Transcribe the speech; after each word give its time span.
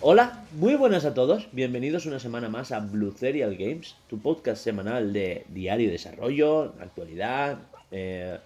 Hola, 0.00 0.44
muy 0.50 0.74
buenas 0.74 1.04
a 1.04 1.14
todos. 1.14 1.46
Bienvenidos 1.52 2.06
una 2.06 2.18
semana 2.18 2.48
más 2.48 2.72
a 2.72 2.80
Blue 2.80 3.14
Serial 3.16 3.56
Games, 3.56 3.94
tu 4.08 4.18
podcast 4.20 4.64
semanal 4.64 5.12
de 5.12 5.46
diario 5.48 5.92
desarrollo, 5.92 6.74
actualidad, 6.80 7.58
eh, 7.92 8.40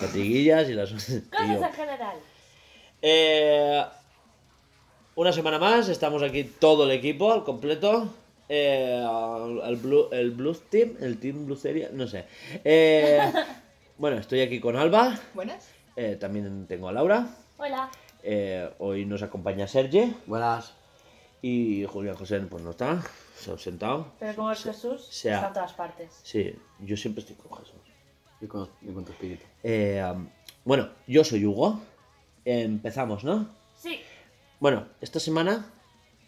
y 0.00 0.72
las 0.72 0.90
Cosas 0.90 1.10
en 1.38 1.72
general. 1.74 2.16
Eh, 3.02 3.84
una 5.14 5.32
semana 5.32 5.58
más, 5.58 5.88
estamos 5.88 6.22
aquí 6.22 6.44
todo 6.44 6.84
el 6.84 6.90
equipo 6.92 7.32
al 7.32 7.44
completo. 7.44 8.08
Eh, 8.48 9.04
el, 9.64 9.76
Blue, 9.76 10.08
el 10.12 10.30
Blues 10.32 10.62
Team, 10.68 10.96
el 11.00 11.18
Team 11.18 11.46
Blue 11.46 11.56
Serial, 11.56 11.96
no 11.96 12.06
sé. 12.06 12.24
Eh, 12.64 13.20
bueno, 13.98 14.18
estoy 14.18 14.40
aquí 14.40 14.60
con 14.60 14.76
Alba, 14.76 15.18
Buenas. 15.34 15.68
eh, 15.96 16.16
también 16.20 16.66
tengo 16.66 16.88
a 16.88 16.92
Laura. 16.92 17.26
Hola. 17.58 17.90
eh, 18.22 18.68
hoy 18.78 19.04
nos 19.06 19.22
acompaña 19.22 19.66
Sergi. 19.66 20.14
Buenas. 20.26 20.74
Y 21.40 21.84
Julián 21.86 22.14
José 22.16 22.38
pues 22.40 22.62
no 22.62 22.70
está, 22.70 23.02
se 23.36 23.50
ha 23.50 23.52
ausentado. 23.54 24.06
Pero 24.20 24.36
como 24.36 24.52
es 24.52 24.62
Jesús, 24.62 25.08
está 25.10 25.48
en 25.48 25.52
todas 25.52 25.72
partes. 25.72 26.20
Sí, 26.22 26.54
yo 26.80 26.96
siempre 26.96 27.20
estoy 27.22 27.36
con 27.36 27.58
Jesús. 27.58 27.80
Y 28.40 28.46
con, 28.46 28.68
y 28.80 28.92
con 28.92 29.04
tu 29.04 29.12
espíritu. 29.12 29.44
Eh, 29.62 30.02
um, 30.14 30.28
bueno, 30.64 30.88
yo 31.06 31.24
soy 31.24 31.44
Hugo. 31.44 31.80
Empezamos, 32.44 33.24
¿no? 33.24 33.48
Sí. 33.76 34.00
Bueno, 34.62 34.86
esta 35.00 35.18
semana 35.18 35.66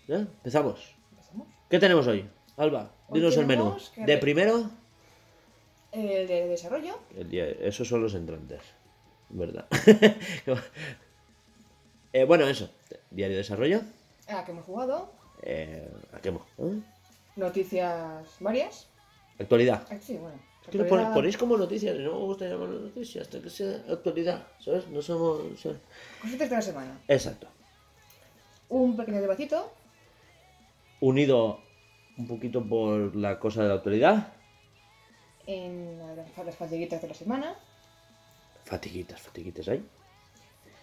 ¿ya? 0.09 0.17
empezamos. 0.17 0.97
Empezamos. 1.13 1.47
¿Qué 1.71 1.79
tenemos 1.79 2.05
hoy? 2.09 2.29
Alba, 2.57 2.91
Hoy 3.07 3.21
dinos 3.21 3.37
el 3.37 3.47
menú. 3.47 3.77
que 3.95 4.05
De 4.05 4.19
primero, 4.19 4.71
El 5.93 6.27
de 6.27 6.49
desarrollo. 6.49 6.99
el 7.17 7.33
esos 7.33 7.87
son 7.87 8.03
los 8.03 8.13
entrantes, 8.17 8.61
¿verdad? 9.29 9.67
Eh, 12.13 12.25
bueno, 12.25 12.45
eso, 12.49 12.69
diario 13.13 13.37
de 13.37 13.43
desarrollo. 13.43 13.83
Ah, 14.29 14.45
que 14.45 14.51
hemos 14.51 14.65
jugado. 14.65 15.13
Eh, 15.43 15.89
¿A 16.13 16.19
qué 16.21 16.31
hemos? 16.31 16.43
¿Eh? 16.59 16.81
Noticias 17.37 18.27
varias. 18.41 18.89
Actualidad. 19.39 19.87
Ah, 19.89 19.97
sí, 20.01 20.17
bueno. 20.17 20.37
Es 20.63 20.69
que 20.71 20.79
lo 20.79 20.85
Actualidad- 20.85 21.09
pon- 21.11 21.15
ponéis 21.15 21.37
como 21.37 21.57
noticias, 21.57 21.97
no 21.99 22.13
me 22.13 22.19
gusta 22.19 22.47
llamar 22.49 22.69
noticias, 22.69 23.23
hasta 23.27 23.41
que 23.41 23.51
sea 23.51 23.83
actualidad, 23.89 24.45
¿sabes? 24.59 24.89
No 24.89 25.01
somos... 25.03 25.41
¿sabes? 25.61 25.79
Cositas 26.21 26.51
de 26.51 26.57
la 26.57 26.63
semana. 26.63 27.01
Exacto. 27.07 27.47
Un 28.75 28.97
pequeño 28.97 29.21
debatito. 29.21 29.73
Unido 31.01 31.61
un 32.19 32.27
poquito 32.27 32.61
por 32.61 33.15
la 33.15 33.39
cosa 33.39 33.63
de 33.63 33.69
la 33.69 33.75
actualidad. 33.77 34.33
En 35.47 35.97
las, 36.17 36.57
fatiguitas 36.57 37.01
de 37.01 37.07
la 37.07 37.15
semana. 37.15 37.55
Fatiguitas, 38.65 39.21
fatiguitas 39.21 39.69
ahí. 39.69 39.89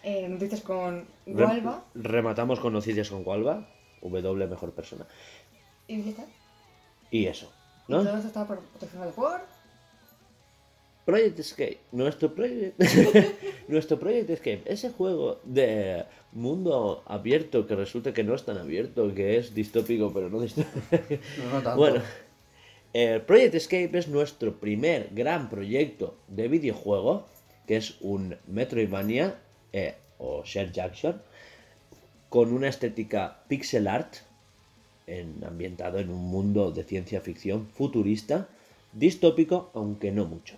Eh, 0.03 0.25
noticias 0.29 0.61
con 0.61 1.05
Gualba. 1.25 1.83
rematamos 1.93 2.61
con 2.61 2.71
noticias 2.71 3.09
con 3.09 3.25
Gualba, 3.25 3.67
W 4.01 4.47
mejor 4.47 4.71
persona. 4.71 5.05
Y 5.89 6.01
ya 6.01 6.11
está. 6.11 6.25
Y 7.11 7.25
eso, 7.25 7.51
todo 7.87 8.15
esto 8.15 8.27
está 8.27 8.47
por- 8.47 8.61
patrocinado 8.61 9.11
por. 9.11 9.41
Project 11.11 11.39
Escape, 11.39 11.77
nuestro 11.91 12.33
proyecto, 12.33 12.83
nuestro 13.67 13.99
Project 13.99 14.29
Escape, 14.29 14.61
ese 14.65 14.89
juego 14.91 15.39
de 15.43 16.05
mundo 16.31 17.03
abierto 17.05 17.67
que 17.67 17.75
resulta 17.75 18.13
que 18.13 18.23
no 18.23 18.33
es 18.35 18.43
tan 18.45 18.57
abierto, 18.57 19.13
que 19.13 19.37
es 19.37 19.53
distópico 19.53 20.11
pero 20.13 20.29
no 20.29 20.39
distópico. 20.41 20.79
No, 21.37 21.45
no 21.53 21.61
tanto. 21.63 21.75
Bueno, 21.77 22.01
el 22.93 23.21
Project 23.21 23.55
Escape 23.55 23.97
es 23.97 24.07
nuestro 24.07 24.59
primer 24.59 25.09
gran 25.11 25.49
proyecto 25.49 26.15
de 26.27 26.47
videojuego, 26.47 27.25
que 27.67 27.77
es 27.77 27.95
un 28.01 28.35
Metroidvania 28.47 29.35
eh, 29.73 29.95
o 30.17 30.43
Share 30.45 30.71
Junction, 30.73 31.21
con 32.29 32.53
una 32.53 32.69
estética 32.69 33.43
pixel 33.47 33.87
art, 33.87 34.15
en- 35.07 35.43
ambientado 35.45 35.99
en 35.99 36.09
un 36.09 36.21
mundo 36.21 36.71
de 36.71 36.83
ciencia 36.83 37.19
ficción 37.21 37.67
futurista, 37.67 38.47
distópico, 38.93 39.71
aunque 39.73 40.11
no 40.11 40.25
mucho. 40.25 40.55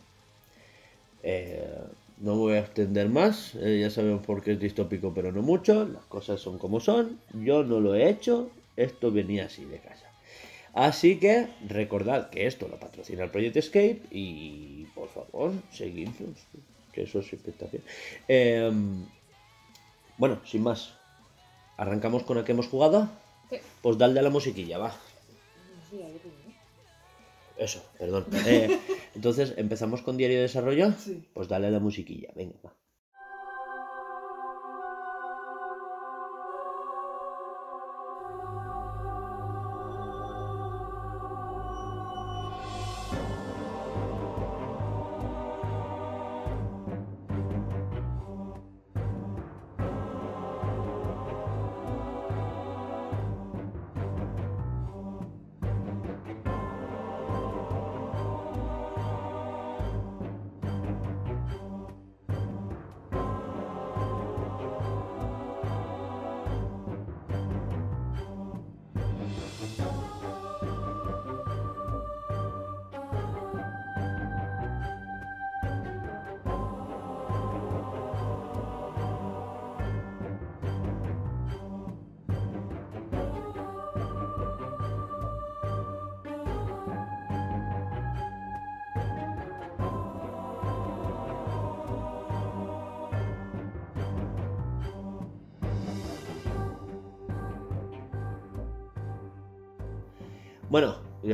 Eh, 1.23 1.79
no 2.17 2.35
voy 2.35 2.53
a 2.53 2.59
extender 2.59 3.09
más, 3.09 3.55
eh, 3.55 3.79
ya 3.81 3.89
sabemos 3.89 4.25
por 4.25 4.43
qué 4.43 4.53
es 4.53 4.59
distópico, 4.59 5.13
pero 5.13 5.31
no 5.31 5.41
mucho, 5.41 5.85
las 5.85 6.03
cosas 6.03 6.39
son 6.39 6.57
como 6.57 6.79
son, 6.79 7.19
yo 7.33 7.63
no 7.63 7.79
lo 7.79 7.95
he 7.95 8.09
hecho, 8.09 8.49
esto 8.77 9.11
venía 9.11 9.45
así 9.45 9.65
de 9.65 9.79
casa. 9.79 10.09
Así 10.73 11.17
que 11.17 11.47
recordad 11.67 12.29
que 12.29 12.47
esto 12.47 12.67
lo 12.67 12.79
patrocina 12.79 13.23
el 13.23 13.29
Project 13.29 13.57
Escape 13.57 14.01
y 14.11 14.85
por 14.95 15.09
favor, 15.09 15.51
seguidnos, 15.71 16.37
que 16.91 17.03
eso 17.03 17.21
siempre 17.21 17.51
está 17.51 17.65
bien. 17.67 17.83
Em, 18.27 19.05
bueno, 20.17 20.39
sin 20.45 20.63
más, 20.63 20.93
arrancamos 21.77 22.23
con 22.23 22.37
el 22.37 22.43
que 22.43 22.53
hemos 22.53 22.67
jugado. 22.67 23.09
Sí. 23.49 23.57
Pues 23.81 23.97
dale 23.97 24.19
a 24.19 24.23
la 24.23 24.29
musiquilla, 24.29 24.77
va. 24.77 24.95
Sí. 25.91 26.01
Eso, 27.57 27.83
perdón. 27.97 28.25
Eh, 28.45 28.79
entonces, 29.15 29.53
¿empezamos 29.57 30.01
con 30.01 30.17
diario 30.17 30.37
de 30.37 30.43
desarrollo? 30.43 30.91
Sí. 30.97 31.23
Pues 31.33 31.47
dale 31.47 31.67
a 31.67 31.71
la 31.71 31.79
musiquilla, 31.79 32.29
venga, 32.35 32.55
va. 32.65 32.73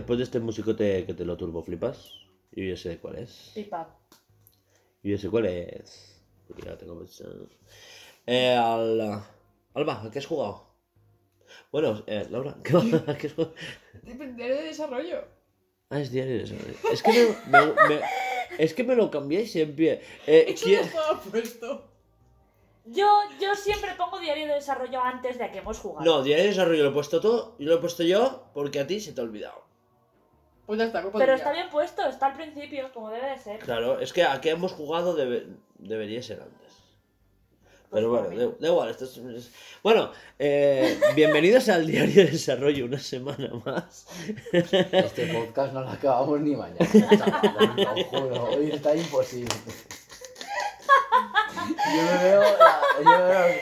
Después 0.10 0.18
de 0.18 0.24
este 0.24 0.40
musicote 0.40 1.06
que 1.06 1.14
te 1.14 1.24
lo 1.24 1.38
turbo 1.38 1.62
flipas, 1.62 2.14
yo 2.52 2.64
ya 2.64 2.76
sé 2.76 2.98
cuál 2.98 3.18
es. 3.18 3.52
Pipa. 3.54 3.96
Yo 5.04 5.12
ya 5.16 5.18
sé 5.20 5.30
cuál 5.30 5.46
es. 5.46 6.20
Porque 6.48 6.64
ya 6.64 6.72
lo 6.72 6.78
tengo 6.80 6.98
pensado. 6.98 7.48
Eh, 8.26 8.56
al- 8.56 9.22
Alba, 9.76 10.02
¿a 10.04 10.10
qué 10.10 10.18
has 10.18 10.26
jugado? 10.26 10.66
Bueno, 11.72 12.02
eh, 12.08 12.26
Laura, 12.32 12.56
¿qué 12.64 12.72
¿a 13.08 13.18
qué 13.20 13.28
has 13.28 13.34
jugado? 13.34 13.54
Diario 14.02 14.56
de 14.56 14.64
desarrollo. 14.64 15.26
Ah, 15.92 16.02
es 16.02 16.10
diario 16.12 16.34
de 16.34 16.40
desarrollo. 16.40 16.78
Es 16.92 17.04
que 17.04 17.12
me, 17.46 17.60
me- 17.60 17.74
me- 17.90 18.02
es 18.58 18.74
que 18.74 18.84
me 18.84 18.96
lo 18.96 19.12
cambiáis 19.12 19.52
siempre. 19.52 20.02
Eh, 20.26 20.46
Eso 20.56 20.66
¿quién- 20.66 20.80
no 20.82 20.86
estaba 20.88 21.22
puesto. 21.22 21.86
Yo, 22.86 23.08
yo 23.40 23.54
siempre 23.54 23.92
pongo 23.96 24.20
diario 24.20 24.48
de 24.48 24.56
desarrollo 24.56 25.04
antes 25.04 25.38
de 25.38 25.44
a 25.44 25.52
que 25.52 25.60
hemos 25.60 25.78
jugado. 25.78 26.04
No, 26.04 26.24
diario 26.24 26.46
de 26.46 26.50
desarrollo 26.50 26.82
lo 26.86 26.90
he 26.90 26.94
puesto 26.94 27.22
todo 27.22 27.56
y 27.60 27.66
lo 27.66 27.76
he 27.76 27.78
puesto 27.78 28.02
yo 28.02 28.50
porque 28.56 28.80
a 28.80 28.88
ti 28.88 29.00
se 29.00 29.14
te 29.14 29.22
ha 29.22 29.24
olvidado. 29.24 29.69
Pues 30.70 30.78
ya 30.78 30.86
está, 30.86 31.02
culpa 31.02 31.18
Pero 31.18 31.32
tuya. 31.34 31.38
está 31.38 31.52
bien 31.52 31.68
puesto, 31.72 32.06
está 32.08 32.28
al 32.28 32.34
principio, 32.36 32.92
como 32.94 33.10
debe 33.10 33.28
de 33.32 33.40
ser. 33.40 33.58
Claro, 33.58 34.00
es 34.00 34.14
que 34.14 34.24
a 34.24 34.40
qué 34.40 34.52
hemos 34.52 34.72
jugado 34.72 35.16
debe- 35.18 35.48
debería 35.80 36.22
ser 36.22 36.42
antes. 36.44 36.74
Pero 37.90 38.08
Pues 38.12 38.22
bueno, 38.30 38.52
por 38.52 38.60
da, 38.60 38.68
igual. 38.68 38.90
Esto 38.92 39.06
es- 39.06 39.18
es- 39.18 39.52
Bueno, 39.82 40.12
eh, 40.38 41.00
bienvenidos 41.16 41.70
al 41.70 41.88
Diario 41.88 42.24
de 42.24 42.32
Desarrollo, 42.34 42.86
una 42.86 43.00
semana 43.00 43.50
más. 43.66 44.06
Este 44.54 45.34
podcast 45.34 45.74
no 45.74 45.82
lo 45.82 45.90
acabamos 45.90 46.40
ni 46.40 46.56
mañana. 46.56 46.86
Te 46.86 47.00
lo 47.84 48.04
juro, 48.04 48.44
hoy 48.52 48.70
está 48.72 48.96
imposible. 48.96 49.56
Yo 51.96 52.02
me 52.04 52.24
veo. 52.26 52.42
la- 52.42 52.82
yo 53.00 53.04
me 53.04 53.18
veo 53.18 53.56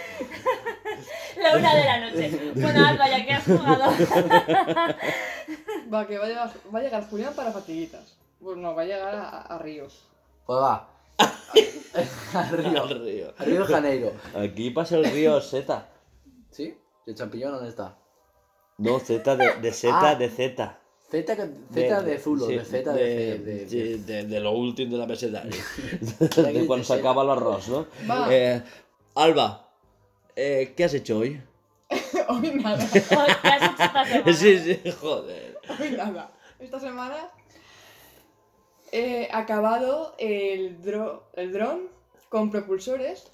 La 1.42 1.56
una 1.56 1.74
de 1.74 1.86
la 1.86 2.00
noche. 2.02 2.52
Bueno, 2.56 2.86
Alba, 2.86 3.08
ya 3.08 3.26
que 3.26 3.32
has 3.32 3.44
jugado. 3.46 3.94
Va, 5.94 6.06
que 6.08 6.18
va 6.18 6.26
a, 6.26 6.28
llegar, 6.28 6.52
va 6.74 6.80
a 6.80 6.82
llegar 6.82 7.10
Julián 7.10 7.34
para 7.34 7.52
fatiguitas. 7.52 8.16
Pues 8.42 8.58
no, 8.58 8.76
va 8.76 8.82
a 8.82 8.86
llegar 8.86 9.16
a, 9.16 9.30
a- 9.30 9.42
a 9.56 9.58
Ríos. 9.60 10.04
Pues 10.46 10.60
va. 10.60 10.90
Al 12.34 12.50
río. 12.50 12.84
Al 12.84 12.90
río. 13.04 13.34
Al 13.38 13.46
río 13.46 13.60
de 13.66 13.74
Janeiro. 13.74 14.12
Aquí 14.36 14.70
pasa 14.72 14.98
el 14.98 15.06
río 15.06 15.40
Z. 15.42 15.88
¿Sí? 16.52 16.78
¿El 17.06 17.16
champiñón 17.16 17.54
dónde 17.54 17.70
está? 17.70 17.98
No, 18.78 19.00
Z 19.00 19.36
de, 19.36 19.56
de 19.62 19.72
Z 19.72 19.98
Ah. 20.00 20.16
de 20.16 20.30
Z. 20.30 20.78
Z, 21.10 21.36
que- 21.36 21.50
Z 21.74 22.02
de, 22.04 22.20
Zulo, 22.20 22.46
sí, 22.48 22.56
de 22.58 22.66
Z 22.66 22.94
de, 22.94 23.04
de, 23.04 23.38
de- 23.40 23.70
sí, 23.70 23.94
de- 24.04 24.26
de 24.26 24.40
lo 24.42 24.52
último 24.52 24.92
de 24.94 24.98
la 24.98 25.06
meseta. 25.08 25.42
de- 26.36 26.54
de 26.54 26.68
cuando 26.68 26.84
se 26.86 26.94
acaba 26.96 27.24
el 27.24 27.30
arroz, 27.30 27.70
¿no? 27.70 27.88
Va. 28.10 28.28
Eh, 28.30 28.62
Alba, 29.16 29.70
eh, 30.36 30.74
¿qué 30.76 30.84
has 30.84 30.94
hecho 30.94 31.20
hoy? 31.20 31.42
Hoy 32.30 32.52
nada, 32.62 32.86
¿Qué 32.92 33.00
has 33.00 33.12
hecho 33.12 33.84
esta 33.84 34.06
semana? 34.06 34.34
Sí, 34.34 34.60
sí, 34.60 34.92
joder. 35.00 35.47
hoy 35.80 35.92
nada. 35.92 36.32
Esta 36.60 36.80
semana 36.80 37.30
he 38.92 39.30
acabado 39.32 40.16
el, 40.18 40.82
dro 40.82 41.30
el 41.34 41.52
dron 41.52 41.90
con 42.30 42.50
propulsores. 42.52 43.32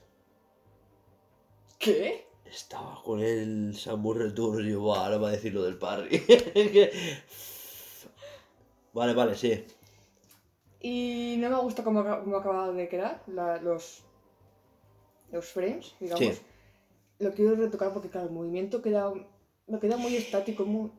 ¿Qué? 1.80 2.28
Estaba 2.46 3.02
con 3.04 3.20
el 3.22 3.76
Samus 3.76 4.18
Return 4.18 4.60
y 4.64 4.68
digo, 4.70 4.82
"Buah, 4.82 5.06
ahora 5.06 5.18
va 5.18 5.28
a 5.30 5.32
decir 5.32 5.54
lo 5.54 5.64
del 5.64 5.78
parry. 5.78 6.22
Vale, 8.94 9.14
vale, 9.16 9.34
sí. 9.36 9.64
Y 10.80 11.38
no 11.40 11.50
me 11.50 11.56
gusta 11.56 11.84
cómo, 11.84 12.02
ha- 12.02 12.20
cómo 12.24 12.36
ha 12.36 12.40
acabado 12.42 12.74
de 12.74 12.88
quedar 12.88 13.24
la- 13.26 13.58
los, 13.60 14.04
los 15.32 15.46
frames, 15.46 15.96
digamos. 16.00 16.20
Sí. 16.36 16.42
Lo 17.18 17.32
quiero 17.34 17.56
retocar 17.56 17.92
porque, 17.92 18.10
claro, 18.10 18.28
el 18.28 18.34
movimiento 18.34 18.84
queda, 18.84 19.12
me 19.66 19.80
queda 19.80 19.98
muy 19.98 20.16
estático, 20.16 20.64
muy... 20.66 20.92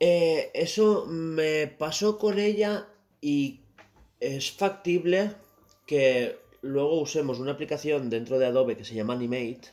Eh, 0.00 0.50
eso 0.54 1.04
me 1.06 1.66
pasó 1.66 2.18
con 2.18 2.38
ella 2.38 2.88
y 3.20 3.60
es 4.18 4.50
factible 4.52 5.32
que 5.86 6.38
luego 6.62 7.00
usemos 7.00 7.38
una 7.38 7.52
aplicación 7.52 8.08
dentro 8.10 8.38
de 8.38 8.46
Adobe 8.46 8.76
que 8.76 8.84
se 8.84 8.94
llama 8.94 9.14
Animate. 9.14 9.68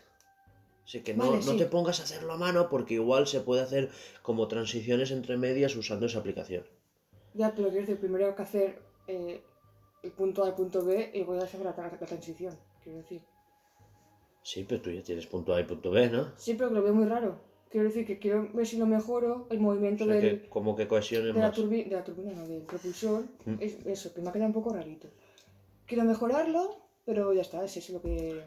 Así 0.85 1.01
que 1.01 1.13
no, 1.13 1.25
Vale, 1.31 1.37
no 1.37 1.51
sí. 1.51 1.57
te 1.57 1.65
pongas 1.65 1.99
a 1.99 2.03
hacerlo 2.03 2.33
a 2.33 2.37
mano 2.37 2.69
porque 2.69 2.95
igual 2.95 3.27
se 3.27 3.41
puede 3.41 3.61
hacer 3.61 3.89
como 4.21 4.47
transiciones 4.47 5.11
entre 5.11 5.37
medias 5.37 5.75
usando 5.75 6.05
esa 6.05 6.19
aplicación. 6.19 6.63
Ya, 7.33 7.51
pero 7.55 7.67
quiero 7.69 7.81
decir, 7.85 7.99
primero 7.99 8.27
hay 8.27 8.35
que 8.35 8.41
hacer 8.41 8.81
eh, 9.07 9.41
el 10.03 10.11
punto 10.11 10.43
A 10.43 10.47
al 10.47 10.55
punto 10.55 10.83
B 10.83 11.11
y 11.13 11.23
voy 11.23 11.39
a 11.39 11.43
hacer 11.43 11.59
la, 11.61 11.71
la- 11.75 11.89
la 11.89 12.05
transición, 12.05 12.57
quiero 12.83 12.99
decir. 12.99 13.21
Sí, 14.43 14.65
pero 14.67 14.81
tú 14.81 14.91
ya 14.91 15.03
tienes 15.03 15.27
punto 15.27 15.53
A 15.53 15.59
y 15.59 15.65
punto 15.65 15.91
B, 15.91 16.09
¿no? 16.09 16.31
Sí, 16.37 16.53
pero 16.53 16.69
que 16.69 16.75
lo 16.75 16.83
veo 16.83 16.93
muy 16.93 17.05
raro. 17.05 17.37
Quiero 17.69 17.87
decir 17.87 18.05
que 18.05 18.17
quiero 18.17 18.49
ver 18.53 18.65
si 18.65 18.77
lo 18.77 18.85
mejoro, 18.85 19.47
el 19.49 19.57
O 19.57 19.61
movimiento 19.61 20.05
sea, 20.05 20.13
del, 20.15 20.41
que 20.41 20.49
como 20.49 20.75
que 20.75 20.87
cohesiones 20.87 21.33
de, 21.35 21.39
la 21.41 21.53
turbi- 21.53 21.87
de 21.87 21.95
la 21.95 22.03
turbina, 22.03 22.31
no, 22.33 22.47
del 22.47 22.61
propulsor. 22.61 23.25
Mm. 23.45 23.55
Es 23.59 23.85
eso, 23.85 24.13
que 24.13 24.21
me 24.21 24.29
ha 24.29 24.31
quedado 24.31 24.47
un 24.47 24.53
poco 24.53 24.73
rarito. 24.73 25.09
Quiero 25.85 26.03
mejorarlo, 26.05 26.77
pero 27.05 27.33
ya 27.33 27.41
está, 27.41 27.63
es 27.65 27.75
eso 27.75 27.93
lo 27.93 28.01
que, 28.01 28.41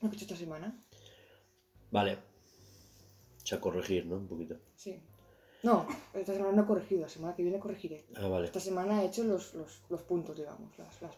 lo 0.00 0.10
que 0.10 0.14
he 0.14 0.16
hecho 0.16 0.24
esta 0.26 0.36
semana. 0.36 0.78
Vale. 1.90 2.14
O 3.42 3.46
sea, 3.46 3.60
corregir, 3.60 4.06
¿no? 4.06 4.16
Un 4.16 4.28
poquito. 4.28 4.56
Sí. 4.76 5.00
No, 5.62 5.86
esta 6.14 6.32
semana 6.34 6.52
no 6.52 6.62
he 6.62 6.66
corregido, 6.66 7.02
la 7.02 7.08
semana 7.08 7.34
que 7.36 7.42
viene 7.42 7.58
corregiré. 7.60 8.04
Ah, 8.16 8.28
vale. 8.28 8.46
Esta 8.46 8.60
semana 8.60 9.02
he 9.02 9.06
hecho 9.06 9.24
los, 9.24 9.54
los, 9.54 9.82
los 9.88 10.02
puntos, 10.02 10.36
digamos, 10.36 10.76
las, 10.78 11.00
las 11.02 11.14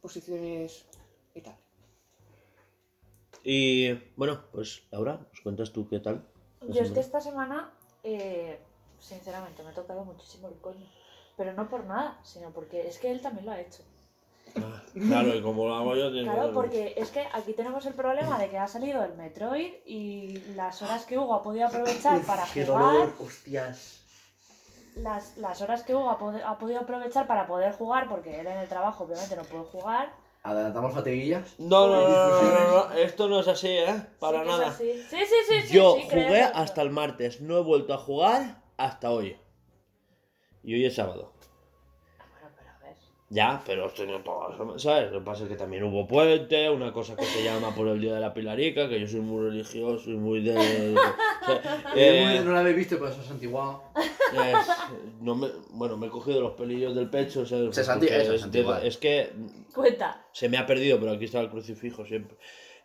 posiciones 0.00 0.84
y 1.34 1.40
tal. 1.40 1.56
Y 3.48 3.92
bueno, 4.16 4.40
pues 4.50 4.82
Laura, 4.90 5.20
¿nos 5.30 5.40
cuentas 5.40 5.70
tú 5.72 5.88
qué 5.88 6.00
tal? 6.00 6.26
Yo 6.62 6.68
es 6.68 6.74
semana? 6.88 6.94
que 6.94 7.00
esta 7.00 7.20
semana, 7.20 7.70
eh, 8.02 8.58
sinceramente, 8.98 9.62
me 9.62 9.70
ha 9.70 9.74
tocado 9.74 10.04
muchísimo 10.04 10.48
el 10.48 10.54
coño. 10.56 10.84
Pero 11.36 11.52
no 11.52 11.68
por 11.68 11.84
nada, 11.84 12.18
sino 12.24 12.50
porque 12.50 12.88
es 12.88 12.98
que 12.98 13.08
él 13.12 13.20
también 13.20 13.46
lo 13.46 13.52
ha 13.52 13.60
hecho. 13.60 13.84
Ah, 14.56 14.82
claro, 14.94 15.32
y 15.36 15.42
como 15.42 15.68
lo 15.68 15.76
hago 15.76 15.94
yo, 15.94 16.10
tengo- 16.12 16.32
Claro, 16.32 16.52
porque 16.54 16.94
es 16.96 17.10
que 17.10 17.24
aquí 17.34 17.52
tenemos 17.52 17.86
el 17.86 17.94
problema 17.94 18.36
de 18.36 18.50
que 18.50 18.58
ha 18.58 18.66
salido 18.66 19.04
el 19.04 19.14
Metroid 19.14 19.74
y 19.84 20.38
las 20.56 20.82
horas 20.82 21.04
que 21.06 21.16
Hugo 21.16 21.34
ha 21.34 21.42
podido 21.44 21.68
aprovechar 21.68 22.20
para 22.22 22.44
¡Qué 22.52 22.64
jugar, 22.66 22.82
dolor! 22.82 23.12
¡Hostias! 23.20 24.02
las, 24.96 25.36
las 25.36 25.60
horas 25.62 25.84
que 25.84 25.94
Hugo 25.94 26.10
ha, 26.10 26.18
pod- 26.18 26.42
ha 26.44 26.58
podido 26.58 26.80
aprovechar 26.80 27.28
para 27.28 27.46
poder 27.46 27.74
jugar, 27.74 28.08
porque 28.08 28.40
él 28.40 28.46
en 28.48 28.56
el 28.58 28.68
trabajo 28.68 29.04
obviamente 29.04 29.36
no 29.36 29.44
puede 29.44 29.62
jugar. 29.64 30.10
Adelantamos 30.46 30.94
fatiguillas. 30.94 31.56
No, 31.58 31.88
no, 31.88 32.08
no, 32.08 32.42
no, 32.42 32.70
no, 32.70 32.92
esto 32.92 33.28
no 33.28 33.40
es 33.40 33.48
así, 33.48 33.66
¿eh? 33.66 34.00
Para 34.20 34.44
nada. 34.44 34.72
Sí, 34.72 34.92
sí, 35.10 35.16
sí, 35.26 35.60
sí. 35.62 35.74
Yo 35.74 35.96
sí, 35.96 36.06
jugué 36.08 36.40
hasta 36.40 36.82
el 36.82 36.90
martes, 36.90 37.40
no 37.40 37.58
he 37.58 37.62
vuelto 37.62 37.92
a 37.92 37.98
jugar 37.98 38.62
hasta 38.76 39.10
hoy. 39.10 39.36
Y 40.62 40.74
hoy 40.74 40.84
es 40.84 40.94
sábado. 40.94 41.32
Bueno, 42.18 42.54
pero 42.56 42.70
a 42.70 42.78
ver. 42.78 42.94
Ya, 43.28 43.60
pero 43.66 43.86
estoy 43.86 44.06
no 44.06 44.20
todo, 44.20 44.78
¿sabes? 44.78 45.10
Lo 45.10 45.18
que 45.18 45.24
pasa 45.24 45.42
es 45.42 45.48
que 45.48 45.56
también 45.56 45.82
hubo 45.82 46.06
puente, 46.06 46.70
una 46.70 46.92
cosa 46.92 47.16
que 47.16 47.24
se 47.24 47.42
llama 47.42 47.74
por 47.74 47.88
el 47.88 48.00
Día 48.00 48.14
de 48.14 48.20
la 48.20 48.32
Pilarica, 48.32 48.88
que 48.88 49.00
yo 49.00 49.08
soy 49.08 49.22
muy 49.22 49.48
religioso 49.48 50.08
y 50.10 50.16
muy 50.16 50.42
de... 50.42 50.54
o 51.42 51.44
sea, 51.44 51.82
eh, 51.96 52.40
no 52.44 52.52
la 52.52 52.60
habéis 52.60 52.76
visto, 52.76 52.98
pero 53.00 53.10
eso 53.10 53.20
es 53.20 53.30
antiguado. 53.32 53.82
Es- 54.32 54.68
no 55.20 55.34
me, 55.34 55.48
bueno, 55.70 55.96
me 55.96 56.06
he 56.06 56.10
cogido 56.10 56.40
los 56.40 56.52
pelillos 56.52 56.94
del 56.94 57.08
pecho. 57.10 57.44
Se 57.46 57.56
santi- 57.84 58.06
Porque 58.06 58.20
eso 58.22 58.32
es 58.34 58.44
es, 58.44 58.84
es 58.84 58.96
que 58.98 59.32
Cuenta. 59.74 60.24
se 60.32 60.48
me 60.48 60.58
ha 60.58 60.66
perdido, 60.66 60.98
pero 61.00 61.12
aquí 61.12 61.24
está 61.26 61.40
el 61.40 61.50
crucifijo 61.50 62.04
siempre. 62.04 62.36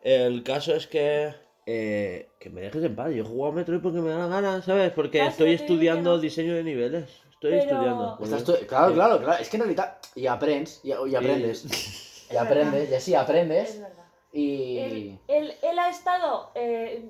El 0.02 0.44
caso 0.44 0.74
es 0.76 0.88
que... 0.88 1.34
eh, 1.66 2.30
que 2.40 2.50
me 2.50 2.62
dejes 2.62 2.84
en 2.84 2.96
paz, 2.96 3.12
yo 3.14 3.24
he 3.24 3.26
jugado 3.28 3.54
Metroid 3.54 3.82
porque 3.82 4.00
me 4.00 4.10
da 4.10 4.18
la 4.18 4.28
gana, 4.28 4.62
¿sabes? 4.64 4.92
Porque 4.92 5.22
sí, 5.22 5.28
estoy 5.28 5.54
estudiando 5.54 6.16
no. 6.16 6.18
diseño 6.20 6.56
de 6.56 6.64
niveles. 6.64 7.10
Estoy 7.32 7.52
Pero- 7.52 7.62
estudiando. 7.64 8.18
Estás 8.22 8.44
tú- 8.44 8.56
Claro, 8.68 8.94
claro, 8.94 9.20
claro. 9.20 9.42
Es 9.42 9.50
que 9.50 9.58
en 9.58 9.64
realidad. 9.64 9.98
Y 10.16 10.28
aprendes. 10.28 10.82
Y, 10.84 10.90
y 10.90 11.16
aprendes. 11.16 11.66
Y 12.32 12.36
Es 12.36 12.40
aprendes. 12.42 12.90
Y 12.90 12.96
así 12.96 13.14
Es 13.14 13.20
aprendes. 13.20 13.80
verdad. 13.82 14.06
Y. 14.32 14.78
Él, 14.80 15.20
él, 15.28 15.54
él 15.62 15.80
ha 15.80 15.90
estado 15.90 16.52
eh, 16.56 17.10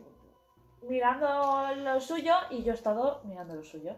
mirando 0.89 1.63
lo 1.83 1.99
suyo 2.01 2.33
y 2.49 2.63
yo 2.63 2.71
he 2.71 2.75
estado 2.75 3.21
mirando 3.25 3.55
lo 3.55 3.63
suyo. 3.63 3.95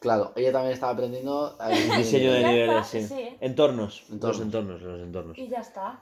Claro, 0.00 0.32
ella 0.34 0.50
también 0.50 0.72
estaba 0.74 0.92
aprendiendo. 0.92 1.56
Diseño 1.96 2.32
de 2.32 2.40
Ya 2.40 2.48
niveles, 2.50 2.94
está, 2.94 2.98
sí. 2.98 3.06
sí. 3.06 3.36
Entornos, 3.40 4.02
Entornos. 4.10 4.38
Los 4.38 4.46
entornos, 4.46 4.82
los 4.82 5.00
entornos. 5.00 5.38
Y 5.38 5.48
ya 5.48 5.60
está. 5.60 6.00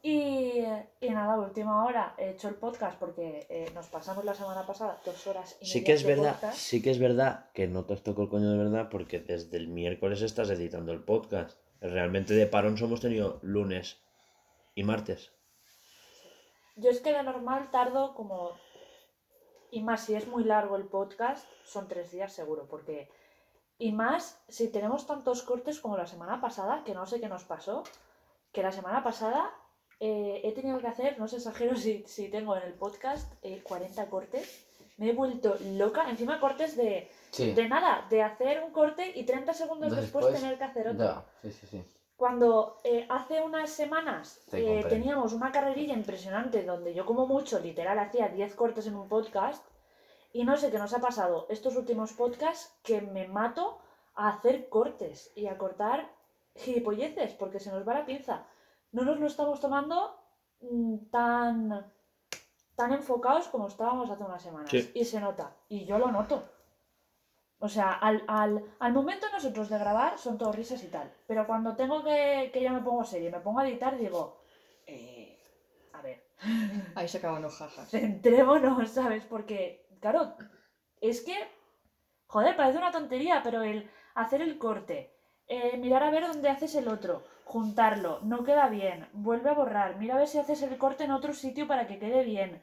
Y, 0.00 0.62
y 1.00 1.10
nada, 1.10 1.36
última 1.36 1.84
hora 1.84 2.14
he 2.18 2.30
hecho 2.30 2.48
el 2.48 2.54
podcast 2.54 2.96
porque 3.00 3.46
eh, 3.50 3.68
nos 3.74 3.86
pasamos 3.88 4.24
la 4.24 4.32
semana 4.32 4.64
pasada 4.64 5.00
dos 5.04 5.26
horas 5.26 5.56
y 5.60 5.66
Sí 5.66 5.78
media 5.80 5.86
que 5.86 5.92
es 5.94 6.02
de 6.04 6.08
verdad, 6.14 6.32
podcast. 6.34 6.56
sí 6.56 6.80
que 6.82 6.90
es 6.92 6.98
verdad 7.00 7.50
que 7.52 7.66
no 7.66 7.84
te 7.84 7.96
tocado 7.96 8.22
el 8.22 8.28
coño 8.28 8.50
de 8.52 8.58
verdad 8.58 8.88
porque 8.90 9.18
desde 9.18 9.56
el 9.56 9.66
miércoles 9.66 10.22
estás 10.22 10.50
editando 10.50 10.92
el 10.92 11.02
podcast. 11.02 11.58
Realmente 11.80 12.34
de 12.34 12.46
parón 12.46 12.76
hemos 12.78 13.00
tenido 13.00 13.40
lunes 13.42 13.98
y 14.76 14.84
martes. 14.84 15.32
Yo 16.76 16.90
es 16.90 17.00
que 17.00 17.12
de 17.12 17.22
normal 17.24 17.70
tardo 17.72 18.14
como... 18.14 18.52
Y 19.72 19.82
más 19.82 20.04
si 20.04 20.14
es 20.14 20.28
muy 20.28 20.44
largo 20.44 20.76
el 20.76 20.84
podcast, 20.84 21.44
son 21.64 21.88
tres 21.88 22.12
días 22.12 22.32
seguro, 22.32 22.66
porque... 22.70 23.08
Y 23.78 23.92
más 23.92 24.40
si 24.48 24.68
tenemos 24.68 25.06
tantos 25.06 25.42
cortes 25.42 25.80
como 25.80 25.96
la 25.96 26.06
semana 26.06 26.40
pasada, 26.40 26.82
que 26.84 26.94
no 26.94 27.06
sé 27.06 27.20
qué 27.20 27.28
nos 27.28 27.44
pasó, 27.44 27.84
que 28.52 28.62
la 28.62 28.72
semana 28.72 29.02
pasada 29.04 29.50
eh, 30.00 30.40
he 30.44 30.52
tenido 30.52 30.78
que 30.78 30.88
hacer, 30.88 31.18
no 31.18 31.26
os 31.26 31.32
exagero 31.32 31.76
si, 31.84 32.02
si 32.06 32.28
tengo 32.28 32.56
en 32.56 32.62
el 32.64 32.74
podcast, 32.74 33.32
eh, 33.42 33.62
40 33.62 34.06
cortes. 34.06 34.64
Me 34.96 35.10
he 35.10 35.12
vuelto 35.12 35.56
loca, 35.74 36.10
encima 36.10 36.40
cortes 36.40 36.76
de, 36.76 37.08
Sí. 37.30 37.52
de 37.52 37.68
nada, 37.68 38.06
de 38.10 38.22
hacer 38.22 38.64
un 38.64 38.72
corte 38.72 39.12
y 39.14 39.24
30 39.24 39.52
segundos 39.54 39.94
después, 39.94 40.24
Después, 40.24 40.40
tener 40.42 40.58
que 40.58 40.64
hacer 40.64 40.88
otro. 40.88 41.04
Ya, 41.04 41.24
sí, 41.42 41.52
sí, 41.52 41.66
sí. 41.68 41.84
Cuando 42.16 42.80
eh, 42.82 43.06
hace 43.08 43.40
unas 43.42 43.70
semanas 43.70 44.40
eh, 44.50 44.84
teníamos 44.88 45.32
una 45.34 45.52
carrerilla 45.52 45.94
impresionante 45.94 46.64
donde 46.64 46.92
yo 46.94 47.06
como 47.06 47.28
mucho, 47.28 47.60
literal, 47.60 47.96
hacía 48.00 48.28
10 48.28 48.56
cortes 48.56 48.88
en 48.88 48.96
un 48.96 49.08
podcast 49.08 49.64
y 50.32 50.44
no 50.44 50.56
sé 50.56 50.70
qué 50.70 50.78
nos 50.78 50.92
ha 50.94 51.00
pasado 51.00 51.46
estos 51.48 51.76
últimos 51.76 52.12
podcasts 52.12 52.72
que 52.82 53.00
me 53.00 53.26
mato 53.28 53.78
a 54.14 54.28
hacer 54.30 54.68
cortes 54.68 55.32
y 55.34 55.46
a 55.46 55.56
cortar 55.58 56.10
gilipolleces 56.54 57.32
porque 57.34 57.60
se 57.60 57.70
nos 57.70 57.86
va 57.88 57.94
la 57.94 58.06
pinza. 58.06 58.46
No 58.92 59.02
nos 59.04 59.18
lo 59.20 59.26
estamos 59.26 59.60
tomando 59.60 60.16
mm, 60.60 60.96
tan, 61.10 61.92
tan 62.74 62.92
enfocados 62.92 63.48
como 63.48 63.68
estábamos 63.68 64.10
hace 64.10 64.24
unas 64.24 64.42
semanas 64.42 64.70
Sí. 64.70 64.90
y 64.94 65.04
se 65.04 65.20
nota 65.20 65.56
y 65.68 65.84
yo 65.84 65.98
lo 65.98 66.10
noto. 66.10 66.42
O 67.60 67.68
sea, 67.68 67.92
al, 67.92 68.22
al, 68.28 68.62
al 68.78 68.92
momento 68.92 69.26
nosotros 69.32 69.68
de 69.68 69.78
grabar 69.78 70.16
son 70.18 70.38
todo 70.38 70.52
risas 70.52 70.82
y 70.84 70.88
tal. 70.88 71.12
Pero 71.26 71.44
cuando 71.46 71.74
tengo 71.74 72.04
que, 72.04 72.50
que 72.52 72.62
ya 72.62 72.72
me 72.72 72.82
pongo 72.82 73.04
serio 73.04 73.28
y 73.28 73.32
me 73.32 73.40
pongo 73.40 73.58
a 73.60 73.68
editar, 73.68 73.96
digo, 73.98 74.40
eh, 74.86 75.36
a 75.92 76.02
ver, 76.02 76.22
Ahí 76.94 77.08
se 77.08 77.18
acaban 77.18 77.42
los 77.42 77.56
jajas. 77.56 77.88
centrémonos, 77.90 78.88
¿sabes? 78.90 79.24
Porque, 79.24 79.87
claro, 80.00 80.34
es 81.00 81.20
que, 81.22 81.36
joder, 82.26 82.56
parece 82.56 82.78
una 82.78 82.90
tontería, 82.92 83.42
pero 83.42 83.62
el 83.62 83.90
hacer 84.14 84.42
el 84.42 84.58
corte, 84.58 85.14
eh, 85.46 85.76
mirar 85.78 86.02
a 86.02 86.10
ver 86.10 86.26
dónde 86.26 86.48
haces 86.48 86.74
el 86.74 86.88
otro, 86.88 87.22
juntarlo, 87.44 88.20
no 88.22 88.44
queda 88.44 88.68
bien, 88.68 89.08
vuelve 89.12 89.50
a 89.50 89.54
borrar, 89.54 89.96
mira 89.96 90.14
a 90.14 90.18
ver 90.18 90.28
si 90.28 90.38
haces 90.38 90.62
el 90.62 90.76
corte 90.76 91.04
en 91.04 91.12
otro 91.12 91.32
sitio 91.32 91.66
para 91.66 91.86
que 91.86 91.98
quede 91.98 92.24
bien. 92.24 92.62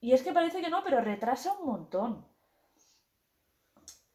Y 0.00 0.12
es 0.12 0.22
que 0.22 0.32
parece 0.32 0.60
que 0.60 0.70
no, 0.70 0.82
pero 0.84 1.00
retrasa 1.00 1.52
un 1.60 1.66
montón. 1.66 2.26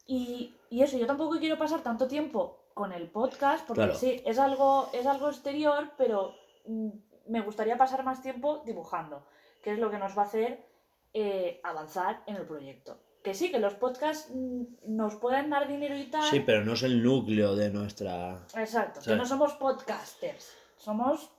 Y, 0.06 0.56
y 0.70 0.82
eso, 0.82 0.98
yo 0.98 1.06
tampoco 1.06 1.38
quiero 1.38 1.58
pasar 1.58 1.82
tanto 1.82 2.08
tiempo 2.08 2.58
con 2.74 2.92
el 2.92 3.10
podcast, 3.10 3.66
porque 3.66 3.82
Claro. 3.84 3.94
sí, 3.98 4.22
es 4.24 4.38
algo, 4.38 4.88
es 4.92 5.06
algo 5.06 5.28
exterior, 5.28 5.92
pero 5.96 6.34
mm, 6.66 6.90
me 7.28 7.40
gustaría 7.40 7.76
pasar 7.76 8.04
más 8.04 8.22
tiempo 8.22 8.62
dibujando, 8.64 9.26
que 9.62 9.72
es 9.72 9.78
lo 9.78 9.90
que 9.90 9.98
nos 9.98 10.16
va 10.16 10.22
a 10.22 10.26
hacer 10.26 10.64
eh, 11.12 11.60
avanzar 11.62 12.22
en 12.26 12.36
el 12.36 12.46
proyecto. 12.46 13.00
Que 13.22 13.34
sí, 13.34 13.50
que 13.50 13.58
los 13.58 13.74
podcasts 13.74 14.30
mm, 14.34 14.62
nos 14.86 15.16
pueden 15.16 15.50
dar 15.50 15.68
dinero 15.68 15.96
y 15.98 16.04
tal. 16.10 16.22
Sí, 16.30 16.40
pero 16.40 16.64
no 16.64 16.72
es 16.72 16.82
el 16.82 17.02
núcleo 17.02 17.54
de 17.54 17.70
nuestra. 17.70 18.46
Exacto, 18.56 19.00
que 19.04 19.16
no 19.16 19.26
somos 19.26 19.52
podcasters, 19.54 20.52
somos, 20.76 21.30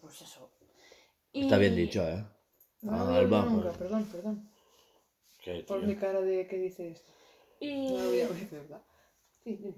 pues 0.00 0.22
eso. 0.22 0.50
Y- 1.32 1.42
Está 1.42 1.58
bien 1.58 1.76
dicho, 1.76 2.02
¿eh? 2.08 2.24
No 2.82 2.92
Ah, 2.92 3.16
Alba, 3.18 3.42
nunca, 3.42 3.64
pues. 3.68 3.76
perdón, 3.78 4.04
perdón. 4.04 4.50
Qué 5.42 5.64
Por 5.66 5.82
mi 5.82 5.96
cara 5.96 6.20
de 6.20 6.46
que 6.46 6.56
dice 6.58 6.90
esto. 6.90 7.12
Y... 7.60 7.90
No 7.92 7.98
lo 8.02 8.08
había 8.08 8.28
oído, 8.28 8.48
¿verdad? 8.52 8.82
Sí, 9.44 9.56
sí. 9.56 9.74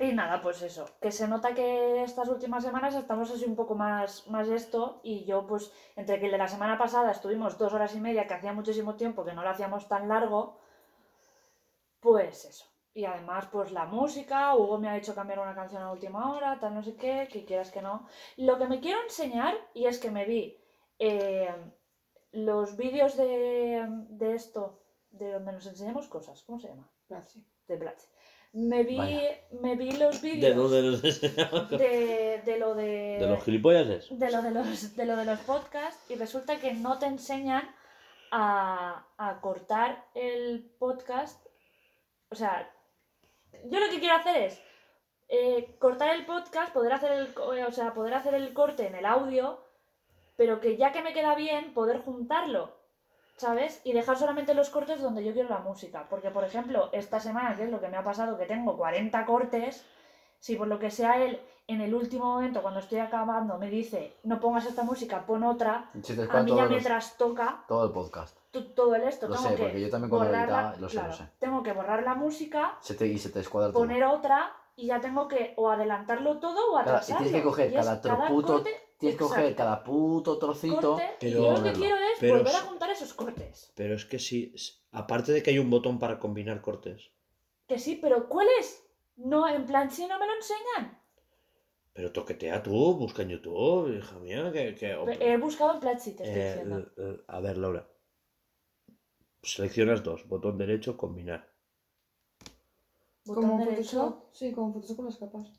Y 0.00 0.12
nada, 0.14 0.40
pues 0.40 0.62
eso, 0.62 0.86
que 1.02 1.12
se 1.12 1.28
nota 1.28 1.54
que 1.54 2.02
estas 2.02 2.28
últimas 2.30 2.64
semanas 2.64 2.94
estamos 2.94 3.30
así 3.30 3.44
un 3.44 3.54
poco 3.54 3.74
más, 3.74 4.26
más 4.28 4.48
esto 4.48 5.00
y 5.02 5.26
yo 5.26 5.46
pues 5.46 5.70
entre 5.94 6.18
que 6.18 6.24
el 6.24 6.32
de 6.32 6.38
la 6.38 6.48
semana 6.48 6.78
pasada 6.78 7.10
estuvimos 7.10 7.58
dos 7.58 7.74
horas 7.74 7.94
y 7.94 8.00
media, 8.00 8.26
que 8.26 8.32
hacía 8.32 8.54
muchísimo 8.54 8.96
tiempo 8.96 9.26
que 9.26 9.34
no 9.34 9.42
lo 9.42 9.50
hacíamos 9.50 9.88
tan 9.88 10.08
largo, 10.08 10.58
pues 12.00 12.46
eso. 12.46 12.64
Y 12.94 13.04
además 13.04 13.48
pues 13.52 13.72
la 13.72 13.84
música, 13.84 14.56
Hugo 14.56 14.78
me 14.78 14.88
ha 14.88 14.96
hecho 14.96 15.14
cambiar 15.14 15.40
una 15.40 15.54
canción 15.54 15.82
a 15.82 15.92
última 15.92 16.32
hora, 16.32 16.58
tal 16.58 16.74
no 16.74 16.82
sé 16.82 16.96
qué, 16.96 17.28
que 17.30 17.44
quieras 17.44 17.70
que 17.70 17.82
no. 17.82 18.06
Lo 18.38 18.56
que 18.58 18.68
me 18.68 18.80
quiero 18.80 19.02
enseñar, 19.02 19.54
y 19.74 19.84
es 19.84 19.98
que 19.98 20.10
me 20.10 20.24
vi 20.24 20.56
eh, 20.98 21.54
los 22.32 22.74
vídeos 22.78 23.18
de, 23.18 23.86
de 24.08 24.34
esto, 24.34 24.82
de 25.10 25.32
donde 25.32 25.52
nos 25.52 25.66
enseñamos 25.66 26.08
cosas, 26.08 26.42
¿cómo 26.44 26.58
se 26.58 26.68
llama? 26.68 26.88
De 27.68 27.76
Platzi. 27.76 28.08
Me 28.52 28.82
vi, 28.82 28.96
Vaya. 28.96 29.20
me 29.60 29.76
vi 29.76 29.92
los 29.92 30.20
vídeos 30.20 30.70
¿De 30.72 30.80
dónde 30.82 31.76
de, 31.78 32.42
de 32.44 32.58
lo 32.58 32.74
de, 32.74 33.18
¿De 33.20 33.26
los 33.28 33.44
gilipollas? 33.44 33.86
de 34.10 34.30
lo 34.30 34.42
de 34.42 34.50
los 34.50 34.96
de 34.96 35.04
lo 35.06 35.16
de 35.16 35.24
los 35.24 35.38
podcasts 35.40 36.10
y 36.10 36.16
resulta 36.16 36.58
que 36.58 36.72
no 36.72 36.98
te 36.98 37.06
enseñan 37.06 37.62
a, 38.32 39.06
a 39.18 39.40
cortar 39.40 40.04
el 40.14 40.68
podcast 40.80 41.46
o 42.30 42.34
sea 42.34 42.68
yo 43.70 43.78
lo 43.78 43.88
que 43.88 44.00
quiero 44.00 44.16
hacer 44.16 44.36
es 44.38 44.60
eh, 45.28 45.76
cortar 45.78 46.14
el 46.16 46.26
podcast 46.26 46.72
poder 46.72 46.92
hacer 46.92 47.12
el 47.12 47.26
eh, 47.56 47.64
o 47.64 47.70
sea 47.70 47.94
poder 47.94 48.14
hacer 48.14 48.34
el 48.34 48.52
corte 48.52 48.86
en 48.88 48.96
el 48.96 49.06
audio 49.06 49.64
pero 50.36 50.58
que 50.60 50.76
ya 50.76 50.90
que 50.90 51.02
me 51.02 51.12
queda 51.12 51.36
bien 51.36 51.72
poder 51.72 52.00
juntarlo 52.00 52.79
¿sabes? 53.40 53.80
Y 53.84 53.92
dejar 53.92 54.16
solamente 54.18 54.54
los 54.54 54.70
cortes 54.70 55.00
donde 55.00 55.24
yo 55.24 55.32
quiero 55.32 55.48
la 55.48 55.58
música. 55.58 56.06
Porque, 56.10 56.30
por 56.30 56.44
ejemplo, 56.44 56.90
esta 56.92 57.18
semana, 57.20 57.56
que 57.56 57.64
es 57.64 57.70
lo 57.70 57.80
que 57.80 57.88
me 57.88 57.96
ha 57.96 58.04
pasado, 58.04 58.36
que 58.38 58.46
tengo 58.46 58.76
40 58.76 59.24
cortes, 59.26 59.84
si 60.38 60.56
por 60.56 60.68
lo 60.68 60.78
que 60.78 60.90
sea 60.90 61.22
él, 61.24 61.40
en 61.66 61.80
el 61.80 61.94
último 61.94 62.24
momento, 62.26 62.62
cuando 62.62 62.80
estoy 62.80 62.98
acabando, 62.98 63.56
me 63.56 63.70
dice, 63.70 64.16
no 64.24 64.40
pongas 64.40 64.66
esta 64.66 64.82
música, 64.82 65.24
pon 65.24 65.44
otra, 65.44 65.90
a 65.94 65.98
escucha 65.98 66.42
mí 66.42 66.54
ya 66.56 66.64
me 66.66 66.74
los- 66.74 66.82
trastoca 66.84 67.64
todo 67.68 67.84
el 67.86 67.92
podcast. 67.92 68.36
to- 68.50 68.66
todo 68.72 68.94
el 68.96 69.04
esto. 69.04 69.28
Lo 69.28 69.36
tengo 69.36 69.48
sé, 69.50 69.54
que 69.54 69.62
porque 69.62 69.80
yo 69.80 69.90
también 69.90 70.10
cuando 70.10 70.28
borrar 70.28 70.48
la- 70.48 70.54
editaba, 70.60 70.76
lo 70.80 70.88
sé, 70.88 70.96
lo 70.96 71.00
claro, 71.02 71.16
sé. 71.16 71.24
Tengo 71.38 71.62
que 71.62 71.72
borrar 71.72 72.02
la 72.02 72.14
música, 72.14 72.76
Se 72.80 72.94
te, 72.94 73.06
y 73.06 73.18
se 73.18 73.30
te 73.30 73.40
escuadra 73.40 73.70
todo. 73.72 73.82
poner 73.82 74.02
otra, 74.04 74.52
y 74.76 74.86
ya 74.88 75.00
tengo 75.00 75.28
que 75.28 75.54
o 75.56 75.70
adelantarlo 75.70 76.38
todo 76.40 76.72
o 76.72 76.76
Cada- 76.78 76.80
y 76.80 76.94
atrasarlo. 76.96 77.18
tienes 77.24 77.40
que 77.40 77.46
coger 77.48 77.70
Y 77.70 77.74
cada 77.74 78.02
tro- 78.02 78.28
puto- 78.28 78.52
corte, 78.54 78.70
Tienes 79.00 79.16
que 79.18 79.24
coger 79.24 79.40
exacto, 79.46 79.56
cada 79.56 79.82
puto 79.82 80.38
trocito. 80.38 80.92
corte, 80.92 81.04
y 81.04 81.30
pero- 81.30 81.42
yo 81.42 81.52
lo 81.52 81.62
que 81.62 81.72
quiero 81.72 81.96
es 81.96 82.18
pero 82.20 82.36
volver 82.36 82.54
a 82.54 82.60
juntar 82.60 82.90
esos 82.90 83.14
cortes. 83.14 83.72
Pero 83.74 83.94
es 83.94 84.04
que 84.04 84.18
sí, 84.18 84.54
aparte 84.92 85.32
de 85.32 85.42
que 85.42 85.50
hay 85.50 85.58
un 85.58 85.70
botón 85.70 85.98
para 85.98 86.18
combinar 86.18 86.60
cortes, 86.60 87.10
Que 87.66 87.78
sí, 87.78 87.96
pero 88.02 88.28
¿cuál 88.28 88.46
es? 88.58 88.84
No, 89.16 89.48
en 89.48 89.64
plan, 89.66 89.90
si 89.90 90.06
no 90.06 90.18
me 90.18 90.26
lo 90.26 90.34
enseñan. 90.34 90.98
pero 91.92 92.12
toquetea 92.12 92.62
tú, 92.62 92.94
busca 92.94 93.22
en 93.22 93.30
YouTube, 93.30 93.96
hija 93.98 94.18
mía, 94.18 94.50
que... 94.52 94.74
que- 94.74 94.92
He 95.20 95.36
buscado 95.38 95.74
en 95.74 95.80
Platzi, 95.80 96.12
te 96.14 96.22
estoy 96.24 96.40
Eh, 96.40 96.46
diciendo. 96.48 96.90
eh, 96.96 97.24
a 97.26 97.40
ver, 97.40 97.56
Laura. 97.58 97.88
Seleccionas 99.42 100.02
dos, 100.02 100.26
botón 100.28 100.58
derecho, 100.58 100.96
combinar. 100.96 101.48
Botón 103.24 103.44
Como 103.48 103.58
derecho. 103.64 103.82
Photoshop. 104.00 104.24
Sí, 104.34 104.52
como 104.52 104.72
Photoshop 104.72 104.96
con 104.96 105.04
las 105.06 105.16
capas. 105.16 105.52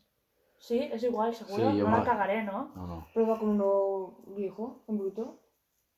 Sí, 0.61 0.87
es 0.93 1.01
igual, 1.03 1.33
seguro. 1.33 1.71
Sí, 1.71 1.77
yo 1.77 1.85
no 1.85 1.97
la 1.97 2.03
cagaré, 2.03 2.43
¿no? 2.43 2.71
No, 2.75 2.85
no. 2.85 3.07
Prueba 3.13 3.37
con 3.39 3.49
uno 3.49 4.13
viejo, 4.27 4.83
en 4.87 4.99
bruto. 4.99 5.39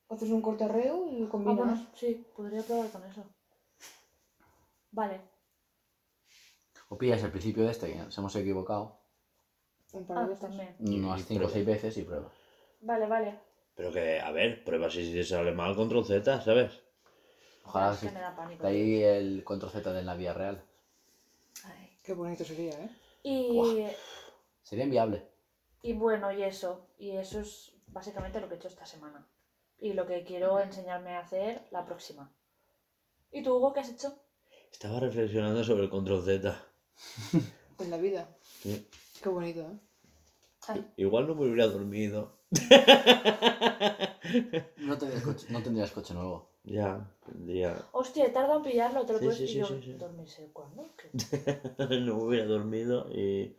Haces 0.08 0.30
un 0.30 0.40
corte 0.40 0.64
arreo 0.64 1.06
y 1.06 1.22
Ah, 1.24 1.28
combinas. 1.30 1.56
bueno, 1.56 1.86
sí, 1.94 2.26
podría 2.34 2.62
probar 2.62 2.88
con 2.90 3.04
eso. 3.04 3.26
Vale. 4.90 5.20
O 6.88 6.96
pillas 6.96 7.22
el 7.22 7.30
principio 7.30 7.62
de 7.64 7.70
este, 7.72 7.92
que 7.92 7.98
nos 7.98 8.16
hemos 8.16 8.34
equivocado, 8.36 8.96
Un 9.92 10.06
par 10.06 10.16
Ah, 10.16 10.20
de 10.22 10.26
veces. 10.28 10.40
también. 10.40 10.74
Y- 10.78 10.98
unas 10.98 11.20
y 11.20 11.22
5 11.24 11.44
o 11.44 11.48
prueba. 11.48 11.52
6 11.52 11.66
veces 11.66 11.96
y 11.98 12.02
pruebas. 12.02 12.32
Vale, 12.80 13.06
vale. 13.06 13.38
Pero 13.74 13.92
que, 13.92 14.18
a 14.18 14.30
ver, 14.30 14.64
prueba 14.64 14.88
si 14.88 15.12
te 15.12 15.24
sale 15.24 15.52
mal, 15.52 15.76
control 15.76 16.06
Z, 16.06 16.40
¿sabes? 16.40 16.80
Ojalá 17.66 17.92
es 17.92 18.00
que 18.00 18.08
sí. 18.08 18.14
me 18.14 18.20
da 18.20 18.34
pánico. 18.34 18.62
De 18.62 18.68
ahí 18.70 19.02
el 19.02 19.44
control 19.44 19.70
Z 19.72 19.92
de 19.92 20.02
la 20.02 20.14
vida 20.14 20.32
real. 20.32 20.62
Ay. 21.64 21.90
Qué 22.02 22.12
bonito 22.12 22.44
sería, 22.44 22.72
¿eh? 22.72 22.90
Y, 23.22 23.86
Sería 24.64 24.84
inviable. 24.84 25.28
y 25.82 25.92
bueno, 25.92 26.32
y 26.32 26.42
eso. 26.42 26.88
Y 26.98 27.12
eso 27.12 27.38
es 27.40 27.72
básicamente 27.86 28.40
lo 28.40 28.48
que 28.48 28.54
he 28.54 28.56
hecho 28.58 28.68
esta 28.68 28.86
semana. 28.86 29.26
Y 29.78 29.92
lo 29.92 30.06
que 30.06 30.24
quiero 30.24 30.58
enseñarme 30.58 31.14
a 31.14 31.20
hacer 31.20 31.62
la 31.70 31.84
próxima. 31.84 32.32
¿Y 33.30 33.42
tú, 33.42 33.54
Hugo, 33.56 33.72
qué 33.72 33.80
has 33.80 33.90
hecho? 33.90 34.18
Estaba 34.72 34.98
reflexionando 35.00 35.62
sobre 35.62 35.84
el 35.84 35.90
control 35.90 36.24
Z. 36.24 36.56
En 37.80 37.90
la 37.90 37.96
vida. 37.98 38.28
Sí. 38.62 38.88
Qué 39.22 39.28
bonito, 39.28 39.60
¿eh? 39.62 39.78
Ay, 40.68 40.86
Igual 40.96 41.26
no 41.26 41.34
me 41.34 41.42
hubiera 41.46 41.66
dormido. 41.66 42.38
No 44.78 44.96
tendrías 44.98 45.22
coche, 45.24 45.46
no 45.50 45.62
tendrías 45.62 45.90
coche 45.92 46.14
nuevo. 46.14 46.50
Ya, 46.64 47.10
tendría... 47.26 47.76
Hostia, 47.92 48.24
he 48.26 48.30
tardado 48.30 48.58
en 48.58 48.62
pillarlo, 48.64 49.04
te 49.04 49.12
lo 49.12 49.18
Sí, 49.18 49.24
puedes 49.26 49.38
sí, 49.40 49.48
sí, 49.48 49.58
yo, 49.58 49.66
sí, 49.66 49.80
sí. 49.82 49.92
¿Dormirse 49.94 50.50
cuándo? 50.52 50.94
¿Qué? 50.96 51.10
no 52.00 52.16
me 52.16 52.22
hubiera 52.24 52.46
dormido 52.46 53.06
y... 53.12 53.56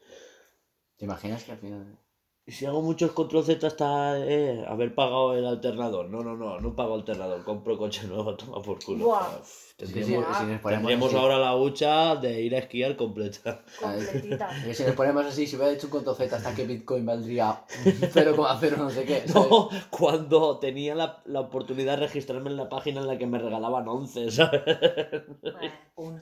¿Te 0.97 1.05
imaginas 1.05 1.43
que 1.43 1.51
al 1.51 1.57
final... 1.57 1.99
Y 2.47 2.51
si 2.51 2.67
hago 2.67 2.83
muchos 2.83 3.11
control 3.13 3.43
Z 3.43 3.65
hasta 3.65 4.19
eh, 4.19 4.63
haber 4.67 4.93
pagado 4.93 5.33
el 5.33 5.47
alternador. 5.47 6.09
No, 6.11 6.21
no, 6.21 6.37
no, 6.37 6.59
no 6.59 6.75
pago 6.75 6.93
alternador, 6.93 7.43
compro 7.43 7.75
coche 7.75 8.05
nuevo, 8.05 8.35
toma 8.37 8.61
por 8.61 8.83
culo. 8.83 9.17
Si, 9.43 9.75
tendríamos 9.77 10.37
si 10.37 10.45
nos 10.45 10.61
ponemos 10.61 10.61
tendríamos 10.61 11.07
así, 11.07 11.17
ahora 11.17 11.39
la 11.39 11.55
hucha 11.55 12.15
de 12.17 12.41
ir 12.43 12.53
a 12.53 12.59
esquiar 12.59 12.95
completa. 12.95 13.63
Completita. 13.81 14.49
si 14.73 14.83
nos 14.83 14.93
ponemos 14.93 15.25
así, 15.25 15.47
si 15.47 15.55
hubiera 15.55 15.73
hecho 15.73 15.87
un 15.87 15.91
control 15.91 16.15
Z 16.15 16.35
hasta 16.35 16.53
que 16.53 16.67
Bitcoin 16.67 17.03
valdría 17.03 17.65
0,0 17.83 18.77
no 18.77 18.89
sé 18.91 19.05
qué. 19.05 19.27
¿sabes? 19.27 19.49
No, 19.49 19.69
cuando 19.89 20.59
tenía 20.59 20.93
la, 20.93 21.23
la 21.25 21.39
oportunidad 21.39 21.97
de 21.97 22.05
registrarme 22.05 22.51
en 22.51 22.57
la 22.57 22.69
página 22.69 23.01
en 23.01 23.07
la 23.07 23.17
que 23.17 23.25
me 23.25 23.39
regalaban 23.39 23.87
11, 23.87 24.29
¿sabes? 24.29 24.61
Eh, 24.67 25.73
¿11? 25.95 26.21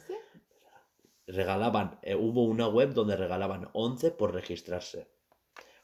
Regalaban, 1.27 1.99
eh, 2.01 2.15
hubo 2.15 2.43
una 2.43 2.67
web 2.67 2.93
donde 2.93 3.15
regalaban 3.15 3.69
11 3.73 4.11
por 4.11 4.33
registrarse. 4.33 5.07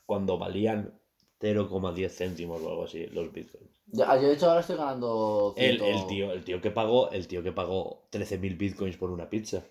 Cuando 0.05 0.37
valían 0.37 0.99
0,10 1.39 2.09
céntimos 2.09 2.61
o 2.61 2.69
algo 2.69 2.83
así 2.83 3.05
los 3.07 3.31
bitcoins. 3.31 3.69
Ya, 3.87 4.15
yo 4.17 4.27
de 4.27 4.33
hecho 4.33 4.47
ahora 4.47 4.59
estoy 4.61 4.75
ganando... 4.75 5.53
El, 5.55 5.81
el 5.81 6.07
tío, 6.07 6.31
el 6.31 6.43
tío 6.43 6.61
que 6.61 6.71
pagó, 6.71 7.09
el 7.11 7.27
tío 7.27 7.41
que 7.41 7.51
pagó 7.51 8.07
13.000 8.11 8.57
bitcoins 8.57 8.97
por 8.97 9.09
una 9.09 9.29
pizza. 9.29 9.63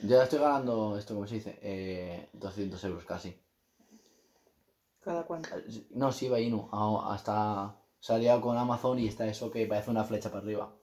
Yo 0.00 0.14
ahora 0.14 0.24
estoy 0.24 0.40
ganando 0.40 0.98
esto, 0.98 1.14
¿cómo 1.14 1.26
se 1.26 1.36
dice? 1.36 1.58
Eh, 1.62 2.28
200 2.32 2.82
euros 2.84 3.04
casi. 3.04 3.34
¿Cada 5.00 5.24
cuánto? 5.24 5.50
No, 5.90 6.10
sí, 6.10 6.28
va 6.28 6.40
Inu. 6.40 6.68
Ah, 6.72 7.14
Hasta 7.14 7.76
salía 8.00 8.40
con 8.40 8.56
Amazon 8.56 8.98
y 8.98 9.06
está 9.06 9.26
eso 9.26 9.50
que 9.50 9.66
parece 9.66 9.90
una 9.90 10.04
flecha 10.04 10.30
para 10.30 10.42
arriba. 10.42 10.74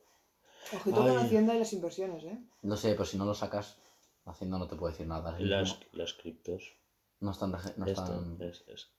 Ojito 0.74 0.98
con. 0.98 1.17
Hacienda 1.17 1.55
y 1.55 1.60
las 1.60 1.74
inversiones, 1.74 2.24
¿eh? 2.24 2.38
No 2.62 2.77
sé, 2.77 2.91
pero 2.91 3.05
si 3.05 3.17
no 3.17 3.25
lo 3.25 3.34
sacas, 3.34 3.77
Hacienda 4.25 4.58
no 4.58 4.67
te 4.67 4.75
puede 4.75 4.93
decir 4.93 5.08
nada. 5.08 5.38
Las, 5.39 5.79
las 5.91 6.13
criptos. 6.13 6.75
No 7.20 7.32
están... 7.32 7.51
No 7.51 7.58
Esto 7.58 7.86
están... 7.86 8.38
es- 8.41 8.63
es- 8.67 8.89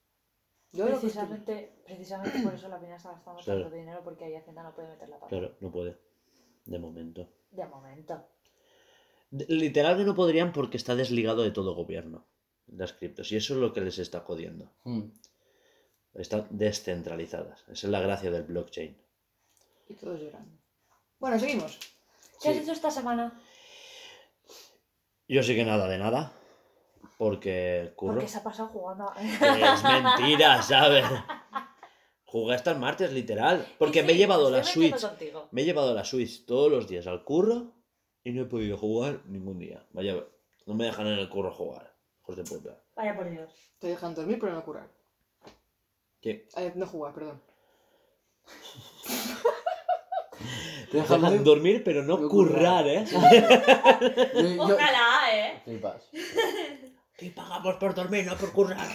Yo 0.73 0.87
que 0.87 0.93
precisamente, 0.93 1.83
precisamente 1.87 2.41
por 2.43 2.55
eso 2.55 2.69
la 2.69 2.81
peña 2.81 2.97
está 2.97 3.13
gastando 3.13 3.41
Claro. 3.43 3.61
tanto 3.63 3.77
dinero 3.77 4.01
porque 4.05 4.25
ahí 4.25 4.35
Hacienda 4.35 4.63
no 4.63 4.75
puede 4.75 4.89
meter 4.89 5.09
la 5.09 5.17
pata. 5.19 5.29
Claro, 5.29 5.55
no 5.61 5.71
puede. 5.71 5.99
De 6.67 6.79
momento. 6.79 7.29
De 7.51 7.67
momento. 7.67 8.27
Literal 9.31 9.97
que 9.99 10.05
no 10.05 10.15
podrían 10.15 10.53
porque 10.53 10.77
está 10.77 10.95
desligado 10.95 11.43
de 11.43 11.51
todo 11.51 11.75
gobierno. 11.75 12.25
Las 12.67 12.93
criptos. 12.93 13.31
Y 13.33 13.37
eso 13.37 13.55
es 13.55 13.61
lo 13.61 13.73
que 13.73 13.81
les 13.83 13.99
está 13.99 14.21
jodiendo. 14.21 14.71
Hmm. 14.85 15.09
Están 16.15 16.47
descentralizadas. 16.51 17.63
Esa 17.69 17.73
es 17.87 17.91
la 17.91 18.01
gracia 18.01 18.31
del 18.31 18.45
blockchain. 18.45 18.97
Y 19.89 19.95
todos 19.95 20.21
llorando. 20.21 20.57
Bueno, 21.19 21.39
seguimos. 21.39 21.79
¿Qué 22.43 22.49
has 22.51 22.57
Sí. 22.57 22.63
hecho 22.63 22.73
esta 22.73 22.91
semana? 22.91 23.41
Yo 25.29 25.43
sí 25.43 25.55
que 25.55 25.65
nada 25.65 25.89
de 25.89 25.99
nada. 25.99 26.33
Porque 27.17 27.93
curro. 27.97 28.15
Porque 28.15 28.29
se 28.29 28.39
ha 28.39 28.43
pasado 28.43 28.69
jugando 28.69 29.09
a... 29.09 29.15
Que 29.15 29.25
es 29.65 29.83
mentira, 30.03 30.63
¿sabes? 30.63 31.05
Jugué 32.25 32.55
hasta 32.57 32.73
el 32.73 32.79
martes, 32.79 33.13
literal. 33.13 33.67
Porque 33.79 34.03
me 34.03 34.11
he 34.11 34.15
sí, 34.15 34.19
llevado 34.19 34.51
la 34.51 34.59
estoy 34.59 34.75
metiendo 34.85 34.99
Switch. 34.99 35.11
contigo. 35.11 35.49
Me 35.53 35.63
he 35.63 35.65
llevado 35.65 35.95
la 35.95 36.05
Switch 36.05 36.45
todos 36.45 36.71
los 36.71 36.89
días 36.89 37.07
al 37.07 37.25
curro 37.25 37.73
y 38.25 38.33
no 38.33 38.43
he 38.43 38.47
podido 38.47 38.77
jugar 38.77 39.21
ningún 39.27 39.59
día. 39.59 39.87
Vaya, 39.93 40.17
no 40.67 40.75
me 40.75 40.85
dejan 40.87 41.07
en 41.07 41.19
el 41.19 41.29
curro 41.29 41.53
jugar. 41.55 41.95
Hijos 42.23 42.37
de 42.37 42.45
puta. 42.45 42.83
Vaya 42.97 43.15
por 43.15 43.31
Dios. 43.31 43.51
Te 43.79 43.87
dejan 43.89 44.15
dormir 44.15 44.39
pero 44.41 44.53
no 44.53 44.65
curar. 44.65 44.89
¿Qué? 46.21 46.49
Eh, 46.57 46.73
no 46.75 46.87
jugar, 46.87 47.15
perdón. 47.15 47.41
Te 50.91 50.99
Dejan 50.99 51.21
muy- 51.23 51.39
dormir, 51.39 51.83
pero 51.85 52.03
no 52.05 52.19
no 52.19 52.29
currar, 52.29 52.85
currar. 52.85 52.87
¿eh? 52.89 53.05
Yo- 54.57 54.63
Ojalá, 54.65 55.19
¿eh? 55.35 55.61
Flipas. 55.65 56.09
Que 57.17 57.31
pagamos 57.31 57.77
por 57.77 57.95
dormir, 57.95 58.27
no 58.27 58.35
por 58.37 58.51
currar. 58.53 58.87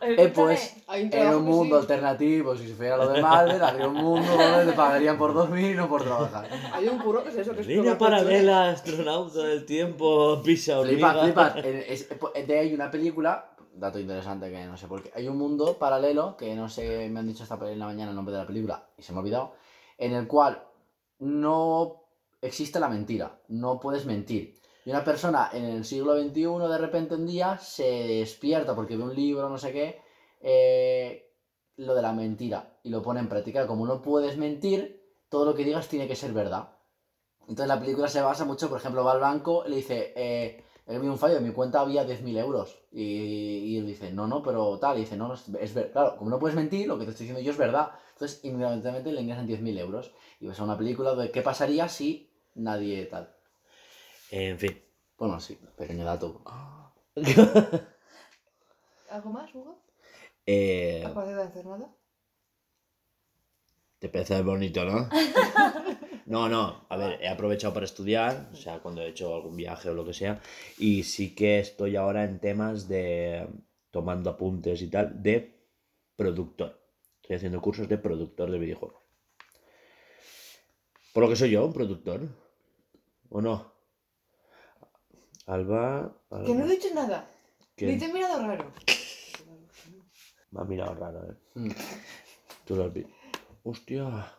Eh, 0.00 0.32
pues, 0.34 0.76
Hay 0.86 1.10
un 1.34 1.44
mundo 1.44 1.76
sí. 1.76 1.82
alternativo, 1.82 2.56
si 2.56 2.68
se 2.68 2.74
fuera 2.74 2.96
lo 2.96 3.08
de 3.08 3.20
Marvel, 3.20 3.62
habría 3.62 3.86
un 3.88 3.94
mundo 3.96 4.26
donde 4.36 4.70
te 4.70 4.76
pagarían 4.76 5.18
por 5.18 5.34
dormir 5.34 5.72
y 5.72 5.74
no 5.74 5.88
por 5.88 6.02
trabajar. 6.02 6.48
Hay 6.72 6.88
un 6.88 6.98
curro 6.98 7.22
que 7.22 7.30
es 7.30 7.36
eso, 7.36 7.54
que 7.54 7.60
es 7.60 7.66
Línea 7.66 7.98
paralela, 7.98 8.70
astronauta 8.70 9.40
del 9.40 9.66
tiempo, 9.66 10.40
pisa 10.42 10.78
hormiga. 10.78 11.22
Flipas, 11.22 11.52
flipas. 11.62 12.46
De 12.46 12.58
ahí 12.58 12.68
hay 12.68 12.74
una 12.74 12.90
película, 12.90 13.50
dato 13.74 13.98
interesante 13.98 14.50
que 14.50 14.64
no 14.64 14.76
sé 14.78 14.86
por 14.86 15.02
qué. 15.02 15.10
Hay 15.14 15.28
un 15.28 15.36
mundo 15.36 15.76
paralelo, 15.78 16.34
que 16.36 16.54
no 16.54 16.68
sé, 16.70 17.08
me 17.10 17.20
han 17.20 17.26
dicho 17.26 17.42
esta 17.42 17.58
en 17.70 17.78
la 17.78 17.86
mañana 17.86 18.10
el 18.10 18.16
nombre 18.16 18.34
de 18.34 18.40
la 18.40 18.46
película 18.46 18.82
y 18.96 19.02
se 19.02 19.12
me 19.12 19.18
ha 19.18 19.20
olvidado, 19.20 19.52
en 19.98 20.12
el 20.12 20.26
cual 20.26 20.62
no 21.18 22.02
existe 22.40 22.80
la 22.80 22.88
mentira, 22.88 23.40
no 23.48 23.80
puedes 23.80 24.06
mentir. 24.06 24.54
Y 24.84 24.90
una 24.90 25.04
persona 25.04 25.50
en 25.52 25.64
el 25.64 25.84
siglo 25.84 26.16
XXI 26.16 26.68
de 26.68 26.78
repente 26.78 27.14
un 27.16 27.26
día 27.26 27.58
se 27.58 27.84
despierta 27.84 28.74
porque 28.74 28.96
ve 28.96 29.02
un 29.02 29.14
libro, 29.14 29.48
no 29.48 29.58
sé 29.58 29.72
qué, 29.72 30.00
eh, 30.40 31.32
lo 31.76 31.94
de 31.94 32.02
la 32.02 32.12
mentira 32.12 32.78
y 32.82 32.90
lo 32.90 33.02
pone 33.02 33.20
en 33.20 33.28
práctica. 33.28 33.66
Como 33.66 33.86
no 33.86 34.00
puedes 34.00 34.36
mentir, 34.36 35.02
todo 35.28 35.44
lo 35.44 35.54
que 35.54 35.64
digas 35.64 35.88
tiene 35.88 36.06
que 36.06 36.14
ser 36.14 36.32
verdad. 36.32 36.70
Entonces 37.40 37.66
la 37.66 37.80
película 37.80 38.08
se 38.08 38.20
basa 38.20 38.44
mucho, 38.44 38.68
por 38.68 38.78
ejemplo, 38.78 39.04
va 39.04 39.12
al 39.12 39.20
banco 39.20 39.64
y 39.66 39.70
le 39.70 39.76
dice, 39.76 40.12
eh, 40.16 40.64
he 40.86 40.98
un 40.98 41.18
fallo, 41.18 41.38
en 41.38 41.44
mi 41.44 41.52
cuenta 41.52 41.80
había 41.80 42.04
10.000 42.04 42.38
euros. 42.38 42.76
Y, 42.92 43.02
y 43.02 43.78
él 43.78 43.86
dice, 43.86 44.12
no, 44.12 44.26
no, 44.26 44.42
pero 44.42 44.78
tal. 44.78 44.96
Y 44.98 45.00
dice, 45.00 45.16
no, 45.16 45.34
es, 45.34 45.48
es 45.60 45.74
ver-". 45.74 45.90
Claro, 45.92 46.16
como 46.16 46.30
no 46.30 46.38
puedes 46.38 46.56
mentir, 46.56 46.86
lo 46.86 46.98
que 46.98 47.04
te 47.04 47.10
estoy 47.10 47.24
diciendo 47.26 47.44
yo 47.44 47.52
es 47.52 47.58
verdad. 47.58 47.90
Entonces, 48.16 48.40
inmediatamente 48.44 49.12
le 49.12 49.20
ingresan 49.20 49.46
10.000 49.46 49.78
euros. 49.78 50.10
Y 50.40 50.46
ves 50.46 50.58
a 50.58 50.64
una 50.64 50.78
película 50.78 51.14
de 51.14 51.30
qué 51.30 51.42
pasaría 51.42 51.86
si 51.86 52.30
nadie 52.54 53.04
tal. 53.04 53.30
En 54.30 54.58
fin. 54.58 54.82
Bueno, 55.18 55.38
sí, 55.38 55.58
pequeño 55.76 56.06
dato. 56.06 56.42
¿Algo 59.10 59.30
más, 59.30 59.54
Hugo? 59.54 59.82
Eh, 60.46 61.02
Aparte 61.04 61.34
de 61.34 61.42
hacer 61.42 61.66
nada. 61.66 61.94
te 63.98 64.08
parece 64.08 64.40
bonito, 64.42 64.84
¿no? 64.84 65.08
No, 66.26 66.48
no, 66.48 66.86
a 66.88 66.96
ver, 66.96 67.22
he 67.22 67.28
aprovechado 67.28 67.72
para 67.72 67.86
estudiar, 67.86 68.48
o 68.52 68.56
sea, 68.56 68.80
cuando 68.80 69.00
he 69.00 69.10
hecho 69.10 69.32
algún 69.32 69.56
viaje 69.56 69.88
o 69.90 69.94
lo 69.94 70.04
que 70.04 70.12
sea, 70.12 70.40
y 70.76 71.04
sí 71.04 71.36
que 71.36 71.60
estoy 71.60 71.94
ahora 71.94 72.24
en 72.24 72.40
temas 72.40 72.88
de 72.88 73.46
tomando 73.92 74.30
apuntes 74.30 74.82
y 74.82 74.88
tal, 74.90 75.22
de 75.22 75.54
productor. 76.16 76.85
Estoy 77.26 77.38
haciendo 77.38 77.60
cursos 77.60 77.88
de 77.88 77.98
productor 77.98 78.52
de 78.52 78.56
videojuegos. 78.56 79.02
Por 81.12 81.24
lo 81.24 81.28
que 81.28 81.34
soy 81.34 81.50
yo, 81.50 81.66
un 81.66 81.72
productor. 81.72 82.20
¿O 83.30 83.40
no? 83.40 83.72
Alba. 85.46 86.22
Alba 86.30 86.44
Que 86.44 86.54
no 86.54 86.64
he 86.64 86.68
dicho 86.68 86.94
nada. 86.94 87.28
¿qué? 87.74 87.86
Ni 87.86 87.98
te 87.98 88.04
he 88.04 88.12
mirado 88.12 88.46
raro. 88.46 88.70
Me 90.52 90.60
ha 90.60 90.64
mirado 90.66 90.94
raro, 90.94 91.28
¿eh? 91.28 91.34
Mm, 91.54 91.70
Tú 92.64 92.76
lo 92.76 92.84
has 92.84 92.92
visto. 92.92 93.12
Hostia, 93.64 94.32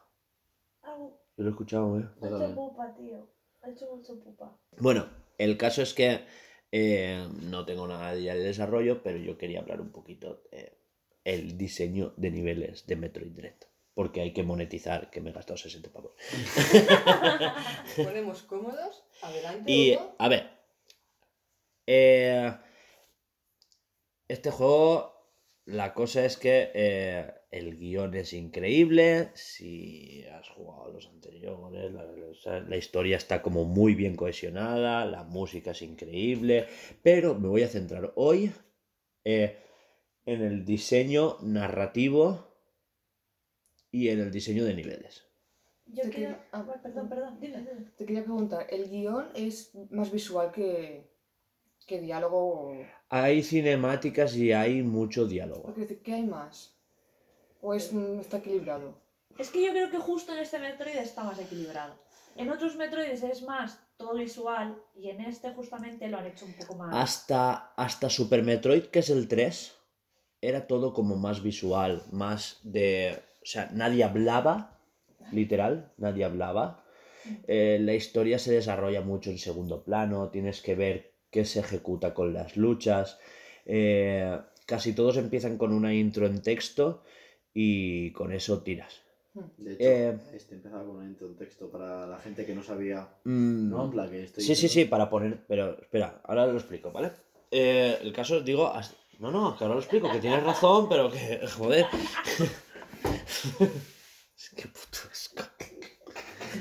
yo 0.85 1.43
lo 1.43 1.47
he 1.47 1.49
escuchado, 1.49 1.99
¿eh? 1.99 2.07
ha 2.21 2.25
hecho 2.25 2.55
pupa, 2.55 2.95
tío. 2.95 3.27
Ha 3.63 3.69
hecho 3.69 3.93
mucho 3.93 4.17
pupa. 4.17 4.57
Bueno, 4.77 5.09
el 5.37 5.57
caso 5.57 5.81
es 5.81 5.93
que 5.93 6.25
eh, 6.71 7.27
no 7.41 7.65
tengo 7.65 7.85
nada 7.85 8.15
ya 8.15 8.33
de 8.33 8.43
desarrollo, 8.43 9.03
pero 9.03 9.17
yo 9.17 9.37
quería 9.37 9.59
hablar 9.59 9.81
un 9.81 9.91
poquito 9.91 10.41
de 10.53 10.86
el 11.27 11.57
diseño 11.57 12.13
de 12.15 12.31
niveles 12.31 12.87
de 12.87 12.95
Metroid 12.95 13.31
Dread. 13.33 13.55
Porque 13.93 14.21
hay 14.21 14.31
que 14.31 14.43
monetizar, 14.43 15.09
que 15.09 15.19
me 15.21 15.31
he 15.31 15.33
gastado 15.33 15.57
60 15.57 15.91
pavos. 15.91 16.11
Ponemos 17.97 18.43
cómodos. 18.43 19.03
Adelante, 19.21 19.71
Y, 19.71 19.97
a 20.17 20.29
ver. 20.29 20.49
eh, 21.87 22.53
este 24.29 24.51
juego, 24.51 25.13
la 25.65 25.93
cosa 25.93 26.23
es 26.25 26.37
que 26.37 26.71
eh, 26.73 27.33
el 27.51 27.77
guion 27.77 28.13
es 28.15 28.33
increíble. 28.33 29.31
Si 29.33 30.23
has 30.31 30.47
jugado 30.49 30.91
los 30.91 31.07
anteriores, 31.07 31.91
la 32.67 32.77
historia 32.77 33.17
está 33.17 33.41
como 33.41 33.65
muy 33.65 33.95
bien 33.95 34.15
cohesionada, 34.15 35.05
la 35.05 35.23
música 35.23 35.71
es 35.71 35.81
increíble. 35.81 36.67
Pero 37.03 37.35
me 37.35 37.47
voy 37.49 37.63
a 37.63 37.67
centrar 37.67 38.13
hoy 38.15 38.51
eh, 39.25 39.57
en 40.27 40.41
el 40.41 40.65
diseño 40.65 41.37
narrativo 41.41 42.45
y 43.91 44.09
en 44.09 44.19
el 44.19 44.29
diseño 44.29 44.65
de 44.65 44.73
niveles. 44.75 45.23
Yo 45.85 46.03
Te 46.03 46.09
quiero. 46.09 46.33
quería- 46.35 46.47
ah, 46.51 46.65
perdón, 46.83 47.07
perdón, 47.09 47.37
dime, 47.39 47.59
dime. 47.59 47.91
Te 47.97 48.05
quería 48.05 48.23
preguntar, 48.23 48.67
¿el 48.69 48.89
guion 48.89 49.25
es 49.33 49.71
más 49.89 50.11
visual 50.11 50.51
que, 50.51 51.09
que 51.85 52.01
diálogo? 52.01 52.75
Hay 53.07 53.41
cinemáticas 53.41 54.35
y 54.35 54.51
hay 54.51 54.83
mucho 54.83 55.25
diálogo. 55.25 55.73
¿qué 56.03 56.13
hay 56.13 56.23
más? 56.23 56.75
¿O 57.61 57.73
es, 57.73 57.93
mm, 57.93 58.19
está 58.19 58.37
equilibrado? 58.39 58.99
Es 59.37 59.49
que 59.49 59.63
yo 59.65 59.71
creo 59.71 59.89
que 59.89 59.97
justo 59.97 60.33
en 60.33 60.39
este 60.39 60.59
Metroid 60.59 60.97
está 60.97 61.23
más 61.23 61.39
equilibrado. 61.39 61.95
En 62.35 62.49
otros 62.49 62.75
Metroids 62.75 63.23
es 63.23 63.41
más 63.43 63.79
todo 63.95 64.13
visual 64.15 64.77
y 64.93 65.09
en 65.09 65.21
este 65.21 65.53
justamente 65.53 66.07
lo 66.09 66.17
han 66.17 66.25
hecho 66.27 66.45
un 66.45 66.53
poco 66.53 66.75
más. 66.75 66.93
Hasta, 66.93 67.73
hasta 67.77 68.09
Super 68.09 68.43
Metroid, 68.43 68.83
que 68.87 68.99
es 68.99 69.09
el 69.09 69.27
3, 69.29 69.73
era 70.47 70.67
todo 70.67 70.93
como 70.93 71.15
más 71.15 71.41
visual, 71.43 72.03
más 72.11 72.59
de... 72.63 73.17
O 73.43 73.45
sea, 73.45 73.69
nadie 73.73 74.03
hablaba, 74.03 74.77
literal, 75.31 75.91
nadie 75.97 76.23
hablaba. 76.25 76.83
Eh, 77.47 77.77
la 77.81 77.93
historia 77.93 78.39
se 78.39 78.53
desarrolla 78.53 79.01
mucho 79.01 79.29
en 79.29 79.37
segundo 79.37 79.83
plano, 79.83 80.29
tienes 80.29 80.61
que 80.61 80.75
ver 80.75 81.11
qué 81.31 81.43
se 81.45 81.59
ejecuta 81.59 82.13
con 82.13 82.33
las 82.33 82.55
luchas. 82.57 83.19
Eh, 83.65 84.37
casi 84.65 84.93
todos 84.93 85.17
empiezan 85.17 85.57
con 85.57 85.73
una 85.73 85.93
intro 85.93 86.25
en 86.25 86.41
texto 86.41 87.03
y 87.53 88.11
con 88.11 88.31
eso 88.31 88.61
tiras. 88.63 89.01
De 89.57 89.73
hecho, 89.73 89.83
Eh, 89.83 90.17
este 90.33 90.55
empezaba 90.55 90.83
con 90.85 90.97
un 90.97 91.05
intro 91.07 91.27
en 91.27 91.35
texto 91.35 91.69
para 91.69 92.07
la 92.07 92.19
gente 92.19 92.45
que 92.45 92.55
no 92.55 92.63
sabía. 92.63 93.07
Mm, 93.25 93.69
No, 93.69 93.85
en 93.85 93.91
plan 93.91 94.09
que 94.09 94.23
estoy 94.23 94.43
Sí, 94.43 94.55
sí, 94.55 94.67
sí, 94.67 94.85
para 94.85 95.09
poner. 95.09 95.45
Pero 95.47 95.79
espera, 95.81 96.21
ahora 96.23 96.47
lo 96.47 96.57
explico, 96.57 96.91
¿vale? 96.91 97.11
El 97.51 98.11
caso, 98.13 98.41
digo. 98.41 98.67
as- 98.73 98.95
No, 99.19 99.31
no, 99.31 99.55
que 99.57 99.63
ahora 99.63 99.75
lo 99.75 99.81
explico, 99.81 100.11
que 100.11 100.19
tienes 100.19 100.43
razón, 100.43 100.87
pero 100.89 101.09
que. 101.11 101.39
Joder. 101.57 101.85
Es 104.37 104.49
que 104.55 104.67
puto 104.67 104.99
asco. 105.11 105.43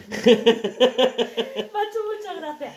Me 0.09 0.16
ha 0.23 1.83
hecho 1.85 2.01
mucha 2.11 2.33
gracia. 2.35 2.73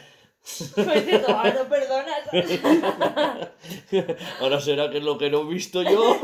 Como 0.76 0.92
diciendo, 0.94 1.28
"Ah, 1.30 1.54
no 1.56 1.70
perdonas. 1.70 2.24
Ahora 4.42 4.60
será 4.60 4.89
que 4.89 4.98
es 4.98 5.04
lo 5.04 5.18
que 5.18 5.30
no 5.30 5.42
he 5.42 5.46
visto 5.46 5.82
yo. 5.84 6.18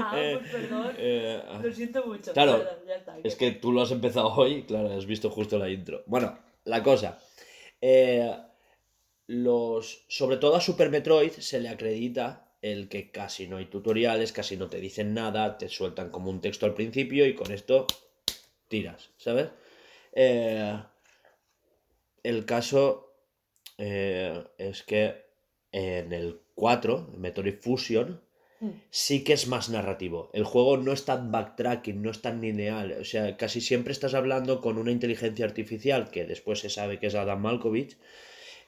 ah, 0.00 0.12
Eh, 0.16 0.38
pues 0.40 0.50
perdón. 0.52 0.94
eh, 0.96 1.42
Lo 1.62 1.72
siento 1.72 2.06
mucho. 2.06 2.32
claro, 2.32 2.58
perdón, 2.58 2.78
ya 2.86 2.94
está. 2.94 3.18
Es 3.22 3.36
que 3.36 3.50
tú 3.52 3.72
lo 3.72 3.82
has 3.82 3.90
empezado 3.90 4.28
hoy, 4.34 4.62
claro, 4.64 4.96
has 4.96 5.04
visto 5.06 5.28
justo 5.30 5.58
la 5.58 5.68
intro. 5.68 6.02
Bueno, 6.06 6.38
la 6.64 6.82
cosa. 6.82 7.18
eh, 7.80 8.34
los, 9.26 10.04
sobre 10.08 10.36
todo 10.36 10.56
a 10.56 10.60
Super 10.60 10.90
Metroid 10.90 11.32
se 11.32 11.60
le 11.60 11.68
acredita 11.68 12.52
el 12.60 12.88
que 12.88 13.10
casi 13.10 13.48
no 13.48 13.56
hay 13.56 13.66
tutoriales, 13.66 14.32
casi 14.32 14.56
no 14.56 14.68
te 14.68 14.80
dicen 14.80 15.14
nada, 15.14 15.58
te 15.58 15.68
sueltan 15.68 16.10
como 16.10 16.30
un 16.30 16.40
texto 16.40 16.66
al 16.66 16.74
principio 16.74 17.26
y 17.26 17.34
con 17.34 17.50
esto 17.52 17.86
tiras, 18.68 19.10
¿sabes? 19.16 19.48
Eh, 20.12 20.80
el 22.22 22.44
caso 22.44 23.14
eh, 23.78 24.44
es 24.58 24.82
que 24.84 25.14
en 25.72 26.12
el 26.12 26.40
4, 26.54 27.14
Metroid 27.16 27.58
Fusion, 27.60 28.20
Mm. 28.62 28.70
sí 28.90 29.24
que 29.24 29.32
es 29.32 29.48
más 29.48 29.70
narrativo. 29.70 30.30
El 30.32 30.44
juego 30.44 30.76
no 30.76 30.92
es 30.92 31.04
tan 31.04 31.32
backtracking, 31.32 32.00
no 32.00 32.10
es 32.12 32.22
tan 32.22 32.40
lineal. 32.40 32.92
O 33.00 33.04
sea, 33.04 33.36
casi 33.36 33.60
siempre 33.60 33.92
estás 33.92 34.14
hablando 34.14 34.60
con 34.60 34.78
una 34.78 34.92
inteligencia 34.92 35.44
artificial, 35.44 36.10
que 36.10 36.24
después 36.26 36.60
se 36.60 36.70
sabe 36.70 37.00
que 37.00 37.08
es 37.08 37.16
Adam 37.16 37.42
Malkovich, 37.42 37.98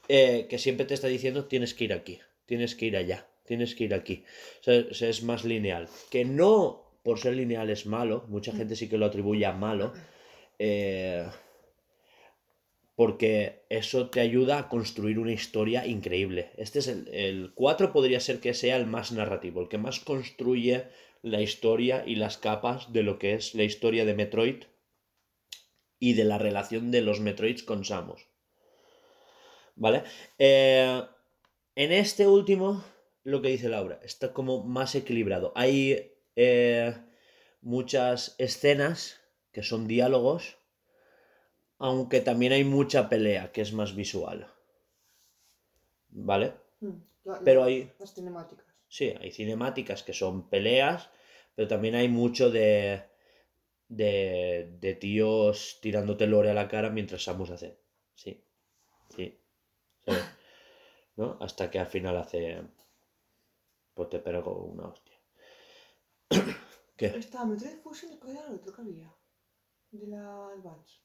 eh, 0.09 0.47
que 0.49 0.59
siempre 0.59 0.87
te 0.87 0.95
está 0.95 1.09
diciendo 1.09 1.47
tienes 1.47 1.75
que 1.75 1.85
ir 1.85 1.93
aquí, 1.93 2.21
tienes 2.47 2.75
que 2.75 2.87
ir 2.87 2.97
allá, 2.97 3.27
tienes 3.45 3.75
que 3.75 3.85
ir 3.85 3.95
aquí. 3.95 4.25
O 4.61 4.65
sea, 4.65 4.85
o 4.91 4.95
sea, 4.95 5.09
es 5.09 5.23
más 5.23 5.45
lineal. 5.45 5.89
Que 6.11 6.25
no 6.25 6.85
por 7.03 7.19
ser 7.19 7.35
lineal 7.37 7.71
es 7.71 7.87
malo, 7.87 8.25
mucha 8.29 8.53
gente 8.53 8.77
sí 8.77 8.89
que 8.89 8.99
lo 8.99 9.07
atribuye 9.07 9.47
a 9.47 9.53
malo. 9.53 9.93
eh, 10.59 11.27
porque 12.97 13.65
eso 13.71 14.09
te 14.11 14.21
ayuda 14.21 14.59
a 14.59 14.69
construir 14.69 15.19
una 15.19 15.33
historia 15.33 15.87
increíble. 15.87 16.53
Este 16.57 16.79
es 16.79 16.89
el, 16.89 17.09
el 17.13 17.53
4 17.55 17.93
podría 17.93 18.21
ser 18.21 18.41
que 18.41 18.55
sea 18.55 18.77
el 18.77 18.87
más 18.87 19.13
narrativo, 19.13 19.61
el 19.61 19.69
que 19.69 19.79
más 19.79 20.01
construye 20.01 20.85
la 21.23 21.41
historia 21.41 22.05
y 22.07 22.17
las 22.17 22.39
capas 22.39 22.93
de 22.93 23.03
lo 23.03 23.19
que 23.19 23.35
es 23.35 23.55
la 23.55 23.65
historia 23.65 24.05
de 24.05 24.15
Metroid 24.15 24.65
y 25.99 26.13
de 26.15 26.25
la 26.25 26.39
relación 26.39 26.91
de 26.91 27.01
los 27.01 27.21
Metroids 27.21 27.63
con 27.63 27.85
Samus. 27.85 28.29
¿Vale? 29.77 30.05
Eh, 30.39 31.03
en 31.77 31.93
este 31.93 32.27
último, 32.29 32.85
lo 33.25 33.43
que 33.43 33.49
dice 33.49 33.69
Laura, 33.69 34.01
está 34.03 34.33
como 34.33 34.63
más 34.65 34.95
equilibrado. 34.95 35.53
Hay 35.57 36.13
eh, 36.37 36.95
muchas 37.63 38.35
escenas 38.39 39.21
que 39.53 39.63
son 39.63 39.87
diálogos, 39.89 40.59
aunque 41.79 42.21
también 42.21 42.53
hay 42.53 42.65
mucha 42.65 43.09
pelea, 43.09 43.53
que 43.53 43.61
es 43.61 43.73
más 43.73 43.95
visual. 43.95 44.49
¿Vale? 46.29 46.55
Mm, 46.81 46.91
la- 47.25 47.41
Pero 47.45 47.65
hay- 47.65 47.91
Las 47.99 48.15
cinemáticas. 48.15 48.67
Sí, 48.89 49.07
hay 49.21 49.31
cinemáticas 49.33 50.03
que 50.03 50.13
son 50.13 50.49
peleas, 50.49 51.11
pero 51.55 51.69
también 51.69 51.95
hay 51.97 52.09
mucho 52.09 52.51
de, 52.51 53.03
de, 53.89 54.77
de 54.81 54.95
tíos 54.95 55.79
tirándote 55.83 56.27
lore 56.29 56.51
a 56.51 56.55
la 56.55 56.69
cara 56.69 56.91
mientras 56.91 57.25
Samus 57.25 57.51
hace. 57.51 57.79
Sí. 58.15 58.44
¿Sabes? 60.05 60.25
¿No? 61.17 61.39
Hasta 61.41 61.71
que 61.71 61.79
al 61.79 61.87
final 61.87 62.17
hace. 62.17 62.63
Pues 63.95 64.09
te 64.11 64.19
pego 64.19 64.65
una 64.65 64.89
hostia. 64.89 65.15
¿Qué? 66.97 67.07
Esta 67.07 67.45
Metroid 67.45 67.79
Fusion 67.79 68.13
y 68.13 68.19
cuál 68.19 68.37
era 68.37 68.47
el 68.49 68.55
otro 68.55 68.73
que 68.75 68.83
había. 68.83 69.15
De 69.91 70.07
la 70.09 70.49
Advance. 70.49 70.99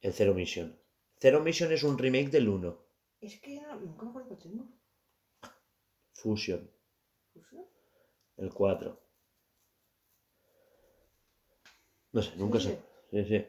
El 0.00 0.12
Zero 0.12 0.34
Mission. 0.34 0.78
Zero 1.20 1.40
Mission 1.40 1.72
es 1.72 1.82
un 1.84 1.96
remake 1.98 2.30
del 2.30 2.48
1. 2.48 2.84
Es 3.20 3.40
que 3.40 3.56
era- 3.56 3.74
nunca 3.76 4.04
me 4.04 4.10
acuerdo 4.10 4.28
que 4.30 4.36
tengo. 4.36 4.68
Fusion, 6.12 6.70
¿Fusion? 7.32 7.66
el 8.38 8.52
4. 8.52 9.00
No 12.12 12.22
sé, 12.22 12.36
nunca 12.36 12.58
Sí, 12.60 12.66
sé. 12.68 12.80
Sí, 13.10 13.24
sí. 13.24 13.46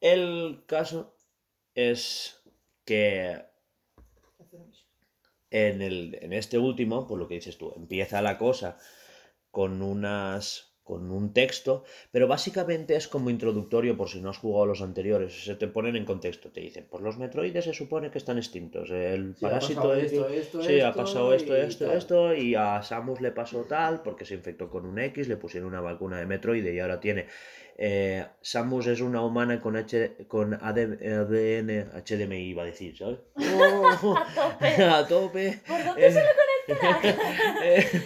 El 0.00 0.64
caso 0.66 1.14
es 1.74 2.40
que. 2.84 3.44
En, 5.50 5.82
el, 5.82 6.18
en 6.20 6.32
este 6.32 6.58
último, 6.58 7.06
por 7.06 7.18
lo 7.18 7.28
que 7.28 7.34
dices 7.36 7.58
tú, 7.58 7.72
empieza 7.76 8.22
la 8.22 8.38
cosa 8.38 8.76
con 9.50 9.82
unas 9.82 10.66
con 10.82 11.10
un 11.10 11.34
texto, 11.34 11.84
pero 12.10 12.26
básicamente 12.28 12.96
es 12.96 13.08
como 13.08 13.28
introductorio 13.28 13.94
por 13.94 14.08
si 14.08 14.22
no 14.22 14.30
has 14.30 14.38
jugado 14.38 14.64
los 14.64 14.80
anteriores, 14.80 15.44
se 15.44 15.54
te 15.54 15.68
ponen 15.68 15.96
en 15.96 16.06
contexto, 16.06 16.50
te 16.50 16.62
dicen, 16.62 16.86
pues 16.90 17.02
los 17.02 17.18
metroides 17.18 17.66
se 17.66 17.74
supone 17.74 18.10
que 18.10 18.16
están 18.16 18.38
extintos, 18.38 18.88
el 18.90 19.34
Sí, 19.34 19.44
ha 19.44 19.50
parásito 19.50 19.80
pasado 19.80 19.96
X- 19.96 20.12
esto, 20.12 20.28
esto, 20.30 20.62
sí, 20.62 20.80
ha 20.80 20.94
pasado 20.94 21.34
esto, 21.34 21.54
esto, 21.54 21.84
tal. 21.84 21.98
esto, 21.98 22.34
y 22.34 22.54
a 22.54 22.82
Samus 22.82 23.20
le 23.20 23.32
pasó 23.32 23.64
tal, 23.64 24.00
porque 24.02 24.24
se 24.24 24.32
infectó 24.34 24.70
con 24.70 24.86
un 24.86 24.98
X, 24.98 25.28
le 25.28 25.36
pusieron 25.36 25.68
una 25.68 25.82
vacuna 25.82 26.20
de 26.20 26.24
metroide 26.26 26.74
y 26.74 26.78
ahora 26.80 27.00
tiene... 27.00 27.26
eh, 27.78 28.26
Samus 28.42 28.86
es 28.88 29.00
una 29.00 29.22
humana 29.22 29.60
con, 29.60 29.76
H, 29.76 30.26
con 30.28 30.52
AD 30.54 30.98
ADN, 31.00 31.90
HDMI 32.04 32.48
iba 32.50 32.62
a 32.64 32.66
decir, 32.66 32.96
¿sabes? 32.98 33.20
Oh, 33.36 34.16
A 34.18 34.34
tope. 34.34 34.82
a 34.84 35.06
tope. 35.06 35.60
¿Por 35.66 35.84
dónde 35.84 36.06
Eh, 36.06 36.12
se 36.12 36.20
lo 36.20 36.28
conectará? 36.76 37.64
eh, 37.64 38.02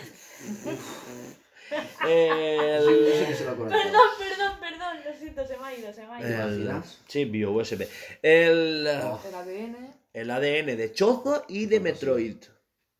el- 2.79 3.37
Sí, 3.37 3.45
lo. 3.45 3.57
Perdón, 3.57 4.09
perdón, 4.19 4.53
perdón. 4.61 4.97
Lo 5.07 5.19
siento, 5.19 5.47
se 5.47 5.57
me 5.57 5.65
ha 5.67 5.75
ido, 5.79 5.93
se 5.93 6.07
me 6.07 6.15
ha 6.15 6.19
¿Te 6.19 6.29
ido. 6.29 6.77
el- 6.77 6.83
sí, 7.09 7.25
bio 7.25 7.53
USB. 7.53 7.87
El, 8.23 8.87
Oh. 9.03 9.21
El 9.27 9.35
ADN 9.35 9.77
el 10.13 10.31
ADN 10.31 10.77
de 10.77 10.93
Chozo 10.93 11.45
y 11.49 11.65
de 11.67 11.81
Metroid. 11.81 12.37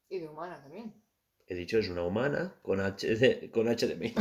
y 0.09 0.19
de 0.21 0.29
humana 0.29 0.59
también. 0.63 0.95
He 1.47 1.55
dicho, 1.55 1.79
es 1.79 1.89
una 1.91 2.03
humana 2.05 2.55
con, 2.63 2.81
HD, 2.81 3.51
con 3.51 3.69
HDMI. 3.69 4.15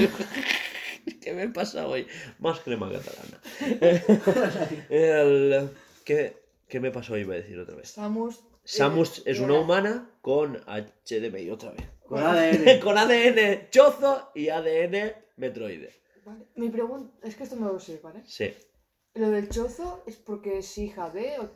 ¿Qué 1.21 1.33
me 1.33 1.47
pasa 1.49 1.87
hoy? 1.87 2.07
Más 2.39 2.59
crema 2.61 2.89
catalana. 2.91 3.41
El, 4.89 5.69
¿qué, 6.05 6.37
¿Qué 6.67 6.79
me 6.79 6.91
pasó 6.91 7.13
hoy? 7.13 7.21
Iba 7.21 7.33
a 7.35 7.37
decir 7.37 7.59
otra 7.59 7.75
vez. 7.75 7.89
Samus. 7.89 8.37
eh, 8.39 8.41
Samus 8.63 9.23
es 9.25 9.39
una 9.39 9.53
era- 9.53 9.61
humana 9.61 10.09
con 10.21 10.57
HDMI 10.65 11.49
otra 11.49 11.71
vez. 11.71 11.85
Con 12.07 12.19
ADN. 12.23 12.79
con 12.83 12.97
ADN 12.97 13.69
Chozo 13.69 14.31
y 14.35 14.49
ADN 14.49 15.13
Metroide. 15.37 15.91
Vale. 16.25 16.45
Mi 16.55 16.69
pregunta 16.69 17.11
es 17.27 17.35
que 17.35 17.43
esto 17.43 17.55
me 17.55 17.65
lo 17.67 17.79
sé, 17.79 17.99
¿vale? 18.03 18.21
Sí. 18.25 18.53
Lo 19.15 19.29
del 19.29 19.49
chozo 19.49 20.03
es 20.05 20.15
porque 20.17 20.59
es 20.59 20.77
hija 20.77 21.09
de. 21.09 21.39
O... 21.39 21.51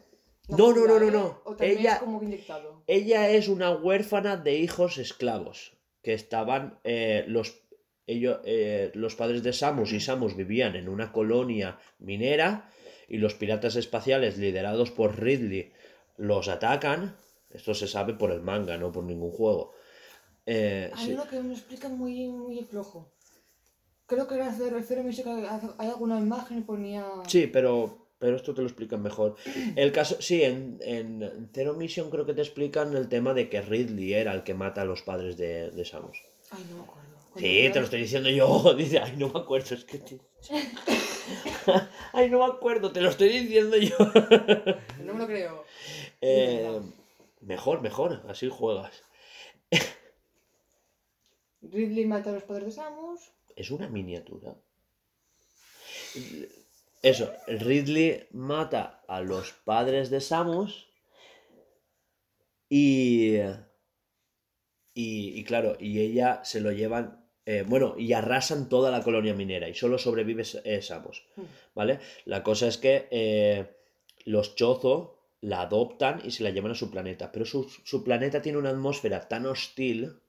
No, 0.50 0.74
no, 0.74 0.86
no, 0.86 1.00
no, 1.00 1.08
¿eh? 1.08 1.12
no. 1.12 1.42
O 1.46 1.56
Ella- 1.60 1.94
es 1.94 2.00
como 2.00 2.22
inyectado. 2.22 2.84
Ella 2.88 3.30
es 3.30 3.48
una 3.48 3.72
huérfana 3.72 4.38
de 4.38 4.56
hijos 4.58 4.98
esclavos 4.98 5.74
que 6.04 6.14
estaban 6.14 6.80
eh, 6.84 7.26
los 7.28 7.65
ellos 8.08 8.40
eh, 8.46 8.92
los 8.94 9.16
padres 9.16 9.44
de 9.44 9.54
Samus 9.54 9.92
y 9.94 10.00
Samus 10.00 10.36
vivían 10.36 10.76
en 10.76 10.90
una 10.90 11.12
colonia 11.12 11.80
minera 12.00 12.70
y 13.08 13.18
los 13.18 13.34
piratas 13.36 13.76
espaciales 13.76 14.38
liderados 14.38 14.92
por 14.92 15.20
Ridley 15.20 15.72
los 16.18 16.48
atacan. 16.48 17.18
Esto 17.50 17.74
se 17.74 17.88
sabe 17.88 18.14
por 18.14 18.32
el 18.32 18.42
manga, 18.42 18.78
no 18.78 18.92
por 18.92 19.04
ningún 19.04 19.32
juego. 19.32 19.74
Eh, 20.46 20.92
Hay 20.94 21.06
sí. 21.06 21.14
uno 21.14 21.28
que 21.28 21.40
me 21.42 21.54
explica 21.54 21.90
muy, 21.90 22.28
muy 22.28 22.64
flojo. 22.64 23.12
Creo 24.06 24.28
que 24.28 24.36
era 24.36 24.54
cero, 24.56 24.78
el 24.78 24.84
cero 24.84 25.02
me 25.02 25.10
dice 25.10 25.24
que 25.24 25.30
hay 25.30 25.60
hay 25.78 25.88
alguna 25.88 26.20
imagen 26.20 26.60
y 26.60 26.62
ponía. 26.62 27.06
Sí, 27.28 27.48
pero, 27.48 28.10
pero 28.20 28.36
esto 28.36 28.54
te 28.54 28.62
lo 28.62 28.68
explican 28.68 29.02
mejor. 29.02 29.36
El 29.76 29.92
caso, 29.92 30.18
sí, 30.20 30.44
en, 30.44 30.78
en 30.82 31.50
Zero 31.54 31.74
Mission 31.74 32.12
creo 32.12 32.26
que 32.26 32.36
te 32.36 32.42
explican 32.42 32.96
el 32.96 33.10
tema 33.10 33.34
de 33.34 33.50
que 33.50 33.62
Ridley 33.62 34.14
era 34.14 34.34
el 34.34 34.44
que 34.44 34.54
mata 34.54 34.82
a 34.82 34.86
los 34.86 35.02
padres 35.02 35.38
de, 35.38 35.72
de 35.72 35.86
Samus. 35.86 36.22
Ay, 36.52 36.64
no 36.70 36.78
me 36.78 36.84
acuerdo. 36.84 37.15
Sí, 37.38 37.70
te 37.72 37.80
lo 37.80 37.86
estoy 37.86 38.02
diciendo 38.02 38.30
yo. 38.30 38.74
Dice, 38.78 39.00
ay, 39.00 39.14
no 39.18 39.30
me 39.30 39.40
acuerdo, 39.40 39.76
es 39.76 39.86
que... 39.86 39.98
te- 40.00 40.20
ay, 42.14 42.30
no 42.30 42.40
me 42.40 42.46
acuerdo, 42.46 42.92
te 42.92 43.02
lo 43.02 43.10
estoy 43.10 43.30
diciendo 43.30 43.78
yo. 43.78 43.98
No 45.04 45.14
me 45.14 45.20
lo 45.20 45.28
creo. 45.28 45.66
Eh, 46.22 46.82
mejor, 47.42 47.82
mejor, 47.82 48.24
así 48.28 48.50
juegas. 48.50 49.04
Ridley 51.62 52.06
mata 52.06 52.30
a 52.30 52.34
los 52.34 52.44
padres 52.44 52.66
de 52.66 52.72
Samus. 52.72 53.32
Es 53.56 53.72
una 53.72 53.88
miniatura. 53.88 54.56
Eso, 57.02 57.32
Ridley 57.48 58.28
mata 58.32 59.04
a 59.08 59.22
los 59.22 59.52
padres 59.52 60.10
de 60.10 60.22
Samus 60.22 60.88
y, 62.70 63.36
y, 64.94 65.40
y 65.40 65.44
claro, 65.44 65.76
y 65.80 66.00
ella 66.00 66.44
se 66.44 66.62
lo 66.62 66.72
llevan, 66.72 67.25
eh, 67.46 67.64
bueno, 67.68 67.96
y 67.98 68.14
arrasan 68.14 68.70
toda 68.70 68.90
la 68.92 69.02
colonia 69.04 69.34
minera 69.34 69.70
y 69.70 69.74
solo 69.74 69.98
sobrevive 69.98 70.44
eh, 70.64 70.82
Samus, 70.82 71.24
Hmm. 71.36 71.44
¿vale? 71.76 72.00
La 72.26 72.42
cosa 72.44 72.68
es 72.68 72.78
que 72.78 73.08
eh, 73.12 73.66
los 74.26 74.56
Chozo 74.56 75.20
la 75.42 75.62
adoptan 75.62 76.22
y 76.24 76.32
se 76.32 76.44
la 76.44 76.50
llevan 76.50 76.72
a 76.72 76.76
su 76.76 76.90
planeta, 76.90 77.32
pero 77.32 77.46
su, 77.46 77.70
su 77.84 78.04
planeta 78.04 78.42
tiene 78.42 78.58
una 78.58 78.72
atmósfera 78.72 79.28
tan 79.28 79.46
hostil 79.46 80.20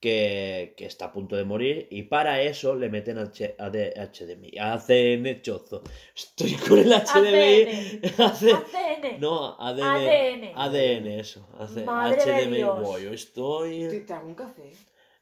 que, 0.00 0.72
que 0.78 0.86
está 0.86 1.06
a 1.06 1.12
punto 1.12 1.36
de 1.36 1.44
morir 1.44 1.86
y 1.90 2.04
para 2.04 2.40
eso 2.40 2.74
le 2.74 2.88
meten 2.88 3.18
H, 3.18 3.54
AD 3.58 3.76
HDMI, 4.10 4.52
ACN 4.58 5.42
Chozo. 5.42 5.82
Estoy 6.16 6.54
con 6.54 6.78
el 6.78 6.90
HDMI. 6.90 8.00
AC 8.16 8.42
ACN. 8.44 9.20
no, 9.20 9.56
ADN. 9.60 9.82
ADN. 9.82 10.52
ADN, 10.54 11.06
eso. 11.20 11.46
AC 11.58 11.84
Madre 11.84 12.24
de 12.24 12.46
HDMI. 12.46 12.56
Dios. 12.56 12.96
¿Te, 12.96 13.14
estoy. 13.14 14.04
te 14.06 14.12
hago 14.14 14.26
un 14.28 14.34
café? 14.34 14.72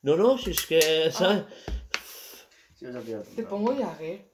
No, 0.03 0.17
no, 0.17 0.39
si 0.39 0.51
es 0.53 0.65
que. 0.67 1.11
¿sabes? 1.11 1.43
Sí, 2.75 2.87
Te 3.37 3.43
pongo 3.43 3.77
Jagger. 3.77 4.29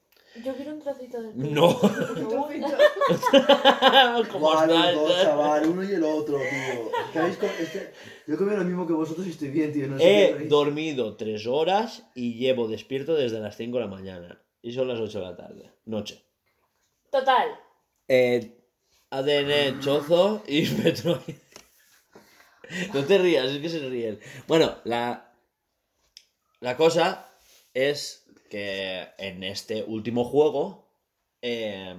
Yo 0.44 0.52
quiero 0.56 0.72
un 0.72 0.80
trocito 0.80 1.22
de 1.22 1.32
No. 1.34 1.78
¿Cómo 4.32 4.40
Buah, 4.40 4.66
los 4.66 4.76
estás? 4.76 4.94
dos, 4.94 5.22
chaval, 5.22 5.68
uno 5.68 5.84
y 5.84 5.92
el 5.92 6.02
otro, 6.02 6.38
tío. 6.38 6.90
¿Qué 7.12 7.18
habéis 7.20 7.36
com- 7.36 7.48
es 7.60 7.70
que 7.70 7.92
yo 8.26 8.36
comí 8.36 8.56
lo 8.56 8.64
mismo 8.64 8.84
que 8.86 8.92
vosotros 8.94 9.26
y 9.26 9.30
estoy 9.30 9.48
bien, 9.50 9.72
tío. 9.72 9.86
No 9.86 9.96
sé 9.98 10.04
qué 10.04 10.26
He 10.44 10.48
dormido 10.48 11.16
tres 11.16 11.46
horas 11.46 12.04
y 12.16 12.34
llevo 12.34 12.66
despierto 12.66 13.14
desde 13.14 13.38
las 13.38 13.56
5 13.56 13.78
de 13.78 13.84
la 13.84 13.90
mañana. 13.90 14.40
Y 14.60 14.72
son 14.72 14.88
las 14.88 14.98
8 14.98 15.20
de 15.20 15.24
la 15.24 15.36
tarde. 15.36 15.70
Noche. 15.84 16.24
Total. 17.12 17.48
Eh, 18.08 18.58
ADN 19.10 19.78
Chozo 19.80 20.42
y 20.48 20.62
Metroid. 20.82 21.20
No 22.92 23.04
te 23.04 23.18
rías, 23.18 23.46
es 23.50 23.60
que 23.60 23.68
se 23.68 23.88
ríen. 23.88 24.18
Bueno, 24.48 24.78
la, 24.84 25.32
la 26.64 26.78
cosa 26.78 27.28
es 27.74 28.24
que 28.48 29.06
en 29.18 29.44
este 29.44 29.82
último 29.82 30.24
juego 30.24 30.88
eh, 31.42 31.94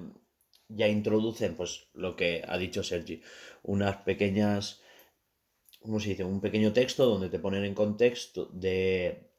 ya 0.70 0.88
introducen, 0.88 1.56
pues, 1.56 1.90
lo 1.94 2.16
que 2.16 2.44
ha 2.48 2.58
dicho 2.58 2.82
Sergi, 2.82 3.22
unas 3.62 3.98
pequeñas, 3.98 4.82
¿cómo 5.80 6.00
se 6.00 6.10
dice? 6.10 6.24
Un 6.24 6.42
pequeño 6.42 6.74
texto 6.74 7.06
donde 7.06 7.30
te 7.30 7.38
ponen 7.38 7.64
en 7.64 7.76
contexto 7.76 8.50
de 8.54 9.30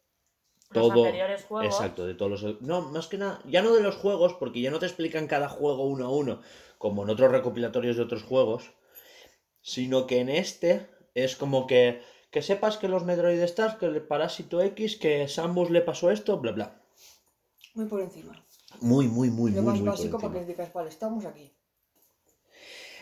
Los 0.70 0.90
todo. 0.90 1.06
anteriores 1.06 1.42
juegos. 1.42 1.74
Exacto, 1.74 2.06
de 2.06 2.14
todos 2.14 2.42
los. 2.42 2.62
No, 2.62 2.82
más 2.82 3.08
que 3.08 3.18
nada, 3.18 3.42
ya 3.46 3.62
no 3.62 3.74
de 3.74 3.82
los 3.82 3.96
juegos, 3.96 4.34
porque 4.34 4.60
ya 4.60 4.70
no 4.70 4.78
te 4.78 4.86
explican 4.86 5.26
cada 5.26 5.48
juego 5.48 5.88
uno 5.88 6.06
a 6.06 6.10
uno, 6.10 6.40
como 6.78 7.02
en 7.02 7.10
otros 7.10 7.32
recopilatorios 7.32 7.96
de 7.96 8.04
otros 8.04 8.22
juegos, 8.22 8.70
sino 9.60 10.06
que 10.06 10.20
en 10.20 10.28
este 10.28 10.86
es 11.14 11.34
como 11.34 11.66
que, 11.66 12.00
que 12.36 12.42
sepas 12.42 12.76
que 12.76 12.86
los 12.86 13.02
Metroid 13.08 13.40
Stars, 13.44 13.76
que 13.76 13.86
el 13.86 14.02
Parásito 14.02 14.60
X, 14.60 14.96
que 14.96 15.26
Samus 15.26 15.70
le 15.70 15.80
pasó 15.80 16.10
esto, 16.10 16.38
bla 16.38 16.52
bla. 16.52 16.82
Muy 17.72 17.86
por 17.86 18.02
encima. 18.02 18.34
Muy, 18.82 19.06
muy, 19.08 19.30
muy, 19.30 19.52
Lo 19.52 19.62
muy, 19.62 19.70
más 19.70 19.80
muy 19.80 19.88
básico 19.88 20.18
para 20.18 20.34
que 20.34 20.44
digas, 20.44 20.70
vale, 20.74 20.90
estamos 20.90 21.24
aquí. 21.24 21.50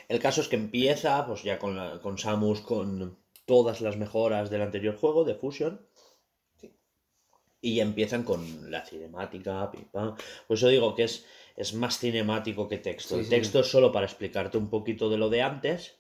El 0.07 0.21
caso 0.21 0.41
es 0.41 0.47
que 0.47 0.55
empieza, 0.55 1.27
pues 1.27 1.43
ya 1.43 1.59
con, 1.59 1.75
la- 1.75 1.99
con 2.01 2.17
Samus, 2.17 2.61
con 2.61 3.19
todas 3.45 3.81
las 3.81 3.97
mejoras 3.97 4.51
del 4.51 4.63
anterior 4.63 4.95
juego, 4.95 5.25
de 5.25 5.35
Fusion. 5.35 5.85
Sí. 6.61 6.73
Y 7.61 7.75
ya 7.75 7.83
empiezan 7.83 8.23
con 8.23 8.71
la 8.71 8.87
cinemática, 8.87 9.69
pim, 9.73 9.87
pam. 9.91 10.15
Por 10.47 10.57
eso 10.57 10.69
digo 10.69 10.95
que 10.95 11.03
es, 11.11 11.25
es 11.57 11.75
más 11.75 11.99
cinemático 11.99 12.69
que 12.69 12.79
texto. 12.79 13.15
Sí, 13.17 13.19
el 13.19 13.25
sí. 13.25 13.31
texto 13.31 13.59
es 13.59 13.67
solo 13.67 13.91
para 13.91 14.07
explicarte 14.07 14.59
un 14.59 14.71
poquito 14.71 15.11
de 15.11 15.19
lo 15.19 15.29
de 15.29 15.43
antes. 15.43 15.97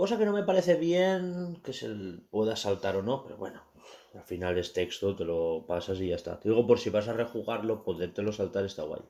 Cosa 0.00 0.16
que 0.18 0.24
no 0.24 0.32
me 0.32 0.44
parece 0.50 0.74
bien 0.76 1.60
que 1.64 1.72
se 1.80 1.88
pueda 2.30 2.56
saltar 2.56 2.94
o 2.96 3.02
no, 3.02 3.22
pero 3.22 3.36
bueno, 3.36 3.60
al 4.14 4.22
final 4.24 4.56
es 4.56 4.72
texto, 4.72 5.14
te 5.14 5.26
lo 5.26 5.64
pasas 5.66 6.00
y 6.00 6.08
ya 6.08 6.16
está. 6.16 6.40
Te 6.40 6.48
digo, 6.48 6.66
por 6.66 6.78
si 6.78 6.88
vas 6.88 7.06
a 7.08 7.12
rejugarlo, 7.12 7.82
podértelo 7.84 8.32
saltar 8.32 8.64
está 8.64 8.82
guay. 8.84 9.02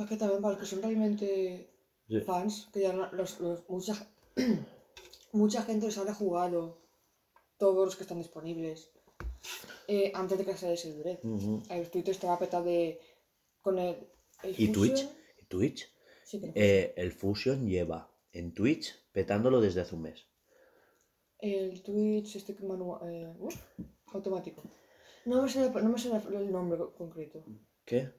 Es 0.00 0.06
que 0.08 0.16
también 0.16 0.40
para 0.40 0.52
los 0.54 0.60
que 0.62 0.66
son 0.72 0.80
realmente 0.82 1.68
Sí. 2.08 2.20
fans, 2.22 2.68
que 2.72 2.80
ya 2.80 2.92
los, 2.94 3.38
los- 3.40 3.68
mucha, 3.68 3.94
mucha 5.32 5.60
gente 5.62 5.86
les 5.86 5.98
habrá 5.98 6.14
jugado, 6.14 6.78
todos 7.58 7.84
los 7.84 7.96
que 7.96 8.04
están 8.04 8.18
disponibles, 8.18 8.90
eh, 9.86 10.12
antes 10.14 10.38
de 10.38 10.44
que 10.46 10.56
saliese 10.56 10.88
el 10.88 10.96
direct. 10.96 11.24
Ujú. 11.26 11.62
El 11.68 11.90
Twitter 11.90 12.12
estaba 12.12 12.38
petado 12.38 12.64
de. 12.64 13.00
con 13.60 13.78
el. 13.78 13.96
el 14.44 14.50
¿Y 14.58 14.66
Fusion. 14.68 14.72
Twitch? 14.72 15.08
¿Y 15.42 15.44
Twitch? 15.44 15.92
Sí. 16.24 16.40
Eh, 16.54 16.94
el 16.96 17.12
Fusion 17.12 17.66
lleva 17.68 18.10
en 18.32 18.54
Twitch 18.54 18.94
petándolo 19.18 19.60
desde 19.60 19.80
hace 19.80 19.94
un 19.94 20.02
mes. 20.02 20.26
El 21.38 21.82
Twitch, 21.82 22.36
este 22.36 22.54
que 22.56 22.64
manua- 22.64 23.00
eh, 23.08 23.32
uf, 23.38 23.56
automático. 24.12 24.62
No 25.24 25.42
me 25.42 25.48
sé, 25.48 25.70
no 25.70 25.88
me 25.94 25.98
sé 25.98 26.08
el 26.40 26.50
nombre 26.52 26.76
co- 26.78 26.92
concreto. 26.94 27.44
¿Qué? 27.84 28.12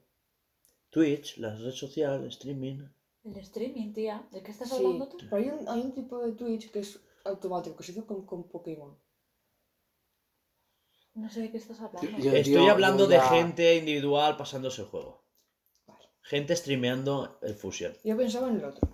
Twitch, 0.90 1.36
la 1.38 1.54
red 1.54 1.72
social, 1.72 2.26
streaming. 2.28 2.78
El 3.24 3.36
streaming, 3.38 3.92
tía. 3.92 4.26
¿De 4.32 4.42
qué 4.42 4.50
estás 4.52 4.68
Sí, 4.70 4.76
hablando 4.76 5.08
tú? 5.08 5.18
pero 5.18 5.36
hay 5.36 5.48
un, 5.50 5.68
hay 5.68 5.80
un 5.82 5.92
tipo 5.92 6.18
de 6.24 6.32
Twitch 6.32 6.70
que 6.72 6.80
es 6.80 6.98
automático, 7.24 7.76
que 7.76 7.84
se 7.84 7.92
hizo 7.92 8.06
con, 8.06 8.24
con 8.24 8.48
Pokémon. 8.48 8.96
No 11.14 11.28
sé 11.30 11.40
de 11.42 11.50
qué 11.50 11.58
estás 11.58 11.80
hablando. 11.80 12.10
Yo- 12.18 12.32
Estoy 12.32 12.52
yo- 12.54 12.70
hablando 12.70 13.04
yo 13.04 13.08
de 13.10 13.16
ya- 13.16 13.28
gente 13.28 13.76
individual 13.76 14.36
pasándose 14.36 14.82
el 14.82 14.88
juego. 14.88 15.24
Vale. 15.86 16.04
Gente 16.22 16.54
streameando 16.56 17.38
el 17.42 17.54
Fusion. 17.54 17.92
Yo 18.04 18.16
pensaba 18.16 18.48
en 18.48 18.56
el 18.56 18.64
otro. 18.64 18.88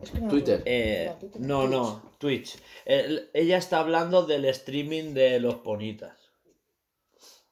Es 0.00 0.10
que 0.10 0.18
no 0.18 0.24
me 0.26 0.30
Twitter. 0.30 0.54
acuerdo. 0.60 0.70
Eh, 0.76 1.06
No, 1.08 1.18
Twitter, 1.18 1.40
no, 1.40 1.58
Twitch. 1.60 1.70
no, 1.70 2.02
Twitch. 2.18 2.56
El- 2.84 3.30
ella 3.34 3.56
está 3.58 3.80
hablando 3.80 4.24
del 4.26 4.44
streaming 4.46 5.14
de 5.14 5.40
los 5.40 5.56
ponitas. 5.56 6.16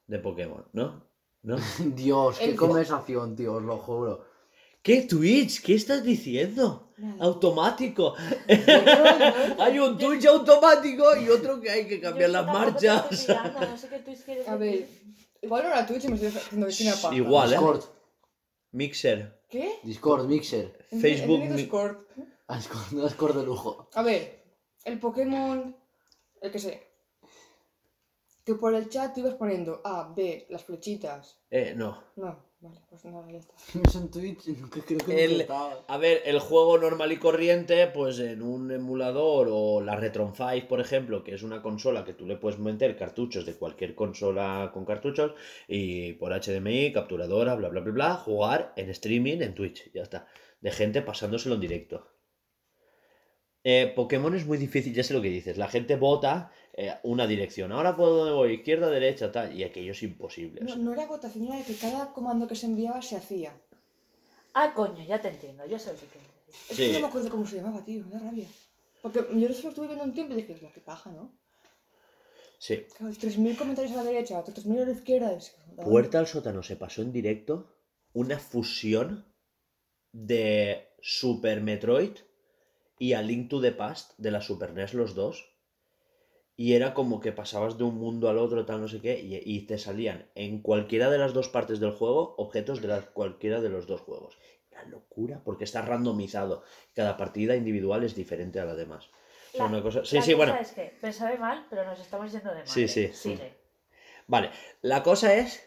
De 0.07 0.19
Pokémon, 0.19 0.65
¿no? 0.73 1.03
¿No? 1.43 1.57
Dios, 1.79 2.37
qué 2.39 2.45
El- 2.51 2.55
conversación, 2.55 3.35
tío, 3.35 3.53
os 3.55 3.63
lo 3.63 3.77
juro. 3.77 4.25
¿Qué 4.81 5.01
Twitch? 5.01 5.63
¿Qué 5.63 5.73
estás 5.73 6.03
diciendo? 6.03 6.93
Nada. 6.97 7.23
Automático. 7.25 8.13
Hay 9.59 9.79
un 9.79 9.97
Twitch 9.97 10.25
automático 10.27 11.15
y 11.17 11.27
otro 11.29 11.59
que 11.59 11.69
hay 11.71 11.87
que 11.87 11.99
cambiar 11.99 12.29
Yo 12.29 12.33
las 12.33 12.45
marchas. 12.45 13.11
estoy 13.11 13.35
pillando, 13.35 13.59
No 13.61 13.77
sé 13.77 13.89
qué 13.89 13.99
Twitch 13.99 14.23
quieres 14.23 14.47
A 14.47 14.55
ver, 14.55 14.87
igual 15.41 15.63
no 15.63 15.69
era 15.69 15.85
Twitch 15.87 16.03
y 16.05 16.07
me 16.09 16.15
estoy 16.15 16.27
haciendo 16.67 17.01
paja. 17.01 17.15
Igual, 17.15 17.47
¿eh? 17.49 17.55
Discord, 17.57 17.83
Mixer. 18.71 19.34
¿Qué? 19.55 19.79
Discord, 19.83 20.27
Mixer. 20.27 20.85
Facebook 20.89 21.39
mi- 21.39 21.47
Discord. 21.55 21.97
Ah, 22.47 22.57
Discord, 22.57 22.91
no 22.91 23.03
Discord 23.05 23.37
de 23.37 23.45
lujo. 23.45 23.89
A 23.93 24.01
ver, 24.03 24.43
el 24.83 24.99
Pokémon, 24.99 25.73
el 26.41 26.51
que 26.51 26.59
sé, 26.59 26.83
que 28.43 28.55
por 28.55 28.75
el 28.75 28.89
chat 28.89 29.13
te 29.13 29.21
ibas 29.21 29.35
poniendo 29.35 29.79
A, 29.85 30.11
B, 30.13 30.45
las 30.49 30.65
flechitas. 30.65 31.39
Eh, 31.49 31.73
no. 31.73 32.03
No, 32.17 32.44
vale, 32.65 32.79
pues 32.89 33.05
nada, 33.05 33.31
ya 33.31 33.37
está. 33.37 33.53
Es 33.87 33.95
en 33.95 34.09
Twitch, 34.09 34.47
nunca 34.47 34.81
creo 34.85 34.99
que 34.99 35.23
El-. 35.23 35.47
A 35.87 35.97
ver, 35.97 36.21
el 36.25 36.39
juego 36.39 36.77
normal 36.77 37.11
y 37.11 37.17
corriente, 37.17 37.87
pues 37.87 38.19
en 38.19 38.41
un 38.41 38.71
emulador 38.71 39.47
o 39.51 39.81
la 39.81 39.95
Retron 39.95 40.33
5, 40.35 40.67
por 40.67 40.79
ejemplo, 40.79 41.23
que 41.23 41.33
es 41.33 41.43
una 41.43 41.61
consola 41.61 42.03
que 42.03 42.13
tú 42.13 42.25
le 42.25 42.37
puedes 42.37 42.59
meter 42.59 42.97
cartuchos 42.97 43.45
de 43.45 43.55
cualquier 43.55 43.95
consola 43.95 44.71
con 44.73 44.85
cartuchos 44.85 45.33
y 45.67 46.13
por 46.13 46.31
HDMI, 46.33 46.91
capturadora, 46.91 47.55
bla, 47.55 47.69
bla, 47.69 47.81
bla, 47.81 47.93
bla, 47.93 48.15
jugar 48.15 48.73
en 48.75 48.89
streaming 48.89 49.41
en 49.41 49.55
Twitch, 49.55 49.91
ya 49.93 50.03
está. 50.03 50.27
De 50.61 50.71
gente 50.71 51.01
pasándoselo 51.01 51.55
en 51.55 51.61
directo. 51.61 52.15
Eh, 53.67 53.91
Pokémon 53.95 54.35
es 54.35 54.45
muy 54.45 54.59
difícil, 54.59 54.93
ya 54.93 55.03
sé 55.03 55.15
lo 55.15 55.23
que 55.23 55.29
dices. 55.29 55.57
La 55.57 55.67
gente 55.67 55.95
vota 55.95 56.51
eh, 56.77 56.93
una 57.03 57.25
dirección. 57.25 57.71
Ahora 57.71 57.95
por 57.95 58.09
dónde 58.09 58.33
voy, 58.33 58.53
izquierda, 58.55 58.89
derecha, 58.89 59.31
tal. 59.31 59.55
Y 59.57 59.63
aquello 59.63 59.91
es 59.93 60.03
imposible. 60.03 60.59
o 60.61 60.63
No, 60.65 60.69
sea. 60.73 60.77
no 60.83 60.93
era 60.93 61.05
votación, 61.05 61.47
era 61.47 61.63
que 61.65 61.75
cada 61.75 62.11
comando 62.11 62.47
que 62.47 62.55
se 62.55 62.65
enviaba 62.65 63.01
se 63.01 63.15
hacía. 63.15 63.53
Ah, 64.53 64.73
coño, 64.73 65.03
ya 65.05 65.21
te 65.21 65.29
entiendo. 65.29 65.65
Yo 65.65 65.79
sé 65.79 65.93
lo 65.93 65.99
que 65.99 66.05
quieres 66.07 66.29
decir. 66.47 66.63
Es 66.69 66.77
Sí. 66.77 66.87
que 66.87 66.93
no 66.93 66.99
me 67.01 67.07
acuerdo 67.07 67.29
cómo 67.29 67.45
se 67.47 67.57
llamaba, 67.57 67.83
tío, 67.85 68.03
me 68.05 68.11
da 68.11 68.19
rabia. 68.19 68.47
Porque 69.01 69.19
yo 69.33 69.47
eso 69.47 69.63
lo 69.63 69.69
estuve 69.69 69.87
viendo 69.87 70.03
un 70.03 70.13
tiempo 70.13 70.33
y 70.33 70.37
dije, 70.37 70.53
"Hostia, 70.53 70.71
qué 70.73 70.81
paja, 70.81 71.11
¿no? 71.11 71.31
Sí. 72.57 72.85
Claro, 72.97 73.13
3.000 73.19 73.55
comentarios 73.57 73.93
a 73.93 73.97
la 73.97 74.03
derecha, 74.03 74.39
otros 74.39 74.55
3.000 74.55 74.81
a 74.81 74.85
la 74.85 74.91
izquierda. 74.91 75.31
Es... 75.33 75.49
que- 75.75 75.83
Puerta 75.83 76.19
al 76.19 76.27
sótano 76.27 76.63
se 76.63 76.75
pasó 76.77 77.01
en 77.01 77.11
directo 77.11 77.69
una 78.13 78.39
fusión 78.39 79.25
de 80.13 80.87
Super 81.01 81.61
Metroid 81.61 82.11
y 82.97 83.13
a 83.13 83.21
Link 83.21 83.49
to 83.49 83.61
the 83.61 83.73
Past 83.73 84.13
de 84.17 84.31
la 84.31 84.41
Super 84.41 84.73
NES 84.73 84.93
los 84.93 85.13
dos. 85.15 85.45
Y 86.57 86.73
era 86.73 86.93
como 86.93 87.19
que 87.19 87.31
pasabas 87.33 87.77
de 87.77 87.83
un 87.83 87.95
mundo 87.97 88.29
al 88.29 88.37
otro, 88.37 88.65
tal, 88.65 88.79
no 88.81 88.87
sé 88.87 89.01
qué, 89.01 89.19
y, 89.19 89.41
y 89.43 89.61
te 89.67 89.77
salían 89.77 90.29
en 90.35 90.61
cualquiera 90.61 91.09
de 91.09 91.17
las 91.17 91.33
dos 91.33 91.49
partes 91.49 91.79
del 91.79 91.91
juego 91.91 92.35
objetos 92.37 92.81
de 92.81 92.87
la- 92.87 93.01
cualquiera 93.01 93.59
de 93.61 93.69
los 93.69 93.87
dos 93.87 94.01
juegos. 94.01 94.37
Era 94.71 94.85
locura, 94.85 95.41
porque 95.43 95.65
está 95.65 95.81
randomizado. 95.81 96.63
Cada 96.93 97.17
partida 97.17 97.55
individual 97.55 98.03
es 98.03 98.15
diferente 98.15 98.59
a 98.59 98.65
la 98.65 98.75
demás. 98.75 99.07
O 99.53 99.57
sea, 99.57 99.65
La- 99.65 99.71
una 99.71 99.81
cosa... 99.81 100.05
Sí, 100.05 100.15
la 100.17 100.21
sí, 100.21 100.33
cosa 100.33 100.37
bueno. 100.45 100.61
es 100.61 100.71
que 100.71 100.97
me 101.01 101.11
sabe 101.11 101.37
mal, 101.37 101.65
pero 101.69 101.83
nos 101.85 101.99
estamos 101.99 102.31
yendo 102.31 102.49
de 102.51 102.57
mal. 102.57 102.67
Sí, 102.67 102.87
sí. 102.87 103.09
Sigue. 103.13 103.53
Vale, 104.27 104.49
la 104.81 105.03
cosa 105.03 105.35
es 105.35 105.61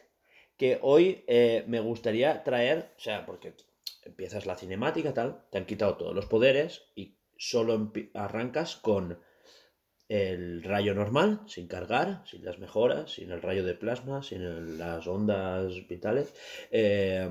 que 0.56 0.78
hoy 0.82 1.22
eh, 1.28 1.64
me 1.68 1.80
gustaría 1.80 2.42
traer, 2.44 2.92
o 2.96 3.00
sea, 3.00 3.24
porque 3.26 3.54
empiezas 4.04 4.46
la 4.46 4.56
cinemática, 4.56 5.14
tal, 5.14 5.44
te 5.50 5.58
han 5.58 5.66
quitado 5.66 5.96
todos 5.96 6.14
los 6.14 6.26
poderes 6.26 6.82
y 6.96 7.16
solo 7.36 7.92
arrancas 8.14 8.76
con 8.76 9.20
el 10.08 10.62
rayo 10.62 10.94
normal, 10.94 11.40
sin 11.46 11.66
cargar, 11.68 12.22
sin 12.26 12.44
las 12.44 12.58
mejoras, 12.58 13.12
sin 13.12 13.30
el 13.30 13.42
rayo 13.42 13.64
de 13.64 13.74
plasma, 13.74 14.22
sin 14.22 14.42
el- 14.42 14.78
las 14.78 15.06
ondas 15.06 15.72
vitales. 15.88 16.32
Eh, 16.70 17.28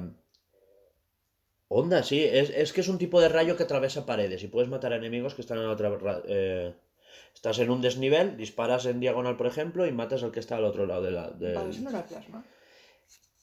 ondas, 1.69 2.07
sí, 2.07 2.23
es, 2.23 2.49
es 2.49 2.73
que 2.73 2.81
es 2.81 2.87
un 2.87 2.97
tipo 2.97 3.19
de 3.21 3.29
rayo 3.29 3.57
que 3.57 3.63
atraviesa 3.63 4.05
paredes 4.05 4.43
y 4.43 4.47
puedes 4.47 4.69
matar 4.69 4.93
a 4.93 4.97
enemigos 4.97 5.33
que 5.35 5.41
están 5.41 5.57
en 5.59 5.65
otra... 5.65 5.89
ra- 5.97 6.21
eh, 6.27 6.73
Estás 7.33 7.59
en 7.59 7.69
un 7.69 7.81
desnivel, 7.81 8.35
disparas 8.35 8.85
en 8.87 8.99
diagonal, 8.99 9.37
por 9.37 9.45
ejemplo, 9.45 9.85
y 9.85 9.91
matas 9.91 10.23
al 10.23 10.31
que 10.31 10.39
está 10.39 10.55
al 10.57 10.65
otro 10.65 10.87
lado 10.87 11.03
de 11.03 11.11
la... 11.11 11.29
plasma. 11.53 12.43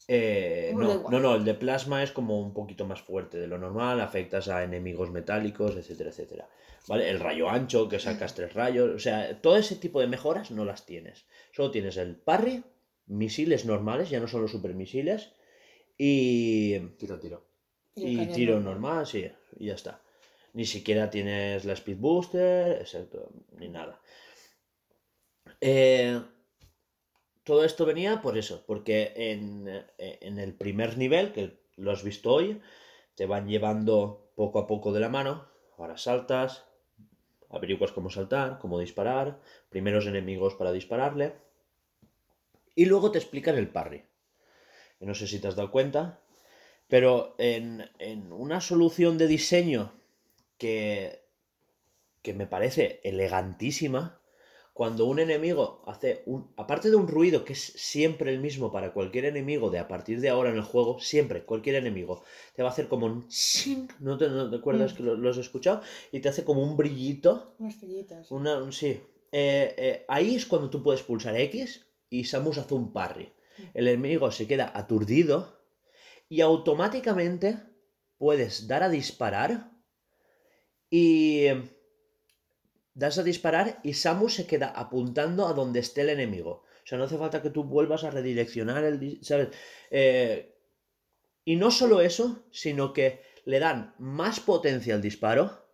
Eh, 0.06 0.72
no, 0.76 1.08
no, 1.08 1.18
no, 1.20 1.34
el 1.34 1.44
de 1.44 1.54
plasma 1.54 2.02
es 2.02 2.12
como 2.12 2.40
un 2.40 2.52
poquito 2.52 2.84
más 2.84 3.00
fuerte 3.00 3.38
de 3.38 3.46
lo 3.46 3.58
normal, 3.58 4.00
afectas 4.00 4.48
a 4.48 4.62
enemigos 4.62 5.10
metálicos, 5.10 5.76
etcétera, 5.76 6.10
etcétera. 6.10 6.48
¿Vale? 6.86 7.08
El 7.08 7.20
rayo 7.20 7.48
ancho, 7.48 7.88
que 7.88 7.98
sacas 7.98 8.34
tres 8.34 8.52
rayos, 8.52 8.90
o 8.94 8.98
sea, 8.98 9.40
todo 9.40 9.56
ese 9.56 9.76
tipo 9.76 10.00
de 10.00 10.06
mejoras 10.06 10.50
no 10.50 10.66
las 10.66 10.84
tienes. 10.84 11.24
Solo 11.52 11.70
tienes 11.70 11.96
el 11.96 12.16
parry, 12.16 12.62
misiles 13.06 13.64
normales, 13.64 14.10
ya 14.10 14.20
no 14.20 14.28
son 14.28 14.42
los 14.42 14.50
supermisiles, 14.50 15.32
y, 15.96 16.78
Tiro, 16.98 17.18
tiro. 17.18 17.46
y 17.94 18.26
tiro 18.26 18.54
normal. 18.60 18.74
normal, 18.74 19.06
sí, 19.06 19.26
y 19.58 19.66
ya 19.66 19.74
está. 19.74 20.02
Ni 20.52 20.66
siquiera 20.66 21.08
tienes 21.08 21.64
la 21.64 21.72
speed 21.72 21.96
booster, 21.98 22.78
exacto, 22.80 23.30
ni 23.58 23.68
nada. 23.68 24.00
Eh, 25.60 26.20
todo 27.44 27.64
esto 27.64 27.84
venía 27.86 28.22
por 28.22 28.36
eso, 28.38 28.64
porque 28.66 29.12
en, 29.14 29.68
eh, 29.98 30.18
en 30.22 30.38
el 30.38 30.54
primer 30.54 30.98
nivel, 30.98 31.32
que 31.32 31.58
lo 31.76 31.92
has 31.92 32.02
visto 32.02 32.32
hoy, 32.32 32.60
te 33.14 33.26
van 33.26 33.46
llevando 33.46 34.32
poco 34.34 34.58
a 34.58 34.66
poco 34.66 34.92
de 34.92 35.00
la 35.00 35.08
mano. 35.08 35.46
Ahora 35.78 35.98
saltas, 35.98 36.64
averiguas 37.50 37.92
cómo 37.92 38.10
saltar, 38.10 38.58
cómo 38.58 38.78
disparar, 38.78 39.40
primeros 39.68 40.06
enemigos 40.06 40.54
para 40.54 40.72
dispararle. 40.72 41.34
Y 42.74 42.86
luego 42.86 43.12
te 43.12 43.18
explican 43.18 43.56
el 43.56 43.68
parry. 43.68 44.04
No 45.00 45.14
sé 45.14 45.26
si 45.26 45.38
te 45.38 45.48
has 45.48 45.56
dado 45.56 45.70
cuenta, 45.70 46.20
pero 46.88 47.34
en, 47.38 47.90
en 47.98 48.32
una 48.32 48.60
solución 48.60 49.18
de 49.18 49.26
diseño 49.26 49.92
que, 50.56 51.20
que 52.22 52.32
me 52.32 52.46
parece 52.46 53.00
elegantísima, 53.04 54.18
cuando 54.74 55.06
un 55.06 55.20
enemigo 55.20 55.82
hace 55.86 56.22
un. 56.26 56.52
Aparte 56.56 56.90
de 56.90 56.96
un 56.96 57.08
ruido 57.08 57.44
que 57.44 57.52
es 57.54 57.62
siempre 57.76 58.30
el 58.34 58.40
mismo 58.40 58.70
para 58.72 58.92
cualquier 58.92 59.24
enemigo 59.24 59.70
de 59.70 59.78
a 59.78 59.88
partir 59.88 60.20
de 60.20 60.28
ahora 60.28 60.50
en 60.50 60.56
el 60.56 60.62
juego, 60.62 60.98
siempre, 61.00 61.44
cualquier 61.44 61.76
enemigo, 61.76 62.22
te 62.54 62.62
va 62.62 62.68
a 62.68 62.72
hacer 62.72 62.88
como 62.88 63.06
un. 63.06 63.26
ching, 63.28 63.88
¿No 64.00 64.18
te, 64.18 64.28
no 64.28 64.50
te 64.50 64.56
acuerdas 64.56 64.92
Mm. 64.92 64.96
que 64.96 65.02
lo, 65.04 65.14
lo 65.14 65.30
has 65.30 65.38
escuchado? 65.38 65.80
Y 66.12 66.20
te 66.20 66.28
hace 66.28 66.44
como 66.44 66.62
un 66.62 66.76
brillito. 66.76 67.54
Unas 67.58 67.74
estrellitas. 67.74 68.30
Una, 68.30 68.58
un- 68.62 68.72
sí. 68.72 69.00
eh, 69.32 69.74
eh, 69.78 70.04
ahí 70.08 70.34
es 70.34 70.44
cuando 70.44 70.68
tú 70.70 70.82
puedes 70.82 71.02
pulsar 71.02 71.36
X 71.36 71.86
y 72.10 72.24
Samus 72.24 72.58
hace 72.58 72.74
un 72.74 72.92
parry. 72.92 73.32
El 73.74 73.86
enemigo 73.88 74.30
se 74.32 74.48
queda 74.48 74.72
aturdido 74.74 75.60
y 76.28 76.40
automáticamente 76.40 77.56
puedes 78.18 78.66
dar 78.66 78.82
a 78.82 78.88
disparar 78.88 79.70
y 80.90 81.46
das 82.94 83.18
a 83.18 83.22
disparar 83.22 83.80
y 83.82 83.94
Samus 83.94 84.34
se 84.34 84.46
queda 84.46 84.68
apuntando 84.68 85.46
a 85.46 85.52
donde 85.52 85.80
esté 85.80 86.02
el 86.02 86.10
enemigo. 86.10 86.64
O 86.84 86.86
sea, 86.86 86.98
no 86.98 87.04
hace 87.04 87.18
falta 87.18 87.42
que 87.42 87.50
tú 87.50 87.64
vuelvas 87.64 88.04
a 88.04 88.10
redireccionar 88.10 88.84
el... 88.84 89.18
¿Sabes? 89.22 89.48
Eh, 89.90 90.54
y 91.44 91.56
no 91.56 91.70
solo 91.70 92.00
eso, 92.00 92.44
sino 92.50 92.92
que 92.92 93.22
le 93.44 93.58
dan 93.58 93.94
más 93.98 94.40
potencia 94.40 94.94
al 94.94 95.02
disparo 95.02 95.64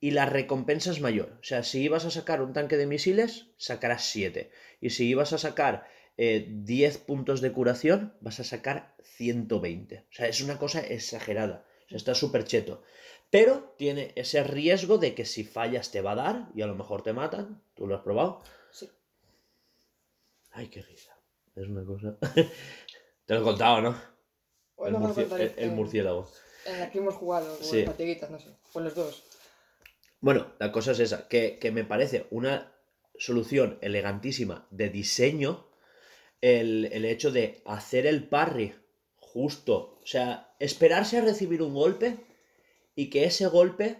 y 0.00 0.12
la 0.12 0.26
recompensa 0.26 0.90
es 0.90 1.00
mayor. 1.00 1.38
O 1.40 1.44
sea, 1.44 1.62
si 1.62 1.82
ibas 1.82 2.04
a 2.04 2.10
sacar 2.10 2.42
un 2.42 2.52
tanque 2.52 2.76
de 2.76 2.86
misiles, 2.86 3.48
sacarás 3.56 4.04
7. 4.04 4.50
Y 4.80 4.90
si 4.90 5.08
ibas 5.08 5.32
a 5.32 5.38
sacar 5.38 5.88
eh, 6.16 6.46
10 6.48 6.98
puntos 6.98 7.40
de 7.40 7.52
curación, 7.52 8.14
vas 8.20 8.40
a 8.40 8.44
sacar 8.44 8.94
120. 9.02 9.98
O 9.98 10.12
sea, 10.12 10.28
es 10.28 10.40
una 10.40 10.58
cosa 10.58 10.80
exagerada. 10.80 11.66
O 11.86 11.88
sea, 11.88 11.96
está 11.96 12.14
súper 12.14 12.44
cheto. 12.44 12.82
Pero 13.30 13.74
tiene 13.76 14.12
ese 14.16 14.42
riesgo 14.44 14.98
de 14.98 15.14
que 15.14 15.24
si 15.24 15.44
fallas 15.44 15.90
te 15.90 16.00
va 16.00 16.12
a 16.12 16.16
dar 16.16 16.48
y 16.54 16.62
a 16.62 16.66
lo 16.66 16.74
mejor 16.74 17.02
te 17.02 17.12
matan. 17.12 17.60
¿Tú 17.74 17.86
lo 17.86 17.96
has 17.96 18.02
probado? 18.02 18.42
Sí. 18.70 18.88
Ay, 20.52 20.68
qué 20.68 20.82
risa. 20.82 21.16
Es 21.54 21.66
una 21.66 21.84
cosa... 21.84 22.16
te 23.26 23.34
lo 23.34 23.40
he 23.40 23.42
contado, 23.42 23.80
¿no? 23.80 24.00
El, 24.86 24.94
a 24.94 24.98
murci- 24.98 25.32
el- 25.40 25.54
el 25.56 25.70
murciélago. 25.72 26.30
En 26.66 26.80
la 26.80 26.90
que 26.90 26.98
hemos 26.98 27.14
jugado, 27.14 27.56
con 27.56 27.64
Sí. 27.66 27.78
las 27.78 27.86
fatiguitas, 27.86 28.30
no 28.30 28.38
sé. 28.38 28.48
Con 28.72 28.84
los 28.84 28.94
dos. 28.94 29.22
Bueno, 30.20 30.52
la 30.58 30.72
cosa 30.72 30.92
es 30.92 31.00
esa, 31.00 31.28
que, 31.28 31.58
que 31.58 31.70
me 31.70 31.84
parece 31.84 32.26
una 32.30 32.72
solución 33.18 33.78
elegantísima 33.80 34.66
de 34.70 34.88
diseño 34.90 35.66
el, 36.40 36.86
el 36.92 37.04
hecho 37.04 37.30
de 37.30 37.62
hacer 37.64 38.06
el 38.06 38.28
parry 38.28 38.74
justo, 39.18 39.98
o 40.02 40.06
sea, 40.06 40.54
esperarse 40.58 41.18
a 41.18 41.22
recibir 41.22 41.62
un 41.62 41.74
golpe 41.74 42.16
y 42.96 43.10
que 43.10 43.24
ese 43.24 43.46
golpe 43.46 43.98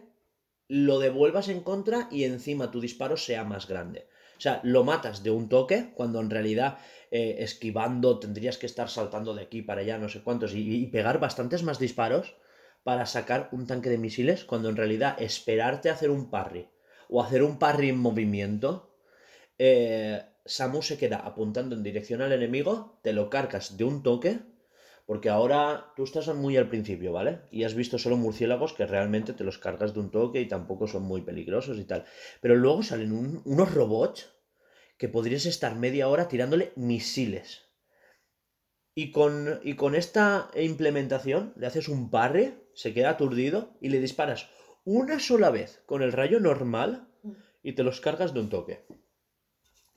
lo 0.66 0.98
devuelvas 0.98 1.48
en 1.48 1.60
contra 1.60 2.08
y 2.10 2.24
encima 2.24 2.72
tu 2.72 2.80
disparo 2.80 3.16
sea 3.16 3.44
más 3.44 3.68
grande. 3.68 4.08
O 4.36 4.40
sea, 4.40 4.60
lo 4.64 4.82
matas 4.84 5.22
de 5.22 5.30
un 5.30 5.48
toque 5.48 5.92
cuando 5.94 6.20
en 6.20 6.30
realidad 6.30 6.78
eh, 7.10 7.36
esquivando 7.38 8.18
tendrías 8.18 8.58
que 8.58 8.66
estar 8.66 8.88
saltando 8.88 9.34
de 9.34 9.42
aquí 9.42 9.62
para 9.62 9.82
allá 9.82 9.98
no 9.98 10.08
sé 10.08 10.22
cuántos 10.22 10.54
y, 10.54 10.86
pegar 10.86 11.20
bastantes 11.20 11.62
más 11.62 11.78
disparos 11.78 12.34
para 12.82 13.06
sacar 13.06 13.48
un 13.52 13.66
tanque 13.66 13.90
de 13.90 13.98
misiles 13.98 14.44
cuando 14.44 14.68
en 14.68 14.76
realidad 14.76 15.16
esperarte 15.22 15.88
a 15.88 15.92
hacer 15.92 16.10
un 16.10 16.30
parry 16.30 16.68
o 17.08 17.22
hacer 17.22 17.42
un 17.42 17.58
parry 17.58 17.90
en 17.90 17.98
movimiento, 17.98 18.96
eh, 19.58 20.22
Samus 20.44 20.88
se 20.88 20.98
queda 20.98 21.18
apuntando 21.18 21.74
en 21.76 21.82
dirección 21.82 22.20
al 22.20 22.32
enemigo, 22.32 22.98
te 23.02 23.12
lo 23.12 23.30
cargas 23.30 23.76
de 23.76 23.84
un 23.84 24.02
toque, 24.02 24.40
porque 25.06 25.30
ahora 25.30 25.92
tú 25.96 26.04
estás 26.04 26.28
muy 26.34 26.56
al 26.56 26.68
principio, 26.68 27.12
¿vale? 27.12 27.40
Y 27.50 27.64
has 27.64 27.74
visto 27.74 27.98
solo 27.98 28.16
murciélagos 28.16 28.72
que 28.74 28.86
realmente 28.86 29.32
te 29.32 29.44
los 29.44 29.58
cargas 29.58 29.94
de 29.94 30.00
un 30.00 30.10
toque 30.10 30.40
y 30.40 30.48
tampoco 30.48 30.86
son 30.88 31.04
muy 31.04 31.22
peligrosos 31.22 31.78
y 31.78 31.84
tal. 31.84 32.04
Pero 32.40 32.56
luego 32.56 32.82
salen 32.82 33.12
un- 33.12 33.42
unos 33.44 33.72
robots 33.74 34.32
que 34.98 35.08
podrías 35.08 35.46
estar 35.46 35.76
media 35.76 36.08
hora 36.08 36.28
tirándole 36.28 36.72
misiles. 36.76 37.62
Y 38.96 39.10
con, 39.12 39.60
y 39.62 39.74
con 39.76 39.94
esta 39.94 40.50
implementación 40.56 41.52
le 41.56 41.66
haces 41.66 41.88
un 41.88 42.10
parry, 42.10 42.54
se 42.74 42.92
queda 42.94 43.10
aturdido 43.10 43.76
y 43.80 43.90
le 43.90 44.00
disparas 44.00 44.48
una 44.84 45.20
sola 45.20 45.50
vez 45.50 45.82
con 45.86 46.02
el 46.02 46.12
rayo 46.12 46.40
normal 46.40 47.08
y 47.62 47.72
te 47.74 47.82
los 47.84 48.00
cargas 48.00 48.32
de 48.34 48.40
un 48.40 48.48
toque. 48.50 48.84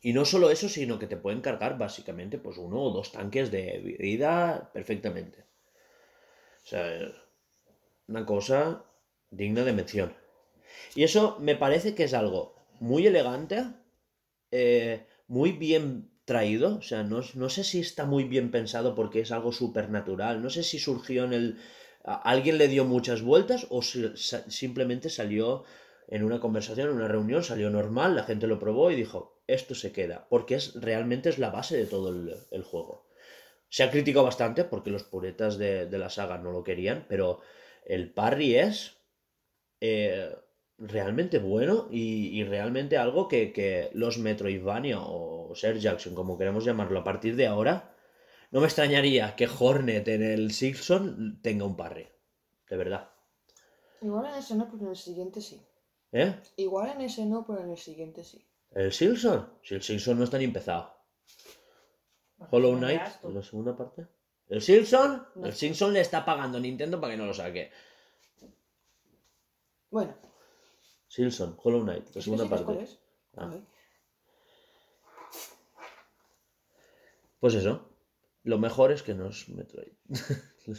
Y 0.01 0.13
no 0.13 0.25
solo 0.25 0.49
eso, 0.49 0.69
sino 0.69 0.97
que 0.97 1.07
te 1.07 1.17
pueden 1.17 1.41
cargar 1.41 1.77
básicamente 1.77 2.37
pues 2.37 2.57
uno 2.57 2.81
o 2.81 2.91
dos 2.91 3.11
tanques 3.11 3.51
de 3.51 3.97
vida 3.99 4.69
perfectamente. 4.73 5.45
O 6.63 6.67
sea, 6.67 7.11
una 8.07 8.25
cosa 8.25 8.85
digna 9.31 9.63
de 9.63 9.73
mención. 9.73 10.13
Y 10.95 11.03
eso 11.03 11.37
me 11.39 11.55
parece 11.55 11.95
que 11.95 12.03
es 12.03 12.13
algo 12.13 12.55
muy 12.79 13.07
elegante, 13.07 13.65
eh, 14.51 15.05
muy 15.27 15.51
bien 15.51 16.09
traído, 16.25 16.77
o 16.77 16.81
sea, 16.81 17.03
no, 17.03 17.21
no 17.33 17.49
sé 17.49 17.63
si 17.63 17.79
está 17.79 18.05
muy 18.05 18.23
bien 18.23 18.51
pensado 18.51 18.95
porque 18.95 19.21
es 19.21 19.31
algo 19.31 19.51
supernatural, 19.51 20.41
no 20.41 20.49
sé 20.49 20.63
si 20.63 20.79
surgió 20.79 21.25
en 21.25 21.33
el... 21.33 21.59
alguien 22.03 22.57
le 22.57 22.67
dio 22.67 22.85
muchas 22.85 23.21
vueltas 23.21 23.67
o 23.69 23.81
simplemente 23.81 25.09
salió 25.09 25.65
en 26.11 26.23
una 26.23 26.39
conversación, 26.39 26.89
en 26.89 26.95
una 26.95 27.07
reunión, 27.07 27.43
salió 27.43 27.69
normal, 27.69 28.15
la 28.15 28.23
gente 28.23 28.47
lo 28.47 28.59
probó 28.59 28.89
y 28.89 28.95
dijo, 28.95 29.39
esto 29.45 29.75
se 29.75 29.91
queda, 29.91 30.27
porque 30.27 30.55
es 30.55 30.73
realmente 30.73 31.29
es 31.29 31.37
la 31.37 31.51
base 31.51 31.77
de 31.77 31.85
todo 31.85 32.09
el, 32.09 32.63
juego. 32.63 33.05
Se 33.69 33.83
ha 33.83 33.91
criticado 33.91 34.25
bastante 34.25 34.63
porque 34.63 34.89
los 34.89 35.03
puretas 35.03 35.59
de, 35.59 35.87
la 35.91 36.09
saga 36.09 36.39
no 36.39 36.51
lo 36.51 36.63
querían, 36.63 37.05
pero 37.07 37.41
el 37.85 38.11
parry 38.11 38.55
es 38.55 38.97
eh, 39.81 40.35
realmente 40.79 41.37
bueno 41.37 41.87
y, 41.91 42.43
realmente 42.43 42.97
algo 42.97 43.27
que, 43.27 43.53
que 43.53 43.91
los 43.93 44.17
Metroidvania 44.17 44.99
o 44.99 45.53
Ser 45.53 45.77
Jackson, 45.77 46.15
como 46.15 46.39
queremos 46.39 46.65
llamarlo, 46.65 46.99
a 46.99 47.03
partir 47.03 47.35
de 47.35 47.45
ahora, 47.45 47.93
no 48.49 48.61
me 48.61 48.65
extrañaría 48.65 49.35
que 49.35 49.47
Hornet 49.47 50.07
en 50.07 50.23
el 50.23 50.51
Silson 50.53 51.39
tenga 51.43 51.65
un 51.65 51.77
parry. 51.77 52.07
De 52.67 52.77
verdad. 52.77 53.11
Igual 54.01 54.25
en 54.27 54.35
ese 54.35 54.55
no, 54.55 54.67
pero 54.71 54.85
en 54.85 54.89
el 54.89 54.95
siguiente 54.95 55.39
sí. 55.41 55.68
¿Eh? 56.11 56.39
Igual 56.57 56.91
en 56.91 57.01
ese 57.01 57.25
no, 57.25 57.45
pero 57.45 57.61
en 57.61 57.71
el 57.71 57.77
siguiente 57.77 58.23
sí. 58.23 58.43
¿El 58.71 58.91
Silson? 58.91 59.53
Si 59.63 59.75
el 59.75 59.81
Silson 59.83 60.17
no 60.17 60.23
está 60.23 60.37
ni 60.37 60.45
empezado. 60.45 60.93
Hollow 62.51 62.77
Knight, 62.77 63.01
la 63.23 63.43
segunda 63.43 63.75
parte. 63.75 64.07
¿El 64.47 64.61
Silson? 64.61 65.27
No. 65.35 65.45
El 65.47 65.53
Silson 65.53 65.93
le 65.93 66.01
está 66.01 66.25
pagando 66.25 66.57
a 66.57 66.61
Nintendo 66.61 66.99
para 66.99 67.13
que 67.13 67.17
no 67.17 67.25
lo 67.25 67.33
saque. 67.33 67.71
Bueno, 69.91 70.15
Silson, 71.07 71.57
Hollow 71.61 71.81
Knight, 71.83 72.03
la 72.03 72.07
¿es 72.09 72.13
que 72.13 72.21
segunda 72.21 72.43
sí 72.45 72.49
parte. 72.49 72.83
es? 72.83 72.99
Ah. 73.37 73.55
Pues 77.39 77.55
eso. 77.55 77.89
Lo 78.43 78.57
mejor 78.57 78.91
es 78.91 79.03
que 79.03 79.13
no 79.13 79.29
es 79.29 79.49
Metroid. 79.49 79.91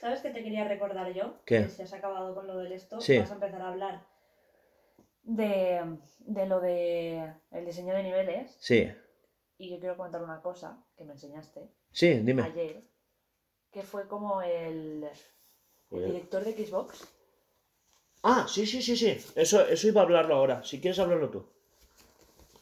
¿Sabes 0.00 0.20
qué 0.20 0.30
te 0.30 0.42
quería 0.42 0.64
recordar 0.66 1.12
yo? 1.12 1.34
¿Qué? 1.44 1.62
Que 1.62 1.68
si 1.68 1.82
has 1.82 1.92
acabado 1.92 2.34
con 2.34 2.46
lo 2.46 2.56
del 2.56 2.72
esto, 2.72 3.00
Sí. 3.00 3.18
vas 3.18 3.30
a 3.30 3.34
empezar 3.34 3.60
a 3.62 3.68
hablar 3.68 4.02
de, 5.22 5.98
de 6.20 6.46
lo 6.46 6.60
de 6.60 7.32
el 7.50 7.64
diseño 7.66 7.94
de 7.94 8.02
niveles. 8.02 8.56
Sí, 8.60 8.90
Y 9.58 9.70
yo 9.70 9.78
quiero 9.78 9.96
comentar 9.96 10.22
una 10.22 10.40
cosa 10.40 10.82
que 10.96 11.04
me 11.04 11.12
enseñaste 11.12 11.68
sí, 11.92 12.14
dime. 12.20 12.42
ayer, 12.42 12.82
que 13.70 13.82
fue 13.82 14.08
como 14.08 14.40
el, 14.40 15.06
el 15.90 16.04
director 16.06 16.44
de 16.44 16.52
Xbox. 16.66 17.06
Ah, 18.22 18.46
sí, 18.48 18.66
sí, 18.66 18.80
sí, 18.82 18.96
sí. 18.96 19.18
Eso, 19.34 19.66
eso 19.66 19.88
iba 19.88 20.00
a 20.00 20.04
hablarlo 20.04 20.34
ahora. 20.34 20.62
Si 20.64 20.80
quieres 20.80 20.98
hablarlo 20.98 21.28
tú. 21.30 21.46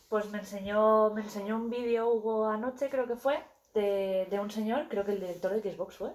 Pues 0.09 0.27
me 0.31 0.39
enseñó, 0.39 1.11
me 1.11 1.21
enseñó 1.23 1.57
un 1.57 1.69
vídeo, 1.71 2.09
Hugo, 2.11 2.47
anoche 2.47 2.89
creo 2.89 3.07
que 3.07 3.17
fue, 3.17 3.39
de, 3.75 4.27
de 4.31 4.39
un 4.41 4.51
señor, 4.51 4.89
creo 4.89 5.05
que 5.05 5.13
el 5.13 5.21
director 5.21 5.53
de 5.53 5.73
Xbox 5.73 5.97
fue. 5.97 6.11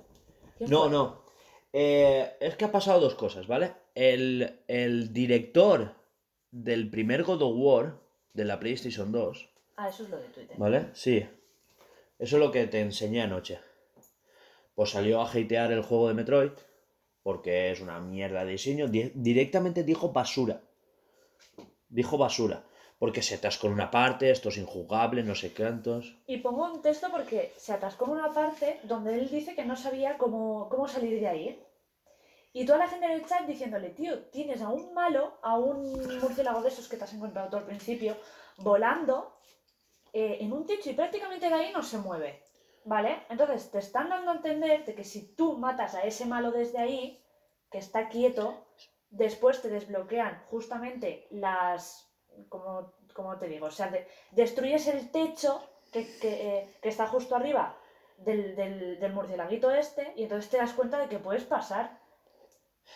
¿Quién 0.57 0.69
No, 0.69 0.89
no. 0.89 1.23
Eh, 1.71 2.33
es 2.39 2.55
que 2.55 2.65
ha 2.65 2.71
pasado 2.71 2.99
dos 2.99 3.15
cosas, 3.15 3.47
¿vale? 3.47 3.73
El, 3.95 4.59
el 4.67 5.11
director 5.13 5.93
del 6.51 6.89
primer 6.89 7.23
God 7.23 7.41
of 7.41 7.53
War 7.55 7.97
de 8.33 8.45
la 8.45 8.59
PlayStation 8.59 9.11
2, 9.11 9.49
Ah, 9.77 9.89
eso 9.89 10.03
es 10.03 10.09
lo 10.09 10.17
de 10.17 10.27
Twitter. 10.27 10.55
¿vale? 10.57 10.87
Sí. 10.93 11.25
Eso 12.19 12.35
es 12.37 12.39
lo 12.39 12.51
que 12.51 12.67
te 12.67 12.79
enseñé 12.79 13.21
anoche. 13.23 13.59
Pues 14.75 14.91
salió 14.91 15.19
a 15.21 15.27
hatear 15.29 15.71
el 15.71 15.81
juego 15.81 16.07
de 16.07 16.13
Metroid 16.13 16.51
porque 17.23 17.71
es 17.71 17.81
una 17.81 17.99
mierda 17.99 18.45
de 18.45 18.51
diseño. 18.51 18.87
Di- 18.87 19.11
directamente 19.15 19.83
dijo 19.83 20.09
basura. 20.11 20.61
Dijo 21.89 22.17
basura. 22.17 22.63
Porque 23.03 23.21
se 23.21 23.35
atascó 23.35 23.67
en 23.67 23.73
una 23.73 23.91
parte, 23.91 24.31
esto 24.31 24.47
es 24.47 24.57
injugable, 24.57 25.23
no 25.23 25.35
sé 25.35 25.53
cuántos. 25.53 26.15
Y 26.25 26.37
pongo 26.37 26.71
un 26.71 26.81
texto 26.81 27.09
porque 27.11 27.51
se 27.57 27.73
atascó 27.73 28.05
en 28.05 28.11
una 28.11 28.31
parte 28.31 28.79
donde 28.83 29.15
él 29.15 29.29
dice 29.29 29.55
que 29.55 29.65
no 29.65 29.75
sabía 29.75 30.17
cómo, 30.17 30.69
cómo 30.69 30.87
salir 30.87 31.19
de 31.19 31.27
ahí. 31.27 31.61
Y 32.53 32.65
toda 32.65 32.77
la 32.77 32.87
gente 32.87 33.05
en 33.07 33.11
el 33.11 33.25
chat 33.25 33.45
diciéndole, 33.45 33.89
tío, 33.89 34.23
tienes 34.27 34.61
a 34.61 34.69
un 34.69 34.93
malo, 34.93 35.37
a 35.41 35.57
un 35.57 35.91
murciélago 36.21 36.61
de 36.61 36.69
esos 36.69 36.87
que 36.87 36.95
te 36.95 37.03
has 37.03 37.13
encontrado 37.13 37.49
tú 37.49 37.57
al 37.57 37.65
principio, 37.65 38.15
volando 38.59 39.35
eh, 40.13 40.37
en 40.39 40.53
un 40.53 40.65
techo 40.65 40.89
y 40.89 40.93
prácticamente 40.93 41.49
de 41.49 41.55
ahí 41.55 41.73
no 41.73 41.83
se 41.83 41.97
mueve. 41.97 42.41
¿Vale? 42.85 43.23
Entonces 43.29 43.69
te 43.69 43.79
están 43.79 44.07
dando 44.07 44.31
a 44.31 44.35
entender 44.35 44.85
de 44.85 44.95
que 44.95 45.03
si 45.03 45.35
tú 45.35 45.57
matas 45.57 45.93
a 45.93 46.03
ese 46.03 46.25
malo 46.25 46.51
desde 46.51 46.77
ahí, 46.77 47.21
que 47.69 47.79
está 47.79 48.07
quieto, 48.07 48.65
después 49.09 49.61
te 49.61 49.67
desbloquean 49.67 50.41
justamente 50.49 51.27
las... 51.31 52.12
Como, 52.49 52.93
como 53.13 53.37
te 53.37 53.47
digo, 53.47 53.67
o 53.67 53.71
sea, 53.71 53.89
de- 53.89 54.07
destruyes 54.31 54.87
el 54.87 55.11
techo 55.11 55.61
que, 55.91 56.17
que, 56.19 56.57
eh, 56.59 56.69
que 56.81 56.89
está 56.89 57.07
justo 57.07 57.35
arriba 57.35 57.77
del, 58.17 58.55
del, 58.55 58.99
del 58.99 59.13
murciélaguito 59.13 59.71
este 59.71 60.13
y 60.15 60.23
entonces 60.23 60.49
te 60.49 60.57
das 60.57 60.73
cuenta 60.73 60.99
de 60.99 61.07
que 61.07 61.19
puedes 61.19 61.43
pasar. 61.43 61.99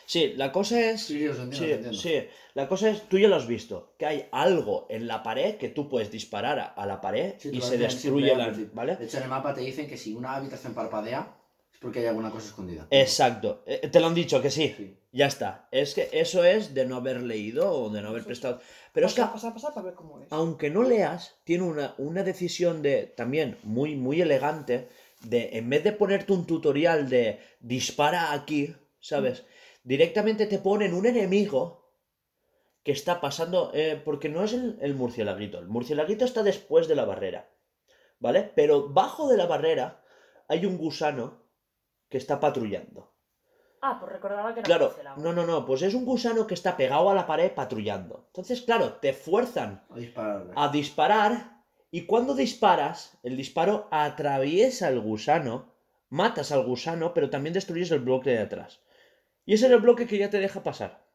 Sí, 0.05 0.33
la 0.35 0.51
cosa 0.51 0.79
es. 0.79 1.01
Sí, 1.05 1.27
os 1.27 1.37
entiendo, 1.39 1.57
sí, 1.65 1.71
entiendo. 1.71 1.97
sí. 1.97 2.27
La 2.53 2.67
cosa 2.67 2.89
es, 2.89 3.03
tú 3.09 3.17
ya 3.17 3.27
lo 3.27 3.35
has 3.35 3.47
visto, 3.47 3.93
que 3.97 4.05
hay 4.05 4.27
algo 4.31 4.85
en 4.89 5.07
la 5.07 5.21
pared 5.23 5.57
que 5.57 5.69
tú 5.69 5.89
puedes 5.89 6.11
disparar 6.11 6.59
a, 6.59 6.65
a 6.65 6.85
la 6.85 7.01
pared 7.01 7.35
Sí, 7.37 7.49
y 7.53 7.61
se 7.61 7.77
destruye 7.77 8.35
la. 8.35 8.53
¿Vale? 8.73 8.95
De 8.95 9.05
hecho, 9.05 9.17
en 9.17 9.23
el 9.23 9.29
mapa 9.29 9.53
te 9.53 9.61
dicen 9.61 9.87
que 9.87 9.97
si 9.97 10.13
una 10.13 10.35
habitación 10.35 10.73
parpadea 10.73 11.36
porque 11.81 11.99
hay 11.99 12.05
alguna 12.07 12.31
cosa 12.31 12.47
escondida. 12.47 12.87
Exacto. 12.89 13.63
Eh, 13.65 13.87
Te 13.89 13.99
lo 13.99 14.07
han 14.07 14.15
dicho 14.15 14.41
que 14.41 14.49
sí. 14.51 14.73
Sí. 14.77 14.97
Ya 15.11 15.27
está. 15.27 15.67
Es 15.71 15.93
que 15.95 16.09
eso 16.11 16.43
es 16.43 16.73
de 16.73 16.85
no 16.85 16.97
haber 16.97 17.21
leído 17.21 17.71
o 17.71 17.89
de 17.89 18.01
no 18.01 18.09
haber 18.09 18.23
prestado. 18.23 18.59
Pero 18.93 19.07
es 19.07 19.13
que 19.13 19.21
Pasa, 19.21 19.53
pasa, 19.53 19.73
para 19.73 19.85
ver 19.87 19.95
cómo 19.95 20.19
es. 20.21 20.27
aunque 20.31 20.69
no 20.69 20.83
leas, 20.83 21.35
tiene 21.43 21.63
una, 21.63 21.95
una 21.97 22.23
decisión 22.23 22.81
de 22.81 23.03
también 23.15 23.57
muy, 23.63 23.95
muy 23.95 24.21
elegante 24.21 24.89
de 25.23 25.57
en 25.57 25.69
vez 25.69 25.83
de 25.83 25.91
ponerte 25.91 26.33
un 26.33 26.45
tutorial 26.45 27.09
de 27.09 27.39
dispara 27.59 28.33
aquí, 28.33 28.75
¿sabes? 28.99 29.45
Directamente 29.83 30.45
te 30.45 30.59
ponen 30.59 30.93
un 30.93 31.05
enemigo 31.05 31.91
que 32.83 32.91
está 32.91 33.19
pasando, 33.19 33.71
eh, 33.73 34.01
porque 34.03 34.29
no 34.29 34.43
es 34.43 34.53
el, 34.53 34.77
el 34.81 34.93
murcielaguito, 34.95 35.59
el 35.59 35.67
murcielaguito 35.67 36.23
está 36.25 36.43
después 36.43 36.87
de 36.87 36.95
la 36.95 37.05
barrera, 37.05 37.49
¿vale? 38.19 38.51
Pero 38.55 38.89
bajo 38.89 39.27
de 39.27 39.37
la 39.37 39.45
barrera 39.45 40.03
hay 40.47 40.65
un 40.65 40.77
gusano 40.77 41.41
que 42.09 42.17
está 42.17 42.39
patrullando. 42.39 43.11
Ah, 43.81 43.97
pues 43.99 44.11
recordaba 44.11 44.53
que 44.53 44.61
era 44.61 44.65
Claro, 44.67 44.95
no, 45.17 45.33
no, 45.33 45.45
no, 45.45 45.65
pues 45.65 45.81
es 45.83 45.93
un 45.93 46.03
gusano 46.05 46.47
que 46.47 46.55
está 46.55 46.75
pegado 46.75 47.09
a 47.09 47.13
la 47.15 47.27
pared 47.27 47.51
patrullando. 47.53 48.23
Entonces, 48.27 48.61
claro, 48.61 48.93
te 48.93 49.13
fuerzan 49.13 49.83
A 49.89 49.95
dispararle. 49.97 50.53
a 50.55 50.67
disparar 50.69 51.61
y 51.91 52.05
cuando 52.05 52.33
disparas, 52.33 53.17
el 53.23 53.37
disparo 53.37 53.87
atraviesa 53.91 54.89
el 54.89 54.99
gusano, 54.99 55.73
matas 56.09 56.51
al 56.51 56.63
gusano, 56.65 57.13
pero 57.13 57.29
también 57.29 57.53
destruyes 57.53 57.91
el 57.91 57.99
bloque 57.99 58.31
de 58.31 58.39
atrás. 58.41 58.81
Y 59.45 59.53
ese 59.53 59.67
es 59.67 59.71
el 59.71 59.79
bloque 59.79 60.07
que 60.07 60.17
ya 60.17 60.29
te 60.29 60.39
deja 60.39 60.63
pasar. 60.63 61.05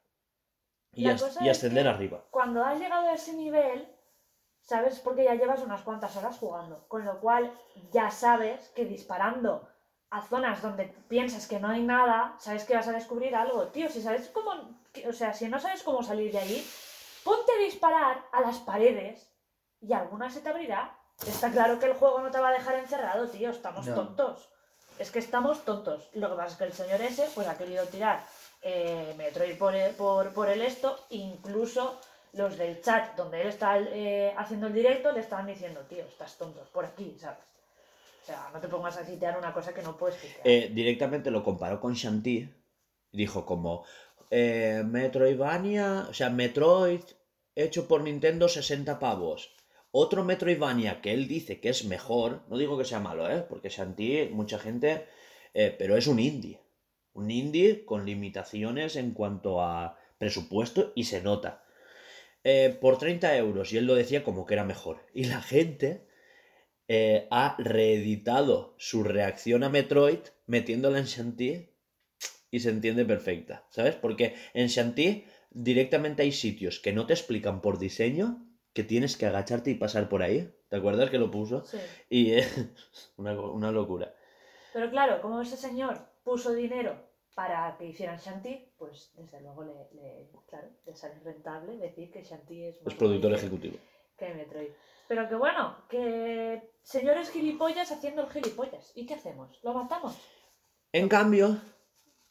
Y, 0.95 1.09
as- 1.09 1.39
y 1.41 1.49
ascender 1.49 1.89
arriba. 1.89 2.25
Cuando 2.31 2.65
has 2.65 2.79
llegado 2.79 3.09
a 3.09 3.15
ese 3.15 3.33
nivel, 3.35 3.89
sabes 4.61 5.01
porque 5.01 5.25
ya 5.25 5.35
llevas 5.35 5.61
unas 5.63 5.83
cuantas 5.83 6.17
horas 6.17 6.39
jugando. 6.39 6.87
Con 6.89 7.05
lo 7.05 7.19
cual 7.21 7.53
ya 7.91 8.11
sabes 8.11 8.69
que 8.71 8.85
disparando 8.85 9.69
a 10.13 10.23
zonas 10.23 10.63
donde 10.63 10.85
piensas 11.09 11.47
que 11.47 11.59
no 11.59 11.69
hay 11.69 11.83
nada, 11.83 12.37
sabes 12.39 12.65
que 12.65 12.75
vas 12.77 12.87
a 12.89 12.93
descubrir 12.93 13.35
algo. 13.35 13.67
Tío, 13.69 13.89
si 13.89 14.01
sabes 14.03 14.29
cómo. 14.29 14.53
O 15.09 15.13
sea, 15.13 15.33
si 15.33 15.49
no 15.49 15.59
sabes 15.59 15.83
cómo 15.83 16.03
salir 16.03 16.31
de 16.31 16.39
ahí, 16.39 16.71
ponte 17.25 17.51
a 17.53 17.65
disparar 17.65 18.23
a 18.31 18.41
las 18.43 18.59
paredes 18.59 19.29
y 19.81 19.93
alguna 19.93 20.31
se 20.31 20.41
te 20.41 20.49
abrirá. 20.51 20.95
Está 21.27 21.51
claro 21.51 21.79
que 21.79 21.87
el 21.87 21.95
juego 21.95 22.21
no 22.21 22.31
te 22.31 22.39
va 22.39 22.49
a 22.51 22.53
dejar 22.53 22.77
encerrado, 22.77 23.27
tío. 23.29 23.51
Estamos 23.51 23.87
No. 23.87 23.95
tontos. 23.95 24.49
Es 24.99 25.11
que 25.11 25.19
estamos 25.19 25.65
tontos. 25.65 26.09
Lo 26.13 26.29
que 26.31 26.37
pasa 26.37 26.53
es 26.53 26.57
que 26.57 26.65
el 26.65 26.73
señor 26.73 27.01
ese 27.01 27.29
pues 27.35 27.49
ha 27.49 27.57
querido 27.57 27.87
tirar 27.87 28.23
eh, 28.61 29.15
Metroid 29.17 29.57
por 29.59 29.75
el, 29.75 29.95
por, 29.95 30.33
por 30.35 30.49
el 30.49 30.61
esto, 30.63 31.07
incluso 31.11 31.99
los 32.35 32.57
del 32.59 32.81
chat 32.83 33.15
donde 33.17 33.41
él 33.43 33.49
está 33.49 33.79
eh, 33.79 34.35
haciendo 34.37 34.67
el 34.69 34.73
directo 34.75 35.11
le 35.13 35.21
estaban 35.21 35.47
diciendo, 35.47 35.81
tío, 35.89 36.05
estás 36.05 36.37
tonto, 36.37 36.61
por 36.73 36.85
aquí, 36.85 37.17
¿sabes? 37.21 37.39
O 38.23 38.25
sea, 38.25 38.51
no 38.53 38.61
te 38.61 38.69
pongas 38.69 38.97
a 38.97 39.05
citear 39.05 39.37
una 39.37 39.53
cosa 39.53 39.75
que 39.75 39.83
no 39.83 39.97
puedes 39.97 40.19
citear. 40.21 40.47
Eh, 40.47 40.71
directamente 40.73 41.31
lo 41.31 41.43
comparó 41.43 41.81
con 41.81 41.95
Shanti. 41.95 42.49
Dijo 43.11 43.45
como 43.45 43.85
eh, 44.31 44.83
Metroidvania, 44.87 46.07
o 46.09 46.15
sea, 46.15 46.31
Metroid 46.31 47.03
hecho 47.55 47.89
por 47.89 48.03
Nintendo 48.03 48.49
60 48.49 48.99
pavos. 48.99 49.55
Otro 49.91 50.25
Metroidvania 50.25 51.03
que 51.03 51.13
él 51.13 51.29
dice 51.29 51.61
que 51.61 51.69
es 51.69 51.85
mejor, 51.85 52.43
no 52.49 52.57
digo 52.57 52.79
que 52.79 52.85
sea 52.87 53.01
malo, 53.01 53.31
¿eh? 53.31 53.45
porque 53.47 53.69
Shanti, 53.69 54.31
mucha 54.33 54.59
gente, 54.59 55.07
eh, 55.53 55.75
pero 55.79 55.97
es 55.97 56.07
un 56.07 56.19
indie. 56.19 56.61
Un 57.13 57.31
indie 57.31 57.85
con 57.85 58.07
limitaciones 58.07 58.97
en 58.97 59.13
cuanto 59.13 59.61
a 59.61 59.99
presupuesto 60.17 60.93
y 60.95 61.05
se 61.05 61.21
nota. 61.21 61.63
Eh, 62.45 62.77
por 62.81 62.99
30 62.99 63.37
euros 63.37 63.73
y 63.73 63.77
él 63.77 63.87
lo 63.87 63.95
decía 63.95 64.25
como 64.25 64.47
que 64.47 64.55
era 64.55 64.65
mejor. 64.65 65.05
Y 65.13 65.25
la 65.25 65.43
gente 65.43 66.07
eh, 66.95 67.27
ha 67.31 67.57
reeditado 67.59 68.75
su 68.77 69.03
reacción 69.03 69.63
a 69.65 69.71
Metroid 69.71 70.19
metiéndola 70.47 70.99
en 70.99 71.07
Shanti 71.07 71.71
y 72.51 72.61
se 72.61 72.69
entiende 72.69 73.07
perfecta, 73.07 73.65
¿sabes? 73.71 73.95
Porque 73.95 74.35
en 74.53 74.67
Shanti 74.67 75.25
directamente 75.51 76.23
hay 76.23 76.33
sitios 76.33 76.81
que 76.81 76.93
no 76.93 77.07
te 77.07 77.15
explican 77.15 77.63
por 77.63 77.79
diseño 77.79 78.47
que 78.75 78.85
tienes 78.85 79.17
que 79.17 79.25
agacharte 79.27 79.71
y 79.71 79.75
pasar 79.75 80.09
por 80.11 80.23
ahí. 80.23 80.53
¿Te 80.69 80.77
acuerdas 80.77 81.09
que 81.11 81.19
lo 81.19 81.31
puso? 81.31 81.65
Sí. 81.65 81.79
Y 82.11 82.33
es 82.33 82.47
una, 83.17 83.41
una 83.41 83.71
locura. 83.73 84.15
Pero 84.75 84.91
claro, 84.91 85.21
como 85.23 85.41
ese 85.41 85.57
señor 85.57 85.99
puso 86.25 86.53
dinero 86.53 86.97
para 87.35 87.75
que 87.79 87.87
hicieran 87.87 88.19
Shanti, 88.19 88.69
pues 88.77 89.13
desde 89.17 89.41
luego 89.41 89.65
le, 89.65 89.73
le- 89.95 90.29
claro, 90.47 90.69
le 90.85 90.95
sale 90.95 91.15
rentable 91.25 91.79
decir 91.79 92.11
que 92.11 92.23
Shanti 92.23 92.65
es 92.65 92.77
Es 92.87 92.95
productor 92.95 93.33
ejecutivo. 93.33 93.79
Que 94.27 94.35
Metroid. 94.35 94.71
Pero 95.09 95.29
que 95.29 95.35
bueno, 95.35 95.77
que 95.89 96.71
señores 96.83 97.31
gilipollas 97.31 97.91
haciendo 97.91 98.23
el 98.23 98.31
gilipollas. 98.31 98.93
¿Y 98.95 99.07
qué 99.07 99.15
hacemos? 99.15 99.59
¿Lo 99.63 99.75
matamos? 99.75 100.17
En 100.93 101.09
cambio, 101.09 101.57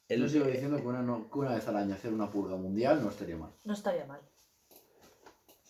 Yo 0.09 0.27
sigo 0.27 0.45
diciendo 0.45 0.77
que 0.77 0.87
una, 0.87 1.01
no- 1.01 1.29
que 1.31 1.39
una 1.39 1.55
vez 1.55 1.67
al 1.67 1.77
año 1.77 1.95
hacer 1.95 2.11
una 2.13 2.29
purga 2.29 2.55
mundial 2.57 3.01
no 3.03 3.09
estaría 3.09 3.37
mal. 3.37 3.51
No 3.63 3.73
estaría 3.73 4.05
mal. 4.05 4.21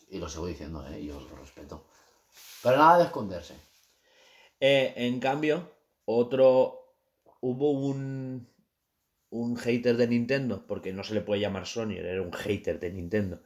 Y 0.09 0.17
lo 0.19 0.27
sigo 0.27 0.47
diciendo, 0.47 0.85
¿eh? 0.87 0.99
Y 0.99 1.09
os 1.11 1.29
lo 1.29 1.35
respeto. 1.37 1.85
Pero 2.63 2.77
nada 2.77 2.97
de 2.99 3.03
esconderse. 3.05 3.55
eh, 4.59 4.93
en 4.95 5.19
cambio, 5.19 5.69
otro 6.05 6.95
hubo 7.41 7.71
un 7.71 8.47
un 9.33 9.55
hater 9.55 9.95
de 9.95 10.07
Nintendo, 10.09 10.67
porque 10.67 10.91
no 10.91 11.03
se 11.05 11.13
le 11.13 11.21
puede 11.21 11.39
llamar 11.39 11.65
Sony, 11.65 11.91
era 11.97 12.21
un 12.21 12.33
hater 12.33 12.79
de 12.81 12.91
Nintendo. 12.91 13.41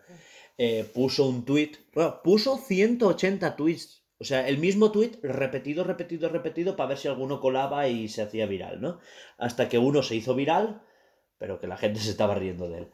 Eh, 0.57 0.89
puso 0.93 1.27
un 1.27 1.45
tweet, 1.45 1.71
bueno, 1.93 2.21
puso 2.23 2.57
180 2.57 3.55
tweets, 3.55 4.05
o 4.19 4.23
sea, 4.23 4.47
el 4.47 4.57
mismo 4.57 4.91
tweet 4.91 5.19
repetido, 5.23 5.83
repetido, 5.83 6.29
repetido 6.29 6.75
para 6.75 6.89
ver 6.89 6.97
si 6.97 7.07
alguno 7.07 7.41
colaba 7.41 7.87
y 7.87 8.07
se 8.07 8.21
hacía 8.21 8.45
viral, 8.45 8.81
¿no? 8.81 8.99
Hasta 9.37 9.67
que 9.67 9.77
uno 9.77 10.01
se 10.03 10.15
hizo 10.15 10.35
viral, 10.35 10.81
pero 11.37 11.59
que 11.59 11.67
la 11.67 11.77
gente 11.77 11.99
se 12.01 12.11
estaba 12.11 12.35
riendo 12.35 12.69
de 12.69 12.77
él. 12.79 12.91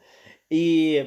Y, 0.50 0.98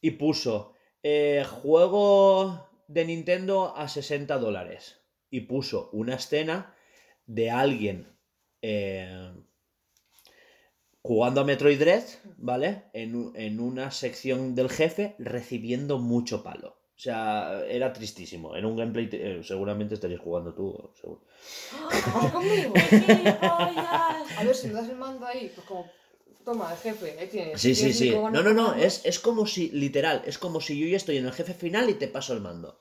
y 0.00 0.12
puso 0.12 0.74
eh, 1.02 1.44
juego 1.46 2.68
de 2.88 3.04
Nintendo 3.04 3.74
a 3.76 3.88
60 3.88 4.38
dólares. 4.38 5.00
Y 5.30 5.42
puso 5.42 5.90
una 5.92 6.16
escena 6.16 6.74
de 7.26 7.50
alguien 7.50 8.18
eh, 8.62 9.32
jugando 11.10 11.40
a 11.40 11.44
Metroid 11.44 11.76
Dread, 11.76 12.04
¿vale? 12.36 12.84
En, 12.92 13.32
en 13.34 13.58
una 13.58 13.90
sección 13.90 14.54
del 14.54 14.70
jefe 14.70 15.16
recibiendo 15.18 15.98
mucho 15.98 16.44
palo. 16.44 16.68
O 16.68 17.00
sea, 17.02 17.64
era 17.66 17.92
tristísimo. 17.92 18.54
En 18.54 18.64
un 18.64 18.76
gameplay 18.76 19.08
eh, 19.10 19.40
seguramente 19.42 19.94
estarías 19.94 20.20
jugando 20.20 20.54
tú. 20.54 20.92
seguro. 21.00 21.22
¿Pasa 21.90 22.32
conmigo? 22.32 22.74
A 23.42 24.44
ver, 24.44 24.54
si 24.54 24.68
me 24.68 24.74
das 24.74 24.88
el 24.88 24.94
mando 24.94 25.26
ahí, 25.26 25.50
pues 25.52 25.66
como, 25.66 25.90
toma, 26.44 26.70
el 26.70 26.78
jefe, 26.78 27.16
ahí 27.18 27.26
tienes. 27.26 27.60
Sí, 27.60 27.74
sí, 27.74 27.92
Tienes 27.92 27.98
sí. 27.98 28.10
No, 28.10 28.30
no, 28.30 28.54
no. 28.54 28.74
Es, 28.74 29.04
es 29.04 29.18
como 29.18 29.48
si, 29.48 29.68
literal, 29.70 30.22
es 30.26 30.38
como 30.38 30.60
si 30.60 30.78
yo 30.78 30.86
ya 30.86 30.96
estoy 30.96 31.16
en 31.16 31.26
el 31.26 31.32
jefe 31.32 31.54
final 31.54 31.90
y 31.90 31.94
te 31.94 32.06
paso 32.06 32.34
el 32.34 32.40
mando. 32.40 32.78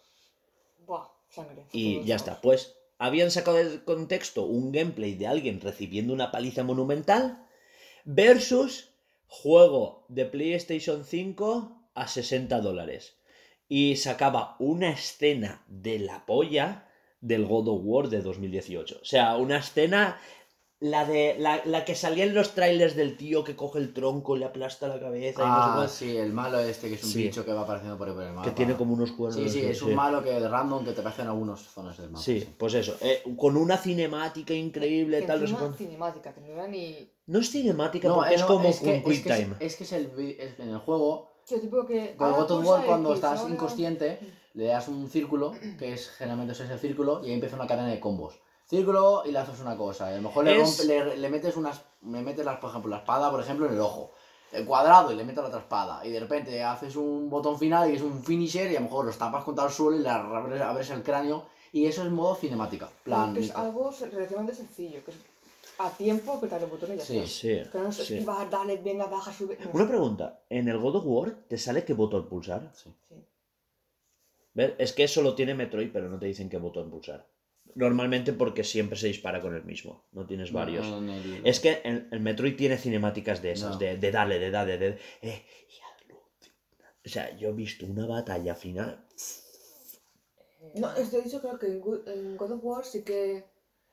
Buah, 0.85 1.07
sangre. 1.31 1.65
Y 1.71 2.03
ya 2.03 2.17
está. 2.17 2.41
Pues 2.41 2.75
habían 2.99 3.31
sacado 3.31 3.57
del 3.57 3.83
contexto 3.83 4.45
un 4.45 4.71
gameplay 4.71 5.15
de 5.15 5.25
alguien 5.25 5.59
recibiendo 5.61 6.13
una 6.13 6.29
paliza 6.29 6.63
monumental 6.63 7.48
versus 8.05 8.93
juego 9.27 10.05
de 10.09 10.25
PlayStation 10.25 11.05
5 11.05 11.91
a 11.93 12.07
60 12.07 12.61
dólares. 12.61 13.17
Y 13.67 13.97
sacaba 13.97 14.55
una 14.59 14.91
escena 14.91 15.63
de 15.67 15.99
la 15.99 16.25
polla 16.25 16.87
del 17.21 17.45
God 17.45 17.67
of 17.67 17.81
War 17.83 18.09
de 18.09 18.21
2018. 18.21 18.99
O 19.01 19.05
sea, 19.05 19.35
una 19.35 19.57
escena... 19.57 20.19
La, 20.81 21.03
de, 21.03 21.35
la, 21.37 21.61
la 21.65 21.83
que 21.83 21.93
salía 21.93 22.23
en 22.23 22.33
los 22.33 22.53
trailers 22.55 22.95
del 22.95 23.17
tío 23.17 23.43
que 23.43 23.57
coge 23.57 23.79
el 23.79 23.91
tronco 23.93 24.37
y 24.37 24.39
le 24.39 24.45
aplasta 24.45 24.87
la 24.87 24.97
cabeza 24.97 25.41
y 25.43 25.45
no 25.45 25.53
sé 25.53 25.83
Ah, 25.83 25.87
sí, 25.89 26.15
el 26.17 26.31
malo 26.31 26.57
este 26.59 26.87
que 26.87 26.95
es 26.95 27.03
un 27.03 27.09
Sí. 27.09 27.23
bicho 27.23 27.43
que 27.43 27.51
va 27.51 27.63
apareciendo 27.63 27.97
por 27.97 28.07
ahí 28.07 28.13
por 28.13 28.23
el 28.23 28.31
mapa. 28.31 28.47
que 28.47 28.51
tiene 28.55 28.75
como 28.75 28.93
unos 28.93 29.11
cuernos. 29.11 29.43
Sí, 29.43 29.49
sí, 29.59 29.65
es 29.65 29.81
un 29.81 29.93
malo 29.93 30.23
que 30.23 30.29
de 30.31 30.47
random 30.47 30.85
que 30.85 30.93
te 30.93 31.01
aparece 31.01 31.23
en 31.23 31.27
algunas 31.27 31.59
zonas 31.59 31.97
del 31.97 32.11
mapa. 32.11 32.23
Sí, 32.23 32.47
pues 32.57 32.73
eso, 32.75 32.95
eh, 33.01 33.21
con 33.35 33.57
una 33.57 33.75
cinemática 33.77 34.53
increíble, 34.53 35.19
Que 35.19 35.27
tal, 35.27 35.51
no 35.51 35.57
cuánto. 35.59 35.77
cinemática, 35.77 36.33
que 36.33 36.39
no 36.39 36.47
era 36.53 36.67
ni... 36.69 37.11
No 37.27 37.39
es 37.39 37.49
cinemática 37.51 38.07
No, 38.07 38.15
porque 38.15 38.31
eh, 38.31 38.35
es 38.35 38.41
no, 38.41 38.47
como 38.47 38.69
es 38.69 38.79
que, 38.79 38.87
un 38.89 38.95
es 38.95 39.03
quick 39.03 39.23
que 39.25 39.29
es- 39.33 39.37
time. 39.37 39.55
Es, 39.59 39.75
que 39.75 39.83
es 39.83 39.91
el, 39.91 40.35
es- 40.39 40.59
en 40.61 40.69
el 40.69 40.77
juego, 40.77 41.29
tipo 41.45 41.85
que... 41.85 42.15
con 42.15 42.29
ah, 42.33 42.37
God 42.37 42.51
of 42.51 42.65
War, 42.65 42.85
cuando 42.85 43.13
estás 43.13 43.39
ahora- 43.41 43.53
inconsciente, 43.53 44.19
le 44.53 44.63
das 44.67 44.87
un 44.87 45.09
círculo, 45.09 45.51
que 45.77 45.91
es 45.91 46.09
generalmente 46.11 46.53
es 46.53 46.61
el 46.61 46.79
círculo, 46.79 47.19
y 47.21 47.27
ahí 47.27 47.33
empieza 47.33 47.57
una 47.57 47.67
cadena 47.67 47.89
de 47.89 47.99
combos. 47.99 48.39
Círculo 48.69 49.23
y 49.25 49.31
le 49.31 49.39
haces 49.39 49.59
una 49.61 49.75
cosa. 49.75 50.09
y 50.09 50.13
a 50.13 50.17
lo 50.17 50.23
mejor 50.29 50.45
le, 50.45 50.61
Es- 50.61 50.79
rompe- 50.79 50.85
le, 50.85 51.17
le 51.17 51.29
metes 51.29 51.57
unas. 51.57 51.81
Le 52.03 52.21
metes, 52.21 52.45
las, 52.45 52.59
por 52.59 52.69
ejemplo, 52.69 52.89
la 52.91 52.97
espada, 52.97 53.31
por 53.31 53.41
ejemplo, 53.41 53.65
en 53.65 53.73
el 53.73 53.81
ojo. 53.81 54.11
El 54.51 54.65
cuadrado 54.65 55.11
y 55.11 55.15
le 55.15 55.23
metes 55.23 55.41
la 55.41 55.47
otra 55.49 55.59
espada. 55.59 56.05
Y 56.05 56.11
de 56.11 56.19
repente 56.19 56.63
haces 56.63 56.95
un 56.95 57.29
botón 57.29 57.57
final 57.59 57.91
y 57.91 57.95
es 57.95 58.01
un 58.01 58.23
finisher 58.23 58.71
y 58.71 58.75
a 58.75 58.79
lo 58.79 58.85
mejor 58.85 59.05
los 59.05 59.17
tapas 59.17 59.43
contra 59.43 59.65
el 59.65 59.71
suelo 59.71 59.97
y 59.97 60.01
le 60.03 60.09
abres, 60.09 60.61
abres 60.61 60.89
el 60.91 61.03
cráneo. 61.03 61.45
Y 61.71 61.85
eso 61.85 62.03
es 62.03 62.09
modo 62.11 62.35
cinemática. 62.35 62.89
Plan. 63.03 63.33
Que 63.33 63.41
es 63.41 63.51
algo 63.55 63.91
relativamente 64.11 64.53
sencillo. 64.55 65.03
Que 65.03 65.11
es, 65.11 65.17
a 65.77 65.89
tiempo 65.91 66.33
apretar 66.33 66.61
el 66.63 66.69
botón 66.69 66.93
y 66.93 66.97
ya 66.97 67.05
Sí. 67.05 67.17
está. 67.19 67.29
Sí, 67.31 67.77
no 67.77 67.91
sí. 67.91 68.25
dale, 68.51 68.77
venga, 68.77 69.05
baja, 69.07 69.31
sube. 69.31 69.57
no. 69.63 69.71
Una 69.73 69.87
pregunta, 69.87 70.41
¿en 70.49 70.67
el 70.67 70.77
God 70.79 70.95
of 70.97 71.03
War 71.05 71.35
te 71.47 71.57
sale 71.57 71.85
qué 71.85 71.93
botón 71.93 72.27
pulsar? 72.27 72.71
Sí. 72.73 72.93
Sí. 73.07 73.15
¿Ves? 74.53 74.73
Es 74.77 74.93
que 74.93 75.03
eso 75.03 75.21
lo 75.21 75.35
tiene 75.35 75.53
Metroid, 75.53 75.91
pero 75.93 76.09
no 76.09 76.17
te 76.19 76.25
dicen 76.25 76.49
qué 76.49 76.57
botón 76.57 76.89
pulsar. 76.89 77.25
Normalmente 77.75 78.33
porque 78.33 78.63
siempre 78.63 78.97
se 78.97 79.07
dispara 79.07 79.39
con 79.41 79.55
el 79.55 79.63
mismo, 79.63 80.05
no 80.11 80.25
tienes 80.25 80.51
varios. 80.51 80.85
No, 80.87 81.13
Es 81.43 81.59
que 81.59 81.81
el, 81.83 82.07
el 82.11 82.19
Metroid 82.19 82.55
tiene 82.55 82.77
cinemáticas 82.77 83.41
de 83.41 83.51
esas, 83.51 83.71
No. 83.71 83.77
de, 83.77 83.97
de 83.97 84.11
darle, 84.11 84.39
de 84.39 84.51
darle, 84.51 84.77
de... 84.77 84.87
eh, 85.21 85.45
y 85.69 86.11
alucina. 86.11 86.93
o 87.05 87.09
sea, 87.09 87.37
yo 87.37 87.49
he 87.49 87.53
visto 87.53 87.85
una 87.85 88.05
batalla 88.07 88.55
final... 88.55 89.05
No, 90.75 90.93
este 90.95 91.21
dicho 91.21 91.39
creo 91.41 91.57
que 91.57 91.67
en 91.67 91.79
Go- 91.81 92.03
en 92.05 92.37
God 92.37 92.51
of 92.51 92.63
War 92.63 92.85
sí 92.85 93.03
que 93.03 93.43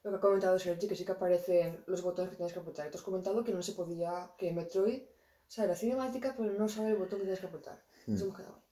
lo 0.02 0.10
que 0.10 0.16
ha 0.16 0.20
comentado 0.20 0.58
Sergi, 0.58 0.86
que 0.88 0.94
sí 0.96 1.04
que 1.04 1.12
aparecen 1.12 1.82
los 1.86 2.02
botones 2.02 2.30
que 2.30 2.36
tienes 2.36 2.52
que 2.52 2.58
apretar. 2.60 2.86
Y 2.86 2.90
tú 2.90 2.98
has 2.98 3.02
comentado 3.04 3.42
que 3.44 3.52
no 3.52 3.62
se 3.62 3.72
podía, 3.72 4.30
que 4.38 4.48
en 4.50 4.56
Metroid, 4.56 5.02
o 5.02 5.50
sea, 5.50 5.66
la 5.66 5.74
cinemática, 5.76 6.34
pero 6.36 6.52
no 6.52 6.68
sabe 6.68 6.90
el 6.90 6.96
botón 6.96 7.18
que 7.20 7.24
tienes 7.24 7.40
que 7.40 7.46
apretar. 7.46 7.82
Eso 8.06 8.26
Hmm. 8.26 8.34
quedado. 8.36 8.62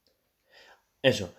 Eso, 1.03 1.35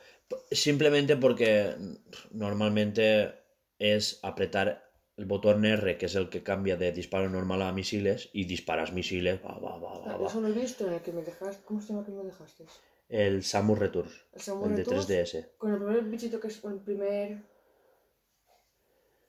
simplemente 0.52 1.16
porque 1.18 1.76
mm, 1.78 1.94
normalmente 2.38 3.45
es 3.80 4.20
apretar 4.24 4.90
el 5.18 5.26
botón 5.26 5.66
R, 5.66 5.98
que 5.98 6.08
es 6.08 6.16
el 6.16 6.30
que 6.30 6.44
cambia 6.44 6.76
de 6.76 6.92
disparo 6.92 7.30
normal 7.30 7.62
a 7.62 7.72
misiles, 7.72 8.30
y 8.34 8.46
disparas 8.46 8.92
misiles, 8.92 9.40
va, 9.46 9.58
va, 9.60 9.78
va, 9.78 10.00
va, 10.00 10.18
va. 10.18 10.28
Eso 10.28 10.42
lo 10.42 10.50
he 10.50 10.52
visto 10.52 10.88
en 10.88 10.94
el 10.94 11.02
que 11.02 11.12
me 11.14 11.24
dejaste. 11.24 11.64
¿Cómo 11.64 11.82
se 11.82 11.90
llama 11.90 12.02
el 12.02 12.06
que 12.06 12.12
me 12.12 12.24
dejaste? 12.24 12.66
El 13.08 13.44
Samus 13.44 13.80
Returns, 13.80 14.26
El 14.34 14.42
Samurai 14.42 14.72
el 14.72 14.78
de 14.78 14.84
Tooth, 14.84 15.10
3DS. 15.10 15.50
Con 15.58 15.74
el 15.74 15.78
primer 15.78 16.04
bichito 16.06 16.40
que 16.40 16.48
es 16.48 16.58
con 16.58 16.74
el 16.74 16.80
primer 16.80 17.44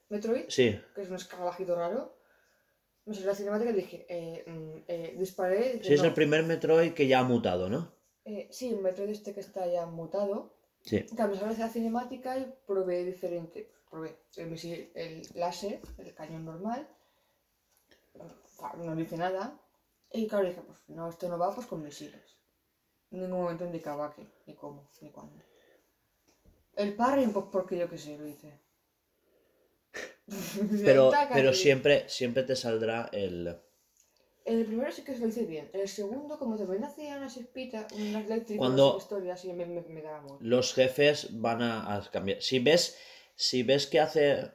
Metroid, 0.08 0.44
Sí, 0.48 0.78
que 0.94 1.02
es 1.02 1.08
un 1.08 1.16
escarabajito 1.16 1.74
raro. 1.74 2.16
No 3.04 3.14
sé, 3.14 3.24
la 3.24 3.34
cinemática 3.34 3.72
dije, 3.72 4.06
eh, 4.08 4.44
mm, 4.46 4.78
eh, 4.88 5.14
disparé. 5.18 5.58
y 5.58 5.72
dije, 5.74 5.84
sí, 5.84 5.94
es 5.94 6.02
el 6.02 6.14
primer 6.14 6.42
Metroid 6.44 6.92
que 6.92 7.06
ya 7.06 7.20
ha 7.20 7.24
mutado, 7.24 7.68
¿no? 7.68 7.92
Eh, 8.24 8.48
sí, 8.50 8.72
un 8.72 8.82
Metroid 8.82 9.10
este 9.10 9.34
que 9.34 9.40
está 9.40 9.66
ya 9.66 9.86
mutado. 9.86 10.54
Sí. 10.82 11.04
Cambié 11.16 11.40
a 11.40 11.52
la 11.52 11.68
cinemática 11.68 12.38
y 12.38 12.52
probé 12.66 13.04
diferente. 13.04 13.68
Probé 13.90 14.16
el 14.36 14.46
misil, 14.48 14.90
el 14.94 15.22
láser, 15.34 15.80
el 15.98 16.14
cañón 16.14 16.44
normal. 16.44 16.88
No 18.78 18.96
dice 18.96 19.16
nada. 19.16 19.60
Y 20.12 20.26
claro, 20.28 20.46
dije, 20.48 20.60
pues 20.62 20.78
no, 20.88 21.08
esto 21.08 21.28
no 21.28 21.38
va 21.38 21.54
pues 21.54 21.66
con 21.66 21.82
misiles. 21.82 22.36
En 23.10 23.20
ningún 23.20 23.42
momento 23.42 23.64
indicaba 23.64 24.12
qué, 24.14 24.26
ni 24.46 24.54
cómo, 24.54 24.88
ni 25.00 25.10
cuándo. 25.10 25.42
El 26.74 26.94
parry, 26.94 27.26
pues 27.28 27.46
porque 27.52 27.78
yo 27.78 27.88
qué 27.88 27.98
sé, 27.98 28.18
lo 28.18 28.26
hice. 28.26 28.60
Pero, 30.84 31.12
pero 31.32 31.52
siempre, 31.54 32.08
siempre 32.08 32.42
te 32.42 32.56
saldrá 32.56 33.08
el... 33.12 33.56
El 34.44 34.64
primero 34.66 34.90
sí 34.92 35.02
que 35.02 35.14
se 35.14 35.20
lo 35.20 35.28
hice 35.28 35.44
bien. 35.44 35.70
En 35.72 35.80
el 35.80 35.88
segundo, 35.88 36.38
como 36.38 36.56
también 36.56 36.84
hacía 36.84 37.16
unas 37.16 37.36
espitas, 37.36 37.92
unas 37.92 38.24
eléctricas, 38.26 38.58
Cuando- 38.58 38.96
historias, 38.98 39.44
y 39.44 39.52
me, 39.52 39.66
me, 39.66 39.80
me 39.82 40.02
daba 40.02 40.20
mucho. 40.22 40.38
Los 40.40 40.74
jefes 40.74 41.40
van 41.40 41.62
a, 41.62 41.96
a 41.96 42.10
cambiar. 42.10 42.42
Si 42.42 42.58
ves, 42.58 42.96
si 43.36 43.62
ves 43.62 43.86
que 43.86 44.00
hace 44.00 44.50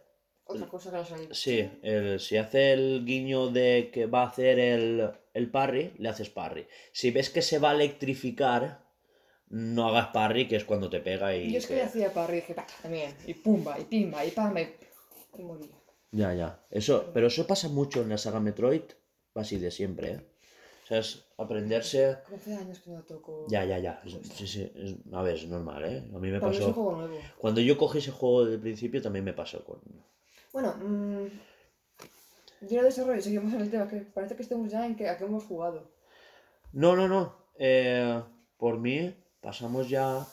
Otra 0.46 0.68
cosa 0.68 0.92
que 0.92 0.98
no. 1.28 1.34
Sí, 1.34 1.70
el, 1.82 2.20
si 2.20 2.36
hace 2.36 2.74
el 2.74 3.06
guiño 3.06 3.48
de 3.48 3.90
que 3.94 4.06
va 4.08 4.24
a 4.24 4.28
hacer 4.28 4.60
el, 4.60 5.10
el 5.34 5.50
parry, 5.50 5.94
le 5.98 6.10
haces 6.10 6.30
parry. 6.30 6.68
Si 6.92 7.12
ves 7.12 7.30
que 7.30 7.42
se 7.42 7.60
va 7.60 7.72
a 7.72 7.76
electrificar, 7.76 8.86
no 9.48 9.88
hagas 9.88 10.08
parry, 10.08 10.48
que 10.48 10.58
es 10.58 10.66
cuando 10.66 10.90
te 10.90 11.00
pega 11.00 11.34
y... 11.36 11.48
Y 11.48 11.52
yo 11.54 11.58
es 11.60 11.68
que 11.68 11.76
le 11.76 11.84
hacía 11.84 12.12
parry 12.14 12.38
y 12.38 12.42
dije, 12.42 12.54
"Pa", 12.54 12.68
también, 12.82 13.16
y 13.26 13.34
pumba, 13.34 13.80
y 13.80 13.86
pimba, 13.86 14.26
y 14.26 14.32
pamba, 14.32 14.62
y, 14.62 14.76
y 15.38 15.44
moría. 15.44 15.68
Ya, 16.12 16.34
ya. 16.34 16.66
Eso, 16.70 17.12
pero 17.14 17.28
eso 17.28 17.48
pasa 17.48 17.70
mucho 17.70 18.02
en 18.02 18.10
la 18.10 18.18
saga 18.18 18.42
Metroid, 18.42 18.84
va 19.38 19.42
así 19.44 19.58
de 19.58 19.72
siempre, 19.72 20.12
¿eh? 20.12 20.22
Sea, 20.92 21.00
es 21.00 21.24
aprenderse... 21.38 22.18
Como 22.26 22.36
hace 22.36 22.54
años 22.54 22.80
que 22.80 22.90
no 22.90 23.02
toco. 23.04 23.46
Ya, 23.48 23.64
ya, 23.64 23.80
ya. 23.80 24.02
Es- 24.06 24.20
Sí, 24.36 24.46
sí. 24.46 24.70
es- 24.76 24.96
a 25.14 25.22
ver, 25.22 25.36
es 25.38 25.48
normal, 25.48 25.86
¿eh? 25.86 26.04
A 26.14 26.20
mí 26.20 26.30
me 26.30 26.38
Para 26.42 26.52
mí 26.52 26.58
es 26.58 26.64
un 26.64 26.68
pasó... 26.72 26.82
juego 26.84 26.98
nuevo. 26.98 27.18
Cuando 27.38 27.62
yo 27.62 27.78
cogí 27.78 28.00
ese 28.00 28.12
juego 28.12 28.44
del 28.44 28.60
principio 28.60 29.02
también 29.02 29.24
me 29.24 29.32
pasó 29.32 29.64
con... 29.64 29.80
Bueno, 30.52 30.74
mmm, 30.78 31.28
yo 32.68 32.82
lo 32.82 32.84
desarrollo, 32.84 33.22
seguimos 33.22 33.54
en 33.54 33.62
el 33.62 33.72
tema, 33.72 33.88
que 33.88 34.02
parece 34.02 34.36
que 34.36 34.44
estemos 34.44 34.70
ya 34.70 34.86
en 34.86 34.98
que, 34.98 35.08
a 35.08 35.18
qué 35.18 35.24
hemos 35.24 35.46
jugado. 35.46 35.90
No, 36.74 36.94
no, 36.98 37.08
no. 37.08 37.38
Eh, 37.58 38.22
por 38.58 38.78
mí, 38.78 39.16
pasamos 39.40 39.88
ya 39.88 40.28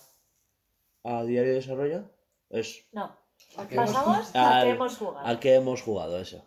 a 1.04 1.22
diario 1.22 1.50
de 1.52 1.58
desarrollo. 1.60 2.02
Es 2.50 2.84
No. 2.90 3.16
¿A 3.56 3.68
qué 3.68 3.76
Pasamos 3.76 4.34
a 4.34 4.58
Al- 4.58 4.64
que 4.64 4.70
hemos 4.72 4.96
jugado. 4.98 5.24
al 5.24 5.38
que 5.38 5.54
hemos 5.54 5.82
jugado, 5.82 6.18
eso. 6.18 6.44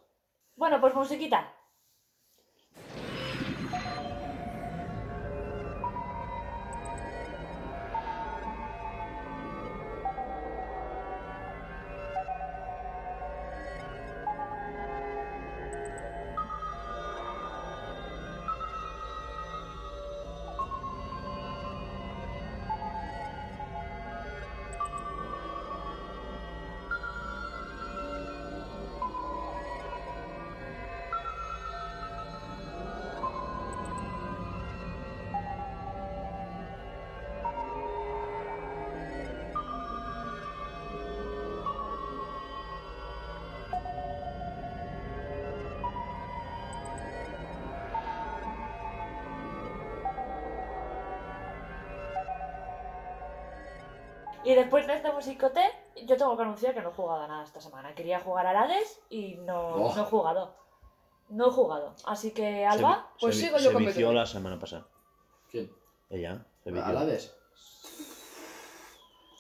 Bueno, 0.57 0.81
pues 0.81 0.93
musiquita. 0.95 1.49
Y 54.43 54.55
después 54.55 54.87
de 54.87 54.95
este 54.95 55.11
musicote, 55.11 55.61
yo 56.07 56.17
tengo 56.17 56.35
que 56.35 56.41
anunciar 56.43 56.73
que 56.73 56.81
no 56.81 56.89
he 56.89 56.93
jugado 56.93 57.21
a 57.23 57.27
nada 57.27 57.43
esta 57.43 57.61
semana. 57.61 57.93
Quería 57.93 58.19
jugar 58.19 58.47
a 58.47 58.61
Hades 58.63 58.99
y 59.09 59.35
no, 59.35 59.75
Oh. 59.75 59.95
no 59.95 60.01
he 60.01 60.05
jugado. 60.05 60.55
No 61.29 61.47
he 61.47 61.51
jugado. 61.51 61.93
Así 62.05 62.31
que, 62.31 62.65
Alba, 62.65 63.11
Se, 63.17 63.19
Pues 63.21 63.35
se 63.35 63.41
sigo 63.45 63.57
yo 63.57 63.67
se 63.69 63.73
con 63.73 63.85
vició 63.85 64.07
Metroid. 64.07 64.17
la 64.17 64.25
semana 64.25 64.59
pasada. 64.59 64.87
¿Quién? 65.49 65.71
Ella. 66.09 66.45
Se 66.63 66.71
vició. 66.71 66.85
¿Alades? 66.85 67.35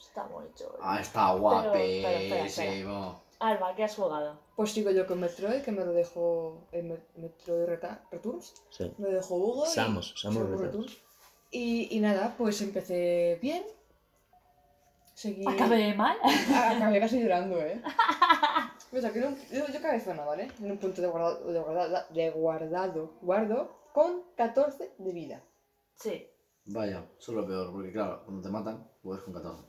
está 0.01 0.23
muy 0.25 0.45
chulo. 0.55 0.77
Ah, 0.81 0.99
está 0.99 1.33
guapísimo. 1.35 3.21
Alba, 3.39 3.73
¿qué 3.75 3.83
has 3.85 3.95
jugado? 3.95 4.37
Pues 4.55 4.71
sigo 4.71 4.91
yo 4.91 5.07
con 5.07 5.19
Metroid, 5.19 5.61
que 5.63 5.71
me 5.71 5.83
lo 5.85 5.93
dejó 5.93 6.67
Me- 6.73 7.01
Metroid 7.15 7.65
Returns. 7.65 8.53
Sí. 8.69 8.93
Me 8.97 9.09
lo 9.09 9.15
dejó 9.15 9.35
Hugo. 9.35 9.65
y- 9.65 9.69
Samus, 9.69 10.13
Samus 10.21 10.37
Samus 10.43 10.59
Returns. 10.61 10.97
Y, 11.49 11.95
y 11.95 11.99
nada, 12.01 12.35
pues 12.37 12.61
empecé 12.61 13.39
bien. 13.41 13.63
Seguí. 15.21 15.43
Acabé 15.47 15.93
mal. 15.93 16.17
Ah, 16.23 16.73
acabé 16.75 16.99
casi 16.99 17.21
llorando, 17.21 17.61
¿eh? 17.61 17.79
Aquí 19.07 19.19
en 19.19 19.25
un- 19.25 19.37
yo, 19.51 19.67
yo 19.71 19.81
cabezona, 19.81 20.23
¿vale? 20.25 20.47
En 20.59 20.71
un 20.71 20.77
punto 20.77 21.01
de 21.01 21.07
guardado, 21.07 21.51
de 21.53 21.59
guardado, 21.59 22.05
de 22.09 22.29
guardado, 22.31 23.13
guardo 23.21 23.89
con 23.93 24.23
14 24.35 24.91
de 24.97 25.13
vida. 25.13 25.43
Sí. 25.95 26.27
Vaya, 26.65 27.05
eso 27.19 27.31
es 27.31 27.35
lo 27.37 27.45
peor, 27.47 27.71
porque 27.71 27.91
claro, 27.91 28.23
cuando 28.25 28.41
te 28.41 28.49
matan, 28.49 28.87
puedes 29.03 29.23
con 29.23 29.33
14. 29.33 29.63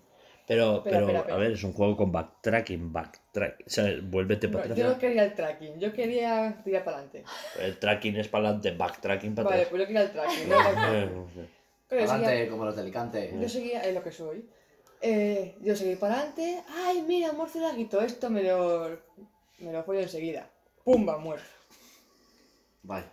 Pero, 0.47 0.83
pero 0.83 1.01
espera, 1.01 1.19
espera. 1.21 1.35
a 1.37 1.39
ver, 1.39 1.53
es 1.53 1.63
un 1.65 1.73
juego 1.73 1.97
con 1.97 2.11
backtracking, 2.11 2.93
backtracking. 2.93 3.67
O 3.67 3.71
sea, 3.71 3.85
vuélvete 4.03 4.49
No, 4.49 4.53
para 4.55 4.65
atrás. 4.65 4.79
yo 4.79 4.89
no 4.89 4.99
quería 4.99 5.25
el 5.25 5.35
tracking, 5.35 5.79
yo 5.79 5.93
quería 5.93 6.61
tirar 6.65 6.83
para 6.85 6.97
adelante. 6.97 7.25
El 7.61 7.79
tracking 7.79 8.17
es 8.17 8.29
para 8.29 8.47
adelante, 8.49 8.71
backtracking 8.73 9.35
para 9.35 9.49
Vale, 9.51 9.63
atrás. 9.63 9.71
pues 9.71 9.81
yo 9.83 9.87
quería 9.87 10.03
el 10.03 10.11
tracking, 10.13 10.49
no 10.49 11.29
Adelante, 11.91 12.49
como 12.49 12.65
los 12.65 12.75
de 12.75 12.83
Alicante. 12.83 13.35
Yo 13.41 13.49
seguía 13.49 13.83
en 13.87 13.95
lo 13.95 14.03
que 14.03 14.11
soy. 14.13 14.49
Eh, 15.03 15.57
yo 15.61 15.75
seguí 15.75 15.97
para 15.97 16.15
adelante. 16.15 16.63
¡Ay, 16.69 17.03
mira, 17.03 17.33
murcielaguito! 17.33 18.01
Esto 18.01 18.31
me 18.31 18.43
lo. 18.45 18.99
Me 19.59 19.73
lo 19.73 19.83
follo 19.83 20.01
enseguida. 20.01 20.49
¡Pumba! 20.85 21.19
Muerto. 21.19 21.45
Vale. 22.83 23.07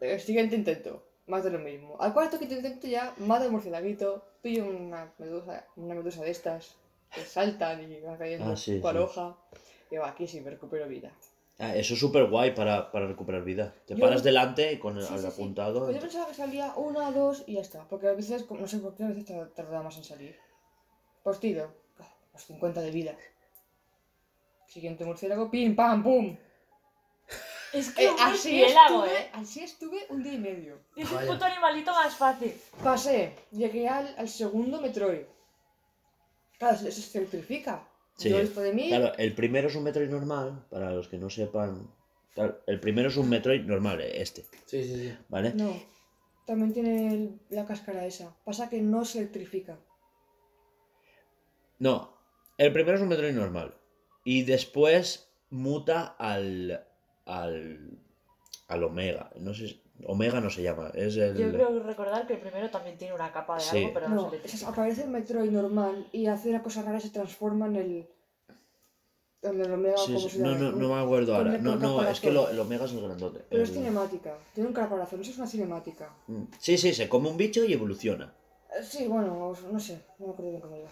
El 0.00 0.20
siguiente 0.20 0.54
intento. 0.56 1.02
Más 1.26 1.44
de 1.44 1.50
lo 1.50 1.58
mismo. 1.58 1.96
Al 2.00 2.12
cuarto 2.14 2.38
quinto 2.38 2.54
intento 2.54 2.86
ya 2.86 3.14
mato 3.18 3.44
al 3.44 3.50
murcielaguito. 3.50 4.22
Pillo 4.42 4.66
una 4.66 5.12
medusa, 5.18 5.66
una 5.76 5.94
medusa 5.94 6.22
de 6.22 6.30
estas. 6.30 6.76
Que 7.14 7.22
saltan 7.22 7.90
y 7.90 8.00
van 8.00 8.16
cayendo 8.16 8.52
Ah, 8.52 8.56
sí, 8.56 8.80
sí. 8.80 8.96
hoja. 8.98 9.36
Y 9.90 9.96
va, 9.96 10.10
aquí 10.10 10.26
sí 10.26 10.40
me 10.40 10.50
recupero 10.50 10.86
vida. 10.88 11.10
Ah, 11.58 11.74
eso 11.74 11.94
es 11.94 12.00
súper 12.00 12.26
guay 12.26 12.54
para, 12.54 12.92
para 12.92 13.06
recuperar 13.08 13.42
vida. 13.44 13.74
Te 13.86 13.94
Yo- 13.94 14.00
paras 14.00 14.22
delante 14.22 14.78
con 14.78 14.96
el, 14.96 15.02
Sí, 15.02 15.14
el 15.14 15.20
sí, 15.20 15.26
sí. 15.26 15.32
apuntado. 15.32 15.80
Pues 15.84 15.96
yo 15.96 16.00
pensaba 16.02 16.28
que 16.28 16.34
salía 16.34 16.72
una, 16.76 17.10
dos 17.10 17.44
y 17.46 17.54
ya 17.54 17.62
está. 17.62 17.84
Porque 17.88 18.06
a 18.08 18.12
veces, 18.12 18.48
no 18.50 18.68
sé 18.68 18.78
por 18.78 18.94
qué, 18.94 19.04
a 19.04 19.08
veces 19.08 19.24
tar- 19.24 19.48
tarda 19.54 19.82
más 19.82 19.96
en 19.96 20.04
salir. 20.04 20.36
Tiro. 21.36 21.72
Ah, 21.98 22.08
Los 22.32 22.44
50 22.44 22.80
de 22.80 22.90
vida. 22.90 23.14
Siguiente 24.66 25.04
murciélago, 25.04 25.50
pim, 25.50 25.74
pam, 25.76 26.02
pum. 26.02 26.36
Es 27.72 27.90
que 27.90 28.06
Eh, 28.06 28.10
un 28.10 28.20
así, 28.20 28.30
murciélago, 28.60 29.04
estuve, 29.04 29.20
¿eh? 29.20 29.30
así 29.34 29.60
estuve 29.62 30.06
un 30.10 30.22
día 30.22 30.32
y 30.34 30.38
medio. 30.38 30.80
Es 30.96 31.10
un 31.10 31.16
Vaya. 31.16 31.32
puto 31.32 31.44
animalito 31.44 31.90
más 31.92 32.14
fácil. 32.16 32.54
Pasé, 32.82 33.34
llegué 33.50 33.88
al, 33.88 34.14
al 34.16 34.28
segundo 34.28 34.80
Metroid. 34.80 35.24
Claro, 36.58 36.76
se, 36.78 36.90
se 36.90 37.18
electrifica. 37.18 37.86
Sí, 38.16 38.30
Yo 38.30 38.38
esto 38.38 38.60
de 38.62 38.72
mí, 38.72 38.88
Claro, 38.88 39.12
el 39.16 39.34
primero 39.34 39.68
es 39.68 39.76
un 39.76 39.84
Metroid 39.84 40.08
normal, 40.08 40.66
para 40.70 40.90
los 40.90 41.06
que 41.08 41.18
no 41.18 41.30
sepan. 41.30 41.88
Claro, 42.34 42.60
el 42.66 42.80
primero 42.80 43.08
es 43.08 43.16
un 43.16 43.28
Metroid 43.28 43.62
normal, 43.62 44.00
eh, 44.00 44.20
este, 44.20 44.42
Sí, 44.66 44.82
sí, 44.82 44.94
sí. 44.96 45.18
¿vale? 45.28 45.52
no. 45.54 45.80
También 46.46 46.72
tiene 46.72 47.08
el- 47.12 47.40
la 47.50 47.66
cáscara 47.66 48.06
esa. 48.06 48.34
Pasa 48.44 48.70
que 48.70 48.80
no 48.80 49.04
se 49.04 49.18
electrifica. 49.18 49.78
No, 51.78 52.12
el 52.56 52.72
primero 52.72 52.96
es 52.96 53.02
un 53.02 53.08
Metroid 53.08 53.34
normal. 53.34 53.74
Y 54.24 54.42
después 54.42 55.30
muta 55.50 56.14
al. 56.18 56.84
al. 57.26 57.98
al 58.68 58.84
Omega. 58.84 59.30
No 59.40 59.54
sé. 59.54 59.80
Omega 60.06 60.40
no 60.40 60.48
se 60.48 60.62
llama, 60.62 60.90
es 60.94 61.16
el. 61.16 61.36
Yo 61.36 61.50
creo 61.50 61.82
recordar 61.82 62.26
que 62.26 62.34
el 62.34 62.40
primero 62.40 62.70
también 62.70 62.96
tiene 62.96 63.14
una 63.14 63.32
capa 63.32 63.56
de 63.56 63.60
Sí. 63.62 63.78
algo, 63.78 63.94
pero 63.94 64.08
no, 64.08 64.14
No, 64.14 64.30
se 64.44 64.58
le 64.58 64.66
aparece 64.66 65.02
el 65.02 65.08
Metroid 65.10 65.50
normal 65.50 66.06
y 66.12 66.26
hace 66.26 66.50
una 66.50 66.62
cosa 66.62 66.82
rara, 66.82 67.00
se 67.00 67.10
transforma 67.10 67.66
en 67.66 67.76
el. 67.76 68.08
En 69.42 69.60
el 69.60 69.72
Omega, 69.72 69.96
Sí, 69.98 70.14
como 70.14 70.28
sí, 70.28 70.36
se 70.36 70.38
no, 70.42 70.54
no, 70.56 70.72
no 70.72 70.88
me 70.94 71.00
acuerdo 71.00 71.34
ahora. 71.36 71.58
No, 71.58 71.76
no, 71.76 72.08
es 72.08 72.18
que 72.20 72.30
lo- 72.32 72.48
el 72.48 72.58
Omega 72.58 72.84
es 72.86 72.92
el 72.92 73.00
grandote. 73.02 73.44
Pero 73.48 73.62
es 73.62 73.72
cinemática, 73.72 74.36
tiene 74.52 74.68
un 74.68 74.74
caparazón, 74.74 75.20
eso 75.20 75.30
es 75.30 75.38
una 75.38 75.46
cinemática. 75.46 76.12
Mm. 76.26 76.42
Sí, 76.58 76.76
sí, 76.76 76.92
se 76.92 77.08
come 77.08 77.28
un 77.28 77.36
bicho 77.36 77.64
y 77.64 77.72
evoluciona. 77.72 78.34
Eh, 78.76 78.82
Sí, 78.82 79.06
bueno, 79.06 79.52
no 79.72 79.80
sé, 79.80 80.00
no 80.18 80.26
me 80.26 80.32
acuerdo 80.32 80.50
bien 80.50 80.60
cómo 80.60 80.76
iba. 80.76 80.90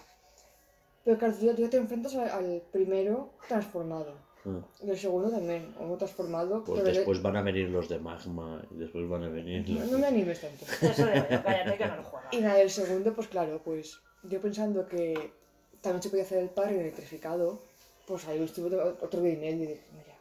Pero 1.07 1.17
claro, 1.19 1.33
tú 1.39 1.45
ya, 1.45 1.55
tú 1.55 1.69
te 1.69 1.77
enfrentas 1.77 2.13
al, 2.15 2.29
al 2.29 2.61
primero 2.69 3.29
transformado. 3.47 4.11
Mm. 4.43 4.57
Y 4.85 4.89
el 4.89 4.97
segundo 4.97 5.29
también, 5.31 5.73
uno 5.79 5.95
transformado. 5.95 6.65
Pues 6.65 6.81
pero 6.81 6.85
de- 6.91 6.97
después 6.97 7.21
van 7.21 7.37
a 7.37 7.41
venir 7.41 7.69
los 7.69 7.87
de 7.87 7.97
magma 7.97 8.61
y 8.71 8.75
después 8.75 9.07
van 9.07 9.23
a 9.23 9.29
venir 9.29 9.69
No, 9.69 9.79
los... 9.79 9.91
no 9.93 9.99
me 9.99 10.07
animes 10.07 10.41
tanto. 10.41 10.65
Eso 10.85 11.05
yo, 11.05 11.43
cállate 11.43 11.77
que 11.77 11.85
no 11.87 11.95
lo 11.95 12.03
juega. 12.03 12.27
Y 12.33 12.41
nada, 12.41 12.59
el 12.59 12.69
segundo, 12.69 13.13
pues 13.13 13.29
claro, 13.29 13.61
pues 13.63 14.01
yo 14.23 14.41
pensando 14.41 14.85
que 14.85 15.31
también 15.79 16.03
se 16.03 16.09
podía 16.09 16.23
hacer 16.25 16.39
el 16.39 16.49
padre 16.49 16.81
electrificado, 16.81 17.61
pues 18.05 18.27
ahí 18.27 18.43
estuve 18.43 18.67
otro, 18.75 18.97
otro 19.05 19.21
día 19.21 19.31
y 19.33 19.55
dije, 19.57 19.81
mira. 19.93 20.17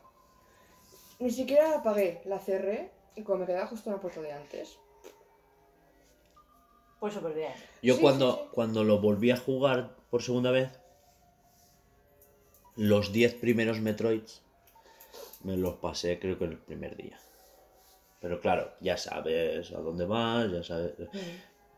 Ni 1.18 1.30
siquiera 1.32 1.78
apagué, 1.78 2.20
la 2.26 2.38
cerré 2.38 2.90
y 3.16 3.22
como 3.22 3.38
me 3.40 3.46
quedaba 3.46 3.66
justo 3.66 3.90
en 3.90 3.96
la 3.96 4.00
puerta 4.00 4.20
de 4.20 4.32
antes. 4.32 4.78
Pues 7.00 7.12
súper 7.12 7.34
bien. 7.34 7.52
Yo 7.82 7.94
Sí, 7.96 8.00
cuando, 8.00 8.32
sí, 8.32 8.38
sí. 8.44 8.48
cuando 8.52 8.84
lo 8.84 9.00
volví 9.00 9.32
a 9.32 9.36
jugar 9.36 9.95
por 10.10 10.22
segunda 10.22 10.50
vez, 10.50 10.70
los 12.76 13.12
10 13.12 13.34
primeros 13.34 13.80
Metroids 13.80 14.42
me 15.44 15.56
los 15.56 15.76
pasé 15.76 16.18
creo 16.18 16.38
que 16.38 16.44
el 16.44 16.58
primer 16.58 16.96
día. 16.96 17.18
Pero 18.20 18.40
claro, 18.40 18.72
ya 18.80 18.96
sabes 18.96 19.70
a 19.72 19.78
dónde 19.78 20.04
vas, 20.06 20.50
ya 20.50 20.62
sabes... 20.62 20.92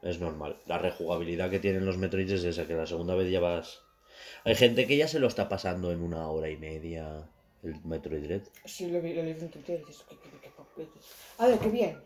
Es 0.01 0.20
normal. 0.20 0.57
La 0.66 0.79
rejugabilidad 0.79 1.51
que 1.51 1.59
tienen 1.59 1.85
los 1.85 1.99
Metroids 1.99 2.31
es 2.33 2.45
esa, 2.45 2.66
que 2.66 2.74
la 2.74 2.87
segunda 2.87 3.14
vez 3.16 3.31
ya 3.31 3.41
vas... 3.41 3.81
Hay 4.45 4.55
gente 4.55 4.87
que 4.87 4.97
ya 4.97 5.09
se 5.09 5.18
lo 5.18 5.26
está 5.26 5.49
pasando 5.49 5.91
en 5.93 6.01
una 6.03 6.29
hora 6.29 6.49
y 6.49 6.57
media 6.57 7.29
el 7.64 7.74
Metroid 7.85 8.22
Dread. 8.22 8.43
Sí, 8.64 8.87
lo 8.89 9.01
vi, 9.03 9.14
lo 9.14 9.22
vi 9.22 9.31
en 9.31 9.51
Twitter 9.51 9.81
y 9.83 9.85
dices, 9.87 10.05
¿qué, 10.09 10.16
qué, 10.16 10.31
qué, 10.31 10.39
qué- 10.76 10.85
qué- 10.85 11.01
A 11.39 11.49
ver, 11.49 11.59
qué 11.59 11.68
bien. 11.68 12.01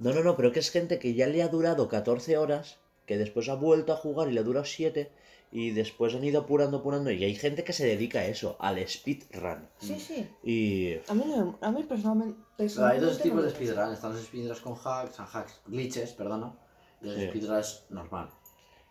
No, 0.00 0.12
no, 0.12 0.22
no, 0.22 0.36
pero 0.36 0.50
que 0.52 0.58
es 0.60 0.70
gente 0.70 0.98
que 0.98 1.14
ya 1.14 1.26
le 1.28 1.42
ha 1.42 1.48
durado 1.48 1.88
14 1.88 2.36
horas, 2.36 2.78
que 3.06 3.16
después 3.18 3.48
ha 3.48 3.54
vuelto 3.54 3.92
a 3.92 3.96
jugar 3.96 4.28
y 4.28 4.32
le 4.32 4.40
ha 4.40 4.44
durado 4.44 4.64
7, 4.64 5.10
y 5.52 5.70
después 5.70 6.14
han 6.14 6.22
ido 6.24 6.40
apurando, 6.42 6.78
apurando, 6.78 7.10
y 7.10 7.24
hay 7.24 7.34
gente 7.34 7.64
que 7.64 7.72
se 7.72 7.84
dedica 7.86 8.20
a 8.20 8.26
eso, 8.26 8.56
al 8.60 8.78
speedrun. 8.88 9.68
Sí, 9.78 9.98
sí. 9.98 10.28
Y... 10.44 10.94
A 11.10 11.14
mí, 11.14 11.24
no, 11.26 11.58
a 11.60 11.70
mí 11.72 11.82
personalmente... 11.82 12.38
Pero 12.56 12.86
hay 12.86 13.00
dos 13.00 13.18
personalmente 13.18 13.22
tipos 13.22 13.36
no 13.36 13.42
de 13.42 13.50
speedrun. 13.50 13.92
Están 13.92 14.12
los 14.12 14.22
speedruns 14.22 14.60
con 14.60 14.74
hacks, 14.74 15.18
hacks, 15.18 15.60
glitches, 15.66 16.12
perdona. 16.12 16.54
Y 17.02 17.06
los 17.06 17.14
Sí. 17.14 17.28
speedruns 17.28 17.86
normal. 17.90 18.30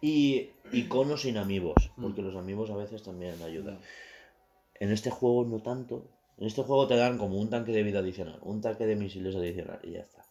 Y 0.02 0.50
iconos 0.74 1.22
sin 1.22 1.38
amigos, 1.38 1.92
Mm. 1.96 2.02
porque 2.02 2.22
los 2.22 2.36
amigos 2.36 2.70
a 2.70 2.76
veces 2.76 3.04
también 3.04 3.42
ayudan. 3.42 3.80
En 4.76 4.92
este 4.92 5.10
juego 5.12 5.46
no 5.46 5.62
tanto. 5.62 6.10
En 6.38 6.48
este 6.48 6.64
juego 6.64 6.88
te 6.88 6.96
dan 6.96 7.18
como 7.18 7.38
un 7.38 7.50
tanque 7.50 7.72
de 7.74 7.84
vida 7.84 8.00
adicional, 8.00 8.40
un 8.44 8.62
tanque 8.62 8.86
de 8.86 8.96
misiles 8.96 9.36
adicional, 9.36 9.80
y 9.84 9.92
ya 9.92 10.00
está. 10.02 10.26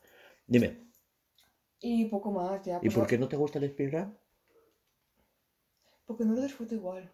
Dime, 0.46 0.88
Y 1.80 2.06
poco 2.06 2.32
más, 2.32 2.64
ya. 2.64 2.80
¿y 2.82 2.88
por 2.90 3.06
qué 3.06 3.18
no 3.18 3.28
te 3.28 3.36
gusta 3.36 3.58
el 3.58 3.68
speedrun? 3.70 4.16
Porque 6.08 6.24
no 6.24 6.34
lo 6.34 6.40
disfruto 6.42 6.74
igual. 6.74 7.08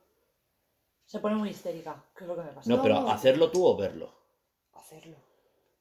Se 1.05 1.19
pone 1.19 1.35
muy 1.35 1.51
histérica, 1.51 2.03
que 2.17 2.25
es 2.25 2.29
lo 2.29 2.37
que 2.37 2.43
me 2.43 2.53
pasa. 2.53 2.71
No, 2.71 2.77
No, 2.77 2.83
pero 2.83 2.95
no. 3.01 3.11
hacerlo 3.11 3.51
tú 3.51 3.67
o 3.67 3.77
verlo. 3.77 4.11
Hacerlo. 4.73 5.17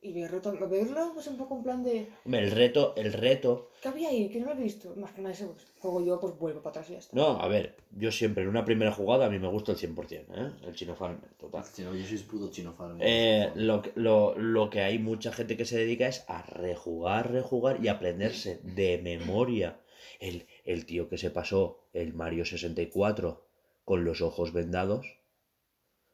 Y 0.02 0.12
verlo, 0.12 0.42
verlo 0.68 1.12
pues 1.14 1.28
un 1.28 1.38
poco 1.38 1.56
en 1.56 1.64
plan 1.64 1.82
de... 1.82 2.10
Hombre, 2.26 2.42
el 2.44 2.52
reto, 2.52 2.94
el 2.98 3.14
reto 3.14 3.70
¿Qué 3.82 3.88
había 3.88 4.10
ahí? 4.10 4.28
Que 4.30 4.42
no 4.42 4.48
lo 4.48 4.52
he 4.52 4.64
visto. 4.64 4.94
Más 4.98 5.12
que 5.14 5.22
nada 5.22 5.34
ese 5.34 5.46
pues, 5.46 5.66
juego 5.80 6.04
yo, 6.04 6.20
pues 6.20 6.38
vuelvo 6.38 6.60
para 6.62 6.72
atrás 6.72 6.90
y 6.90 6.94
ya 6.94 7.00
está. 7.00 7.16
No, 7.16 7.40
a 7.40 7.48
ver, 7.48 7.78
yo 7.92 8.12
siempre 8.12 8.44
en 8.44 8.50
una 8.50 8.66
primera 8.66 8.92
jugada 8.92 9.28
a 9.28 9.30
mí 9.30 9.40
me 9.40 9.48
gusta 9.48 9.72
el 9.72 9.78
100%, 9.78 10.26
¿eh? 10.36 10.52
El 10.68 10.76
Chino 10.76 10.96
Farmer, 10.96 11.30
total. 11.38 11.64
Si 11.64 11.84
no, 11.84 11.96
yo 11.96 12.06
soy 12.06 12.18
puto 12.18 12.50
chino 12.52 12.74
farmer. 12.74 12.98
Eh, 13.08 13.52
lo, 13.56 13.82
que- 13.82 13.94
lo, 13.96 14.38
lo 14.38 14.70
que 14.70 14.82
hay 14.82 15.00
mucha 15.00 15.32
gente 15.32 15.56
que 15.56 15.64
se 15.66 15.78
dedica 15.78 16.08
es 16.08 16.26
a 16.28 16.42
rejugar, 16.42 17.32
rejugar 17.32 17.80
y 17.82 17.88
aprenderse 17.88 18.60
de 18.64 18.98
memoria. 19.02 19.80
El, 20.20 20.46
el 20.64 20.86
tío 20.86 21.10
que 21.10 21.18
se 21.18 21.30
pasó 21.30 21.88
el 21.94 22.14
Mario 22.14 22.46
64 22.46 23.48
con 23.86 24.06
los 24.06 24.22
ojos 24.22 24.54
vendados. 24.54 25.18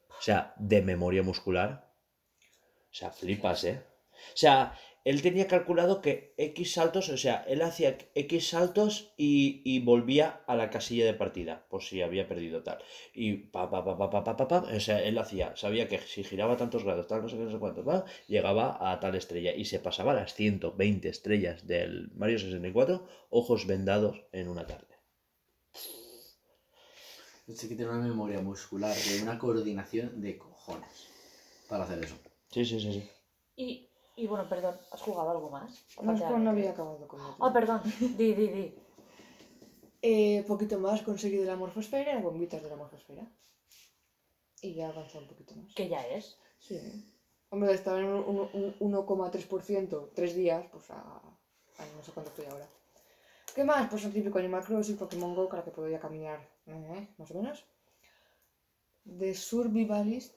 O 0.10 0.22
sea, 0.22 0.54
de 0.58 0.82
memoria 0.82 1.24
muscular. 1.24 1.94
O 2.92 2.94
sea, 2.94 3.12
flipas, 3.12 3.64
¿eh? 3.64 3.82
O 4.34 4.38
sea, 4.38 4.78
él 5.06 5.22
tenía 5.22 5.48
calculado 5.48 6.02
que 6.02 6.34
X 6.38 6.74
saltos, 6.74 7.10
o 7.10 7.18
sea, 7.18 7.44
él 7.48 7.62
hacía 7.62 7.98
X 8.16 8.50
saltos 8.50 9.14
y, 9.18 9.62
y, 9.64 9.80
volvía 9.80 10.42
a 10.46 10.56
la 10.56 10.70
casilla 10.70 11.06
de 11.06 11.14
partida, 11.14 11.66
por 11.70 11.84
si 11.84 12.02
había 12.02 12.28
perdido 12.28 12.64
tal. 12.64 12.80
Y 13.14 13.34
pa, 13.34 13.70
pa, 13.70 13.84
pa, 13.84 13.98
pa, 13.98 14.10
pa, 14.10 14.24
pa, 14.24 14.38
pa, 14.38 14.48
pa 14.48 14.60
o 14.60 14.80
sea, 14.80 15.02
él 15.04 15.18
hacía, 15.18 15.56
sabía 15.56 15.88
que 15.88 16.00
si 16.00 16.24
giraba 16.24 16.58
tantos 16.58 16.84
grados, 16.84 17.08
tal, 17.08 17.22
no 17.22 17.30
sé 17.30 17.38
qué, 17.38 17.44
no 17.44 17.52
sé 17.52 17.60
cuánto, 17.60 17.84
pa, 17.84 18.06
llegaba 18.28 18.92
a 18.92 19.00
tal 19.00 19.16
estrella 19.16 19.54
y 19.56 19.66
se 19.66 19.80
pasaba 19.80 20.14
las 20.14 20.34
120 20.34 21.08
estrellas 21.10 21.66
del 21.66 22.12
Mario 22.16 22.40
64, 22.40 23.08
ojos 23.30 23.68
vendados 23.68 24.26
en 24.32 24.50
una 24.50 24.68
tarde. 24.68 24.88
Sí 27.48 27.68
que 27.68 27.76
tiene 27.76 27.92
una 27.92 28.02
memoria 28.02 28.42
muscular, 28.42 28.96
tiene 28.96 29.24
una 29.24 29.40
coordinación 29.40 30.22
de 30.22 30.38
cojones 30.38 31.08
para 31.68 31.86
hacer 31.86 32.04
eso. 32.04 32.16
Sí, 32.52 32.64
sí, 32.64 32.80
sí, 32.80 32.94
sí. 32.94 33.10
Y 33.56 33.89
y 34.24 34.28
bueno, 34.28 34.48
perdón, 34.50 34.76
¿has 34.92 35.02
jugado 35.02 35.30
algo 35.32 35.50
más? 35.50 35.86
No, 36.02 36.14
es 36.14 36.22
había 36.22 36.72
acabado 36.72 37.08
con. 37.08 37.20
Ah, 37.40 37.52
perdón, 37.54 37.82
di, 38.18 38.34
di, 38.34 38.48
di. 38.50 38.76
Eh, 40.02 40.44
poquito 40.48 40.78
más 40.80 41.02
conseguido 41.02 41.46
la 41.46 41.56
morfosfera, 41.56 42.14
las 42.16 42.24
bombitas 42.24 42.62
de 42.64 42.70
la 42.70 42.76
morfosfera. 42.76 43.26
Y 44.62 44.74
ya 44.76 44.90
avanza 44.90 45.20
un 45.20 45.28
poquito 45.28 45.56
más. 45.56 45.74
Que 45.74 45.88
ya 45.88 46.06
es. 46.08 46.38
Sí. 46.60 46.78
Hombre, 47.50 47.74
estaba 47.74 48.00
en 48.00 48.06
un, 48.06 48.50
un- 48.54 48.76
un 48.80 48.94
1,3%, 48.94 50.12
tres 50.14 50.36
días, 50.36 50.66
pues 50.72 50.90
a, 50.92 51.00
a 51.02 51.86
no 51.96 52.04
sé 52.04 52.12
cuánto 52.14 52.30
estoy 52.32 52.46
ahora. 52.46 52.68
¿Qué 53.56 53.64
más? 53.64 53.90
Pues 53.90 54.04
el 54.06 54.14
típico 54.14 54.38
Animal 54.38 54.64
Crossing, 54.64 54.98
Pokémon 54.98 55.34
Go, 55.36 55.50
para 55.50 55.64
que 55.64 55.72
podía 55.72 56.00
caminar, 56.00 56.40
eh, 56.68 57.08
más 57.18 57.32
o 57.32 57.34
menos. 57.36 57.66
De 59.04 59.34
Survivalist. 59.34 60.36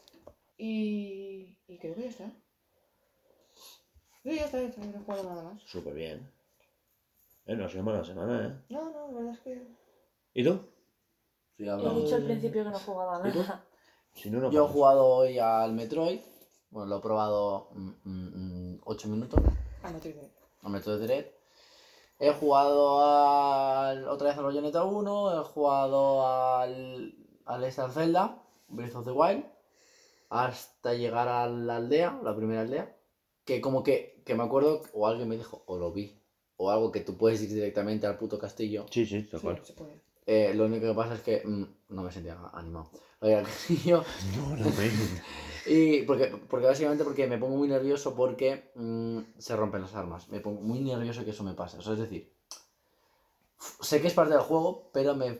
Y, 0.56 1.58
y 1.66 1.78
creo 1.78 1.94
que 1.94 2.02
ya 2.02 2.08
está. 2.08 2.32
Sí, 4.22 4.36
ya 4.36 4.44
está, 4.44 4.60
ya 4.60 4.68
está, 4.68 4.80
no 4.84 4.98
he 4.98 5.04
jugado 5.04 5.24
nada 5.24 5.42
más. 5.42 5.62
Súper 5.62 5.94
bien. 5.94 6.30
Eh, 7.46 7.56
no 7.56 7.64
ha 7.64 7.68
sido 7.68 7.82
mala 7.82 8.04
semana, 8.04 8.46
¿eh? 8.46 8.64
No, 8.68 8.90
no, 8.90 9.12
la 9.12 9.18
verdad 9.18 9.32
es 9.34 9.40
que... 9.40 9.66
¿Y 10.34 10.44
tú? 10.44 10.60
Sí, 11.56 11.64
He 11.68 11.94
dicho 12.00 12.14
al 12.14 12.24
principio 12.24 12.64
que 12.64 12.70
no 12.70 12.78
jugaba 12.78 13.28
¿Y 13.28 13.32
tú? 13.32 13.40
nada. 13.40 13.64
Si 14.14 14.30
no, 14.30 14.40
no 14.40 14.50
Yo 14.50 14.66
he 14.66 14.68
jugado 14.68 15.06
hoy 15.06 15.38
al 15.38 15.72
Metroid. 15.72 16.20
Bueno, 16.70 16.88
lo 16.88 16.98
he 16.98 17.00
probado 17.00 17.68
8 18.84 19.08
minutos. 19.08 19.40
Ah, 19.82 19.90
no 19.90 19.98
te 19.98 20.08
digo. 20.12 20.28
Al 20.62 20.70
Metroid 20.70 21.00
Dread. 21.00 21.26
He 22.18 22.32
jugado 22.32 23.04
al, 23.04 24.06
otra 24.08 24.28
vez 24.28 24.38
al 24.38 24.44
Bayonetta 24.44 24.84
1. 24.84 25.40
He 25.40 25.44
jugado 25.44 26.26
al, 26.26 27.14
al 27.44 27.64
Star 27.64 27.90
Zelda, 27.90 28.42
Breath 28.68 28.94
of 28.94 29.04
the 29.04 29.10
Wild. 29.10 29.44
Hasta 30.30 30.94
llegar 30.94 31.28
a 31.28 31.48
la 31.48 31.76
aldea, 31.76 32.18
la 32.22 32.34
primera 32.36 32.62
aldea. 32.62 32.96
Que 33.44 33.60
como 33.60 33.82
que, 33.82 34.11
que 34.24 34.34
me 34.34 34.42
acuerdo, 34.44 34.82
o 34.92 35.06
alguien 35.06 35.28
me 35.28 35.36
dijo, 35.36 35.62
o 35.66 35.78
lo 35.78 35.92
vi. 35.92 36.18
O 36.56 36.70
algo 36.70 36.92
que 36.92 37.00
tú 37.00 37.16
puedes 37.16 37.42
ir 37.42 37.48
directamente 37.48 38.06
al 38.06 38.18
puto 38.18 38.38
castillo. 38.38 38.86
Sí, 38.90 39.04
sí, 39.06 39.22
tal 39.24 39.40
Sí, 39.40 39.46
cual. 39.46 39.60
se 39.64 39.72
puede. 39.72 40.00
Eh, 40.26 40.52
lo 40.54 40.66
único 40.66 40.86
que 40.86 40.94
pasa 40.94 41.14
es 41.14 41.20
que 41.22 41.42
mm, 41.44 41.64
no 41.88 42.02
me 42.02 42.12
sentía 42.12 42.38
animado. 42.52 42.90
No, 43.20 44.56
no, 44.56 44.64
me... 44.64 44.90
Y 45.66 46.02
porque, 46.02 46.26
porque 46.48 46.66
básicamente 46.66 47.04
porque 47.04 47.26
me 47.28 47.38
pongo 47.38 47.56
muy 47.56 47.68
nervioso 47.68 48.14
porque 48.16 48.72
mm, 48.74 49.18
se 49.38 49.54
rompen 49.56 49.82
las 49.82 49.94
armas. 49.94 50.28
Me 50.28 50.40
pongo 50.40 50.60
muy 50.60 50.80
nervioso 50.80 51.24
que 51.24 51.30
eso 51.30 51.44
me 51.44 51.54
pase. 51.54 51.78
O 51.78 51.82
sea, 51.82 51.92
es 51.92 52.00
decir, 52.00 52.32
sé 53.80 54.00
que 54.00 54.08
es 54.08 54.14
parte 54.14 54.32
del 54.34 54.42
juego, 54.42 54.90
pero 54.92 55.14
me 55.14 55.38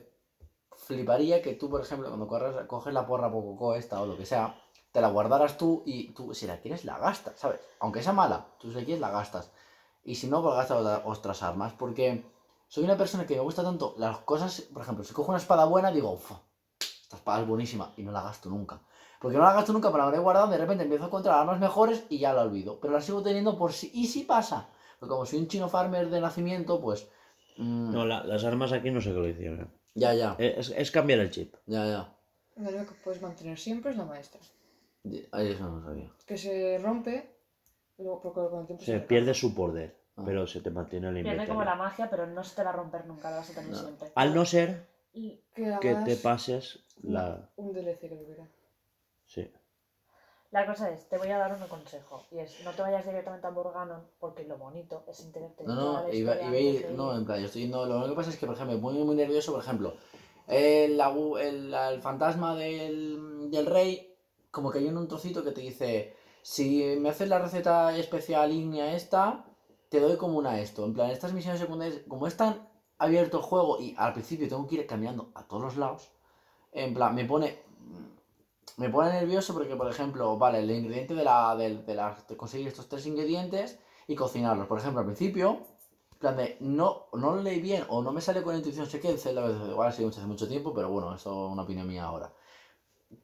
fliparía 0.77 1.43
que 1.43 1.55
tú, 1.55 1.69
por 1.69 1.81
ejemplo, 1.81 2.09
cuando 2.09 2.29
corres, 2.29 2.55
coges 2.67 2.95
la 2.95 3.07
porra 3.07 3.31
poco 3.33 3.75
esta 3.75 4.01
o 4.01 4.07
lo 4.07 4.17
que 4.17 4.27
sea, 4.27 4.62
te 4.93 5.01
la 5.01 5.09
guardaras 5.09 5.57
tú 5.57 5.83
y 5.87 6.11
tú, 6.13 6.35
si 6.35 6.47
la 6.47 6.59
quieres, 6.61 6.85
la 6.85 6.99
gastas, 6.99 7.39
¿sabes? 7.39 7.61
Aunque 7.81 8.03
sea 8.03 8.13
mala, 8.13 8.47
tú 8.59 8.69
si 8.71 8.75
la 8.79 8.85
quieres, 8.85 9.01
la 9.01 9.11
gastas. 9.11 9.51
Y 10.05 10.15
si 10.17 10.27
no, 10.29 10.43
pues 10.43 10.55
gastas 10.57 10.79
otra- 10.79 11.03
otras 11.05 11.43
armas, 11.43 11.73
porque 11.73 12.25
soy 12.69 12.85
una 12.85 12.97
persona 12.97 13.27
que 13.27 13.35
me 13.35 13.41
gusta 13.41 13.63
tanto 13.63 13.95
las 13.99 14.19
cosas, 14.19 14.61
por 14.73 14.83
ejemplo, 14.83 15.05
si 15.05 15.15
cojo 15.15 15.31
una 15.31 15.39
espada 15.39 15.65
buena, 15.65 15.91
digo, 15.91 16.11
"Uf, 16.13 16.33
esta 16.81 17.17
espada 17.17 17.41
es 17.43 17.49
buenísima 17.49 17.93
y 17.97 18.03
no 18.03 18.13
la 18.13 18.23
gasto 18.23 18.49
nunca. 18.51 18.81
Porque 19.21 19.37
no 19.39 19.45
la 19.45 19.53
gasto 19.53 19.73
nunca, 19.73 19.89
pero 19.91 19.99
la 19.99 20.05
habré 20.09 20.19
guardado, 20.19 20.49
de 20.49 20.59
repente 20.59 20.83
empiezo 20.83 21.05
a 21.05 21.07
encontrar 21.07 21.39
armas 21.39 21.61
mejores 21.61 22.05
y 22.09 22.19
ya 22.19 22.33
la 22.33 22.43
olvido. 22.43 22.81
Pero 22.81 22.93
la 22.93 23.01
sigo 23.01 23.23
teniendo 23.23 23.57
por 23.57 23.73
si, 23.73 23.91
y 23.95 24.07
si 24.09 24.25
pasa. 24.25 24.69
Porque 24.99 25.11
como 25.11 25.25
soy 25.27 25.39
un 25.39 25.47
chino 25.49 25.69
farmer 25.69 26.11
de 26.11 26.21
nacimiento, 26.21 26.81
pues... 26.81 27.09
mm, 27.57 27.93
No, 27.93 28.05
la- 28.05 28.25
las 28.25 28.45
armas 28.45 28.73
aquí 28.73 28.91
no 28.91 29.01
lo 29.01 29.29
hicieron. 29.29 29.71
Ya, 29.95 30.13
ya, 30.15 30.35
Es, 30.39 30.71
es 30.71 30.91
cambiar 30.91 31.21
el 31.21 31.31
chip. 31.31 31.55
ya, 31.67 31.87
ya. 31.87 32.13
Lo 32.57 32.69
único 32.71 32.93
que 32.95 33.01
puedes 33.03 33.23
mantener 33.23 33.59
siempre 33.59 33.93
es 33.93 33.97
la 33.97 34.05
maestra. 34.07 34.41
Eso 35.05 35.69
no 35.69 35.83
sabía. 35.83 36.11
Que 36.27 36.37
se 36.37 36.79
rompe, 36.79 37.29
porque 37.97 38.29
con 38.31 38.61
el 38.61 38.67
tiempo 38.67 38.85
Se 38.85 38.93
recarga. 38.93 39.09
pierde 39.09 39.35
su 39.35 39.55
poder, 39.55 39.97
Ah. 40.17 40.23
pero 40.25 40.47
se 40.47 40.61
te 40.61 40.71
mantiene 40.71 41.09
el 41.09 41.15
Pierde 41.15 41.31
inventario. 41.31 41.55
como 41.55 41.65
la 41.65 41.75
magia, 41.75 42.09
pero 42.11 42.27
no 42.27 42.45
se 42.45 42.55
te 42.55 42.63
va 42.63 42.71
a 42.71 42.75
romper 42.75 43.07
nunca, 43.07 43.31
la 43.31 43.39
vas 43.39 43.51
a 43.51 43.55
tener 43.55 43.71
No. 43.71 43.77
siempre. 43.79 44.13
Al 44.15 44.35
no 44.35 44.45
ser 44.45 44.87
Y 45.15 45.43
que 45.55 45.95
te 46.05 46.17
pases 46.17 46.85
la... 47.03 47.51
un 47.57 47.73
DLC 47.73 47.99
que 48.09 48.17
tuviera. 48.17 48.47
Sí. 49.27 49.51
La 50.51 50.67
cosa 50.67 50.91
es, 50.91 51.09
te 51.09 51.17
voy 51.17 51.29
a 51.31 51.39
dar 51.39 51.55
un 51.55 51.67
consejo, 51.67 52.23
y 52.31 52.39
es, 52.39 52.63
no 52.63 52.73
te 52.73 52.83
vayas 52.83 53.07
directamente 53.07 53.47
a 53.47 53.51
Burganon, 53.51 54.03
porque 54.21 54.45
lo 54.45 54.59
bonito 54.59 55.03
es 55.09 55.21
enterarte 55.25 55.63
de 55.65 55.69
No, 55.69 56.03
no, 56.03 56.13
iba, 56.13 56.35
iba 56.37 56.45
a 56.51 56.51
ir- 56.51 56.77
antes 56.77 56.89
de 56.91 56.95
no, 56.97 57.17
en 57.17 57.25
plan, 57.25 57.41
yo 57.41 57.47
estoy 57.47 57.63
yendo, 57.63 57.87
lo 57.87 57.97
único 57.97 58.11
que 58.11 58.17
pasa 58.17 58.31
es 58.31 58.37
que, 58.37 58.47
por 58.47 58.55
ejemplo, 58.55 58.79
pone 58.81 59.03
muy 59.03 59.17
nervioso, 59.17 59.53
por 59.53 59.63
ejemplo, 59.63 59.95
el, 60.49 61.01
el, 61.01 61.73
el 61.75 62.03
fantasma 62.03 62.55
del, 62.55 63.51
del 63.51 63.65
rey, 63.67 64.12
como 64.53 64.71
que 64.71 64.79
hay 64.79 64.87
un 64.89 65.09
trocito 65.09 65.43
que 65.43 65.51
te 65.53 65.61
dice, 65.63 66.17
si 66.43 66.97
me 67.01 67.09
haces 67.11 67.29
la 67.29 67.41
receta 67.41 67.97
especial 67.97 68.53
ígnea 68.53 68.95
esta, 68.95 69.45
te 69.89 69.99
doy 70.01 70.17
como 70.17 70.39
una 70.39 70.61
esto, 70.61 70.85
en 70.85 70.95
plan, 70.95 71.11
estas 71.11 71.33
misiones 71.33 71.61
secundarias, 71.61 72.03
como 72.09 72.27
es 72.29 72.37
tan 72.37 72.69
abierto 72.99 73.39
el 73.39 73.43
juego 73.45 73.81
y 73.81 73.95
al 73.99 74.13
principio 74.13 74.49
tengo 74.49 74.67
que 74.69 74.77
ir 74.77 74.87
caminando 74.87 75.33
a 75.35 75.43
todos 75.49 75.63
los 75.65 75.77
lados, 75.77 76.11
en 76.73 76.95
plan, 76.95 77.15
me 77.15 77.25
pone... 77.25 77.59
Me 78.77 78.89
pone 78.89 79.11
nervioso 79.13 79.53
porque, 79.55 79.77
por 79.77 79.89
ejemplo, 79.89 80.37
vale, 80.39 80.59
el 80.61 80.71
ingrediente 80.71 81.15
de 81.15 81.25
la, 81.25 81.55
de, 81.57 81.83
de 81.83 81.95
la- 81.95 82.17
de 82.29 82.37
conseguir 82.37 82.69
estos 82.69 82.89
tres 82.89 83.07
ingredientes 83.07 83.79
y 84.07 84.15
cocinarlos. 84.15 84.67
Por 84.67 84.79
ejemplo, 84.79 85.01
al 85.01 85.07
principio, 85.07 85.59
en 86.13 86.19
plan 86.19 86.37
de, 86.37 86.57
no, 86.61 87.07
no 87.13 87.37
lo 87.37 87.43
leí 87.43 87.61
bien 87.61 87.85
o 87.89 88.03
no 88.03 88.13
me 88.13 88.21
sale 88.21 88.43
con 88.43 88.53
la 88.55 88.59
intuición, 88.59 88.87
sé 88.87 88.99
que 89.01 89.11
el 89.11 89.19
Zelda 89.19 89.43
igual 89.71 89.89
ha 89.89 89.91
hace 89.91 90.27
mucho 90.27 90.49
tiempo, 90.49 90.73
pero 90.75 90.89
bueno, 90.91 91.15
eso 91.15 91.47
es 91.47 91.53
una 91.53 91.63
opinión 91.63 91.87
mía 91.87 92.05
ahora. 92.05 92.33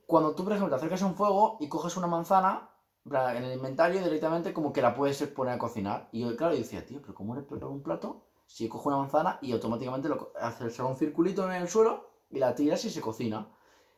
Cuando 0.07 0.35
tú, 0.35 0.45
por 0.45 0.53
ejemplo, 0.53 0.71
te 0.71 0.77
acercas 0.77 1.03
a 1.03 1.07
un 1.07 1.15
fuego 1.15 1.57
y 1.61 1.69
coges 1.69 1.97
una 1.97 2.07
manzana, 2.07 2.71
en 3.11 3.45
el 3.45 3.55
inventario 3.55 4.03
directamente 4.03 4.53
como 4.53 4.73
que 4.73 4.83
la 4.83 4.95
puedes 4.95 5.23
poner 5.29 5.55
a 5.55 5.59
cocinar. 5.59 6.09
Y 6.13 6.21
yo, 6.21 6.37
claro, 6.37 6.53
yo 6.55 6.59
decía, 6.61 6.85
tío, 6.85 7.01
pero 7.01 7.15
¿cómo 7.15 7.35
le 7.35 7.43
preparo 7.43 7.71
un 7.71 7.83
plato? 7.83 8.27
Si 8.47 8.65
yo 8.65 8.71
cojo 8.71 8.89
una 8.89 8.99
manzana 8.99 9.39
y 9.43 9.53
automáticamente 9.53 10.09
lo 10.09 10.33
haces 10.41 10.79
un 10.81 10.97
circulito 10.97 11.45
en 11.51 11.57
el 11.63 11.69
suelo 11.69 12.11
y 12.31 12.39
la 12.39 12.55
tiras 12.55 12.85
y 12.85 12.91
se 12.91 13.01
cocina. 13.01 13.49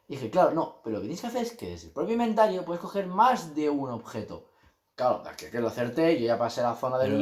Y 0.08 0.14
dije, 0.14 0.30
claro, 0.30 0.52
no, 0.52 0.80
pero 0.82 0.96
lo 0.96 1.00
que 1.02 1.06
tienes 1.08 1.20
que 1.20 1.26
hacer 1.28 1.42
es 1.42 1.52
que 1.56 1.70
desde 1.70 1.88
el 1.88 1.92
propio 1.92 2.12
inventario 2.12 2.64
puedes 2.64 2.80
coger 2.82 3.06
más 3.06 3.54
de 3.54 3.70
un 3.70 3.90
objeto. 3.90 4.46
Claro, 4.96 5.22
que, 5.38 5.50
que 5.50 5.60
lo 5.60 5.68
acerté, 5.68 6.20
yo 6.20 6.26
ya 6.26 6.36
pasé 6.38 6.62
la 6.62 6.74
zona 6.74 6.98
del 6.98 7.12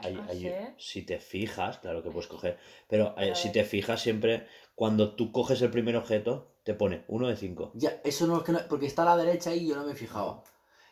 que 0.00 0.08
hay- 0.08 0.16
¿Ah, 0.18 0.74
si 0.78 1.02
te 1.04 1.18
fijas, 1.20 1.78
claro 1.78 2.02
que 2.02 2.10
puedes 2.10 2.26
coger, 2.26 2.58
pero 2.88 3.14
eh, 3.18 3.34
si 3.36 3.52
te 3.52 3.62
fijas 3.64 4.00
siempre, 4.00 4.48
cuando 4.80 5.10
tú 5.14 5.30
coges 5.30 5.60
el 5.60 5.70
primer 5.70 5.94
objeto, 5.94 6.54
te 6.62 6.72
pone 6.72 7.04
uno 7.08 7.28
de 7.28 7.36
cinco. 7.36 7.70
Ya, 7.74 8.00
eso 8.02 8.26
no 8.26 8.38
es 8.38 8.44
que 8.44 8.52
no, 8.52 8.60
porque 8.66 8.86
está 8.86 9.02
a 9.02 9.14
la 9.14 9.16
derecha 9.18 9.54
y 9.54 9.68
yo 9.68 9.76
no 9.76 9.84
me 9.84 9.94
fijaba. 9.94 10.42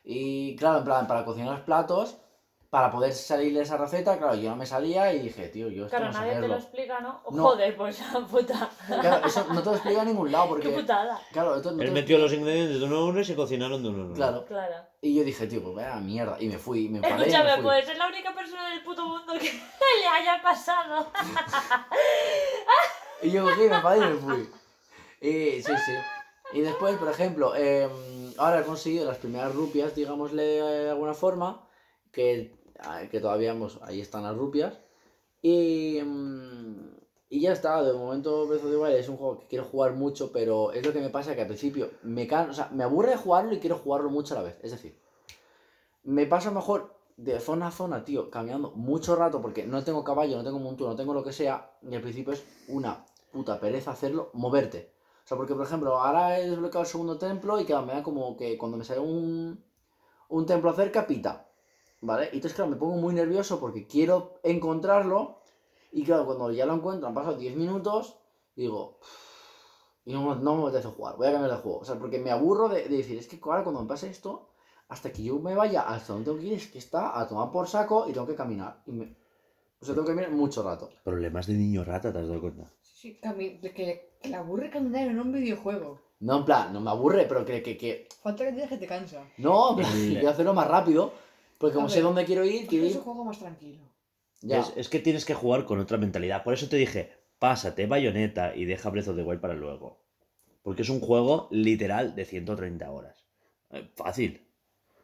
Y 0.05 0.57
claro, 0.57 0.81
en 0.81 0.85
plan, 0.85 1.07
para 1.07 1.25
cocinar 1.25 1.55
los 1.55 1.63
platos, 1.63 2.19
para 2.69 2.91
poder 2.91 3.15
salir 3.15 3.55
de 3.55 3.63
esa 3.63 3.79
receta, 3.79 4.19
claro, 4.19 4.35
yo 4.35 4.51
no 4.51 4.57
me 4.57 4.67
salía 4.67 5.11
y 5.15 5.21
dije, 5.21 5.49
tío, 5.49 5.71
yo 5.71 5.87
esto 5.87 5.97
Claro, 5.97 6.13
no 6.13 6.13
sé 6.13 6.19
nadie 6.19 6.39
te 6.39 6.49
lo 6.49 6.57
explica, 6.57 7.01
¿no? 7.01 7.23
No. 7.31 7.43
Joder, 7.43 7.75
pues 7.79 7.99
puta. 8.31 8.69
Claro, 8.87 9.27
eso 9.27 9.47
no 9.55 9.63
te 9.63 9.71
lo 9.71 9.77
explica 9.77 10.03
en 10.03 10.09
ningún 10.09 10.33
lado 10.33 10.45
Qué 10.45 10.51
porque... 10.51 10.69
putada. 10.69 11.19
Claro, 11.33 11.57
esto 11.57 11.73
no 11.73 11.81
Él 11.81 11.89
lo 11.89 11.95
metió 11.95 12.19
los 12.19 12.33
ingredientes 12.35 12.81
de 12.81 12.85
uno 12.85 12.97
a 12.99 13.05
uno 13.07 13.21
y 13.21 13.25
se 13.25 13.35
cocinaron 13.37 13.83
de 13.83 13.89
uno 13.89 14.03
a 14.03 14.05
uno. 14.05 14.15
Claro. 14.15 14.45
Claro. 14.45 14.75
Y 15.01 15.15
yo 15.15 15.25
dije, 15.25 15.47
tío, 15.47 15.63
pues 15.63 15.77
vaya 15.77 15.97
mierda. 15.97 16.37
Y 16.39 16.49
me 16.49 16.59
fui, 16.59 16.91
me 16.91 16.99
enfadé 16.99 17.15
y 17.15 17.17
me 17.17 17.23
Escúchame, 17.25 17.55
fui. 17.55 17.63
pues 17.63 17.89
es 17.89 17.97
la 17.97 18.07
única 18.07 18.35
persona 18.35 18.69
del 18.69 18.83
puto 18.83 19.03
mundo 19.07 19.33
que 19.33 19.51
le 20.01 20.07
haya 20.07 20.43
pasado. 20.43 21.07
Y 23.23 23.31
yo 23.31 23.45
cogí, 23.45 23.63
me 23.63 23.77
enfadé 23.77 23.99
y 23.99 24.15
me 24.15 24.17
fui. 24.17 24.51
Y 25.21 25.63
sí, 25.63 25.73
sí. 25.85 25.93
Y 26.53 26.61
después, 26.61 26.97
por 26.97 27.09
ejemplo, 27.09 27.55
eh, 27.57 27.89
ahora 28.39 28.61
he 28.61 28.65
conseguido 28.65 29.07
las 29.07 29.19
primeras 29.19 29.55
rupias, 29.55 29.95
digámosle 29.95 30.43
de 30.43 30.91
alguna 30.91 31.15
forma, 31.15 31.69
que, 32.13 32.55
que 33.11 33.21
todavía 33.21 33.55
pues, 33.59 33.79
ahí 33.83 34.01
están 34.01 34.23
las 34.23 34.37
rupias. 34.37 34.79
Y, 35.43 36.01
mm, 36.03 36.97
y 37.31 37.41
ya 37.41 37.53
está, 37.53 37.83
de 37.83 37.93
momento 37.93 38.47
Breath 38.47 38.65
of 38.65 38.71
the 38.71 38.77
Wild 38.77 38.97
es 38.97 39.09
un 39.09 39.19
juego 39.19 39.41
que 39.41 39.47
quiero 39.49 39.65
jugar 39.65 39.93
mucho, 39.93 40.33
pero 40.33 40.73
es 40.73 40.85
lo 40.87 40.93
que 40.93 41.01
me 41.01 41.11
pasa 41.11 41.35
que 41.35 41.43
al 41.43 41.47
principio 41.47 41.91
me, 42.03 42.27
can... 42.27 42.51
o 42.51 42.55
sea, 42.55 42.71
me 42.73 42.85
aburre 42.85 43.17
jugarlo 43.17 43.53
y 43.53 43.61
quiero 43.61 43.77
jugarlo 43.77 44.09
mucho 44.11 44.35
a 44.35 44.39
la 44.39 44.45
vez. 44.45 44.59
Es 44.63 44.71
decir, 44.71 44.99
me 46.05 46.27
paso 46.27 46.51
mejor 46.53 46.98
de 47.19 47.41
zona 47.41 47.67
a 47.67 47.71
zona, 47.73 48.05
tío, 48.05 48.31
caminando 48.31 48.71
mucho 48.77 49.17
rato 49.17 49.43
porque 49.43 49.67
no 49.67 49.83
tengo 49.83 50.05
caballo, 50.05 50.37
no 50.37 50.45
tengo 50.45 50.61
montura, 50.61 50.91
no 50.91 50.97
tengo 50.97 51.13
lo 51.13 51.25
que 51.25 51.33
sea, 51.33 51.73
y 51.83 51.93
al 51.95 52.01
principio 52.01 52.33
es 52.33 52.45
una 52.69 53.05
puta 53.33 53.59
pereza 53.59 53.91
hacerlo, 53.91 54.31
moverte. 54.35 54.93
O 55.25 55.29
sea, 55.29 55.37
porque 55.37 55.55
por 55.55 55.67
ejemplo, 55.67 55.99
ahora 55.99 56.39
he 56.39 56.49
desbloqueado 56.49 56.85
el 56.85 56.87
segundo 56.87 57.19
templo 57.19 57.61
y 57.61 57.65
claro, 57.65 57.85
me 57.85 57.93
da 57.93 58.05
como 58.05 58.37
que 58.37 58.57
cuando 58.57 58.79
me 58.79 58.85
sale 58.85 59.01
un, 59.01 59.63
un 60.29 60.47
templo 60.47 60.73
cerca, 60.73 61.07
pita. 61.07 61.51
¿Vale? 62.01 62.27
Y 62.33 62.37
entonces, 62.37 62.55
claro, 62.55 62.71
me 62.71 62.77
pongo 62.77 62.95
muy 62.97 63.13
nervioso 63.13 63.59
porque 63.59 63.89
quiero 63.89 64.35
encontrarlo. 64.45 65.41
Y 65.91 66.05
claro, 66.05 66.25
cuando 66.25 66.53
ya 66.53 66.67
lo 66.67 66.75
encuentro, 66.75 67.09
han 67.09 67.15
pasado 67.15 67.37
10 67.37 67.57
minutos, 67.57 68.21
digo, 68.55 69.01
y 70.05 70.13
no, 70.13 70.37
no 70.37 70.55
me 70.55 70.63
apetece 70.63 70.89
jugar, 70.89 71.17
voy 71.17 71.27
a 71.27 71.33
cambiar 71.33 71.51
de 71.51 71.63
juego. 71.63 71.81
O 71.81 71.85
sea, 71.85 71.99
porque 71.99 72.21
me 72.21 72.31
aburro 72.31 72.69
de 72.69 72.89
decir, 72.89 73.19
es 73.19 73.27
que 73.27 73.41
ahora 73.43 73.65
cuando 73.65 73.83
me 73.83 73.89
pase 73.89 74.09
esto, 74.09 74.51
hasta 74.89 75.13
que 75.13 75.23
yo 75.23 75.39
me 75.39 75.55
vaya 75.55 75.83
hasta 75.83 76.13
donde 76.13 76.27
tengo 76.31 76.39
que 76.41 76.47
ir, 76.47 76.53
es 76.55 76.67
que 76.69 76.79
está 76.79 77.19
a 77.21 77.29
tomar 77.29 77.51
por 77.51 77.69
saco 77.69 78.09
y 78.09 78.13
tengo 78.13 78.27
que 78.27 78.35
caminar. 78.35 78.83
Y 78.87 78.93
me... 78.93 79.05
O 79.81 79.85
sea, 79.85 79.95
tengo 79.95 80.07
que 80.07 80.13
caminar 80.13 80.33
mucho 80.33 80.63
rato. 80.63 80.91
Problemas 81.05 81.47
de 81.47 81.55
niño 81.55 81.85
rata, 81.85 82.13
¿te 82.13 82.19
has 82.19 82.27
dado 82.27 82.41
cuenta? 82.41 82.65
Sí, 82.83 83.19
sí, 83.23 83.59
de 83.63 83.73
que, 83.73 84.11
que 84.21 84.29
le 84.29 84.37
aburre 84.37 84.71
caminar 84.71 85.07
en 85.09 85.21
un 85.21 85.31
videojuego. 85.33 86.01
No, 86.21 86.39
en 86.39 86.45
plan, 86.45 86.73
no 86.73 86.81
me 86.81 86.91
aburre, 86.91 87.27
pero 87.29 87.45
que, 87.45 87.63
que, 87.63 87.77
que 87.77 88.09
Falta 88.23 88.45
que 88.45 88.51
te 88.51 88.57
digas 88.57 88.71
que 88.71 88.77
te 88.79 88.87
cansa. 88.89 89.23
No, 89.37 89.71
en 89.71 89.77
plan, 89.77 89.93
quiero 89.93 90.31
hacerlo 90.31 90.53
más 90.55 90.67
rápido. 90.67 91.13
Porque 91.59 91.75
como 91.77 91.89
sé 91.89 92.01
dónde 92.01 92.25
quiero 92.25 92.45
ir, 92.45 92.67
quiero 92.67 92.87
Es 92.87 92.93
un 92.95 92.99
ir. 92.99 93.05
juego 93.05 93.25
más 93.25 93.39
tranquilo. 93.39 93.85
Ya. 94.43 94.61
Es, 94.61 94.73
es 94.77 94.89
que 94.89 94.99
tienes 95.01 95.25
que 95.25 95.35
jugar 95.35 95.65
con 95.65 95.79
otra 95.79 95.97
mentalidad. 95.99 96.43
Por 96.43 96.55
eso 96.55 96.69
te 96.69 96.77
dije, 96.77 97.13
pásate 97.39 97.87
Bayonetta 97.87 98.55
y 98.57 98.65
deja 98.65 98.91
Breath 98.91 99.09
of 99.09 99.17
the 99.17 99.23
Wild 99.23 99.41
para 99.41 99.55
luego. 99.55 99.99
Porque 100.63 100.83
es 100.83 100.89
un 100.89 101.01
juego 101.01 101.47
literal 101.53 102.15
de 102.17 102.25
130 102.25 102.91
horas. 102.91 103.25
Eh, 103.71 103.89
Fácil. 103.95 104.48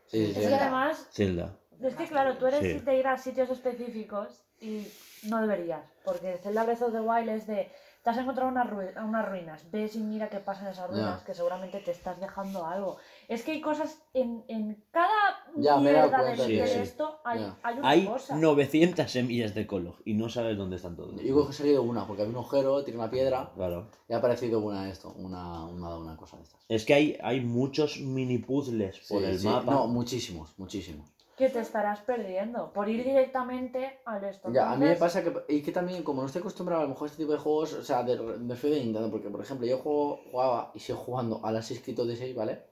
Sí, 0.06 0.32
Es 0.36 0.46
que 0.48 0.54
además, 0.54 1.08
Zelda. 1.12 1.56
es 1.82 1.94
que 1.94 2.06
claro, 2.06 2.36
tú 2.36 2.46
eres 2.46 2.60
Sí. 2.60 2.78
de 2.80 2.98
ir 2.98 3.06
a 3.06 3.16
sitios 3.18 3.50
específicos 3.50 4.44
y 4.60 4.86
no 5.24 5.40
deberías. 5.40 5.82
Porque 6.04 6.38
Zelda 6.42 6.64
Breath 6.64 6.82
of 6.82 6.92
the 6.92 7.00
Wild 7.00 7.28
es 7.28 7.46
de. 7.46 7.70
Te 8.04 8.10
has 8.10 8.18
encontrado 8.18 8.50
unas, 8.50 8.68
ru- 8.68 9.02
unas 9.02 9.26
ruinas, 9.26 9.70
ves 9.70 9.96
y 9.96 10.00
mira 10.00 10.28
qué 10.28 10.38
pasa 10.38 10.60
en 10.66 10.72
esas 10.72 10.90
ruinas, 10.90 11.22
que 11.22 11.32
seguramente 11.32 11.80
te 11.80 11.90
estás 11.90 12.20
dejando 12.20 12.66
algo. 12.66 12.98
Es 13.28 13.42
que 13.42 13.52
hay 13.52 13.62
cosas 13.62 13.98
en, 14.12 14.44
en 14.46 14.84
cada 14.90 15.08
me 15.56 15.64
dado 15.64 15.80
mierda 15.80 16.18
de, 16.18 16.36
cuenta 16.36 16.44
de 16.44 16.82
esto, 16.82 17.18
hay, 17.24 17.40
hay 17.62 17.78
una 17.78 17.88
Hay 17.88 18.04
cosa. 18.06 18.36
900 18.36 19.10
semillas 19.10 19.54
de 19.54 19.66
colo 19.66 19.96
y 20.04 20.12
no 20.12 20.28
sabes 20.28 20.58
dónde 20.58 20.76
están 20.76 20.96
todos. 20.96 21.18
Yo 21.18 21.48
he 21.48 21.52
salido 21.54 21.80
una, 21.82 22.06
porque 22.06 22.20
había 22.20 22.32
un 22.32 22.36
agujero, 22.36 22.84
tiré 22.84 22.98
una 22.98 23.08
piedra 23.08 23.50
Claro. 23.54 23.88
y 24.06 24.12
ha 24.12 24.18
aparecido 24.18 24.60
una 24.60 24.90
esto, 24.90 25.10
una, 25.16 25.64
una, 25.64 25.96
una 25.96 26.14
cosa 26.18 26.36
de 26.36 26.42
estas. 26.42 26.60
Es 26.68 26.84
que 26.84 26.92
hay, 26.92 27.16
hay 27.22 27.40
muchos 27.40 28.00
mini 28.00 28.36
puzzles 28.36 29.00
por 29.08 29.22
Sí, 29.22 29.28
el 29.28 29.38
sí. 29.38 29.46
mapa. 29.46 29.70
No, 29.72 29.86
muchísimos, 29.86 30.52
muchísimos. 30.58 31.13
Que 31.36 31.48
te 31.48 31.60
estarás 31.60 32.00
perdiendo 32.00 32.72
por 32.72 32.88
ir 32.88 33.04
directamente 33.04 33.98
al 34.04 34.22
esto. 34.24 34.52
Ya, 34.52 34.70
a 34.70 34.76
mí 34.76 34.84
me 34.86 34.94
pasa 34.96 35.22
que. 35.24 35.32
Y 35.48 35.62
que 35.62 35.72
también, 35.72 36.02
como 36.02 36.20
no 36.22 36.26
estoy 36.26 36.40
acostumbrado 36.40 36.82
a 36.82 36.84
lo 36.84 36.90
mejor 36.90 37.06
a 37.06 37.10
este 37.10 37.22
tipo 37.22 37.32
de 37.32 37.38
juegos, 37.38 37.72
o 37.74 37.84
sea, 37.84 38.02
de, 38.02 38.16
de 38.16 38.56
feo 38.56 38.70
de 38.70 38.80
Nintendo, 38.80 39.10
porque 39.10 39.30
por 39.30 39.40
ejemplo, 39.40 39.66
yo 39.66 39.78
juego, 39.78 40.20
jugaba 40.30 40.70
y 40.74 40.80
sigo 40.80 40.98
jugando 40.98 41.40
a 41.44 41.50
las 41.52 41.66
6 41.66 41.84
de 41.84 42.16
6, 42.16 42.34
¿vale? 42.36 42.62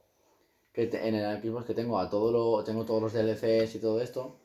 Que 0.72 0.86
te- 0.86 1.06
en 1.06 1.14
el 1.16 1.42
Xbox 1.42 1.66
que 1.66 1.74
tengo 1.74 1.98
a 1.98 2.08
todo 2.08 2.30
lo, 2.32 2.64
tengo 2.64 2.84
todos 2.84 3.02
los 3.02 3.12
DLCs 3.12 3.74
y 3.74 3.78
todo 3.80 4.00
esto. 4.00 4.36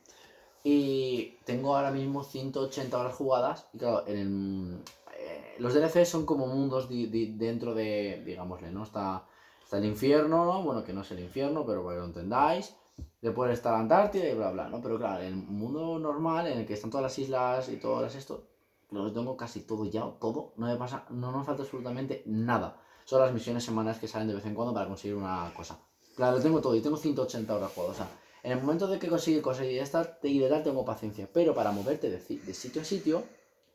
Y 0.64 1.38
tengo 1.46 1.76
ahora 1.76 1.92
mismo 1.92 2.24
180 2.24 2.98
horas 3.00 3.16
jugadas. 3.16 3.68
Y 3.74 3.78
claro, 3.78 4.04
en 4.08 4.18
el, 4.18 4.84
eh, 5.18 5.56
los 5.60 5.74
DLCs 5.74 6.10
son 6.10 6.26
como 6.26 6.48
mundos 6.48 6.90
di- 6.90 7.08
di- 7.08 7.34
dentro 7.38 7.74
de, 7.74 8.22
digámosle, 8.26 8.72
¿no? 8.72 8.84
Está, 8.84 9.24
está 9.64 9.78
el 9.78 9.86
infierno, 9.86 10.46
¿no? 10.46 10.64
Bueno, 10.64 10.84
que 10.84 10.92
no 10.94 11.02
es 11.02 11.12
el 11.12 11.20
infierno, 11.20 11.66
pero 11.66 11.84
para 11.84 11.96
que 11.96 12.00
lo 12.02 12.06
entendáis. 12.08 12.76
Después 13.22 13.52
está 13.52 13.72
la 13.72 13.80
Antártida 13.80 14.30
y 14.30 14.36
bla, 14.36 14.52
bla, 14.52 14.70
¿no? 14.70 14.82
Pero 14.82 14.98
claro, 14.98 15.22
el 15.24 15.36
mundo 15.36 16.00
normal, 16.00 16.48
en 16.48 16.60
el 16.60 16.66
que 16.66 16.74
están 16.74 16.90
todas 16.90 17.04
las 17.04 17.20
islas 17.20 17.70
y 17.70 17.78
todas 17.78 18.04
las 18.04 18.16
esto, 18.16 18.48
lo 18.92 19.12
tengo 19.12 19.36
casi 19.36 19.62
todo 19.62 19.86
ya, 19.86 20.02
todo. 20.20 20.54
No 20.58 20.68
me 20.68 20.76
pasa, 20.76 21.06
no 21.10 21.32
nos 21.32 21.46
falta 21.46 21.64
absolutamente 21.64 22.24
nada. 22.26 22.80
Son 23.06 23.22
las 23.22 23.34
misiones 23.34 23.64
semanales 23.64 24.00
que 24.00 24.08
salen 24.08 24.28
de 24.28 24.36
vez 24.36 24.46
en 24.46 24.56
cuando 24.56 24.74
para 24.74 24.88
conseguir 24.88 25.16
una 25.16 25.52
cosa. 25.56 25.80
Claro, 26.16 26.38
lo 26.38 26.44
tengo 26.44 26.62
todo 26.62 26.76
y 26.76 26.82
tengo 26.82 26.98
180 26.98 27.56
horas 27.56 27.72
jugadas. 27.74 27.96
O 27.96 27.98
sea, 27.98 28.10
en 28.44 28.52
el 28.52 28.60
momento 28.60 28.88
de 28.88 29.00
que 29.00 29.08
consigue 29.08 29.82
esta 29.82 30.18
y 30.24 30.40
de 30.40 30.50
tal 30.50 30.64
tengo 30.64 30.86
paciencia. 30.86 31.30
Pero 31.32 31.54
para 31.54 31.72
moverte 31.72 32.10
de, 32.10 32.18
de 32.18 32.54
sitio 32.54 32.82
a 32.82 32.86
sitio, 32.86 33.24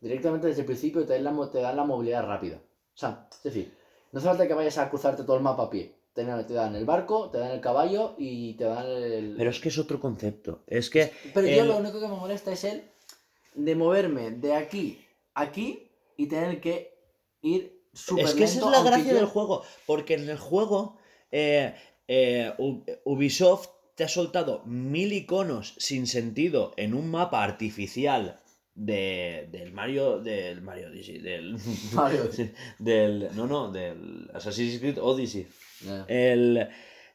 directamente 0.01 0.49
desde 0.49 0.61
el 0.61 0.67
principio 0.67 1.07
te 1.07 1.21
dan, 1.21 1.25
la, 1.25 1.51
te 1.51 1.61
dan 1.61 1.77
la 1.77 1.85
movilidad 1.85 2.27
rápida. 2.27 2.57
O 2.57 2.99
sea, 2.99 3.29
es 3.31 3.43
decir, 3.43 3.77
no 4.11 4.19
hace 4.19 4.29
falta 4.29 4.47
que 4.47 4.55
vayas 4.55 4.79
a 4.79 4.91
cruzarte 4.91 5.25
todo 5.25 5.37
el 5.37 5.43
mapa 5.43 5.65
a 5.65 5.71
pie. 5.71 6.02
Te, 6.15 6.25
dan- 6.25 6.47
te 6.47 6.53
dan 6.55 6.75
el 6.77 6.85
barco, 6.85 7.31
te 7.31 7.39
dan 7.39 7.53
el 7.53 7.61
caballo 7.61 8.15
y 8.19 8.55
te 8.55 8.65
dan 8.65 8.87
el... 8.87 9.35
Pero 9.37 9.51
es 9.51 9.61
que 9.61 9.69
es 9.71 9.79
otro 9.79 9.99
concepto. 9.99 10.63
Es 10.67 10.91
que 10.91 11.11
Pero 11.33 11.47
yo 11.49 11.65
lo 11.65 11.79
único 11.79 12.01
que 12.01 12.09
me 12.09 12.17
molesta 12.17 12.53
es 12.53 12.65
el 12.65 12.83
de 13.55 13.75
moverme 13.75 14.31
de 14.31 14.55
aquí 14.55 14.99
a 15.35 15.43
aquí 15.43 15.91
y 16.17 16.27
tener 16.27 16.61
que 16.61 16.95
ir 17.41 17.81
súper 17.95 18.27
Es 18.27 18.35
que 18.35 18.45
esa 18.45 18.59
es 18.61 18.65
la 18.67 18.83
gracia 18.83 18.99
sitio. 19.05 19.17
del 19.17 19.27
juego, 19.27 19.63
porque 19.87 20.15
en 20.15 20.29
el 20.29 20.37
juego 20.39 20.99
eh, 21.31 21.75
eh, 22.09 22.53
Ubisoft 23.05 23.69
te 23.95 24.05
ha 24.05 24.09
soltado 24.09 24.63
mil 24.67 25.13
iconos 25.13 25.75
sin 25.79 26.07
sentido 26.07 26.73
en 26.77 26.93
un 26.95 27.11
mapa 27.11 27.43
artificial 27.43 28.39
de, 28.75 29.49
del 29.51 29.73
Mario 29.73 30.19
del 30.19 30.63
Mario 30.63 30.89
Odyssey, 30.89 31.19
del, 31.19 31.59
Mario 31.93 32.23
Odyssey. 32.25 32.53
del 32.79 33.29
no 33.35 33.47
no 33.47 33.71
del 33.71 34.31
Assassin's 34.35 34.79
Creed 34.79 34.99
Odyssey. 34.99 35.47
El, 36.09 36.69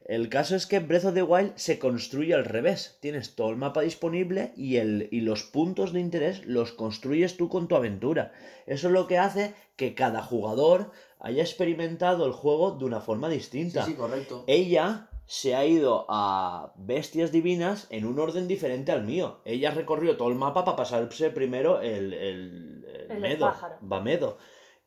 el 0.06 0.30
caso 0.30 0.56
es 0.56 0.66
que 0.66 0.80
Breath 0.80 1.06
of 1.06 1.14
the 1.14 1.24
Wild 1.24 1.54
se 1.56 1.80
construye 1.80 2.34
al 2.34 2.46
revés. 2.46 2.98
Tienes 3.02 3.36
todo 3.36 3.50
el 3.50 3.58
mapa 3.58 3.82
disponible 3.82 4.54
y, 4.56 4.78
el, 4.78 5.08
y 5.12 5.22
los 5.22 5.44
puntos 5.44 5.94
de 5.94 6.00
interés 6.00 6.46
los 6.46 6.72
construyes 6.72 7.38
tú 7.38 7.50
con 7.50 7.68
tu 7.68 7.76
aventura. 7.76 8.32
Eso 8.66 8.88
es 8.88 8.94
lo 8.94 9.08
que 9.08 9.18
hace 9.18 9.54
que 9.76 9.94
cada 9.96 10.22
jugador 10.22 10.92
haya 11.20 11.42
experimentado 11.42 12.26
el 12.26 12.32
juego 12.32 12.72
de 12.72 12.86
una 12.86 13.02
forma 13.02 13.28
Sí, 13.30 13.34
distinta. 13.36 13.86
sí, 13.86 13.94
correcto. 13.96 14.44
Ella 14.48 15.10
se 15.26 15.56
ha 15.56 15.66
ido 15.66 16.06
a 16.08 16.72
Bestias 16.78 17.34
Divinas 17.34 17.88
en 17.90 18.06
un 18.06 18.18
orden 18.18 18.48
diferente 18.48 18.94
al 18.94 19.04
mío. 19.04 19.42
Ella 19.44 19.72
recorrió 19.72 20.16
todo 20.16 20.30
el 20.30 20.36
mapa 20.36 20.64
para 20.64 20.78
pasarse 20.78 21.32
primero 21.32 21.82
el, 21.82 22.14
el, 22.14 22.86
el 23.10 23.20
Medo, 23.20 23.48
pájaro. 23.48 23.76
Bamedo. 23.82 24.38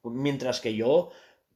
Mientras 0.03 0.61
que 0.62 0.74
yo, 0.74 1.11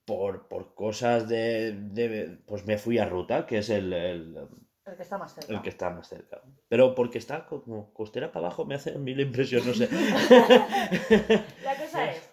por, 0.04 0.48
por 0.48 0.74
cosas 0.74 1.28
de, 1.28 1.72
de- 1.72 2.38
Pues 2.46 2.64
me 2.66 2.78
fui 2.78 2.98
a 2.98 3.06
Ruta, 3.06 3.46
que 3.46 3.58
es 3.58 3.70
el, 3.70 3.92
el, 3.92 4.48
El 4.86 4.96
que 4.96 5.02
está 5.02 5.18
más 5.18 5.34
cerca. 5.34 5.52
el 5.52 5.62
que 5.62 5.68
está 5.70 5.90
más 5.90 6.08
cerca. 6.08 6.42
Pero 6.68 6.94
porque 6.94 7.18
está 7.18 7.46
como 7.46 7.92
costera 7.94 8.30
para 8.32 8.46
abajo 8.46 8.64
me 8.64 8.74
hace 8.74 8.92
la 8.98 9.22
impresión, 9.22 9.66
no 9.66 9.72
sé. 9.74 9.88
La 11.64 11.76
cosa 11.76 12.10
es, 12.10 12.30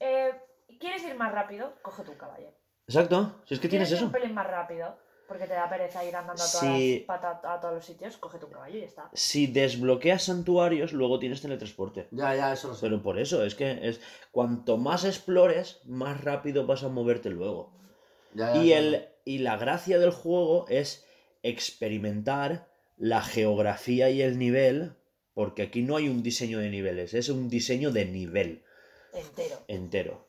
eh, 0.00 0.32
¿quieres 0.78 1.04
ir 1.04 1.14
más 1.16 1.32
rápido? 1.32 1.74
Coge 1.82 2.02
tu 2.04 2.16
caballo. 2.16 2.48
Exacto, 2.86 3.40
si 3.44 3.54
es 3.54 3.60
que 3.60 3.68
tienes 3.68 3.88
¿Quieres 3.88 3.90
ir 3.92 3.96
eso. 3.98 4.06
un 4.06 4.12
pelín 4.12 4.34
más 4.34 4.46
rápido? 4.46 4.96
Porque 5.30 5.46
te 5.46 5.54
da 5.54 5.68
pereza 5.70 6.04
ir 6.04 6.16
andando 6.16 6.42
a, 6.42 6.46
todas 6.50 6.64
las- 6.64 7.02
pata- 7.06 7.40
a 7.54 7.60
todos 7.60 7.74
los 7.74 7.84
sitios, 7.84 8.16
coge 8.16 8.38
tu 8.40 8.48
caballo 8.50 8.76
y 8.76 8.80
ya 8.80 8.86
está. 8.86 9.08
Si 9.14 9.46
desbloqueas 9.46 10.24
santuarios, 10.24 10.92
luego 10.92 11.20
tienes 11.20 11.40
teletransporte. 11.40 12.08
Ya, 12.10 12.34
ya, 12.34 12.52
eso 12.52 12.66
lo 12.66 12.74
sé. 12.74 12.80
Pero 12.80 13.00
por 13.00 13.16
eso, 13.16 13.44
es 13.44 13.54
que 13.54 13.78
es 13.88 14.00
cuanto 14.32 14.76
más 14.76 15.04
explores, 15.04 15.82
más 15.84 16.20
rápido 16.24 16.66
vas 16.66 16.82
a 16.82 16.88
moverte 16.88 17.30
luego. 17.30 17.72
Ya, 18.34 18.54
ya, 18.54 18.60
Y, 18.62 18.68
ya, 18.70 18.78
el, 18.78 19.08
y 19.24 19.38
la 19.38 19.56
gracia 19.56 20.00
del 20.00 20.10
juego 20.10 20.66
es 20.68 21.06
experimentar 21.44 22.68
la 22.96 23.22
geografía 23.22 24.10
y 24.10 24.22
el 24.22 24.36
nivel, 24.36 24.96
porque 25.32 25.62
aquí 25.62 25.82
no 25.82 25.94
hay 25.96 26.08
un 26.08 26.24
diseño 26.24 26.58
de 26.58 26.70
niveles, 26.70 27.14
es 27.14 27.28
un 27.28 27.48
diseño 27.48 27.92
de 27.92 28.04
nivel 28.04 28.64
Entero. 29.12 29.56
entero. 29.68 30.26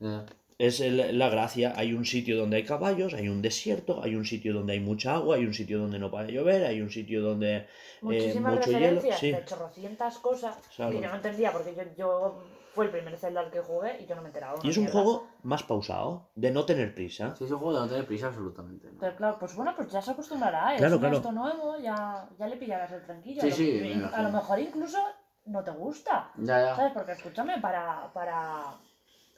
ya. 0.00 0.24
Es 0.58 0.80
el- 0.80 1.16
la 1.16 1.28
gracia, 1.28 1.72
hay 1.76 1.92
un 1.92 2.04
sitio 2.04 2.36
donde 2.36 2.56
hay 2.56 2.64
caballos, 2.64 3.14
hay 3.14 3.28
un 3.28 3.40
desierto, 3.40 4.02
hay 4.02 4.16
un 4.16 4.24
sitio 4.24 4.52
donde 4.52 4.72
hay 4.72 4.80
mucha 4.80 5.14
agua, 5.14 5.36
hay 5.36 5.46
un 5.46 5.54
sitio 5.54 5.78
donde 5.78 6.00
no 6.00 6.10
para 6.10 6.26
llover, 6.28 6.64
hay 6.66 6.80
un 6.80 6.90
sitio 6.90 7.22
donde... 7.22 7.68
Muchísimas 8.02 8.54
mucho 8.56 8.66
hielo, 8.70 8.78
referencias 8.80 9.18
sí. 9.20 9.30
de 9.30 9.44
chorrocientas 9.44 10.18
cosas 10.18 10.56
Claro. 10.74 10.90
que 10.92 11.00
yo 11.00 11.08
no 11.08 11.14
entendía 11.14 11.52
porque 11.52 11.74
yo, 11.76 11.82
yo 11.96 12.42
fue 12.74 12.86
el 12.86 12.90
primer 12.90 13.16
Zelda 13.16 13.40
al 13.40 13.50
que 13.52 13.60
jugué 13.60 14.00
y 14.02 14.06
yo 14.06 14.16
no 14.16 14.22
me 14.22 14.28
enteraba. 14.28 14.58
Y 14.64 14.70
es 14.70 14.76
un 14.76 14.84
mierda. 14.84 15.00
juego 15.00 15.28
más 15.44 15.62
pausado, 15.62 16.30
de 16.34 16.50
no 16.50 16.64
tener 16.64 16.92
prisa. 16.92 17.36
Sí, 17.36 17.44
es 17.44 17.50
un 17.52 17.58
juego 17.58 17.74
de 17.74 17.80
no 17.80 17.88
tener 17.88 18.06
prisa 18.06 18.26
absolutamente. 18.26 18.86
¿no? 18.88 18.92
Entonces, 18.94 19.16
claro, 19.16 19.36
pues 19.38 19.54
bueno, 19.54 19.72
pues 19.76 19.92
ya 19.92 20.02
se 20.02 20.10
acostumbrará. 20.10 20.74
Es 20.74 20.78
Claro, 20.80 20.94
un 20.96 21.00
claro. 21.00 21.16
esto 21.18 21.30
nuevo, 21.32 21.78
ya, 21.78 22.28
ya 22.36 22.46
le 22.48 22.56
pillarás 22.56 22.90
el 22.90 23.04
tranquillo. 23.04 23.42
Sí, 23.42 23.46
a, 23.46 23.50
lo, 23.50 23.56
sí, 23.56 23.80
me 24.00 24.04
a 24.16 24.22
lo 24.22 24.30
mejor 24.30 24.58
incluso 24.58 24.98
no 25.46 25.62
te 25.62 25.70
gusta. 25.70 26.32
Ya, 26.36 26.60
ya. 26.66 26.74
¿Sabes? 26.76 26.92
Porque 26.94 27.12
escúchame, 27.12 27.58
para. 27.60 28.10
para 28.12 28.74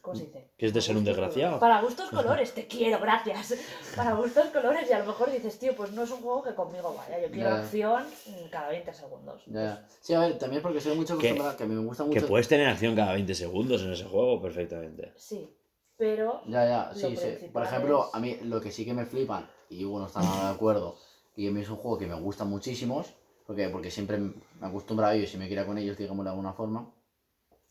¿Cómo 0.00 0.16
se 0.16 0.24
dice? 0.24 0.50
Que 0.56 0.66
es 0.66 0.72
de 0.72 0.80
ser 0.80 0.96
un 0.96 1.04
desgraciado. 1.04 1.58
Para 1.58 1.82
gustos 1.82 2.08
colores, 2.10 2.54
te 2.54 2.66
quiero, 2.66 2.98
gracias. 3.00 3.54
Para 3.94 4.14
gustos 4.14 4.46
colores, 4.46 4.88
y 4.88 4.92
a 4.92 4.98
lo 5.00 5.04
mejor 5.06 5.30
dices, 5.30 5.58
tío, 5.58 5.76
pues 5.76 5.92
no 5.92 6.04
es 6.04 6.10
un 6.10 6.20
juego 6.22 6.42
que 6.42 6.54
conmigo 6.54 6.94
vaya. 6.96 7.20
Yo 7.20 7.30
quiero 7.30 7.50
Ya. 7.50 7.58
acción 7.60 8.04
mm, 8.26 8.48
cada 8.50 8.68
20 8.70 8.94
segundos. 8.94 9.42
Ya, 9.46 9.62
ya. 9.62 9.86
Sí, 10.00 10.14
a 10.14 10.20
ver, 10.20 10.38
también 10.38 10.62
porque 10.62 10.80
soy 10.80 10.96
mucho 10.96 11.18
Que- 11.18 11.28
acostumbrado, 11.28 11.56
que, 11.58 11.66
me 11.66 11.78
gusta 11.84 12.04
Que 12.04 12.08
mucho. 12.10 12.26
puedes 12.28 12.48
tener 12.48 12.66
acción 12.68 12.96
cada 12.96 13.12
20 13.12 13.34
segundos 13.34 13.82
en 13.82 13.92
ese 13.92 14.04
juego 14.04 14.40
perfectamente. 14.40 15.12
Sí, 15.16 15.54
pero. 15.96 16.40
Ya, 16.46 16.64
ya, 16.66 16.92
sí, 16.94 17.14
sí. 17.16 17.48
Por 17.52 17.62
ejemplo, 17.62 18.06
es- 18.08 18.14
a 18.14 18.20
mí 18.20 18.38
lo 18.44 18.60
que 18.60 18.72
sí 18.72 18.84
que 18.86 18.94
me 18.94 19.04
flipan, 19.04 19.48
y 19.68 19.84
Hugo 19.84 19.98
no 20.00 20.06
está 20.06 20.20
nada 20.22 20.48
de 20.50 20.54
acuerdo, 20.54 20.96
y 21.36 21.46
a 21.46 21.50
mí 21.50 21.60
es 21.60 21.68
un 21.68 21.76
juego 21.76 21.98
que 21.98 22.06
me 22.06 22.14
gusta 22.14 22.44
muchísimo, 22.44 23.04
porque, 23.46 23.68
porque 23.68 23.90
siempre 23.90 24.16
me 24.18 24.32
acostumbro 24.62 25.06
a 25.06 25.14
ellos 25.14 25.34
y 25.34 25.36
me 25.36 25.46
quiera 25.46 25.66
con 25.66 25.76
ellos, 25.76 25.96
digamos 25.98 26.24
de 26.24 26.30
alguna 26.30 26.52
forma. 26.54 26.90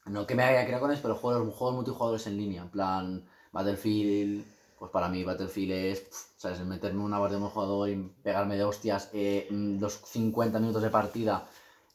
No 0.10 0.26
que 0.28 0.36
me 0.36 0.44
haya 0.44 0.64
criado 0.64 0.82
con 0.82 0.92
ellos, 0.92 1.02
pero 1.02 1.16
juegos, 1.16 1.54
juegos 1.54 1.76
multijugadores 1.76 2.26
en 2.28 2.38
línea, 2.38 2.62
en 2.64 2.70
plan 2.70 3.24
Battlefield, 3.52 4.44
pues 4.78 4.92
para 4.92 5.08
mí 5.10 5.24
Battlefield 5.24 5.72
es, 5.72 6.00
pf, 6.02 6.16
¿sabes? 6.38 6.60
Meterme 6.62 7.04
una 7.04 7.20
partida 7.20 7.38
de 7.40 7.44
un 7.46 7.50
jugador 7.52 7.90
y 7.90 7.96
pegarme 8.24 8.56
de 8.58 8.64
hostias 8.64 9.10
eh, 9.14 9.48
los 9.52 9.94
50 10.06 10.60
minutos 10.60 10.82
de 10.82 10.90
partida 10.90 11.48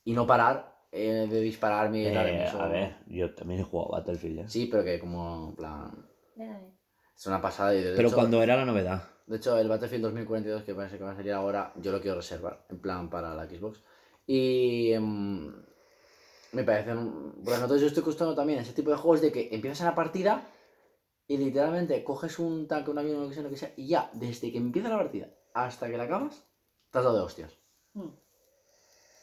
y 0.04 0.12
no 0.12 0.26
parar 0.26 0.74
eh, 0.92 1.26
de 1.28 1.40
dispararme 1.40 2.02
y 2.02 2.12
tal, 2.12 2.26
Eh, 2.28 2.44
eso- 2.44 2.60
a 2.60 2.68
ver, 2.68 2.96
yo 3.08 3.34
también 3.34 3.60
he 3.60 3.64
jugado 3.64 3.90
Battlefield, 3.92 4.38
¿eh? 4.40 4.44
Sí, 4.48 4.66
pero 4.70 4.84
que 4.84 5.00
como, 5.00 5.48
en 5.50 5.56
plan, 5.56 6.06
es 7.16 7.26
una 7.26 7.40
pasada 7.40 7.74
y 7.74 7.82
de 7.82 7.94
Pero 7.96 8.08
hecho- 8.08 8.16
cuando 8.16 8.42
era 8.42 8.56
la 8.56 8.64
novedad. 8.64 9.02
de 9.26 9.36
hecho, 9.36 9.56
el 9.58 9.68
Battlefield 9.68 10.04
2042 10.04 10.62
que 10.62 10.74
parece 10.74 10.98
que 10.98 11.04
va 11.04 11.12
a 11.12 11.16
salir 11.16 11.32
ahora, 11.32 11.72
yo 11.80 11.90
lo 11.90 12.00
quiero 12.00 12.16
reservar, 12.18 12.64
en 12.68 12.78
plan 12.78 13.08
para 13.08 13.34
la 13.34 13.46
Xbox. 13.46 13.80
Y 14.26 14.92
em, 14.92 15.52
me 16.54 16.64
parecen... 16.64 16.98
un- 16.98 17.42
Por 17.44 17.52
ejemplo, 17.54 17.76
yo 17.76 17.86
estoy 17.86 18.00
acostumbrado 18.02 18.36
también 18.36 18.58
a 18.58 18.62
ese 18.62 18.72
tipo 18.72 18.90
de 18.90 18.96
juegos 18.96 19.20
de 19.20 19.32
que 19.32 19.48
empiezas 19.54 19.84
la 19.86 19.94
partida 19.94 20.46
y 21.26 21.36
literalmente 21.36 22.02
coges 22.04 22.38
un 22.38 22.66
tanque, 22.68 22.90
un 22.90 22.98
avión, 22.98 23.20
lo 23.22 23.28
que 23.28 23.34
sea, 23.34 23.42
lo 23.42 23.50
que 23.50 23.56
sea, 23.56 23.72
y 23.76 23.88
ya, 23.88 24.10
desde 24.14 24.50
que 24.52 24.58
empieza 24.58 24.88
la 24.88 24.98
partida 24.98 25.28
hasta 25.54 25.88
que 25.90 25.96
la 25.96 26.04
acabas, 26.04 26.44
te 26.90 26.98
has 26.98 27.04
dado 27.04 27.16
de 27.16 27.22
hostias. 27.22 27.52
mm. 27.94 28.08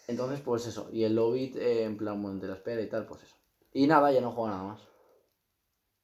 Entonces, 0.08 0.42
pues 0.42 0.66
eso. 0.68 0.90
Y 0.92 1.04
el 1.06 1.16
Lobit, 1.16 1.56
eh, 1.56 1.84
en 1.84 1.96
plan, 1.98 2.22
bueno, 2.22 2.38
de 2.40 2.48
la 2.48 2.56
espera 2.56 2.82
y 2.82 2.90
tal, 2.90 3.06
pues 3.06 3.24
eso. 3.24 3.36
Y 3.72 3.88
nada, 3.88 4.12
ya 4.12 4.20
no 4.20 4.32
juego 4.32 4.50
nada 4.50 4.64
más. 4.64 4.82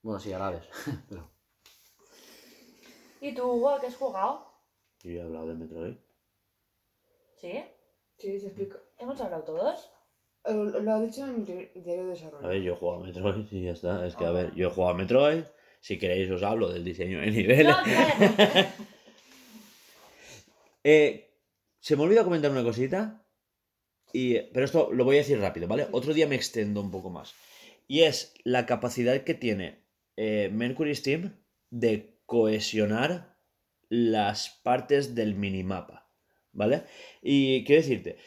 Bueno, 0.01 0.19
sí, 0.19 0.31
Hades. 0.31 0.63
pero... 1.09 1.29
¿Y 3.19 3.33
tú, 3.35 3.43
Hugo, 3.51 3.69
a 3.71 3.81
qué 3.81 3.87
has 3.87 3.95
jugado? 3.97 4.45
Yo 5.01 5.11
ya 5.11 5.21
he 5.21 5.23
hablado 5.23 5.47
de 5.47 5.53
Metroid. 5.55 5.97
¿Sí? 7.41 7.63
Sí, 8.17 8.39
se 8.39 8.47
explica. 8.47 8.77
¿Hemos 8.97 9.19
hablado 9.19 9.43
todos? 9.43 9.89
Eh, 10.47 10.81
Lo 10.81 10.93
ha 10.93 11.01
dicho 11.01 11.25
en 11.25 11.45
diario 11.45 12.03
de 12.05 12.09
desarrollo. 12.11 12.45
A 12.45 12.49
ver, 12.49 12.61
yo 12.61 12.73
he 12.73 12.75
jugado 12.75 13.03
a 13.03 13.05
Metroid 13.05 13.45
y 13.51 13.63
ya 13.65 13.71
está. 13.71 14.05
Es 14.07 14.15
que, 14.15 14.25
a 14.25 14.31
ver, 14.31 14.53
yo 14.55 14.67
he 14.67 14.71
jugado 14.71 14.93
a 14.93 14.97
Metroid. 14.97 15.43
Si 15.81 15.97
queréis 15.97 16.29
os 16.31 16.43
hablo 16.43 16.69
del 16.71 16.83
diseño 16.83 17.19
de 17.19 17.31
niveles. 17.31 17.75
No. 17.75 18.65
Eh, 20.89 21.33
se 21.81 21.97
me 21.97 22.03
olvidó 22.03 22.23
comentar 22.23 22.49
una 22.49 22.63
cosita. 22.63 23.25
Y, 24.13 24.39
pero 24.53 24.65
esto 24.65 24.89
lo 24.93 25.03
voy 25.03 25.17
a 25.17 25.19
decir 25.19 25.37
rápido, 25.37 25.67
¿vale? 25.67 25.87
Otro 25.91 26.13
día 26.13 26.27
me 26.27 26.35
extendo 26.35 26.79
un 26.79 26.91
poco 26.91 27.09
más. 27.09 27.33
Y 27.89 28.03
es 28.03 28.33
la 28.45 28.65
capacidad 28.65 29.21
que 29.25 29.33
tiene 29.33 29.83
eh, 30.15 30.49
Mercury 30.53 30.95
Steam 30.95 31.43
de 31.71 32.21
cohesionar 32.25 33.37
las 33.89 34.49
partes 34.63 35.13
del 35.13 35.35
minimapa, 35.35 36.09
¿vale? 36.53 36.83
Y 37.21 37.65
quiero 37.65 37.81
decirte, 37.81 38.17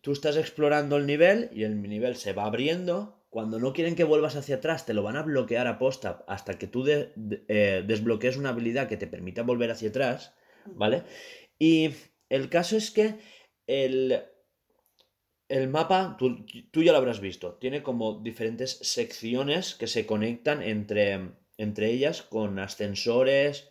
tú 0.00 0.12
estás 0.12 0.36
explorando 0.36 0.96
el 0.96 1.06
nivel 1.06 1.50
y 1.52 1.64
el 1.64 1.80
nivel 1.82 2.16
se 2.16 2.32
va 2.32 2.44
abriendo. 2.44 3.16
Cuando 3.30 3.58
no 3.60 3.72
quieren 3.72 3.94
que 3.94 4.04
vuelvas 4.04 4.34
hacia 4.36 4.56
atrás, 4.56 4.86
te 4.86 4.94
lo 4.94 5.02
van 5.02 5.16
a 5.16 5.22
bloquear 5.22 5.66
a 5.68 5.78
posta 5.78 6.24
hasta 6.26 6.58
que 6.58 6.66
tú 6.66 6.82
de- 6.84 7.12
de- 7.16 7.44
eh, 7.48 7.84
desbloquees 7.86 8.36
una 8.36 8.48
habilidad 8.50 8.88
que 8.88 8.96
te 8.96 9.06
permita 9.06 9.42
volver 9.42 9.70
hacia 9.70 9.90
atrás, 9.90 10.34
¿vale? 10.74 11.04
Y 11.58 11.90
el 12.28 12.48
caso 12.48 12.76
es 12.76 12.90
que 12.90 13.16
el, 13.68 14.20
el 15.48 15.68
mapa, 15.68 16.16
tú, 16.18 16.46
tú 16.70 16.82
ya 16.82 16.92
lo 16.92 16.98
habrás 16.98 17.20
visto, 17.20 17.54
tiene 17.54 17.82
como 17.82 18.20
diferentes 18.20 18.78
secciones 18.82 19.74
que 19.74 19.86
se 19.86 20.06
conectan 20.06 20.62
entre, 20.62 21.32
entre 21.58 21.90
ellas 21.90 22.22
con 22.22 22.58
ascensores 22.58 23.70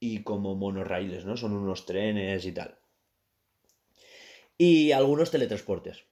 y 0.00 0.22
como 0.22 0.54
monorraíles, 0.56 1.24
¿no? 1.24 1.36
Son 1.36 1.52
unos 1.54 1.86
trenes 1.86 2.46
y 2.46 2.52
tal. 2.52 2.78
Y 4.56 4.92
algunos 4.92 5.30
teletransportes. 5.30 6.04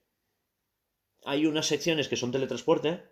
Hay 1.24 1.46
unas 1.46 1.66
secciones 1.66 2.08
que 2.08 2.16
son 2.16 2.32
teletransporte 2.32 3.02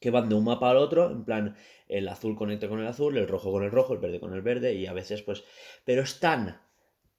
que 0.00 0.10
van 0.10 0.28
de 0.28 0.34
un 0.34 0.44
mapa 0.44 0.70
al 0.70 0.76
otro, 0.76 1.10
en 1.10 1.24
plan, 1.24 1.56
el 1.88 2.08
azul 2.08 2.36
conecta 2.36 2.68
con 2.68 2.80
el 2.80 2.86
azul, 2.86 3.16
el 3.16 3.26
rojo 3.26 3.50
con 3.50 3.64
el 3.64 3.70
rojo, 3.70 3.94
el 3.94 3.98
verde 3.98 4.20
con 4.20 4.32
el 4.32 4.42
verde, 4.42 4.74
y 4.74 4.86
a 4.86 4.92
veces 4.92 5.22
pues... 5.22 5.44
Pero 5.84 6.02
están 6.02 6.62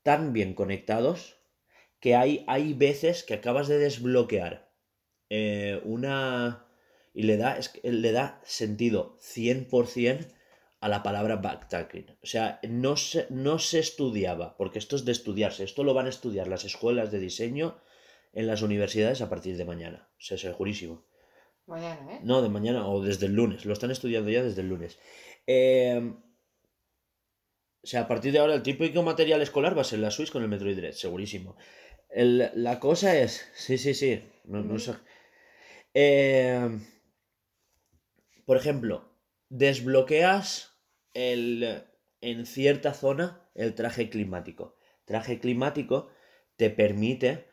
tan 0.04 0.32
bien 0.32 0.54
conectados 0.54 1.38
que 2.00 2.16
hay, 2.16 2.46
hay 2.48 2.74
veces 2.74 3.24
que 3.24 3.34
acabas 3.34 3.68
de 3.68 3.80
desbloquear 3.80 4.72
eh, 5.30 5.82
una... 5.84 6.68
Y 7.14 7.24
le 7.24 7.38
da, 7.38 7.58
es 7.58 7.74
le 7.84 8.12
da 8.12 8.40
sentido 8.46 9.18
100% 9.18 10.32
a 10.82 10.88
la 10.88 11.04
palabra 11.04 11.36
backtracking. 11.38 12.18
O 12.24 12.26
sea, 12.26 12.60
no 12.68 12.96
se, 12.98 13.28
no 13.30 13.60
se 13.60 13.80
estudiaba, 13.80 14.56
porque 14.58 14.80
esto 14.80 14.96
es 14.96 15.06
de 15.06 15.12
estudiarse, 15.12 15.64
esto 15.64 15.84
lo 15.84 15.94
van 15.94 16.06
a 16.06 16.10
estudiar 16.10 16.48
las 16.48 16.64
escuelas 16.66 17.12
de 17.12 17.20
diseño 17.20 17.78
en 18.34 18.48
las 18.48 18.62
universidades 18.62 19.22
a 19.22 19.30
partir 19.30 19.58
de 19.58 19.66
mañana. 19.66 20.08
O 20.18 20.22
sea, 20.22 20.38
segurísimo. 20.38 21.06
Mañana, 21.66 22.14
¿eh? 22.16 22.20
No, 22.24 22.42
de 22.42 22.50
mañana 22.50 22.88
o 22.88 23.02
desde 23.02 23.26
el 23.28 23.34
lunes. 23.34 23.66
Lo 23.66 23.74
están 23.74 23.92
estudiando 23.92 24.30
ya 24.30 24.42
desde 24.44 24.62
el 24.62 24.70
lunes. 24.70 24.98
Eh, 25.48 26.14
o 27.84 27.88
sea, 27.88 28.02
a 28.02 28.08
partir 28.08 28.32
de 28.32 28.40
ahora 28.40 28.56
el 28.56 28.64
típico 28.64 29.02
material 29.04 29.42
escolar 29.42 29.78
va 29.78 29.82
a 29.82 29.86
ser 29.86 30.00
la 30.00 30.12
Switch 30.12 30.32
con 30.32 30.44
el 30.44 30.50
Metroid 30.50 30.76
Dread, 30.78 30.94
segurísimo. 30.94 31.56
El- 32.10 32.52
la 32.56 32.80
cosa 32.80 33.18
es... 33.20 33.48
Sí, 33.56 33.78
sí, 33.78 33.94
sí. 33.94 34.22
No, 34.46 34.62
no 34.64 34.80
sé. 34.80 34.94
Eh, 35.94 36.80
por 38.46 38.58
ejemplo, 38.58 39.10
desbloqueas 39.50 40.69
el, 41.20 41.84
en 42.22 42.46
cierta 42.46 42.94
zona 42.94 43.42
el 43.56 43.76
traje 43.76 44.10
climático. 44.10 44.76
Traje 45.06 45.40
climático 45.40 46.10
te 46.56 46.70
permite 46.70 47.48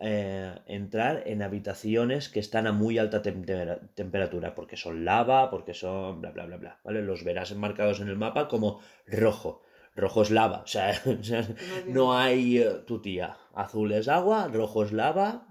eh, 0.00 0.54
entrar 0.66 1.22
en 1.26 1.42
habitaciones 1.42 2.28
que 2.28 2.40
están 2.40 2.66
a 2.66 2.72
muy 2.72 2.98
alta 2.98 3.22
tempera- 3.22 3.80
temperatura, 3.94 4.54
porque 4.54 4.76
son 4.76 5.04
lava, 5.04 5.50
porque 5.50 5.74
son 5.74 6.20
bla, 6.20 6.30
bla, 6.32 6.46
bla, 6.46 6.56
bla, 6.58 6.80
¿vale? 6.84 7.02
Los 7.02 7.24
verás 7.24 7.50
enmarcados 7.50 8.00
en 8.00 8.08
el 8.08 8.16
mapa 8.16 8.48
como 8.48 8.80
rojo. 9.06 9.62
Rojo 9.96 10.22
es 10.22 10.30
lava, 10.30 10.60
o 10.62 10.66
sea, 10.66 10.92
no 11.86 12.16
hay 12.16 12.58
eh, 12.58 12.70
tu 12.86 13.00
tía. 13.02 13.36
Azul 13.54 13.92
es 13.92 14.08
agua, 14.08 14.48
rojo 14.48 14.84
es 14.84 14.92
lava. 14.92 15.46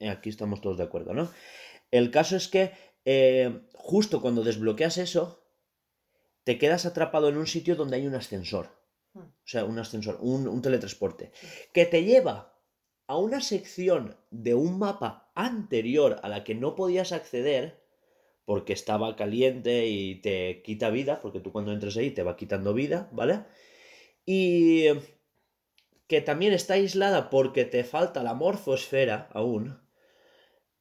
Aquí 0.00 0.28
estamos 0.30 0.60
todos 0.60 0.78
de 0.78 0.84
acuerdo, 0.84 1.12
¿no? 1.14 1.28
El 1.90 2.10
caso 2.10 2.36
es 2.36 2.48
que 2.48 2.72
eh, 3.04 3.62
justo 3.74 4.20
cuando 4.20 4.44
desbloqueas 4.44 4.98
eso, 4.98 5.39
te 6.44 6.58
quedas 6.58 6.86
atrapado 6.86 7.28
en 7.28 7.36
un 7.36 7.46
sitio 7.46 7.76
donde 7.76 7.96
hay 7.96 8.06
un 8.06 8.14
ascensor. 8.14 8.68
Hmm. 9.12 9.20
O 9.20 9.44
sea, 9.44 9.64
un 9.64 9.78
ascensor, 9.78 10.18
un, 10.20 10.48
un 10.48 10.62
teletransporte. 10.62 11.32
Que 11.72 11.86
te 11.86 12.04
lleva 12.04 12.60
a 13.06 13.16
una 13.16 13.40
sección 13.40 14.16
de 14.30 14.54
un 14.54 14.78
mapa 14.78 15.32
anterior 15.34 16.20
a 16.22 16.28
la 16.28 16.44
que 16.44 16.54
no 16.54 16.76
podías 16.76 17.12
acceder 17.12 17.80
porque 18.44 18.72
estaba 18.72 19.16
caliente 19.16 19.86
y 19.86 20.16
te 20.16 20.62
quita 20.62 20.90
vida, 20.90 21.20
porque 21.20 21.40
tú 21.40 21.52
cuando 21.52 21.72
entres 21.72 21.96
ahí 21.96 22.10
te 22.10 22.22
va 22.22 22.36
quitando 22.36 22.74
vida, 22.74 23.08
¿vale? 23.12 23.44
Y 24.26 24.86
que 26.08 26.20
también 26.20 26.52
está 26.52 26.74
aislada 26.74 27.30
porque 27.30 27.64
te 27.64 27.84
falta 27.84 28.24
la 28.24 28.34
morfosfera 28.34 29.28
aún, 29.32 29.80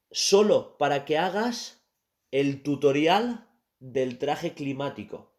solo 0.10 0.78
para 0.80 1.06
que 1.06 1.20
hagas 1.20 1.86
el 2.32 2.64
tutorial 2.64 3.48
del 3.80 4.18
traje 4.18 4.56
climático. 4.56 5.32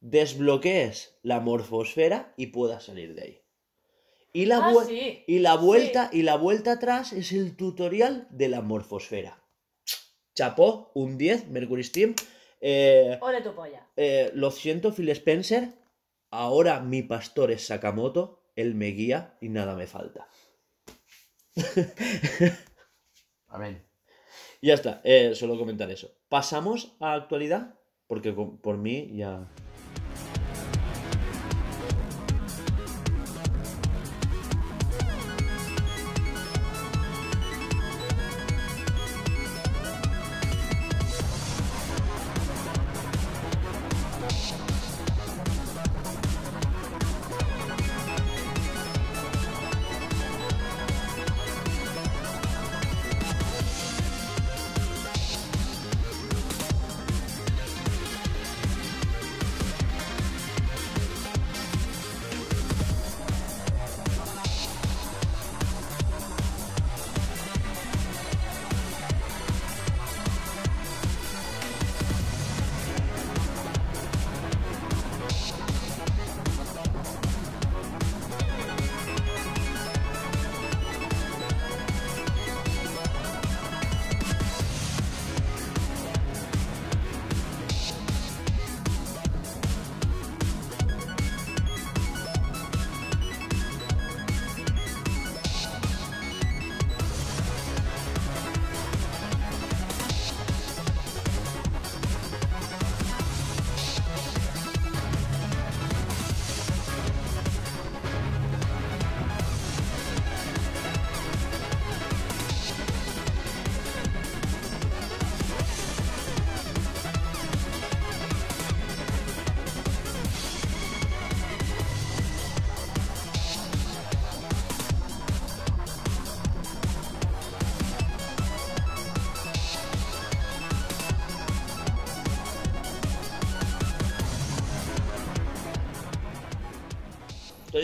Desbloquees 0.00 1.18
la 1.22 1.40
morfosfera 1.40 2.32
y 2.36 2.46
puedas 2.48 2.84
salir 2.84 3.14
de 3.14 3.22
ahí. 3.22 3.42
Y 4.32 4.46
la, 4.46 4.58
Ah, 4.58 4.72
sí. 4.86 5.24
y 5.26 5.40
la 5.40 5.56
vuelta 5.56 6.08
y 6.12 6.22
la 6.22 6.36
vuelta 6.36 6.72
atrás 6.72 7.12
es 7.12 7.32
el 7.32 7.56
tutorial 7.56 8.26
de 8.30 8.48
la 8.48 8.60
morfosfera. 8.62 9.42
Chapó, 10.34 10.90
un 10.94 11.18
10, 11.18 11.48
Mercury 11.48 11.82
Steam. 11.84 12.14
Eh, 12.60 13.18
Ole 13.20 13.42
tu 13.42 13.54
polla. 13.54 13.86
eh, 13.96 14.30
lo 14.34 14.50
siento, 14.50 14.92
Phil 14.92 15.08
Spencer. 15.10 15.70
Ahora 16.30 16.80
mi 16.80 17.02
pastor 17.02 17.50
es 17.50 17.66
Sakamoto. 17.66 18.38
Él 18.54 18.74
me 18.74 18.86
guía 18.88 19.36
y 19.40 19.48
nada 19.48 19.74
me 19.74 19.86
falta. 19.86 20.28
Amén. 23.48 23.84
Ya 24.62 24.74
está, 24.74 25.00
eh, 25.04 25.34
solo 25.34 25.58
comentar 25.58 25.90
eso. 25.90 26.14
Pasamos 26.28 26.94
a 27.00 27.14
actualidad, 27.14 27.74
porque 28.06 28.32
por 28.32 28.76
mí 28.76 29.10
ya. 29.16 29.48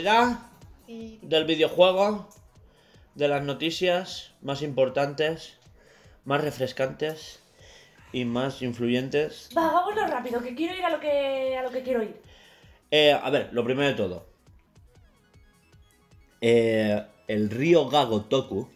Actualidad 0.06 0.38
del 1.22 1.44
videojuego, 1.46 2.28
de 3.16 3.26
las 3.26 3.42
noticias 3.42 4.30
más 4.40 4.62
importantes, 4.62 5.54
más 6.24 6.42
refrescantes 6.42 7.40
y 8.12 8.24
más 8.24 8.62
influyentes. 8.62 9.48
Va, 9.56 9.72
vámonos 9.72 10.08
rápido, 10.08 10.40
que 10.40 10.54
quiero 10.54 10.76
ir 10.76 10.84
a 10.84 10.90
lo 10.90 11.00
que, 11.00 11.56
a 11.58 11.62
lo 11.64 11.70
que 11.72 11.82
quiero 11.82 12.04
ir. 12.04 12.22
Eh, 12.92 13.18
a 13.20 13.28
ver, 13.30 13.48
lo 13.50 13.64
primero 13.64 13.88
de 13.88 13.94
todo. 13.94 14.26
Eh, 16.40 17.04
el 17.26 17.50
Río 17.50 17.88
Gago 17.88 18.26
Toku 18.26 18.68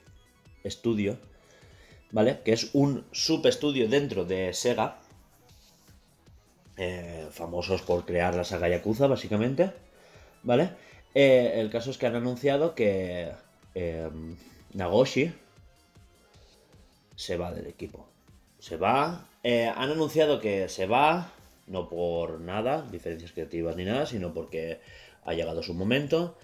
Studio, 0.64 1.16
¿vale? 2.10 2.40
Que 2.44 2.54
es 2.54 2.70
un 2.72 3.06
subestudio 3.12 3.88
dentro 3.88 4.24
de 4.24 4.52
Sega. 4.52 4.98
eh, 6.76 7.28
famosos 7.30 7.82
por 7.82 8.04
crear 8.04 8.34
la 8.34 8.42
saga 8.42 8.68
Yakuza, 8.68 9.06
básicamente. 9.06 9.70
¿Vale? 10.42 10.89
Eh, 11.14 11.52
el 11.60 11.70
caso 11.70 11.90
es 11.90 11.98
que 11.98 12.06
han 12.06 12.14
anunciado 12.16 12.74
que 12.74 13.32
eh, 13.74 14.10
Nagoshi 14.74 15.32
se 17.16 17.36
va 17.36 17.52
del 17.52 17.66
equipo. 17.66 18.06
Se 18.58 18.76
va. 18.76 19.26
eh, 19.42 19.66
han 19.74 19.90
anunciado 19.90 20.40
que 20.40 20.68
se 20.68 20.86
va, 20.86 21.32
no 21.66 21.88
por 21.88 22.40
nada, 22.40 22.82
diferencias 22.90 23.32
creativas 23.32 23.76
ni 23.76 23.84
nada, 23.84 24.06
sino 24.06 24.32
porque 24.34 24.80
ha 25.24 25.34
llegado 25.34 25.62
su 25.62 25.74
momento. 25.74 26.36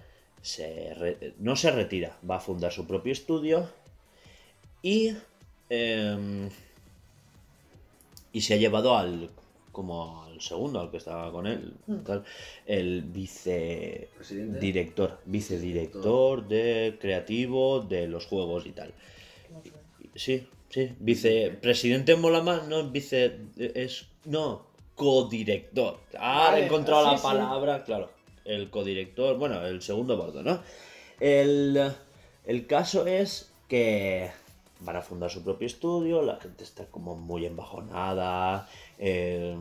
No 1.39 1.55
se 1.55 1.71
retira, 1.71 2.17
va 2.29 2.37
a 2.37 2.39
fundar 2.39 2.71
su 2.71 2.85
propio 2.87 3.11
estudio. 3.13 3.69
Y. 4.81 5.15
em, 5.69 6.49
Y 8.31 8.41
se 8.41 8.53
ha 8.53 8.57
llevado 8.57 8.95
al 8.97 9.29
como 9.71 10.26
segundo, 10.39 10.79
al 10.79 10.91
que 10.91 10.97
estaba 10.97 11.31
con 11.31 11.47
él, 11.47 11.73
tal, 12.05 12.23
el 12.65 13.03
Presidente. 13.03 14.09
vicedirector, 14.17 15.19
vicedirector 15.25 16.47
de 16.47 16.97
creativo 16.99 17.81
de 17.81 18.07
los 18.07 18.25
juegos 18.25 18.65
y 18.65 18.71
tal. 18.71 18.93
Sí, 20.15 20.47
sí, 20.69 20.95
vicepresidente 20.99 22.15
mola 22.15 22.41
más, 22.41 22.67
no 22.67 22.89
vice 22.89 23.39
es 23.57 24.07
no, 24.25 24.65
codirector. 24.95 25.99
Ah, 26.17 26.49
Vale, 26.49 26.63
he 26.63 26.65
encontrado 26.65 27.11
la 27.11 27.17
sí. 27.17 27.23
palabra, 27.23 27.83
claro. 27.83 28.09
El 28.45 28.69
codirector, 28.69 29.37
bueno, 29.37 29.65
el 29.65 29.81
segundo 29.81 30.17
bordo, 30.17 30.41
¿no? 30.41 30.61
El, 31.19 31.91
el 32.45 32.65
caso 32.65 33.05
es 33.05 33.51
que 33.67 34.29
van 34.79 34.95
a 34.95 35.01
fundar 35.01 35.29
su 35.29 35.43
propio 35.43 35.65
estudio, 35.65 36.21
la 36.21 36.37
gente 36.37 36.63
está 36.63 36.85
como 36.85 37.15
muy 37.15 37.45
embajonada, 37.45 38.69
eh, 38.99 39.57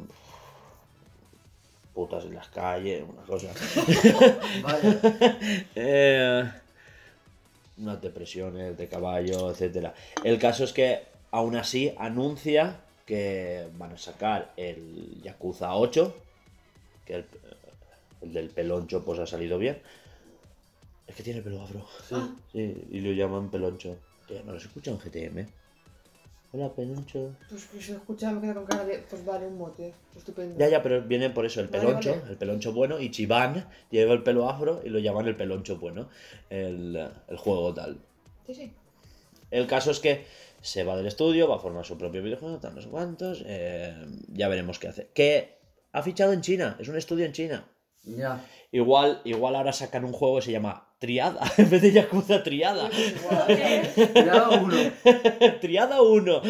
putas 1.96 2.26
en 2.26 2.34
las 2.34 2.48
calles, 2.48 3.02
una 3.08 3.22
cosa. 3.22 3.48
Vaya. 4.62 5.00
Eh, 5.74 6.44
unas 7.78 8.02
depresiones 8.02 8.76
de 8.76 8.86
caballo, 8.86 9.50
etcétera. 9.50 9.94
El 10.22 10.38
caso 10.38 10.64
es 10.64 10.74
que 10.74 11.00
aún 11.30 11.56
así 11.56 11.94
anuncia 11.96 12.80
que 13.06 13.66
van 13.78 13.92
a 13.92 13.98
sacar 13.98 14.52
el 14.58 15.22
Yakuza 15.22 15.74
8, 15.74 16.14
que 17.06 17.14
el, 17.14 17.24
el 18.20 18.32
del 18.34 18.50
peloncho 18.50 19.02
pues 19.02 19.18
ha 19.18 19.26
salido 19.26 19.56
bien. 19.58 19.78
Es 21.06 21.14
que 21.14 21.22
tiene 21.22 21.40
pelo 21.40 21.62
afro. 21.62 21.86
Sí, 22.52 22.86
y 22.90 23.00
lo 23.00 23.12
llaman 23.12 23.48
peloncho. 23.50 23.96
Tío, 24.28 24.42
no 24.44 24.52
los 24.52 24.64
escuchan 24.64 24.94
en 24.94 25.00
GTM. 25.00 25.46
Hola, 26.52 26.72
peloncho. 26.74 27.34
Pues 27.50 27.66
que 27.66 27.80
se 27.82 27.92
escucha, 27.92 28.32
me 28.32 28.40
queda 28.40 28.54
con 28.54 28.66
cara 28.66 28.84
de. 28.84 28.98
Pues 29.10 29.24
vale, 29.24 29.46
un 29.46 29.58
mote. 29.58 29.92
Estupendo. 30.16 30.58
Ya, 30.58 30.68
ya, 30.68 30.82
pero 30.82 31.02
viene 31.02 31.28
por 31.30 31.44
eso 31.44 31.60
el 31.60 31.66
Vale, 31.68 31.84
peloncho, 31.84 32.10
vale. 32.18 32.30
el 32.32 32.36
peloncho 32.38 32.72
bueno, 32.72 32.98
y 33.00 33.10
Chiván 33.10 33.68
lleva 33.90 34.12
el 34.14 34.22
pelo 34.22 34.48
afro 34.48 34.80
y 34.84 34.88
lo 34.88 34.98
llaman 34.98 35.26
el 35.26 35.36
peloncho 35.36 35.76
bueno, 35.78 36.08
el, 36.48 36.96
el 37.28 37.36
juego 37.36 37.74
tal. 37.74 37.98
Sí, 38.46 38.54
sí. 38.54 38.72
El 39.50 39.66
caso 39.66 39.90
es 39.90 40.00
que 40.00 40.24
se 40.62 40.82
va 40.84 40.96
del 40.96 41.06
estudio, 41.06 41.48
va 41.48 41.56
a 41.56 41.58
formar 41.60 41.84
su 41.84 41.98
propio 41.98 42.22
videojuego, 42.22 42.58
tal, 42.58 42.74
no 42.74 42.80
sé 42.80 42.88
cuántos, 42.88 43.42
eh, 43.46 43.94
ya 44.28 44.48
veremos 44.48 44.78
qué 44.78 44.88
hace. 44.88 45.08
Que 45.14 45.58
ha 45.92 46.02
fichado 46.02 46.32
en 46.32 46.40
China, 46.40 46.76
es 46.80 46.88
un 46.88 46.96
estudio 46.96 47.26
en 47.26 47.32
China. 47.32 47.68
Ya. 48.04 48.44
Igual, 48.72 49.20
igual 49.24 49.56
ahora 49.56 49.72
sacan 49.72 50.04
un 50.04 50.12
juego 50.12 50.36
que 50.36 50.42
se 50.42 50.52
llama 50.52 50.85
Triada, 50.98 51.52
en 51.58 51.70
vez 51.70 51.82
de 51.82 51.92
Yakuza 51.92 52.42
Triada. 52.42 52.90
Ya 54.14 54.48
uno. 54.62 54.76
Triada 55.60 56.02
1. 56.02 56.42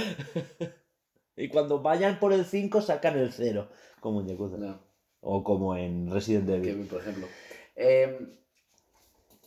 y 1.36 1.48
cuando 1.48 1.80
vayan 1.80 2.18
por 2.20 2.32
el 2.32 2.44
5 2.44 2.80
sacan 2.80 3.18
el 3.18 3.32
0, 3.32 3.68
como 4.00 4.20
en 4.20 4.28
Yakuza. 4.28 4.56
No. 4.56 4.80
O 5.20 5.42
como 5.42 5.76
en 5.76 6.10
Resident 6.10 6.48
Evil. 6.48 6.86
Por 6.86 7.00
ejemplo. 7.00 7.26
Eh, 7.74 8.18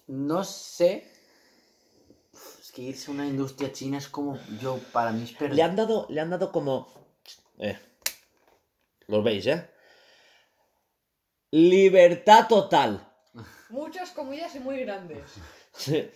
no 0.07 0.43
sé. 0.43 1.05
Es 2.59 2.71
que 2.73 2.81
irse 2.81 3.09
a 3.09 3.13
una 3.13 3.25
industria 3.25 3.71
china 3.71 3.97
es 3.97 4.09
como 4.09 4.37
yo, 4.61 4.79
para 4.91 5.11
mí 5.11 5.23
es 5.23 5.31
perder. 5.31 5.55
Le 5.55 5.63
han 5.63 5.75
dado, 5.75 6.07
le 6.09 6.19
han 6.19 6.29
dado 6.29 6.51
como. 6.51 6.87
Eh, 7.57 7.77
Lo 9.07 9.23
veis, 9.23 9.47
¿eh? 9.47 9.69
Libertad 11.51 12.47
total. 12.47 13.09
Muchas 13.69 14.11
comillas 14.11 14.55
y 14.55 14.59
muy 14.59 14.79
grandes. 14.79 15.23
Sí. 15.73 16.09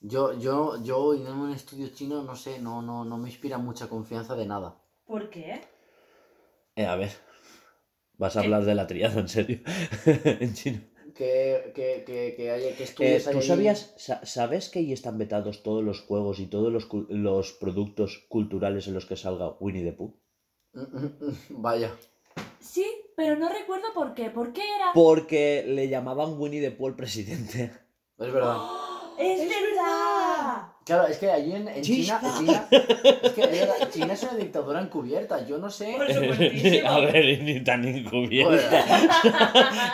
Yo, 0.00 0.32
yo, 0.38 0.82
yo 0.82 1.14
irme 1.14 1.28
a 1.30 1.34
un 1.34 1.52
estudio 1.52 1.88
chino, 1.88 2.22
no 2.22 2.34
sé, 2.36 2.58
no, 2.60 2.82
no, 2.82 3.04
no 3.04 3.18
me 3.18 3.28
inspira 3.28 3.58
mucha 3.58 3.88
confianza 3.88 4.34
de 4.34 4.46
nada. 4.46 4.76
¿Por 5.06 5.30
qué? 5.30 5.60
Eh, 6.76 6.86
a 6.86 6.96
ver. 6.96 7.12
Vas 8.18 8.36
a 8.36 8.40
hablar 8.40 8.64
de 8.64 8.74
la 8.74 8.86
triada, 8.86 9.20
en 9.20 9.28
serio. 9.28 9.60
en 10.06 10.54
chino. 10.54 10.80
Que, 11.14 11.72
que, 11.74 12.04
que, 12.06 12.34
que 12.36 12.50
haya 12.50 12.74
que 12.74 12.82
Eh, 12.82 12.86
estudios 12.86 13.26
hay 13.26 13.32
¿Tú 13.34 13.38
ahí? 13.40 13.46
sabías, 13.46 13.94
sa- 13.98 14.24
sabes 14.24 14.70
que 14.70 14.78
ahí 14.78 14.92
están 14.92 15.18
vetados 15.18 15.62
todos 15.62 15.84
los 15.84 16.00
juegos 16.00 16.38
y 16.40 16.46
todos 16.46 16.72
los, 16.72 16.88
cul- 16.88 17.06
los 17.08 17.52
productos 17.52 18.24
culturales 18.28 18.86
en 18.88 18.94
los 18.94 19.04
que 19.06 19.16
salga 19.16 19.56
Winnie 19.60 19.84
the 19.84 19.92
Pooh? 19.92 20.14
Vaya. 21.50 21.94
Sí, 22.60 22.86
pero 23.16 23.36
no 23.36 23.48
recuerdo 23.48 23.86
por 23.94 24.14
qué. 24.14 24.30
¿Por 24.30 24.52
qué 24.52 24.62
era? 24.62 24.92
Porque 24.94 25.64
le 25.66 25.88
llamaban 25.88 26.38
Winnie 26.38 26.60
the 26.60 26.70
Pooh 26.70 26.88
el 26.88 26.94
presidente. 26.94 27.70
Es 28.18 28.32
verdad. 28.32 28.56
¡Es, 29.18 29.40
¡Es 29.40 29.48
verdad! 29.48 30.68
Claro, 30.84 31.06
es 31.06 31.18
que 31.18 31.30
allí 31.30 31.52
en, 31.54 31.68
en 31.68 31.82
China. 31.82 32.20
China, 32.38 32.66
es 32.70 33.30
que 33.32 33.46
verdad, 33.46 33.90
China 33.90 34.12
es 34.14 34.22
una 34.24 34.34
dictadura 34.34 34.80
encubierta. 34.80 35.46
Yo 35.46 35.58
no 35.58 35.70
sé. 35.70 35.94
A 36.86 36.98
ver, 37.00 37.42
ni 37.42 37.62
tan 37.62 37.84
encubierta. 37.84 38.84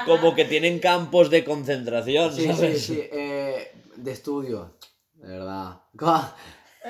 Como 0.07 0.35
que 0.35 0.47
tienen 0.47 0.79
campos 0.79 1.29
de 1.31 1.45
concentración, 1.45 2.33
Sí, 2.35 2.43
sí, 2.43 2.53
¿sabes? 2.55 2.83
sí. 2.83 3.03
eh, 3.13 3.73
de 3.97 4.13
estudio. 4.13 4.79
De 5.15 5.29
verdad. 5.29 5.81
Yo 6.01 6.07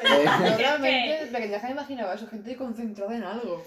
Eh, 0.01 0.57
realmente, 0.59 1.25
de 1.25 1.33
pequeña 1.33 1.61
me 1.65 1.71
imaginaba 1.71 2.15
eso, 2.15 2.29
gente 2.29 2.55
concentrada 2.57 3.17
en 3.17 3.25
algo. 3.25 3.65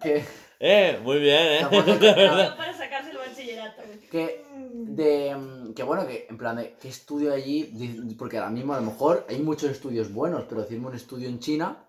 Que, 0.00 0.24
Eh, 0.66 0.98
muy 1.02 1.18
bien, 1.18 1.64
eh. 1.64 1.66
Para 2.56 2.72
sacarse 2.72 3.10
el 3.10 3.18
bachillerato. 3.18 3.82
que, 4.10 4.44
de, 4.72 5.72
que 5.74 5.82
bueno, 5.82 6.06
que 6.06 6.26
en 6.28 6.38
plan 6.38 6.56
de 6.56 6.74
qué 6.80 6.88
estudio 6.88 7.34
allí, 7.34 8.14
porque 8.18 8.38
ahora 8.38 8.50
mismo 8.50 8.72
a 8.72 8.80
lo 8.80 8.86
mejor 8.86 9.26
hay 9.28 9.40
muchos 9.40 9.70
estudios 9.70 10.12
buenos, 10.12 10.44
pero 10.44 10.62
decirme 10.62 10.86
un 10.86 10.94
estudio 10.94 11.28
en 11.28 11.38
China 11.38 11.84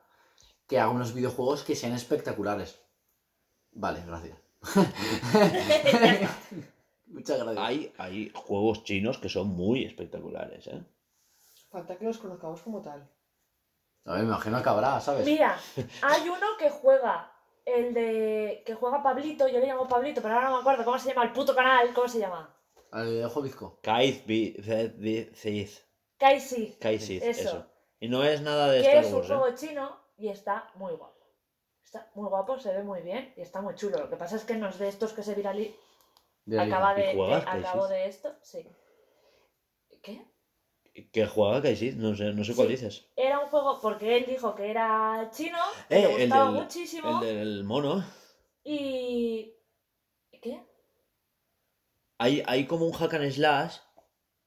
que 0.67 0.79
haga 0.79 0.89
unos 0.89 1.13
videojuegos 1.13 1.63
que 1.63 1.75
sean 1.75 1.93
espectaculares. 1.93 2.79
Vale, 3.71 4.03
gracias. 4.05 4.37
Muchas 7.05 7.37
gracias. 7.39 7.65
Hay, 7.65 7.93
hay 7.97 8.31
juegos 8.33 8.83
chinos 8.83 9.19
que 9.19 9.29
son 9.29 9.47
muy 9.49 9.85
espectaculares, 9.85 10.67
¿eh? 10.67 10.83
Falta 11.69 11.97
que 11.97 12.05
los 12.05 12.17
conozcamos 12.17 12.61
como 12.61 12.81
tal. 12.81 13.07
A 14.05 14.13
ver, 14.13 14.21
me 14.21 14.27
imagino 14.29 14.61
que 14.61 14.69
habrá, 14.69 14.99
¿sabes? 15.01 15.25
Mira, 15.25 15.57
hay 16.01 16.29
uno 16.29 16.47
que 16.59 16.69
juega. 16.69 17.31
El 17.65 17.95
de. 17.95 18.61
que 18.63 18.75
juega 18.75 19.01
Pablito, 19.01 19.47
yo 19.47 19.59
le 19.59 19.65
llamo 19.65 19.87
Pablito, 19.87 20.21
pero 20.21 20.35
ahora 20.35 20.49
no 20.49 20.55
me 20.57 20.61
acuerdo 20.61 20.85
cómo 20.85 20.99
se 20.99 21.09
llama 21.09 21.23
el 21.23 21.31
puto 21.33 21.55
canal, 21.55 21.91
¿cómo 21.95 22.07
se 22.07 22.19
llama? 22.19 22.55
Al 22.91 23.07
videojuego 23.09 23.41
bizco. 23.41 23.79
Kaiz. 23.81 24.23
Kaisi. 26.19 26.77
Kaiziz, 26.79 27.23
Eso. 27.23 27.41
eso. 27.41 27.65
Y 27.99 28.07
no 28.07 28.23
es 28.23 28.41
nada 28.41 28.69
de 28.69 28.81
Que 28.83 28.87
Star 28.89 29.03
es 29.03 29.13
un 29.13 29.23
¿eh? 29.23 29.27
juego 29.27 29.55
chino 29.55 29.99
y 30.17 30.29
está 30.29 30.69
muy 30.75 30.93
guapo. 30.93 31.25
Está 31.83 32.11
muy 32.13 32.29
guapo, 32.29 32.59
se 32.59 32.71
ve 32.71 32.83
muy 32.83 33.01
bien 33.01 33.33
y 33.35 33.41
está 33.41 33.61
muy 33.61 33.73
chulo. 33.73 33.97
Lo 33.97 34.09
que 34.09 34.15
pasa 34.15 34.35
es 34.35 34.43
que 34.45 34.55
no 34.55 34.69
es 34.69 34.77
de 34.77 34.87
estos 34.87 35.13
que 35.13 35.23
se 35.23 35.33
viralizan. 35.33 35.75
Viraliza. 36.45 36.77
Acaba 36.77 36.99
¿Y 36.99 37.01
de, 37.01 37.15
de- 37.15 37.33
acabo 37.35 37.81
Kaisi? 37.87 37.93
de 37.93 38.05
esto, 38.07 38.35
sí. 38.43 38.69
¿Qué? 40.03 40.23
Que 41.11 41.25
juega 41.27 41.61
Kaiziz, 41.61 41.95
no 41.97 42.15
sé, 42.15 42.31
no 42.33 42.43
sé 42.45 42.55
cuál 42.55 42.67
Sí. 42.67 42.73
dices. 42.75 43.09
Era 43.17 43.39
un 43.39 43.49
juego 43.49 43.79
porque 43.81 44.17
él 44.17 44.25
dijo 44.27 44.55
que 44.55 44.69
era 44.71 45.29
chino, 45.33 45.57
que 45.89 45.95
Eh, 45.97 46.01
le 46.01 46.13
el 46.15 46.19
gustaba 46.29 46.51
del- 46.51 46.61
muchísimo 46.63 47.21
El 47.21 47.27
del 47.27 47.63
mono. 47.65 48.05
y. 48.63 49.53
¿Qué? 50.41 50.63
Hay, 52.17 52.43
hay 52.47 52.65
como 52.65 52.85
un 52.85 52.93
hack 52.93 53.13
and 53.15 53.29
slash 53.31 53.77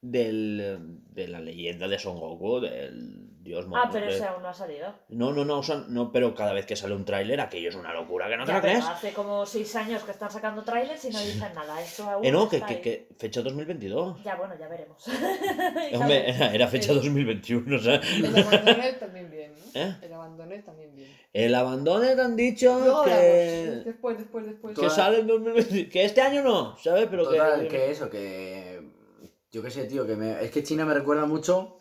del, 0.00 1.00
de 1.12 1.28
la 1.28 1.40
leyenda 1.40 1.86
de 1.86 1.98
Son 1.98 2.18
Goku, 2.18 2.60
del 2.60 3.27
dios. 3.48 3.66
Ah, 3.74 3.88
pero 3.92 4.06
ese 4.06 4.24
aún 4.24 4.42
no 4.42 4.48
ha 4.48 4.54
salido. 4.54 4.94
No, 5.08 5.32
no, 5.32 5.44
no, 5.44 5.60
no, 5.88 6.12
pero 6.12 6.34
cada 6.34 6.52
vez 6.52 6.66
que 6.66 6.76
sale 6.76 6.94
un 6.94 7.04
tráiler, 7.04 7.40
aquello 7.40 7.70
es 7.70 7.74
una 7.74 7.92
locura, 7.92 8.28
que 8.28 8.36
no 8.36 8.44
te 8.44 8.52
lo 8.52 8.60
crees. 8.60 8.84
hace 8.84 9.12
como 9.12 9.44
seis 9.44 9.74
años 9.76 10.04
que 10.04 10.12
están 10.12 10.30
sacando 10.30 10.62
trailers 10.62 11.04
y 11.04 11.10
no 11.10 11.18
dicen 11.20 11.52
nada. 11.54 11.80
Eso 11.82 12.08
aún 12.08 12.24
Eh, 12.24 12.30
no, 12.30 12.48
que, 12.48 12.56
está 12.56 12.68
que, 12.68 12.74
ahí. 12.74 12.80
que 12.80 13.08
fecha 13.18 13.42
2022. 13.42 14.22
Ya, 14.22 14.36
bueno, 14.36 14.54
ya 14.58 14.68
veremos. 14.68 15.04
Hombre, 15.94 16.30
era, 16.30 16.54
era 16.54 16.68
fecha 16.68 16.92
2021, 16.92 17.76
o 17.76 17.78
sea. 17.78 17.94
El 17.94 18.36
abandoné 18.36 18.92
también 18.92 19.30
bien, 19.30 19.52
¿no? 19.52 19.80
¿Eh? 19.80 19.96
El 20.02 20.12
abandoné 20.12 20.58
también 20.62 20.94
bien. 20.94 21.18
El 21.32 21.54
abandono 21.54 22.00
te 22.06 22.20
han 22.20 22.36
dicho 22.36 23.02
que. 23.04 23.10
Después, 23.84 24.18
después, 24.18 24.46
después. 24.46 24.78
que 24.78 24.90
sale 24.90 25.20
en 25.20 25.26
2020. 25.26 25.88
Que 25.88 26.04
este 26.04 26.20
año 26.20 26.42
no, 26.42 26.76
¿sabes? 26.78 27.06
Pero 27.10 27.24
Total, 27.24 27.62
que. 27.62 27.68
que 27.68 27.90
eso, 27.90 28.08
que. 28.10 28.98
Yo 29.50 29.62
qué 29.62 29.70
sé, 29.70 29.84
tío, 29.84 30.06
que 30.06 30.14
me... 30.14 30.44
es 30.44 30.50
que 30.50 30.62
China 30.62 30.84
me 30.84 30.92
recuerda 30.92 31.24
mucho 31.24 31.77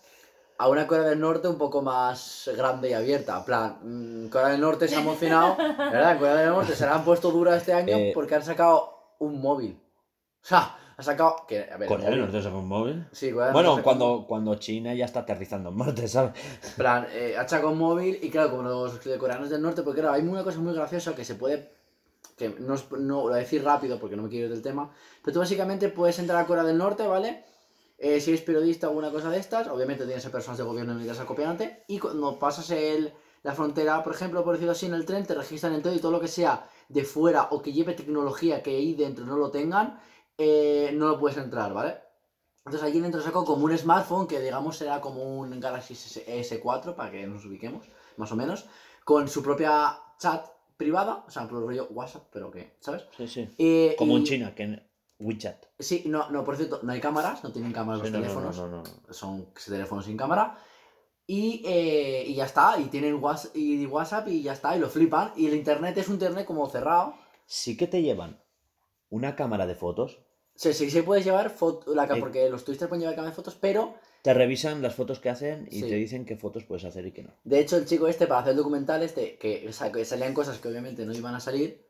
a 0.59 0.69
una 0.69 0.88
Corea 0.88 1.05
del 1.05 1.19
Norte 1.19 1.47
un 1.47 1.57
poco 1.57 1.81
más 1.81 2.49
grande 2.55 2.89
y 2.89 2.93
abierta. 2.93 3.38
En 3.38 3.43
plan, 3.45 3.77
mm, 3.84 4.27
Corea 4.29 4.47
del 4.49 4.61
Norte 4.61 4.88
se 4.88 4.95
ha 4.95 5.01
emocionado, 5.01 5.55
¿verdad? 5.57 6.17
Corea 6.17 6.35
del 6.35 6.49
Norte 6.49 6.75
se 6.75 6.85
la 6.85 6.95
han 6.95 7.03
puesto 7.05 7.31
dura 7.31 7.55
este 7.55 7.73
año 7.73 7.95
Eh. 7.95 8.11
porque 8.13 8.35
han 8.35 8.43
sacado 8.43 9.15
un 9.19 9.39
móvil. 9.39 9.79
O 10.43 10.47
sea, 10.47 10.75
han 10.97 11.03
sacado. 11.05 11.45
Que, 11.47 11.69
a 11.71 11.77
ver, 11.77 11.88
Corea 11.88 12.07
el 12.07 12.11
del 12.13 12.21
Norte 12.21 12.41
saca 12.41 12.55
un 12.55 12.67
móvil. 12.67 13.07
Sí, 13.11 13.31
Corea 13.31 13.45
del 13.47 13.53
Bueno, 13.53 13.69
Norte 13.69 13.81
sacó 13.81 13.91
un 13.91 13.97
cuando, 13.99 14.27
cuando 14.27 14.55
China 14.55 14.93
ya 14.95 15.05
está 15.05 15.19
aterrizando 15.19 15.69
en 15.69 15.75
Marte, 15.75 16.07
¿sabes? 16.07 16.31
En 16.63 16.73
plan, 16.75 17.07
eh, 17.11 17.35
ha 17.38 17.47
sacado 17.47 17.71
un 17.71 17.77
móvil 17.77 18.17
y 18.21 18.29
claro, 18.31 18.49
como 18.49 18.63
los 18.63 18.99
coreanos 19.19 19.49
del 19.51 19.61
norte, 19.61 19.84
porque 19.84 20.01
claro, 20.01 20.15
hay 20.15 20.23
una 20.27 20.43
cosa 20.43 20.59
muy 20.59 20.73
graciosa 20.73 21.13
que 21.13 21.23
se 21.23 21.35
puede, 21.35 21.71
que 22.35 22.49
no, 22.59 22.75
no 22.97 23.15
lo 23.17 23.21
voy 23.23 23.34
a 23.34 23.38
decir 23.38 23.63
rápido 23.63 23.99
porque 23.99 24.15
no 24.15 24.23
me 24.23 24.29
quiero 24.29 24.45
ir 24.47 24.51
del 24.51 24.61
tema, 24.63 24.89
pero 25.23 25.34
tú 25.34 25.39
básicamente 25.39 25.89
puedes 25.89 26.17
entrar 26.17 26.43
a 26.43 26.47
Corea 26.47 26.63
del 26.63 26.77
Norte, 26.79 27.05
¿vale? 27.05 27.43
Eh, 27.99 28.19
si 28.21 28.29
eres 28.31 28.41
periodista 28.43 28.87
o 28.87 28.91
alguna 28.91 29.11
cosa 29.11 29.29
de 29.31 29.39
estas, 29.39 29.67
obviamente 29.67 30.05
tienes 30.05 30.25
a 30.25 30.31
personas 30.31 30.57
de 30.59 30.63
gobierno 30.63 30.93
y 30.93 30.95
militares 30.97 31.21
acopiándote, 31.21 31.83
y 31.87 31.97
cuando 31.97 32.37
pasas 32.37 32.69
el, 32.71 33.11
la 33.43 33.53
frontera, 33.53 34.03
por 34.03 34.13
ejemplo, 34.13 34.43
por 34.43 34.53
decirlo 34.53 34.73
así, 34.73 34.85
en 34.85 34.93
el 34.93 35.05
tren, 35.05 35.25
te 35.25 35.33
registran 35.33 35.73
en 35.73 35.81
todo 35.81 35.95
y 35.95 35.99
todo 35.99 36.11
lo 36.11 36.19
que 36.19 36.27
sea 36.27 36.69
de 36.89 37.03
fuera 37.03 37.47
o 37.51 37.61
que 37.61 37.73
lleve 37.73 37.93
tecnología 37.93 38.61
que 38.61 38.71
ahí 38.75 38.93
dentro 38.93 39.25
no 39.25 39.35
lo 39.37 39.49
tengan, 39.49 39.99
eh, 40.37 40.91
no 40.93 41.07
lo 41.07 41.19
puedes 41.19 41.37
entrar, 41.39 41.73
¿vale? 41.73 41.97
Entonces 42.65 42.83
allí 42.83 42.99
dentro 42.99 43.21
sacó 43.21 43.45
como 43.45 43.65
un 43.65 43.75
smartphone 43.77 44.27
que 44.27 44.41
digamos 44.41 44.77
será 44.77 44.99
como 45.01 45.39
un 45.39 45.59
Galaxy 45.59 45.93
S- 45.93 46.23
S4 46.27 46.95
para 46.95 47.09
que 47.09 47.25
nos 47.25 47.45
ubiquemos, 47.45 47.87
más 48.17 48.31
o 48.31 48.35
menos, 48.35 48.65
con 49.05 49.27
su 49.27 49.41
propia 49.41 49.97
chat 50.19 50.45
privada, 50.75 51.23
o 51.25 51.31
sea, 51.31 51.47
por 51.47 51.61
rollo 51.65 51.87
WhatsApp, 51.89 52.23
pero 52.31 52.51
que, 52.51 52.75
¿sabes? 52.79 53.05
Sí, 53.17 53.27
sí. 53.27 53.49
Eh, 53.57 53.95
Como 53.97 54.17
en 54.17 54.23
y- 54.23 54.25
China, 54.25 54.53
que 54.53 54.63
en 54.63 54.86
WeChat. 55.19 55.65
Sí, 55.80 56.03
no, 56.06 56.30
no, 56.30 56.44
por 56.44 56.57
cierto, 56.57 56.80
no 56.84 56.91
hay 56.91 56.99
cámaras, 57.02 57.44
no 57.44 57.52
tienen 57.52 57.73
cámaras 57.73 58.02
Sí, 58.02 58.03
los 58.06 58.11
no, 58.14 58.19
no, 58.19 58.23
teléfonos, 58.23 58.57
no, 58.57 58.68
no, 58.68 58.84
no. 59.07 59.14
son 59.14 59.48
teléfonos 59.65 60.06
sin 60.06 60.18
cámara. 60.18 60.57
Y, 61.26 61.61
eh, 61.65 62.23
y 62.27 62.35
ya 62.35 62.45
está, 62.45 62.80
y 62.80 62.85
tienen 62.85 63.19
y 63.53 63.85
WhatsApp 63.85 64.27
y 64.27 64.41
ya 64.44 64.53
está, 64.53 64.76
y 64.76 64.80
lo 64.80 64.89
flipan. 64.89 65.34
Y 65.35 65.48
el 65.48 65.56
internet 65.56 65.98
es 65.98 66.07
un 66.07 66.14
internet 66.15 66.45
como 66.45 66.69
cerrado. 66.69 67.15
Sí 67.45 67.76
que 67.76 67.88
te 67.88 68.02
llevan 68.02 68.41
una 69.10 69.35
cámara 69.35 69.65
de 69.68 69.76
fotos, 69.76 70.19
Sí, 70.56 70.73
sí, 70.73 70.89
se 70.89 71.03
puede 71.03 71.22
llevar 71.22 71.52
foto, 71.52 71.94
la, 71.94 72.06
Eh. 72.06 72.19
porque 72.19 72.49
los 72.49 72.65
turistas 72.65 72.89
pueden 72.89 73.02
llevar 73.02 73.15
cámara 73.15 73.30
de 73.30 73.35
fotos, 73.35 73.56
pero 73.61 73.94
te 74.23 74.34
revisan 74.34 74.81
las 74.81 74.95
fotos 74.95 75.19
que 75.19 75.30
hacen 75.30 75.68
y 75.72 75.81
Sí. 75.81 75.88
te 75.88 75.94
dicen 75.95 76.26
qué 76.26 76.35
fotos 76.35 76.64
puedes 76.64 76.84
hacer 76.84 77.06
y 77.06 77.11
qué 77.11 77.22
no. 77.22 77.30
de 77.44 77.60
hecho 77.60 77.77
el 77.77 77.85
chico 77.85 78.07
este 78.07 78.26
para 78.26 78.39
hacer 78.41 78.52
el 78.52 78.57
documental 78.57 79.03
este, 79.03 79.38
que, 79.38 79.68
o 79.69 79.72
sea, 79.72 79.91
que 79.91 80.03
salían 80.03 80.34
cosas 80.34 80.57
que 80.57 80.68
obviamente 80.68 81.06
no 81.06 81.14
iban 81.14 81.35
a 81.35 81.39
salir. 81.39 81.86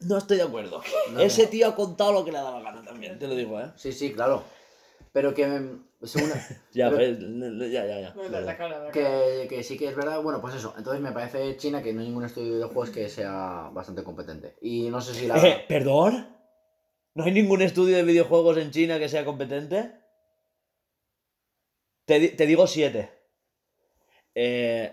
No 0.00 0.16
estoy 0.18 0.36
de 0.36 0.44
acuerdo. 0.44 0.80
No, 1.12 1.20
Ese 1.20 1.44
no. 1.44 1.48
tío 1.48 1.66
ha 1.68 1.74
contado 1.74 2.12
lo 2.12 2.24
que 2.24 2.30
le 2.32 2.38
ha 2.38 2.42
dado 2.42 2.60
la 2.60 2.70
gana 2.70 2.84
también, 2.84 3.18
te 3.18 3.26
lo 3.26 3.34
digo, 3.34 3.60
¿eh? 3.60 3.72
Sí, 3.76 3.92
sí, 3.92 4.12
claro. 4.12 4.44
Pero 5.12 5.34
que 5.34 5.42
según, 6.02 6.30
Ya, 6.72 6.90
Pero- 6.90 6.96
pues, 7.18 7.70
ya, 7.72 7.84
ya, 7.86 8.00
ya. 8.00 8.14
No, 8.14 8.22
la, 8.24 8.28
Verdad. 8.28 8.46
la 8.46 8.56
cara, 8.56 8.78
la 8.84 8.90
cara. 8.90 8.92
que, 8.92 9.46
que 9.48 9.62
sí 9.64 9.76
que 9.76 9.88
es 9.88 9.96
verdad, 9.96 10.22
bueno, 10.22 10.40
pues 10.40 10.54
eso. 10.54 10.72
Entonces 10.78 11.02
me 11.02 11.10
parece 11.12 11.56
China 11.56 11.82
que 11.82 11.92
no 11.92 12.00
hay 12.00 12.06
ningún 12.06 12.24
estudio 12.24 12.48
de 12.50 12.54
videojuegos 12.56 12.90
que 12.90 13.08
sea 13.08 13.70
bastante 13.72 14.04
competente. 14.04 14.56
Y 14.60 14.88
no 14.90 15.00
sé 15.00 15.14
si 15.14 15.26
la... 15.26 15.36
Eh, 15.44 15.64
¿Perdón? 15.66 16.28
¿No 17.14 17.24
hay 17.24 17.32
ningún 17.32 17.62
estudio 17.62 17.96
de 17.96 18.04
videojuegos 18.04 18.58
en 18.58 18.70
China 18.70 18.98
que 19.00 19.08
sea 19.08 19.24
competente? 19.24 19.92
Te, 22.04 22.28
te 22.28 22.46
digo 22.46 22.66
siete. 22.68 23.10
Eh, 24.34 24.92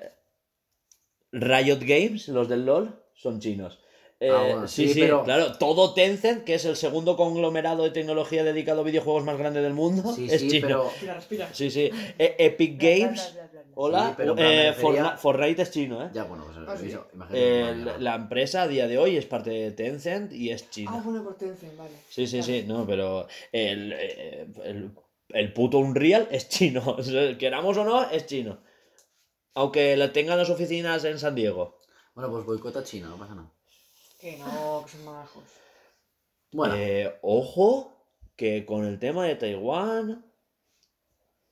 Riot 1.32 1.80
Games, 1.82 2.27
los 2.30 2.49
del 2.49 2.65
LOL, 2.65 2.99
son 3.14 3.40
chinos. 3.40 3.80
Eh, 4.22 4.30
Ah, 4.32 4.44
bueno, 4.44 4.68
sí, 4.68 4.88
sí, 4.88 4.94
sí, 4.94 5.00
pero- 5.02 5.24
claro. 5.24 5.58
Todo 5.58 5.94
Tencent, 5.94 6.46
que 6.46 6.54
es 6.56 6.64
el 6.66 6.78
segundo 6.78 7.18
conglomerado 7.18 7.84
de 7.84 7.92
tecnología 7.92 8.44
dedicado 8.46 8.82
a 8.82 8.84
videojuegos 8.86 9.26
más 9.26 9.38
grande 9.38 9.62
del 9.62 9.74
mundo, 9.74 10.14
Sí, 10.14 10.28
es 10.32 10.40
sí, 10.42 10.50
chino. 10.50 10.68
pero... 10.68 10.84
Respira, 10.86 11.14
respira. 11.16 11.50
Sí, 11.54 11.70
sí. 11.70 11.90
Eh, 12.18 12.36
Epic 12.40 12.78
Bla, 12.78 12.88
bla, 12.88 12.98
Games, 12.98 13.34
bla, 13.34 13.48
bla, 13.52 13.62
bla. 13.62 13.72
hola. 13.76 14.08
Sí, 14.08 14.14
pero 14.18 14.36
eh, 14.38 14.72
refería- 14.72 15.18
Fortnite, 15.18 15.62
es 15.62 15.72
chino, 15.72 16.02
¿eh? 16.06 16.10
Ya, 16.14 16.24
bueno, 16.24 16.46
pues 16.46 16.56
Ah, 16.68 16.78
sí. 16.80 16.88
eso, 16.88 17.08
imagínate. 17.14 17.70
Eh, 17.72 17.76
la, 17.76 17.98
la 17.98 18.16
empresa 18.16 18.62
a 18.64 18.68
día 18.70 18.88
de 18.88 18.98
hoy 18.98 19.18
es 19.18 19.26
parte 19.26 19.50
de 19.50 19.72
Tencent 19.72 20.32
y 20.32 20.50
es 20.50 20.70
china. 20.70 20.92
Ah, 20.96 21.02
bueno, 21.04 21.22
por 21.24 21.36
Tencent, 21.38 21.78
vale. 21.78 21.92
Sí, 22.10 22.26
sí, 22.26 22.40
Vale. 22.40 22.62
sí, 22.62 22.68
no, 22.68 22.88
pero 22.88 23.28
el, 23.52 23.94
eh, 23.94 24.48
el, 24.64 24.92
el 25.30 25.54
puto 25.54 25.78
Unreal 25.80 26.28
es 26.32 26.48
chino. 26.48 26.96
Queramos 27.38 27.78
o 27.78 27.84
no, 27.84 28.10
es 28.10 28.26
chino. 28.26 28.60
Aunque 29.56 29.96
la 29.98 30.12
tengan 30.14 30.38
las 30.38 30.50
oficinas 30.50 31.04
en 31.04 31.20
San 31.20 31.36
Diego. 31.36 31.80
Bueno, 32.16 32.32
pues 32.32 32.46
boicota 32.46 32.82
China, 32.84 33.10
no 33.10 33.18
pasa 33.18 33.36
nada. 33.36 33.52
Que 34.26 34.38
no, 34.38 34.82
que 34.84 34.92
son 34.92 35.06
majos. 35.06 35.44
Bueno, 36.52 36.74
Eh, 36.76 37.16
ojo, 37.22 37.94
que 38.36 38.66
con 38.66 38.84
el 38.84 38.98
tema 38.98 39.24
de 39.26 39.36
Taiwán. 39.36 40.26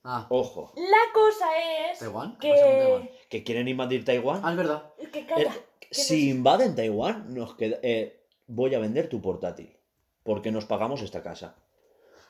ah, 0.03 0.25
Ojo, 0.31 0.73
La 0.75 1.13
cosa 1.13 1.45
es 1.91 1.99
¿Taiwán? 1.99 2.35
¿Qué 2.39 2.49
pasa 2.49 2.63
con 2.63 2.71
Taiwán? 2.79 3.01
que... 3.03 3.19
que 3.29 3.43
quieren 3.43 3.67
invadir 3.67 4.03
Taiwán. 4.03 4.41
Ah, 4.43 4.49
es 4.49 4.57
verdad. 4.57 4.91
que 5.11 5.19
Eh, 5.19 5.25
calla. 5.27 5.53
si 5.91 6.31
invaden 6.31 6.75
Taiwán, 6.75 7.31
nos 7.31 7.53
queda, 7.53 7.77
eh, 7.83 8.25
voy 8.47 8.73
a 8.73 8.79
vender 8.79 9.07
tu 9.07 9.21
portátil. 9.21 9.77
Porque 10.23 10.51
nos 10.51 10.65
pagamos 10.65 11.03
esta 11.03 11.21
casa. 11.21 11.55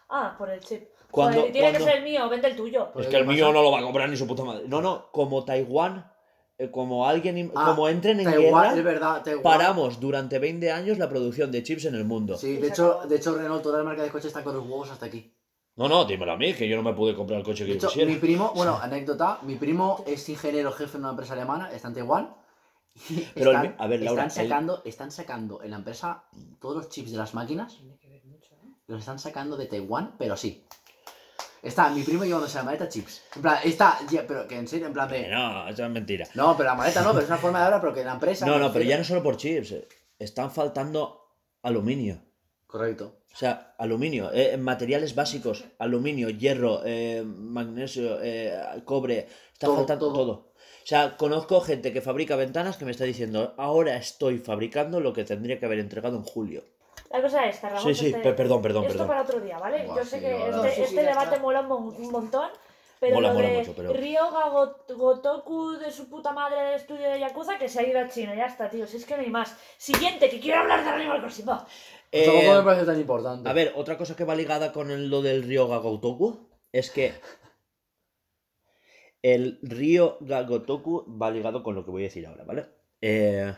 Ah, 0.10 0.36
por 0.38 0.50
el 0.50 0.60
chip. 0.60 0.90
Cuando- 1.10 1.38
Joder, 1.40 1.54
tiene 1.54 1.70
cuando- 1.70 1.86
que 1.86 1.92
ser 1.94 1.98
el 2.00 2.04
mío, 2.04 2.28
vende 2.28 2.50
el 2.50 2.58
tuyo. 2.58 2.92
Pues, 2.92 3.06
es 3.06 3.10
¿qué 3.10 3.16
que 3.16 3.22
el 3.22 3.26
pasa? 3.28 3.34
mío 3.36 3.54
no 3.54 3.62
lo 3.62 3.72
va 3.72 3.80
a 3.80 3.84
comprar 3.84 4.10
ni 4.10 4.18
su 4.18 4.28
puta 4.28 4.44
madre. 4.44 4.68
No, 4.68 4.82
no, 4.82 5.10
como 5.14 5.46
Taiwán, 5.46 6.00
eh, 6.00 6.13
como 6.72 7.08
alguien, 7.08 7.52
Ah, 7.56 7.66
como 7.70 7.88
entren 7.90 8.20
en 8.20 8.26
Taiwán, 8.26 8.64
guerra. 8.76 8.78
es 8.78 8.84
verdad. 8.84 9.24
Paramos 9.42 10.00
durante 10.00 10.40
20 10.40 10.72
años 10.72 10.98
la 10.98 11.10
producción 11.10 11.52
de 11.52 11.64
chips 11.64 11.86
en 11.86 11.96
el 11.96 12.06
mundo. 12.06 12.38
Sí, 12.38 12.58
de 12.58 12.68
hecho, 12.68 13.02
de 13.08 13.16
hecho, 13.16 13.36
Renault, 13.38 13.64
toda 13.64 13.80
la 13.80 13.84
marca 13.84 14.04
de 14.04 14.10
coche 14.10 14.28
está 14.28 14.44
con 14.44 14.54
los 14.56 14.64
huevos 14.64 14.90
hasta 14.92 15.06
aquí. 15.08 15.34
No, 15.76 15.90
no, 15.90 16.06
dímelo 16.06 16.34
a 16.34 16.38
mí, 16.38 16.54
que 16.54 16.70
yo 16.70 16.76
no 16.76 16.84
me 16.84 16.94
pude 16.94 17.16
comprar 17.16 17.40
el 17.40 17.46
coche 17.46 17.66
que 17.66 17.74
De 17.74 17.74
yo 17.74 17.78
hecho, 17.80 17.88
quisiera. 17.88 18.12
mi 18.12 18.18
primo, 18.18 18.52
bueno, 18.56 18.78
anécdota, 18.82 19.40
mi 19.42 19.56
primo 19.56 20.04
es 20.06 20.30
ingeniero 20.30 20.72
jefe 20.72 20.98
en 20.98 21.02
una 21.04 21.10
empresa 21.12 21.34
alemana, 21.34 21.72
está 21.72 21.88
en 21.88 21.94
Taiwán. 21.96 22.36
Pero 23.34 23.50
el 23.52 23.56
están, 23.58 23.76
a 23.80 23.88
ver, 23.88 24.02
Laura, 24.04 24.26
están 24.28 24.44
el- 24.44 24.50
sacando, 24.50 24.82
están 24.86 25.12
sacando 25.12 25.64
en 25.64 25.72
la 25.72 25.78
empresa 25.78 26.26
todos 26.62 26.76
los 26.76 26.90
chips 26.90 27.12
de 27.12 27.18
las 27.18 27.34
máquinas, 27.34 27.76
Tiene 27.78 27.98
que 27.98 28.08
ver 28.08 28.24
mucho, 28.26 28.54
¿eh? 28.54 28.70
los 28.86 29.00
están 29.00 29.18
sacando 29.18 29.58
de 29.58 29.66
Taiwán, 29.66 30.14
pero 30.20 30.38
sí. 30.38 30.64
Está 31.64 31.90
mi 31.90 32.04
primo 32.04 32.26
llevándose 32.26 32.58
la 32.58 32.64
maleta 32.66 32.88
chips. 32.90 33.22
En 33.38 33.42
plan, 33.42 33.58
está, 33.64 33.98
ya, 34.12 34.28
pero 34.28 34.46
que 34.48 34.58
en 34.58 34.68
serio, 34.68 34.86
en 34.88 34.94
plan 34.94 35.10
de. 35.10 35.30
no, 35.30 35.68
eso 35.70 35.86
es 35.86 35.90
mentira. 35.90 36.28
No, 36.36 36.56
pero 36.58 36.70
la 36.70 36.76
maleta 36.76 37.02
no, 37.02 37.10
pero 37.12 37.22
es 37.24 37.28
una 37.30 37.38
forma 37.38 37.60
de 37.60 37.66
hablar, 37.66 37.82
pero 37.82 37.94
que 37.94 38.04
la 38.04 38.14
empresa. 38.14 38.46
No, 38.50 38.60
no, 38.60 38.72
pero 38.74 38.84
ya 38.86 38.98
no 38.98 39.04
solo 39.04 39.24
por 39.24 39.38
chips. 39.38 39.72
eh, 39.72 39.88
Están 40.20 40.52
faltando 40.52 41.22
aluminio. 41.62 42.20
Correcto. 42.68 43.20
O 43.34 43.36
sea, 43.36 43.74
aluminio, 43.80 44.30
eh, 44.34 44.58
materiales 44.58 45.16
básicos, 45.16 45.64
aluminio, 45.80 46.30
hierro, 46.30 46.82
eh, 46.86 47.24
magnesio, 47.26 48.20
eh, 48.22 48.54
cobre, 48.86 49.28
está 49.54 49.68
Todo, 49.68 49.76
faltando 49.78 50.08
todo. 50.12 50.26
todo. 50.26 50.32
O 50.84 50.86
sea, 50.86 51.16
conozco 51.18 51.62
gente 51.62 51.94
que 51.94 52.02
fabrica 52.02 52.36
ventanas 52.36 52.78
que 52.78 52.86
me 52.86 52.92
está 52.92 53.06
diciendo, 53.06 53.56
ahora 53.58 53.96
estoy 53.96 54.38
fabricando 54.38 55.00
lo 55.00 55.14
que 55.14 55.24
tendría 55.24 55.58
que 55.60 55.66
haber 55.66 55.80
entregado 55.80 56.18
en 56.18 56.24
julio. 56.24 56.64
La 57.14 57.22
cosa 57.22 57.46
es, 57.48 57.60
cerramos 57.60 57.84
Sí, 57.84 57.94
sí, 57.96 58.08
este- 58.08 58.20
per- 58.22 58.36
perdón, 58.36 58.62
perdón, 58.62 58.84
esto 58.84 58.94
perdón. 58.94 59.08
para 59.08 59.22
otro 59.22 59.40
día, 59.40 59.58
¿vale? 59.60 59.86
Buah, 59.86 59.98
Yo 59.98 60.04
sé 60.04 60.18
sí, 60.18 60.26
que 60.26 60.36
este, 60.36 60.52
No, 60.52 60.64
sí, 60.64 60.82
este 60.82 61.04
debate 61.04 61.40
mola 61.40 61.62
un, 61.62 61.68
mon- 61.68 61.96
un 61.96 62.12
montón, 62.12 62.50
pero 63.00 63.16
Mola, 63.16 63.28
lo 63.30 63.34
mola 63.36 63.48
de 63.50 63.58
mucho, 63.60 63.74
pero- 63.76 63.94
Ryoga 63.94 64.50
Got- 64.50 64.96
Gotoku 64.96 65.72
de 65.78 65.92
su 65.92 66.10
puta 66.10 66.32
madre 66.34 66.60
del 66.62 66.74
estudio 66.76 67.10
de 67.10 67.20
Yakuza 67.20 67.58
que 67.60 67.70
se 67.70 67.80
ha 67.80 67.88
ido 67.88 68.00
a 68.00 68.08
China, 68.10 68.34
ya 68.36 68.48
está, 68.48 68.68
tío, 68.70 68.88
si 68.88 68.98
es 68.98 69.06
que 69.06 69.16
no 69.16 69.22
hay 69.22 69.30
más. 69.30 69.56
Siguiente, 69.78 70.30
que 70.30 70.40
quiero 70.40 70.62
hablar 70.62 70.84
de 70.84 70.90
Animal 70.90 71.22
Crossing, 71.22 71.48
va. 71.48 71.68
Eh, 72.12 72.26
Tampoco 72.26 72.54
me 72.58 72.64
parece 72.64 72.86
tan 72.86 73.00
importante. 73.00 73.50
A 73.50 73.54
ver, 73.54 73.74
otra 73.76 73.98
cosa 73.98 74.16
que 74.16 74.24
va 74.26 74.36
ligada 74.36 74.72
con 74.72 74.90
el- 74.92 75.10
lo 75.10 75.22
del 75.22 75.44
río 75.44 75.68
Gagotoku 75.68 76.50
es 76.72 76.90
que 76.92 77.14
el 79.22 79.60
río 79.62 80.18
Gagotoku 80.22 81.06
va 81.22 81.32
ligado 81.32 81.64
con 81.64 81.76
lo 81.76 81.86
que 81.86 81.92
voy 81.92 82.04
a 82.04 82.06
decir 82.06 82.26
ahora, 82.28 82.44
¿vale? 82.44 82.66
Eh, 83.02 83.54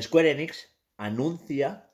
Square 0.00 0.30
Enix 0.30 0.68
anuncia 0.96 1.89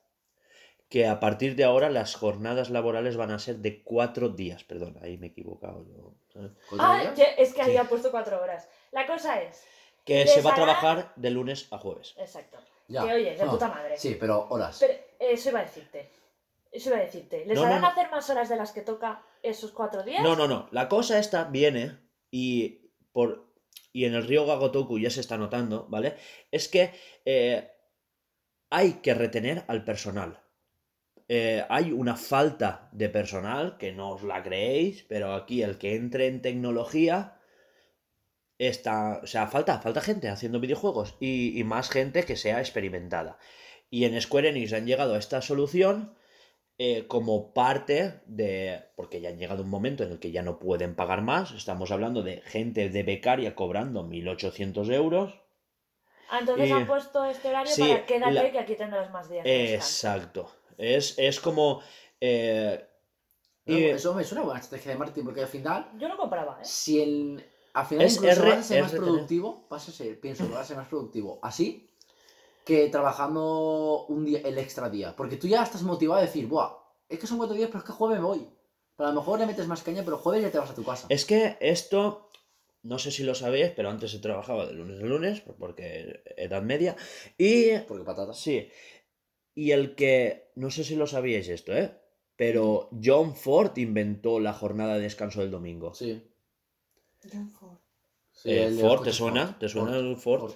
que 0.89 1.07
a 1.07 1.19
partir 1.21 1.57
de 1.57 1.65
ahora 1.65 1.91
las 1.91 2.15
jornadas 2.15 2.71
laborales 2.71 3.17
van 3.17 3.31
a 3.33 3.39
ser 3.39 3.57
de 3.57 3.83
cuatro 3.83 4.29
días. 4.29 4.63
Perdón, 4.65 4.99
ahí 5.03 5.19
me 5.19 5.27
he 5.27 5.31
equivocado. 5.31 5.85
yo, 5.89 6.15
¿sabes? 6.33 6.53
¿Cuatro 6.69 6.87
Ah, 6.87 7.03
es 7.39 7.53
que 7.55 7.55
Sí. 7.55 7.71
había 7.71 7.85
puesto 7.85 8.11
cuatro 8.11 8.41
horas. 8.41 8.69
La 8.93 9.07
cosa 9.07 9.41
es, 9.43 9.65
Que 10.05 10.27
se 10.29 10.41
va 10.43 10.53
a 10.53 10.55
trabajar 10.55 11.13
de 11.17 11.31
lunes 11.31 11.67
a 11.73 11.79
jueves. 11.79 12.15
exacto, 12.19 12.59
Ya. 12.87 13.03
que 13.05 13.13
oye, 13.15 13.35
de 13.37 13.45
No. 13.45 13.51
puta 13.51 13.69
madre. 13.69 13.99
Sí, 13.99 14.17
pero 14.21 14.47
horas. 14.49 14.79
Pero 14.79 14.95
eso 15.19 15.49
iba 15.51 15.59
a 15.61 15.65
decirte, 15.65 16.09
eso 16.71 16.91
iba 16.91 16.99
a 16.99 17.03
decirte. 17.03 17.45
¿Les 17.45 17.57
No, 17.57 17.63
no, 17.63 17.67
harán 17.67 17.81
no. 17.83 17.89
hacer 17.89 18.09
más 18.11 18.31
horas 18.31 18.49
de 18.49 18.55
las 18.57 18.71
que 18.71 18.83
toca 18.83 19.23
esos 19.43 19.73
cuatro 19.73 20.05
días? 20.05 20.23
No, 20.23 20.37
no, 20.37 20.47
no. 20.47 20.69
La 20.71 20.89
cosa 20.89 21.19
esta 21.19 21.45
viene 21.45 21.99
y 22.31 22.93
por 23.13 23.47
y 23.93 24.05
en 24.05 24.15
el 24.15 24.27
río 24.27 24.47
Gagotoku 24.47 24.99
ya 24.99 25.11
se 25.11 25.21
está 25.21 25.37
notando, 25.39 25.87
¿vale? 25.89 26.17
Es 26.53 26.69
que 26.69 26.93
eh, 27.25 27.73
hay 28.71 28.93
que 29.01 29.15
retener 29.15 29.65
al 29.69 29.85
personal. 29.85 30.41
Eh, 31.29 31.65
hay 31.69 31.93
una 31.93 32.17
falta 32.17 32.89
de 32.93 33.09
personal, 33.09 33.77
que 33.79 33.93
no 33.93 34.11
os 34.13 34.23
la 34.23 34.43
creéis, 34.43 35.05
pero 35.09 35.35
aquí 35.35 35.63
el 35.63 35.77
que 35.79 35.97
entre 35.97 36.27
en 36.29 36.41
tecnología 36.43 37.39
está. 38.59 39.21
O 39.23 39.27
sea, 39.27 39.47
falta, 39.47 39.81
falta 39.81 40.01
gente 40.01 40.29
haciendo 40.29 40.61
videojuegos 40.61 41.17
y, 41.21 41.59
y 41.59 41.65
más 41.65 41.91
gente 41.91 42.25
que 42.25 42.37
sea 42.37 42.61
experimentada. 42.61 43.39
Y 43.91 44.05
en 44.05 44.21
Square 44.21 44.49
Enix 44.51 44.73
han 44.73 44.87
llegado 44.87 45.15
a 45.15 45.19
esta 45.19 45.41
solución 45.43 46.15
eh, 46.79 47.07
como 47.07 47.53
parte 47.55 48.21
de. 48.27 48.81
Porque 48.97 49.21
ya 49.21 49.31
han 49.31 49.39
llegado 49.39 49.63
un 49.63 49.71
momento 49.71 50.05
en 50.05 50.13
el 50.13 50.19
que 50.19 50.33
ya 50.33 50.43
no 50.43 50.59
pueden 50.59 50.95
pagar 50.95 51.23
más. 51.23 51.53
Estamos 51.53 51.91
hablando 51.91 52.23
de 52.23 52.41
gente 52.43 52.89
de 52.89 53.03
becaria 53.03 53.55
cobrando 53.55 54.03
1.800 54.05 54.91
euros. 54.91 55.35
Ah, 56.29 56.39
entonces 56.41 56.71
han 56.73 56.87
puesto 56.89 57.25
este 57.25 57.49
horario 57.49 57.73
sí, 57.73 57.83
para 57.83 58.05
quédate 58.05 58.33
la- 58.35 58.51
que 58.51 58.59
aquí 58.59 58.75
tendrás 58.75 59.11
más 59.13 59.29
días. 59.31 59.47
Exacto. 59.47 60.51
Es, 60.79 61.15
es 61.19 61.41
como. 61.41 61.81
eh, 62.21 62.85
Pero 63.65 63.79
y- 63.79 63.85
Eso 63.85 64.15
me 64.15 64.25
suena 64.25 64.45
buena 64.45 64.61
estrategia 64.61 64.93
de 64.93 64.99
marketing, 64.99 65.25
porque 65.25 65.43
al 65.43 65.49
final, 65.49 65.91
Yo 65.99 66.09
lo 66.09 66.17
compraba, 66.17 66.59
¿eh? 66.61 66.65
si 66.65 67.01
el. 67.01 67.45
Al 67.75 67.85
final 67.87 68.07
Es 68.07 68.15
incluso 68.17 68.41
R- 68.43 68.51
vas 68.51 68.59
a 68.59 68.63
ser 68.63 68.83
más 68.83 68.93
productivo, 68.93 69.67
vas 69.69 69.89
a 69.89 69.93
ser, 69.93 70.19
pienso 70.21 70.47
que 70.47 70.53
vas 70.55 70.63
a 70.63 70.65
ser 70.69 70.77
más 70.79 70.89
productivo 70.89 71.39
así 71.43 71.91
que 72.65 72.89
trabajando 72.89 74.07
un 74.09 74.25
día, 74.25 74.41
el 74.45 74.59
extra 74.59 74.89
día. 74.91 75.15
Porque 75.15 75.37
tú 75.37 75.47
ya 75.47 75.63
estás 75.63 75.83
motivado 75.83 76.19
a 76.21 76.25
decir, 76.25 76.47
buah, 76.47 76.73
es 77.09 77.19
que 77.19 77.27
son 77.27 77.39
cuatro 77.39 77.55
días, 77.55 77.69
pero 77.69 77.81
es 77.81 77.85
que 77.85 77.93
jueves 77.93 78.19
me 78.19 78.25
voy. 78.25 78.49
Pero 78.97 79.09
a 79.09 79.13
lo 79.13 79.21
mejor 79.21 79.39
le 79.39 79.47
metes 79.47 79.69
más 79.69 79.83
caña, 79.83 80.03
pero 80.05 80.17
jueves 80.19 80.43
ya 80.43 80.51
te 80.51 80.59
vas 80.59 80.71
a 80.71 80.75
tu 80.75 80.83
casa. 80.85 81.07
Es 81.11 81.25
que 81.27 81.57
esto 81.61 82.31
no 82.83 82.99
sé 82.99 83.11
si 83.11 83.25
lo 83.25 83.35
sabéis, 83.35 83.71
pero 83.77 83.91
antes 83.91 84.11
se 84.13 84.19
trabajaba 84.21 84.67
de 84.67 84.73
lunes 84.73 85.01
a 85.01 85.05
lunes, 85.05 85.43
porque 85.59 86.23
edad 86.37 86.63
media. 86.63 86.97
Y 87.37 87.79
Porque 87.81 88.05
patatas. 88.05 88.39
sí, 88.39 88.69
y 89.57 89.73
el 89.73 89.97
que, 89.97 90.53
no 90.55 90.71
sé 90.71 90.85
si 90.85 90.95
lo 90.95 91.09
sabíais 91.09 91.49
esto, 91.49 91.73
¿eh? 91.77 91.93
Pero 92.37 92.91
John 93.03 93.35
Ford 93.35 93.77
inventó 93.79 94.39
la 94.39 94.53
jornada 94.53 94.95
de 94.95 95.01
descanso 95.01 95.41
del 95.41 95.51
domingo. 95.51 95.95
Sí. 95.95 96.23
John 97.33 97.51
Ford. 97.51 97.79
Sí, 98.31 98.51
Eh, 98.53 98.79
Ford, 98.81 99.03
¿te 99.03 99.13
suena? 99.13 99.47
Ford. 99.47 99.57
¿Te 99.59 99.69
suena 99.69 99.97
el 99.97 100.17
Ford? 100.17 100.53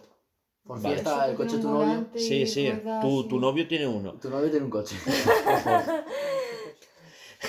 Por 0.63 0.81
Vale. 0.83 0.97
fiesta, 0.97 1.29
el 1.31 1.35
coche 1.37 1.57
de 1.57 1.63
tu 1.63 1.71
novio. 1.71 2.07
Sí, 2.15 2.47
sí, 2.47 2.71
tu, 3.01 3.27
tu 3.27 3.41
novio 3.41 3.67
tiene 3.67 3.87
uno. 3.87 4.13
Tu 4.21 4.29
novio 4.29 4.51
tiene 4.51 4.67
un 4.67 4.71
coche. 4.71 4.95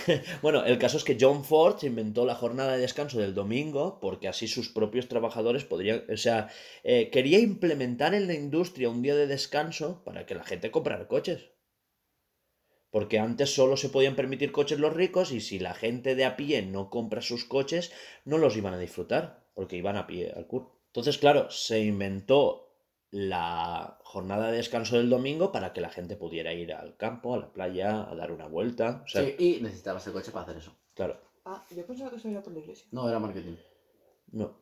Bueno, 0.42 0.64
el 0.66 0.78
caso 0.78 0.98
es 0.98 1.04
que 1.04 1.18
John 1.20 1.44
Ford 1.44 1.84
inventó 1.84 2.26
la 2.26 2.36
jornada 2.36 2.74
de 2.74 2.82
descanso 2.82 3.20
del 3.20 3.34
domingo 3.34 4.00
porque 4.00 4.28
así 4.28 4.48
sus 4.48 4.70
propios 4.70 5.08
trabajadores 5.08 5.66
podrían, 5.66 6.04
o 6.12 6.18
sea, 6.18 6.50
eh, 6.84 7.10
quería 7.12 7.40
implementar 7.40 8.14
en 8.14 8.28
la 8.28 8.34
industria 8.34 8.90
un 8.90 9.02
día 9.02 9.16
de 9.16 9.28
descanso 9.28 10.04
para 10.04 10.26
que 10.26 10.36
la 10.36 10.44
gente 10.44 10.72
comprara 10.72 11.08
coches. 11.08 11.50
Porque 12.90 13.20
antes 13.20 13.54
solo 13.54 13.78
se 13.78 13.90
podían 13.90 14.16
permitir 14.16 14.52
coches 14.52 14.80
los 14.80 14.94
ricos 14.94 15.32
y 15.32 15.40
si 15.40 15.60
la 15.60 15.74
gente 15.74 16.16
de 16.16 16.26
a 16.26 16.36
pie 16.36 16.62
no 16.62 16.90
compra 16.90 17.22
sus 17.22 17.46
coches, 17.46 17.92
no 18.26 18.38
los 18.38 18.58
iban 18.58 18.74
a 18.74 18.80
disfrutar, 18.80 19.46
porque 19.54 19.78
iban 19.78 19.96
a 19.96 20.08
pie 20.08 20.34
al 20.36 20.46
curro. 20.46 20.78
Entonces, 20.88 21.18
claro, 21.18 21.50
se 21.50 21.80
inventó 21.80 22.71
la 23.12 24.00
jornada 24.04 24.50
de 24.52 24.58
descanso 24.58 24.96
del 24.98 25.10
domingo 25.10 25.52
para 25.52 25.74
que 25.74 25.82
la 25.82 25.90
gente 25.90 26.16
pudiera 26.16 26.54
ir 26.54 26.74
al 26.74 26.96
campo, 26.98 27.34
a 27.36 27.38
la 27.40 27.52
playa, 27.52 28.10
a 28.10 28.16
dar 28.16 28.32
una 28.32 28.48
vuelta. 28.48 29.02
O 29.06 29.08
sea, 29.08 29.24
Sí, 29.24 29.36
y 29.38 29.62
necesitabas 29.62 30.06
el 30.08 30.14
coche 30.14 30.32
para 30.32 30.44
hacer 30.44 30.58
eso. 30.58 30.76
claro, 30.94 31.18
Ah, 31.44 31.66
yo 31.76 31.86
pensaba 31.86 32.10
que 32.12 32.18
eso 32.18 32.30
era 32.30 32.42
por 32.44 32.54
la 32.54 32.60
iglesia. 32.60 32.86
No, 32.92 33.08
era 33.10 33.20
marketing. 33.20 33.56
no. 34.32 34.60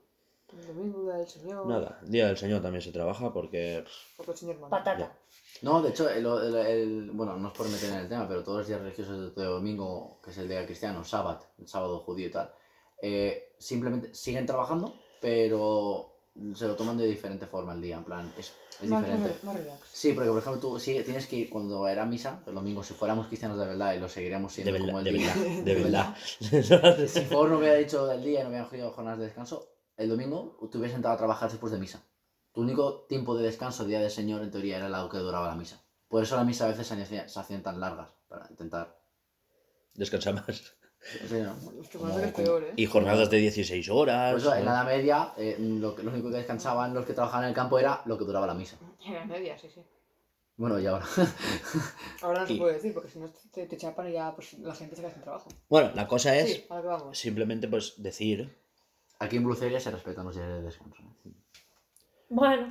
El 0.51 0.65
domingo, 0.65 1.03
día 1.03 1.13
del 1.13 1.27
Señor. 1.27 1.67
Nada, 1.67 1.99
Día 2.07 2.25
del 2.25 2.35
Señor 2.37 2.59
también 2.63 2.81
se 2.81 2.91
trabaja 2.91 3.31
porque... 3.31 3.83
Porque 4.17 4.31
el 4.31 4.37
Señor 4.37 4.55
manda. 4.59 4.77
Patata. 4.79 5.15
No, 5.61 5.79
de 5.83 5.89
hecho, 5.91 6.09
el, 6.09 6.25
el- 6.25 6.55
el- 6.55 7.11
bueno, 7.11 7.37
no 7.37 7.49
es 7.49 7.53
por 7.53 7.69
meter 7.69 7.91
en 7.91 7.97
el 7.99 8.09
tema, 8.09 8.27
pero 8.27 8.43
todos 8.43 8.59
los 8.59 8.67
días 8.67 8.81
religiosos 8.81 9.35
de 9.35 9.43
domingo, 9.43 10.19
que 10.23 10.31
es 10.31 10.37
el 10.39 10.47
día 10.49 10.65
cristiano, 10.65 11.03
sábado, 11.03 11.45
el 11.59 11.67
sábado 11.67 11.99
judío 11.99 12.27
y 12.29 12.31
tal, 12.31 12.51
eh, 12.99 13.53
simplemente 13.59 14.11
siguen 14.15 14.47
trabajando, 14.47 14.95
pero 15.21 16.08
se 16.55 16.67
lo 16.67 16.75
toman 16.75 16.97
de 16.97 17.05
diferente 17.07 17.45
forma 17.47 17.73
el 17.73 17.81
día, 17.81 17.97
en 17.97 18.03
plan, 18.03 18.33
es, 18.37 18.53
es 18.81 18.89
más, 18.89 19.01
diferente. 19.03 19.29
más, 19.29 19.43
más 19.43 19.55
relax. 19.57 19.79
Sí, 19.91 20.13
porque 20.13 20.29
por 20.29 20.39
ejemplo 20.39 20.61
tú 20.61 20.79
sí, 20.79 21.01
tienes 21.03 21.27
que 21.27 21.35
ir 21.37 21.49
cuando 21.49 21.87
era 21.87 22.05
misa, 22.05 22.41
el 22.47 22.53
domingo, 22.55 22.83
si 22.83 22.93
fuéramos 22.93 23.27
cristianos 23.27 23.57
de 23.59 23.65
verdad 23.65 23.93
y 23.93 23.99
lo 23.99 24.07
seguiríamos 24.09 24.55
De 24.55 24.63
siendo 24.63 24.71
verdad, 24.73 24.85
como 24.87 24.99
el 24.99 25.05
de 25.05 25.11
día. 25.11 25.33
verdad, 25.35 26.15
de 26.39 26.61
verdad. 26.61 27.07
Si 27.07 27.21
Ford 27.21 27.49
no 27.51 27.57
hubiera 27.59 27.75
dicho 27.75 28.11
el 28.11 28.23
día 28.23 28.39
y 28.39 28.43
no 28.43 28.49
hubiera 28.49 28.65
cogido 28.65 28.91
jornadas 28.91 29.19
de 29.19 29.25
descanso, 29.25 29.67
el 29.97 30.09
domingo 30.09 30.57
te 30.71 30.77
hubieras 30.77 30.93
sentado 30.93 31.13
a 31.15 31.17
trabajar 31.17 31.49
después 31.49 31.71
de 31.71 31.79
misa. 31.79 32.03
Tu 32.53 32.61
único 32.61 33.05
tiempo 33.07 33.37
de 33.37 33.43
descanso, 33.45 33.85
día 33.85 33.99
del 33.99 34.09
Señor, 34.11 34.41
en 34.41 34.51
teoría 34.51 34.77
era 34.77 34.89
lo 34.89 35.09
que 35.09 35.17
duraba 35.17 35.47
la 35.47 35.55
misa. 35.55 35.83
Por 36.07 36.23
eso 36.23 36.35
la 36.35 36.43
misa 36.43 36.65
a 36.65 36.69
veces 36.69 36.87
se 36.87 36.99
hacía- 37.01 37.27
se 37.29 37.39
hacían 37.39 37.61
tan 37.61 37.79
largas, 37.79 38.09
para 38.27 38.47
intentar... 38.49 38.97
Descansa 39.93 40.31
más. 40.31 40.73
O 41.23 41.27
sea, 41.27 41.43
¿no? 41.43 41.81
Es 41.81 41.89
que 41.89 41.97
peor, 42.43 42.63
¿eh? 42.63 42.73
Y 42.75 42.85
jornadas 42.85 43.29
de 43.29 43.37
16 43.37 43.89
horas. 43.89 44.31
Por 44.31 44.39
eso 44.41 44.55
en 44.55 44.65
la 44.65 44.71
Edad 44.71 44.85
Media 44.85 45.33
eh, 45.37 45.55
lo, 45.59 45.95
que- 45.95 46.03
lo 46.03 46.11
único 46.11 46.29
que 46.29 46.37
descansaban 46.37 46.93
los 46.93 47.05
que 47.05 47.13
trabajaban 47.13 47.45
en 47.45 47.49
el 47.49 47.55
campo 47.55 47.79
era 47.79 48.01
lo 48.05 48.17
que 48.17 48.25
duraba 48.25 48.45
la 48.47 48.53
misa. 48.53 48.77
Era 49.07 49.25
media, 49.25 49.57
sí, 49.57 49.69
sí. 49.73 49.81
Bueno, 50.57 50.77
y 50.77 50.85
ahora. 50.87 51.05
Ahora 52.21 52.41
no 52.41 52.47
se 52.47 52.53
Y- 52.53 52.57
puede 52.57 52.73
decir, 52.73 52.93
porque 52.93 53.09
si 53.09 53.17
no 53.19 53.29
te, 53.53 53.65
te 53.65 53.77
chapan 53.77 54.09
y 54.09 54.13
ya 54.13 54.35
pues, 54.35 54.53
la 54.59 54.75
gente 54.75 54.93
se 54.95 55.01
queda 55.01 55.11
sin 55.13 55.21
trabajo. 55.21 55.47
Bueno, 55.69 55.91
la 55.95 56.05
cosa 56.05 56.35
es 56.35 56.51
Sí, 56.51 56.65
vamos. 56.69 57.17
simplemente 57.17 57.67
pues 57.69 57.93
decir... 58.03 58.57
Aquí 59.19 59.37
en 59.37 59.45
Bruceria 59.45 59.79
se 59.79 59.89
respetan 59.91 60.25
los 60.25 60.35
días 60.35 60.47
de 60.49 60.61
descanso. 60.61 60.97
sí. 61.23 61.33
bueno. 62.29 62.69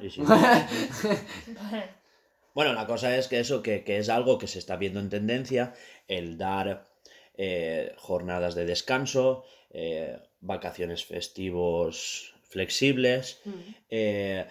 Bueno, 2.54 2.72
la 2.72 2.86
cosa 2.86 3.16
es 3.16 3.28
que 3.28 3.38
eso, 3.40 3.62
que, 3.62 3.84
que 3.84 3.98
es 3.98 4.08
algo 4.08 4.36
que 4.38 4.48
se 4.48 4.58
está 4.58 4.76
viendo 4.76 4.98
en 5.00 5.08
tendencia, 5.10 5.74
el 6.08 6.36
dar 6.38 6.87
eh, 7.40 7.92
jornadas 7.96 8.56
de 8.56 8.66
descanso, 8.66 9.44
eh, 9.70 10.18
vacaciones 10.40 11.04
festivos 11.04 12.34
flexibles. 12.42 13.40
Mm. 13.44 13.50
eh, 13.90 14.46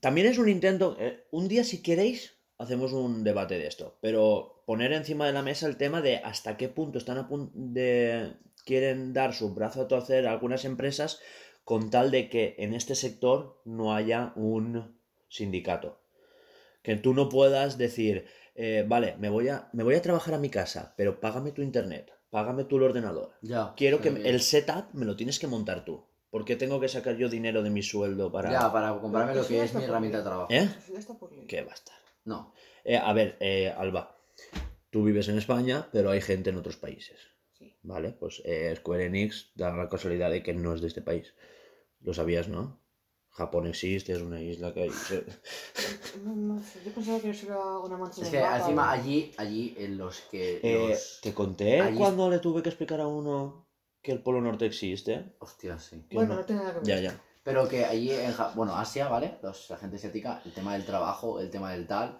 también 0.00 0.26
es 0.26 0.38
un 0.38 0.48
intento, 0.48 0.96
un 1.30 1.48
día 1.48 1.64
si 1.64 1.82
queréis, 1.82 2.34
hacemos 2.58 2.92
un 2.92 3.24
debate 3.24 3.58
de 3.58 3.66
esto, 3.66 3.96
pero 4.00 4.62
poner 4.66 4.92
encima 4.92 5.26
de 5.26 5.32
la 5.32 5.42
mesa 5.42 5.66
el 5.66 5.76
tema 5.76 6.00
de 6.00 6.16
hasta 6.16 6.56
qué 6.56 6.68
punto 6.68 6.98
están 6.98 7.18
a 7.18 7.28
punto 7.28 7.52
de 7.54 8.32
quieren 8.64 9.12
dar 9.12 9.32
su 9.32 9.54
brazo 9.54 9.82
a 9.82 9.88
torcer 9.88 10.26
a 10.26 10.32
algunas 10.32 10.64
empresas 10.64 11.20
con 11.64 11.90
tal 11.90 12.10
de 12.10 12.28
que 12.28 12.56
en 12.58 12.74
este 12.74 12.94
sector 12.94 13.60
no 13.64 13.94
haya 13.94 14.32
un 14.34 14.98
sindicato. 15.28 16.00
Que 16.82 16.96
tú 16.96 17.14
no 17.14 17.28
puedas 17.28 17.78
decir, 17.78 18.26
eh, 18.56 18.84
vale, 18.86 19.16
me 19.18 19.28
voy, 19.28 19.48
a, 19.48 19.68
me 19.72 19.84
voy 19.84 19.94
a 19.94 20.02
trabajar 20.02 20.34
a 20.34 20.38
mi 20.38 20.50
casa, 20.50 20.94
pero 20.96 21.20
págame 21.20 21.52
tu 21.52 21.62
internet, 21.62 22.12
págame 22.30 22.64
tú 22.64 22.78
el 22.78 22.84
ordenador. 22.84 23.32
Ya. 23.42 23.74
Quiero 23.76 24.00
que 24.00 24.08
el 24.08 24.40
setup 24.40 24.92
me 24.92 25.04
lo 25.04 25.16
tienes 25.16 25.38
que 25.38 25.46
montar 25.46 25.84
tú. 25.84 26.04
¿Por 26.30 26.44
qué 26.44 26.56
tengo 26.56 26.80
que 26.80 26.88
sacar 26.88 27.16
yo 27.16 27.28
dinero 27.28 27.62
de 27.62 27.70
mi 27.70 27.82
sueldo 27.82 28.30
para...? 28.30 28.50
Ya, 28.50 28.72
para 28.72 28.98
comprarme 28.98 29.34
lo 29.34 29.46
que 29.46 29.62
es 29.62 29.74
mi 29.74 29.84
herramienta 29.84 30.18
de 30.18 30.24
trabajo. 30.24 30.52
¿Eh? 30.52 30.68
¿Qué 31.48 31.62
va 31.62 31.70
a 31.70 31.74
estar? 31.74 31.96
No. 32.24 32.52
Eh, 32.84 32.96
a 32.96 33.12
ver, 33.12 33.36
eh, 33.40 33.72
Alba, 33.76 34.18
tú 34.90 35.04
vives 35.04 35.28
en 35.28 35.38
España, 35.38 35.88
pero 35.92 36.10
hay 36.10 36.20
gente 36.20 36.50
en 36.50 36.56
otros 36.56 36.76
países. 36.76 37.18
Sí. 37.52 37.78
¿Vale? 37.82 38.12
Pues 38.12 38.42
eh, 38.44 38.74
Square 38.76 39.06
Enix 39.06 39.52
da 39.54 39.74
la 39.74 39.88
casualidad 39.88 40.30
de 40.30 40.42
que 40.42 40.52
no 40.52 40.74
es 40.74 40.80
de 40.80 40.88
este 40.88 41.00
país. 41.00 41.34
Lo 42.00 42.12
sabías, 42.12 42.48
¿no? 42.48 42.82
Japón 43.36 43.66
existe, 43.66 44.12
es 44.12 44.22
una 44.22 44.40
isla 44.40 44.72
que 44.72 44.82
hay. 44.84 44.90
se- 44.90 45.26
No, 46.24 46.34
no 46.34 46.62
sé, 46.62 46.80
yo 46.84 46.92
pensaba 46.92 47.20
que 47.20 47.30
eso 47.30 47.46
era 47.46 47.78
una 47.78 47.98
mancha 47.98 48.22
Es 48.22 48.30
que 48.30 48.40
mapa 48.40 48.56
encima 48.58 48.90
allí, 48.90 49.34
allí 49.36 49.74
en 49.78 49.98
los 49.98 50.20
que 50.30 50.60
Eh, 50.62 50.88
los... 50.90 51.18
Te 51.22 51.34
conté 51.34 51.80
allí- 51.80 51.98
cuando 51.98 52.30
le 52.30 52.38
tuve 52.38 52.62
que 52.62 52.70
explicar 52.70 53.00
a 53.00 53.06
uno 53.06 53.66
que 54.02 54.12
el 54.12 54.22
Polo 54.22 54.40
Norte 54.40 54.64
existe. 54.66 55.34
Hostia, 55.40 55.78
sí. 55.78 56.06
que 56.08 56.14
Bueno, 56.14 56.34
no- 56.34 56.40
no 56.40 56.46
tiene 56.46 56.62
nada 56.62 56.72
que 56.74 56.80
ver. 56.80 56.88
Ya, 56.88 57.00
ya. 57.00 57.20
Pero 57.42 57.68
que 57.68 57.84
allí 57.84 58.10
en 58.10 58.32
Ja- 58.32 58.52
bueno, 58.54 58.74
Asia, 58.76 59.08
¿vale? 59.08 59.38
Los, 59.42 59.68
la 59.70 59.76
gente 59.76 59.96
asiática, 59.96 60.40
el 60.44 60.52
tema 60.52 60.72
del 60.72 60.84
trabajo, 60.86 61.38
el 61.38 61.50
tema 61.50 61.72
del 61.72 61.86
tal, 61.86 62.18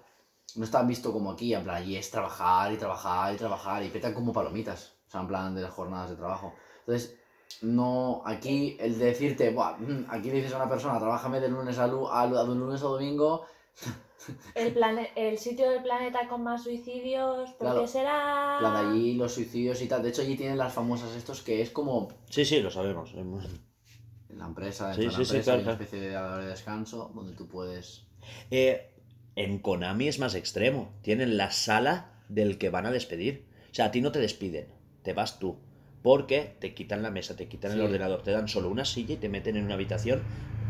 no 0.57 0.65
está 0.65 0.83
visto 0.83 1.13
como 1.13 1.31
aquí, 1.33 1.55
en 1.55 1.65
plan, 1.65 1.77
allí 1.77 1.97
es 1.97 2.11
trabajar 2.11 2.73
y 2.73 2.77
trabajar 2.77 3.33
y 3.35 3.37
trabajar 3.37 3.83
y 3.83 3.89
petan 3.89 4.15
como 4.15 4.33
palomitas, 4.33 4.93
o 5.09 5.11
sea, 5.11 5.21
en 5.23 5.29
plan 5.29 5.55
de 5.55 5.63
las 5.63 5.73
jornadas 5.73 6.11
de 6.11 6.17
trabajo. 6.17 6.55
Entonces, 6.81 7.17
no, 7.63 8.23
aquí 8.25 8.77
el 8.81 8.99
decirte, 8.99 9.51
Buah, 9.51 9.77
mm, 9.79 10.07
aquí 10.09 10.29
le 10.31 10.37
dices 10.37 10.53
a 10.53 10.57
una 10.57 10.69
persona, 10.69 10.99
trabájame 10.99 11.41
de 11.41 11.49
lunes 11.49 11.79
a, 11.79 11.87
lu- 11.87 12.09
a, 12.09 12.23
a 12.23 12.45
lunes 12.45 12.81
a 12.83 12.85
domingo, 12.87 13.43
El, 14.55 14.73
plane- 14.73 15.11
el 15.17 15.39
sitio 15.39 15.71
del 15.71 15.83
planeta 15.83 16.27
con 16.29 16.43
más 16.43 16.63
suicidios, 16.65 17.51
¿por 17.51 17.59
Claro. 17.59 17.83
qué 17.83 17.89
será? 17.89 18.55
en 18.55 18.59
plan, 18.59 18.77
allí 18.91 19.15
los 19.15 19.33
suicidios 19.35 19.81
y 19.83 19.87
tal. 19.87 20.03
De 20.03 20.09
hecho, 20.09 20.23
allí 20.23 20.35
tienen 20.37 20.57
las 20.59 20.73
famosas 20.73 21.15
estos 21.15 21.43
que 21.43 21.61
es 21.61 21.71
como 21.71 22.09
Sí, 22.31 22.45
sí, 22.45 22.61
lo 22.61 22.71
sabemos. 22.71 23.13
en 23.15 24.39
la 24.39 24.47
empresa, 24.47 24.93
Sí, 24.95 25.03
dentro 25.03 25.13
de 25.13 25.19
la 25.19 25.25
sí, 25.25 25.25
sí, 25.25 25.37
empresa, 25.37 25.45
claro, 25.45 25.59
hay 25.59 25.63
una 25.65 25.73
claro. 25.77 25.85
especie 25.85 26.01
de 26.09 26.17
hora 26.17 26.39
de 26.39 26.47
descanso 26.47 27.13
donde 27.15 27.33
tú 27.35 27.47
puedes... 27.49 28.07
Eh, 28.51 28.91
en 29.37 29.59
Konami 29.59 30.09
es 30.09 30.19
más 30.19 30.35
extremo. 30.35 30.93
Tienen 31.03 31.37
la 31.37 31.51
sala 31.53 32.23
del 32.29 32.57
que 32.59 32.71
van 32.71 32.87
a 32.87 32.91
despedir. 32.91 33.47
O 33.71 33.75
sea, 33.75 33.87
a 33.87 33.91
ti 33.91 34.01
no 34.01 34.11
te 34.11 34.19
despiden, 34.19 34.69
te 35.03 35.13
vas 35.13 35.39
tú. 35.39 35.59
Porque 36.03 36.55
te 36.61 36.73
quitan 36.75 37.03
la 37.03 37.11
mesa, 37.11 37.37
te 37.37 37.49
quitan 37.49 37.73
el 37.73 37.81
ordenador, 37.81 38.23
te 38.23 38.31
dan 38.31 38.47
solo 38.49 38.69
una 38.69 38.85
silla 38.85 39.15
y 39.15 39.17
te 39.17 39.29
meten 39.29 39.57
en 39.57 39.65
una 39.65 39.75
habitación 39.75 40.23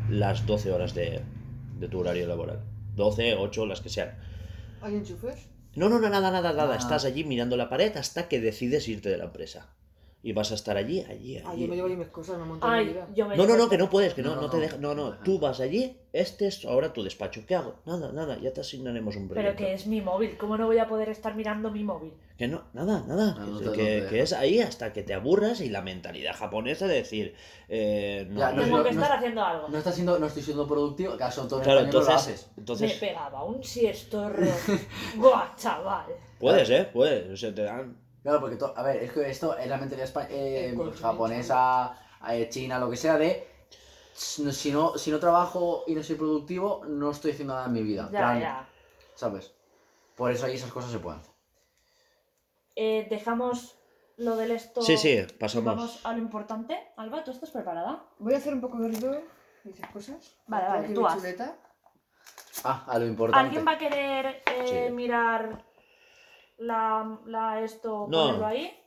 las 0.09 0.47
12 0.47 0.73
horas 0.73 0.95
de, 0.95 1.21
de 1.79 1.89
tu 1.89 2.01
horario 2.01 2.27
laboral. 2.27 2.61
12, 2.95 3.35
8, 3.35 3.67
las 3.67 3.81
que 3.83 3.89
sean. 3.91 4.17
¿Hay 4.81 4.95
enchufes? 4.95 5.49
No, 5.75 5.91
no, 5.91 5.99
no, 5.99 6.09
nada, 6.09 6.31
nada, 6.31 6.53
nada. 6.55 6.75
Ah. 6.75 6.79
Estás 6.79 7.05
allí 7.05 7.25
mirando 7.25 7.57
la 7.57 7.69
pared 7.69 7.95
hasta 7.97 8.29
que 8.29 8.41
decides 8.41 8.89
irte 8.89 9.11
de 9.11 9.19
la 9.19 9.25
empresa. 9.25 9.75
Y 10.23 10.33
vas 10.33 10.51
a 10.51 10.55
estar 10.55 10.77
allí, 10.77 11.03
allí, 11.03 11.39
Ah, 11.39 11.51
allí. 11.51 11.63
yo 11.63 11.69
me 11.69 11.77
llevo 11.77 11.89
ahí 11.89 11.97
mis 11.97 12.09
cosas, 12.09 12.39
me 12.39 12.45
monto 12.47 12.67
en 12.67 12.73
mi 12.73 12.79
Ay, 12.79 12.87
vida. 12.87 13.07
yo 13.15 13.29
me 13.29 13.37
No, 13.37 13.47
no, 13.47 13.57
no, 13.57 13.69
que 13.69 13.77
no 13.79 13.91
puedes, 13.91 14.15
que 14.15 14.23
no, 14.23 14.31
No, 14.31 14.37
no, 14.37 14.43
no, 14.43 14.51
te 14.51 14.57
no. 14.57 14.63
deja. 14.63 14.77
No, 14.79 14.95
no, 14.95 15.07
Ajá. 15.09 15.23
tú 15.23 15.39
vas 15.39 15.61
allí, 15.61 15.97
este 16.13 16.47
es 16.49 16.65
ahora 16.65 16.93
tu 16.93 17.03
despacho. 17.05 17.43
¿Qué 17.47 17.55
hago? 17.55 17.77
Nada, 17.85 18.11
nada, 18.13 18.39
ya 18.39 18.53
te 18.53 18.61
asignaremos 18.63 19.15
un 19.17 19.29
Pero 19.29 19.35
proyecto. 19.51 19.59
que 19.65 19.75
es 19.75 19.87
mi 19.87 20.01
móvil, 20.01 20.37
¿cómo 20.39 20.57
no 20.57 20.67
voy 20.67 20.79
a 20.79 20.89
poder 20.89 21.11
estar 21.11 21.37
mirando 21.37 21.71
mi 21.71 21.85
móvil? 21.85 22.13
Que 22.37 22.49
no, 22.49 22.65
nada, 22.75 23.03
nada. 23.07 23.35
Ah, 23.39 23.47
no 23.47 23.73
que, 23.73 24.07
que- 24.11 24.21
es 24.21 24.33
ahí 24.35 24.61
hasta 24.61 24.93
que 24.93 25.03
te 25.03 25.15
aburras 25.15 25.61
y 25.63 25.71
la 25.71 25.81
mentalidad 25.81 26.37
japonesa 26.37 26.87
de 26.87 26.97
decir. 26.97 27.35
eh, 27.69 28.27
no, 28.29 28.39
Ya, 28.41 28.53
no, 28.53 28.63
Tengo 28.63 28.77
no, 28.79 28.85
que 28.85 28.93
no- 28.93 29.03
estar 29.03 29.17
haciendo 29.17 29.43
algo. 29.43 29.69
No, 29.69 29.79
estás 29.79 29.95
siendo, 29.95 30.19
no 30.19 30.27
estoy 30.27 30.43
siendo 30.43 30.67
productivo, 30.69 31.15
acaso 31.15 31.49
todo 31.49 31.63
claro, 31.63 31.81
español 31.81 31.95
no 31.95 32.01
lo 32.01 32.11
entonces. 32.13 32.35
haces. 32.35 32.49
Me 32.57 32.61
Entonces. 32.61 32.93
pegaba 32.95 33.45
un 33.45 33.65
siestorro. 33.65 34.47
Buah, 35.17 35.57
chaval. 35.57 36.07
Puedes, 36.39 36.69
¿eh? 36.69 36.89
Puedes. 36.93 37.31
O 37.31 37.37
sea, 37.39 37.55
te 37.55 37.63
dan. 37.63 37.97
Claro, 38.23 38.41
porque, 38.41 38.57
to- 38.57 38.75
a 38.77 38.83
ver, 38.83 38.97
es 39.03 39.13
que 39.13 39.31
esto 39.31 39.57
es 39.57 39.67
la 39.69 39.79
mentalidad 39.79 40.11
eh, 40.29 40.77
japonesa, 41.01 41.99
eh, 42.31 42.49
china, 42.51 42.79
lo 42.79 42.91
que 42.91 42.97
sea, 42.97 43.17
de 43.17 43.47
si 44.13 44.71
no, 44.73 44.99
si 44.99 45.11
no 45.11 45.19
trabajo 45.19 45.85
y 45.87 45.95
no 45.95 46.03
soy 46.03 46.17
productivo, 46.17 46.83
no 46.87 47.11
estoy 47.13 47.33
haciendo 47.33 47.55
nada 47.55 47.67
en 47.67 47.73
mi 47.73 47.83
vida. 47.83 48.05
Ya, 48.13 48.19
Plan, 48.19 48.41
ya. 48.41 48.69
¿Sabes? 49.15 49.53
Por 50.17 50.31
eso 50.33 50.45
ahí 50.47 50.55
esas 50.55 50.71
cosas 50.73 50.91
se 50.91 50.99
pueden 50.99 51.21
hacer. 51.21 51.36
Eh, 52.77 53.07
dejamos 53.11 53.79
lo 54.19 54.37
del 54.37 54.51
esto. 54.53 54.83
Sí, 54.83 54.97
sí, 54.97 55.19
pasamos. 55.41 55.65
Vamos 55.77 56.01
a 56.05 56.13
lo 56.13 56.19
importante. 56.19 56.79
Alba, 56.97 57.25
¿tú 57.25 57.31
estás 57.31 57.51
preparada? 57.51 58.05
Voy 58.19 58.35
a 58.35 58.37
hacer 58.37 58.53
un 58.55 58.61
poco 58.61 58.79
de 58.79 58.89
ruido 58.89 59.23
y 59.65 59.71
esas 59.71 59.91
cosas. 59.91 60.37
Vale, 60.47 60.69
vale, 60.69 60.89
tú 60.95 61.07
haz. 61.07 61.23
Ah, 62.65 62.85
a 62.89 62.99
lo 62.99 63.07
importante. 63.07 63.45
¿Alguien 63.47 63.67
va 63.67 63.73
a 63.73 63.79
querer 63.79 64.43
eh, 64.47 64.87
Sí. 64.89 64.93
mirar 64.95 65.65
la, 66.59 67.19
la 67.27 67.61
esto, 67.63 68.07
No. 68.09 68.27
ponerlo 68.27 68.47
ahí? 68.47 68.83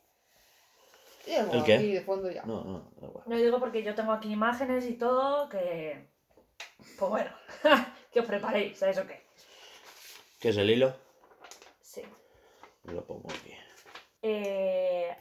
¿El 1.27 1.63
qué? 1.63 1.75
aquí 1.75 1.93
de 1.93 2.01
fondo 2.01 2.31
ya. 2.31 2.43
No, 2.43 2.63
no, 2.63 2.91
da 2.99 3.07
igual. 3.07 3.23
No 3.27 3.35
digo 3.35 3.59
porque 3.59 3.83
yo 3.83 3.93
tengo 3.93 4.11
aquí 4.13 4.31
imágenes 4.31 4.85
y 4.87 4.93
todo 4.93 5.47
que. 5.49 6.09
Pues 6.97 7.09
bueno, 7.11 7.31
que 8.11 8.19
os 8.19 8.25
preparéis, 8.25 8.77
¿sabes 8.79 8.97
o 8.97 9.05
qué? 9.05 9.23
¿Qué 10.39 10.49
es 10.49 10.57
el 10.57 10.69
hilo? 10.69 10.95
Sí. 11.81 12.01
Lo 12.85 13.05
pongo 13.05 13.29
aquí. 13.29 13.53
Eh... 14.21 15.15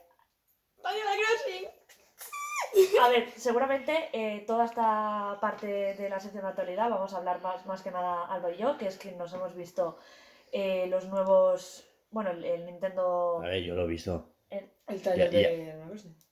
A 3.03 3.09
ver, 3.09 3.31
seguramente 3.37 4.09
eh, 4.13 4.45
toda 4.47 4.65
esta 4.65 5.39
parte 5.41 5.67
de 5.95 6.09
la 6.09 6.21
sección 6.21 6.43
de 6.43 6.49
actualidad 6.51 6.91
vamos 6.91 7.13
a 7.15 7.19
hablar 7.19 7.41
más, 7.41 7.65
más 7.67 7.83
que 7.83 7.91
nada 7.91 8.27
Alba 8.27 8.51
y 8.53 8.57
yo, 8.59 8.77
que 8.77 8.87
es 8.87 8.99
que 8.99 9.13
nos 9.13 9.33
hemos 9.33 9.55
visto 9.55 9.99
eh, 10.53 10.87
los 10.89 11.07
nuevos. 11.07 11.85
Bueno, 12.11 12.31
el, 12.31 12.45
el 12.45 12.67
Nintendo. 12.67 13.39
A 13.43 13.49
ver, 13.49 13.63
yo 13.63 13.75
lo 13.75 13.85
he 13.85 13.89
visto 13.89 14.35
El 14.51 15.03
taller 15.03 15.31
Ya, 15.31 15.41
ya. 15.41 15.49
de 15.49 15.75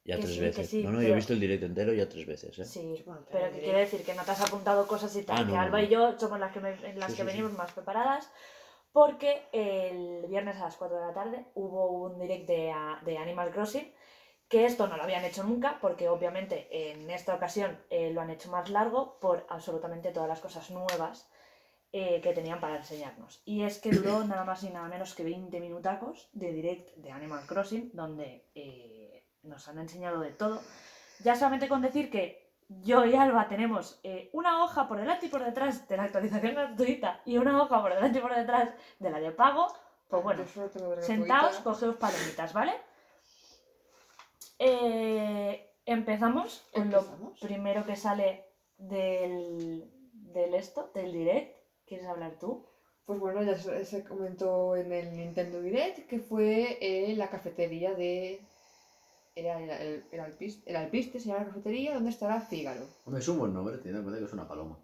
ya 0.04 0.16
Que 0.16 0.22
tres 0.22 0.32
sí, 0.34 0.38
que 0.40 0.46
veces. 0.46 0.70
sí, 0.70 0.82
no, 0.82 0.90
no, 0.92 1.02
yo 1.02 1.08
he 1.08 1.14
visto 1.14 1.32
el 1.32 1.40
directo 1.40 1.66
entero 1.66 1.92
ya 1.92 2.08
tres 2.08 2.26
veces, 2.26 2.58
¿eh? 2.58 2.64
Sí, 2.64 3.02
Bueno, 3.04 3.26
pero 3.30 3.50
que 3.52 3.60
quiere 3.60 3.80
decir 3.80 4.04
que 4.04 4.14
no 4.14 4.24
te 4.24 4.30
has 4.30 4.40
apuntado 4.40 4.86
cosas 4.86 5.14
y 5.16 5.22
tal, 5.24 5.38
Ah, 5.42 5.46
que 5.46 5.52
no, 5.52 5.60
Alba 5.60 5.80
no. 5.80 5.84
y 5.84 5.88
yo 5.88 6.18
somos 6.18 6.38
las 6.40 6.52
que, 6.52 6.60
me- 6.60 6.70
en 6.88 6.98
las 6.98 7.10
Sí, 7.10 7.16
que 7.18 7.22
sí, 7.24 7.28
sí. 7.28 7.36
venimos 7.36 7.52
más 7.52 7.72
preparadas, 7.72 8.30
porque 8.96 9.42
el 9.52 10.24
viernes 10.26 10.56
a 10.56 10.64
las 10.64 10.76
4 10.78 10.96
de 10.98 11.06
la 11.06 11.12
tarde 11.12 11.44
hubo 11.54 11.88
un 11.88 12.18
direct 12.18 12.48
de, 12.48 12.72
de 13.04 13.18
Animal 13.18 13.50
Crossing, 13.50 13.92
que 14.48 14.64
esto 14.64 14.86
no 14.86 14.96
lo 14.96 15.02
habían 15.02 15.22
hecho 15.22 15.44
nunca, 15.44 15.76
porque 15.82 16.08
obviamente 16.08 16.66
en 16.70 17.10
esta 17.10 17.34
ocasión 17.34 17.78
eh, 17.90 18.10
lo 18.10 18.22
han 18.22 18.30
hecho 18.30 18.50
más 18.50 18.70
largo 18.70 19.18
por 19.20 19.46
absolutamente 19.50 20.12
todas 20.12 20.30
las 20.30 20.40
cosas 20.40 20.70
nuevas 20.70 21.28
eh, 21.92 22.22
que 22.22 22.32
tenían 22.32 22.58
para 22.58 22.78
enseñarnos. 22.78 23.42
Y 23.44 23.64
es 23.64 23.78
que 23.82 23.90
duró 23.90 24.24
nada 24.24 24.44
más 24.44 24.62
y 24.64 24.70
nada 24.70 24.88
menos 24.88 25.14
que 25.14 25.24
20 25.24 25.60
minutacos 25.60 26.30
de 26.32 26.52
direct 26.54 26.96
de 26.96 27.10
Animal 27.10 27.44
Crossing, 27.46 27.90
donde 27.92 28.48
eh, 28.54 29.26
nos 29.42 29.68
han 29.68 29.78
enseñado 29.78 30.20
de 30.20 30.30
todo. 30.30 30.62
Ya 31.22 31.34
solamente 31.34 31.68
con 31.68 31.82
decir 31.82 32.10
que 32.10 32.45
yo 32.68 33.04
y 33.04 33.14
Alba 33.14 33.48
tenemos 33.48 34.00
eh, 34.02 34.30
una 34.32 34.62
hoja 34.64 34.88
por 34.88 34.98
delante 34.98 35.26
y 35.26 35.28
por 35.28 35.44
detrás 35.44 35.88
de 35.88 35.96
la 35.96 36.04
actualización 36.04 36.54
gratuita 36.54 37.20
y 37.24 37.38
una 37.38 37.62
hoja 37.62 37.80
por 37.80 37.94
delante 37.94 38.18
y 38.18 38.22
por 38.22 38.34
detrás 38.34 38.70
de 38.98 39.10
la 39.10 39.20
de 39.20 39.30
pago, 39.30 39.68
pues 40.08 40.22
bueno, 40.22 40.44
sentaos, 41.00 41.56
cogeos 41.58 41.96
palomitas, 41.96 42.52
¿vale? 42.52 42.74
Eh, 44.58 45.74
empezamos 45.84 46.66
con 46.72 46.90
lo 46.90 47.34
primero 47.40 47.84
que 47.84 47.96
sale 47.96 48.44
del, 48.78 49.90
del 50.12 50.54
esto, 50.54 50.90
del 50.94 51.12
direct. 51.12 51.56
¿Quieres 51.86 52.06
hablar 52.06 52.32
tú? 52.40 52.66
Pues 53.04 53.20
bueno, 53.20 53.42
ya 53.42 53.56
se, 53.56 53.84
se 53.84 54.02
comentó 54.02 54.74
en 54.74 54.92
el 54.92 55.16
Nintendo 55.16 55.60
Direct 55.60 56.08
que 56.08 56.18
fue 56.18 56.78
eh, 56.80 57.14
la 57.16 57.30
cafetería 57.30 57.94
de. 57.94 58.40
Era, 59.36 59.60
era 59.60 59.82
el, 59.82 60.04
era 60.10 60.24
Alpiste, 60.24 60.68
el 60.70 60.76
Alpiste, 60.76 61.20
se 61.20 61.28
llama 61.28 61.40
la 61.40 61.46
cafetería, 61.48 61.92
donde 61.94 62.08
estará 62.08 62.40
Fígaro. 62.40 62.86
Hombre, 63.04 63.20
es 63.20 63.28
un 63.28 63.38
buen 63.38 63.52
nombre, 63.52 63.76
teniendo 63.76 63.98
en 63.98 64.04
cuenta 64.04 64.18
que 64.18 64.24
es 64.26 64.32
una 64.32 64.48
paloma. 64.48 64.78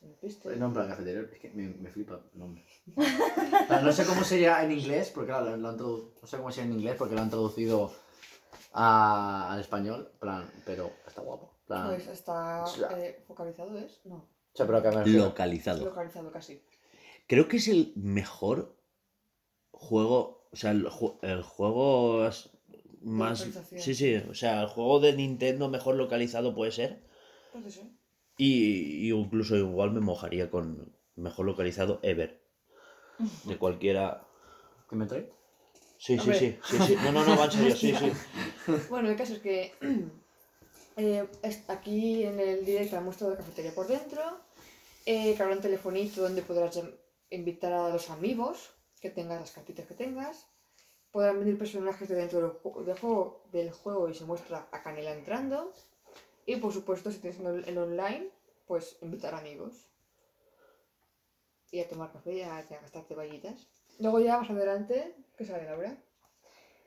El 0.00 0.10
Alpiste. 0.10 0.48
El 0.52 0.60
nombre 0.60 0.82
de 0.84 0.88
la 0.88 0.94
cafetería, 0.94 1.22
es 1.32 1.38
que 1.40 1.50
me, 1.50 1.68
me 1.68 1.90
flipa 1.90 2.20
el 2.32 2.38
nombre. 2.38 2.64
No 3.82 3.92
sé 3.92 4.04
cómo 4.06 4.22
sería 4.22 4.62
en 4.64 4.70
inglés, 4.70 5.10
porque 5.12 5.28
claro, 5.30 5.56
lo 5.56 5.68
han 5.68 5.76
tradu- 5.76 6.10
no 6.22 6.26
sé 6.28 6.36
cómo 6.36 6.52
sería 6.52 6.70
en 6.70 6.78
inglés 6.78 6.94
porque 6.96 7.16
lo 7.16 7.22
han 7.22 7.28
traducido 7.30 7.92
a- 8.72 9.52
al 9.52 9.60
español, 9.60 10.12
plan, 10.20 10.48
pero 10.64 10.92
está 11.06 11.20
guapo. 11.20 11.58
plan. 11.66 11.88
Pues 11.88 12.06
está 12.06 12.64
eh, 12.96 13.24
focalizado, 13.26 13.76
¿es? 13.78 14.00
No, 14.04 14.14
o 14.16 14.28
sea, 14.54 14.64
pero 14.66 14.80
que 14.80 14.90
Localizado. 14.92 15.84
localizado 15.84 16.30
casi. 16.30 16.62
Creo 17.26 17.48
que 17.48 17.56
es 17.56 17.66
el 17.66 17.92
mejor 17.96 18.76
juego. 19.72 20.46
O 20.52 20.56
sea, 20.56 20.70
el, 20.72 20.88
el 21.22 21.42
juego 21.42 22.26
es 22.26 22.50
más. 23.00 23.40
localización. 23.40 23.80
Sí, 23.80 23.94
sí. 23.94 24.14
O 24.28 24.34
sea, 24.34 24.62
el 24.62 24.68
juego 24.68 25.00
de 25.00 25.12
Nintendo 25.14 25.68
mejor 25.68 25.96
localizado 25.96 26.54
puede 26.54 26.72
ser. 26.72 27.02
Pues 27.52 27.66
eso. 27.66 27.82
Y, 28.36 29.06
y 29.06 29.12
incluso 29.12 29.56
igual 29.56 29.90
me 29.90 30.00
mojaría 30.00 30.50
con 30.50 30.96
mejor 31.16 31.46
localizado 31.46 32.00
ever. 32.02 32.40
De 33.44 33.58
cualquiera. 33.58 34.26
¿Que 34.88 34.96
me 34.96 35.06
trae? 35.06 35.30
Sí, 35.98 36.18
sí, 36.18 36.32
sí, 36.32 36.58
sí, 36.64 36.78
sí. 36.86 36.96
No, 37.04 37.12
no, 37.12 37.24
no, 37.26 37.36
va 37.36 37.44
en 37.44 37.52
serio, 37.52 37.76
sí, 37.76 37.94
sí. 37.94 38.10
Bueno, 38.88 39.10
el 39.10 39.16
caso 39.16 39.34
es 39.34 39.40
que 39.40 39.74
eh, 40.96 41.26
aquí 41.68 42.24
en 42.24 42.40
el 42.40 42.64
directo 42.64 42.96
han 42.96 43.04
mostrado 43.04 43.34
la 43.34 43.38
cafetería 43.38 43.74
por 43.74 43.86
dentro, 43.86 44.22
eh, 45.04 45.34
que 45.34 45.42
habrá 45.42 45.54
un 45.54 45.60
telefonito 45.60 46.22
donde 46.22 46.40
podrás 46.40 46.80
invitar 47.28 47.74
a 47.74 47.90
los 47.90 48.08
amigos 48.08 48.70
que 49.00 49.10
tengas, 49.10 49.40
las 49.40 49.50
cartitas 49.50 49.86
que 49.86 49.94
tengas. 49.94 50.46
Podrán 51.10 51.40
venir 51.40 51.58
personajes 51.58 52.08
de 52.08 52.14
dentro 52.14 52.40
del, 52.40 52.52
ju- 52.62 52.84
del 52.84 52.98
juego, 52.98 53.42
del 53.50 53.72
juego 53.72 54.08
y 54.08 54.14
se 54.14 54.24
muestra 54.24 54.66
a 54.70 54.82
Canela 54.82 55.12
entrando. 55.12 55.72
Y 56.46 56.56
por 56.56 56.72
supuesto, 56.72 57.10
si 57.10 57.18
tienes 57.18 57.40
el 57.40 57.68
el 57.68 57.78
online, 57.78 58.28
pues 58.66 58.96
invitar 59.02 59.34
amigos. 59.34 59.88
Y 61.72 61.80
a 61.80 61.88
tomar 61.88 62.12
café 62.12 62.32
y 62.34 62.42
a, 62.42 62.58
a 62.58 62.62
gastarte 62.62 63.14
vallitas. 63.14 63.68
Luego 63.98 64.20
ya 64.20 64.38
más 64.38 64.50
adelante, 64.50 65.14
¿qué 65.36 65.44
sale 65.44 65.64
Laura? 65.66 65.96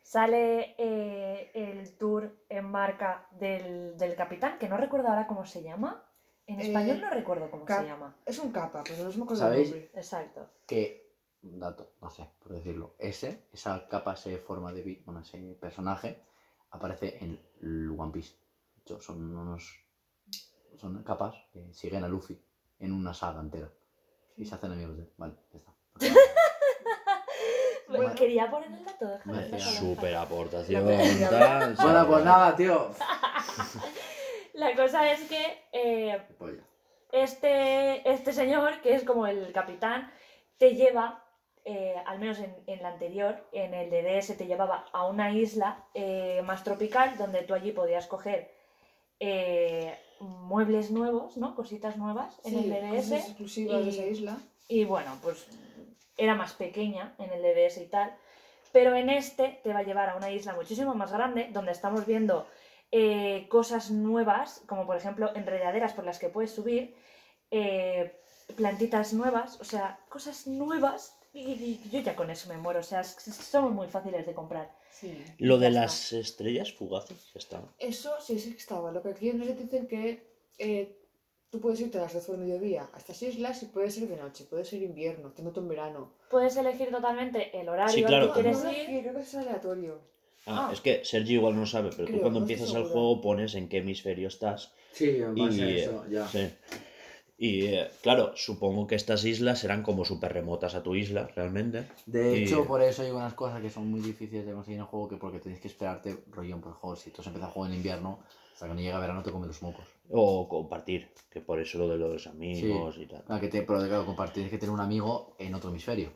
Sale 0.02 0.76
eh, 0.78 1.52
el 1.54 1.98
tour 1.98 2.36
en 2.50 2.66
marca 2.66 3.28
del, 3.32 3.98
del 3.98 4.16
capitán, 4.16 4.58
que 4.60 4.68
no 4.68 4.76
recuerdo 4.78 5.08
ahora 5.08 5.28
cómo 5.28 5.46
se 5.46 5.64
llama. 5.64 6.04
En 6.46 6.60
Eh, 6.60 6.68
español 6.68 7.00
no 7.00 7.10
recuerdo 7.10 7.50
cómo 7.50 7.66
se 7.66 7.86
llama. 7.86 8.16
Es 8.26 8.40
un 8.40 8.52
capa, 8.52 8.84
pero 8.84 9.04
no 9.04 9.12
se 9.12 9.18
me 9.18 9.24
acuerdo. 9.24 9.54
Exacto. 9.94 10.50
Que, 10.68 11.03
dato, 11.44 11.94
no 12.02 12.10
sé, 12.10 12.30
por 12.42 12.54
decirlo, 12.54 12.96
ese, 12.98 13.48
esa 13.52 13.88
capa, 13.88 14.14
ese 14.14 14.38
forma 14.38 14.72
de, 14.72 14.82
vi- 14.82 15.02
bueno, 15.06 15.22
ese 15.22 15.38
personaje, 15.60 16.24
aparece 16.72 17.18
en 17.24 17.40
el 17.62 17.90
One 17.98 18.12
Piece. 18.12 18.34
De 18.76 18.82
hecho, 18.82 19.00
son 19.02 19.36
unos, 19.38 19.80
son 20.78 21.04
capas 21.04 21.36
que 21.52 21.74
siguen 21.74 22.04
a 22.04 22.08
Luffy 22.08 22.42
en 22.80 22.94
una 22.94 23.14
saga 23.14 23.42
entera. 23.42 23.70
Y 24.38 24.46
se 24.46 24.56
hacen 24.56 24.72
amigos 24.72 24.96
de 24.98 25.04
él. 25.04 25.14
Vale, 25.18 25.36
ya 25.52 25.60
está. 25.60 25.74
Bueno. 27.88 28.16
Quería 28.16 28.50
poner 28.50 28.72
el 28.72 28.84
dato, 28.86 29.08
déjame, 29.08 29.34
Vale, 29.38 29.50
déjalo. 29.52 30.20
aportación. 30.22 30.88
Tal, 31.30 31.76
Bueno, 31.76 32.08
pues 32.08 32.26
nada, 32.26 32.56
tío. 32.56 32.90
La 34.54 34.76
cosa 34.76 35.12
es 35.12 35.22
que 35.30 35.64
eh, 35.74 36.22
Pues 36.40 36.58
ya. 36.58 36.64
este, 37.12 38.10
este 38.10 38.34
señor, 38.34 38.82
que 38.82 38.96
es 38.96 39.04
como 39.04 39.28
el 39.28 39.52
capitán, 39.54 40.12
te 40.58 40.74
lleva, 40.76 41.23
eh, 41.66 41.96
al 42.06 42.20
menos 42.20 42.40
en, 42.40 42.56
en 42.68 42.82
la 42.82 42.90
anterior, 42.90 43.48
en 43.54 43.74
el 43.74 43.90
DDS 43.90 44.38
te 44.38 44.46
llevaba 44.48 44.86
a 44.92 45.06
una 45.08 45.32
isla 45.32 45.86
eh, 45.94 46.42
más 46.44 46.64
tropical 46.64 47.18
donde 47.18 47.44
tú 47.44 47.54
allí 47.54 47.72
podías 47.72 48.06
coger 48.08 48.52
eh, 49.20 49.98
muebles 50.20 50.92
nuevos, 50.92 51.38
¿no? 51.38 51.56
Cositas 51.56 51.98
nuevas 51.98 52.40
en 52.44 52.52
Sí, 52.64 52.72
el 52.72 52.90
cosas 52.90 53.10
DDS. 53.10 53.28
exclusivas 53.30 53.82
y- 53.82 53.84
de 53.86 53.90
esa 53.92 54.06
isla. 54.06 54.38
Y 54.68 54.84
bueno, 54.86 55.18
pues 55.22 55.46
era 56.18 56.36
más 56.36 56.54
pequeña 56.54 57.16
en 57.20 57.32
el 57.32 57.42
DDS 57.42 57.78
y 57.82 57.88
tal. 57.88 58.14
Pero 58.72 58.96
en 58.96 59.10
este 59.10 59.60
te 59.64 59.72
va 59.74 59.80
a 59.80 59.84
llevar 59.84 60.10
a 60.10 60.16
una 60.16 60.32
isla 60.32 60.54
muchísimo 60.54 60.96
más 60.96 61.12
grande, 61.12 61.50
donde 61.52 61.72
estamos 61.72 62.06
viendo 62.06 62.48
cosas 63.50 63.90
nuevas, 63.92 64.62
como 64.68 64.86
por 64.86 64.96
ejemplo 64.98 65.32
enredaderas 65.36 65.94
por 65.94 66.06
las 66.06 66.20
que 66.20 66.30
puedes 66.30 66.52
subir, 66.52 66.96
plantitas 68.56 69.14
nuevas, 69.14 69.60
o 69.60 69.64
sea, 69.64 70.00
cosas 70.10 70.48
nuevas. 70.48 71.18
Y, 71.34 71.40
y 71.52 71.82
yo 71.92 72.00
ya 72.02 72.16
con 72.16 72.30
eso 72.30 72.48
me 72.50 72.58
muero, 72.58 72.80
o 72.82 72.84
sea, 72.84 73.02
s- 73.02 73.18
s- 73.30 73.44
son 73.44 73.74
muy 73.74 73.88
fáciles 73.88 74.26
de 74.26 74.34
comprar. 74.34 74.72
Sí. 74.92 75.18
Lo 75.40 75.58
de 75.58 75.72
las 75.72 76.14
estrellas 76.14 76.72
fugaces, 76.74 77.18
ya 77.34 77.40
está. 77.40 77.62
Eso 77.80 78.12
sí, 78.22 78.38
sí 78.40 78.52
que 78.52 78.58
estaba. 78.58 78.92
Lo 78.92 79.02
que 79.02 79.10
aquí 79.10 79.34
nos 79.34 79.48
dicen 79.48 79.88
que 79.88 80.24
eh, 80.60 80.96
tú 81.50 81.60
puedes 81.60 81.80
irte 81.80 81.98
a 81.98 82.02
las 82.02 82.14
12 82.14 82.34
del 82.34 82.42
mediodía 82.42 82.88
a 82.94 82.98
estas 83.00 83.22
islas 83.24 83.64
y 83.64 83.66
puede 83.66 83.90
ser 83.90 84.08
de 84.08 84.16
noche, 84.16 84.46
puede 84.48 84.64
ser 84.64 84.84
invierno, 84.84 85.32
te 85.32 85.42
meto 85.42 85.60
en 85.60 85.70
verano. 85.70 86.14
Puedes 86.30 86.56
elegir 86.56 86.92
totalmente 86.92 87.60
el 87.60 87.68
horario 87.68 87.94
Sí, 87.96 88.04
claro, 88.04 88.28
que 88.28 88.42
quieres 88.42 88.64
no, 88.64 88.72
no, 88.72 88.78
ir. 88.78 89.02
creo 89.02 89.14
que 89.16 89.22
es 89.22 89.36
aleatorio. 89.36 90.02
Ah, 90.46 90.68
Ah. 90.68 90.74
es 90.74 90.82
que 90.82 91.04
Sergio 91.06 91.36
igual 91.38 91.56
no 91.56 91.66
sabe, 91.66 91.90
pero 91.92 92.04
tú 92.06 92.12
Creo, 92.12 92.22
cuando 92.22 92.40
no 92.42 92.44
empiezas 92.46 92.74
el 92.76 92.84
juego 92.84 93.22
pones 93.22 93.56
en 93.56 93.70
qué 93.70 93.78
hemisferio 93.78 94.28
estás. 94.28 94.72
Sí, 94.92 95.10
en 95.10 95.34
base 95.34 95.64
a 95.64 95.70
Y, 95.70 95.80
eso, 95.80 96.06
ya. 96.10 96.28
Sí. 96.28 96.50
Y 97.44 97.66
eh, 97.66 97.92
claro, 98.02 98.32
supongo 98.38 98.88
que 98.88 98.96
estas 98.96 99.26
islas 99.26 99.60
serán 99.60 99.84
como 99.84 100.06
súper 100.06 100.32
remotas 100.32 100.76
a 100.76 100.82
tu 100.82 100.96
isla, 100.96 101.28
realmente. 101.36 101.84
De 102.06 102.38
Y- 102.38 102.44
hecho, 102.46 102.66
por 102.66 102.82
eso 102.82 103.02
hay 103.02 103.12
unas 103.12 103.34
cosas 103.34 103.62
que 103.62 103.70
son 103.70 103.92
muy 103.92 104.00
difíciles 104.00 104.46
de 104.46 104.54
conseguir 104.54 104.78
en 104.78 104.84
el 104.84 104.88
juego 104.88 105.10
que 105.10 105.18
porque 105.18 105.40
tienes 105.40 105.60
que 105.60 105.68
esperarte 105.68 106.24
rollo 106.32 106.58
por 106.62 106.70
el 106.70 106.76
juego. 106.76 106.96
Si 106.96 107.10
tú 107.12 107.20
has 107.20 107.28
empezado 107.28 107.52
a 107.52 107.54
jugar 107.54 107.72
en 107.72 107.76
invierno, 107.76 108.20
hasta 108.54 108.70
que 108.70 108.74
no 108.76 108.80
llega 108.80 108.98
verano 108.98 109.24
te 109.24 109.32
comen 109.32 109.50
los 109.50 109.62
mocos. 109.62 109.84
O 110.10 110.48
compartir, 110.48 111.10
que 111.30 111.42
por 111.42 111.60
eso 111.60 111.80
lo 111.80 111.90
de 111.90 111.98
los 111.98 112.28
amigos 112.28 112.98
y 112.98 113.08
tal. 113.08 113.26
Ah, 113.28 113.42
que 113.42 113.50
te, 113.50 113.62
pero 113.64 113.80
claro, 113.80 114.06
compartir 114.06 114.36
tienes 114.36 114.52
que 114.52 114.58
tener 114.58 114.74
un 114.74 114.80
amigo 114.80 115.36
en 115.38 115.54
otro 115.54 115.70
hemisferio. 115.70 116.14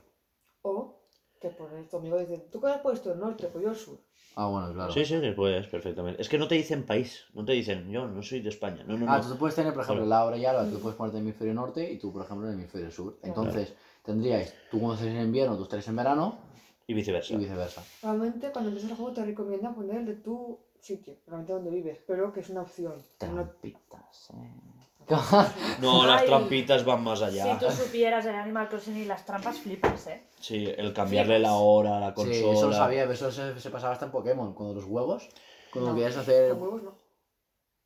O 0.61 0.96
Que 1.39 1.49
por 1.49 1.69
tu 1.89 1.97
amigo 1.97 2.17
dice, 2.17 2.37
¿tú 2.51 2.59
qué 2.59 2.67
has 2.67 2.81
puesto? 2.81 3.11
El 3.13 3.19
norte, 3.19 3.47
pues 3.47 3.63
yo 3.63 3.69
el 3.71 3.75
sur. 3.75 3.97
Ah, 4.35 4.47
bueno, 4.47 4.71
claro. 4.73 4.91
Sí, 4.91 5.03
sí, 5.05 5.19
sí, 5.19 5.31
puedes, 5.31 5.67
perfectamente. 5.67 6.21
Es 6.21 6.29
que 6.29 6.37
no 6.37 6.47
te 6.47 6.55
dicen 6.55 6.85
país, 6.85 7.25
no 7.33 7.43
te 7.45 7.53
dicen, 7.53 7.89
yo 7.89 8.07
no 8.07 8.21
soy 8.21 8.39
de 8.41 8.49
España. 8.49 8.83
No, 8.87 8.97
no, 8.97 9.05
Ah, 9.11 9.19
no. 9.19 9.27
tú 9.31 9.37
puedes 9.37 9.55
tener, 9.55 9.73
por 9.73 9.83
ejemplo, 9.83 10.05
Claro. 10.05 10.09
la 10.21 10.25
hora 10.25 10.37
y 10.37 10.45
Alba, 10.45 10.65
tú 10.69 10.79
puedes 10.79 10.95
ponerte 10.95 11.17
en 11.17 11.23
el 11.23 11.29
hemisferio 11.29 11.53
norte 11.55 11.91
y 11.91 11.97
tú, 11.97 12.11
por 12.13 12.23
ejemplo, 12.23 12.45
en 12.47 12.53
el 12.53 12.59
hemisferio 12.59 12.91
sur. 12.91 13.17
Entonces, 13.23 13.73
tendríais, 14.03 14.53
tú 14.69 14.79
cuando 14.79 14.95
estés 14.95 15.09
en 15.09 15.21
invierno, 15.21 15.57
tú 15.57 15.63
estaréis 15.63 15.87
en 15.87 15.95
verano 15.95 16.37
Y 16.87 16.93
viceversa. 16.93 17.33
y 17.33 17.37
viceversa. 17.37 17.83
Realmente, 18.03 18.51
cuando 18.51 18.69
empiezas 18.69 18.91
el 18.91 18.97
juego, 18.97 19.13
te 19.13 19.25
recomiendan 19.25 19.73
poner 19.75 19.97
el 19.97 20.05
de 20.05 20.13
tu 20.15 20.59
sitio, 20.79 21.15
realmente 21.25 21.53
donde 21.53 21.69
vives, 21.71 21.99
pero 22.07 22.31
que 22.31 22.39
es 22.41 22.49
una 22.49 22.61
opción. 22.61 22.93
Trampitas, 23.17 24.29
eh. 24.33 24.61
No, 25.81 26.05
las 26.05 26.21
Ay. 26.21 26.27
trampitas 26.27 26.83
van 26.85 27.03
más 27.03 27.21
allá. 27.21 27.53
Si 27.59 27.65
tú 27.65 27.71
supieras 27.71 28.25
el 28.25 28.35
Animal 28.35 28.67
Crossing 28.67 28.97
y 28.97 29.05
las 29.05 29.25
trampas, 29.25 29.57
flipas, 29.59 30.07
¿eh? 30.07 30.23
Sí, 30.39 30.65
el 30.77 30.93
cambiarle 30.93 31.39
la 31.39 31.53
hora 31.55 31.97
a 31.97 31.99
la 31.99 32.09
Sí, 32.09 32.15
consola. 32.15 32.53
eso 32.53 32.67
lo 32.67 32.73
sabía, 32.73 33.03
eso 33.05 33.31
se, 33.31 33.59
se 33.59 33.69
pasaba 33.69 33.93
hasta 33.93 34.05
en 34.05 34.11
Pokémon, 34.11 34.53
cuando 34.53 34.75
los 34.75 34.85
huevos, 34.85 35.29
cuando 35.71 35.91
No, 35.91 35.95
querías 35.97 36.17
hacer... 36.17 36.49
Con 36.51 36.61
huevos 36.61 36.83
no. 36.83 36.97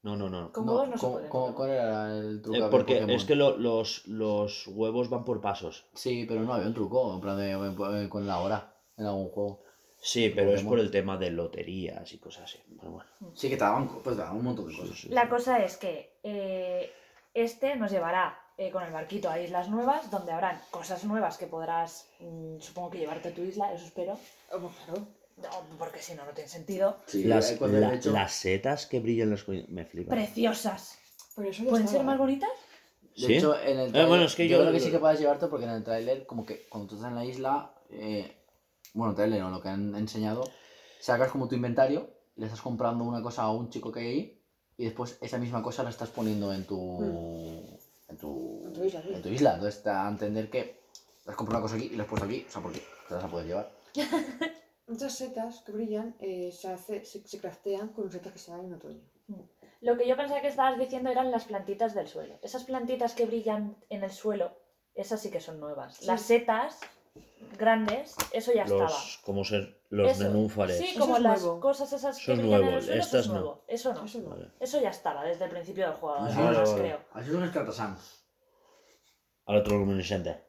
No, 0.03 0.15
no, 0.18 0.30
no. 0.30 0.52
Con 0.52 0.68
huevos 0.68 0.89
no 0.89 0.95
se 0.98 1.02
¿cómo- 1.02 1.14
puede. 1.14 1.27
¿no? 1.52 1.56
¿Cuál 1.56 1.69
era 1.69 2.18
el 2.18 2.41
truco? 2.41 2.57
Eh, 2.57 2.68
porque 2.72 2.93
Pokémon? 2.95 3.10
es 3.11 3.23
que 3.26 3.35
lo- 3.35 3.57
los, 3.57 4.07
los 4.07 4.68
huevos 4.68 5.10
van 5.10 5.23
por 5.23 5.41
pasos. 5.41 5.85
Sí, 5.93 6.26
pero 6.27 6.41
no 6.41 6.53
había 6.53 6.68
un 6.68 6.73
truco, 6.73 7.14
en 7.14 7.22
plan 7.22 7.38
de 7.38 7.52
eh, 7.52 8.10
con 8.10 8.26
la 8.26 8.39
hora, 8.39 8.73
en 8.98 9.06
algún 9.06 9.30
juego. 9.30 9.61
Sí, 10.03 10.31
pero 10.35 10.52
es 10.56 10.64
por 10.64 10.80
el 10.80 10.89
tema 10.89 11.18
de 11.18 11.30
loterías 11.30 12.11
y 12.14 12.18
cosas 12.18 12.45
así. 12.45 12.57
Pero 12.80 12.93
bueno. 12.93 13.10
Sí 13.35 13.48
que 13.49 13.56
te 13.57 13.64
daban, 13.64 13.88
pues 13.88 14.15
te 14.15 14.22
daban 14.23 14.38
un 14.38 14.43
montón 14.45 14.68
de 14.68 14.73
Sí, 14.73 14.80
cosas. 14.81 14.98
sí. 14.98 15.10
La 15.10 15.30
cosa 15.30 15.64
es 15.64 15.77
que 15.77 16.18
eh, 16.23 16.91
este 17.34 17.76
nos 17.76 17.91
llevará 17.91 18.38
eh, 18.58 18.70
con 18.72 18.84
el 18.84 18.91
barquito 18.91 19.30
a 19.30 19.40
islas 19.40 19.70
nuevas, 19.70 20.12
donde 20.12 20.32
habrán 20.32 20.60
cosas 20.72 21.03
nuevas 21.03 21.38
que 21.38 21.48
podrás, 21.48 22.08
mm, 22.20 22.60
supongo 22.60 22.91
que 22.91 22.99
llevarte 22.99 23.30
a 23.30 23.34
tu 23.34 23.41
isla, 23.41 23.74
eso 23.74 23.86
espero. 23.86 24.18
Ah, 24.52 24.58
pues 24.62 24.74
claro. 24.86 25.08
No, 25.38 25.49
porque 25.80 25.99
si 26.02 26.14
no, 26.14 26.24
no 26.26 26.32
tiene 26.34 26.49
sentido. 26.49 26.98
Sí, 27.08 27.24
Las, 27.24 27.52
eh, 27.52 27.58
la- 27.62 27.95
las 28.03 28.34
setas 28.34 28.86
que 28.86 28.99
brillan 28.99 29.28
en 29.28 29.32
las 29.32 29.44
co- 29.44 29.53
me 29.70 29.86
flipan. 29.86 30.16
Preciosas. 30.18 30.99
Pero 31.36 31.49
eso 31.49 31.64
ya 31.64 31.70
¿Pueden 31.70 31.86
estaba, 31.88 31.99
ser 32.03 32.06
más 32.06 32.18
bonitas? 32.20 32.49
De 33.02 33.28
¿Sí? 33.28 33.38
hecho, 33.38 33.60
en 33.60 33.80
el 33.80 33.88
Eh, 33.88 33.91
trailer, 33.91 34.08
bueno, 34.08 34.24
es 34.26 34.36
que 34.36 34.48
yo, 34.48 34.58
yo- 34.58 34.62
creo 34.64 34.74
que 34.74 34.80
sí 34.80 34.91
que 34.91 34.99
puedes 34.99 35.20
llevarte 35.20 35.48
porque 35.48 35.66
en 35.66 35.72
el 35.72 35.84
tráiler, 35.84 36.26
como 36.28 36.45
que 36.45 36.68
cuando 36.68 36.90
tú 36.90 36.95
estás 36.95 37.10
en 37.10 37.16
la 37.16 37.26
isla, 37.26 37.74
eh, 37.90 38.45
bueno, 38.94 39.16
trailer 39.16 39.41
o 39.44 39.49
lo 39.49 39.62
que 39.62 39.70
han 39.70 39.95
enseñado, 39.95 40.44
sacas 40.99 41.32
como 41.32 41.48
tu 41.48 41.56
inventario, 41.56 42.10
le 42.36 42.45
estás 42.45 42.62
comprando 42.62 43.03
una 43.03 43.22
cosa 43.24 43.44
a 43.44 43.52
un 43.52 43.70
chico 43.70 43.91
que 43.91 43.99
hay 44.02 44.08
ahí 44.08 44.40
y 44.82 44.86
después 44.86 45.16
esa 45.22 45.38
misma 45.38 45.62
cosa 45.62 45.84
la 45.84 45.91
estás 45.91 46.10
poniendo 46.10 46.52
en 46.52 46.66
tu, 46.66 47.03
en 48.10 48.18
tu, 48.18 48.64
En 48.66 48.74
tu 48.74 48.84
isla, 48.84 49.02
sí. 49.03 49.14
en 49.14 49.22
tu 49.22 49.30
isla. 49.30 49.53
Entonces 49.53 49.84
te 49.84 49.90
da 49.90 50.08
a 50.08 50.10
entender 50.10 50.49
que 50.49 50.82
has 51.28 51.36
comprado 51.36 51.60
una 51.60 51.70
cosa 51.70 51.76
aquí 51.76 51.91
y 51.94 51.95
la 51.95 52.02
has 52.02 52.10
puesto 52.10 52.26
aquí, 52.26 52.44
o 52.48 52.52
sea, 52.52 52.64
porque 52.64 52.80
te 52.80 53.14
las 53.14 53.22
vas 53.22 53.24
a 53.26 53.30
poder 53.32 53.45
llevar. 53.45 53.72
Muchas 54.88 55.14
setas 55.14 55.60
que 55.60 55.72
brillan 55.72 56.16
eh, 56.20 56.52
se, 56.52 56.68
hace, 56.68 57.06
se, 57.06 57.28
se 57.28 57.40
craftean 57.40 57.90
con 57.90 58.12
setas 58.12 58.34
que 58.34 58.40
se 58.40 58.49
dan 58.49 58.66
en 58.66 58.74
otoño. 58.74 59.02
Lo 59.82 59.98
que 59.98 60.08
yo 60.08 60.18
pensaba 60.18 60.41
que 60.41 60.48
estabas 60.48 60.80
diciendo 60.80 61.12
eran 61.12 61.30
las 61.30 61.45
plantitas 61.45 61.94
del 61.94 62.08
suelo. 62.08 62.40
Esas 62.41 62.64
plantitas 62.64 63.14
que 63.14 63.28
brillan 63.28 63.76
en 63.91 64.03
el 64.03 64.12
suelo, 64.12 64.52
esas 64.95 65.22
sí 65.22 65.30
que 65.30 65.41
son 65.41 65.60
nuevas. 65.60 65.98
Sí. 65.98 66.08
Las 66.08 66.24
setas 66.24 66.80
grandes, 67.62 68.16
eso 68.34 68.52
ya 68.54 68.64
estaba. 68.64 68.82
Los, 68.82 69.20
como 69.24 69.46
ser 69.46 69.82
los 69.90 70.12
Eso, 70.12 70.24
nenúfares. 70.26 70.78
Sí, 70.78 70.90
Eso 70.90 71.00
como 71.00 71.16
es 71.18 71.24
las 71.24 71.42
nuevo. 71.42 71.60
cosas 71.62 71.94
esas 71.94 72.18
Eso 72.18 72.26
que 72.26 72.32
es 72.34 72.38
brillan 72.40 72.60
en 72.60 72.66
nuevo, 72.66 72.78
el 72.78 72.84
suelo, 72.84 73.02
eso 73.02 73.20
es 73.20 73.28
no. 73.28 73.34
nuevo. 73.34 73.64
Eso 73.68 73.94
no. 73.94 74.06
Eso 74.06 74.20
no. 74.20 74.30
Vale. 74.32 74.52
Eso 74.60 74.82
ya 74.82 74.90
estaba 74.90 75.24
desde 75.24 75.46
el 75.46 75.52
principio 75.52 75.86
del 75.86 75.96
juego, 75.96 76.16
Así 76.18 76.38
además, 76.38 76.58
es, 76.64 76.70
vale. 76.76 76.82
creo. 76.82 77.00
Así 77.14 77.32
son 77.32 77.42
los 77.42 77.50
cartasan. 77.52 77.98
Al 79.46 79.58
otro 79.58 79.78
luminiscente. 79.78 80.44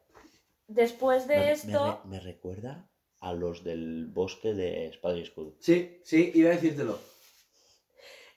Después 0.67 1.29
de 1.29 1.37
Me, 1.37 1.53
esto, 1.53 2.01
me 2.05 2.19
recuerda 2.21 2.89
a 3.21 3.33
los 3.33 3.63
del 3.63 4.07
bosque 4.13 4.55
de 4.55 4.89
Espada 4.89 5.17
y 5.17 5.23
Escudo. 5.23 5.55
Sí, 5.61 6.01
sí, 6.05 6.33
iba 6.35 6.51
a 6.51 6.55
decírtelo. 6.55 6.99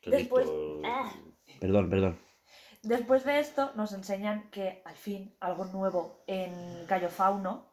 Después- 0.05 0.47
ah. 0.85 1.11
Perdón, 1.59 1.89
perdón. 1.89 2.19
después 2.83 3.23
de 3.25 3.39
esto 3.39 3.71
nos 3.75 3.93
enseñan 3.93 4.49
que 4.51 4.81
al 4.85 4.95
fin 4.95 5.35
algo 5.39 5.65
nuevo 5.65 6.23
en 6.27 6.85
Cayo 6.87 7.09
Fauno. 7.09 7.71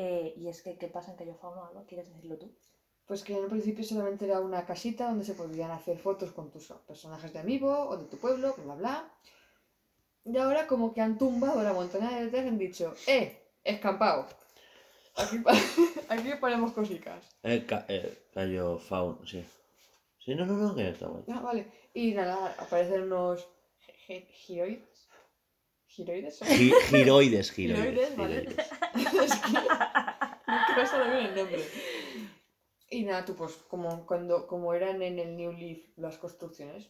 Eh, 0.00 0.34
y 0.40 0.48
es 0.52 0.62
que, 0.62 0.76
¿qué 0.80 0.88
pasa 0.88 1.10
en 1.10 1.16
Cayo 1.18 1.34
Fauno? 1.42 1.64
¿Algo? 1.64 1.84
¿Quieres 1.88 2.08
decirlo 2.08 2.36
tú? 2.38 2.48
Pues 3.06 3.22
que 3.24 3.32
en 3.36 3.44
un 3.44 3.50
principio 3.54 3.84
solamente 3.84 4.26
era 4.26 4.38
una 4.40 4.64
casita 4.70 5.08
donde 5.08 5.24
se 5.24 5.34
podían 5.34 5.70
hacer 5.70 5.98
fotos 5.98 6.30
con 6.32 6.50
tus 6.50 6.64
personajes 6.86 7.32
de 7.32 7.38
amigo 7.40 7.70
o 7.90 7.96
de 7.96 8.04
tu 8.06 8.16
pueblo, 8.18 8.54
bla 8.56 8.64
bla 8.64 8.74
bla. 8.82 8.96
Y 10.24 10.36
ahora 10.36 10.66
como 10.66 10.92
que 10.92 11.00
han 11.00 11.16
tumbado 11.18 11.62
la 11.62 11.72
montaña 11.72 12.10
de 12.16 12.24
detrás 12.24 12.44
y 12.44 12.48
han 12.48 12.58
dicho, 12.58 12.94
¡eh! 13.06 13.24
¡Escampado! 13.64 14.26
Aquí, 15.16 15.38
pa- 15.38 15.52
aquí 16.14 16.30
ponemos 16.40 16.72
cositas. 16.72 17.24
Eh, 17.42 17.64
ca- 17.66 17.86
eh, 17.88 18.26
Cayo 18.34 18.78
Faun, 18.78 19.26
sí. 19.26 19.44
Sí, 20.24 20.34
no, 20.34 20.44
no, 20.44 20.54
no, 20.54 20.74
que 20.76 20.90
está 20.90 21.06
guay. 21.08 21.24
Ah, 21.28 21.40
vale. 21.40 21.66
Y 21.94 22.12
nada, 22.12 22.54
aparecen 22.58 23.02
unos 23.04 23.48
gi- 24.06 24.28
giroides. 25.98 26.38
¿Giroides? 26.38 26.58
Gi- 26.58 26.96
giroides, 26.96 27.50
giroides. 27.52 27.84
Giroides, 27.84 28.16
vale. 28.16 28.40
giroides. 28.40 28.68
es 29.32 29.40
que 29.40 29.48
nunca 29.48 30.74
me 30.76 30.86
sale 30.86 31.10
bien 31.10 31.26
el 31.26 31.34
nombre. 31.36 31.64
Y 32.90 33.04
nada, 33.04 33.24
tú 33.24 33.34
pues 33.34 33.52
como 33.68 34.06
cuando 34.06 34.46
como 34.46 34.72
eran 34.74 35.02
en 35.02 35.18
el 35.18 35.36
New 35.36 35.52
Leaf 35.52 35.80
las 35.96 36.16
construcciones, 36.18 36.88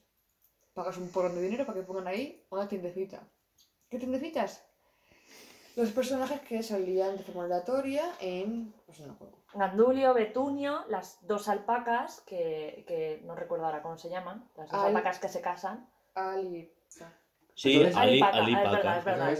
pagas 0.75 0.97
un 0.99 1.11
porrón 1.11 1.35
de 1.35 1.43
dinero 1.43 1.67
para 1.67 1.79
que 1.81 1.87
pongan 1.87 2.07
ahí 2.07 2.45
una 2.51 2.69
tiendecita. 2.69 3.27
¿Qué 3.91 3.99
tiendecitas? 3.99 4.65
Los 5.77 5.91
personajes 5.91 6.41
que 6.43 6.63
salían 6.63 7.17
de 7.17 7.23
forma 7.23 7.45
aleatoria 7.45 8.13
en, 8.21 8.73
pues, 8.87 8.99
en 9.01 9.07
el 9.07 9.13
juego. 9.13 9.39
Gandulio, 9.55 10.13
Betunio, 10.13 10.85
las 10.89 11.25
dos 11.27 11.49
alpacas, 11.49 12.21
que, 12.27 12.85
que 12.87 13.23
no 13.25 13.35
recuerdo 13.35 13.65
ahora 13.67 13.81
cómo 13.83 13.97
se 13.97 14.11
llaman, 14.11 14.49
las 14.57 14.69
dos 14.71 14.81
Al- 14.81 14.89
alpacas 14.89 15.19
que 15.21 15.29
se 15.29 15.41
casan. 15.41 15.89
Ali. 16.15 16.71
Sí, 17.59 17.75
Ali, 17.83 18.21
Alipaca, 18.23 18.39
Ali 18.39 18.55
Paca. 18.55 19.33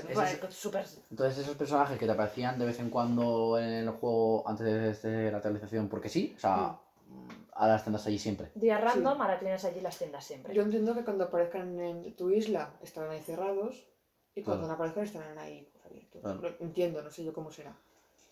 Entonces, 1.11 1.39
esos 1.39 1.55
personajes 1.57 1.97
que 1.99 2.05
te 2.05 2.11
aparecían 2.11 2.59
de 2.59 2.67
vez 2.67 2.81
en 2.81 2.91
cuando 2.91 3.57
en 3.61 3.69
el 3.69 3.91
juego 3.91 4.43
antes 4.49 5.03
de 5.03 5.31
la 5.31 5.37
actualización 5.37 5.89
porque 5.89 6.09
sí, 6.09 6.35
o 6.37 6.41
sea, 6.41 6.81
ahora 7.53 7.75
las 7.75 7.85
tendrás 7.85 8.05
allí 8.09 8.19
siempre. 8.19 8.51
Día 8.57 8.79
random, 8.79 9.23
ahora 9.23 9.39
tienes 9.39 9.65
allí 9.65 9.81
las 9.81 9.99
tiendas 9.99 10.25
siempre. 10.25 10.53
Yo 10.53 10.63
entiendo 10.63 10.97
que 10.97 11.05
cuando 11.05 11.25
aparezcan 11.25 11.79
en 11.79 12.17
tu 12.17 12.31
isla 12.31 12.71
estarán 12.83 13.11
ahí 13.13 13.21
cerrados 13.21 13.87
y 14.35 14.43
cuando 14.43 14.67
Claro. 14.67 14.67
no 14.67 14.75
aparezcan 14.75 15.05
estarán 15.05 15.39
ahí 15.39 15.71
abiertos. 15.85 16.21
Claro. 16.21 16.57
Entiendo, 16.59 17.01
no 17.03 17.11
sé 17.13 17.23
yo 17.23 17.33
cómo 17.33 17.53
será. 17.53 17.77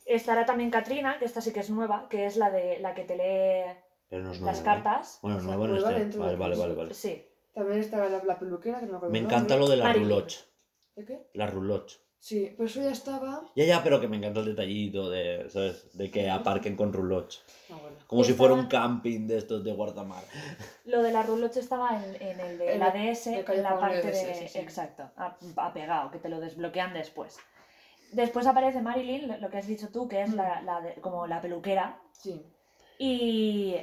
Estará 0.04 0.44
también 0.46 0.70
Katrina, 0.70 1.20
que 1.20 1.26
esta 1.26 1.40
sí 1.40 1.52
que 1.52 1.60
es 1.60 1.70
nueva, 1.70 2.08
que 2.08 2.26
es 2.26 2.36
la 2.36 2.50
de 2.50 2.80
la 2.80 2.92
que 2.94 3.04
te 3.04 3.16
lee 3.16 4.18
no 4.18 4.30
las 4.30 4.40
nuevo, 4.40 4.58
¿eh? 4.58 4.62
cartas. 4.64 5.20
Bueno, 5.22 5.36
O 5.36 5.40
sea, 5.40 5.46
nuevo 5.48 5.66
no 5.68 5.72
nueva 5.74 5.88
está. 5.90 6.00
dentro 6.00 6.20
Vale, 6.22 6.36
vale, 6.36 6.56
vale, 6.56 6.74
vale. 6.74 6.94
Sí. 6.94 7.24
También 7.56 7.80
está 7.80 8.06
la, 8.08 8.22
la 8.22 8.38
peluquera, 8.38 8.80
que 8.80 8.86
no 8.86 9.00
me 9.00 9.08
Me 9.08 9.18
encanta 9.20 9.56
lo 9.56 9.66
de 9.66 9.76
la 9.78 9.84
Marilyn. 9.84 10.10
roulotte. 10.10 10.34
¿De 10.94 11.04
qué? 11.06 11.26
La 11.32 11.46
roulotte. 11.46 11.92
Sí, 12.18 12.52
pero 12.54 12.66
eso 12.68 12.82
ya 12.82 12.90
estaba. 12.90 13.42
Ya, 13.56 13.64
ya, 13.64 13.82
pero 13.82 13.98
que 13.98 14.08
me 14.08 14.18
encanta 14.18 14.40
el 14.40 14.46
detallito 14.46 15.08
de, 15.08 15.48
¿sabes? 15.48 15.88
De 15.96 16.10
que 16.10 16.28
aparquen 16.28 16.76
con 16.76 16.92
roulottes. 16.92 17.42
Ah, 17.70 17.78
bueno. 17.80 17.96
Como 18.06 18.24
si 18.24 18.32
Estaba- 18.32 18.48
fuera 18.50 18.62
un 18.62 18.68
camping 18.68 19.26
de 19.26 19.38
estos 19.38 19.64
de 19.64 19.72
guardamar. 19.72 20.22
Lo 20.84 21.02
de 21.02 21.12
la 21.12 21.22
roulotte 21.22 21.56
estaba 21.56 21.96
en, 22.04 22.16
en 22.20 22.40
el 22.40 22.58
de 22.58 22.74
En 22.74 22.80
la 22.80 22.90
DS, 22.90 23.24
de 23.30 23.40
en 23.40 23.62
la 23.62 23.78
parte 23.80 24.02
DS, 24.02 24.26
de... 24.26 24.34
sí, 24.34 24.48
sí. 24.48 24.58
Exacto, 24.58 25.04
a- 25.16 25.38
apegado, 25.56 26.10
que 26.10 26.18
te 26.18 26.28
lo 26.28 26.40
desbloquean 26.40 26.92
después. 26.92 27.38
Después 28.12 28.46
aparece 28.46 28.82
Marilyn, 28.82 29.28
lo- 29.28 29.38
lo 29.38 29.48
que 29.48 29.56
has 29.56 29.66
dicho 29.66 29.88
tú, 29.90 30.08
que 30.08 30.20
es 30.22 30.34
la, 30.34 30.60
la 30.60 30.82
de- 30.82 30.94
como 31.00 31.26
la 31.26 31.40
peluquera, 31.40 31.98
Sí. 32.12 32.44
y 32.98 33.76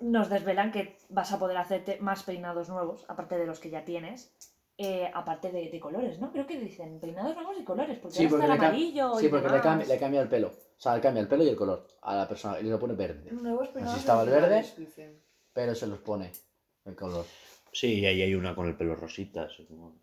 nos 0.00 0.28
desvelan 0.28 0.70
que 0.72 0.96
vas 1.08 1.32
a 1.32 1.38
poder 1.38 1.56
hacerte 1.56 1.98
más 2.00 2.22
peinados 2.22 2.68
nuevos, 2.68 3.04
aparte 3.08 3.36
de 3.38 3.46
los 3.46 3.60
que 3.60 3.70
ya 3.70 3.84
tienes, 3.84 4.32
eh, 4.76 5.10
aparte 5.12 5.50
de, 5.50 5.70
de 5.70 5.80
colores, 5.80 6.20
¿no? 6.20 6.30
Creo 6.30 6.46
que 6.46 6.58
dicen 6.58 7.00
peinados 7.00 7.34
nuevos 7.34 7.56
y 7.58 7.64
colores, 7.64 7.98
porque 7.98 8.16
Sí, 8.16 8.24
ahora 8.26 8.30
porque, 8.30 8.44
está 8.44 8.54
le, 8.54 8.54
el 8.54 8.64
amarillo 8.68 9.18
sí, 9.18 9.26
y 9.26 9.28
porque 9.28 9.48
le, 9.48 9.60
cambia, 9.60 9.86
le 9.88 9.98
cambia 9.98 10.20
el 10.22 10.28
pelo. 10.28 10.48
O 10.48 10.80
sea, 10.80 10.94
le 10.94 11.00
cambia 11.00 11.20
el 11.22 11.28
pelo 11.28 11.42
y 11.44 11.48
el 11.48 11.56
color 11.56 11.86
a 12.02 12.14
la 12.14 12.28
persona 12.28 12.60
y 12.60 12.62
le 12.62 12.70
lo 12.70 12.78
pone 12.78 12.94
verde. 12.94 13.32
Nuevos 13.32 13.68
peinados 13.68 13.98
estaba 13.98 14.22
el 14.22 14.30
verde. 14.30 14.64
Pero 15.52 15.74
se 15.74 15.86
los 15.88 15.98
pone 15.98 16.30
el 16.84 16.94
color. 16.94 17.24
Sí, 17.72 17.94
y 18.00 18.06
ahí 18.06 18.22
hay 18.22 18.34
una 18.34 18.54
con 18.54 18.68
el 18.68 18.76
pelo 18.76 18.94
rosita. 18.94 19.42
así 19.44 19.66
como- 19.66 19.96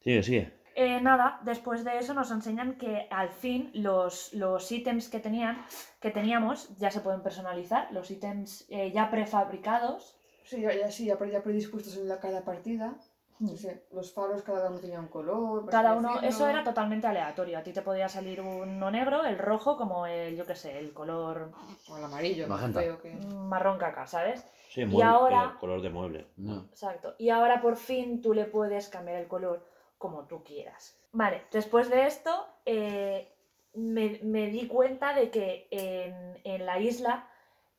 Sigue, 0.00 0.22
sigue. 0.22 0.61
Eh, 0.74 1.00
nada, 1.00 1.40
después 1.42 1.84
de 1.84 1.98
eso 1.98 2.14
nos 2.14 2.30
enseñan 2.30 2.78
que 2.78 3.06
al 3.10 3.28
fin 3.30 3.70
los, 3.74 4.32
los 4.32 4.70
ítems 4.72 5.08
que 5.08 5.20
tenían, 5.20 5.64
que 6.00 6.10
teníamos 6.10 6.74
ya 6.78 6.90
se 6.90 7.00
pueden 7.00 7.22
personalizar, 7.22 7.88
los 7.92 8.10
ítems 8.10 8.64
eh, 8.70 8.90
ya 8.92 9.10
prefabricados. 9.10 10.16
Sí, 10.44 10.60
ya, 10.60 10.74
ya, 10.74 10.90
sí, 10.90 11.06
ya, 11.06 11.16
pre- 11.18 11.30
ya 11.30 11.42
predispuestos 11.42 11.96
en 11.96 12.08
la 12.08 12.18
cada 12.20 12.42
partida. 12.44 12.94
No 13.38 13.56
sé, 13.56 13.86
los 13.90 14.12
faros 14.14 14.42
cada 14.42 14.68
uno 14.70 14.78
tenía 14.78 15.00
un 15.00 15.08
color. 15.08 15.68
Cada 15.68 15.94
uno, 15.94 16.20
eso 16.20 16.48
era 16.48 16.62
totalmente 16.62 17.08
aleatorio. 17.08 17.58
A 17.58 17.62
ti 17.62 17.72
te 17.72 17.82
podía 17.82 18.08
salir 18.08 18.40
uno 18.40 18.90
negro, 18.90 19.24
el 19.24 19.36
rojo, 19.36 19.76
como 19.76 20.06
el, 20.06 20.36
yo 20.36 20.46
qué 20.46 20.54
sé, 20.54 20.78
el 20.78 20.92
color 20.92 21.50
O 21.88 21.96
el 21.96 22.04
amarillo, 22.04 22.46
creo 22.72 23.00
que. 23.00 23.10
marrón 23.14 23.78
caca, 23.78 24.06
¿sabes? 24.06 24.46
Sí, 24.70 24.84
mueble, 24.84 25.04
ahora- 25.04 25.52
eh, 25.56 25.58
color 25.58 25.82
de 25.82 25.90
mueble. 25.90 26.26
No. 26.36 26.66
Exacto. 26.70 27.14
Y 27.18 27.30
ahora 27.30 27.60
por 27.60 27.76
fin 27.76 28.22
tú 28.22 28.32
le 28.32 28.44
puedes 28.44 28.88
cambiar 28.88 29.16
el 29.16 29.26
color 29.26 29.66
como 30.02 30.26
tú 30.26 30.42
quieras. 30.42 30.98
Vale, 31.12 31.44
después 31.52 31.88
de 31.88 32.06
esto, 32.06 32.44
eh, 32.66 33.32
me, 33.74 34.18
me 34.24 34.48
di 34.48 34.66
cuenta 34.66 35.14
de 35.14 35.30
que 35.30 35.68
en, 35.70 36.40
en 36.42 36.66
la 36.66 36.80
isla 36.80 37.28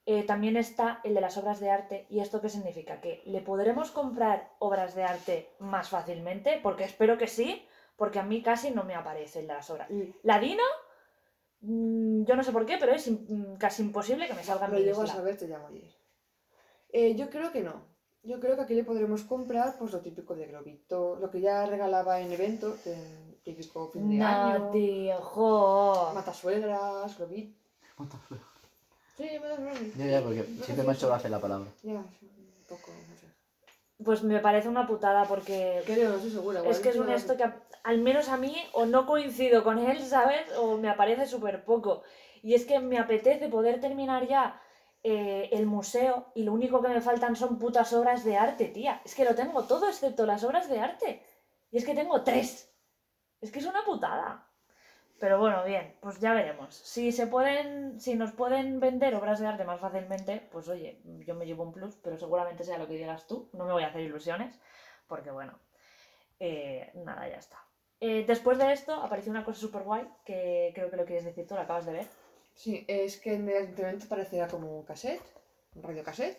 eh, 0.06 0.24
también 0.24 0.56
está 0.56 1.02
el 1.04 1.16
de 1.16 1.20
las 1.20 1.38
obras 1.38 1.60
de 1.60 1.70
arte. 1.70 2.08
¿Y 2.10 2.22
esto 2.22 2.40
qué 2.40 2.48
significa? 2.48 3.02
Que 3.02 3.22
le 3.26 3.42
podremos 3.42 3.92
comprar 3.92 4.54
obras 4.60 4.96
de 4.96 5.04
arte 5.04 5.50
más 5.60 5.90
fácilmente, 5.90 6.62
porque 6.64 6.86
espero 6.86 7.18
que 7.18 7.28
sí, 7.28 7.68
porque 7.98 8.20
a 8.20 8.24
mí 8.24 8.42
casi 8.42 8.72
no 8.72 8.86
me 8.86 8.96
aparece 8.96 9.42
el 9.42 9.48
de 9.48 9.54
las 9.54 9.70
obras. 9.70 9.90
La 10.24 10.40
Dino, 10.40 10.64
mm, 11.60 12.24
yo 12.24 12.38
no 12.38 12.44
sé 12.44 12.54
por 12.54 12.66
qué, 12.66 12.78
pero 12.78 12.94
es 12.94 13.12
casi 13.60 13.82
imposible 13.84 14.28
que 14.28 14.34
me 14.34 14.44
salga 14.44 14.70
Lo 14.70 14.78
mi 14.78 14.84
llego 14.84 15.02
a 15.02 15.08
saber, 15.08 15.38
te 15.38 15.48
llamo 15.50 15.68
ayer. 15.68 15.92
Eh, 16.94 17.16
yo 17.16 17.30
creo 17.30 17.52
que 17.52 17.62
no. 17.62 17.93
Yo 18.24 18.40
creo 18.40 18.56
que 18.56 18.62
aquí 18.62 18.74
le 18.74 18.86
podremos 18.86 19.24
comprar 19.24 19.76
pues 19.78 19.92
lo 19.92 20.00
típico 20.00 20.34
de 20.34 20.46
globito, 20.48 21.18
lo 21.20 21.30
que 21.30 21.42
ya 21.42 21.66
regalaba 21.66 22.22
en 22.22 22.32
eventos, 22.32 22.86
en 22.88 23.36
típico 23.44 23.90
fin 23.90 24.08
de 24.10 24.18
No, 24.18 24.26
año, 24.26 24.72
tío, 24.72 25.22
jo. 25.22 26.12
matasuegras, 26.14 27.18
globito. 27.18 27.60
Sí, 29.18 29.28
matasuegras. 29.40 29.96
Ya, 29.98 30.06
ya, 30.08 30.22
porque 30.22 30.44
siempre 30.64 30.86
me 30.86 30.92
ha 30.92 30.96
hecho 30.96 31.08
gracia 31.08 31.30
la 31.30 31.40
palabra. 31.42 31.68
Ya, 31.84 32.00
un 32.22 32.64
poco, 32.70 32.92
no 33.10 33.16
sé. 33.18 33.28
Pues 34.04 34.24
me 34.24 34.40
parece 34.40 34.70
una 34.70 34.88
putada 34.88 35.26
porque 35.26 35.82
Creo, 35.86 36.10
no 36.12 36.16
estoy 36.16 36.32
segura. 36.32 36.62
es 36.66 36.80
que 36.80 36.90
es 36.90 36.96
un 36.98 37.10
esto 37.10 37.36
que 37.36 37.44
a- 37.44 37.62
al 37.84 38.00
menos 38.00 38.30
a 38.30 38.38
mí 38.38 38.56
o 38.72 38.86
no 38.86 39.06
coincido 39.06 39.64
con 39.66 39.78
él, 39.80 40.02
¿sabes? 40.02 40.48
O 40.58 40.78
me 40.78 40.90
aparece 40.90 41.26
súper 41.26 41.64
poco. 41.66 42.04
Y 42.42 42.54
es 42.54 42.66
que 42.66 42.80
me 42.80 42.98
apetece 43.00 43.50
poder 43.50 43.80
terminar 43.82 44.28
ya 44.28 44.60
eh, 45.04 45.50
el 45.52 45.66
museo 45.66 46.32
y 46.34 46.44
lo 46.44 46.54
único 46.54 46.82
que 46.82 46.88
me 46.88 47.02
faltan 47.02 47.36
son 47.36 47.60
putas 47.60 47.92
obras 47.94 48.24
de 48.24 48.38
arte, 48.38 48.70
tía. 48.70 49.02
Es 49.04 49.16
que 49.16 49.26
lo 49.26 49.36
tengo 49.36 49.64
todo 49.64 49.90
excepto 49.90 50.26
las 50.26 50.44
obras 50.44 50.70
de 50.70 50.80
arte. 50.80 51.24
Y 51.72 51.78
es 51.78 51.86
que 51.86 51.94
tengo 51.94 52.24
tres. 52.24 52.74
Es 53.42 53.52
que 53.52 53.60
es 53.60 53.66
una 53.66 53.84
putada. 53.84 54.48
Pero 55.20 55.40
bueno, 55.40 55.64
bien, 55.64 55.96
pues 56.02 56.20
ya 56.20 56.34
veremos. 56.34 56.76
Si 56.76 57.12
se 57.12 57.28
pueden, 57.28 58.00
si 58.00 58.16
nos 58.16 58.32
pueden 58.32 58.80
vender 58.80 59.16
obras 59.16 59.40
de 59.40 59.48
arte 59.48 59.64
más 59.64 59.80
fácilmente, 59.80 60.48
pues 60.52 60.68
oye, 60.70 61.02
yo 61.26 61.36
me 61.36 61.46
llevo 61.46 61.64
un 61.64 61.72
plus, 61.72 61.96
pero 61.96 62.18
seguramente 62.18 62.64
sea 62.64 62.78
lo 62.78 62.88
que 62.88 62.96
digas 62.96 63.28
tú. 63.28 63.50
No 63.54 63.66
me 63.66 63.74
voy 63.74 63.84
a 63.84 63.88
hacer 63.88 64.02
ilusiones, 64.02 64.60
porque 65.08 65.32
bueno, 65.32 65.60
eh, 66.40 66.92
nada, 66.96 67.28
ya 67.30 67.38
está. 67.38 67.58
Eh, 68.00 68.26
después 68.28 68.58
de 68.58 68.74
esto 68.74 68.94
apareció 68.96 69.32
una 69.32 69.46
cosa 69.46 69.62
súper 69.62 69.84
guay, 69.84 70.08
que 70.26 70.72
creo 70.76 70.90
que 70.90 70.98
lo 70.98 71.06
quieres 71.06 71.24
decir 71.24 71.48
tú, 71.48 71.56
lo 71.56 71.62
acabas 71.62 71.86
de 71.86 71.94
ver. 71.94 72.08
Sí, 72.56 72.86
es 72.88 73.20
que 73.20 73.34
en 73.36 73.50
el 73.50 73.78
evento 73.78 74.08
parecía 74.08 74.48
como 74.48 74.78
un 74.80 74.86
cassette, 74.86 75.22
un 75.76 75.84
radio 75.84 76.04
cassette, 76.04 76.38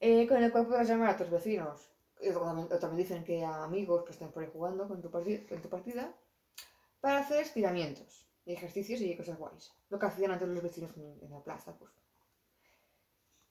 eh, 0.00 0.26
con 0.28 0.42
el 0.42 0.52
cual 0.52 0.66
puedes 0.66 0.88
llamar 0.88 1.10
a 1.10 1.16
tus 1.16 1.30
vecinos. 1.30 1.90
O 2.34 2.78
también 2.78 2.96
dicen 2.96 3.24
que 3.24 3.44
a 3.44 3.64
amigos 3.64 4.04
que 4.04 4.12
estén 4.12 4.30
por 4.30 4.42
ahí 4.42 4.50
jugando 4.52 4.88
con 4.88 5.02
tu, 5.02 5.10
en 5.18 5.62
tu 5.62 5.68
partida, 5.68 6.14
para 7.00 7.18
hacer 7.18 7.40
estiramientos 7.42 8.26
y 8.46 8.52
ejercicios 8.52 9.00
y 9.00 9.16
cosas 9.16 9.38
guays. 9.38 9.72
Lo 9.90 9.98
que 9.98 10.06
hacían 10.06 10.30
antes 10.32 10.48
los 10.48 10.62
vecinos 10.62 10.92
en, 10.96 11.30
la 11.30 11.40
plaza, 11.40 11.76
pues. 11.78 11.92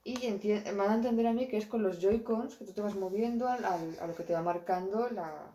Y 0.03 0.15
me 0.29 0.73
van 0.73 0.91
a 0.91 0.95
entender 0.95 1.27
a 1.27 1.33
mí 1.33 1.47
que 1.47 1.57
es 1.57 1.65
con 1.65 1.81
los 1.83 1.99
Joy-Cons 2.01 2.55
que 2.57 2.65
tú 2.65 2.73
te 2.73 2.81
vas 2.81 2.95
moviendo 2.95 3.47
al- 3.47 3.65
a 3.65 4.07
lo 4.07 4.15
que 4.15 4.23
te 4.23 4.33
va 4.33 4.41
marcando 4.41 5.09
la, 5.09 5.51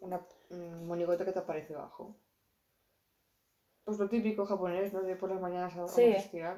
una 0.00 0.20
un 0.50 0.86
monigote 0.86 1.24
que 1.24 1.32
te 1.32 1.38
aparece 1.38 1.74
abajo. 1.74 2.16
Pues 3.88 3.98
lo 3.98 4.06
típico 4.06 4.44
japonés, 4.44 4.92
¿no? 4.92 5.00
De 5.00 5.16
por 5.16 5.30
las 5.30 5.40
mañanas 5.40 5.74
a, 5.74 5.88
Sí. 5.88 6.02
vamos 6.02 6.16
a 6.16 6.18
estirar. 6.18 6.56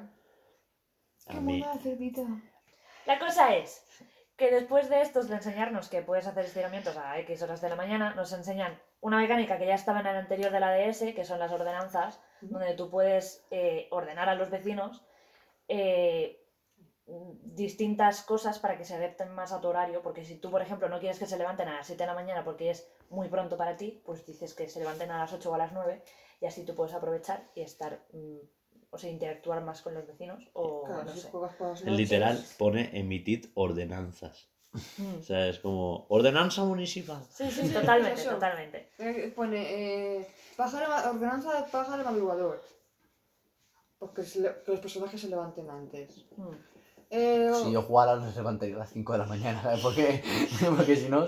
A 1.27 1.39
mí, 1.39 1.63
cerdita! 1.81 2.23
La 3.05 3.19
cosa 3.19 3.55
es 3.55 3.85
que 4.35 4.51
después 4.51 4.89
de 4.89 4.99
estos 4.99 5.29
de 5.29 5.35
enseñarnos 5.35 5.87
que 5.87 6.01
puedes 6.01 6.27
hacer 6.27 6.43
estiramientos 6.43 6.97
a 6.97 7.17
X 7.19 7.41
horas 7.41 7.61
de 7.61 7.69
la 7.69 7.77
mañana, 7.77 8.13
nos 8.15 8.33
enseñan 8.33 8.77
una 8.99 9.15
mecánica 9.15 9.57
que 9.57 9.65
ya 9.65 9.75
estaba 9.75 10.01
en 10.01 10.07
el 10.07 10.17
anterior 10.17 10.51
de 10.51 10.59
la 10.59 10.73
DS, 10.73 11.13
que 11.13 11.23
son 11.23 11.39
las 11.39 11.53
ordenanzas, 11.53 12.21
donde 12.41 12.73
tú 12.73 12.89
puedes 12.89 13.47
eh, 13.49 13.87
ordenar 13.91 14.27
a 14.27 14.35
los 14.35 14.49
vecinos 14.49 15.01
eh, 15.69 16.45
distintas 17.05 18.23
cosas 18.23 18.59
para 18.59 18.77
que 18.77 18.83
se 18.83 18.95
adapten 18.95 19.29
más 19.33 19.53
a 19.53 19.61
tu 19.61 19.69
horario, 19.69 20.01
porque 20.01 20.25
si 20.25 20.35
tú, 20.35 20.51
por 20.51 20.61
ejemplo, 20.61 20.89
no 20.89 20.99
quieres 20.99 21.17
que 21.17 21.27
se 21.27 21.37
levanten 21.37 21.69
a 21.69 21.77
las 21.77 21.87
7 21.87 22.03
de 22.03 22.07
la 22.07 22.13
mañana 22.13 22.43
porque 22.43 22.71
es 22.71 22.91
muy 23.09 23.29
pronto 23.29 23.55
para 23.55 23.77
ti, 23.77 24.01
pues 24.05 24.25
dices 24.25 24.53
que 24.53 24.67
se 24.67 24.79
levanten 24.79 25.11
a 25.11 25.19
las 25.19 25.31
8 25.31 25.49
o 25.49 25.53
a 25.53 25.57
las 25.57 25.71
9 25.71 26.03
y 26.41 26.45
así 26.47 26.63
tú 26.65 26.75
puedes 26.75 26.93
aprovechar 26.93 27.49
y 27.55 27.61
estar, 27.61 28.03
mm, 28.11 28.37
o 28.89 28.97
sea, 28.97 29.09
interactuar 29.09 29.63
más 29.63 29.81
con 29.81 29.93
los 29.93 30.05
vecinos 30.05 30.43
o 30.53 30.83
Claro, 30.83 31.03
no 31.05 31.13
si 31.13 31.19
sé. 31.21 31.29
juegas 31.29 31.81
literal 31.85 32.43
pone 32.57 32.89
emitir 32.99 33.51
ordenanzas. 33.55 34.49
Mm. 34.97 35.15
O 35.19 35.23
sea, 35.23 35.47
es 35.47 35.59
como 35.59 36.05
ordenanza 36.09 36.63
municipal. 36.63 37.21
Sí, 37.29 37.49
sí, 37.51 37.67
Sí, 37.67 37.73
totalmente, 37.73 38.21
eso. 38.21 38.31
totalmente. 38.31 38.89
Eh, 38.99 39.31
Pone 39.35 39.61
eh, 40.19 40.27
pájaro, 40.57 41.09
ordenanza 41.11 41.61
de 41.61 41.69
pájaro 41.69 42.03
madrugador. 42.03 42.61
Porque 43.99 44.23
se 44.23 44.39
le- 44.41 44.63
que 44.63 44.71
los 44.71 44.79
personajes 44.79 45.19
se 45.21 45.27
levanten 45.27 45.69
antes. 45.69 46.25
Mm. 46.37 46.47
Eh, 47.11 47.49
o- 47.51 47.65
Si 47.65 47.71
yo 47.73 47.81
jugara, 47.83 48.15
no 48.15 48.31
se 48.31 48.37
levantaría 48.37 48.75
a 48.75 48.79
las 48.79 48.91
5 48.91 49.11
de 49.11 49.19
la 49.19 49.25
mañana, 49.25 49.61
¿sabes 49.61 49.81
por 49.81 49.93
qué? 49.93 50.23
Porque 50.87 50.95
si 50.95 51.09
no. 51.09 51.27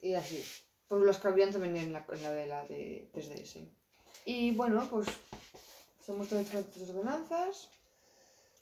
Y 0.00 0.14
así. 0.14 0.42
Pues 0.88 1.02
los 1.02 1.18
cambian 1.18 1.52
también 1.52 1.76
en 1.76 1.92
la, 1.92 2.06
en 2.08 2.22
la 2.22 2.30
de 2.30 2.46
la 2.46 2.66
de 2.66 3.10
3DS. 3.12 3.68
Y 4.24 4.52
bueno, 4.54 4.86
pues 4.90 5.06
son 6.04 6.18
muestran 6.18 6.44
diferentes 6.44 6.88
ordenanzas. 6.90 7.70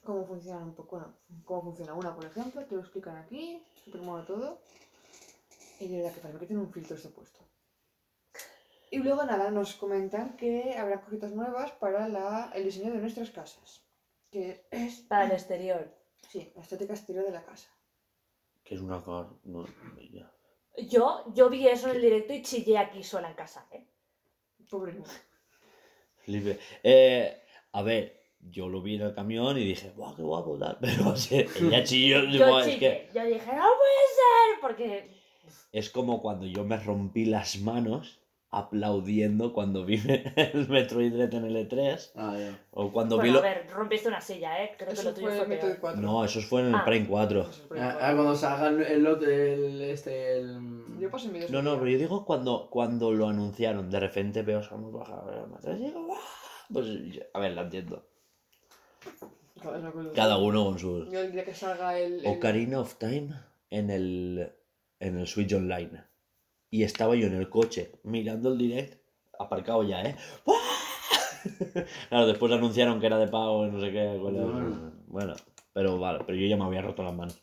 Cómo 0.05 0.27
funcionan 0.27 0.65
un 0.65 0.75
poco, 0.75 0.97
bueno, 0.97 1.15
cómo 1.45 1.63
funciona 1.63 1.95
una, 1.95 2.15
por 2.15 2.25
ejemplo, 2.27 2.65
te 2.65 2.75
lo 2.75 2.83
explican 2.83 3.17
aquí, 3.17 3.63
súper 3.85 4.03
mono 4.03 4.25
todo. 4.25 4.61
Y 5.81 5.89
de 5.89 5.97
verdad 5.99 6.15
que 6.15 6.21
para 6.21 6.35
mí 6.35 6.41
que 6.41 6.47
tiene 6.47 6.63
un 6.63 6.71
filtro 6.73 6.97
este 6.97 7.09
puesto. 7.09 7.41
Y 8.91 8.99
luego 8.99 9.25
nada, 9.25 9.51
nos 9.51 9.75
comentan 9.75 10.37
que 10.37 10.77
habrá 10.77 11.01
cositas 11.01 11.33
nuevas 11.33 11.73
para 11.73 12.07
la, 12.09 12.53
el 12.55 12.65
diseño 12.65 12.93
de 12.93 12.99
nuestras 12.99 13.31
casas. 13.31 13.83
Que 14.31 14.67
es 14.71 15.01
Para 15.01 15.27
el 15.27 15.33
exterior. 15.33 15.93
sí, 16.29 16.53
la 16.55 16.63
estética 16.63 16.93
exterior 16.93 17.25
de 17.25 17.33
la 17.33 17.45
casa. 17.45 17.69
Que 18.63 18.75
es 18.75 18.81
una 18.81 19.03
car... 19.03 19.29
No, 19.45 19.67
ya. 20.13 20.34
Yo, 20.77 21.25
yo 21.35 21.49
vi 21.49 21.69
eso 21.69 21.89
en 21.89 21.97
el 21.97 22.03
directo 22.03 22.33
y 22.33 22.43
chillé 22.43 22.79
aquí 22.79 23.03
sola 23.03 23.29
en 23.29 23.35
casa, 23.35 23.67
¿eh? 23.71 23.87
Pobre. 24.69 24.95
Flipe. 26.25 26.59
Eh, 26.83 27.43
a 27.73 27.83
ver, 27.83 28.25
yo 28.41 28.69
lo 28.69 28.83
vi 28.83 28.97
en 28.97 29.03
el 29.03 29.15
camión 29.15 29.57
y 29.57 29.65
dije, 29.65 29.93
¡guau, 29.97 30.17
qué 30.17 30.23
guapo! 30.23 30.59
Tal. 30.59 30.79
Pero 30.81 31.11
o 31.11 31.17
sea, 31.17 31.41
ella 31.61 31.85
chilló. 31.85 32.25
Yo 32.25 32.61
es, 32.61 32.77
que 32.77 33.11
Yo 33.15 33.25
dije, 33.25 33.47
no 33.47 33.69
puede 33.81 34.05
ser, 34.19 34.61
porque... 34.61 35.11
es 35.73 35.91
como 35.91 36.21
cuando 36.21 36.47
yo 36.47 36.65
me 36.65 36.77
rompí 36.77 37.25
las 37.25 37.59
manos 37.59 38.21
aplaudiendo 38.59 39.53
cuando 39.53 39.85
vi 39.85 40.01
el 40.37 40.69
Metroid 40.69 41.13
Dread 41.13 41.35
en 41.35 41.45
el 41.45 41.57
E3. 41.69 42.11
Ah, 42.17 42.37
ya. 42.39 42.59
O 42.73 42.93
cuando 42.93 43.17
vi 43.19 43.31
Bueno, 43.31 43.39
a 43.39 43.43
lo... 43.43 43.49
ver, 43.49 43.67
rompiste 43.71 44.09
una 44.09 44.21
silla, 44.21 44.63
¿eh? 44.65 44.73
Creo 44.79 44.95
que 44.95 45.03
lo 45.03 45.15
tuyo 45.15 45.27
fue 45.29 45.35
fue 45.37 45.43
el 45.45 45.49
método 45.49 45.69
peor. 45.71 45.81
4. 45.81 46.01
No, 46.03 46.25
eso 46.25 46.41
fue 46.41 46.61
en 46.63 46.67
el 46.69 46.75
Ah. 46.75 46.85
Prime 46.85 47.07
4. 47.09 47.41
Eso 47.41 47.51
es 47.51 47.71
el 47.73 47.79
Ah, 47.79 47.99
ah, 48.01 48.13
cuando 48.15 48.35
se 48.35 48.47
haga 48.47 48.69
el, 48.69 48.81
el, 49.07 49.81
este. 49.83 50.39
El... 50.39 50.59
Yo 51.01 51.11
pasé 51.11 51.29
mi 51.29 51.41
No, 51.51 51.63
no, 51.63 51.75
pero 51.79 51.89
yo 51.91 51.99
digo 51.99 52.25
cuando, 52.25 52.69
cuando 52.71 53.11
lo 53.13 53.29
anunciaron, 53.29 53.91
de 53.91 54.01
repente 54.01 54.43
veo 54.43 54.61
a 54.61 54.63
Samus 54.63 54.93
bajar 54.93 55.19
a 55.65 55.71
y 55.73 55.79
digo. 55.79 56.07
Pues, 56.73 56.87
a 57.35 57.39
ver, 57.41 57.53
la 57.53 57.63
entiendo. 57.63 58.07
Cada 60.15 60.39
uno 60.39 60.65
con 60.65 60.79
sus... 60.79 61.11
Yo 61.11 61.21
el 61.21 61.33
día 61.33 61.45
que 61.45 61.55
salga 61.55 61.99
el. 61.99 62.21
el- 62.21 62.27
Ocarina 62.27 62.81
of 62.81 62.95
Time 62.97 63.31
en 63.71 63.91
el, 63.91 64.53
en 65.01 65.19
el 65.19 65.27
Switch 65.27 65.53
Online. 65.55 66.03
Y 66.75 66.83
estaba 66.83 67.15
yo 67.15 67.29
en 67.29 67.35
el 67.37 67.49
coche 67.49 67.93
mirando 68.03 68.49
el 68.49 68.59
direct, 68.59 69.01
aparcado 69.39 69.85
ya, 69.85 70.03
¿eh? 70.03 70.17
¡Buah! 70.45 70.57
claro, 72.09 72.27
después 72.27 72.51
anunciaron 72.51 72.99
que 72.99 73.07
era 73.07 73.17
de 73.17 73.29
pago 73.29 73.65
y 73.65 73.71
no 73.71 73.81
sé 73.81 73.93
qué. 73.93 74.19
cuál 74.21 74.35
era. 74.35 74.45
Bueno. 74.47 74.93
Bueno, 75.07 75.35
pero 75.73 76.01
vale, 76.01 76.25
pero 76.27 76.37
yo 76.37 76.49
ya 76.49 76.57
me 76.57 76.65
había 76.65 76.83
roto 76.83 77.05
las 77.05 77.15
manos. 77.15 77.41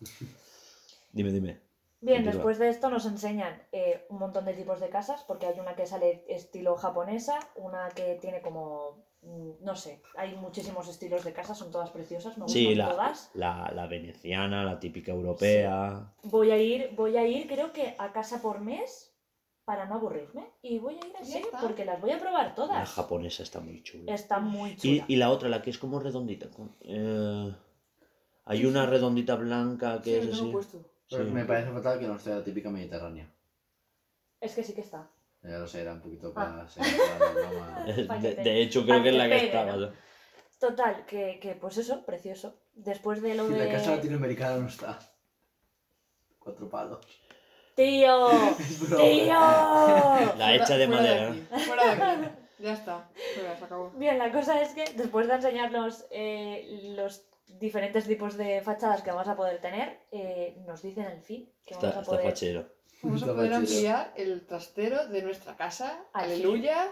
Dime, 1.14 1.32
dime. 1.32 1.62
Bien, 2.02 2.26
después 2.26 2.60
de 2.60 2.68
esto 2.68 2.90
nos 2.90 3.06
enseñan 3.06 3.54
eh, 3.72 4.06
un 4.10 4.20
montón 4.20 4.44
de 4.44 4.54
tipos 4.54 4.82
de 4.82 4.90
casas, 4.90 5.24
porque 5.26 5.46
hay 5.46 5.58
una 5.62 5.76
que 5.78 5.86
sale 5.86 6.26
estilo 6.28 6.76
japonesa, 6.76 7.40
una 7.56 7.88
que 7.96 8.16
tiene 8.20 8.42
como, 8.42 9.06
mm, 9.22 9.64
no 9.64 9.78
sé, 9.78 10.02
hay 10.18 10.36
muchísimos 10.36 10.90
estilos 10.90 11.24
de 11.24 11.32
casas, 11.32 11.58
son 11.58 11.72
todas 11.72 11.92
preciosas, 11.92 12.38
me 12.38 12.44
gustan 12.44 12.62
Sí, 12.62 12.76
la, 12.76 12.90
todas. 12.90 13.32
la, 13.34 13.72
la 13.74 13.88
veneciana, 13.88 14.66
la 14.66 14.78
típica 14.78 15.14
europea. 15.14 16.12
Voy 16.24 16.52
a 16.52 16.58
ir, 16.58 16.90
voy 16.98 17.16
a 17.16 17.26
ir, 17.26 17.48
creo 17.48 17.72
que 17.72 17.96
a 17.98 18.12
casa 18.12 18.42
por 18.42 18.60
mes 18.60 19.11
para 19.66 19.86
no 19.86 19.96
aburrirme 19.96 20.52
y 20.62 20.80
voy 20.80 20.96
a 20.96 21.06
ir 21.08 21.14
así 21.20 21.42
porque 21.62 21.86
las 21.86 22.02
voy 22.02 22.12
a 22.12 22.20
probar 22.20 22.48
La 22.48 22.56
todas. 22.56 22.90
japonesa 22.90 23.44
está 23.44 23.60
muy 23.60 23.84
chula. 23.84 24.14
Está 24.14 24.40
muy 24.40 24.72
Y, 24.72 24.76
chula. 24.76 25.06
y 25.08 25.16
la 25.18 25.30
otra, 25.30 25.50
la 25.50 25.62
que 25.62 25.70
es 25.70 25.78
como 25.78 26.00
redondita. 26.00 26.50
con- 26.50 26.76
eh, 26.82 27.56
hay 28.46 28.66
una 28.66 28.86
redondita 28.86 29.36
blanca 29.36 30.02
que 30.02 30.22
Sí, 30.22 30.28
es 30.30 30.34
así. 30.36 30.52
puesto. 30.52 30.84
Pero 31.10 31.26
Sí. 31.26 31.32
me 31.32 31.46
parece 31.46 31.72
fatal 31.72 32.00
que 32.00 32.08
no 32.08 32.16
esté 32.16 32.30
la 32.32 32.44
típica 32.44 32.70
mediterránea. 32.70 33.30
Es 34.40 34.56
que 34.56 34.64
sí 34.64 34.74
que 34.74 34.82
está. 34.82 35.10
Ya 35.44 35.58
lo 35.60 35.68
sé, 35.68 35.82
era 35.82 35.94
un 35.94 36.02
poquito 36.02 36.30
Ah. 36.30 36.34
para 36.34 36.68
ser 36.70 36.84
la 36.84 37.84
De, 38.44 38.62
hecho, 38.62 38.84
creo 38.86 39.02
que 39.04 39.10
es 39.10 39.16
la 39.16 39.28
que 39.30 39.46
estaba. 39.46 39.76
¿no? 39.76 39.92
Total, 40.60 41.06
que, 41.06 41.40
que 41.42 41.56
pues 41.56 41.78
eso, 41.78 42.06
precioso. 42.06 42.56
Después 42.74 43.22
de 43.22 43.36
lo 43.36 43.50
Y 43.50 43.54
de... 43.54 43.66
la 43.66 43.72
casa 43.72 43.96
latinoamericana 43.96 44.58
no 44.58 44.68
está. 44.68 45.00
Cuatro 46.40 46.70
palos. 46.70 47.06
¡Tío! 47.76 48.30
¡Tío! 48.98 49.40
La 50.38 50.56
hecha 50.56 50.78
de 50.78 50.88
Fuera 50.88 51.02
madera. 51.02 51.28
aquí, 51.32 51.64
Fuera 51.66 51.84
de 51.96 52.02
aquí. 52.04 52.36
Ya 52.60 52.74
está. 52.74 53.10
Fuera, 53.36 53.58
se 53.58 53.64
acabó. 53.66 53.90
Bien, 53.92 54.18
la 54.18 54.32
cosa 54.32 54.62
es 54.62 54.70
que 54.74 54.86
después 54.96 55.28
de 55.28 55.34
enseñarnos 55.36 56.06
eh, 56.12 56.94
los 56.96 57.24
diferentes 57.48 58.06
tipos 58.06 58.38
de 58.38 58.62
fachadas 58.62 59.02
que 59.02 59.12
vamos 59.12 59.28
a 59.28 59.36
poder 59.36 59.60
tener, 59.62 60.00
eh, 60.12 60.62
nos 60.68 60.82
dicen 60.82 61.06
al 61.06 61.22
fin 61.22 61.50
que 61.66 61.74
vamos 61.76 61.88
Está, 61.90 61.98
a 62.00 62.02
está 62.02 62.12
poder 62.12 62.26
fachero. 62.30 62.68
Vamos 63.04 63.24
a 63.24 63.26
poder 63.28 63.54
ampliar 63.54 64.14
el 64.16 64.46
trastero 64.46 65.08
de 65.08 65.22
nuestra 65.24 65.56
casa. 65.58 66.04
Al 66.14 66.26
fin. 66.26 66.34
Aleluya. 66.36 66.92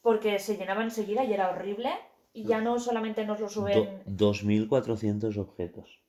porque 0.00 0.38
se 0.38 0.56
llenaba 0.56 0.82
enseguida 0.82 1.22
y 1.24 1.32
era 1.34 1.50
horrible. 1.50 1.90
Y 2.34 2.44
ya 2.46 2.62
no 2.62 2.78
solamente 2.80 3.26
nos 3.26 3.40
lo 3.40 3.48
suben 3.50 4.02
Do- 4.06 4.32
2.400 4.32 5.36
objetos. 5.36 6.00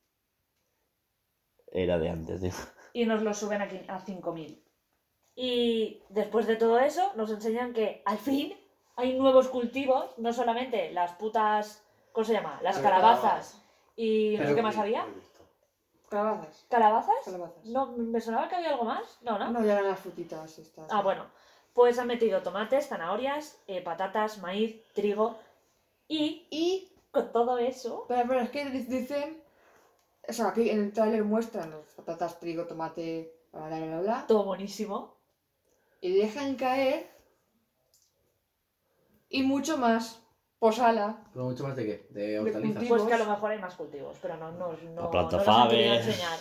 Era 1.70 2.00
de 2.00 2.10
antes, 2.10 2.40
digo. 2.42 2.56
Y 2.94 3.06
nos 3.06 3.22
lo 3.24 3.34
suben 3.34 3.62
aquí 3.62 3.82
a 3.88 4.00
5.000. 4.00 4.60
Y 5.36 6.02
después 6.10 6.46
de 6.48 6.56
todo 6.56 6.80
eso, 6.80 7.12
nos 7.16 7.32
enseñan 7.32 7.74
que 7.74 8.02
al 8.06 8.18
fin 8.20 8.56
hay 8.96 9.18
nuevos 9.18 9.48
cultivos, 9.48 10.12
no 10.18 10.32
solamente 10.32 10.92
las 10.92 11.14
putas, 11.14 11.84
¿cómo 12.12 12.24
se 12.24 12.34
llama? 12.34 12.60
Las 12.62 12.78
calabazas 12.80 13.60
y 13.96 14.34
no 14.34 14.38
sé 14.38 14.44
Pero- 14.44 14.56
qué 14.56 14.62
más 14.62 14.78
había. 14.78 15.06
Calabazas. 16.10 16.66
¿Calabazas? 16.70 17.16
Calabazas. 17.26 17.66
No, 17.66 17.88
me 17.98 18.22
sonaba 18.22 18.48
que 18.48 18.56
había 18.56 18.70
algo 18.70 18.84
más. 18.86 19.18
No, 19.24 19.40
¿no? 19.40 19.50
No, 19.50 19.66
ya 19.66 19.74
eran 19.74 19.88
las 19.90 20.00
frutitas 20.00 20.60
estas. 20.60 20.88
Ah, 20.92 21.02
bueno. 21.02 21.26
Pues 21.74 21.98
han 21.98 22.06
metido 22.06 22.44
tomates, 22.44 22.88
zanahorias, 22.88 23.60
eh, 23.66 23.82
patatas, 23.82 24.38
maíz, 24.38 24.80
trigo 24.94 25.40
y 26.08 26.46
Y. 26.52 26.92
con 27.10 27.32
todo 27.32 27.58
eso... 27.58 28.02
Espera, 28.04 28.22
espera, 28.22 28.44
es 28.44 28.50
que 28.52 28.66
di- 28.70 28.84
dicen. 28.84 29.43
O 30.28 30.34
sea, 30.34 30.50
aquí 30.50 30.70
en 30.70 30.80
el 30.80 30.94
tráiler 30.94 31.24
muestran 31.24 31.72
las 31.72 31.94
patatas, 31.96 32.40
trigo, 32.40 32.66
tomate, 32.66 33.36
bla, 33.52 33.68
bla, 33.68 33.78
bla, 33.78 33.88
bla, 33.88 34.02
bla. 34.02 34.26
Todo 34.28 34.46
buenísimo. 34.46 35.18
Y 36.02 36.14
dejan 36.14 36.56
caer. 36.56 37.10
Y 39.30 39.44
mucho 39.44 39.78
más. 39.78 40.22
Posala. 40.60 41.26
Pero 41.34 41.46
mucho 41.46 41.64
más 41.66 41.76
de 41.76 41.86
qué? 41.86 42.08
De 42.12 42.40
hortalizas. 42.40 42.86
Pues 42.88 43.04
que 43.04 43.14
a 43.14 43.18
lo 43.18 43.26
mejor 43.26 43.52
hay 43.52 43.60
más 43.60 43.76
cultivos, 43.76 44.18
pero 44.22 44.38
no, 44.38 44.52
no, 44.54 44.72
no, 44.72 45.02
La 45.02 45.12
planta 45.12 45.38
no 45.38 45.44
los 45.44 45.48
han 45.48 45.70
querido 45.70 45.96
Faber. 45.96 46.10
enseñar. 46.10 46.40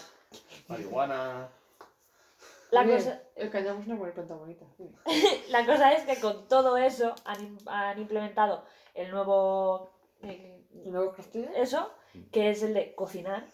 Marihuana. 0.68 1.48
La 2.70 2.86
cosa, 2.86 3.20
El 3.36 3.48
es 3.54 3.86
una 3.86 3.96
buena 3.96 4.14
planta 4.14 4.34
bonita. 4.34 4.64
La 5.50 5.66
cosa 5.66 5.92
es 5.92 6.04
que 6.04 6.20
con 6.20 6.48
todo 6.48 6.78
eso 6.78 7.14
han, 7.24 7.58
han 7.66 7.98
implementado 7.98 8.64
el 8.94 9.10
nuevo... 9.10 9.90
¿Y 10.22 10.90
nuevos 10.90 11.14
castellos? 11.14 11.50
eso, 11.54 11.90
que 12.30 12.50
es 12.50 12.62
el 12.62 12.72
de 12.72 12.94
cocinar, 12.94 13.46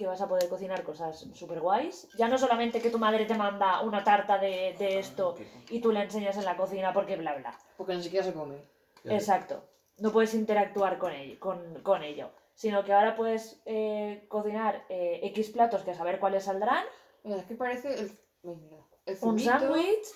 que 0.00 0.06
vas 0.06 0.22
a 0.22 0.28
poder 0.28 0.48
cocinar 0.48 0.82
cosas 0.82 1.26
súper 1.34 1.60
guays. 1.60 2.08
Ya 2.16 2.26
no 2.26 2.38
solamente 2.38 2.80
que 2.80 2.88
tu 2.88 2.98
madre 2.98 3.26
te 3.26 3.34
manda 3.34 3.82
una 3.82 4.02
tarta 4.02 4.38
de, 4.38 4.74
de 4.78 4.98
esto 4.98 5.36
y 5.68 5.78
tú 5.82 5.92
le 5.92 6.00
enseñas 6.00 6.38
en 6.38 6.46
la 6.46 6.56
cocina 6.56 6.90
porque 6.94 7.16
bla 7.16 7.34
bla. 7.36 7.52
Porque 7.76 7.94
ni 7.94 8.02
siquiera 8.02 8.24
se 8.24 8.32
come. 8.32 8.56
Exacto. 9.04 9.62
No 9.98 10.10
puedes 10.10 10.32
interactuar 10.32 10.96
con 10.96 11.12
ello, 11.12 11.38
con, 11.38 11.82
con 11.82 12.02
ello. 12.02 12.30
Sino 12.54 12.82
que 12.82 12.94
ahora 12.94 13.14
puedes 13.14 13.60
eh, 13.66 14.24
cocinar 14.28 14.86
eh, 14.88 15.20
X 15.34 15.50
platos 15.50 15.82
que 15.82 15.90
a 15.90 15.94
saber 15.94 16.18
cuáles 16.18 16.44
saldrán. 16.44 16.86
Mira, 17.22 17.36
es 17.40 17.44
que 17.44 17.56
parece 17.56 17.92
el. 18.00 18.10
Ay, 18.42 18.56
mira. 18.56 18.82
El 19.04 19.18
Un 19.20 19.38
sándwich. 19.38 20.08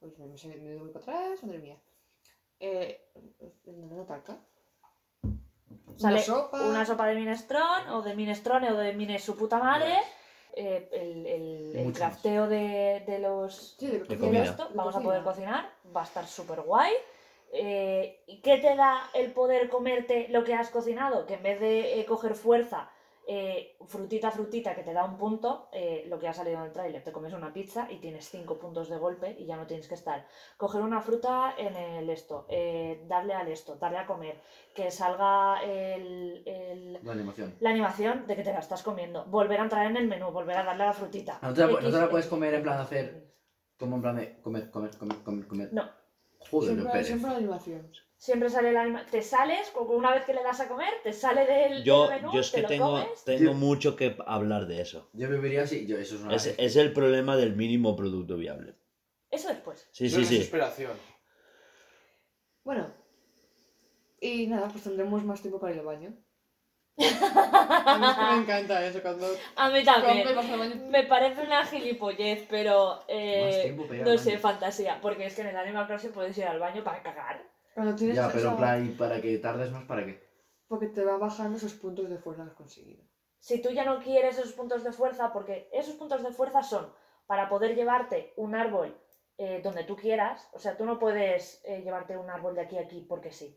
Uy, 0.00 0.14
me, 0.18 0.26
me, 0.26 0.56
me 0.56 0.76
voy 0.78 0.90
para 0.90 1.04
atrás, 1.04 1.44
madre 1.44 1.58
mía. 1.58 1.80
Eh, 2.58 3.08
¿Una 3.66 4.04
tarta? 4.04 4.36
Sale 5.96 6.16
una 6.16 6.22
sopa. 6.24 6.62
una 6.62 6.84
sopa 6.86 7.06
de 7.06 7.14
minestrón 7.14 7.88
o 7.90 8.02
de 8.02 8.14
minestrone 8.14 8.70
o 8.72 8.76
de 8.76 8.92
mine 8.92 9.18
su 9.18 9.36
puta 9.36 9.58
madre. 9.58 9.98
eh, 10.58 10.88
el, 10.92 11.26
el- 11.26 11.76
el 11.76 11.92
crafteo 11.92 12.48
de, 12.48 13.04
de 13.06 13.18
los 13.18 13.76
Sí, 13.78 13.88
de, 13.88 13.98
De 13.98 14.38
esto, 14.42 14.68
de 14.68 14.74
vamos 14.74 14.96
a 14.96 15.00
poder 15.00 15.22
cocinar, 15.22 15.70
va 15.94 16.00
a 16.00 16.04
estar 16.04 16.26
súper 16.26 16.62
guay. 16.62 16.92
Eh, 17.52 18.22
¿Y 18.26 18.40
qué 18.40 18.56
te 18.58 18.74
da 18.74 19.08
el 19.14 19.32
poder 19.32 19.68
comerte 19.68 20.28
lo 20.30 20.44
que 20.44 20.54
has 20.54 20.70
cocinado? 20.70 21.26
Que 21.26 21.34
en 21.34 21.42
vez 21.42 21.60
de 21.60 22.00
eh, 22.00 22.06
coger 22.06 22.34
fuerza, 22.34 22.88
eh, 23.28 23.76
frutita 23.86 24.30
frutita 24.30 24.74
que 24.74 24.82
te 24.84 24.92
da 24.92 25.04
un 25.04 25.16
punto, 25.18 25.68
eh, 25.72 26.04
lo 26.08 26.18
que 26.18 26.28
ha 26.28 26.32
salido 26.32 26.58
en 26.58 26.64
el 26.66 26.72
tráiler, 26.72 27.02
te 27.02 27.10
comes 27.12 27.32
una 27.32 27.52
pizza 27.52 27.88
y 27.90 27.98
tienes 27.98 28.28
cinco 28.30 28.56
puntos 28.58 28.88
de 28.88 28.96
golpe 28.98 29.34
y 29.38 29.46
ya 29.46 29.56
no 29.56 29.66
tienes 29.66 29.88
que 29.88 29.94
estar. 29.94 30.26
Coger 30.56 30.82
una 30.82 31.00
fruta 31.00 31.54
en 31.58 31.74
el 31.76 32.08
esto, 32.10 32.46
eh, 32.48 33.02
darle 33.08 33.34
al 33.34 33.48
esto, 33.48 33.76
darle 33.76 33.98
a 33.98 34.06
comer, 34.06 34.40
que 34.74 34.90
salga 34.90 35.60
el- 35.64 36.42
el, 36.46 37.00
La 37.02 37.12
animación. 37.12 37.56
la 37.60 37.70
animación 37.70 38.26
de 38.26 38.36
que 38.36 38.42
te 38.44 38.52
la 38.52 38.60
estás 38.60 38.82
comiendo, 38.82 39.24
volver 39.24 39.58
a 39.60 39.64
entrar 39.64 39.86
en 39.86 39.96
el 39.96 40.06
menú, 40.06 40.30
volver 40.30 40.56
a 40.58 40.64
darle 40.64 40.84
a 40.84 40.86
la 40.86 40.92
frutita. 40.92 41.38
No 41.42 41.52
te 41.52 41.60
la, 41.60 41.66
no 41.66 41.78
te 41.78 41.90
la 41.90 42.08
puedes 42.08 42.26
comer 42.28 42.54
en 42.54 42.62
plan 42.62 42.76
de 42.76 42.82
hacer. 42.82 43.26
Como 43.78 43.96
en 43.96 44.02
plan 44.02 44.16
de 44.16 44.40
comer, 44.40 44.70
comer, 44.70 44.96
comer, 44.96 45.18
comer, 45.22 45.46
comer. 45.46 45.68
No. 45.72 45.82
Joder, 46.50 46.68
Siempre, 46.74 46.92
pereza. 46.92 47.06
siempre 47.08 47.30
la 47.32 47.36
animación. 47.38 47.90
Siempre 48.26 48.50
sale 48.50 48.72
la 48.72 48.82
anima- 48.82 49.06
Te 49.06 49.22
sales, 49.22 49.72
una 49.76 50.10
vez 50.10 50.24
que 50.24 50.34
le 50.34 50.42
das 50.42 50.58
a 50.60 50.66
comer, 50.66 50.92
te 51.04 51.12
sale 51.12 51.46
del, 51.46 51.84
Yo, 51.84 52.08
del 52.08 52.22
menú, 52.22 52.34
yo 52.34 52.40
es 52.40 52.50
que 52.50 52.62
tengo, 52.64 52.90
comes. 53.00 53.22
tengo 53.24 53.44
Yo- 53.44 53.54
mucho 53.54 53.94
que 53.94 54.16
hablar 54.26 54.66
de 54.66 54.80
eso. 54.80 55.08
Yo 55.12 55.28
viviría 55.30 55.62
así. 55.62 55.86
Yo, 55.86 55.96
eso 55.96 56.16
es 56.16 56.22
una. 56.22 56.34
Es, 56.34 56.52
es 56.58 56.74
el 56.74 56.92
problema 56.92 57.36
del 57.36 57.54
mínimo 57.54 57.94
producto 57.94 58.36
viable. 58.36 58.74
Eso 59.30 59.46
después. 59.48 59.88
Sí, 59.92 60.10
sí, 60.10 60.24
sí. 60.24 60.38
desesperación. 60.38 60.90
Bueno. 62.64 62.92
Y 64.20 64.48
nada, 64.48 64.66
pues 64.70 64.82
tendremos 64.82 65.22
más 65.22 65.40
tiempo 65.40 65.60
para 65.60 65.74
ir 65.74 65.78
al 65.78 65.86
baño. 65.86 66.12
A 66.98 67.98
mí 67.98 68.06
es 68.08 68.14
que 68.16 68.24
me 68.24 68.42
encanta 68.42 68.84
eso 68.88 69.02
cuando 69.02 69.28
A 69.54 69.70
mí 69.70 69.84
también. 69.84 70.34
baño. 70.34 70.74
Me 70.88 71.04
parece 71.04 71.42
una 71.42 71.64
gilipollez, 71.64 72.44
pero 72.50 73.04
eh, 73.06 73.72
no 74.04 74.18
sé, 74.18 74.36
fantasía. 74.40 74.98
Porque 75.00 75.26
es 75.26 75.34
que 75.36 75.42
en 75.42 75.48
el 75.48 75.56
Animal 75.56 75.86
Crossing 75.86 76.10
puedes 76.10 76.36
ir 76.38 76.46
al 76.46 76.58
baño 76.58 76.82
para 76.82 77.04
cagar. 77.04 77.54
Cuando 77.76 77.94
tienes 77.94 78.16
Ya, 78.16 78.28
pero 78.28 78.38
esa- 78.38 78.50
en 78.52 78.56
plan, 78.56 78.86
¿y 78.86 78.88
para 78.94 79.20
que 79.20 79.36
tardes 79.36 79.70
más? 79.70 79.84
¿Para 79.84 80.06
qué? 80.06 80.26
Porque 80.66 80.86
te 80.86 81.04
va 81.04 81.18
bajando 81.18 81.58
esos 81.58 81.74
puntos 81.74 82.08
de 82.08 82.16
fuerza 82.16 82.42
que 82.44 82.48
has 82.48 82.56
conseguido. 82.56 83.04
Si 83.38 83.60
tú 83.60 83.68
ya 83.68 83.84
no 83.84 84.00
quieres 84.00 84.38
esos 84.38 84.54
puntos 84.54 84.82
de 84.82 84.92
fuerza, 84.92 85.30
porque 85.34 85.68
esos 85.70 85.94
puntos 85.96 86.22
de 86.22 86.30
fuerza 86.30 86.62
son 86.62 86.90
para 87.26 87.50
poder 87.50 87.74
llevarte 87.74 88.32
un 88.36 88.54
árbol 88.54 88.96
eh, 89.36 89.60
donde 89.62 89.84
tú 89.84 89.94
quieras. 89.94 90.48
O 90.54 90.58
sea, 90.58 90.78
tú 90.78 90.86
no 90.86 90.98
puedes 90.98 91.60
eh, 91.66 91.82
llevarte 91.82 92.16
un 92.16 92.30
árbol 92.30 92.54
de 92.54 92.62
aquí 92.62 92.78
a 92.78 92.80
aquí 92.80 93.02
porque 93.06 93.30
sí. 93.30 93.54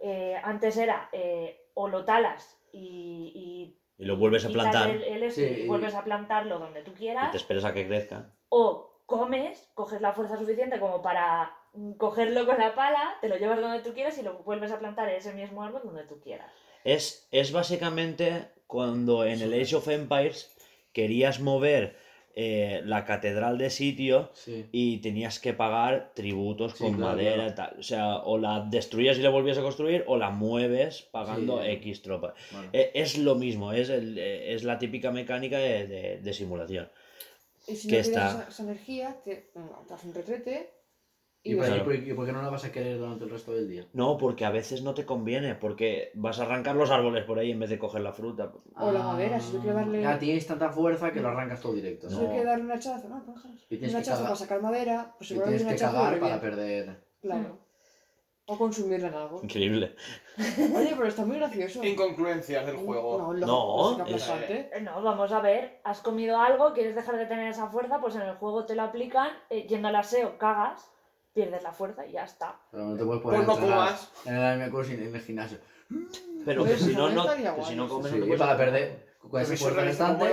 Eh, 0.00 0.34
antes 0.42 0.76
era 0.76 1.08
eh, 1.12 1.70
o 1.74 1.86
lo 1.86 2.04
talas 2.04 2.60
y, 2.72 3.78
Y 3.96 4.04
lo 4.04 4.16
vuelves 4.16 4.44
a 4.44 4.48
plantar 4.48 4.90
el- 4.90 5.04
el 5.04 5.22
este 5.22 5.54
Sí, 5.54 5.60
y 5.60 5.64
y- 5.64 5.68
vuelves 5.68 5.94
a 5.94 6.02
plantarlo 6.02 6.58
donde 6.58 6.82
tú 6.82 6.90
y 6.90 6.94
quieras. 6.94 7.30
te 7.30 7.36
esperas 7.36 7.64
a 7.64 7.72
que 7.72 7.86
crezca. 7.86 8.34
O 8.48 9.00
comes, 9.06 9.70
coges 9.74 10.00
la 10.00 10.12
fuerza 10.12 10.36
suficiente 10.36 10.80
como 10.80 11.00
para 11.00 11.56
cogerlo 11.98 12.46
con 12.46 12.58
la 12.58 12.74
pala, 12.74 13.16
te 13.20 13.28
lo 13.28 13.36
llevas 13.36 13.60
donde 13.60 13.80
tú 13.80 13.92
quieras 13.94 14.16
y 14.18 14.22
lo 14.22 14.34
vuelves 14.44 14.70
a 14.72 14.78
plantar 14.78 15.08
en 15.08 15.16
ese 15.16 15.32
mismo 15.32 15.62
árbol 15.62 15.82
donde 15.84 16.04
tú 16.04 16.20
quieras. 16.20 16.50
Es, 16.84 17.26
es 17.30 17.52
básicamente 17.52 18.48
cuando 18.66 19.24
en 19.24 19.40
el 19.40 19.52
Age 19.60 19.76
of 19.76 19.88
Empires 19.88 20.54
querías 20.92 21.40
mover 21.40 21.96
eh, 22.36 22.82
la 22.84 23.04
catedral 23.04 23.58
de 23.58 23.70
sitio 23.70 24.30
Sí. 24.34 24.66
y 24.72 24.98
tenías 24.98 25.38
que 25.38 25.52
pagar 25.52 26.10
tributos 26.14 26.72
Sí, 26.72 26.78
con 26.84 26.94
claro, 26.94 27.12
madera 27.12 27.34
claro. 27.34 27.50
y 27.50 27.54
tal. 27.54 27.76
O 27.78 27.82
sea, 27.82 28.16
o 28.18 28.38
la 28.38 28.60
destruyes 28.68 29.18
y 29.18 29.22
la 29.22 29.30
volvías 29.30 29.56
a 29.58 29.62
construir 29.62 30.02
o 30.08 30.16
la 30.16 30.30
mueves 30.30 31.02
pagando 31.12 31.62
Sí. 31.62 31.68
X 31.70 32.02
tropas. 32.02 32.34
Bueno. 32.50 32.68
Eh, 32.72 32.90
Es 32.94 33.18
lo 33.18 33.36
mismo, 33.36 33.72
es, 33.72 33.88
el- 33.88 34.18
eh, 34.18 34.52
es 34.52 34.64
la 34.64 34.78
típica 34.78 35.10
mecánica 35.12 35.58
de, 35.58 35.86
de- 35.86 36.18
de 36.18 36.32
simulación. 36.32 36.88
Y 37.68 37.76
si 37.76 37.88
Que 37.88 37.94
no 37.96 38.00
está- 38.00 38.28
esa, 38.30 38.48
esa 38.48 38.62
energía, 38.64 39.16
te 39.24 39.50
mm, 39.54 39.88
das 39.88 40.04
un 40.04 40.12
retrete 40.14 40.70
y, 41.46 41.52
¿Y, 41.52 41.56
por, 41.56 41.66
Claro. 41.66 41.80
y 41.80 41.84
por- 41.84 41.94
y 41.94 42.12
por 42.14 42.26
qué 42.26 42.32
no 42.32 42.42
la 42.42 42.48
vas 42.48 42.64
a 42.64 42.72
querer 42.72 42.98
durante 42.98 43.24
el 43.24 43.30
resto 43.30 43.52
del 43.52 43.68
día? 43.68 43.86
No, 43.92 44.16
porque 44.16 44.44
a 44.46 44.50
veces 44.50 44.82
no 44.82 44.94
te 44.94 45.04
conviene, 45.04 45.54
porque 45.54 46.10
vas 46.14 46.40
a 46.40 46.44
arrancar 46.44 46.74
los 46.74 46.90
árboles 46.90 47.24
por 47.24 47.38
ahí 47.38 47.50
en 47.52 47.60
vez 47.60 47.68
de 47.70 47.78
coger 47.78 48.00
la 48.00 48.12
fruta. 48.12 48.50
O 48.76 48.90
la 48.90 49.02
madera, 49.02 49.38
si 49.38 49.52
tú 49.52 49.58
quieres 49.60 49.76
darle- 49.76 50.02
Ya 50.02 50.18
tienes 50.18 50.46
tanta 50.46 50.70
fuerza 50.70 51.12
que 51.12 51.20
lo 51.20 51.28
arrancas 51.28 51.60
todo 51.60 51.74
directo. 51.74 52.08
si 52.08 52.16
¿no? 52.16 52.22
No. 52.22 52.30
hay 52.32 52.38
que 52.38 52.44
darle 52.44 52.64
un 52.64 52.72
hachazo, 52.72 53.08
no, 53.08 53.22
pues 53.24 53.36
déjalo. 53.36 53.54
Y 53.68 53.76
tienes 53.76 53.94
un 53.94 54.00
hachazo 54.00 54.22
para 54.24 54.36
sacar 54.36 54.62
madera, 54.62 55.14
pues 55.18 55.30
Y 55.30 55.34
igual 55.34 55.48
tienes 55.50 55.66
un 55.66 55.72
que 55.72 55.78
cagar 55.78 56.18
para 56.18 56.40
perder. 56.40 57.04
Claro. 57.20 57.58
O 58.46 58.58
consumirla 58.58 59.08
en 59.08 59.14
algo. 59.14 59.40
Increíble. 59.42 59.96
Oye, 60.76 60.92
pero 60.96 61.06
está 61.06 61.24
muy 61.24 61.36
gracioso. 61.38 61.82
Incongruencias 61.82 62.66
del 62.66 62.76
juego. 62.76 63.16
No, 63.18 63.32
No, 63.32 63.98
lógico, 63.98 64.16
es-. 64.16 64.28
Eh, 64.50 64.70
No, 64.82 65.02
vamos 65.02 65.32
a 65.32 65.40
ver, 65.40 65.80
has 65.84 66.00
comido 66.00 66.38
algo, 66.38 66.74
quieres 66.74 66.94
dejar 66.94 67.16
de 67.16 67.24
tener 67.24 67.48
esa 67.48 67.68
fuerza, 67.68 68.00
pues 68.02 68.16
en 68.16 68.22
el 68.22 68.34
juego 68.36 68.66
te 68.66 68.74
lo 68.74 68.82
aplican, 68.82 69.30
eh, 69.48 69.66
yendo 69.66 69.88
al 69.88 69.96
aseo, 69.96 70.36
cagas, 70.36 70.90
pierdes 71.34 71.62
la 71.62 71.72
fuerza 71.72 72.06
y 72.06 72.12
ya 72.12 72.24
está. 72.24 72.56
Pero 72.70 72.84
no 72.84 72.96
te 72.96 73.04
puedes 73.04 73.22
poner 73.22 73.44
Pues 73.44 73.46
no 73.46 73.52
a 73.52 73.56
entrenar 73.56 73.88
comas. 73.88 74.12
en 74.24 74.34
el 74.36 74.42
Animal 74.42 74.70
Crossing 74.70 75.02
en 75.02 75.14
el 75.14 75.20
gimnasio. 75.20 75.58
Pero 76.44 76.62
Oye, 76.62 76.72
que 76.72 76.78
si 76.78 76.84
pues 76.84 76.96
no, 76.96 77.10
no, 77.10 77.22
estaría 77.22 77.54
que 77.54 77.64
si 77.64 77.76
no 77.76 77.88
comes 77.88 78.10
Sí, 78.12 78.18
no 78.18 78.20
te 78.22 78.26
puedes 78.26 78.40
para 78.40 78.56
perder 78.56 79.14
con 79.18 79.40
esa 79.40 79.56
fuerza 79.56 79.80
restante. 79.82 80.26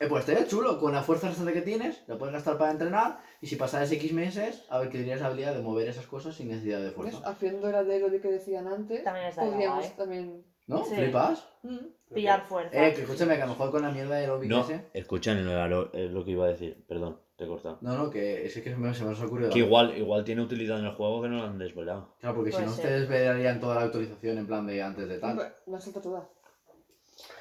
Eh, 0.00 0.06
pues 0.08 0.20
estaría 0.28 0.46
chulo, 0.46 0.78
con 0.78 0.92
la 0.92 1.02
fuerza 1.02 1.28
restante 1.28 1.52
que 1.54 1.62
tienes, 1.62 2.02
la 2.06 2.18
puedes 2.18 2.34
gastar 2.34 2.58
para 2.58 2.70
entrenar 2.70 3.18
y 3.40 3.46
si 3.46 3.56
pasaras 3.56 3.90
X 3.92 4.12
meses, 4.12 4.64
a 4.68 4.78
ver 4.78 4.88
que 4.88 4.98
tendrías 4.98 5.20
la 5.20 5.28
habilidad 5.28 5.54
de 5.54 5.62
mover 5.62 5.88
esas 5.88 6.06
cosas 6.06 6.34
sin 6.34 6.48
necesidad 6.48 6.78
de 6.80 6.86
¿Ves? 6.86 6.94
fuerza. 6.94 7.18
Haciendo 7.28 7.70
la 7.72 7.82
de 7.84 7.98
lo 7.98 8.08
de 8.10 8.20
que 8.20 8.28
decían 8.30 8.66
antes, 8.68 9.02
También 9.04 9.26
estaría 9.26 9.50
podríamos 9.52 9.78
guay. 9.84 9.96
también 9.96 10.44
¿No? 10.66 10.84
Sí. 10.84 10.94
¿Flipas? 10.96 11.48
Mm. 11.62 11.76
Pillar 12.14 12.46
fuerza. 12.46 12.86
Eh, 12.86 12.94
que 12.94 13.02
escúchame, 13.02 13.36
que 13.36 13.42
a 13.42 13.46
lo 13.46 13.52
mejor 13.52 13.70
con 13.70 13.82
la 13.82 13.90
mierda 13.90 14.16
de 14.16 14.20
Aerobic 14.22 14.50
No, 14.50 14.60
ese. 14.62 14.86
escucha, 14.92 15.34
no 15.34 15.50
era 15.50 15.66
lo, 15.68 15.92
es 15.94 16.10
lo 16.10 16.24
que 16.24 16.32
iba 16.32 16.44
a 16.44 16.48
decir. 16.48 16.84
Perdón, 16.86 17.18
te 17.38 17.44
he 17.44 17.46
cortado. 17.46 17.78
No, 17.82 17.96
no, 17.96 18.10
que 18.10 18.44
es 18.44 18.52
que 18.54 18.62
se 18.70 18.76
me, 18.76 18.92
se 18.92 19.04
me 19.04 19.14
ha 19.16 19.24
ocurrido. 19.24 19.50
Que 19.50 19.60
igual, 19.60 19.96
igual 19.96 20.24
tiene 20.24 20.42
utilidad 20.42 20.80
en 20.80 20.86
el 20.86 20.94
juego 20.94 21.22
que 21.22 21.28
no 21.28 21.36
lo 21.36 21.44
han 21.44 21.56
desvelado. 21.58 22.16
Claro, 22.18 22.34
porque 22.34 22.50
si 22.50 22.56
Puede 22.56 22.66
no, 22.66 22.72
ser. 22.72 22.84
ustedes 22.84 23.08
verían 23.08 23.60
toda 23.60 23.76
la 23.76 23.82
autorización 23.82 24.38
en 24.38 24.46
plan 24.48 24.66
de 24.66 24.82
antes 24.82 25.08
de 25.08 25.18
tal. 25.18 25.30
Hombre, 25.30 25.52
La 25.66 25.80
salta 25.80 26.00
toda. 26.02 26.28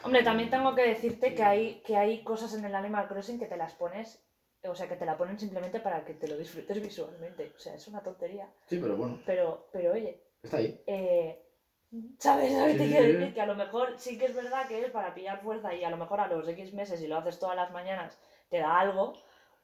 Hombre, 0.04 0.24
también 0.24 0.52
tengo 0.52 0.76
que 0.76 0.84
decirte 0.88 1.34
que 1.34 1.44
hay, 1.44 1.82
que 1.84 1.98
hay 1.98 2.24
cosas 2.24 2.54
en 2.54 2.64
el 2.64 2.76
Animal 2.76 3.08
Crossing 3.08 3.40
que 3.40 3.48
te 3.48 3.58
las 3.58 3.74
pones, 3.74 4.24
o 4.64 4.76
sea, 4.76 4.88
que 4.88 4.96
te 4.96 5.06
la 5.06 5.18
ponen 5.18 5.40
simplemente 5.40 5.80
para 5.80 6.06
que 6.06 6.14
te 6.14 6.28
lo 6.28 6.38
disfrutes 6.38 6.80
visualmente. 6.80 7.52
O 7.56 7.60
sea, 7.60 7.74
es 7.74 7.88
una 7.88 8.02
tontería. 8.04 8.48
Sí, 8.68 8.78
pero 8.80 8.96
bueno, 8.98 9.20
Pero, 9.26 9.68
pero 9.74 9.94
oye, 9.94 10.22
está 10.44 10.58
ahí. 10.58 10.80
eh, 10.86 11.42
¿sabes? 12.20 12.54
¿Sabes? 12.54 12.74
Sí, 12.74 12.78
Te 12.78 12.84
sí, 12.86 12.90
quiero 12.92 13.06
sí. 13.08 13.12
decir 13.14 13.34
que 13.34 13.42
a 13.42 13.46
lo 13.48 13.56
mejor 13.56 13.94
sí 13.98 14.18
que 14.20 14.26
es 14.26 14.36
verdad 14.36 14.68
que 14.68 14.80
es 14.86 14.92
para 14.92 15.16
pillar 15.16 15.42
fuerza 15.42 15.74
y 15.74 15.84
a 15.84 15.90
lo 15.90 15.98
mejor 15.98 16.20
a 16.20 16.28
los 16.28 16.48
X 16.48 16.72
meses, 16.74 17.00
si 17.00 17.08
lo 17.08 17.18
haces 17.18 17.40
todas 17.40 17.56
las 17.56 17.72
mañanas, 17.72 18.20
te 18.50 18.60
da 18.60 18.80
algo. 18.80 19.14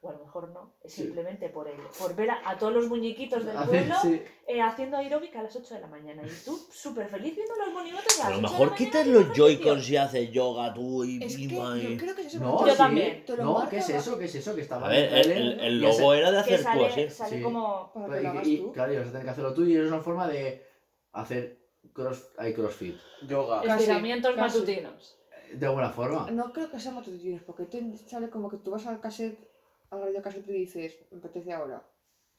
O 0.04 0.10
a 0.10 0.12
lo 0.12 0.18
mejor 0.18 0.50
no, 0.50 0.74
es 0.82 0.92
Sí. 0.92 1.02
simplemente 1.04 1.48
por, 1.48 1.66
el, 1.66 1.76
por 1.98 2.14
ver 2.14 2.30
a, 2.30 2.50
a 2.50 2.58
todos 2.58 2.74
los 2.74 2.88
muñequitos 2.88 3.42
del 3.46 3.56
Hace- 3.56 3.68
pueblo 3.68 3.94
sí. 4.02 4.22
eh, 4.46 4.60
haciendo 4.60 4.98
aeróbica 4.98 5.40
a 5.40 5.44
las 5.44 5.56
8 5.56 5.74
de 5.76 5.80
la 5.80 5.86
mañana. 5.86 6.22
Y 6.26 6.44
tú 6.44 6.58
súper 6.70 7.08
feliz 7.08 7.34
viendo 7.34 7.54
los 7.56 7.72
monigotes 7.72 8.20
a 8.20 8.26
A 8.26 8.30
las 8.30 8.40
lo 8.42 8.46
8 8.48 8.52
de 8.54 8.60
mejor 8.64 8.76
quitas 8.76 9.06
los. 9.06 9.32
Joy-Cons 9.32 9.88
y 9.90 9.96
haces 9.96 10.30
yoga 10.30 10.74
tú 10.74 11.04
y 11.04 11.24
Es 11.24 11.36
que 11.36 11.42
y- 11.42 11.48
yo 11.48 11.96
creo 11.98 12.14
que 12.14 12.20
es 12.20 12.26
eso. 12.34 12.40
No, 12.44 12.52
porque 12.58 12.70
Yo 12.70 12.74
sí. 12.76 12.78
también. 12.82 13.24
Te 13.24 13.36
lo 13.38 13.44
No, 13.44 13.68
¿qué 13.70 13.78
es 13.78 13.88
eso? 13.88 14.18
¿Qué 14.18 14.24
es 14.26 14.34
eso? 14.34 14.54
Que 14.54 14.60
estaba 14.60 14.86
A 14.86 14.90
ver, 14.90 15.12
el, 15.14 15.60
y 15.62 15.78
logo 15.80 16.12
era 16.12 16.30
de 16.30 16.38
hacer 16.40 16.62
tú 16.62 16.84
así. 16.84 17.08
sale 17.08 17.36
Sí. 17.38 17.42
como... 17.42 17.90
Para 17.94 18.16
que 18.16 18.20
lo 18.22 18.28
hagas 18.28 18.46
Y, 18.46 18.56
tú. 18.58 18.72
claro, 18.72 18.92
y 18.92 18.96
vas 18.98 19.06
a 19.08 19.10
tener 19.10 19.24
que 19.24 19.30
hacerlo 19.30 19.54
tú 19.54 19.64
y 19.64 19.74
es 19.76 19.86
una 19.86 20.00
forma 20.00 20.28
de 20.28 20.66
hacer 21.12 21.58
cross, 21.94 22.28
hay 22.36 22.52
crossfit. 22.52 22.96
Yoga. 23.26 23.62
Estiramientos 23.62 24.36
matutinos. 24.36 25.16
De 25.52 25.66
alguna 25.66 25.90
forma. 25.90 26.30
No 26.32 26.52
creo 26.52 26.68
que 26.70 26.80
sea 26.80 26.90
matutinos, 26.92 27.42
porque 27.42 27.64
te 27.64 27.96
sale 28.08 28.28
como 28.28 28.48
que 28.50 28.56
tú 28.56 28.72
vas 28.72 28.86
al 28.86 29.00
cassette, 29.00 29.38
al 29.94 30.02
radio 30.02 30.22
cassette 30.22 30.48
y 30.48 30.52
dices, 30.52 30.98
me 31.10 31.18
apetece 31.18 31.52
ahora. 31.52 31.82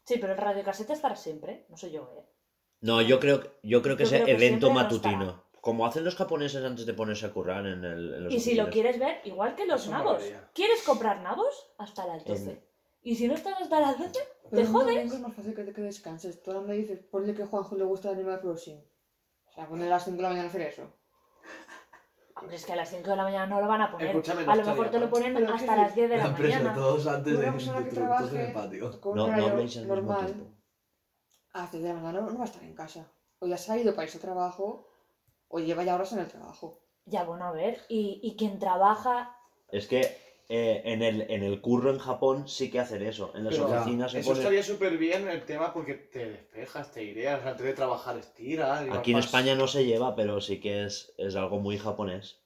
Sí, 0.03 0.17
pero 0.19 0.33
el 0.33 0.37
radiocasete 0.37 0.93
estará 0.93 1.15
siempre, 1.15 1.65
no 1.69 1.77
sé 1.77 1.91
yo, 1.91 2.09
¿eh? 2.17 2.23
No, 2.81 3.01
yo 3.01 3.19
creo, 3.19 3.41
yo 3.63 3.81
creo 3.81 3.97
que 3.97 4.03
Yo 4.05 4.15
es 4.15 4.21
creo 4.23 4.25
que 4.25 4.31
evento 4.45 4.67
no 4.67 4.73
matutino. 4.75 5.21
estará. 5.23 5.41
Como 5.61 5.87
hacen 5.87 6.03
los 6.05 6.15
japoneses 6.15 6.63
antes 6.63 6.85
de 6.85 6.93
ponerse 6.93 7.25
a 7.25 7.31
currar 7.33 7.65
en, 7.65 7.83
el, 7.83 8.13
en 8.13 8.23
los 8.25 8.33
Y 8.33 8.39
si 8.39 8.53
lo 8.53 8.63
oficinas. 8.65 8.69
quieres 8.73 8.99
ver, 8.99 9.21
igual 9.23 9.55
que 9.55 9.65
los 9.65 9.81
Eso 9.81 9.91
nabos. 9.91 10.21
¿Quieres 10.53 10.83
comprar 10.83 11.21
nabos? 11.21 11.73
Hasta 11.79 12.05
las 12.05 12.23
12. 12.23 12.61
Y 13.01 13.15
si 13.15 13.27
no 13.27 13.33
estás 13.33 13.59
hasta 13.61 13.79
las 13.79 13.97
12, 13.97 14.19
Pero 14.51 14.61
te 14.61 14.67
jodes. 14.67 15.11
es 15.13 15.19
más 15.19 15.33
fácil 15.33 15.55
que, 15.55 15.63
te- 15.63 15.73
que 15.73 15.81
descanses. 15.81 16.43
Tú 16.43 16.51
me 16.61 16.75
dices, 16.75 16.99
ponle 17.09 17.33
que 17.33 17.43
a 17.43 17.47
Juanjo 17.47 17.75
le 17.75 17.83
gusta 17.83 18.09
el 18.09 18.15
Animal 18.15 18.41
Crossing. 18.41 18.77
O 19.47 19.51
sea, 19.51 19.67
poner 19.67 19.87
a 19.87 19.91
las 19.91 20.03
5 20.05 20.17
de 20.17 20.21
la 20.23 20.29
mañana 20.29 20.45
a 20.47 20.49
hacer 20.49 20.61
eso. 20.61 20.83
Hombre, 22.37 22.57
es 22.57 22.65
que 22.65 22.73
a 22.73 22.75
las 22.75 22.89
5 22.89 23.09
de 23.09 23.15
la 23.15 23.23
mañana 23.23 23.45
no 23.47 23.61
lo 23.61 23.67
van 23.67 23.81
a 23.81 23.91
poner. 23.91 24.07
Escúchame, 24.09 24.43
a 24.43 24.55
lo 24.55 24.63
no 24.63 24.69
mejor 24.71 24.91
te 24.91 24.99
lo 24.99 25.09
ponen 25.09 25.33
Pero 25.33 25.53
hasta 25.53 25.73
¿qué 25.73 25.81
las 25.81 25.95
10 25.95 26.09
de 26.09 26.17
la 26.17 26.27
mañana. 26.27 26.73
todos 26.73 27.07
antes 27.07 27.33
Una 27.37 27.51
persona 27.53 27.83
que 27.85 27.91
trabaje 27.91 28.53
con 28.99 29.15
No, 29.15 29.25
un 29.25 29.31
no 29.37 29.45
al 29.45 29.55
mismo 29.55 29.85
normal, 29.95 30.25
tiempo. 30.25 30.51
a 31.53 31.61
las 31.61 31.71
10 31.71 31.83
de 31.83 31.89
la 31.89 31.95
mañana 31.95 32.19
no, 32.21 32.29
no 32.31 32.37
va 32.37 32.43
a 32.43 32.47
estar 32.47 32.63
en 32.63 32.75
casa. 32.75 33.09
O 33.39 33.47
ya 33.47 33.57
se 33.57 33.71
ha 33.71 33.77
ido 33.77 33.93
para 33.95 34.05
irse 34.05 34.17
a 34.17 34.21
trabajo, 34.21 34.87
o 35.47 35.59
lleva 35.59 35.83
ya 35.83 35.95
horas 35.95 36.11
en 36.13 36.19
el 36.19 36.27
trabajo. 36.27 36.79
Ya, 37.05 37.23
bueno, 37.23 37.45
a 37.45 37.51
ver. 37.51 37.81
Y, 37.87 38.19
y 38.21 38.35
quien 38.35 38.59
trabaja. 38.59 39.37
Es 39.69 39.87
que 39.87 40.24
eh, 40.49 40.81
en, 40.85 41.01
el, 41.01 41.21
en 41.29 41.43
el 41.43 41.59
curro 41.61 41.89
en 41.89 41.97
Japón 41.99 42.47
sí 42.47 42.69
que 42.69 42.79
hacen 42.79 43.01
eso. 43.01 43.31
En 43.35 43.43
las 43.45 43.55
Pero 43.55 43.67
oficinas 43.67 44.11
se 44.11 44.19
Eso 44.19 44.29
pone... 44.29 44.39
estaría 44.41 44.63
súper 44.63 44.97
bien 44.97 45.27
el 45.27 45.43
tema 45.43 45.73
porque 45.73 45.93
te 45.95 46.29
despejas, 46.29 46.91
te 46.91 47.03
ireas, 47.03 47.43
antes 47.45 47.65
de 47.65 47.73
trabajar 47.73 48.17
estiras. 48.17 48.85
y 48.85 48.89
Aquí 48.91 49.11
en 49.11 49.17
vas- 49.17 49.25
España 49.25 49.55
no 49.55 49.67
se 49.67 49.85
lleva, 49.85 50.15
pero 50.15 50.39
sí 50.41 50.59
que 50.59 50.85
es, 50.85 51.13
es 51.17 51.35
algo 51.35 51.59
muy 51.59 51.77
japonés. 51.77 52.39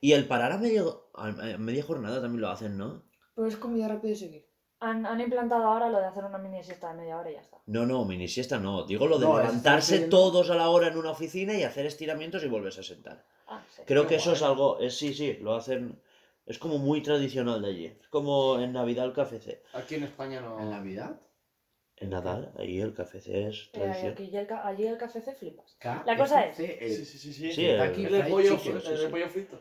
Y 0.00 0.12
el 0.12 0.26
parar 0.26 0.52
a, 0.52 0.58
medio, 0.58 1.10
a 1.14 1.30
media 1.58 1.82
jornada 1.82 2.20
también 2.20 2.40
lo 2.40 2.48
hacen, 2.50 2.78
¿no? 2.78 3.02
Pero 3.34 3.46
es 3.48 3.56
comida 3.56 3.88
rápida 3.88 4.10
de 4.10 4.16
seguir. 4.16 4.48
Han, 4.80 5.04
han 5.06 5.20
implantado 5.20 5.64
ahora 5.64 5.88
lo 5.90 5.98
de 5.98 6.06
hacer 6.06 6.24
una 6.24 6.38
mini 6.38 6.62
siesta 6.62 6.90
de 6.92 6.94
media 7.00 7.18
hora 7.18 7.30
y 7.30 7.34
ya 7.34 7.40
está. 7.40 7.58
No, 7.66 7.84
no, 7.84 8.04
mini 8.04 8.28
siesta 8.28 8.58
no. 8.58 8.84
Digo 8.84 9.08
lo 9.08 9.18
de 9.18 9.26
No, 9.26 9.38
es 9.40 9.46
levantarse 9.46 9.98
todos 10.02 10.50
a 10.50 10.54
la 10.54 10.70
hora 10.70 10.86
en 10.86 10.96
una 10.96 11.10
oficina 11.10 11.52
y 11.54 11.64
hacer 11.64 11.84
estiramientos 11.84 12.44
y 12.44 12.48
volverse 12.48 12.80
a 12.80 12.84
sentar. 12.84 13.24
Ah, 13.48 13.60
sí. 13.74 13.82
Creo 13.86 14.02
Qué 14.04 14.10
que 14.10 14.14
eso 14.16 14.26
guay. 14.30 14.36
es 14.36 14.42
algo, 14.42 14.78
es, 14.78 14.96
sí, 14.96 15.12
sí, 15.14 15.36
lo 15.40 15.56
hacen, 15.56 16.00
es 16.48 16.58
como 16.58 16.78
muy 16.78 17.02
tradicional 17.02 17.62
de 17.62 17.68
allí. 17.68 17.86
Es 18.00 18.08
como 18.08 18.58
en 18.58 18.72
Navidad 18.72 19.04
el 19.06 19.12
KFC. 19.12 19.62
Aquí 19.74 19.94
en 19.96 20.04
España 20.04 20.40
no. 20.40 20.58
¿En 20.58 20.70
Navidad? 20.70 21.20
En 21.96 22.10
Nadal, 22.10 22.52
ahí 22.56 22.80
el 22.80 22.94
KFC 22.94 23.48
es 23.48 23.64
Eh, 23.66 23.70
tradición. 23.72 24.12
aquí 24.12 24.30
ya 24.30 24.40
el 24.40 24.46
ca- 24.46 24.66
allí 24.66 24.86
el 24.86 24.96
café 24.98 25.20
se 25.20 25.34
flipas. 25.34 25.76
La 26.06 26.16
cosa 26.16 26.46
es- 26.46 26.56
Sí, 26.56 26.66
sí, 27.04 27.04
sí. 27.18 27.32
sí. 27.32 27.52
Sí, 27.52 27.66
el, 27.66 27.80
Aquí 27.80 28.04
el 28.04 28.26
pollo, 28.28 28.56
chicken, 28.56 28.76
fri- 28.76 28.80
sí, 28.82 28.88
el 28.88 28.98
de 28.98 29.04
sí. 29.06 29.10
pollo 29.10 29.28
frito. 29.28 29.60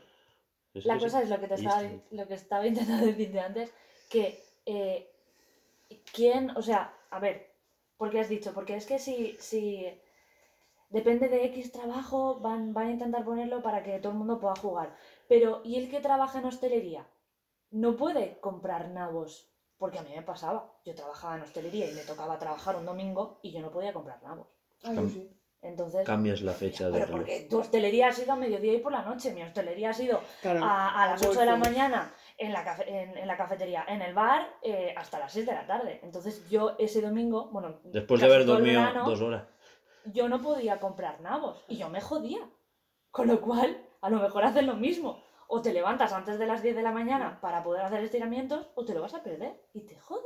Es 0.73 0.85
La 0.85 0.93
que 0.95 0.99
cosa 1.01 1.17
sí. 1.19 1.23
es 1.23 1.29
lo 1.31 1.39
que 1.39 1.47
te 1.47 1.53
estaba, 1.55 1.81
lo 2.11 2.27
que 2.27 2.33
estaba 2.35 2.67
intentando 2.67 3.05
decirte 3.07 3.39
antes, 3.39 3.71
que 4.09 4.39
eh, 4.67 5.09
quién, 6.13 6.51
o 6.51 6.61
sea, 6.61 6.93
a 7.09 7.19
ver, 7.19 7.47
¿por 7.97 8.11
qué 8.11 8.19
has 8.19 8.29
dicho? 8.29 8.53
Porque 8.53 8.75
es 8.75 8.85
que 8.85 8.99
si, 8.99 9.35
si 9.39 9.87
depende 10.89 11.27
de 11.29 11.43
X 11.45 11.71
trabajo, 11.71 12.39
van, 12.39 12.73
van 12.73 12.87
a 12.87 12.91
intentar 12.91 13.25
ponerlo 13.25 13.61
para 13.63 13.81
que 13.83 13.97
todo 13.99 14.11
el 14.11 14.17
mundo 14.19 14.39
pueda 14.39 14.55
jugar. 14.55 14.95
Pero, 15.27 15.61
¿y 15.63 15.77
el 15.77 15.89
que 15.89 15.99
trabaja 15.99 16.39
en 16.39 16.45
hostelería? 16.45 17.07
No 17.71 17.95
puede 17.95 18.39
comprar 18.39 18.89
nabos. 18.89 19.51
Porque 19.77 19.99
a 19.99 20.01
mí 20.01 20.09
me 20.15 20.23
pasaba. 20.23 20.73
Yo 20.85 20.95
trabajaba 20.95 21.35
en 21.35 21.43
hostelería 21.43 21.87
y 21.89 21.93
me 21.93 22.01
tocaba 22.01 22.39
trabajar 22.39 22.75
un 22.75 22.85
domingo 22.85 23.39
y 23.43 23.51
yo 23.51 23.61
no 23.61 23.69
podía 23.69 23.93
comprar 23.93 24.21
nabos. 24.23 24.47
Ah, 24.83 24.93
yo 24.93 25.01
Cam- 25.01 25.09
sí. 25.09 25.33
Entonces, 25.61 26.05
Cambias 26.05 26.41
la 26.41 26.53
fecha 26.53 26.89
de 26.89 27.05
porque 27.07 27.47
tu 27.49 27.59
hostelería 27.59 28.07
ha 28.07 28.11
sido 28.11 28.33
a 28.33 28.35
mediodía 28.35 28.73
y 28.73 28.77
por 28.79 28.91
la 28.91 29.01
noche. 29.01 29.33
Mi 29.33 29.43
hostelería 29.43 29.89
ha 29.89 29.93
sido 29.93 30.21
Claro. 30.41 30.61
a, 30.63 31.03
a 31.03 31.07
las 31.07 31.21
8 31.25 31.39
de 31.39 31.45
la 31.47 31.55
mañana 31.57 32.11
en 32.37 32.53
la, 32.53 32.63
cafe- 32.63 32.87
en, 32.89 33.17
en 33.17 33.27
la 33.27 33.35
cafetería, 33.37 33.83
en 33.87 34.01
el 34.01 34.13
bar, 34.13 34.47
eh, 34.61 34.93
hasta 34.95 35.19
las 35.19 35.31
6 35.33 35.45
de 35.45 35.53
la 35.53 35.65
tarde. 35.67 35.99
Entonces 36.03 36.47
yo 36.49 36.75
ese 36.79 37.01
domingo, 37.01 37.49
bueno, 37.51 37.79
Después 37.83 38.19
de 38.21 38.27
haber 38.27 38.45
dormido 38.45 38.79
verano, 38.81 39.05
dos 39.05 39.21
horas. 39.21 39.45
yo 40.05 40.29
no 40.29 40.41
podía 40.41 40.79
comprar 40.79 41.19
nabos 41.21 41.63
y 41.67 41.77
yo 41.77 41.89
me 41.89 42.01
jodía. 42.01 42.39
Con 43.11 43.27
lo 43.27 43.41
cual, 43.41 43.83
a 44.01 44.09
lo 44.09 44.19
mejor 44.19 44.43
haces 44.43 44.63
lo 44.63 44.75
mismo. 44.75 45.23
O 45.47 45.61
te 45.61 45.71
levantas 45.73 46.11
antes 46.11 46.37
de 46.39 46.45
las 46.45 46.61
10 46.61 46.75
de 46.75 46.81
la 46.81 46.91
mañana 46.91 47.39
para 47.39 47.63
poder 47.63 47.83
hacer 47.83 48.03
estiramientos 48.03 48.67
o 48.75 48.83
te 48.83 48.93
lo 48.93 49.01
vas 49.01 49.13
a 49.13 49.23
perder 49.23 49.61
y 49.73 49.81
te 49.81 49.97
jodes. 49.97 50.25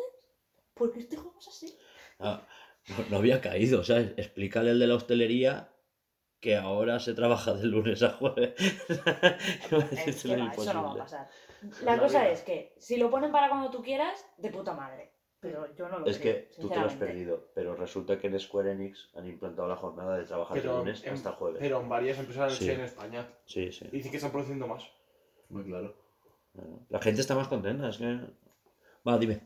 Porque 0.73 0.99
este 0.99 1.15
juego 1.15 1.37
es 1.39 1.47
así. 1.47 1.77
Ah, 2.19 2.41
no, 2.89 3.05
no 3.09 3.17
había 3.17 3.39
caído, 3.39 3.83
¿sabes? 3.83 4.13
Explícale 4.17 4.71
el 4.71 4.79
de 4.79 4.87
la 4.87 4.95
hostelería 4.95 5.71
que 6.41 6.57
ahora 6.57 6.99
se 6.99 7.13
trabaja 7.13 7.53
de 7.53 7.65
lunes 7.67 8.01
a 8.01 8.09
jueves. 8.09 8.55
Es 8.59 10.23
que 10.23 10.35
va, 10.35 10.51
eso 10.51 10.73
no 10.73 10.83
va 10.83 10.91
a 10.93 10.95
pasar. 10.97 11.29
La 11.83 11.95
la 11.95 12.01
cosa 12.01 12.21
vida. 12.21 12.31
es 12.31 12.41
que 12.41 12.73
si 12.79 12.97
lo 12.97 13.11
ponen 13.11 13.31
para 13.31 13.47
cuando 13.47 13.69
tú 13.69 13.83
quieras, 13.83 14.25
de 14.37 14.49
puta 14.49 14.73
madre. 14.73 15.13
Pero 15.41 15.73
yo 15.75 15.89
no 15.89 15.99
lo 15.99 16.05
Es 16.05 16.19
que 16.19 16.51
tú 16.59 16.69
te 16.69 16.75
lo 16.79 16.85
has 16.85 16.93
perdido, 16.93 17.47
pero 17.55 17.75
resulta 17.75 18.19
que 18.19 18.27
en 18.27 18.39
Square 18.39 18.73
Enix 18.73 19.09
han 19.15 19.25
implantado 19.27 19.67
la 19.67 19.75
jornada 19.75 20.15
de 20.17 20.23
trabajar 20.25 20.55
de 20.55 20.61
Pero 20.61 20.77
lunes 20.77 21.03
en- 21.03 21.13
hasta 21.15 21.31
jueves. 21.31 21.59
Pero 21.59 21.81
en 21.81 21.89
varias 21.89 22.19
empresas 22.19 22.51
han 22.51 22.57
Sí. 22.57 22.65
hecho 22.69 22.79
en 22.79 22.85
España. 22.85 23.27
Sí, 23.45 23.71
sí. 23.71 23.85
Y 23.91 23.97
dicen 23.97 24.11
que 24.11 24.17
están 24.17 24.31
produciendo 24.31 24.67
más. 24.67 24.83
Muy 25.49 25.63
claro. 25.63 25.95
La 26.89 26.99
gente 27.01 27.21
está 27.21 27.33
más 27.35 27.47
contenta, 27.47 27.89
es 27.89 27.97
que... 27.97 28.19
Va, 29.07 29.17
dime. 29.17 29.41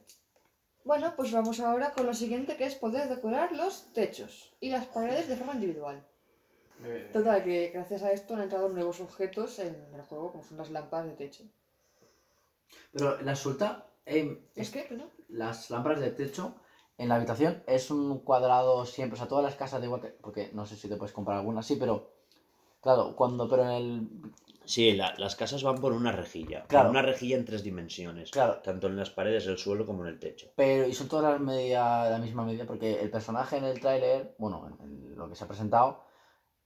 Bueno, 0.83 1.13
pues 1.15 1.31
vamos 1.31 1.59
ahora 1.61 1.91
con 1.93 2.05
lo 2.05 2.13
siguiente 2.13 2.57
que 2.57 2.65
es 2.65 2.75
poder 2.75 3.07
decorar 3.07 3.53
los 3.53 3.91
techos 3.93 4.53
y 4.59 4.69
las 4.71 4.85
paredes 4.87 5.29
de 5.29 5.37
forma 5.37 5.53
individual. 5.53 6.05
Me- 6.79 6.99
Total, 7.13 7.41
que 7.43 7.69
gracias 7.73 8.03
a 8.03 8.11
esto 8.11 8.33
han 8.35 8.41
entrado 8.41 8.67
nuevos 8.67 8.99
objetos 8.99 9.59
en 9.59 9.75
el 9.95 10.01
juego, 10.01 10.31
como 10.33 10.43
son 10.43 10.57
las 10.57 10.69
lámparas 10.71 11.07
de 11.07 11.13
techo. 11.13 11.43
Pero 12.91 13.21
la 13.21 13.35
suelta, 13.35 13.87
em, 14.05 14.39
¿Es 14.55 14.69
que? 14.71 14.87
¿No? 14.91 15.05
las 15.29 15.69
lámparas 15.71 15.99
de 15.99 16.11
techo 16.11 16.55
en 16.97 17.09
la 17.09 17.15
habitación 17.15 17.63
es 17.67 17.91
un 17.91 18.19
cuadrado 18.19 18.85
siempre, 18.85 19.15
o 19.15 19.17
sea, 19.17 19.27
todas 19.27 19.43
las 19.43 19.55
casas 19.55 19.81
de 19.81 19.87
igual 19.87 20.01
que, 20.01 20.07
porque 20.09 20.51
no 20.53 20.65
sé 20.65 20.75
si 20.77 20.87
te 20.87 20.95
puedes 20.95 21.13
comprar 21.13 21.37
alguna 21.39 21.59
así, 21.61 21.75
pero 21.75 22.11
claro, 22.81 23.15
cuando, 23.15 23.49
pero 23.49 23.63
en 23.63 23.69
el, 23.71 24.07
Sí, 24.63 24.93
la- 24.93 25.13
las 25.17 25.35
casas 25.35 25.61
van 25.61 25.75
por 25.79 25.91
una 25.93 26.11
rejilla. 26.11 26.61
por 26.61 26.67
Claro. 26.69 26.89
una 26.89 27.01
rejilla 27.03 27.35
en 27.37 27.45
tres 27.45 27.63
dimensiones. 27.63 28.31
Claro. 28.31 28.61
Tanto 28.63 28.87
en 28.87 28.95
las 28.97 29.11
paredes, 29.11 29.45
el 29.45 29.57
suelo 29.59 29.85
como 29.85 30.03
en 30.03 30.09
el 30.09 30.19
techo. 30.19 30.49
pero 30.55 30.87
y 30.87 30.93
son 30.93 31.07
todas 31.07 31.31
las 31.33 31.39
media, 31.41 32.09
la 32.09 32.17
misma 32.17 32.43
medida, 32.45 32.65
porque 32.65 32.99
el 33.01 33.11
personaje 33.11 33.57
en 33.57 33.65
el 33.65 33.79
tráiler, 33.79 34.35
bueno, 34.39 34.67
en, 34.79 34.83
en 34.83 35.15
lo 35.17 35.29
que 35.29 35.35
se 35.35 35.43
ha 35.43 35.47
presentado, 35.47 36.03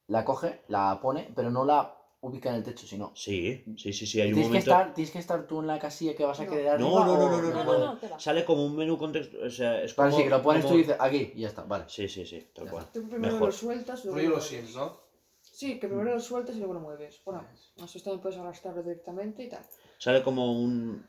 la 0.08 0.24
coge, 0.24 0.62
la 0.70 1.00
pone, 1.02 1.32
pero 1.36 1.50
no 1.52 1.66
la 1.66 1.96
ubica 2.22 2.50
en 2.50 2.56
el 2.56 2.64
techo, 2.64 2.86
sino 2.86 3.12
Sí, 3.16 3.64
sí, 3.78 3.94
sí, 3.94 4.06
sí. 4.06 4.20
Hay 4.20 4.28
un 4.30 4.34
tienes 4.34 4.48
que 4.48 4.50
momento... 4.50 4.72
estar, 4.72 4.94
tienes 4.94 5.12
que 5.12 5.20
estar 5.20 5.48
tú 5.48 5.60
en 5.62 5.68
la 5.68 5.80
casilla 5.80 6.16
que 6.16 6.26
vas 6.26 6.40
a 6.40 6.44
No. 6.44 6.50
querer 6.52 6.80
No, 6.80 7.06
no, 7.06 7.18
no, 7.18 7.42
no, 7.42 7.64
no, 7.64 7.94
No. 7.96 8.20
Sale 8.20 8.44
como 8.46 8.66
un 8.66 8.76
menú 8.76 8.98
contexto... 8.98 9.38
O 9.46 9.50
sea, 9.50 9.82
es 9.82 9.96
Vale, 9.96 10.12
como... 10.12 10.18
sí, 10.18 10.24
que 10.26 10.30
lo 10.30 10.42
pones 10.42 10.62
como- 10.64 10.74
tú 10.74 10.80
y 10.80 10.84
dices 10.84 10.98
aquí 11.00 11.32
y 11.36 11.40
ya 11.42 11.48
está, 11.48 11.64
vale. 11.64 11.86
Sí, 11.88 12.08
sí, 12.10 12.26
sí, 12.26 12.48
tal 12.54 12.70
cual. 12.70 12.86
Tú 12.94 13.08
primero 13.08 13.34
Mejor. 13.34 13.48
lo 13.48 13.52
sueltas 13.54 14.04
Rollo 14.06 14.30
lo 14.30 14.36
los. 14.36 14.48
Sims, 14.48 14.76
¿no? 14.76 14.98
Sí, 15.42 15.80
que 15.80 15.88
primero 15.88 16.14
lo 16.14 16.20
sueltas 16.20 16.56
y 16.56 16.60
luego 16.60 16.74
lo 16.74 16.80
mueves. 16.82 17.22
Bueno, 17.26 17.46
así 17.82 18.00
también 18.02 18.22
puedes 18.22 18.38
arrastrarlo 18.38 18.84
directamente 18.84 19.44
y 19.44 19.50
tal. 19.50 19.62
Sale 19.98 20.22
como 20.24 20.52
un... 20.54 21.06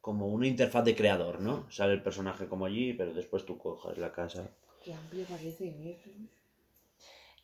Como 0.00 0.28
una 0.28 0.46
interfaz 0.46 0.82
de 0.84 0.96
creador, 0.96 1.40
¿no? 1.40 1.70
Sale 1.70 1.92
el 1.92 2.02
personaje 2.02 2.46
como 2.48 2.64
allí, 2.64 2.94
pero 2.94 3.12
después 3.12 3.44
tú 3.44 3.58
cojas 3.58 3.98
la 3.98 4.10
casa. 4.12 4.48
Qué 4.82 4.94
amplio 4.94 5.26
parece. 5.26 5.98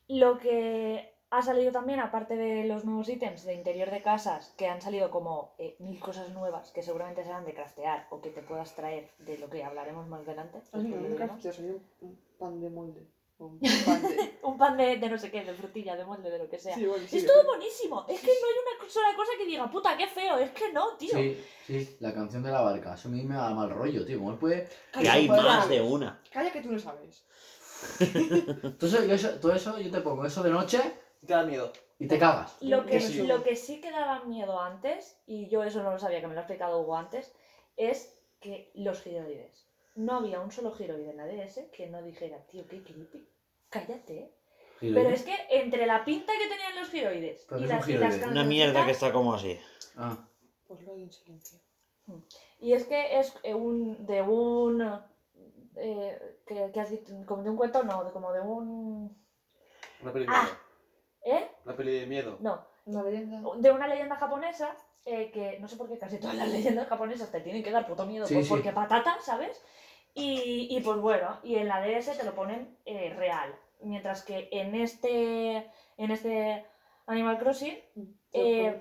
Lo 0.09 0.39
que 0.39 1.16
ha 1.31 1.43
salido 1.43 1.73
también, 1.73 2.01
aparte 2.01 2.37
de 2.37 2.65
los 2.65 2.85
nuevos 2.85 3.09
ítems 3.09 3.45
de 3.45 3.55
interior 3.55 3.91
de 3.91 4.03
casas, 4.03 4.55
que 4.57 4.69
han 4.69 4.81
salido 4.81 5.11
como 5.11 5.55
eh, 5.59 5.77
mil 5.81 5.99
cosas 5.99 6.31
nuevas 6.31 6.71
que 6.71 6.83
seguramente 6.83 7.25
serán 7.25 7.45
de 7.45 7.55
craftear 7.55 8.07
o 8.11 8.21
que 8.21 8.31
te 8.31 8.43
puedas 8.43 8.75
traer 8.75 9.11
de 9.19 9.39
lo 9.39 9.51
que 9.51 9.65
hablaremos 9.65 10.07
más 10.07 10.23
adelante. 10.23 10.61
No 10.73 10.81
un 10.81 12.19
pan 12.39 12.61
de 12.61 12.71
molde. 12.71 13.07
Un 13.39 13.61
pan 13.85 14.03
de... 14.03 14.39
Un 14.43 14.57
pan 14.57 14.77
de, 14.77 14.97
de 14.97 15.09
no 15.11 15.19
sé 15.19 15.31
qué, 15.31 15.45
de 15.45 15.53
frutilla, 15.53 15.97
de 15.97 16.05
molde, 16.05 16.31
de 16.31 16.39
lo 16.39 16.49
que 16.49 16.59
sea. 16.59 16.75
Sí, 16.75 16.87
bueno, 16.87 17.07
sí, 17.07 17.19
es 17.19 17.23
de 17.25 17.29
todo 17.29 17.45
buenísimo. 17.45 18.07
Es 18.09 18.21
que 18.21 18.29
no 18.29 18.47
hay 18.47 18.79
una 18.79 18.91
sola 18.91 19.09
cosa 19.17 19.33
que 19.37 19.47
diga, 19.47 19.71
puta, 19.71 19.97
qué 19.97 20.07
feo. 20.07 20.39
Es 20.39 20.53
que 20.53 20.73
no, 20.73 20.97
tío. 20.97 21.11
Sí, 21.13 21.45
sí, 21.67 21.97
la 22.01 22.15
canción 22.15 22.43
de 22.43 22.51
la 22.51 22.63
barca. 22.63 22.95
Eso 22.95 23.09
a 23.09 23.11
mí 23.11 23.23
me 23.23 23.35
da 23.35 23.51
mal 23.51 23.71
rollo, 23.71 24.07
tío. 24.07 24.19
¿Cómo 24.19 24.31
él 24.31 24.39
puede...? 24.39 24.69
Que 24.93 25.09
hay 25.09 25.29
más 25.29 25.69
de 25.69 25.83
una. 25.83 26.23
Calla 26.33 26.53
que 26.53 26.63
tú 26.63 26.73
lo 26.73 26.79
sabes. 26.79 27.27
Entonces, 28.01 29.07
yo 29.07 29.15
eso, 29.15 29.39
todo 29.39 29.53
eso 29.53 29.79
yo 29.79 29.91
te 29.91 30.01
pongo 30.01 30.25
eso 30.25 30.43
de 30.43 30.51
noche 30.51 30.81
Te 31.27 31.35
da 31.35 31.43
miedo. 31.45 31.73
y 31.99 32.07
te 32.09 32.19
cagas. 32.19 32.57
Lo 32.61 32.85
que, 32.85 33.01
Sí. 33.01 33.27
lo 33.27 33.43
que 33.43 33.57
sí 33.57 33.81
que 33.81 33.91
daba 33.91 34.23
miedo 34.25 34.61
antes, 34.61 35.19
y 35.27 35.49
yo 35.49 35.65
eso 35.65 35.83
no 35.83 35.93
lo 35.93 35.99
sabía, 35.99 36.21
que 36.21 36.27
me 36.27 36.35
lo 36.35 36.41
ha 36.41 36.43
explicado 36.43 36.81
Hugo 36.81 36.95
antes, 36.97 37.33
es 37.77 38.15
que 38.39 38.71
los 38.75 39.01
giroides. 39.01 39.67
No 39.95 40.17
había 40.19 40.41
un 40.41 40.53
solo 40.53 40.73
giroide 40.73 41.09
en 41.11 41.17
la 41.17 41.27
DS 41.27 41.71
que 41.73 41.87
no 41.87 42.03
dijera, 42.03 42.39
tío, 42.49 42.67
qué 42.69 42.83
creepy. 42.83 43.27
Cállate. 43.71 44.31
Pero 44.79 45.09
es 45.09 45.23
que 45.23 45.35
entre 45.49 45.87
la 45.87 46.05
pinta 46.05 46.35
que 46.39 46.49
tenían 46.49 46.77
los 46.79 46.91
giroides 46.91 47.47
Pero 47.49 47.63
y 47.63 47.67
las, 47.67 47.87
un 47.87 47.91
y 47.91 47.97
las 47.97 48.15
giroide. 48.15 48.31
Una 48.33 48.45
mierda 48.45 48.85
que 48.85 48.91
está 48.93 49.11
como 49.11 49.33
así. 49.33 49.59
Ah, 49.97 50.19
Pues 50.69 50.83
lo 50.83 50.93
hay 50.93 51.05
en 51.05 51.11
silencio. 51.13 51.59
Y 52.61 52.75
es 52.75 52.85
que 52.85 53.19
es 53.19 53.35
eh, 53.43 53.55
un, 53.55 54.05
de 54.05 54.21
un... 54.21 54.83
Eh, 55.77 56.37
que, 56.47 56.71
que 56.73 56.81
has 56.81 56.91
dicho, 56.91 57.13
como 57.27 57.43
de 57.43 57.49
un 57.51 57.57
cuento, 57.57 57.83
no, 57.85 58.05
de- 58.05 58.13
como 58.13 58.33
de 58.33 58.41
un... 58.41 59.17
Una 60.03 60.13
de 60.13 60.27
Ah. 60.29 60.51
¿Eh? 61.27 61.51
Una 61.65 61.75
peli 61.77 61.99
de 62.01 62.07
miedo. 62.07 62.37
No, 62.41 62.65
Una 62.85 63.03
leyenda. 63.03 63.41
de 63.57 63.71
una 63.73 63.89
leyenda 63.89 64.15
japonesa 64.17 64.77
eh, 65.05 65.31
que 65.33 65.59
no 65.59 65.67
sé 65.67 65.77
por 65.77 65.89
qué 65.89 65.99
casi 65.99 66.19
todas 66.19 66.37
las 66.37 66.49
leyendas 66.53 66.87
japonesas 66.89 67.31
te 67.33 67.41
tienen 67.41 67.63
que 67.65 67.73
dar 67.73 67.87
puto 67.87 68.07
miedo 68.07 68.27
Sí, 68.27 68.35
pues 68.35 68.47
sí. 68.47 68.51
porque 68.51 68.71
patata, 68.73 69.19
¿sabes? 69.21 69.61
Y, 70.15 70.69
y 70.71 70.81
pues 70.81 70.99
bueno, 70.99 71.41
y 71.43 71.57
en 71.57 71.69
la 71.69 71.81
DS 71.81 72.17
te 72.17 72.25
lo 72.25 72.35
ponen 72.35 72.79
eh, 72.87 73.13
real. 73.17 73.55
Mientras 73.81 74.23
que 74.23 74.49
en 74.53 74.75
este, 74.77 75.69
en 75.99 76.11
este 76.11 76.65
Animal 77.07 77.39
Crossing 77.39 77.77
eh, 78.33 78.81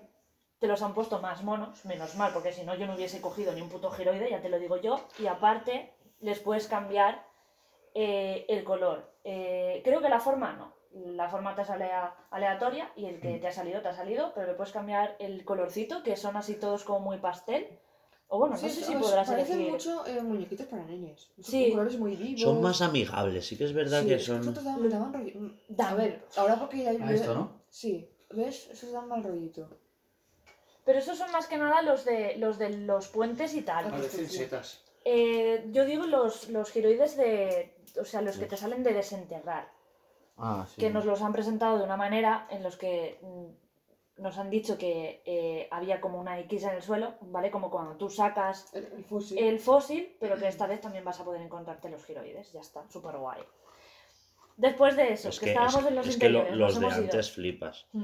te 0.59 0.67
los 0.67 0.81
han 0.83 0.93
puesto 0.93 1.19
más 1.19 1.43
monos, 1.43 1.83
menos 1.85 2.15
mal, 2.15 2.31
porque 2.31 2.53
si 2.53 2.63
no 2.63 2.75
yo 2.75 2.85
no 2.87 2.95
hubiese 2.95 3.19
cogido 3.21 3.51
ni 3.53 3.61
un 3.61 3.69
puto 3.69 3.89
giroide, 3.91 4.29
ya 4.29 4.41
te 4.41 4.49
lo 4.49 4.59
digo 4.59 4.77
yo. 4.77 4.99
Y 5.19 5.27
aparte 5.27 5.93
les 6.21 6.39
puedes 6.39 6.67
cambiar 6.67 7.25
eh, 7.93 8.45
el 8.47 8.63
color. 8.63 9.11
Eh, 9.23 9.81
creo 9.83 10.01
que 10.01 10.09
la 10.09 10.19
forma 10.21 10.53
no. 10.53 10.73
La 10.95 11.27
forma 11.27 11.53
te 11.55 11.65
sale 11.65 11.89
aleatoria 12.31 12.89
y 12.95 13.05
el 13.05 13.19
que 13.19 13.37
te 13.39 13.47
ha 13.47 13.51
salido, 13.51 13.81
te 13.81 13.89
ha 13.89 13.93
salido, 13.93 14.31
pero 14.33 14.47
le 14.47 14.53
puedes 14.53 14.71
cambiar 14.71 15.17
el 15.19 15.43
colorcito, 15.43 16.01
que 16.03 16.15
son 16.15 16.37
así 16.37 16.55
todos 16.55 16.85
como 16.85 16.99
muy 17.01 17.17
pastel. 17.17 17.67
O 18.27 18.39
bueno, 18.39 18.55
no 18.55 18.59
sé 18.61 18.69
si 18.69 18.91
pues, 18.93 19.03
podrás 19.05 19.27
parecen 19.27 19.55
elegir. 19.57 19.73
mucho 19.73 20.05
eh, 20.07 20.21
muñequitos 20.21 20.65
para 20.67 20.83
niños. 20.85 21.31
Sí. 21.43 21.65
Con 21.65 21.71
colores 21.79 21.99
muy 21.99 22.15
vivos. 22.15 22.41
Son 22.41 22.61
más 22.61 22.81
amigables, 22.81 23.45
sí 23.45 23.57
que 23.57 23.65
es 23.65 23.73
verdad 23.73 24.01
Sí, 24.03 24.07
que 24.07 24.19
son. 24.19 24.39
estos 24.39 24.63
daban- 24.63 24.81
me 24.81 24.89
daban 24.89 25.13
rollo. 25.13 25.33
Mm, 25.37 25.81
A 25.81 25.93
ver, 25.95 26.23
ahora 26.37 26.55
porque 26.59 26.83
ya... 26.83 26.91
a 26.91 27.11
esto, 27.13 27.33
¿no? 27.35 27.61
Sí, 27.69 28.09
¿ves? 28.31 28.69
Esos 28.71 28.91
dan 28.93 29.07
mal 29.09 29.21
rollito. 29.23 29.69
Pero 30.85 30.99
esos 30.99 31.17
son 31.17 31.31
más 31.31 31.47
que 31.47 31.57
nada 31.57 31.81
los 31.81 32.05
de 32.05 32.37
los, 32.37 32.57
de 32.57 32.69
los 32.69 33.09
puentes 33.09 33.53
y 33.53 33.61
tal. 33.63 33.89
Parecen 33.89 34.29
setas. 34.29 34.81
Eh, 35.03 35.65
yo 35.71 35.85
digo 35.85 36.05
los, 36.05 36.49
los 36.49 36.71
giroides 36.71 37.17
de. 37.17 37.75
O 37.99 38.05
sea, 38.05 38.21
los 38.21 38.37
que 38.37 38.45
te 38.45 38.55
salen 38.57 38.81
de 38.83 38.93
desenterrar. 38.93 39.74
Ah, 40.37 40.65
sí. 40.69 40.79
Que 40.81 40.89
nos 40.89 41.05
los 41.05 41.21
han 41.21 41.31
presentado 41.33 41.77
de 41.77 41.83
una 41.83 41.97
manera 41.97 42.47
en 42.49 42.61
los 42.63 42.75
que 42.77 43.19
mm, 43.21 44.21
nos 44.21 44.37
han 44.37 44.49
dicho 44.49 44.77
que 44.77 45.21
eh, 45.25 45.67
había 45.71 45.99
como 46.01 46.19
una 46.19 46.39
X 46.41 46.63
en 46.63 46.71
el 46.71 46.81
suelo, 46.81 47.15
¿vale? 47.21 47.51
Como 47.51 47.69
cuando 47.69 47.95
tú 47.95 48.09
sacas 48.09 48.73
El, 48.73 48.85
el 48.97 49.03
fósil. 49.05 49.37
el 49.37 49.59
fósil, 49.59 50.15
pero 50.19 50.35
que 50.37 50.47
esta 50.47 50.67
vez 50.67 50.81
también 50.81 51.03
vas 51.05 51.19
a 51.19 51.23
poder 51.25 51.41
encontrarte 51.41 51.89
los 51.89 52.03
giroides. 52.05 52.51
Ya 52.53 52.61
está, 52.61 52.83
súper 52.89 53.17
guay. 53.17 53.41
Después 54.57 54.95
de 54.95 55.11
eso, 55.13 55.29
Es 55.29 55.39
que, 55.39 55.45
que, 55.47 55.51
estábamos 55.51 55.81
es- 55.81 55.87
en 55.87 55.95
los 55.95 56.07
es 56.07 56.17
que 56.17 56.29
lo- 56.29 56.49
los 56.55 56.79
de 56.79 56.87
ido. 56.87 56.95
antes 56.95 57.31
flipas. 57.31 57.85
Mm. 57.91 58.03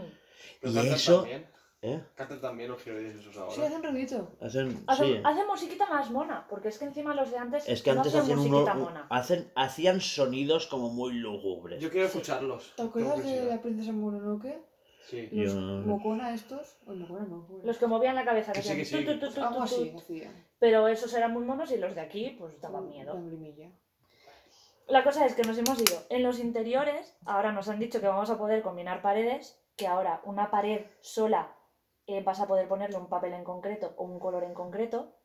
Pero 0.62 0.74
Y 0.74 0.88
eso- 0.90 1.20
También. 1.22 1.48
¿Eh? 1.84 2.00
Cantan 2.16 2.40
también 2.40 2.70
los 2.70 2.80
giroides 2.84 3.16
esos 3.16 3.36
ahora. 3.38 3.52
Sí, 3.56 3.62
hacen 3.64 3.82
rollito. 3.84 4.30
Hacen. 4.40 4.84
Hace, 4.86 5.06
Sí. 5.06 5.22
hace 5.24 5.46
musiquita 5.46 5.90
más 5.90 6.12
mona, 6.12 6.46
porque 6.48 6.68
es 6.68 6.78
que 6.78 6.86
encima 6.86 7.16
los 7.16 7.32
de 7.32 7.38
antes, 7.40 7.68
Es 7.68 7.82
que 7.82 7.92
no 7.92 8.02
antes 8.02 8.14
hacían 8.14 8.38
hacían 8.38 8.52
musiquita 8.52 8.74
uno, 8.76 8.84
mona. 8.86 9.08
hacen, 9.10 9.52
hacían 9.56 10.00
sonidos 10.00 10.68
como 10.68 10.90
muy 10.90 11.14
lúgubres. 11.14 11.82
Yo 11.82 11.90
quiero 11.90 12.06
escucharlos. 12.06 12.74
¿Te 12.76 12.84
acuerdas 12.84 13.24
de 13.24 13.46
la 13.46 13.60
princesa 13.62 13.92
Mononoke? 13.94 14.64
Sí. 15.10 15.28
Los 15.32 15.54
Yo- 15.56 15.60
Mocona 15.60 16.36
estos. 16.36 16.78
O 16.86 16.94
Mocona 16.94 17.26
no. 17.26 17.48
Los 17.64 17.78
que 17.80 17.88
movían 17.88 18.14
la 18.14 18.26
cabeza, 18.26 18.52
que 18.52 18.60
Que 18.60 18.68
sí, 18.68 18.76
que 18.76 18.82
hacían 18.84 19.02
sí. 19.02 19.06
tu, 19.08 19.20
tu, 19.20 19.28
tu, 19.30 19.34
tu, 19.34 19.42
Algo 19.42 19.58
tu, 19.58 19.64
así 19.64 19.90
tu. 19.90 19.98
hacían. 19.98 20.46
Pero 20.60 20.88
esos 20.88 21.12
eran 21.16 21.34
muy 21.34 21.44
monos 21.44 21.72
y 21.72 21.78
los 21.78 21.96
de 21.96 22.02
aquí, 22.02 22.36
pues 22.38 22.62
daban 22.62 22.88
miedo. 22.90 23.20
La 24.88 25.04
cosa 25.04 25.26
es 25.26 25.34
que 25.34 25.42
nos 25.42 25.58
hemos 25.58 25.82
ido. 25.82 25.98
En 26.10 26.22
los 26.22 26.38
interiores, 26.38 27.18
ahora 27.26 27.52
nos 27.52 27.68
han 27.70 27.80
dicho 27.80 28.00
que 28.02 28.08
vamos 28.08 28.30
a 28.30 28.38
poder 28.38 28.62
combinar 28.62 29.02
paredes, 29.02 29.60
que 29.78 29.88
ahora 29.88 30.22
una 30.26 30.52
pared 30.52 30.86
sola 31.00 31.56
eh, 32.18 32.24
vas 32.24 32.40
a 32.40 32.48
poder 32.48 32.68
ponerle 32.68 32.98
un 32.98 33.10
papel 33.10 33.34
en 33.34 33.44
concreto 33.44 33.94
o 33.98 34.04
un 34.04 34.20
color 34.20 34.44
en 34.44 34.54
concreto. 34.54 35.16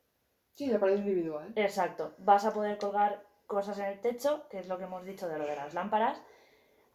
Sí, 0.55 0.67
la 0.69 0.79
pared 0.79 0.99
individual. 0.99 1.53
Exacto. 1.57 2.15
Vas 2.19 2.45
a 2.45 2.53
poder 2.53 2.79
colgar 2.79 3.23
cosas 3.47 3.79
en 3.79 3.87
el 3.87 4.01
techo, 4.01 4.49
que 4.49 4.59
es 4.59 4.69
lo 4.69 4.79
que 4.79 4.85
hemos 4.85 5.05
dicho 5.05 5.29
de 5.29 5.39
lo 5.39 5.47
de 5.47 5.57
las 5.57 5.75
lámparas. 5.75 6.21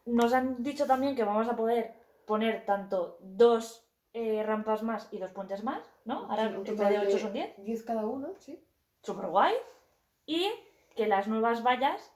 Nos 0.06 0.34
han 0.34 0.64
dicho 0.64 0.88
también 0.88 1.16
que 1.16 1.24
vamos 1.24 1.48
a 1.48 1.56
poder 1.56 1.94
poner 2.26 2.66
tanto 2.66 3.18
dos 3.22 3.88
eh, 4.14 4.44
rampas 4.44 4.84
más 4.84 5.08
y 5.12 5.20
dos 5.20 5.32
puentes 5.32 5.64
más, 5.64 5.82
¿no? 6.06 6.30
Ahora 6.30 6.50
Sí, 6.50 6.56
en 6.72 6.78
vez 6.78 6.90
de 6.90 7.00
8 7.00 7.18
son 7.20 7.34
10. 7.34 7.56
10 7.58 7.84
cada 7.84 8.06
uno, 8.06 8.34
sí. 8.40 8.66
Súper 9.02 9.28
guay. 9.28 9.54
Y 10.26 10.52
que 10.96 11.08
las 11.08 11.28
nuevas 11.28 11.64
vallas 11.64 12.12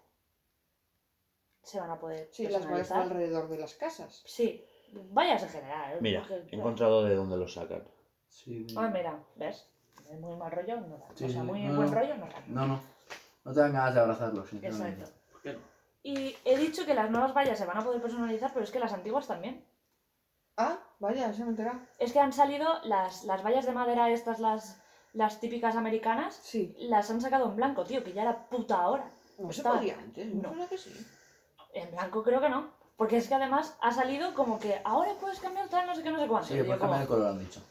se 1.62 1.80
van 1.80 1.90
a 1.90 2.00
poder 2.00 2.28
Sí, 2.32 2.48
las 2.48 2.70
vallas 2.70 2.92
alrededor 2.92 3.50
de 3.50 3.58
las 3.58 3.74
casas. 3.76 4.24
Sí, 4.26 4.66
vallas 4.94 5.44
en 5.44 5.50
general. 5.50 5.94
¿eh? 5.94 5.98
Mira, 6.02 6.22
Porque, 6.28 6.48
he 6.52 6.56
encontrado 6.58 7.04
de 7.04 7.16
dónde 7.16 7.38
lo 7.38 7.48
sacan. 7.48 7.84
Sí. 8.30 8.68
Ah, 8.78 8.90
mira, 8.94 9.20
¿ves? 9.36 9.68
Es 10.10 10.20
muy 10.20 10.36
mal 10.36 10.52
rollo, 10.52 10.82
no 10.82 10.98
da. 10.98 11.06
Sí, 11.16 11.26
o 11.26 11.30
sea, 11.30 11.42
sí. 11.42 11.48
muy 11.48 11.62
No, 11.64 11.76
buen 11.78 11.90
no. 11.92 11.96
rollo, 12.00 12.16
no 12.16 12.26
da. 12.28 12.44
No, 12.48 12.68
no. 12.68 12.82
No 13.44 13.54
te 13.54 13.60
dan 13.60 13.74
ganas 13.74 13.94
de 13.94 14.00
abrazarlo, 14.02 14.46
sinceramente. 14.46 15.02
Exacto. 15.02 15.22
¿Por 15.32 15.42
qué 15.42 15.54
no? 15.54 15.60
Y 16.04 16.36
he 16.46 16.58
dicho 16.58 16.86
que 16.86 16.94
las 16.94 17.10
nuevas 17.10 17.34
vallas 17.34 17.58
se 17.58 17.66
van 17.66 17.78
a 17.78 17.84
poder 17.84 18.02
personalizar, 18.02 18.52
pero 18.54 18.64
es 18.64 18.72
que 18.72 18.80
las 18.80 18.94
antiguas 18.94 19.28
también. 19.28 19.66
Ah, 20.58 20.78
vaya, 21.00 21.34
se 21.34 21.44
me 21.44 21.50
entera. 21.50 21.80
Es 22.00 22.14
que 22.14 22.20
han 22.20 22.32
salido 22.34 22.68
las, 22.84 23.24
las 23.26 23.44
vallas 23.44 23.66
de 23.66 23.72
madera, 23.74 24.10
estas, 24.10 24.40
las, 24.40 24.82
las 25.14 25.40
típicas 25.40 25.76
americanas, 25.76 26.36
Sí. 26.44 26.76
las 26.80 27.10
han 27.10 27.22
sacado 27.22 27.48
en 27.50 27.56
blanco, 27.56 27.84
tío, 27.84 28.04
que 28.04 28.14
ya 28.14 28.22
era 28.22 28.48
puta 28.50 28.88
hora. 28.88 29.12
No 29.40 29.52
se 29.52 29.62
Está- 29.62 29.74
podía 29.74 29.98
antes. 29.98 30.28
no. 30.34 30.54
No. 30.54 30.70
que 30.70 30.78
sí. 30.78 30.94
En 31.74 31.92
blanco 31.92 32.24
creo 32.24 32.40
que 32.40 32.50
no. 32.50 32.72
Porque 32.96 33.18
es 33.18 33.28
que 33.28 33.36
además 33.36 33.78
ha 33.82 33.92
salido 33.92 34.34
como 34.34 34.60
que 34.60 34.80
ahora 34.84 35.12
puedes 35.20 35.40
cambiar 35.40 35.68
tal, 35.70 35.86
no 35.86 35.96
sé 35.96 36.04
qué, 36.04 36.12
no 36.12 36.20
sé 36.20 36.28
cuánto. 36.28 36.48
Sí, 36.48 36.54
puedes 36.54 36.68
como, 36.68 36.80
cambiar 36.80 37.02
el 37.02 37.08
color, 37.08 37.28
han 37.28 37.40
dicho. 37.40 37.62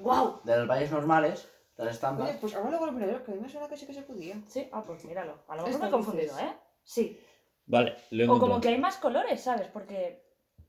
¡Guau! 0.00 0.40
De 0.42 0.56
las 0.56 0.66
valles 0.66 0.90
normales, 0.90 1.48
de 1.76 1.84
las 1.84 1.94
estampas. 1.94 2.28
Oye, 2.28 2.38
pues 2.40 2.54
ahora 2.54 2.80
lo 2.80 2.92
miraré, 2.92 3.22
que 3.22 3.30
a 3.30 3.34
mí 3.34 3.40
me 3.40 3.48
suena 3.48 3.68
que 3.68 3.76
sí 3.76 3.86
que 3.86 3.94
se 3.94 4.02
podía. 4.02 4.36
Sí, 4.48 4.68
ah, 4.72 4.82
pues 4.84 5.04
míralo. 5.04 5.38
A 5.46 5.56
lo 5.56 5.66
mejor 5.66 5.80
me 5.80 5.86
he 5.86 5.90
confundido. 5.90 6.38
¿eh? 6.38 6.52
Sí. 6.82 7.20
Vale, 7.66 7.96
lo 8.10 8.24
he 8.24 8.28
O 8.28 8.38
como 8.40 8.60
que 8.60 8.68
hay 8.68 8.78
más 8.78 8.96
colores, 8.96 9.40
¿sabes? 9.40 9.68
Porque. 9.68 10.24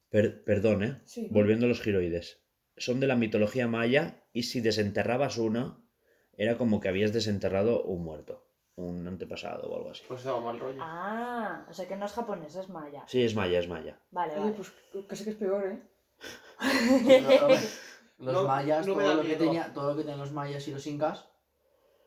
Per- 0.09 0.43
perdón, 0.43 0.83
¿eh? 0.83 1.01
Sí. 1.05 1.27
Volviendo 1.31 1.65
a 1.65 1.69
los 1.69 1.81
giroides. 1.81 2.43
Son 2.77 2.99
de 2.99 3.07
la 3.07 3.15
mitología 3.15 3.67
maya 3.67 4.23
y 4.31 4.43
si 4.43 4.61
desenterrabas 4.61 5.37
uno, 5.37 5.87
era 6.37 6.57
como 6.57 6.79
que 6.79 6.89
habías 6.89 7.13
desenterrado 7.13 7.83
un 7.83 8.03
muerto, 8.03 8.45
un 8.75 9.07
antepasado 9.07 9.69
o 9.69 9.75
algo 9.77 9.91
así. 9.91 10.03
Pues 10.07 10.21
estaba 10.21 10.39
mal 10.39 10.59
rollo. 10.59 10.79
Ah, 10.81 11.65
o 11.69 11.73
sea 11.73 11.87
que 11.87 11.95
no 11.95 12.05
es 12.05 12.13
japonés, 12.13 12.55
es 12.55 12.69
maya. 12.69 13.03
Sí, 13.07 13.23
es 13.23 13.35
maya, 13.35 13.59
es 13.59 13.67
maya. 13.67 13.99
Vale, 14.11 14.33
Oye, 14.33 14.41
vale. 14.41 14.53
pues 14.55 14.73
casi 15.07 15.23
que 15.23 15.29
es 15.31 15.35
peor, 15.35 15.65
¿eh? 15.65 15.79
No, 16.59 17.47
los 18.19 18.33
No- 18.33 18.43
mayas, 18.47 18.85
todo, 18.85 19.13
lo 19.15 19.21
que 19.23 19.35
tenía, 19.35 19.73
todo 19.73 19.89
lo 19.91 19.95
que 19.97 20.01
tenían 20.03 20.19
los 20.19 20.31
mayas 20.31 20.67
y 20.67 20.71
los 20.71 20.85
incas 20.87 21.27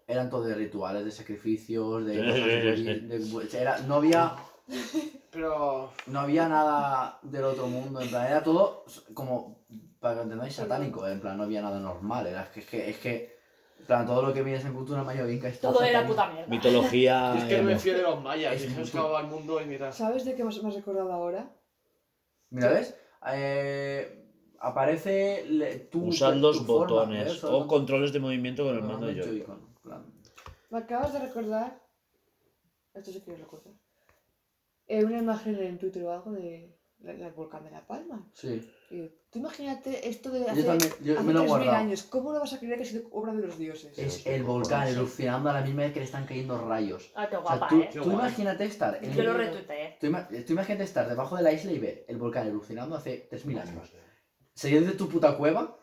eran 0.08 0.30
todo 0.30 0.44
de 0.44 0.54
rituales, 0.54 1.04
de 1.04 1.10
sacrificios, 1.10 2.04
de 2.06 2.16
cosas 2.24 2.44
de- 2.84 3.00
de- 3.18 3.60
era, 3.60 3.78
no 3.80 3.96
había 3.96 4.36
Pero. 5.30 5.92
no 6.06 6.20
había 6.20 6.48
nada 6.48 7.18
del 7.22 7.44
otro 7.44 7.66
mundo, 7.66 8.00
en 8.00 8.08
plan, 8.08 8.26
era 8.26 8.42
todo 8.42 8.84
como, 9.14 9.64
para 10.00 10.14
que 10.16 10.22
entendáis, 10.22 10.54
satánico, 10.54 11.06
en 11.06 11.20
plan, 11.20 11.36
no 11.36 11.42
había 11.44 11.60
nada 11.62 11.78
normal, 11.80 12.26
era 12.26 12.50
que, 12.50 12.60
es 12.60 12.66
que, 12.66 12.90
es 12.90 12.98
que, 12.98 13.35
plan, 13.84 14.06
todo 14.06 14.22
lo 14.22 14.32
que 14.32 14.42
vienes 14.42 14.64
en 14.64 14.74
cultura 14.74 15.02
maya 15.02 15.28
inca 15.30 15.48
es 15.48 15.60
Todo 15.60 15.82
era 15.82 16.06
puta 16.06 16.28
mierda. 16.30 16.48
Mitología. 16.48 17.34
Es 17.38 17.44
que 17.44 17.62
me 17.62 17.78
fío 17.78 17.94
de 17.96 18.02
los 18.02 18.22
mayas. 18.22 18.54
Es 18.54 18.62
Es 18.64 18.90
que 18.90 18.98
acababa 18.98 19.20
el 19.20 19.26
mundo 19.28 19.60
y 19.60 19.66
mira. 19.66 19.92
¿Sabes 19.92 20.24
de 20.24 20.34
qué 20.34 20.42
me 20.42 20.48
has 20.50 20.62
me 20.62 20.68
has 20.68 20.74
recordado 20.76 21.12
ahora? 21.12 21.54
Mira, 22.50 22.68
¿ves? 22.70 22.94
Eh, 23.32 24.24
aparece 24.60 25.44
le- 25.48 25.78
tu 25.80 26.10
los 26.34 26.66
botones 26.66 27.42
o 27.44 27.66
controles 27.66 28.12
de 28.12 28.20
movimiento 28.20 28.64
con 28.64 28.76
el 28.76 28.82
mando 28.82 29.08
en 29.08 29.20
plan. 29.82 30.04
Me 30.70 30.78
acabas 30.78 31.12
de 31.12 31.18
recordar. 31.20 31.80
Esto 32.94 33.12
sí 33.12 33.20
que 33.20 33.30
lo 33.32 33.36
recuerdo. 33.36 33.74
Eh, 34.88 35.04
una 35.04 35.18
imagen 35.18 35.56
en 35.60 35.78
Twitter 35.78 36.02
o 36.04 36.12
algo 36.12 36.32
de 36.32 36.76
la- 37.00 37.12
la- 37.12 37.26
el 37.28 37.34
volcán 37.34 37.64
de 37.64 37.70
La 37.70 37.86
Palma. 37.86 38.28
Sí. 38.32 38.68
Y 38.90 39.10
tú 39.36 39.40
imagínate 39.40 40.08
esto 40.08 40.30
de 40.30 40.40
Yo 40.40 40.46
hace, 40.50 40.62
también, 40.64 40.92
yo 41.02 41.14
hace 41.14 41.22
me 41.24 41.32
lo 41.32 41.40
he 41.40 41.44
3.000 41.44 41.48
guardado. 41.48 41.76
años. 41.76 42.02
¿Cómo 42.04 42.32
no 42.32 42.40
vas 42.40 42.52
a 42.52 42.58
creer 42.58 42.76
que 42.78 42.82
ha 42.82 42.86
sido 42.86 43.08
obra 43.12 43.32
de 43.34 43.46
los 43.46 43.58
dioses? 43.58 43.98
Es 43.98 44.26
el 44.26 44.42
volcán 44.42 44.88
erupcionando 44.88 45.50
a 45.50 45.52
la 45.54 45.60
misma 45.62 45.82
vez 45.82 45.92
que 45.92 45.98
le 46.00 46.04
están 46.06 46.26
cayendo 46.26 46.58
rayos. 46.66 47.12
Ah, 47.14 47.28
qué 47.28 47.36
O 47.36 47.46
sea, 47.46 47.56
guapa, 47.56 47.68
tú, 47.68 47.80
¿eh? 47.80 47.86
tú 47.92 48.00
Qué 48.00 48.04
guay. 48.06 48.14
imagínate 48.14 48.64
estar 48.64 48.98
en 49.02 49.12
Yo 49.12 49.22
lo 49.24 49.34
retuiteé. 49.34 49.96
tú, 50.00 50.06
ima- 50.06 50.26
tú 50.28 50.52
imagínate 50.52 50.84
estar 50.84 51.08
debajo 51.08 51.36
de 51.36 51.42
la 51.42 51.52
isla 51.52 51.72
y 51.72 51.78
ver 51.78 52.04
el 52.08 52.16
volcán 52.16 52.46
erupcionando 52.46 52.96
hace 52.96 53.28
3.000 53.30 53.60
años. 53.60 53.92
¿Sería 54.54 54.80
de 54.80 54.92
tu 54.92 55.08
puta 55.08 55.36
cueva? 55.36 55.76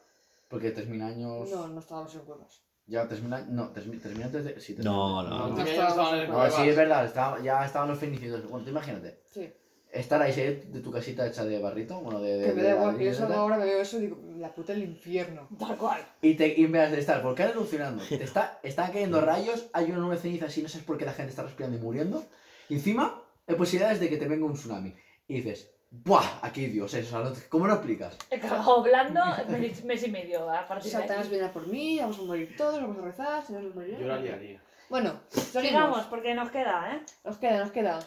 Porque 0.48 0.74
3.000 0.76 1.02
años... 1.04 1.50
No, 1.52 1.68
no 1.68 1.80
estábamos 1.80 2.14
en 2.16 2.22
cuevas. 2.22 2.62
Ya 2.86 3.08
3.000 3.08 3.34
años... 3.34 3.50
No, 3.50 3.74
3.000 3.74 4.02
3.000 4.02 4.24
antes 4.24 4.44
de... 4.46 4.60
Sí, 4.60 4.76
3.000 4.76 4.84
No, 4.84 5.20
antes. 5.20 5.30
no. 5.32 5.38
No, 5.40 5.48
No 5.48 6.16
en 6.16 6.28
No, 6.28 6.34
cuevas. 6.34 6.56
sí, 6.56 6.70
es 6.70 6.76
verdad, 6.76 7.06
estaba- 7.06 7.42
ya 7.42 7.66
estaban 7.66 7.88
los 7.90 7.98
fenicios. 8.00 8.48
Bueno, 8.50 8.64
tú 8.66 8.72
imagínate, 8.72 9.22
Sí. 9.32 9.52
Estar 9.94 10.22
ahí 10.22 10.34
de 10.34 10.80
tu 10.82 10.92
casita 10.92 11.26
hecha 11.28 11.46
de 11.46 11.60
barrito, 11.60 12.00
bueno, 12.02 12.20
de... 12.20 12.38
de 12.38 12.46
Que 12.48 12.54
me 12.54 12.62
de 12.64 12.68
da 12.70 12.76
igual, 12.76 12.98
que 12.98 13.12
tal, 13.12 13.32
ahora, 13.34 13.58
me 13.58 13.66
veo 13.66 13.82
eso 13.82 13.98
y 13.98 14.02
digo, 14.02 14.18
la 14.38 14.50
puta 14.54 14.74
del 14.74 14.84
infierno. 14.84 15.48
Tal 15.60 15.78
cual. 15.78 16.02
Y, 16.22 16.34
te, 16.34 16.48
y 16.60 16.66
en 16.66 16.72
vez 16.72 16.92
de 16.92 17.00
estar 17.00 17.18
el 17.18 17.24
volcán 17.24 17.50
erupcionando, 17.50 18.04
te 18.10 18.24
está, 18.24 18.60
están 18.64 18.92
cayendo 18.92 19.22
rayos, 19.22 19.68
hay 19.72 19.92
una 19.92 20.00
nube 20.00 20.16
de 20.16 20.22
cenizas 20.22 20.58
y 20.58 20.64
no 20.64 20.70
sabes 20.70 20.86
por 20.86 20.98
qué 20.98 21.06
la 21.06 21.14
gente 21.14 21.30
está 21.30 21.44
respirando 21.44 21.78
y 21.78 21.82
muriendo. 21.82 22.26
Y 22.70 22.76
encima, 22.76 23.22
hay 23.48 23.56
posibilidades 23.56 24.00
de 24.00 24.10
que 24.10 24.18
te 24.18 24.28
venga 24.28 24.46
un 24.46 24.54
tsunami. 24.54 24.96
Y 25.28 25.36
dices, 25.36 25.72
¡buah! 25.92 26.40
Aquí 26.42 26.66
Dios, 26.68 26.94
eso, 26.96 27.18
o 27.20 27.22
sea, 27.22 27.30
no- 27.30 27.36
¿cómo 27.50 27.68
lo 27.68 27.74
explicas? 27.76 28.18
He 28.32 28.40
cagado 28.40 28.80
hablando 28.80 29.22
mes, 29.50 29.84
mes 29.86 30.04
y 30.08 30.12
medio 30.12 30.50
a 30.50 30.68
partir 30.68 30.92
de 30.92 30.98
Satanás 30.98 31.30
viene 31.30 31.50
por 31.50 31.68
mí, 31.68 32.00
vamos 32.00 32.18
a 32.18 32.24
morir 32.24 32.56
todos, 32.58 32.82
vamos 32.82 32.98
a 32.98 33.02
rezar, 33.02 33.46
si 33.46 33.54
no 33.54 33.62
nos 33.62 33.76
moriremos. 33.76 34.02
Yo 34.02 34.08
la 34.08 34.18
liaría. 34.18 34.62
Bueno, 34.90 35.22
Sigamos, 35.30 36.06
porque 36.06 36.34
nos 36.34 36.50
queda, 36.52 36.96
¿eh? 36.96 37.02
Nos 37.24 37.38
queda, 37.38 37.60
nos 37.60 37.72
queda. 37.72 38.00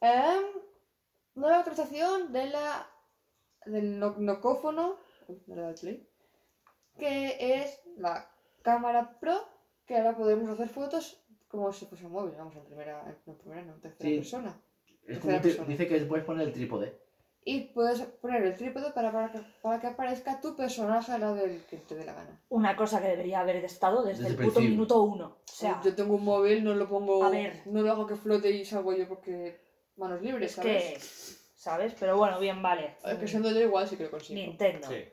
Em, 0.00 0.44
nueva 1.38 1.58
actualización 1.60 2.32
de 2.32 2.46
la 2.50 2.86
del 3.66 3.98
no- 3.98 4.16
nocófono, 4.18 4.96
que 6.98 7.36
es 7.62 7.80
la 7.96 8.30
cámara 8.62 9.18
pro, 9.20 9.36
que 9.86 9.96
ahora 9.96 10.16
podemos 10.16 10.50
hacer 10.50 10.68
fotos 10.68 11.22
como 11.48 11.72
si 11.72 11.86
fuese 11.86 12.04
un 12.06 12.12
móvil, 12.12 12.34
vamos, 12.36 12.54
en 12.56 12.64
primera, 12.64 13.02
en 13.26 13.36
primera 13.36 13.62
no, 13.62 13.74
en 13.74 13.80
tercera 13.80 14.08
Sí. 14.10 14.16
persona. 14.16 14.60
Es 15.06 15.18
como 15.18 15.40
persona. 15.40 15.66
dice 15.68 15.88
que 15.88 16.00
puedes 16.00 16.24
poner 16.26 16.46
el 16.48 16.52
trípode. 16.52 17.00
Y 17.44 17.60
puedes 17.72 18.00
poner 18.02 18.42
el 18.42 18.56
trípode 18.56 18.90
para, 18.92 19.10
para, 19.10 19.32
que, 19.32 19.40
para 19.62 19.80
que 19.80 19.86
aparezca 19.86 20.38
tu 20.40 20.54
personaje 20.54 21.12
al 21.12 21.20
lado 21.22 21.36
del 21.36 21.64
que 21.64 21.78
te 21.78 21.94
dé 21.94 22.04
la 22.04 22.12
gana. 22.12 22.42
Una 22.50 22.76
cosa 22.76 23.00
que 23.00 23.08
debería 23.08 23.40
haber 23.40 23.56
estado 23.64 24.02
desde, 24.04 24.24
Desde 24.24 24.34
el 24.36 24.40
el 24.40 24.46
puto 24.48 24.54
principio. 24.56 24.70
minuto 24.76 25.02
uno. 25.04 25.26
O 25.26 25.42
sea, 25.50 25.80
yo 25.82 25.94
tengo 25.94 26.16
un 26.16 26.24
móvil, 26.24 26.62
no 26.62 26.74
lo 26.74 26.86
pongo, 26.88 27.24
A 27.24 27.30
ver. 27.30 27.62
no 27.66 27.80
lo 27.80 27.90
hago 27.90 28.06
que 28.06 28.16
flote 28.16 28.50
y 28.50 28.66
salgo 28.66 28.92
yo 28.92 29.08
porque 29.08 29.58
manos 29.98 30.20
libres, 30.22 30.50
es 30.50 30.56
¿sabes? 30.56 30.82
que, 30.84 31.00
¿sabes? 31.56 31.94
Pero 31.98 32.16
bueno, 32.16 32.38
bien, 32.38 32.62
vale. 32.62 32.96
Es 33.04 33.18
que 33.18 33.28
siendo 33.28 33.50
yo 33.50 33.60
igual 33.60 33.88
sí 33.88 33.96
que 33.96 34.04
lo 34.04 34.10
consigo. 34.10 34.40
Nintendo. 34.40 34.88
Sí. 34.88 35.04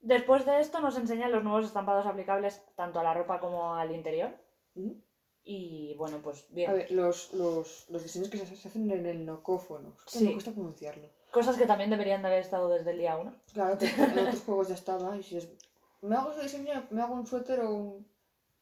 Después 0.00 0.46
de 0.46 0.60
esto 0.60 0.80
nos 0.80 0.96
enseñan 0.96 1.32
los 1.32 1.42
nuevos 1.42 1.66
estampados 1.66 2.06
aplicables 2.06 2.62
tanto 2.76 3.00
a 3.00 3.02
la 3.04 3.14
ropa 3.14 3.40
como 3.40 3.74
al 3.74 3.92
interior. 3.94 4.30
Ujú. 4.74 5.02
Y 5.42 5.94
bueno, 5.96 6.18
pues 6.22 6.46
bien. 6.50 6.70
A 6.70 6.74
ver, 6.74 6.90
los, 6.90 7.32
los, 7.32 7.88
los 7.90 8.02
diseños 8.02 8.28
que 8.28 8.38
se, 8.38 8.46
se 8.56 8.68
hacen 8.68 8.90
en 8.90 9.06
el 9.06 9.24
nocófono. 9.24 9.96
Sí. 10.06 10.24
me 10.24 10.32
cuesta 10.32 10.50
pronunciarlo. 10.52 11.08
Cosas 11.30 11.56
que 11.56 11.66
también 11.66 11.90
deberían 11.90 12.22
de 12.22 12.28
haber 12.28 12.40
estado 12.40 12.68
desde 12.68 12.90
el 12.92 12.98
día 12.98 13.16
1. 13.16 13.32
Claro 13.52 13.78
que 13.78 13.86
en 13.96 14.18
otros 14.18 14.42
juegos 14.42 14.68
ya 14.68 14.74
estaba. 14.74 15.16
Y 15.16 15.22
si 15.22 15.36
es. 15.38 15.48
Me 16.02 16.16
hago 16.16 16.32
ese 16.32 16.42
diseño, 16.42 16.86
me 16.90 17.00
hago 17.02 17.14
un 17.14 17.26
suéter 17.26 17.60
o 17.60 17.70
un. 17.74 18.08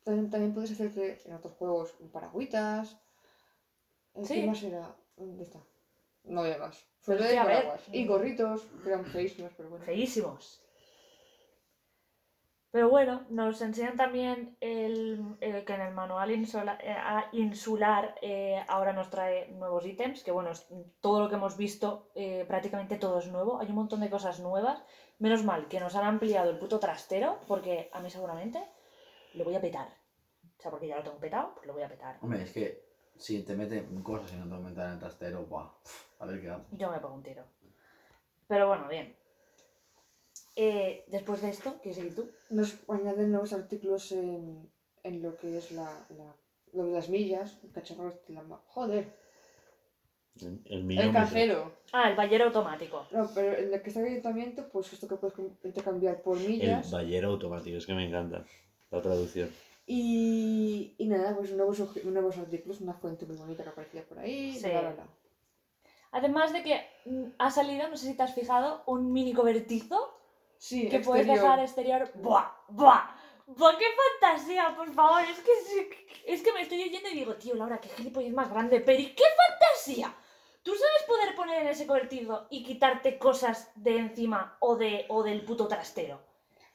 También, 0.03 0.31
también 0.31 0.53
puedes 0.53 0.71
hacerte 0.73 1.23
en 1.25 1.35
otros 1.35 1.55
juegos 1.55 1.95
un 2.01 2.11
paragüitas. 2.11 2.97
¿El 4.15 4.27
Sí. 4.27 4.35
¿Qué 4.43 4.47
más 4.47 4.63
era? 4.63 4.95
¿Dónde 5.17 5.45
está? 5.45 5.61
No 6.25 6.41
había 6.41 6.59
más. 6.59 6.87
Pero 7.07 7.19
Suéter 7.19 7.27
es 7.27 7.29
que, 7.31 7.35
y 7.35 7.39
a 7.39 7.45
ver, 7.45 7.57
paraguas. 7.57 7.89
Y 7.93 8.07
gorritos, 8.07 8.63
que 8.83 8.89
eran 8.89 9.05
feísimos, 9.05 9.53
pero 9.57 9.69
bueno. 9.71 9.85
Feísimos. 9.85 10.61
Pero 12.71 12.89
bueno, 12.89 13.25
nos 13.31 13.63
enseñan 13.63 13.97
también 13.97 14.57
el, 14.61 15.37
el 15.41 15.65
que 15.65 15.75
en 15.75 15.81
el 15.83 15.95
manual 15.95 16.33
eh, 16.33 17.25
insular 17.33 18.17
eh, 18.21 18.65
ahora 18.67 18.93
nos 18.93 19.11
trae 19.11 19.47
nuevos 19.53 19.87
ítems, 19.87 20.25
que 20.25 20.33
bueno, 20.33 20.51
es- 20.51 20.67
todo 21.01 21.21
lo 21.21 21.29
que 21.29 21.37
hemos 21.37 21.57
visto, 21.57 22.11
eh, 22.17 22.45
prácticamente 22.49 22.97
todo 22.97 23.21
es 23.21 23.29
nuevo, 23.29 23.61
hay 23.61 23.69
un 23.69 23.77
montón 23.77 24.01
de 24.01 24.11
cosas 24.11 24.41
nuevas. 24.41 24.83
Menos 25.21 25.45
mal 25.45 25.69
que 25.69 25.79
nos 25.79 25.95
han 25.95 26.05
ampliado 26.05 26.51
el 26.51 26.59
puto 26.59 26.81
trastero, 26.81 27.39
porque 27.47 27.91
a 27.93 28.01
mí 28.01 28.11
seguramente 28.11 28.61
lo 29.35 29.45
voy 29.45 29.55
a 29.55 29.61
petar. 29.61 29.87
O 30.59 30.61
sea, 30.63 30.73
porque 30.73 30.89
ya 30.89 30.97
lo 30.97 31.05
tengo 31.05 31.19
petado, 31.19 31.55
pues 31.55 31.69
lo 31.69 31.75
voy 31.75 31.83
a 31.85 31.89
petar. 31.89 32.19
Hombre, 32.23 32.43
es 32.43 32.51
que 32.51 32.84
si 33.17 33.43
te 33.43 33.55
meten 33.55 34.03
cosas 34.03 34.33
y 34.33 34.37
no 34.37 34.47
te 34.49 34.55
aumentan 34.55 34.93
el 34.93 34.99
trastero, 34.99 35.45
¡buah! 35.47 35.69
A 36.21 36.27
ver 36.27 36.41
qué 36.41 36.49
hago. 36.51 36.65
Yo 36.73 36.91
me 36.91 36.99
pongo 37.01 37.15
un 37.17 37.23
tiro. 37.23 37.45
Pero 38.49 38.69
bueno, 38.69 38.89
bien. 38.89 39.15
Eh, 40.57 41.05
después 41.09 41.43
de 41.43 41.51
esto, 41.51 41.79
¿quieres 41.83 41.97
seguir 41.97 42.15
tú? 42.15 42.31
Nos 42.51 42.77
añaden 42.89 43.31
nuevos 43.33 43.53
artículos 43.53 44.13
en, 44.13 44.71
en 45.03 45.23
lo 45.23 45.37
que 45.37 45.57
es 45.59 45.73
la, 45.73 46.07
la, 46.11 46.35
lo 46.73 46.85
de 46.85 46.93
las 46.93 47.09
millas. 47.09 47.59
El 47.65 47.73
cacharro 47.73 48.13
la 48.29 48.43
ma- 48.43 48.61
Joder, 48.67 49.05
El, 50.41 50.61
el 50.67 50.99
el 50.99 51.13
cajero. 51.13 51.73
Ah, 51.93 52.09
el 52.11 52.17
ballero 52.17 52.45
automático. 52.47 53.07
No, 53.11 53.29
pero 53.35 53.57
en 53.57 53.73
el 53.75 53.83
que 53.83 53.89
está 53.89 54.01
el 54.01 54.07
ayuntamiento, 54.07 54.69
pues 54.69 54.93
esto 54.93 55.09
que 55.09 55.17
puedes 55.17 55.37
intercambiar 55.65 56.23
por 56.23 56.37
El 56.37 56.47
millas. 56.47 56.91
ballero 56.91 57.31
automático, 57.31 57.77
es 57.77 57.87
que 57.87 57.95
me 57.95 58.07
encanta 58.07 58.45
la 58.91 59.03
traducción. 59.03 59.51
Y, 59.87 60.95
y 60.99 61.07
nada, 61.07 61.37
pues 61.37 61.53
nuevos, 61.53 61.79
nuevos 62.05 62.39
artículos, 62.39 62.81
una 62.81 62.95
fuente 62.95 63.27
muy 63.27 63.37
bonita 63.37 63.63
que 63.63 63.69
aparecía 63.71 64.03
por 64.07 64.19
ahí. 64.19 64.55
Sí. 64.55 64.71
bla, 64.71 64.81
bla, 64.81 64.93
bla. 64.93 65.07
Además 66.13 66.53
de 66.53 66.63
que 66.63 66.87
mm, 67.07 67.25
ha 67.39 67.51
salido, 67.51 67.89
no 67.89 67.97
sé 67.97 68.07
si 68.07 68.17
te 68.17 68.23
has 68.23 68.35
fijado, 68.35 68.83
un 68.87 69.13
mini 69.13 69.33
cobertizo 69.35 70.19
Sí, 70.59 70.89
que 70.89 71.01
puedes 71.01 71.27
exterior. 71.27 71.45
dejar 71.45 71.61
exterior. 71.61 72.11
¡Buah! 72.15 72.47
¡Buah! 72.69 73.11
¡Buah! 73.47 73.77
¡Qué 73.77 73.85
fantasía! 74.21 74.75
Por 74.77 74.91
favor, 74.95 75.21
es 75.23 75.39
que, 75.41 76.07
es 76.33 76.43
que 76.43 76.53
me 76.53 76.63
estoy 76.63 76.83
oyendo 76.83 77.09
y 77.11 77.15
digo, 77.15 77.35
tío, 77.35 77.55
Laura, 77.55 77.79
qué 77.79 77.89
gilipollas 77.91 78.33
más 78.33 78.49
grande, 78.49 78.81
pero 78.81 79.01
¿y 79.03 79.15
qué 79.15 79.25
fantasía? 79.37 80.15
¿Tú 80.63 80.71
sabes 80.71 81.03
poder 81.07 81.35
poner 81.35 81.61
en 81.61 81.69
ese 81.69 81.87
cobertizo 81.87 82.47
y 82.49 82.65
quitarte 82.65 83.19
cosas 83.19 83.71
de 83.75 83.99
encima 83.99 84.57
o, 84.61 84.77
de, 84.77 85.05
o 85.11 85.23
del 85.23 85.45
puto 85.45 85.69
trastero? 85.69 86.23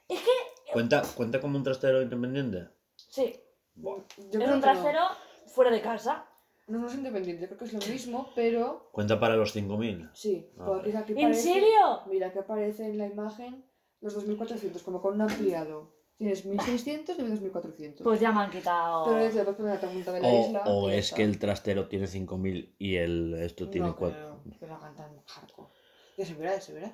Es 0.07 0.19
que, 0.21 0.31
¿Cuenta, 0.73 1.01
¿Cuenta 1.15 1.41
como 1.41 1.57
un 1.57 1.63
trastero 1.63 1.99
independiente? 2.03 2.67
Sí, 3.09 3.35
Yo 3.75 3.95
es 4.17 4.29
creo 4.31 4.47
un 4.49 4.55
que 4.55 4.61
trastero 4.61 5.01
fuera 5.47 5.71
de 5.71 5.81
casa. 5.81 6.25
No. 6.67 6.77
no, 6.77 6.83
no 6.83 6.87
es 6.87 6.93
independiente, 6.95 7.47
creo 7.47 7.57
que 7.57 7.65
es 7.65 7.73
lo 7.73 7.79
mismo, 7.79 8.29
pero 8.35 8.89
¿Cuenta 8.91 9.19
para 9.19 9.35
los 9.35 9.55
5.000? 9.55 10.09
sí. 10.13 10.49
Ah, 10.59 10.65
porque 10.67 10.95
aquí 10.95 11.13
¿En 11.13 11.21
parece- 11.31 11.53
serio? 11.53 12.01
Mira 12.07 12.31
que 12.31 12.39
aparece 12.39 12.85
en 12.85 12.97
la 12.99 13.07
imagen 13.07 13.65
los 14.01 14.13
2400, 14.13 14.81
como 14.83 15.01
con 15.01 15.15
un 15.15 15.21
ampliado. 15.21 15.97
Tienes 16.17 16.45
1600 16.45 17.17
y 17.17 17.21
2400. 17.23 18.03
Pues 18.03 18.19
ya 18.19 18.31
me 18.33 18.41
han 18.41 18.51
quitado. 18.51 19.05
Pero 19.05 19.45
te 19.45 19.53
poner 19.53 19.81
la 19.81 19.89
punta 19.89 20.11
de 20.11 20.19
la 20.21 20.27
O, 20.27 20.45
isla. 20.47 20.63
o 20.67 20.87
y 20.89 20.91
ya 20.91 20.97
es 20.97 21.05
está. 21.05 21.15
que 21.15 21.23
el 21.23 21.39
trastero 21.39 21.87
tiene 21.87 22.07
5.000 22.07 22.75
y 22.77 22.97
el 22.97 23.33
esto 23.35 23.69
tiene 23.69 23.87
no 23.87 23.95
4. 23.95 24.41
creo 24.43 24.59
que 24.59 24.67
lo 24.67 24.75
hagan 24.75 24.95
tan 24.95 25.17
hardcore. 25.25 25.69
Ya 26.17 26.25
se 26.25 26.33
verá, 26.35 26.53
ya 26.55 26.61
se 26.61 26.73
verá. 26.73 26.91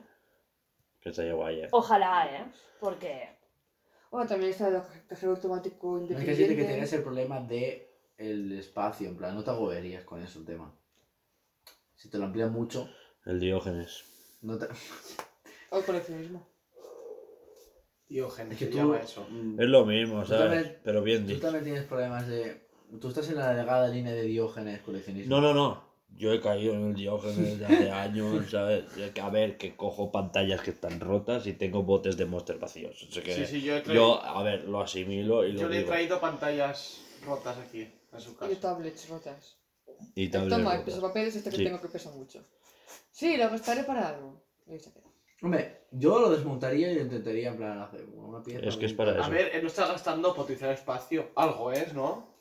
Que 1.01 1.09
estaría 1.09 1.33
guay, 1.33 1.61
eh. 1.61 1.67
Ojalá, 1.71 2.27
¿eh? 2.33 2.45
Porque. 2.79 3.29
Bueno, 4.15 4.29
también 4.29 4.51
está 4.51 4.69
el 4.69 4.81
cajero 5.09 5.33
automático 5.33 5.87
No 5.99 6.03
es 6.03 6.07
que 6.07 6.13
independiente. 6.13 6.35
siente 6.45 6.55
que 6.55 6.67
tienes 6.71 6.93
el 6.93 7.03
problema 7.03 7.41
de 7.41 7.91
el 8.17 8.53
espacio, 8.53 9.09
en 9.09 9.17
plan, 9.17 9.35
no 9.35 9.43
te 9.43 9.49
agoberías 9.49 10.05
con 10.05 10.23
eso 10.23 10.39
el 10.39 10.45
tema. 10.45 10.73
Si 11.95 12.09
te 12.09 12.17
lo 12.17 12.23
amplían 12.23 12.53
mucho, 12.53 12.89
El 13.25 13.41
Diógenes. 13.41 14.05
no 14.41 14.57
te... 14.57 14.67
O 15.71 15.79
el 15.79 15.83
coleccionismo. 15.83 16.47
Diógenes, 18.07 18.53
Es 18.53 18.59
que 18.59 18.65
tú... 18.67 18.77
llama 18.77 18.99
eso. 18.99 19.27
mm, 19.29 19.59
Es 19.59 19.67
lo 19.67 19.85
mismo, 19.85 20.21
Tú 20.21 20.27
¿sabes? 20.29 20.53
también- 20.63 20.79
Pero 20.85 21.01
bien 21.03 21.23
Tú 21.23 21.27
dicho. 21.33 21.41
también 21.41 21.65
tienes 21.65 21.83
problemas 21.83 22.25
de... 22.25 22.69
Tú 23.01 23.09
estás 23.09 23.27
en 23.27 23.35
la 23.35 23.53
delgada 23.53 23.89
línea 23.89 24.13
de 24.13 24.23
Diógenes 24.23 24.79
coleccionismo. 24.79 25.35
No, 25.35 25.41
no, 25.41 25.53
no. 25.53 25.83
Yo 26.17 26.31
he 26.31 26.39
caído 26.39 26.73
en 26.73 26.87
el 26.89 26.95
Diógenes 26.95 27.59
de 27.59 27.65
hace 27.65 27.91
años, 27.91 28.49
¿sabes? 28.49 28.85
A 29.21 29.29
ver, 29.29 29.57
que 29.57 29.75
cojo 29.75 30.11
pantallas 30.11 30.61
que 30.61 30.71
están 30.71 30.99
rotas 31.01 31.45
y 31.45 31.53
tengo 31.53 31.83
botes 31.83 32.15
de 32.15 32.25
monster 32.25 32.57
vacíos. 32.57 33.05
O 33.09 33.11
sea 33.11 33.21
que 33.21 33.33
Sí, 33.35 33.45
sí, 33.45 33.61
yo 33.61 33.75
he 33.75 33.81
traído, 33.81 34.21
yo, 34.21 34.23
a 34.23 34.41
ver, 34.43 34.63
lo 34.63 34.79
asimilo 34.81 35.45
y 35.45 35.55
yo 35.55 35.63
lo 35.63 35.69
le 35.69 35.75
he 35.75 35.79
digo. 35.79 35.91
traído 35.91 36.19
pantallas 36.21 37.01
rotas 37.25 37.57
aquí, 37.57 37.81
en 38.13 38.19
su 38.21 38.31
Y 38.31 38.35
casa. 38.35 38.59
tablets 38.61 39.09
rotas. 39.09 39.57
Y 40.15 40.23
El 40.25 40.31
tablets 40.31 40.55
toma, 40.57 40.71
el 40.71 40.77
rotas. 40.79 40.85
pesapapel 40.95 41.27
es 41.27 41.35
este 41.35 41.49
que 41.49 41.55
Sí. 41.57 41.63
tengo 41.65 41.81
que 41.81 41.87
pesa 41.89 42.11
mucho. 42.11 42.45
Sí, 43.11 43.35
lo 43.37 43.49
gastaré 43.49 43.83
para 43.83 44.09
algo. 44.09 44.41
Y. 44.67 44.77
Hombre, 45.43 45.81
yo 45.91 46.19
lo 46.19 46.29
desmontaría 46.29 46.91
y 46.91 46.95
lo 46.95 47.01
intentaría 47.01 47.49
en 47.49 47.57
plan 47.57 47.79
hacer 47.79 48.05
una 48.15 48.41
pieza. 48.41 48.65
Es 48.65 48.77
que 48.77 48.85
es 48.85 48.93
para 48.93 49.11
A 49.11 49.19
eso. 49.21 49.29
ver, 49.29 49.51
él 49.53 49.61
no 49.63 49.67
está 49.67 49.85
gastando 49.87 50.33
utilizar 50.33 50.71
espacio. 50.71 51.31
Algo 51.35 51.71
es, 51.73 51.93
¿no? 51.93 52.35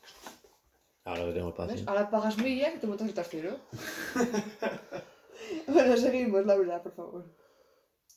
Ahora 1.04 1.24
que 1.26 1.32
tengo 1.32 1.46
¿Ves? 1.48 1.58
espacio. 1.58 1.84
Ahora 1.86 2.10
pagas 2.10 2.38
millas 2.38 2.74
y 2.74 2.78
te 2.78 2.86
montas 2.86 3.06
el 3.08 3.14
trastero. 3.14 3.58
bueno, 5.68 5.96
seguimos, 5.96 6.46
Laura, 6.46 6.82
por 6.82 6.92
favor. 6.92 7.24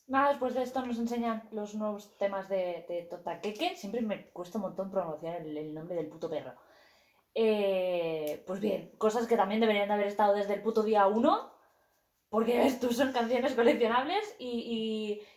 Nada, 0.06 0.30
después 0.30 0.54
de 0.54 0.62
esto 0.62 0.84
nos 0.86 0.98
enseñan 0.98 1.46
los 1.52 1.74
nuevos 1.74 2.16
temas 2.16 2.48
de, 2.48 2.86
de 2.88 3.06
Totakeke. 3.10 3.76
Siempre 3.76 4.00
me 4.00 4.30
cuesta 4.30 4.56
un 4.56 4.62
montón 4.62 4.90
pronunciar 4.90 5.42
el, 5.42 5.56
el 5.56 5.74
nombre 5.74 5.96
del 5.96 6.08
puto 6.08 6.30
perro. 6.30 6.54
Eh, 7.34 8.42
pues 8.46 8.58
bien, 8.58 8.90
cosas 8.96 9.26
que 9.26 9.36
también 9.36 9.60
deberían 9.60 9.88
de 9.88 9.94
haber 9.94 10.06
estado 10.06 10.34
desde 10.34 10.54
el 10.54 10.62
puto 10.62 10.82
día 10.82 11.06
1. 11.06 11.57
Porque 12.30 12.58
ves 12.58 12.78
tú, 12.78 12.92
son 12.92 13.12
canciones 13.12 13.54
coleccionables 13.54 14.36
y, 14.38 14.46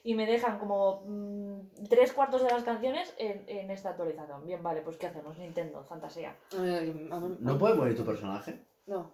y- 0.03 0.09
y 0.11 0.13
me 0.15 0.25
dejan 0.25 0.59
como 0.59 1.03
mm, 1.05 1.85
tres 1.89 2.11
cuartos 2.11 2.43
de 2.43 2.49
las 2.49 2.63
canciones 2.63 3.13
en, 3.17 3.45
en 3.47 3.71
esta 3.71 3.91
actualización. 3.91 4.45
Bien, 4.45 4.61
vale, 4.61 4.81
pues 4.81 4.97
¿qué 4.97 5.07
hacemos? 5.07 5.37
Nintendo, 5.37 5.85
fantasía. 5.85 6.35
A 6.51 6.57
mí- 6.59 7.07
a 7.09 7.19
mí- 7.19 7.37
¿No 7.39 7.57
puede 7.57 7.75
morir 7.75 7.95
tu 7.95 8.03
personaje? 8.03 8.65
No. 8.87 9.13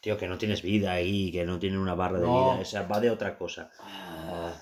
Tío, 0.00 0.16
que 0.16 0.28
no 0.28 0.38
tienes 0.38 0.62
vida 0.62 0.92
ahí, 0.92 1.32
que 1.32 1.44
no 1.44 1.58
tiene 1.58 1.76
una 1.80 1.96
barra 1.96 2.20
de 2.20 2.26
No. 2.26 2.52
vida. 2.52 2.60
Esa 2.62 2.86
va 2.86 3.00
de 3.00 3.10
otra 3.10 3.36
cosa. 3.36 3.72
Ah, 3.80 4.54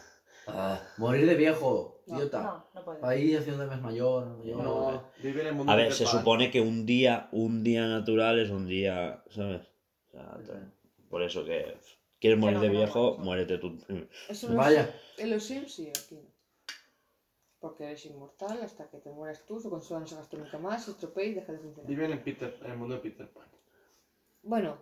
Ah, 0.49 0.81
morir 0.99 1.27
de 1.27 1.35
viejo, 1.35 2.03
No, 2.07 2.17
idiota. 2.19 2.41
No, 2.41 2.67
no 2.73 2.85
puede. 2.85 3.01
Ahí 3.05 3.35
haciéndome 3.35 3.67
más 3.69 3.83
mayor. 3.83 4.41
yo- 4.45 4.57
No, 4.63 5.03
vive 5.21 5.41
en 5.43 5.49
el 5.49 5.55
mundo 5.57 5.73
A 5.73 5.75
ver, 5.77 5.93
se 5.93 6.05
Pan. 6.05 6.19
supone 6.21 6.53
que 6.53 6.61
un 6.61 6.87
día, 6.87 7.29
un 7.33 7.65
día 7.65 7.85
natural 7.85 8.39
es 8.39 8.51
un 8.51 8.69
día, 8.69 9.25
¿sabes? 9.29 9.63
O 10.15 10.43
sea, 10.45 10.73
por 11.11 11.23
eso 11.25 11.45
que 11.45 11.77
quieres 12.27 12.39
morir 12.39 12.57
no, 12.57 12.63
de 12.63 12.69
viejo, 12.69 13.17
muérete 13.19 13.59
tú. 13.59 13.79
Eso 14.29 14.49
no 14.51 14.57
Vaya. 14.57 14.83
es- 14.83 15.21
en 15.23 15.31
los 15.31 15.45
Sims 15.45 15.75
sí, 15.75 15.89
aquí 15.89 16.17
no. 16.17 16.31
Porque 17.59 17.85
eres 17.85 18.05
inmortal 18.07 18.61
hasta 18.63 18.89
que 18.91 18.99
te 18.99 19.11
mueras 19.11 19.45
tú, 19.47 19.59
su 19.61 19.71
consola 19.71 20.01
no 20.01 20.07
se 20.07 20.15
gasta 20.17 20.37
nunca 20.37 20.59
más, 20.59 20.85
se 20.85 20.91
estropea 20.93 21.25
y 21.25 21.35
deja 21.35 21.53
de 21.53 21.59
funcionar. 21.59 21.89
Viven 21.89 22.13
en, 22.13 22.23
Peter, 22.23 22.57
en 22.63 22.71
el 22.71 22.77
mundo 22.77 22.95
de 22.97 23.01
Peter 23.01 23.29
Pan. 23.33 23.47
Bueno, 24.43 24.77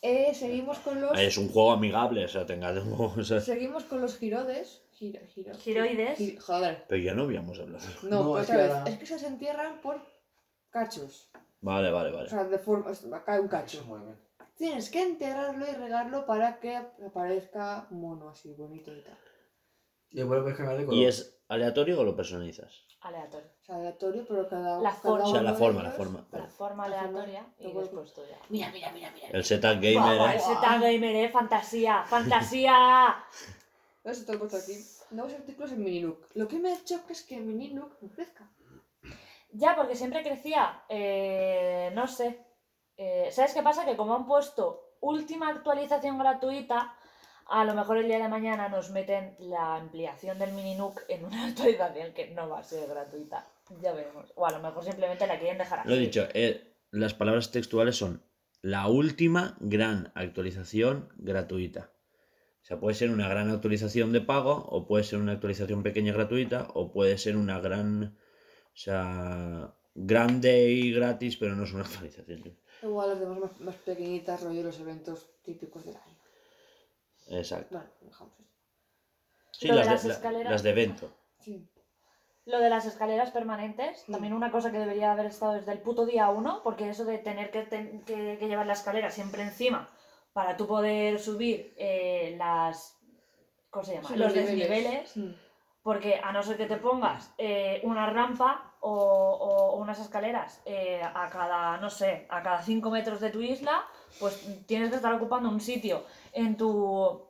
eh, 0.00 0.32
seguimos 0.34 0.78
con 0.78 1.00
los. 1.00 1.16
Es 1.18 1.36
un 1.38 1.48
juego 1.48 1.72
amigable, 1.72 2.24
o 2.24 2.28
sea, 2.28 2.44
tenga... 2.46 2.72
o 2.98 3.22
sea, 3.22 3.40
Seguimos 3.40 3.84
con 3.84 4.00
los 4.00 4.16
girodes. 4.18 4.82
Giro, 4.92 5.20
giro- 5.28 5.54
Giroides. 5.56 6.18
gi- 6.18 6.36
joder. 6.38 6.84
pero 6.88 7.02
ya 7.02 7.14
no 7.14 7.22
habíamos 7.24 7.58
hablado. 7.58 7.84
No, 8.04 8.22
No, 8.24 8.30
pues 8.32 8.44
es 8.44 8.50
otra 8.50 8.56
que 8.56 8.62
vez. 8.68 8.72
ahora- 8.78 8.90
Es 8.90 8.98
que 8.98 9.06
se 9.18 9.26
entierran 9.26 9.80
por 9.80 10.00
cachos. 10.70 11.30
Vale, 11.60 11.90
vale, 11.90 12.10
O 12.10 12.14
vale. 12.16 12.28
sea, 12.28 12.44
de 12.44 12.58
forma. 12.58 12.92
Cae 13.24 13.38
un 13.40 13.46
Se 13.46 13.50
cacho. 13.50 13.84
mueven. 13.84 14.16
Tienes 14.62 14.90
que 14.90 15.02
enterrarlo 15.02 15.68
y 15.68 15.74
regarlo 15.74 16.24
para 16.24 16.60
que 16.60 16.76
aparezca 16.76 17.88
mono 17.90 18.28
así, 18.28 18.54
bonito 18.54 18.94
y 18.94 19.02
tal. 19.02 19.18
Y 20.10 20.18
después 20.18 20.40
puedes 20.40 20.56
cambiar 20.56 20.78
de 20.78 20.86
color. 20.86 21.00
¿Y 21.00 21.06
es 21.06 21.42
aleatorio 21.48 21.98
o 21.98 22.04
lo 22.04 22.14
personalizas? 22.14 22.86
Aleatorio. 23.00 23.48
O 23.60 23.64
sea, 23.64 23.74
aleatorio, 23.74 24.24
pero 24.24 24.48
cada. 24.48 24.80
La 24.80 24.90
cada 24.90 25.02
forma. 25.02 25.24
O 25.24 25.32
sea, 25.32 25.42
la 25.42 25.54
forma, 25.54 25.82
la 25.82 25.90
forma. 25.90 26.24
La 26.30 26.46
forma 26.46 26.84
aleatoria 26.84 27.44
y 27.58 27.72
después 27.72 28.14
tuya. 28.14 28.38
Mira, 28.50 28.70
mira, 28.70 28.92
mira, 28.92 29.10
mira. 29.12 29.30
El 29.32 29.42
setup 29.42 29.80
gamer, 29.80 29.94
Guau, 29.94 30.28
¿eh? 30.28 30.36
ese 30.36 30.54
tag 30.54 30.80
gamer, 30.80 31.16
eh, 31.16 31.28
fantasía, 31.28 32.04
fantasía. 32.06 33.16
¿Ves? 34.04 34.24
Te 34.24 34.30
lo 34.30 34.36
he 34.36 34.38
puesto 34.38 34.58
aquí. 34.58 34.78
Nuevos 35.10 35.34
artículos 35.34 35.72
en 35.72 35.82
Mininook. 35.82 36.24
Lo 36.34 36.46
que 36.46 36.60
me 36.60 36.84
choca 36.84 37.12
es 37.12 37.24
que 37.24 37.40
Mininook 37.40 38.00
no 38.00 38.10
crezca. 38.10 38.48
Ya, 39.50 39.74
porque 39.74 39.96
siempre 39.96 40.22
crecía, 40.22 40.84
eh, 40.88 41.90
no 41.96 42.06
sé. 42.06 42.51
Eh, 42.96 43.28
¿Sabes 43.30 43.54
qué 43.54 43.62
pasa? 43.62 43.84
Que 43.84 43.96
como 43.96 44.14
han 44.14 44.26
puesto 44.26 44.96
última 45.00 45.48
actualización 45.48 46.18
gratuita, 46.18 46.94
a 47.46 47.64
lo 47.64 47.74
mejor 47.74 47.98
el 47.98 48.06
día 48.06 48.18
de 48.18 48.28
mañana 48.28 48.68
nos 48.68 48.90
meten 48.90 49.34
la 49.38 49.76
ampliación 49.76 50.38
del 50.38 50.52
Mininook 50.52 51.02
en 51.08 51.24
una 51.24 51.46
actualización 51.48 52.12
que 52.14 52.30
no 52.30 52.48
va 52.48 52.60
a 52.60 52.64
ser 52.64 52.88
gratuita. 52.88 53.46
Ya 53.80 53.92
veremos. 53.92 54.32
O 54.36 54.46
a 54.46 54.52
lo 54.52 54.60
mejor 54.60 54.84
simplemente 54.84 55.26
la 55.26 55.38
quieren 55.38 55.58
dejar 55.58 55.80
así. 55.80 55.88
Lo 55.88 55.94
he 55.94 55.98
dicho, 55.98 56.28
eh, 56.34 56.74
las 56.90 57.14
palabras 57.14 57.50
textuales 57.50 57.96
son 57.96 58.22
la 58.60 58.86
última 58.86 59.56
gran 59.60 60.12
actualización 60.14 61.12
gratuita. 61.16 61.92
O 62.62 62.64
sea, 62.64 62.78
puede 62.78 62.94
ser 62.94 63.10
una 63.10 63.28
gran 63.28 63.50
actualización 63.50 64.12
de 64.12 64.20
pago, 64.20 64.54
o 64.68 64.86
puede 64.86 65.02
ser 65.02 65.18
una 65.18 65.32
actualización 65.32 65.82
pequeña 65.82 66.12
gratuita, 66.12 66.68
o 66.74 66.92
puede 66.92 67.18
ser 67.18 67.36
una 67.36 67.58
gran, 67.58 68.16
o 68.66 68.76
sea, 68.76 69.74
grande 69.94 70.70
y 70.70 70.92
gratis, 70.92 71.36
pero 71.36 71.56
no 71.56 71.64
es 71.64 71.72
una 71.72 71.82
actualización. 71.86 72.56
Igual 72.82 73.10
las 73.10 73.20
demás 73.20 73.38
más, 73.38 73.60
más 73.60 73.74
pequeñitas, 73.76 74.42
rollo 74.42 74.62
los 74.62 74.78
eventos 74.80 75.30
típicos 75.42 75.84
del 75.84 75.96
año. 75.96 76.18
Exacto. 77.28 77.76
Bueno, 77.76 77.90
dejamos 78.00 78.34
eso. 78.40 78.48
Sí, 79.52 79.68
las 79.68 79.86
de, 79.86 79.92
las 79.92 80.04
la- 80.04 80.12
escaleras. 80.14 80.52
las 80.52 80.62
de 80.62 80.70
evento. 80.70 81.12
Sí. 81.40 81.68
Lo 82.44 82.58
de 82.58 82.70
las 82.70 82.86
escaleras 82.86 83.30
permanentes, 83.30 84.04
también 84.06 84.32
una 84.32 84.50
cosa 84.50 84.72
que 84.72 84.78
debería 84.78 85.12
haber 85.12 85.26
estado 85.26 85.52
desde 85.52 85.70
el 85.70 85.78
puto 85.80 86.04
día 86.06 86.28
uno, 86.30 86.60
porque 86.64 86.88
eso 86.88 87.04
de 87.04 87.18
tener 87.18 87.52
que, 87.52 87.62
ten- 87.62 88.02
que- 88.04 88.36
que 88.38 88.48
llevar 88.48 88.66
la 88.66 88.72
escalera 88.72 89.10
siempre 89.12 89.42
encima 89.42 89.88
para 90.32 90.56
tú 90.56 90.66
poder 90.66 91.20
subir 91.20 91.72
eh, 91.76 92.34
las... 92.38 92.98
¿Cómo 93.70 93.84
se 93.84 93.94
llama? 93.94 94.08
Sí, 94.08 94.16
los 94.16 94.34
los 94.34 94.44
niveles. 94.50 95.14
desniveles. 95.14 95.38
Porque 95.82 96.20
a 96.22 96.32
no 96.32 96.42
ser 96.42 96.56
que 96.56 96.66
te 96.66 96.76
pongas 96.76 97.34
eh, 97.38 97.80
una 97.84 98.06
rampa 98.10 98.74
o, 98.80 98.92
o 98.92 99.76
unas 99.76 99.98
escaleras 100.00 100.62
eh, 100.64 101.02
a 101.02 101.28
cada, 101.30 101.76
no 101.78 101.90
sé, 101.90 102.26
a 102.28 102.42
cada 102.42 102.62
5 102.62 102.90
metros 102.90 103.20
de 103.20 103.30
tu 103.30 103.40
isla, 103.40 103.84
pues 104.20 104.64
tienes 104.66 104.90
que 104.90 104.96
estar 104.96 105.12
ocupando 105.14 105.48
un 105.48 105.60
sitio 105.60 106.04
en 106.32 106.56
tu... 106.56 107.28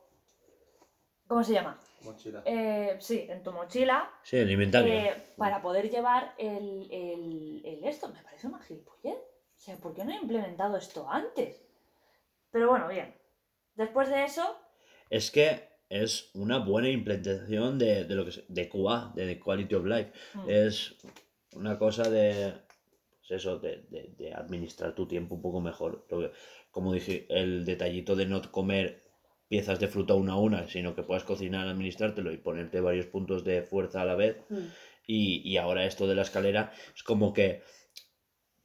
¿Cómo 1.27 1.43
se 1.43 1.53
llama? 1.53 1.79
Mochila. 2.01 2.41
Eh, 2.45 2.97
sí, 2.99 3.25
en 3.29 3.41
tu 3.43 3.51
mochila 3.53 4.09
Sí, 4.23 4.37
el 4.37 4.51
inventario. 4.51 4.93
eh, 4.93 5.33
para 5.37 5.61
poder 5.61 5.89
llevar 5.89 6.33
el, 6.37 6.87
el- 6.91 7.61
el 7.65 7.83
esto. 7.85 8.09
Me 8.09 8.21
parece 8.21 8.45
una 8.47 8.59
gilipollez. 8.59 9.15
O 9.15 9.59
sea, 9.59 9.77
¿por 9.77 9.93
qué 9.93 10.03
no 10.03 10.11
he 10.11 10.17
implementado 10.17 10.75
esto 10.77 11.07
antes? 11.09 11.63
Pero 12.51 12.69
bueno, 12.69 12.87
bien. 12.89 13.15
Después 13.75 14.09
de 14.09 14.25
eso, 14.25 14.57
Es 15.09 15.31
que 15.31 15.69
es 16.01 16.31
una 16.33 16.57
buena 16.59 16.89
implementación 16.89 17.77
de, 17.77 18.05
de 18.05 18.15
lo 18.15 18.23
que 18.23 18.29
es, 18.31 18.43
de 18.47 18.67
QA, 18.69 19.13
de 19.15 19.39
Quality 19.39 19.75
of 19.75 19.85
Life. 19.85 20.11
mm, 20.33 20.49
Es 20.49 20.95
una 21.55 21.77
cosa 21.77 22.09
de. 22.09 22.53
pues 23.19 23.31
eso, 23.41 23.59
de, 23.59 23.83
de- 23.89 24.13
de 24.17 24.33
administrar 24.33 24.95
tu 24.95 25.07
tiempo 25.07 25.35
un 25.35 25.41
poco 25.41 25.61
mejor. 25.61 26.05
Como 26.71 26.91
dije, 26.93 27.25
el 27.29 27.63
detallito 27.65 28.15
de 28.15 28.25
no 28.25 28.41
comer 28.51 29.01
piezas 29.47 29.79
de 29.79 29.87
fruta 29.87 30.15
una 30.15 30.33
a 30.33 30.37
una, 30.37 30.67
sino 30.67 30.95
que 30.95 31.03
puedas 31.03 31.23
cocinar, 31.23 31.67
administrártelo 31.67 32.31
y 32.31 32.37
ponerte 32.37 32.79
varios 32.81 33.05
puntos 33.05 33.43
de 33.43 33.61
fuerza 33.61 34.01
a 34.01 34.05
la 34.05 34.15
vez. 34.15 34.37
Mm. 34.49 34.57
Y, 35.05 35.41
y 35.47 35.57
ahora 35.57 35.85
esto 35.85 36.07
de 36.07 36.15
la 36.15 36.21
escalera 36.23 36.71
es 36.95 37.03
como 37.03 37.33
que 37.33 37.61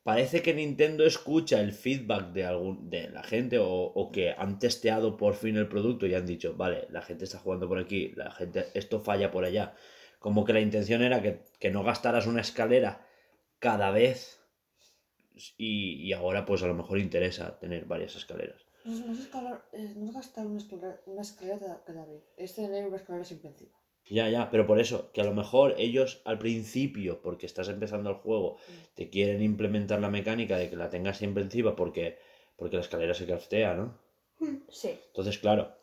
parece 0.03 0.43
que 0.43 0.55
Nintendo 0.55 1.05
escucha 1.07 1.61
el 1.61 1.73
feedback 1.73 2.33
de 2.33 2.45
algún 2.45 2.91
de 2.91 3.11
la 3.11 3.23
gente 3.23 3.59
o, 3.59 3.69
o 3.71 4.11
que 4.13 4.33
han 4.33 4.59
testeado 4.59 5.17
por 5.17 5.35
fin 5.35 5.57
el 5.57 5.69
producto 5.69 6.07
y 6.07 6.15
han 6.15 6.27
dicho, 6.27 6.55
vale, 6.57 6.87
la 6.91 7.03
gente 7.03 7.25
está 7.25 7.39
jugando 7.39 7.69
por 7.69 7.79
aquí, 7.79 8.13
la 8.17 8.31
gente, 8.31 8.67
esto 8.75 9.01
falla 9.01 9.31
por 9.31 9.45
allá. 9.45 9.75
Como 10.19 10.45
que 10.45 10.53
la 10.53 10.61
intención 10.61 11.03
era 11.03 11.23
que, 11.23 11.43
que 11.61 11.71
no 11.71 11.83
gastaras 11.85 12.27
una 12.27 12.41
escalera 12.41 13.07
cada 13.61 13.91
vez 13.91 14.41
y, 15.57 16.03
y 16.07 16.13
ahora 16.13 16.45
pues 16.45 16.63
a 16.63 16.67
lo 16.67 16.75
mejor 16.75 16.99
interesa 16.99 17.59
tener 17.59 17.85
varias 17.87 18.17
escaleras. 18.17 18.67
No, 18.85 19.13
es- 19.13 19.21
escalar, 19.21 19.57
eh, 19.73 19.95
no 19.97 20.13
gastar 20.13 20.47
una 20.47 20.59
escalera, 20.59 21.01
una 21.07 21.23
escalera 21.23 21.83
cada, 21.87 22.05
vez. 22.07 22.23
Es 22.37 22.55
tener 22.55 22.87
una 22.87 22.97
escalera. 22.97 23.25
Ya, 24.11 24.29
ya, 24.29 24.51
pero 24.51 24.67
por 24.67 24.81
eso, 24.81 25.11
que 25.13 25.21
a 25.21 25.25
lo 25.25 25.35
mejor 25.35 25.75
ellos 25.79 26.23
al 26.25 26.39
principio, 26.39 27.21
porque 27.21 27.47
estás 27.47 27.69
empezando 27.69 28.11
el 28.11 28.17
juego, 28.17 28.57
te 28.95 29.11
quieren 29.11 29.43
implementar 29.43 30.01
la 30.01 30.11
mecánica 30.11 30.57
de 30.57 30.71
que 30.71 30.77
la 30.77 30.89
tengas 30.89 31.19
siempre 31.19 31.43
encima 31.43 31.77
porque, 31.77 32.19
porque 32.57 32.77
la 32.77 32.83
escalera 32.83 33.15
se 33.15 33.27
craftea, 33.27 33.75
¿no? 33.75 33.99
sí. 34.71 34.99
Entonces, 35.09 35.39
claro, 35.39 35.75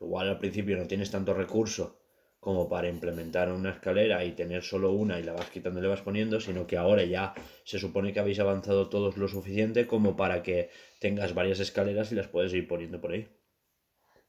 igual 0.00 0.28
al 0.28 0.38
principio 0.38 0.76
no 0.76 0.86
tienes 0.86 1.10
tanto 1.10 1.34
recurso 1.34 1.98
como 2.40 2.68
para 2.68 2.88
implementar 2.88 3.52
una 3.52 3.70
escalera 3.70 4.24
y 4.24 4.32
tener 4.32 4.62
solo 4.62 4.92
una 4.92 5.18
y 5.18 5.24
la 5.24 5.32
vas 5.32 5.50
quitando 5.50 5.80
y 5.80 5.82
le 5.82 5.88
vas 5.88 6.02
poniendo, 6.02 6.40
sino 6.40 6.66
que 6.66 6.76
ahora 6.76 7.04
ya 7.04 7.34
se 7.64 7.78
supone 7.78 8.12
que 8.12 8.20
habéis 8.20 8.38
avanzado 8.38 8.88
todos 8.88 9.16
lo 9.16 9.28
suficiente 9.28 9.86
como 9.86 10.16
para 10.16 10.42
que 10.42 10.70
tengas 11.00 11.34
varias 11.34 11.60
escaleras 11.60 12.12
y 12.12 12.14
las 12.14 12.28
puedes 12.28 12.52
ir 12.54 12.66
poniendo 12.66 13.00
por 13.00 13.12
ahí. 13.12 13.28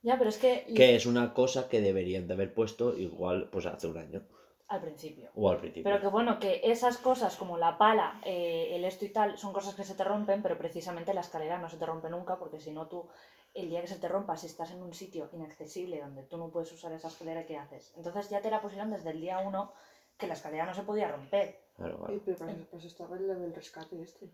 Ya, 0.02 0.18
pero 0.18 0.30
es 0.30 0.38
que 0.38 0.66
Que 0.76 0.96
es 0.96 1.06
una 1.06 1.34
cosa 1.34 1.68
que 1.68 1.82
deberían 1.82 2.28
de 2.28 2.34
haber 2.34 2.54
puesto 2.54 2.98
igual 2.98 3.50
pues 3.50 3.66
hace 3.66 3.88
un 3.88 3.98
año 3.98 4.22
al 4.70 4.82
principio. 4.82 5.30
o 5.36 5.50
al 5.50 5.58
principio. 5.58 5.84
Pero 5.84 6.00
que 6.00 6.08
bueno, 6.08 6.40
que 6.40 6.62
esas 6.64 6.98
cosas 6.98 7.36
como 7.36 7.58
la 7.58 7.78
pala, 7.78 8.22
eh, 8.24 8.70
el 8.76 8.86
esto 8.86 9.04
y 9.04 9.10
tal, 9.10 9.38
son 9.38 9.52
cosas 9.52 9.74
que 9.74 9.84
se 9.84 9.96
te 9.96 10.04
rompen, 10.04 10.44
pero 10.44 10.58
precisamente 10.58 11.14
la 11.14 11.22
escalera 11.22 11.58
no 11.58 11.70
se 11.70 11.78
te 11.78 11.86
rompe 11.88 12.10
nunca, 12.10 12.38
porque 12.38 12.60
si 12.60 12.72
no 12.72 12.88
tú, 12.88 13.08
el 13.56 13.68
día 13.70 13.82
que 13.82 13.88
se 13.88 13.98
te 13.98 14.08
rompa, 14.08 14.38
si 14.38 14.46
estás 14.46 14.72
en 14.72 14.84
un 14.84 14.94
sitio 14.94 15.28
inaccesible 15.34 16.00
donde 16.00 16.24
tú 16.24 16.38
no 16.38 16.52
puedes 16.52 16.72
usar 16.72 16.92
esa 16.94 17.08
escalera, 17.08 17.46
¿qué 17.48 17.58
haces? 17.58 17.94
Entonces 17.98 18.30
ya 18.30 18.42
te 18.42 18.52
la 18.52 18.62
pusieron 18.62 18.92
desde 18.92 19.10
el 19.10 19.20
día 19.20 19.40
uno 19.40 19.74
que 20.18 20.28
la 20.28 20.34
escalera 20.34 20.66
no 20.66 20.74
se 20.76 20.84
podía 20.84 21.08
romper. 21.08 21.60
Claro, 21.76 21.98
claro. 21.98 22.14
Ay, 22.14 22.22
pero 22.24 22.38
para 22.38 22.52
eso, 22.52 22.66
para 22.66 22.78
eso 22.78 22.88
estaba 22.88 23.18
el 23.18 23.28
del 23.28 23.56
rescate 23.56 24.02
este. 24.02 24.30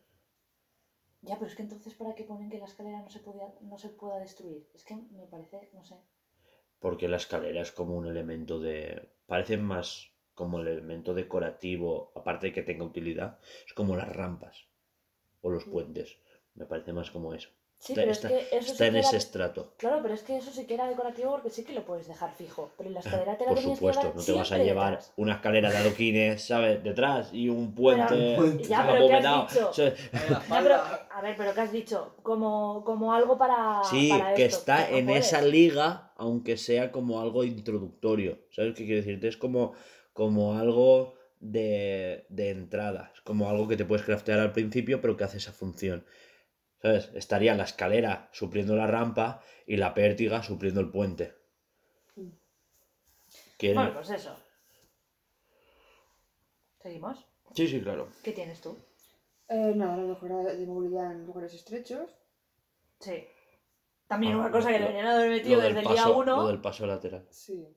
Ya, 1.26 1.36
pero 1.36 1.48
es 1.48 1.56
que 1.56 1.64
entonces 1.64 1.94
¿para 1.96 2.14
qué 2.16 2.24
ponen 2.24 2.50
que 2.50 2.60
la 2.60 2.66
escalera 2.66 3.02
no 3.02 3.10
se, 3.10 3.20
podía, 3.20 3.48
no 3.62 3.78
se 3.78 3.90
pueda 3.90 4.20
destruir? 4.20 4.68
Es 4.74 4.84
que 4.84 4.96
me 4.96 5.26
parece, 5.26 5.70
no 5.74 5.84
sé. 5.84 5.96
Porque 6.80 7.08
la 7.08 7.18
escalera 7.18 7.62
es 7.62 7.72
como 7.72 7.96
un 7.96 8.06
elemento 8.06 8.60
de... 8.60 9.10
Parece 9.26 9.58
más 9.58 10.12
como 10.36 10.60
el 10.60 10.68
elemento 10.68 11.14
decorativo, 11.14 12.12
aparte 12.16 12.48
de 12.48 12.54
que 12.54 12.62
tenga 12.62 12.84
utilidad, 12.86 13.40
es 13.66 13.74
como 13.74 13.96
las 13.96 14.14
rampas 14.16 14.68
o 15.42 15.50
los 15.50 15.66
puentes. 15.66 16.18
Me 16.54 16.66
parece 16.66 16.94
más 16.94 17.10
como 17.10 17.34
eso. 17.34 17.50
Sí, 17.78 17.92
está, 17.94 18.02
pero 18.02 18.12
está- 18.14 18.28
es 18.30 18.34
que 18.50 18.58
eso 18.58 18.72
está 18.72 18.78
sí 18.78 18.84
en 18.86 18.94
que 18.94 19.00
era- 19.00 19.08
ese 19.08 19.18
estrato. 19.18 19.74
Claro, 19.78 20.00
pero 20.02 20.14
es 20.16 20.24
que 20.24 20.38
eso 20.38 20.50
sí 20.52 20.66
que 20.66 20.74
era 20.74 20.88
decorativo 20.88 21.32
porque 21.32 21.50
sí 21.52 21.64
que 21.64 21.74
lo 21.74 21.86
puedes 21.86 22.08
dejar 22.08 22.34
fijo. 22.34 22.72
Pero 22.78 22.88
en 22.90 22.94
la 22.96 23.00
escalera 23.02 23.38
te 23.38 23.44
la 23.46 23.50
Por 23.52 23.60
supuesto, 23.60 24.02
que 24.02 24.08
llevar 24.08 24.16
no 24.16 24.24
te 24.24 24.32
vas 24.32 24.52
a 24.52 24.58
llevar 24.58 24.90
detrás. 24.92 25.14
una 25.18 25.34
escalera 25.34 25.70
de 25.70 25.78
adoquines, 25.78 26.44
¿sabes? 26.48 26.84
Detrás 26.84 27.30
y 27.34 27.50
un 27.50 27.76
puente. 27.76 28.08
Pero- 28.38 28.58
ya, 28.60 28.88
pero 28.92 29.08
¿qué 29.08 29.14
has 29.14 29.54
dicho? 29.54 29.72
Ya, 30.50 30.62
pero, 30.64 30.76
a 31.12 31.22
ver, 31.22 31.36
pero 31.38 31.54
¿qué 31.54 31.62
has 31.62 31.72
dicho? 31.72 32.16
Como, 32.24 32.84
como 32.86 33.14
algo 33.14 33.38
para. 33.38 33.82
Sí, 33.84 34.10
para 34.10 34.34
que 34.34 34.46
esto, 34.46 34.60
está 34.60 34.90
en 34.90 35.06
puedes. 35.06 35.28
esa 35.28 35.42
liga, 35.42 36.14
aunque 36.18 36.58
sea 36.58 36.92
como 36.92 37.22
algo 37.22 37.44
introductorio. 37.44 38.40
¿Sabes 38.52 38.74
qué 38.76 38.86
quiero 38.86 39.02
decirte? 39.02 39.28
Es 39.28 39.38
como, 39.38 39.74
como 40.14 40.58
algo 40.58 41.14
de, 41.40 42.26
de 42.30 42.50
entrada. 42.50 43.12
Es 43.14 43.22
como 43.22 43.50
algo 43.50 43.68
que 43.68 43.78
te 43.78 43.86
puedes 43.86 44.06
craftear 44.06 44.40
al 44.40 44.54
principio, 44.54 45.02
pero 45.02 45.16
que 45.18 45.26
hace 45.26 45.38
esa 45.38 45.52
función. 45.52 46.04
¿Sabes? 46.86 47.10
Estaría 47.16 47.56
la 47.56 47.64
escalera 47.64 48.30
supliendo 48.32 48.76
la 48.76 48.86
rampa 48.86 49.42
y 49.66 49.76
la 49.78 49.96
pértiga 49.96 50.44
supliendo 50.44 50.82
el 50.82 50.92
puente. 50.92 51.34
¿Quiere- 53.58 53.74
Bueno, 53.74 53.94
pues 53.96 54.12
eso. 54.12 54.38
¿Seguimos? 56.84 57.26
Sí, 57.56 57.68
sí, 57.68 57.82
claro. 57.82 58.10
¿Qué 58.24 58.34
tienes 58.34 58.62
tú? 58.62 58.78
Eh, 59.50 59.74
nada, 59.76 59.98
la 59.98 60.04
mejora 60.04 60.44
de 60.44 60.64
movilidad 60.68 61.12
en 61.12 61.26
lugares 61.26 61.56
estrechos. 61.56 62.08
Sí. 63.00 63.26
También 64.08 64.34
Ah, 64.34 64.38
una 64.42 64.52
cosa 64.52 64.68
que 64.68 64.78
lo- 64.78 64.86
deberían 64.86 65.08
haber 65.08 65.30
metido 65.32 65.56
Lo 65.56 65.62
del, 65.64 65.74
desde 65.74 65.88
el 65.90 65.96
día 65.96 66.04
paso, 66.04 66.18
1. 66.20 66.36
lo 66.36 66.48
del 66.48 66.62
paso 66.62 66.86
lateral. 66.86 67.28
Sí. 67.32 67.68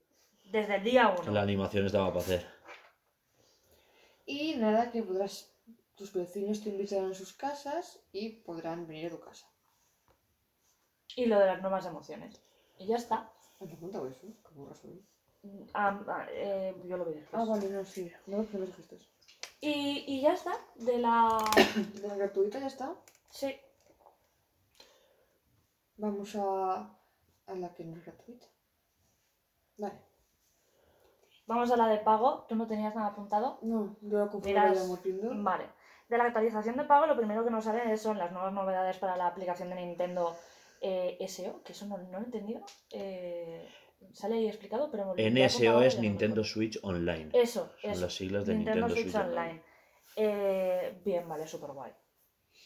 Desde 0.44 0.76
el 0.76 0.84
día 0.84 1.14
Que 1.16 1.22
1. 1.22 1.32
la 1.32 1.40
animación 1.40 1.86
estaba 1.86 2.08
para 2.08 2.20
hacer. 2.20 2.46
Y 4.26 4.56
nada, 4.56 4.90
que 4.92 5.02
podrás. 5.02 5.54
Tus 5.98 6.12
vecinos 6.12 6.62
te 6.62 6.70
invitarán 6.70 7.10
a 7.10 7.14
sus 7.14 7.32
casas 7.32 7.98
y 8.12 8.30
podrán 8.42 8.86
venir 8.86 9.08
a 9.08 9.10
tu 9.10 9.20
casa. 9.20 9.46
Y 11.16 11.26
lo 11.26 11.38
de 11.40 11.46
las 11.46 11.60
nuevas 11.60 11.84
emociones. 11.86 12.40
Y 12.78 12.86
ya 12.86 12.96
está. 12.96 13.32
¿No 13.58 13.66
te 13.66 13.76
contado 13.76 14.06
eso? 14.06 14.20
¿Qué 14.22 14.54
burra 14.54 14.74
soy? 14.76 15.04
Ah, 15.74 16.00
ah, 16.06 16.26
eh, 16.30 16.74
yo 16.86 16.96
lo 16.96 17.04
después. 17.04 17.28
Ah, 17.32 17.44
vale, 17.44 17.68
no, 17.70 17.84
sí. 17.84 18.12
No, 18.26 18.48
que 18.48 18.58
me 18.58 18.66
dijiste. 18.66 18.98
y, 19.60 20.04
y 20.06 20.20
ya 20.22 20.34
está. 20.34 20.52
De 20.76 20.98
la. 20.98 21.38
De 22.00 22.06
la 22.06 22.14
gratuita 22.14 22.60
ya 22.60 22.68
está. 22.68 22.94
Sí. 23.30 23.56
Vamos 25.96 26.36
a. 26.36 26.96
a 27.46 27.54
la 27.54 27.74
que 27.74 27.84
no 27.84 27.96
es 27.96 28.04
gratuita. 28.04 28.46
Vale. 29.78 29.98
Vamos 31.46 31.70
a 31.72 31.76
la 31.76 31.88
de 31.88 31.98
pago. 31.98 32.44
¿Tú 32.48 32.54
no 32.54 32.66
tenías 32.68 32.94
nada 32.94 33.08
apuntado? 33.08 33.58
No, 33.62 33.96
yo 34.02 34.28
Miras- 34.44 34.70
vayamos 34.76 35.02
viendo. 35.02 35.30
Vale. 35.42 35.64
De 36.08 36.16
la 36.16 36.24
actualización 36.24 36.76
de 36.76 36.84
pago, 36.84 37.06
lo 37.06 37.16
primero 37.16 37.44
que 37.44 37.50
nos 37.50 37.64
sale 37.64 37.96
son 37.98 38.16
las 38.16 38.32
nuevas 38.32 38.52
novedades 38.52 38.96
para 38.96 39.16
la 39.16 39.26
aplicación 39.26 39.68
de 39.68 39.76
Nintendo 39.76 40.34
eh, 40.80 41.18
SO, 41.28 41.62
que 41.62 41.72
eso 41.72 41.86
no, 41.86 41.98
no 41.98 42.18
lo 42.18 42.18
he 42.18 42.24
entendido. 42.24 42.62
Eh, 42.90 43.68
sale 44.12 44.36
ahí 44.36 44.48
explicado, 44.48 44.90
pero 44.90 45.14
NSO 45.14 45.82
es 45.82 45.98
Nintendo. 45.98 46.44
Switch 46.44 46.78
Online. 46.82 47.28
Eso, 47.34 47.70
Son 47.80 47.90
eso. 47.90 48.00
las 48.00 48.14
siglas 48.14 48.46
de 48.46 48.54
Nintendo, 48.54 48.86
Nintendo, 48.86 49.12
Switch, 49.12 49.26
Online. 49.26 49.62
Eh, 50.16 51.00
bien, 51.04 51.28
vale, 51.28 51.46
súper 51.46 51.72
guay. 51.72 51.92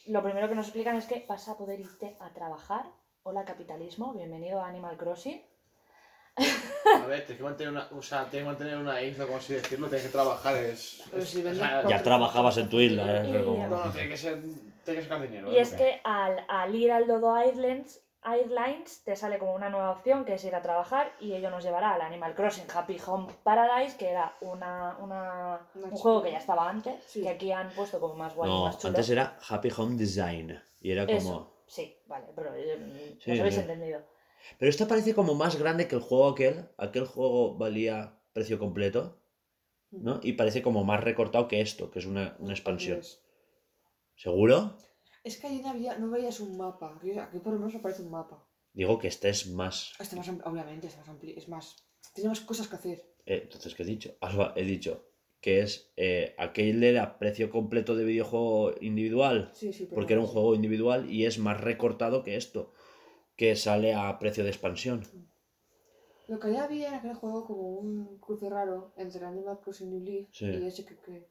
Lo 0.07 0.23
primero 0.23 0.49
que 0.49 0.55
nos 0.55 0.67
explican 0.67 0.97
es 0.97 1.07
que 1.07 1.27
vas 1.29 1.49
a 1.49 1.59
poder 1.59 1.81
irte 1.81 2.17
a 2.21 2.33
trabajar. 2.33 2.87
Hola 3.25 3.45
capitalismo, 3.45 4.15
bienvenido 4.15 4.61
a 4.61 4.69
Animal 4.69 4.97
Crossing. 4.97 5.43
A 6.37 7.07
ver, 7.07 7.21
tienes 7.27 7.37
que 7.39 7.43
mantener 7.43 7.73
una, 7.73 7.89
o 7.97 8.03
sea, 8.03 8.25
tienes 8.29 8.45
que 8.47 8.51
mantener 8.51 8.77
una 8.79 9.01
isla, 9.03 9.25
como 9.27 9.39
así 9.39 9.55
decirlo, 9.55 9.89
tienes 9.89 10.07
que 10.07 10.13
trabajar, 10.13 10.57
es... 10.57 11.03
Es- 11.15 11.29
si 11.29 11.45
o 11.45 11.55
sea, 11.55 11.87
Ya 11.89 12.03
trabajabas 12.03 12.57
en 12.59 12.69
tu 12.69 12.81
isla, 12.81 13.23
¿eh? 13.23 13.29
Y- 13.41 13.45
Como- 13.45 13.67
No, 13.69 13.85
no, 13.87 13.93
tiene 13.93 14.09
que 14.09 14.17
ser, 14.17 14.41
tiene 14.85 15.01
que 15.01 15.03
sacar 15.03 15.23
dinero. 15.23 15.53
Y 15.53 15.57
¿eh? 15.57 15.61
es 15.61 15.75
que 15.75 16.01
al, 16.05 16.45
al 16.49 16.75
ir 16.75 16.91
al 16.93 17.07
Dodo 17.07 17.35
Islands, 17.45 18.01
Airlines 18.25 19.03
te 19.05 19.17
sale 19.17 19.37
como 19.39 19.53
una 19.55 19.69
nueva 19.69 19.91
opción 19.91 20.25
que 20.25 20.35
es 20.35 20.45
ir 20.45 20.55
a 20.55 20.63
trabajar 20.63 21.13
y 21.21 21.35
ello 21.35 21.51
nos 21.51 21.65
llevará 21.65 21.93
al 21.95 22.03
Animal 22.03 22.35
Crossing 22.37 22.67
Happy 22.73 22.97
Home 23.07 23.27
Paradise, 23.43 23.97
que 23.97 24.09
era 24.11 24.37
una, 24.41 24.97
una- 25.01 25.61
Una 25.75 25.87
un 25.89 25.91
juego 25.91 26.23
que 26.23 26.31
ya 26.33 26.39
estaba 26.39 26.69
antes, 26.69 27.03
Sí. 27.05 27.23
que 27.23 27.29
aquí 27.31 27.51
han 27.53 27.69
puesto 27.71 27.99
como 28.01 28.15
más 28.15 28.35
guay 28.35 28.49
y 28.49 28.53
No, 28.55 28.65
más 28.67 28.79
chulo. 28.79 28.91
antes 28.91 29.11
era 29.11 29.39
Happy 29.49 29.71
Home 29.77 29.97
Design. 29.97 30.63
Y 30.81 30.93
era 30.93 31.05
como. 31.07 31.19
Eso, 31.19 31.53
sí, 31.67 31.97
vale, 32.07 32.27
pero 32.35 32.55
eh, 32.55 33.17
Sí, 33.21 33.33
os 33.33 33.39
habéis 33.41 33.55
sí. 33.57 33.61
entendido. 33.61 34.01
Pero 34.59 34.71
esta 34.71 34.89
parece 34.89 35.15
como 35.15 35.35
más 35.35 35.59
grande 35.59 35.89
que 35.89 35.97
el 35.97 36.03
juego 36.03 36.29
aquel. 36.29 36.69
Aquel 36.77 37.07
juego 37.07 37.57
valía 37.57 38.21
precio 38.33 38.59
completo. 38.59 39.19
¿no? 39.93 40.21
Y 40.23 40.33
parece 40.33 40.63
como 40.63 40.85
más 40.85 41.03
recortado 41.05 41.49
que 41.49 41.61
esto, 41.61 41.91
que 41.91 41.99
es 41.99 42.07
una, 42.07 42.37
una 42.39 42.53
expansión. 42.53 42.99
Pues, 42.99 43.23
¿Seguro? 44.17 44.77
Es 45.23 45.39
que 45.39 45.47
allí 45.47 45.61
no, 45.61 45.69
había, 45.71 45.99
no 45.99 46.11
veías 46.11 46.41
un 46.41 46.57
mapa. 46.57 46.95
Aquí, 46.97 47.13
aquí 47.19 47.39
por 47.39 47.53
lo 47.53 47.59
menos 47.59 47.75
aparece 47.75 48.03
un 48.03 48.11
mapa. 48.11 48.49
Digo 48.73 48.99
que 48.99 49.09
este 49.09 49.29
es 49.29 49.49
más. 49.49 49.93
Este 50.01 50.17
más 50.17 50.29
obviamente, 50.45 50.87
es 50.87 50.97
más 50.97 51.09
amplio. 51.09 51.35
Es 51.37 51.49
más. 51.49 51.77
Tiene 52.15 52.31
más 52.31 52.41
cosas 52.41 52.69
que 52.69 52.77
hacer. 52.77 53.15
eh, 53.27 53.41
entonces, 53.45 53.75
¿qué 53.75 53.83
he 53.83 53.87
dicho? 53.87 54.17
Alba, 54.21 54.53
he 54.57 54.65
dicho 54.65 55.09
que 55.41 55.61
es. 55.61 55.93
Eh, 55.97 56.35
aquel 56.39 56.83
era 56.83 57.19
precio 57.19 57.51
completo 57.51 57.95
de 57.95 58.05
videojuego 58.05 58.75
individual. 58.81 59.51
Sí, 59.55 59.73
sí. 59.73 59.89
Porque 59.93 60.15
era 60.15 60.23
un 60.23 60.29
juego 60.29 60.55
individual 60.55 61.11
y 61.11 61.27
es 61.27 61.39
más 61.39 61.61
recortado 61.61 62.23
que 62.23 62.37
esto. 62.37 62.73
Que 63.37 63.57
sale 63.57 63.95
a 63.95 64.19
precio 64.19 64.45
de 64.45 64.51
expansión. 64.51 65.03
Lo 66.29 66.39
que 66.39 66.53
ya 66.53 66.65
había 66.65 66.89
en 66.89 66.95
aquel 66.95 67.15
juego 67.15 67.45
como 67.47 67.63
un 67.79 68.19
cruce 68.19 68.49
raro 68.49 68.93
entre 68.97 69.25
Animal 69.25 69.61
Crossing 69.61 69.91
New 69.91 70.01
Leaf 70.01 70.29
Sí. 70.33 70.47
y 70.47 70.67
ese 70.67 70.85
que, 70.85 70.97
que 70.99 71.29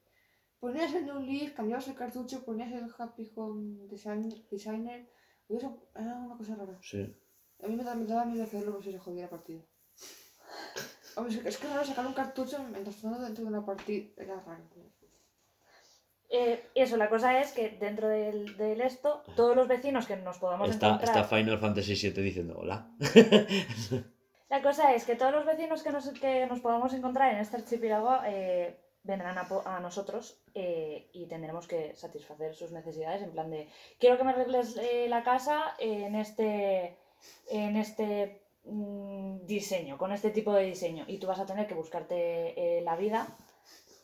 ponías 0.60 0.94
el 0.94 1.06
New 1.06 1.19
Leaf, 1.19 1.53
cambiabas 1.53 1.88
el 1.88 1.95
cartucho, 1.95 2.44
ponías 2.44 2.72
el 2.72 2.88
Happy 2.98 3.32
Home 3.36 3.88
Design- 3.88 4.45
Designer 4.49 5.10
y 5.48 5.56
eso 5.56 5.88
era 5.95 6.15
una 6.18 6.38
cosa 6.38 6.56
rara. 6.56 6.78
Sí. 6.82 7.15
A 7.64 7.68
mí 7.68 7.76
me, 7.76 7.84
da- 7.84 7.95
me 7.95 8.06
daba 8.06 8.26
miedo 8.26 8.44
hacerlo 8.44 8.73
por 8.73 8.84
si 8.84 8.91
se 8.91 8.99
jodía 8.99 9.23
la 9.23 9.30
partida. 9.30 9.61
Hombre, 11.15 11.41
es 11.45 11.57
que- 11.57 11.68
raro 11.68 11.86
sacar 11.86 12.06
un 12.06 12.14
cartucho 12.14 12.57
mientras 12.72 12.95
estando 12.95 13.19
dentro 13.19 13.44
de 13.44 13.49
una 13.49 13.65
partida. 13.65 14.10
Era 14.18 14.40
raro. 14.41 14.64
Eh, 16.34 16.64
eso, 16.76 16.95
la 16.95 17.10
cosa 17.10 17.41
es 17.41 17.52
que 17.52 17.72
dentro 17.72 18.08
del, 18.08 18.56
del 18.56 18.80
esto, 18.80 19.22
todos 19.36 19.53
los 19.53 19.68
vecinos 19.68 20.08
que 20.08 20.16
nos 20.16 20.38
podamos 20.38 20.70
Está, 20.70 20.88
encontrar... 20.88 21.18
está 21.18 21.36
Final 21.36 21.60
Fantasy 21.60 21.94
VII 21.94 22.24
diciendo 22.24 22.58
hola. 22.58 22.88
La 24.49 24.62
cosa 24.62 24.94
es 24.94 25.06
que 25.06 25.16
todos 25.16 25.34
los 25.34 25.45
vecinos 25.45 25.84
que 25.84 25.91
nos, 25.91 26.10
que 26.10 26.45
nos 26.45 26.62
podamos 26.62 26.94
encontrar 26.94 27.34
en 27.34 27.40
este 27.40 27.58
archipiélago 27.58 28.20
eh, 28.26 28.78
vendrán 29.03 29.38
a, 29.38 29.80
nosotros 29.82 30.41
eh, 30.53 31.10
y 31.14 31.26
tendremos 31.28 31.68
que 31.68 31.95
satisfacer 31.95 32.53
sus 32.53 32.72
necesidades 32.72 33.22
en 33.22 33.32
plan 33.32 33.49
de 33.49 33.68
quiero 33.98 34.18
que 34.18 34.24
me 34.26 34.32
arregles 34.32 34.78
la 35.08 35.24
casa 35.24 35.74
en 35.80 36.16
este 36.16 36.98
en 37.49 37.78
este 37.78 38.41
mm, 38.66 39.45
diseño, 39.45 39.98
con 39.98 40.12
este 40.12 40.32
tipo 40.32 40.53
de 40.53 40.66
diseño 40.66 41.06
y 41.08 41.18
tú 41.18 41.28
vas 41.28 41.40
a 41.40 41.45
tener 41.45 41.66
que 41.66 41.74
buscarte 41.74 42.82
la 42.84 42.98
vida 42.98 43.38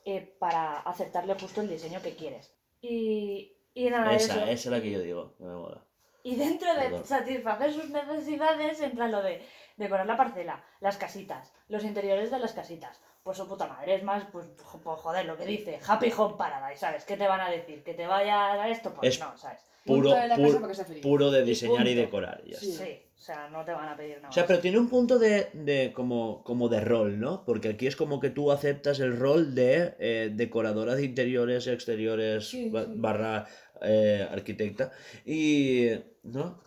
eh, 0.10 0.36
para 0.40 0.80
aceptarle 0.80 1.36
justo 1.36 1.60
el 1.62 1.68
diseño 1.70 2.02
que 2.02 2.16
quieres. 2.16 2.54
Y, 2.82 3.58
y 3.74 3.90
nada, 3.90 4.14
esa, 4.14 4.34
eso. 4.36 4.44
esa 4.44 4.52
es 4.52 4.66
la 4.68 4.82
que 4.82 4.92
yo 4.92 5.00
digo. 5.02 5.36
que 5.38 5.44
me 5.44 5.54
mola. 5.54 5.84
Y 6.24 6.36
dentro 6.36 6.74
de 6.74 6.82
Perdón. 6.82 7.06
satisfacer 7.06 7.74
sus 7.74 7.90
necesidades 7.90 8.82
entra 8.82 9.08
lo 9.08 9.22
de 9.22 9.42
decorar 9.78 10.06
la 10.06 10.18
parcela, 10.18 10.64
las 10.80 10.98
casitas, 10.98 11.54
los 11.68 11.84
interiores 11.84 12.32
de 12.32 12.40
las 12.40 12.54
casitas. 12.54 13.00
Pues 13.24 13.38
su 13.38 13.48
puta 13.48 13.68
madre, 13.68 13.96
es 13.96 14.04
más, 14.04 14.24
pues, 14.32 14.46
pues, 14.84 15.00
joder, 15.02 15.26
lo 15.26 15.36
que 15.38 15.46
dice, 15.46 15.80
Happy 15.86 16.12
Home 16.18 16.36
Paradise, 16.38 16.80
¿sabes? 16.80 17.04
¿Qué 17.04 17.18
te 17.18 17.28
van 17.28 17.42
a 17.42 17.50
decir? 17.50 17.84
¿Que 17.84 17.94
te 17.94 18.08
vayas 18.08 18.58
a 18.60 18.70
esto? 18.70 18.94
Pues 18.94 19.14
Es- 19.16 19.20
no, 19.20 19.38
¿sabes? 19.38 19.60
Puro, 19.86 20.10
de 20.14 20.28
la 20.28 20.36
casa 20.68 20.86
puro, 21.02 21.32
de 21.32 21.44
diseñar 21.44 21.88
y, 21.88 21.96
decorar. 21.96 22.42
ya 22.46 22.58
Sí. 22.58 22.72
está. 22.72 22.86
Sí, 22.86 23.02
o 23.18 23.19
sea, 23.19 23.49
no 23.49 23.65
te 23.65 23.72
van 23.72 23.89
a 23.89 23.98
pedir 23.98 24.18
nada 24.18 24.30
O 24.30 24.31
sea, 24.31 24.45
pero 24.45 24.60
tiene 24.60 24.77
un 24.77 24.89
punto 24.89 25.18
de, 25.18 25.48
de 25.53 25.91
como, 25.94 26.44
como 26.44 26.69
de 26.69 26.81
rol, 26.81 27.19
¿no? 27.19 27.44
Porque 27.45 27.69
aquí 27.69 27.88
es 27.88 27.95
como 27.95 28.19
que 28.19 28.30
tú 28.30 28.52
aceptas 28.52 28.99
el 28.99 29.18
rol 29.18 29.56
de 29.56 29.95
eh, 29.99 30.31
decoradora 30.34 30.95
de 30.95 31.03
interiores, 31.06 31.65
exteriores, 31.68 32.48
Sí, 32.49 32.69
ba- 32.69 32.85
sí. 32.85 32.91
barra 32.95 33.48
eh, 33.81 34.27
arquitecta. 34.30 34.91
Y. 35.26 35.89
¿No? 36.23 36.61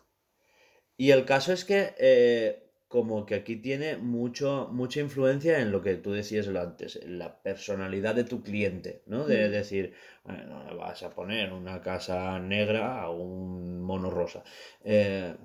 Y 0.97 1.13
el 1.13 1.25
caso 1.25 1.53
es 1.53 1.65
que. 1.65 1.95
eh, 1.99 2.67
como 2.89 3.25
que 3.25 3.37
aquí 3.37 3.55
tiene 3.55 3.97
mucho, 3.97 4.69
mucha 4.73 4.99
influencia 4.99 5.61
en 5.61 5.71
lo 5.71 5.81
que 5.81 5.95
tú 5.95 6.11
decías 6.11 6.49
antes, 6.49 6.97
en 6.97 7.21
la 7.21 7.41
personalidad 7.41 8.17
de 8.17 8.25
tu 8.25 8.43
cliente, 8.43 9.03
¿no? 9.07 9.27
De 9.27 9.47
Mm. 9.49 9.53
decir, 9.53 9.95
bueno, 10.25 10.65
le 10.69 10.75
vas 10.75 11.01
a 11.05 11.11
poner 11.11 11.53
una 11.53 11.81
casa 11.83 12.41
negra 12.41 13.01
a 13.01 13.11
un 13.11 13.81
mono 13.81 14.11
rosa. 14.11 14.43
Eh, 14.83 15.37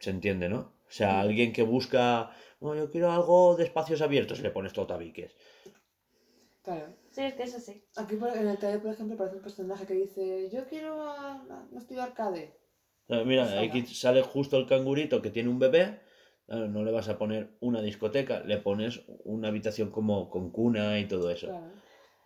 se 0.00 0.10
entiende, 0.10 0.48
¿no? 0.48 0.58
O 0.88 0.92
sea, 0.92 1.20
alguien 1.20 1.52
que 1.52 1.62
busca, 1.62 2.30
no, 2.60 2.74
yo 2.74 2.90
quiero 2.90 3.12
algo 3.12 3.54
de 3.56 3.64
espacios 3.64 4.00
abiertos, 4.02 4.40
le 4.40 4.50
pones 4.50 4.72
todo 4.72 4.88
tabiques. 4.88 5.36
Claro. 6.62 6.92
Sí, 7.10 7.22
es 7.22 7.34
que 7.34 7.42
es 7.44 7.54
así. 7.54 7.82
Aquí 7.96 8.16
por- 8.16 8.36
en 8.36 8.46
el 8.46 8.58
trailer, 8.58 8.80
por 8.82 8.90
ejemplo, 8.90 9.14
aparece 9.14 9.36
un 9.36 9.42
personaje 9.42 9.86
que 9.86 9.94
dice: 9.94 10.48
Yo 10.50 10.66
quiero 10.66 11.00
a, 11.02 11.32
a- 11.36 11.66
no 11.70 11.78
estoy 11.78 11.98
arcade. 11.98 12.54
Eh, 13.08 13.24
Mira, 13.24 13.44
Pues 13.44 13.68
aquí 13.68 13.86
sale 13.86 14.20
justo 14.22 14.56
el 14.56 14.66
cangurito 14.66 15.22
que 15.22 15.30
tiene 15.30 15.48
un 15.48 15.58
bebé. 15.58 16.00
Claro, 16.46 16.68
no 16.68 16.82
le 16.82 16.90
vas 16.90 17.08
a 17.08 17.16
poner 17.16 17.56
una 17.60 17.80
discoteca, 17.80 18.40
le 18.40 18.58
pones 18.58 19.02
una 19.24 19.48
habitación 19.48 19.90
como 19.90 20.28
con 20.28 20.50
cuna 20.50 20.98
y 20.98 21.06
todo 21.06 21.30
eso. 21.30 21.46
Claro. 21.46 21.70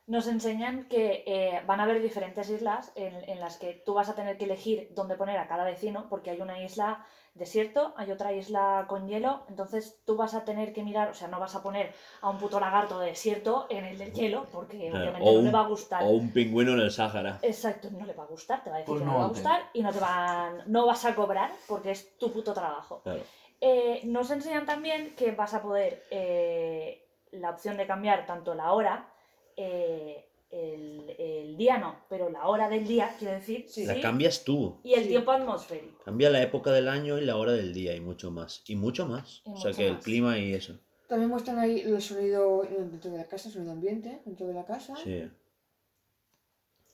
nos 0.07 0.27
enseñan 0.29 0.87
que 0.89 1.25
eh, 1.27 1.63
van 1.67 1.81
a 1.81 1.85
haber 1.85 2.01
diferentes 2.03 2.51
islas 2.51 2.93
en, 2.95 3.27
en 3.29 3.41
las 3.41 3.57
que 3.57 3.83
tú 3.87 3.95
vas 3.95 4.09
a 4.11 4.15
tener 4.15 4.37
que 4.37 4.45
elegir 4.45 4.89
dónde 4.91 5.17
poner 5.17 5.39
a 5.39 5.47
cada 5.47 5.65
vecino, 5.65 6.09
porque 6.11 6.31
hay 6.31 6.41
una 6.43 6.63
isla 6.63 7.03
desierto, 7.35 7.93
hay 7.97 8.11
otra 8.13 8.33
isla 8.33 8.85
con 8.89 9.09
hielo, 9.09 9.43
entonces 9.49 9.99
tú 10.07 10.17
vas 10.17 10.35
a 10.35 10.45
tener 10.45 10.73
que 10.73 10.83
mirar, 10.85 11.09
o 11.11 11.15
sea, 11.15 11.27
no 11.29 11.41
vas 11.41 11.55
a 11.57 11.63
poner 11.63 11.93
a 12.21 12.31
un 12.31 12.39
puto 12.39 12.61
lagarto 12.61 12.99
de 13.01 13.09
desierto 13.09 13.67
en 13.71 13.85
el 13.85 13.99
del 13.99 14.13
hielo, 14.13 14.47
porque 14.53 14.89
Claro, 14.89 14.99
obviamente 15.11 15.33
no 15.33 15.39
un- 15.39 15.45
le 15.45 15.51
va 15.51 15.61
a 15.61 15.67
gustar. 15.69 16.03
O 16.05 16.11
un 16.11 16.31
pingüino 16.33 16.73
en 16.73 16.81
el 16.81 16.91
Sáhara. 16.93 17.39
Exacto, 17.43 17.89
no 17.91 18.07
le 18.07 18.13
va 18.13 18.23
a 18.23 18.27
gustar, 18.27 18.63
te 18.63 18.71
va 18.71 18.77
a 18.77 18.79
decir 18.79 18.93
Pues 18.93 19.01
que 19.01 19.07
no 19.07 19.13
no, 19.13 19.19
le 19.19 19.23
va 19.23 19.27
a 19.27 19.29
gustar 19.31 19.63
y 19.73 19.83
no 19.83 19.93
te 19.93 19.99
van, 19.99 20.63
no 20.67 20.87
vas 20.87 21.05
a 21.05 21.15
cobrar 21.15 21.51
porque 21.67 21.91
es 21.91 22.17
tu 22.19 22.33
puto 22.33 22.55
trabajo. 22.55 23.01
Claro. 23.03 23.21
Eh, 23.61 24.03
nos 24.05 24.31
enseñan 24.31 24.65
también 24.67 25.15
que 25.17 25.33
vas 25.33 25.55
a 25.55 25.63
poder 25.63 26.05
eh, 26.11 27.05
la 27.33 27.51
opción 27.51 27.77
de 27.77 27.87
cambiar 27.87 28.27
tanto 28.27 28.55
la 28.55 28.73
hora, 28.73 29.09
eh, 29.57 30.29
el, 30.55 31.15
el 31.19 31.57
día 31.57 31.79
no, 31.79 32.05
pero 32.09 32.31
la 32.31 32.47
hora 32.47 32.69
del 32.69 32.87
día, 32.87 33.15
quiero 33.19 33.35
decir, 33.35 33.67
Sí. 33.69 33.85
La 33.87 33.95
sí, 33.95 34.01
cambias 34.01 34.45
tú. 34.45 34.81
y 34.85 34.95
el 34.95 35.03
Sí. 35.03 35.09
tiempo 35.09 35.33
atmosférico. 35.33 36.03
Cambia 36.05 36.31
la 36.31 36.43
época 36.43 36.71
del 36.73 36.89
año 36.89 37.19
y 37.19 37.25
la 37.25 37.37
hora 37.37 37.53
del 37.53 37.75
día 37.75 37.95
y 37.97 38.01
mucho 38.01 38.31
más. 38.31 38.63
Y 38.69 38.77
mucho 38.77 39.07
más. 39.07 39.43
Y 39.47 39.51
o 39.51 39.57
sea 39.57 39.73
que 39.73 39.87
el 39.89 39.99
clima 39.99 40.39
y 40.39 40.55
eso. 40.55 40.79
También 41.09 41.29
muestran 41.31 41.59
ahí 41.59 41.81
el 41.81 42.01
sonido 42.01 42.63
dentro 42.63 43.11
de 43.11 43.19
la 43.19 43.25
casa, 43.25 43.49
el 43.49 43.55
sonido 43.55 43.73
ambiente 43.73 44.23
dentro 44.25 44.47
de 44.47 44.55
la 44.55 44.65
casa. 44.65 44.95
Sí. 45.03 45.29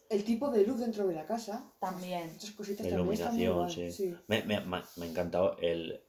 El 0.09 0.25
tipo 0.25 0.51
de 0.51 0.67
luz 0.67 0.81
dentro 0.81 1.07
de 1.07 1.15
la 1.15 1.25
casa. 1.27 1.71
También. 1.79 2.31
Estas 2.31 2.51
cositas 2.53 2.85
La 2.87 2.97
también 2.97 3.13
están 3.15 3.35
muy 3.35 3.45
iluminación, 3.45 3.85
guay, 3.85 3.93
sí. 3.93 4.15
Me, 4.27 4.43
me, 4.43 4.61
me, 4.61 4.83
me 4.97 5.07
ha 5.07 5.09
encantado 5.09 5.57
el, 5.61 6.01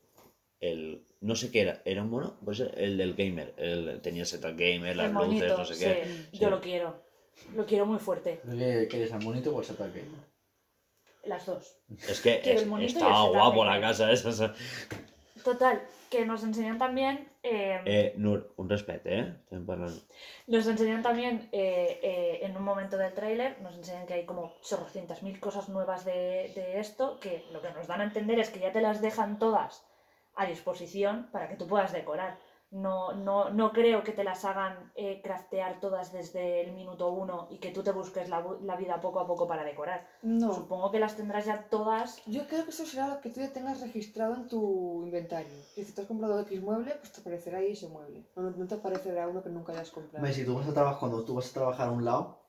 el. 0.59 1.05
No 1.19 1.35
sé 1.35 1.51
qué 1.51 1.61
era. 1.61 1.81
¿Era 1.85 2.01
un 2.01 2.09
mono? 2.09 2.37
Pues 2.43 2.59
el 2.61 2.97
del 2.97 3.13
gamer. 3.13 3.53
El, 3.57 4.01
tenía 4.01 4.25
setup 4.25 4.57
gamer, 4.57 4.95
las 4.95 5.07
el 5.07 5.13
luces, 5.13 5.57
no 5.57 5.65
sé 5.65 5.75
sí, 5.75 5.85
qué. 5.85 6.37
yo 6.39 6.49
lo 6.49 6.59
quiero. 6.61 7.10
Lo 7.55 7.65
quiero 7.65 7.85
muy 7.85 7.99
fuerte. 7.99 8.39
¿Qué 8.43 8.87
quieres 8.89 9.11
al 9.13 9.23
monito 9.23 9.55
o 9.55 9.59
al 9.59 9.65
ataque? 9.65 10.03
Las 11.25 11.45
dos. 11.45 11.75
Es 12.07 12.21
que 12.21 12.41
es- 12.53 12.65
estaba 12.97 13.23
guapo 13.29 13.63
la 13.65 13.79
casa 13.81 14.11
esa. 14.11 14.29
esa. 14.29 14.53
Total, 15.43 15.81
que 16.09 16.25
nos 16.25 16.43
enseñan 16.43 16.77
también. 16.77 17.27
eh, 17.43 17.81
Eh, 17.85 18.13
Nur, 18.17 18.53
un 18.57 18.69
respeto, 18.69 19.09
¿eh? 19.09 19.33
Nos 20.47 20.67
enseñan 20.67 21.01
también, 21.01 21.49
eh, 21.51 21.99
eh, 22.03 22.39
en 22.43 22.55
un 22.55 22.63
momento 22.63 22.97
del 22.97 23.13
tráiler, 23.13 23.59
nos 23.61 23.75
enseñan 23.75 24.05
que 24.05 24.13
hay 24.13 24.25
como 24.25 24.53
chorrocientas 24.61 25.23
mil 25.23 25.39
cosas 25.39 25.67
nuevas 25.69 26.05
de, 26.05 26.51
de 26.55 26.79
esto, 26.79 27.19
que 27.19 27.43
lo 27.51 27.61
que 27.61 27.71
nos 27.71 27.87
dan 27.87 28.01
a 28.01 28.03
entender 28.03 28.39
es 28.39 28.49
que 28.49 28.59
ya 28.59 28.71
te 28.71 28.81
las 28.81 29.01
dejan 29.01 29.39
todas 29.39 29.83
a 30.35 30.45
disposición 30.45 31.29
para 31.31 31.49
que 31.49 31.55
tú 31.55 31.67
puedas 31.67 31.91
decorar. 31.91 32.37
No, 32.71 33.11
no, 33.13 33.49
no 33.49 33.73
creo 33.73 34.01
que 34.01 34.13
te 34.13 34.23
las 34.23 34.45
hagan 34.45 34.93
eh, 34.95 35.21
craftear 35.21 35.81
todas 35.81 36.13
desde 36.13 36.61
el 36.61 36.71
minuto 36.71 37.11
uno 37.11 37.47
y 37.51 37.59
que 37.59 37.71
tú 37.71 37.83
te 37.83 37.91
busques 37.91 38.29
la, 38.29 38.45
la 38.61 38.77
vida 38.77 39.01
poco 39.01 39.19
a 39.19 39.27
poco 39.27 39.45
para 39.45 39.65
decorar. 39.65 40.07
No. 40.21 40.53
Supongo 40.53 40.89
que 40.89 40.99
las 40.99 41.17
tendrás 41.17 41.45
ya 41.45 41.67
todas. 41.69 42.21
Yo 42.27 42.47
creo 42.47 42.63
que 42.63 42.69
eso 42.69 42.85
será 42.85 43.09
lo 43.09 43.19
que 43.19 43.29
tú 43.29 43.41
ya 43.41 43.51
tengas 43.51 43.81
registrado 43.81 44.35
en 44.35 44.47
tu 44.47 45.03
inventario. 45.03 45.51
Y 45.75 45.83
si 45.83 45.91
te 45.93 46.01
has 46.01 46.07
comprado 46.07 46.39
X 46.39 46.61
mueble, 46.61 46.95
pues 46.95 47.11
te 47.11 47.19
aparecerá 47.19 47.57
ahí 47.57 47.73
ese 47.73 47.89
mueble. 47.89 48.25
No, 48.37 48.49
no 48.49 48.65
te 48.67 48.75
aparecerá 48.75 49.27
uno 49.27 49.43
que 49.43 49.49
nunca 49.49 49.73
hayas 49.73 49.91
comprado. 49.91 50.25
Si 50.27 50.45
tú 50.45 50.55
vas 50.55 50.67
a 50.69 50.73
trabajar, 50.73 50.99
cuando 50.99 51.25
tú 51.25 51.35
vas 51.35 51.49
a 51.49 51.53
trabajar 51.53 51.89
a 51.89 51.91
un 51.91 52.05
lado, 52.05 52.39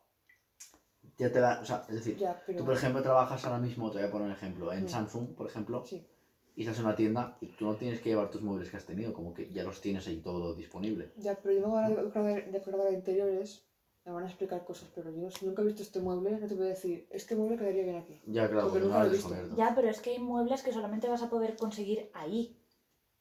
ya 1.19 1.33
te 1.33 1.41
da, 1.41 1.61
o 1.61 1.65
sea, 1.65 1.85
es 1.89 1.97
decir, 1.97 2.17
Ya, 2.17 2.41
pero... 2.47 2.59
tú 2.61 2.65
por 2.65 2.75
ejemplo 2.75 3.03
trabajas 3.03 3.45
ahora 3.45 3.59
mismo, 3.59 3.91
te 3.91 3.99
voy 3.99 4.07
a 4.07 4.11
poner 4.13 4.29
un 4.29 4.33
ejemplo, 4.35 4.73
en 4.73 4.85
Mm. 4.85 4.89
Samsung, 4.89 5.35
por 5.35 5.49
ejemplo, 5.49 5.85
Sí. 5.85 6.09
Y 6.55 6.63
estás 6.63 6.79
en 6.79 6.85
una 6.87 6.97
tienda 6.97 7.37
y 7.41 7.47
tú 7.49 7.65
no 7.67 7.75
tienes 7.77 8.01
que 8.01 8.11
llevar 8.11 8.31
tus 8.31 8.43
muebles 8.43 8.71
que 8.71 8.77
has 8.77 8.85
tenido, 8.85 9.13
como 9.13 9.33
que 9.35 9.51
ya 9.53 9.63
los 9.65 9.81
tienes 9.81 10.07
ahí 10.07 10.21
todo 10.21 10.55
disponible. 10.55 11.13
Ya, 11.17 11.35
pero 11.35 11.55
yo 11.55 11.61
me 11.63 11.67
voy 11.69 11.83
a 11.85 11.89
decorar, 11.89 12.51
decorar 12.51 12.81
de 12.89 12.93
interiores, 12.95 13.65
me 14.05 14.13
van 14.13 14.25
a 14.25 14.27
explicar 14.27 14.65
cosas, 14.65 14.91
pero 14.95 15.11
yo 15.11 15.31
si 15.31 15.47
nunca 15.47 15.63
he 15.63 15.67
visto 15.67 15.83
este 15.83 16.01
mueble, 16.01 16.39
no 16.39 16.47
te 16.47 16.55
voy 16.55 16.67
a 16.67 16.71
decir, 16.71 17.07
este 17.11 17.37
mueble 17.37 17.57
quedaría 17.57 17.85
bien 17.85 17.97
aquí. 17.97 18.21
Ya, 18.27 18.49
claro, 18.49 18.69
Porque 18.69 18.81
porque 18.81 18.93
no 18.93 19.01
lo 19.01 19.07
he 19.07 19.11
visto. 19.11 19.57
Ya, 19.57 19.73
pero 19.75 19.89
es 19.89 20.01
que 20.01 20.11
hay 20.11 20.19
muebles 20.19 20.63
que 20.63 20.73
solamente 20.73 21.09
vas 21.09 21.23
a 21.23 21.31
poder 21.31 21.57
conseguir 21.57 22.11
ahí. 22.13 22.59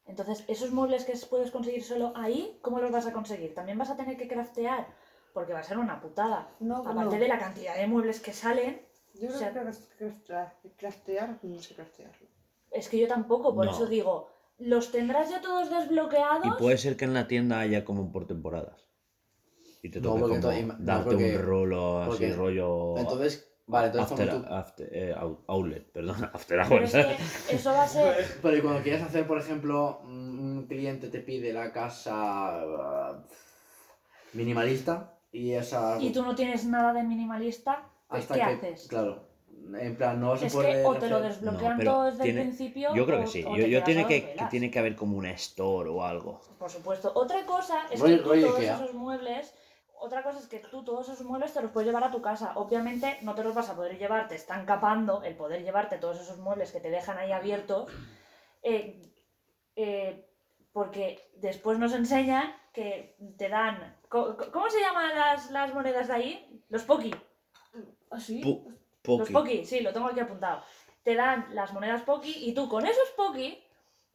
Entonces, 0.05 0.43
esos 0.47 0.71
muebles 0.71 1.05
que 1.05 1.13
puedes 1.29 1.51
conseguir 1.51 1.83
solo 1.83 2.11
ahí, 2.15 2.57
¿cómo 2.63 2.79
los 2.79 2.91
vas 2.91 3.05
a 3.05 3.13
conseguir? 3.13 3.53
También 3.53 3.77
vas 3.77 3.91
a 3.91 3.95
tener 3.95 4.17
que 4.17 4.27
craftear, 4.27 4.87
porque 5.33 5.53
va 5.53 5.59
a 5.59 5.63
ser 5.63 5.77
una 5.77 6.01
putada. 6.01 6.49
No, 6.59 6.77
Aparte 6.77 7.15
no. 7.15 7.21
de 7.21 7.27
la 7.27 7.37
cantidad 7.39 7.77
de 7.77 7.85
muebles 7.87 8.19
que 8.19 8.33
salen, 8.33 8.81
Yo 9.13 9.27
creo 9.27 9.35
o 9.35 9.37
sea- 9.39 9.53
que 9.53 9.59
craftear, 9.99 10.55
craftear, 10.77 11.39
no 11.43 11.61
sé 11.61 11.75
craftearlo. 11.75 12.27
Es 12.72 12.89
que 12.89 12.98
yo 12.99 13.07
tampoco, 13.07 13.53
por 13.53 13.65
No. 13.65 13.72
eso 13.72 13.85
digo, 13.88 14.30
¿los 14.57 14.91
tendrás 14.91 15.30
ya 15.30 15.41
todos 15.41 15.69
desbloqueados? 15.69 16.45
Y 16.45 16.52
puede 16.60 16.77
ser 16.77 16.95
que 16.98 17.06
en 17.06 17.14
la 17.14 17.27
tienda 17.27 17.60
haya 17.60 17.84
como 17.85 18.11
por 18.11 18.26
temporadas. 18.27 18.89
Y 19.84 19.89
te 19.89 19.99
No, 19.99 20.10
toque 20.10 20.19
porque 20.22 20.39
como 20.39 20.52
entonces- 20.53 20.80
no, 20.80 20.85
darte 20.85 21.10
porque- 21.10 21.35
un 21.38 21.41
rolo 21.41 21.98
así, 22.02 22.10
porque- 22.10 22.34
rollo. 22.34 22.98
Entonces, 22.98 23.52
vale, 23.65 23.88
entonces 23.88 24.11
after, 24.11 24.27
cuando 24.30 24.48
tú- 24.48 24.53
after- 24.53 24.89
eh, 24.91 25.14
out- 25.18 25.39
outlet, 25.48 25.91
perdón, 25.91 26.15
after 26.34 26.60
Pero 26.68 26.76
hours. 26.76 26.93
es 26.93 27.06
que 27.48 27.56
eso 27.56 27.72
va 27.72 27.84
a 27.84 27.88
ser... 27.88 28.15
Pero 28.43 28.57
y 28.57 28.61
cuando 28.61 28.81
quieres 28.84 29.02
hacer, 29.02 29.26
por 29.26 29.39
ejemplo, 29.39 30.02
un 30.03 30.65
cliente 30.69 31.07
te 31.10 31.19
pide 31.19 31.52
la 31.52 31.72
casa 31.73 32.64
uh, 32.64 33.23
minimalista 34.34 35.18
y 35.31 35.52
esa... 35.53 35.98
Y 35.99 36.11
tú 36.14 36.23
no 36.23 36.35
tienes 36.35 36.65
nada 36.65 36.93
de 36.93 37.03
minimalista, 37.03 37.89
pues 38.07 38.22
hasta 38.23 38.34
¿qué 38.35 38.39
que, 38.60 38.68
haces? 38.68 38.88
Claro, 38.88 39.27
en 39.79 39.95
plan, 39.95 40.19
no 40.19 40.29
vas 40.31 40.43
a 40.43 40.47
Es 40.47 40.53
poder 40.53 40.81
que 40.81 40.85
o 40.85 40.95
te 40.95 41.09
lo 41.09 41.21
desbloquean 41.21 41.77
No, 41.77 41.83
todo 41.83 42.03
desde 42.05 42.23
tiene- 42.23 42.41
el 42.41 42.47
principio. 42.47 42.93
Yo 42.95 43.05
creo 43.05 43.19
que 43.21 43.27
sí. 43.27 43.43
o 43.47 43.55
Yo, 43.55 43.83
tiene 43.83 44.05
que, 44.07 44.35
tiene 44.49 44.69
que 44.71 44.79
haber 44.79 44.95
como 44.95 45.17
una 45.17 45.31
store 45.31 45.89
o 45.89 46.03
algo. 46.03 46.41
Por 46.59 46.69
supuesto. 46.69 47.11
Otra 47.15 47.45
cosa 47.45 47.81
es 47.91 48.01
que 48.01 48.17
tú 48.17 48.23
todos 48.23 48.55
Ikea. 48.57 48.75
esos 48.75 48.93
muebles. 48.93 49.53
Otra 50.03 50.23
cosa 50.23 50.39
es 50.39 50.47
que 50.47 50.57
tú 50.59 50.83
todos 50.83 51.07
esos 51.09 51.25
muebles 51.25 51.53
te 51.53 51.61
los 51.61 51.69
puedes 51.71 51.88
llevar 51.88 52.03
a 52.03 52.11
tu 52.11 52.21
casa. 52.21 52.53
Obviamente 52.55 53.17
no 53.21 53.35
te 53.35 53.43
los 53.43 53.53
vas 53.53 53.69
a 53.69 53.75
poder 53.75 53.97
llevar, 53.99 54.27
te 54.27 54.33
están 54.35 54.65
capando 54.65 55.21
el 55.23 55.35
poder 55.35 55.63
llevarte 55.63 55.97
todos 55.99 56.19
esos 56.19 56.38
muebles 56.39 56.71
que 56.71 56.79
te 56.79 56.89
dejan 56.89 57.17
ahí 57.19 57.31
abiertos. 57.31 57.91
eh, 58.63 58.99
eh, 59.75 60.27
porque 60.73 61.31
después 61.38 61.77
nos 61.79 61.93
enseñan 61.93 62.53
que 62.73 63.15
te 63.38 63.49
dan. 63.49 63.97
¿Cómo 64.09 64.69
se 64.69 64.79
llaman 64.79 65.13
las, 65.15 65.51
las 65.51 65.73
monedas 65.73 66.07
de 66.07 66.13
ahí? 66.13 66.63
Los 66.69 66.83
Poki. 66.83 67.13
¿Ah, 68.09 68.19
Pu- 69.03 69.17
Los 69.19 69.29
Poki. 69.29 69.33
Poki, 69.33 69.65
sí, 69.65 69.79
lo 69.81 69.93
tengo 69.93 70.07
aquí 70.07 70.19
apuntado. 70.19 70.61
Te 71.03 71.15
dan 71.15 71.47
las 71.53 71.73
monedas 71.73 72.03
Poki 72.03 72.33
y 72.49 72.53
tú 72.53 72.69
con 72.69 72.85
esos 72.85 73.09
Poki, 73.17 73.57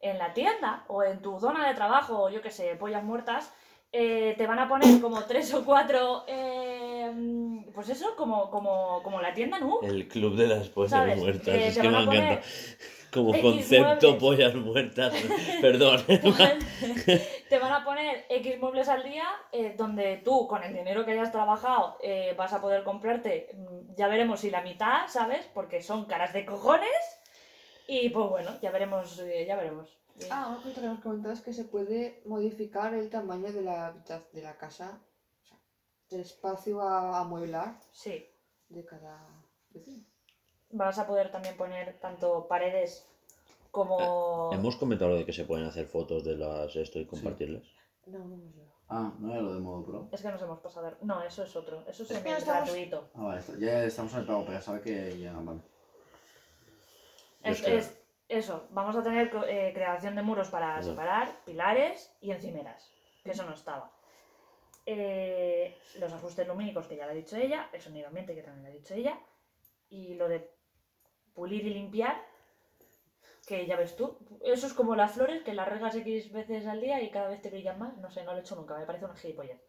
en 0.01 0.19
la 0.19 0.33
tienda 0.35 0.85
o 0.89 1.03
en 1.03 1.21
tu 1.21 1.39
zona 1.41 1.67
de 1.67 1.75
trabajo, 1.75 2.25
o 2.25 2.31
yo 2.31 2.43
que 2.43 2.51
sé, 2.51 2.77
pollas 2.77 3.03
muertas, 3.03 3.53
eh, 3.93 4.35
te 4.37 4.47
van 4.47 4.59
a 4.59 4.69
poner 4.69 5.01
como 5.01 5.23
tres 5.25 5.53
o 5.55 5.65
cuatro, 5.65 6.25
eh, 6.29 7.65
pues 7.75 7.89
eso, 7.89 8.15
como, 8.17 8.51
como, 8.51 9.03
como 9.03 9.21
la 9.21 9.33
tienda 9.35 9.59
Nu. 9.59 9.81
El 9.83 10.07
club 10.09 10.37
de 10.37 10.47
las 10.49 10.69
pollas 10.69 10.91
¿Sabes? 10.91 11.19
muertas. 11.19 11.49
Eh, 11.49 11.69
es 11.69 11.79
que 11.79 11.89
me 11.89 12.03
encanta. 12.03 12.43
Como 13.17 13.35
X 13.35 13.43
concepto, 13.43 14.11
muebles. 14.11 14.21
pollas 14.21 14.55
muertas. 14.55 15.15
Perdón. 15.61 16.05
te 17.49 17.59
van 17.59 17.73
a 17.73 17.85
poner 17.85 18.27
X 18.29 18.61
muebles 18.61 18.89
al 18.89 19.03
día 19.03 19.25
eh, 19.53 19.75
donde 19.77 20.19
tú, 20.19 20.47
con 20.47 20.63
el 20.63 20.75
dinero 20.75 21.05
que 21.05 21.13
hayas 21.13 21.33
trabajado, 21.33 21.97
eh, 22.03 22.35
vas 22.37 22.53
a 22.53 22.61
poder 22.61 22.85
comprarte, 22.85 23.51
mm, 23.55 23.95
ya 23.97 24.09
veremos 24.09 24.41
si 24.41 24.51
la 24.51 24.63
mitad, 24.63 25.09
¿sabes? 25.09 25.47
Porque 25.55 25.83
son 25.83 26.05
caras 26.05 26.33
de 26.33 26.45
cojones. 26.45 27.21
Y 27.89 28.09
pues 28.11 28.29
bueno, 28.29 28.51
ya 28.61 28.71
veremos, 28.71 29.19
eh, 29.21 29.45
ya 29.47 29.57
veremos. 29.57 29.97
Ah, 30.31 30.49
una 30.49 30.63
cosa 30.63 30.81
que 30.81 30.87
nos 30.87 31.01
comentado 31.01 31.35
es 31.35 31.41
que 31.41 31.53
se 31.53 31.65
puede 31.65 32.23
modificar 32.25 32.95
el 32.95 33.11
tamaño 33.11 33.53
de 33.53 33.63
la, 33.63 33.95
de 34.33 34.43
la 34.43 34.57
casa, 34.57 35.01
o 35.43 35.47
sea, 35.47 35.59
del 36.11 36.21
espacio 36.21 36.81
a 36.81 37.21
amueblar 37.21 37.79
Sí, 37.93 38.27
de 38.69 38.85
cada 38.85 39.23
vecino. 39.71 40.16
Vas 40.71 40.99
a 40.99 41.07
poder 41.07 41.31
también 41.31 41.57
poner 41.57 41.99
tanto 42.01 42.47
paredes 42.49 43.07
como... 43.71 44.51
Hemos 44.53 44.77
comentado 44.77 45.11
lo 45.13 45.17
de 45.19 45.25
que 45.27 45.33
se 45.33 45.45
pueden 45.45 45.67
hacer 45.67 45.87
fotos 45.87 46.25
de 46.25 46.37
las 46.37 46.75
esto 46.77 46.99
y 46.99 47.07
compartirlas. 47.07 47.63
No, 48.07 48.19
no 48.21 48.35
hemos 48.35 48.55
llegado. 48.55 48.77
Ah, 48.89 49.13
no 49.19 49.33
era 49.33 49.43
lo 49.43 49.55
de 49.55 49.61
modo 49.61 49.85
pro. 49.85 50.09
Es 50.13 50.23
que 50.23 50.29
nos 50.29 50.41
hemos 50.43 50.61
pasado... 50.61 50.91
de- 50.91 50.97
No, 51.03 51.23
eso 51.23 51.43
es 51.43 51.55
otro. 51.57 51.81
Eso 51.89 52.05
es 52.05 52.11
Es 52.11 52.25
el 52.25 52.27
estamos- 52.27 52.65
gratuito. 52.69 53.09
Ah, 53.15 53.23
vale, 53.25 53.43
ya 53.59 53.85
estamos 53.85 54.13
en 54.15 54.21
el 54.21 54.27
pago, 54.27 54.45
pero 54.47 54.61
sabe 54.61 54.81
que 54.81 55.19
ya, 55.19 55.33
vale. 55.33 55.61
Es, 57.43 57.59
Es 57.61 57.65
que- 57.65 57.77
es- 57.79 58.03
eso, 58.29 58.67
vamos 58.71 58.97
a 58.97 59.03
tener 59.05 59.31
eh, 59.49 59.71
creación 59.75 60.17
de 60.17 60.23
muros 60.23 60.49
para 60.49 60.81
Eso. 60.81 60.91
separar, 60.91 61.33
pilares 61.45 62.13
y 62.21 62.31
encimeras, 62.33 62.93
que 63.23 63.31
eso 63.31 63.45
no 63.45 63.55
estaba. 63.55 63.93
Eh, 64.85 65.77
los 65.99 66.13
ajustes 66.13 66.47
lumínicos, 66.47 66.87
que 66.87 66.97
ya 66.97 67.07
lo 67.07 67.13
ha 67.13 67.15
dicho 67.15 67.37
ella, 67.37 67.69
el 67.73 67.81
sonido 67.81 68.09
ambiente, 68.09 68.35
que 68.35 68.43
también 68.43 68.65
lo 68.65 68.71
ha 68.71 68.73
dicho 68.73 68.95
ella, 68.95 69.19
y 69.91 70.15
lo 70.15 70.29
de 70.29 70.51
pulir 71.37 71.65
y 71.65 71.75
limpiar, 71.75 72.17
que 73.47 73.65
ya 73.67 73.77
ves 73.77 73.95
tú, 73.95 74.19
eso 74.45 74.67
es 74.67 74.73
como 74.73 74.97
las 74.97 75.13
flores, 75.13 75.45
que 75.45 75.55
las 75.55 75.69
regas 75.69 75.95
X 75.95 76.33
veces 76.33 76.67
al 76.67 76.81
día 76.81 77.01
y 77.01 77.11
cada 77.11 77.29
vez 77.29 77.41
te 77.41 77.51
brillan 77.51 77.79
más, 77.79 77.97
no 77.99 78.11
sé, 78.11 78.25
no 78.25 78.33
lo 78.33 78.39
he 78.39 78.41
hecho 78.41 78.57
nunca, 78.57 78.77
me 78.77 78.87
parece 78.87 79.05
una 79.05 79.15
gilipollez. 79.15 79.61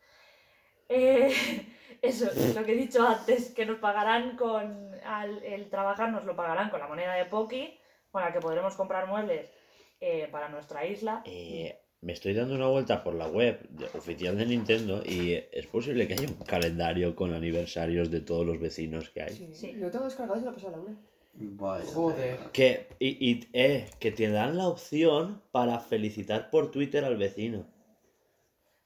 Eh, 0.90 1.32
eso, 2.02 2.32
lo 2.56 2.66
que 2.66 2.72
he 2.72 2.76
dicho 2.78 3.08
antes, 3.08 3.54
que 3.54 3.66
nos 3.66 3.78
pagarán 3.78 4.36
con, 4.36 4.96
al, 5.06 5.44
el 5.44 5.70
trabajar 5.70 6.12
nos 6.12 6.26
lo 6.26 6.36
pagarán 6.36 6.72
con 6.72 6.80
la 6.80 6.88
moneda 6.88 7.14
de 7.14 7.26
Poki, 7.26 7.78
con 8.10 8.24
la 8.24 8.34
que 8.34 8.40
podremos 8.40 8.76
comprar 8.76 9.08
muebles 9.08 9.52
eh, 10.00 10.28
para 10.32 10.50
nuestra 10.50 10.86
isla. 10.86 11.22
Eh, 11.26 11.78
me 12.02 12.14
estoy 12.14 12.34
dando 12.34 12.56
una 12.56 12.68
vuelta 12.68 13.04
por 13.04 13.16
la 13.16 13.28
web 13.28 13.60
oficial 13.96 14.38
de 14.38 14.46
Nintendo 14.46 15.04
y 15.04 15.34
es 15.52 15.68
posible 15.68 16.08
que 16.08 16.14
haya 16.14 16.28
un 16.28 16.46
calendario 16.46 17.16
con 17.16 17.34
aniversarios 17.34 18.10
de 18.10 18.22
todos 18.22 18.46
los 18.46 18.60
vecinos 18.60 19.10
que 19.10 19.24
hay. 19.24 19.36
Sí, 19.36 19.54
Sí. 19.54 19.72
Lo 19.74 19.92
tengo 19.92 20.06
descargado 20.06 20.40
y 20.40 20.46
lo 20.46 20.54
pasé 20.54 20.68
a 20.68 20.72
Laura. 20.72 20.94
Vaya. 21.40 21.86
Joder. 21.94 22.40
Que, 22.52 22.88
y, 23.00 23.30
y, 23.32 23.50
eh, 23.54 23.90
que 24.00 24.12
te 24.12 24.30
dan 24.30 24.58
la 24.58 24.68
opción 24.68 25.44
para 25.52 25.80
felicitar 25.80 26.50
por 26.50 26.72
Twitter 26.72 27.06
al 27.06 27.18
vecino. 27.18 27.68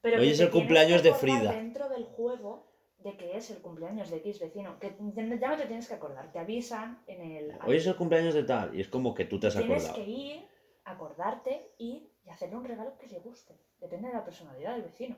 Pero 0.02 0.20
Hoy 0.20 0.30
es 0.30 0.40
el 0.40 0.50
tienes 0.50 0.54
cumpleaños 0.54 1.04
de 1.04 1.14
Frida. 1.14 1.52
Dentro 1.54 1.88
del 1.90 2.04
juego 2.06 2.68
de 3.00 3.16
que 3.18 3.38
es 3.38 3.50
el 3.52 3.62
cumpleaños 3.62 4.10
de 4.10 4.18
X 4.18 4.40
vecino. 4.40 4.80
Que 4.80 4.96
ya 5.16 5.50
no 5.50 5.58
te 5.58 5.66
tienes 5.66 5.88
que 5.88 5.94
acordar. 5.94 6.32
Te 6.32 6.40
avisan 6.40 7.02
en 7.08 7.22
el. 7.22 7.58
Hoy 7.66 7.78
es 7.78 7.88
el 7.88 7.96
cumpleaños 7.96 8.34
de 8.34 8.44
tal 8.44 8.76
y 8.76 8.82
es 8.82 8.88
como 8.90 9.14
que 9.14 9.26
tú 9.26 9.40
te 9.40 9.48
has 9.48 9.56
Tienes 9.56 9.86
acordado. 9.86 10.06
que 10.06 10.12
ir, 10.12 10.48
acordarte, 10.84 11.74
ir 11.78 12.12
y 12.26 12.30
hacerle 12.30 12.58
un 12.58 12.66
regalo 12.66 12.98
que 12.98 13.08
le 13.08 13.20
guste. 13.20 13.58
Depende 13.80 14.10
de 14.10 14.14
la 14.16 14.26
personalidad 14.26 14.74
del 14.74 14.84
vecino. 14.84 15.16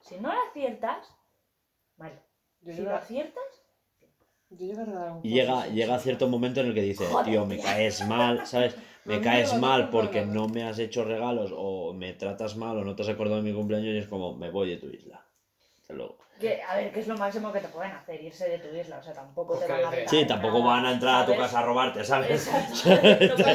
Si 0.00 0.16
no 0.18 0.32
lo 0.32 0.40
aciertas. 0.50 1.12
Yo 2.60 2.72
Si 2.72 2.82
lo 2.82 2.94
aciertas, 2.94 3.44
yo 3.98 4.06
llego 4.06 4.12
a 4.12 4.14
regalar 4.16 4.32
un 4.32 4.35
Y 5.22 5.30
llega, 5.30 5.66
llega 5.66 5.98
cierto 5.98 6.28
momento 6.28 6.60
en 6.60 6.68
el 6.68 6.74
que 6.74 6.82
dice, 6.82 7.04
tío, 7.24 7.46
me 7.46 7.58
caes 7.58 8.06
mal, 8.06 8.46
¿sabes? 8.46 8.76
Me 9.06 9.20
caes 9.20 9.56
mal 9.60 9.90
porque 9.90 10.26
no 10.26 10.48
me 10.48 10.64
has 10.64 10.80
hecho 10.80 11.04
regalos 11.04 11.52
o 11.54 11.92
me 11.92 12.12
tratas 12.14 12.56
mal 12.56 12.76
o 12.76 12.84
no 12.84 12.96
te 12.96 13.02
has 13.02 13.08
acordado 13.08 13.36
de 13.36 13.48
mi 13.48 13.56
cumpleaños 13.56 13.94
y 13.94 13.98
es 13.98 14.08
como, 14.08 14.36
me 14.36 14.50
voy 14.50 14.70
de 14.70 14.78
tu 14.78 14.88
isla. 14.88 15.24
Hasta 15.80 15.94
luego. 15.94 16.18
Que, 16.40 16.60
a 16.62 16.76
ver, 16.76 16.92
que 16.92 17.00
es 17.00 17.06
lo 17.08 17.16
máximo 17.16 17.52
que 17.52 17.60
te 17.60 17.68
pueden 17.68 17.92
hacer, 17.92 18.22
irse 18.22 18.48
de 18.48 18.58
tu 18.58 18.74
isla. 18.76 18.98
O 18.98 19.02
sea, 19.02 19.12
tampoco 19.12 19.56
te 19.58 19.66
van 19.66 19.72
a 19.84 19.90
regalar 19.90 20.08
Sí, 20.08 20.24
tampoco 20.26 20.62
van 20.62 20.86
a 20.86 20.92
entrar 20.92 21.22
a 21.22 21.26
tu 21.26 21.36
casa 21.36 21.60
a 21.60 21.62
robarte, 21.62 22.04
¿sabes? 22.04 22.46
Exacto. 22.48 22.94
Te 23.36 23.52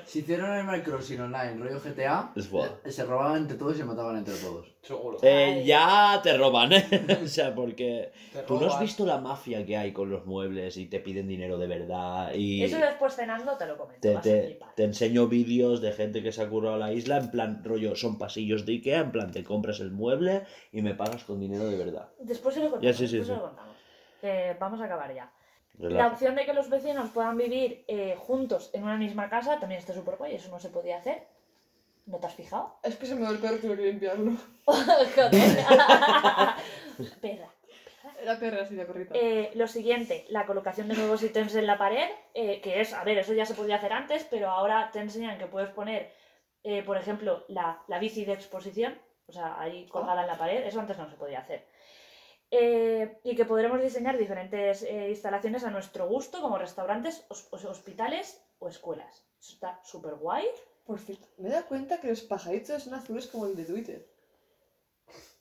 Si 0.06 0.20
hicieron 0.20 0.52
Animal 0.52 0.84
Crossing 0.84 1.20
online, 1.20 1.56
rollo 1.58 1.80
GTA, 1.80 2.32
Es 2.36 2.48
eh, 2.54 2.92
se 2.92 3.06
robaban 3.06 3.38
entre 3.38 3.58
todos 3.58 3.74
y 3.76 3.80
se 3.80 3.84
mataban 3.86 4.18
entre 4.18 4.36
todos. 4.36 4.68
Seguro. 4.84 5.18
Eh, 5.24 5.64
ya 5.66 6.20
te 6.22 6.38
roban, 6.38 6.72
¿eh? 6.74 6.88
O 7.24 7.28
sea, 7.28 7.54
porque 7.56 8.12
Te 8.32 8.44
tú 8.44 8.54
no 8.54 8.60
has 8.62 8.74
roban. 8.74 8.82
visto 8.84 9.06
la 9.06 9.18
mafia 9.18 9.66
que 9.66 9.76
hay 9.76 9.92
con 9.94 10.12
los 10.12 10.26
muebles 10.28 10.78
y 10.78 10.86
te 10.86 11.00
piden 11.00 11.28
dinero 11.28 11.58
de 11.58 11.66
verdad 11.68 12.25
y 12.34 12.64
Eso 12.64 12.78
después 12.78 13.16
cenando 13.16 13.58
te 13.58 13.66
lo 13.66 13.78
comento. 13.78 14.22
te, 14.22 14.60
enseño 14.78 15.28
vídeos 15.28 15.82
de 15.82 15.92
gente 15.92 16.24
que 16.24 16.32
se 16.32 16.42
ha 16.42 16.50
currado 16.50 16.78
la 16.78 16.94
isla 16.94 17.18
en 17.18 17.32
plan 17.32 17.64
rollo, 17.64 17.96
son 17.96 18.18
pasillos 18.18 18.66
de 18.66 18.74
Ikea, 18.74 19.00
en 19.00 19.12
plan 19.12 19.32
te 19.32 19.44
compras 19.44 19.80
el 19.80 19.92
mueble 19.92 20.44
y 20.72 20.82
me 20.82 20.96
pagas 20.96 21.24
con 21.24 21.40
dinero 21.40 21.68
de 21.68 21.78
verdad. 21.78 22.10
Después 22.20 22.56
se 22.56 22.62
lo 22.62 22.72
contamos. 22.72 22.86
Ya, 22.86 22.94
sí, 22.94 23.08
sí, 23.08 23.18
después 23.18 23.28
se 23.28 23.34
sí. 23.34 23.40
lo 23.40 23.48
contamos. 23.48 23.76
Que 24.22 24.56
vamos 24.60 24.82
a 24.82 24.86
acabar 24.86 25.14
ya. 25.14 25.32
La 25.78 26.08
opción 26.08 26.36
de 26.36 26.46
que 26.46 26.54
los 26.54 26.70
vecinos 26.70 27.10
puedan 27.10 27.38
vivir 27.38 27.84
eh, 27.88 28.16
juntos 28.18 28.70
en 28.74 28.84
una 28.84 28.98
misma 28.98 29.30
casa 29.30 29.60
también 29.60 29.80
está 29.80 29.94
súper 29.94 30.16
guay. 30.16 30.36
Eso 30.36 30.50
no 30.50 30.60
se 30.60 30.70
podía 30.70 30.98
hacer. 30.98 31.28
¿No 32.06 32.20
te 32.20 32.28
has 32.28 32.36
fijado? 32.36 32.78
Es 32.84 32.96
que 32.96 33.08
se 33.08 33.16
me 33.16 33.22
dio 33.22 33.32
el 33.32 33.40
perro, 33.40 33.60
que 33.60 33.76
limpiarlo. 33.76 34.34
Joder. 34.66 35.08
Perra. 37.22 37.50
Era 38.26 38.40
perra 38.40 38.64
así 38.64 38.76
de 38.76 38.86
perrita. 38.86 39.14
Eh, 39.16 39.52
lo 39.54 39.68
siguiente, 39.68 40.26
la 40.30 40.46
colocación 40.50 40.88
de 40.88 40.96
nuevos 40.96 41.22
ítems 41.22 41.54
en 41.56 41.68
la 41.68 41.78
pared, 41.78 42.10
eh, 42.34 42.60
que 42.64 42.82
es, 42.82 42.92
a 42.94 43.04
ver, 43.04 43.18
eso 43.20 43.34
ya 43.34 43.46
se 43.46 43.54
podía 43.54 43.76
hacer 43.76 43.94
antes, 43.94 44.24
pero 44.32 44.50
ahora 44.50 44.90
te 44.92 45.00
enseñan 45.00 45.38
que 45.38 45.46
puedes 45.46 45.70
poner, 45.70 46.12
eh, 46.64 46.82
por 46.84 46.98
ejemplo, 46.98 47.46
la, 47.50 47.84
la 47.88 48.00
bici 48.00 48.26
de 48.26 48.34
exposición, 48.34 49.00
o 49.28 49.32
sea, 49.32 49.60
ahí 49.62 49.88
colgada 49.88 50.22
en 50.22 50.28
la 50.28 50.38
pared, 50.40 50.66
eso 50.66 50.80
antes 50.80 50.98
no 50.98 51.08
se 51.10 51.18
podía 51.18 51.40
hacer. 51.40 51.68
Y 53.30 53.36
que 53.36 53.46
podremos 53.46 53.82
diseñar 53.82 54.18
diferentes 54.18 54.82
instalaciones 55.16 55.64
a 55.66 55.70
nuestro 55.72 56.08
gusto, 56.08 56.42
como 56.42 56.58
restaurantes, 56.58 57.26
hos- 57.30 57.48
hos- 57.52 57.66
hospitales 57.66 58.42
o 58.60 58.70
escuelas. 58.70 59.14
Eso 59.42 59.54
está 59.54 59.80
súper 59.84 60.16
guay. 60.16 60.46
Por 60.86 61.00
cierto, 61.00 61.28
me 61.38 61.50
he 61.50 61.52
dado 61.52 61.66
cuenta 61.68 62.00
que 62.00 62.08
los 62.08 62.22
pajaritos 62.22 62.84
son 62.84 62.94
azules 62.94 63.28
como 63.28 63.46
el 63.48 63.56
de 63.56 63.66
Twitter. 63.66 64.08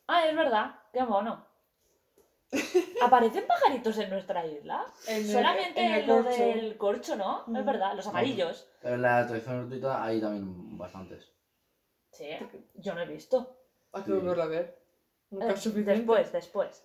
Ah, 0.09 0.27
es 0.27 0.35
verdad, 0.37 0.75
qué 0.93 1.03
mono. 1.05 1.47
¿Aparecen 3.03 3.47
pajaritos 3.47 3.99
en 3.99 4.11
nuestra 4.11 4.47
isla? 4.47 4.85
En 5.09 5.17
el- 5.17 5.27
Solamente 5.31 5.85
en 5.85 5.93
el 5.95 6.07
lo 6.07 6.23
corcho. 6.23 6.43
del 6.43 6.77
corcho, 6.77 7.17
¿no? 7.17 7.41
Es 7.43 7.63
Mm. 7.63 7.65
verdad, 7.67 7.95
los 7.95 8.07
amarillos. 8.07 8.69
Pero 8.81 8.95
en 8.95 9.03
la 9.03 9.19
actualización 9.19 9.61
gratuita 9.63 10.05
hay 10.05 10.21
también 10.21 10.79
bastantes. 10.79 11.31
Sí, 12.13 12.29
yo 12.75 12.95
no 12.95 13.01
he 13.03 13.07
visto. 13.07 13.59
Hay 13.93 14.03
que 14.03 14.11
Sí. 14.11 14.17
volverlo 14.17 14.43
a 14.43 14.47
ver. 14.47 14.79
Nunca 15.31 15.47
Eh, 15.51 15.55
después, 15.85 16.33
después. 16.33 16.85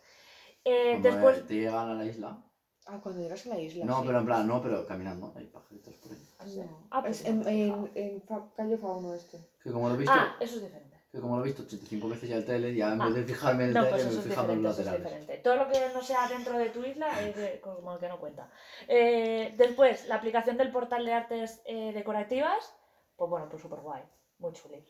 Eh, 0.64 0.92
Cuando 1.02 1.10
después, 1.10 1.48
te 1.48 1.54
llegan 1.56 1.90
a 1.90 1.94
la 1.94 2.06
isla. 2.06 2.44
Ah, 2.88 3.00
cuando 3.04 3.22
llegas 3.22 3.46
a 3.46 3.50
la 3.50 3.60
isla. 3.60 3.86
No, 3.86 4.00
sí. 4.02 4.04
pero 4.08 4.20
en 4.20 4.26
plan, 4.26 4.48
no, 4.48 4.62
pero 4.64 4.86
caminando. 4.88 5.32
Hay 5.36 5.46
pajaritos 5.46 5.94
por 5.98 6.12
ahí. 6.12 6.58
No. 6.58 6.88
Ah, 6.90 7.02
pues 7.04 7.22
es 7.22 7.28
en, 7.28 7.42
no 7.42 7.48
en, 7.48 7.92
en 7.94 8.20
Calle 8.56 8.78
Fauno 8.78 9.14
este. 9.14 9.38
Que 9.64 9.72
como 9.72 9.88
lo 9.90 9.96
he 9.96 9.98
visto, 10.00 10.14
ah, 10.16 10.36
eso 10.40 10.56
es 10.56 10.64
diferente. 10.64 10.89
Que 11.12 11.20
como 11.20 11.38
lo 11.38 11.42
he 11.44 11.48
visto 11.48 11.64
85 11.64 12.08
veces 12.10 12.30
ya 12.30 12.36
el 12.38 12.46
trailer, 12.46 12.74
ya 12.76 12.94
en 12.94 13.02
Ah. 13.02 13.06
vez 13.06 13.16
de 13.16 13.24
fijarme 13.34 13.64
en 13.64 13.70
el 13.70 13.74
No, 13.76 13.82
trailer, 13.88 14.06
pues 14.14 14.26
me 14.28 14.54
en 14.54 14.64
los 14.64 14.78
laterales. 14.80 15.42
Todo 15.44 15.56
lo 15.56 15.68
que 15.68 15.80
no 15.94 16.02
sea 16.04 16.28
dentro 16.28 16.58
de 16.58 16.70
tu 16.70 16.84
isla 16.84 17.20
es 17.22 17.36
de- 17.36 17.60
como 17.62 17.98
que 17.98 18.08
no 18.08 18.20
cuenta. 18.20 18.50
Eh, 18.88 19.54
después, 19.58 20.08
la 20.08 20.16
aplicación 20.16 20.58
del 20.58 20.72
portal 20.72 21.06
de 21.06 21.14
artes 21.14 21.62
eh, 21.66 21.92
decorativas, 21.94 22.76
pues 23.16 23.30
bueno, 23.30 23.48
pues 23.50 23.62
súper 23.62 23.80
guay, 23.80 24.04
muy 24.38 24.54
chuli. 24.54 24.86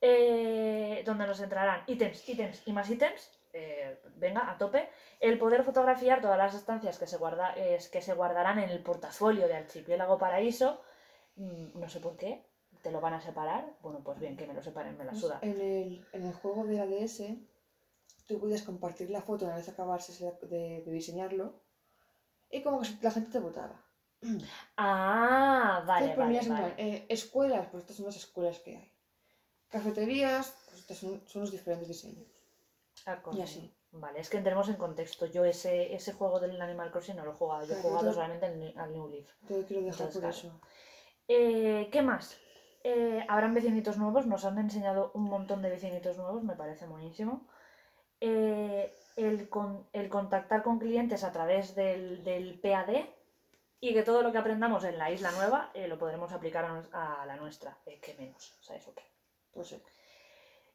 Eh, 0.00 1.02
donde 1.06 1.26
nos 1.26 1.40
entrarán 1.40 1.82
ítems, 1.86 2.28
ítems 2.28 2.62
y 2.66 2.72
más 2.72 2.90
ítems, 2.90 3.30
venga, 4.16 4.50
a 4.50 4.58
tope. 4.58 4.90
El 5.20 5.38
poder 5.38 5.62
fotografiar 5.64 6.20
todas 6.20 6.36
las 6.36 6.54
estancias 6.54 6.98
que 6.98 7.06
se, 7.06 7.16
guarda, 7.16 7.54
que 7.54 8.02
se 8.02 8.12
guardarán 8.12 8.58
en 8.58 8.68
el 8.68 8.82
portafolio 8.82 9.48
de 9.48 9.54
Archipiélago 9.54 10.18
Paraíso, 10.18 10.82
Mm, 11.38 11.78
no 11.78 11.86
sé 11.90 12.00
por 12.00 12.16
qué, 12.16 12.46
te 12.82 12.90
lo 12.90 13.00
van 13.00 13.14
a 13.14 13.20
separar. 13.20 13.76
Bueno, 13.82 14.00
pues 14.04 14.18
bien, 14.18 14.36
que 14.36 14.46
me 14.46 14.54
lo 14.54 14.62
separen, 14.62 14.96
me 14.96 15.04
la 15.04 15.10
Pues 15.10 15.22
suda. 15.22 15.38
en, 15.42 15.60
el, 15.60 16.06
en 16.12 16.26
el 16.26 16.34
juego 16.34 16.64
de 16.64 16.76
la 16.76 16.86
DS, 16.86 17.22
tú 18.26 18.38
podías 18.38 18.62
compartir 18.62 19.10
la 19.10 19.22
foto 19.22 19.44
una 19.44 19.56
vez 19.56 19.68
acabases 19.68 20.18
de, 20.48 20.82
diseñarlo 20.86 21.62
y 22.50 22.62
como 22.62 22.80
que 22.80 22.88
la 23.02 23.10
gente 23.10 23.30
te 23.30 23.38
votaba. 23.40 23.82
Ah, 24.76 25.84
vale, 25.86 26.10
Entonces 26.10 26.16
vale, 26.16 26.38
en 26.38 26.48
vale. 26.48 26.74
plan, 26.74 26.86
eh, 26.86 27.06
escuelas, 27.08 27.68
pues 27.70 27.82
estas 27.82 27.96
son 27.96 28.06
las 28.06 28.16
escuelas 28.16 28.58
que 28.60 28.76
hay. 28.76 28.92
Cafeterías, 29.68 30.56
pues 30.66 30.80
estos 30.80 30.98
son, 30.98 31.22
son 31.26 31.42
los 31.42 31.50
diferentes 31.50 31.88
diseños. 31.88 32.28
Ah. 33.04 33.20
Y 33.32 33.40
así. 33.40 33.72
Vale, 33.92 34.20
es 34.20 34.28
que 34.28 34.36
entremos 34.36 34.68
en 34.68 34.76
contexto. 34.76 35.26
Yo 35.26 35.44
ese, 35.44 35.94
ese 35.94 36.12
juego 36.12 36.38
del 36.38 36.60
Animal 36.60 36.90
Crossing 36.90 37.16
no 37.16 37.24
lo 37.24 37.32
he 37.32 37.34
jugado. 37.34 37.66
Yo 37.66 37.74
he 37.74 37.80
jugado 37.82 38.12
solamente 38.12 38.74
al, 38.76 38.92
New 38.92 39.08
Leaf. 39.08 39.28
Te 39.46 39.64
quiero 39.64 39.84
dejar 39.84 40.06
Entonces, 40.08 40.12
por 40.12 40.20
claro. 40.20 40.36
eso. 40.36 40.60
Eh, 41.28 41.88
¿Qué 41.90 42.02
más? 42.02 42.36
Eh, 42.88 43.24
habrán 43.26 43.52
vecinitos 43.52 43.98
nuevos. 43.98 44.26
Nos 44.26 44.44
han 44.44 44.58
enseñado 44.58 45.10
un 45.14 45.24
montón 45.24 45.60
de 45.60 45.70
vecinitos 45.70 46.18
nuevos. 46.18 46.44
Me 46.44 46.54
parece 46.54 46.86
buenísimo. 46.86 47.44
Eh, 48.20 48.94
el, 49.16 49.48
con- 49.48 49.84
el 49.92 50.08
contactar 50.08 50.62
con 50.62 50.78
clientes 50.78 51.24
a 51.24 51.32
través 51.32 51.74
del, 51.74 52.22
del 52.22 52.60
PAD 52.60 52.90
y 53.80 53.92
que 53.92 54.04
todo 54.04 54.22
lo 54.22 54.30
que 54.30 54.38
aprendamos 54.38 54.84
en 54.84 54.98
la 54.98 55.10
isla 55.10 55.32
nueva 55.32 55.70
eh, 55.74 55.88
lo 55.88 55.98
podremos 55.98 56.30
aplicar 56.30 56.64
a, 56.92 57.26
la 57.26 57.36
nuestra. 57.36 57.76
Eh, 57.86 57.98
¿Qué 58.00 58.14
menos? 58.14 58.54
¿Sabes 58.60 58.86
o 58.86 58.94
qué? 58.94 59.02
Pues 59.52 59.66
sí. 59.66 59.82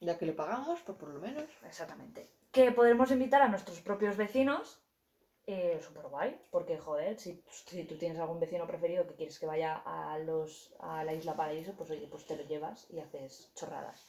Ya 0.02 0.18
que 0.18 0.26
le 0.26 0.34
pagamos, 0.34 0.82
pues 0.82 0.98
por 0.98 1.10
lo 1.10 1.20
menos. 1.22 1.46
Exactamente. 1.66 2.30
Que 2.52 2.74
podremos 2.74 3.10
invitar 3.12 3.42
a 3.42 3.48
nuestros 3.48 3.80
propios 3.80 4.18
vecinos. 4.18 4.81
Eh, 5.54 5.82
Súper 5.82 6.08
guay, 6.08 6.40
porque 6.50 6.78
joder, 6.78 7.20
si, 7.20 7.44
si 7.50 7.84
tú 7.84 7.98
tienes 7.98 8.18
algún 8.20 8.40
vecino 8.40 8.66
preferido 8.66 9.06
que 9.06 9.16
quieres 9.16 9.38
que 9.38 9.46
vaya 9.46 9.82
a, 9.86 10.18
los, 10.20 10.74
a 10.80 11.04
la 11.04 11.14
isla 11.14 11.36
paraíso, 11.36 11.74
pues 11.74 11.90
oye, 11.92 12.08
pues 12.08 12.26
te 12.26 12.38
lo 12.38 12.44
llevas 12.44 12.88
y 12.90 13.00
haces 13.00 13.52
chorradas. 13.54 14.08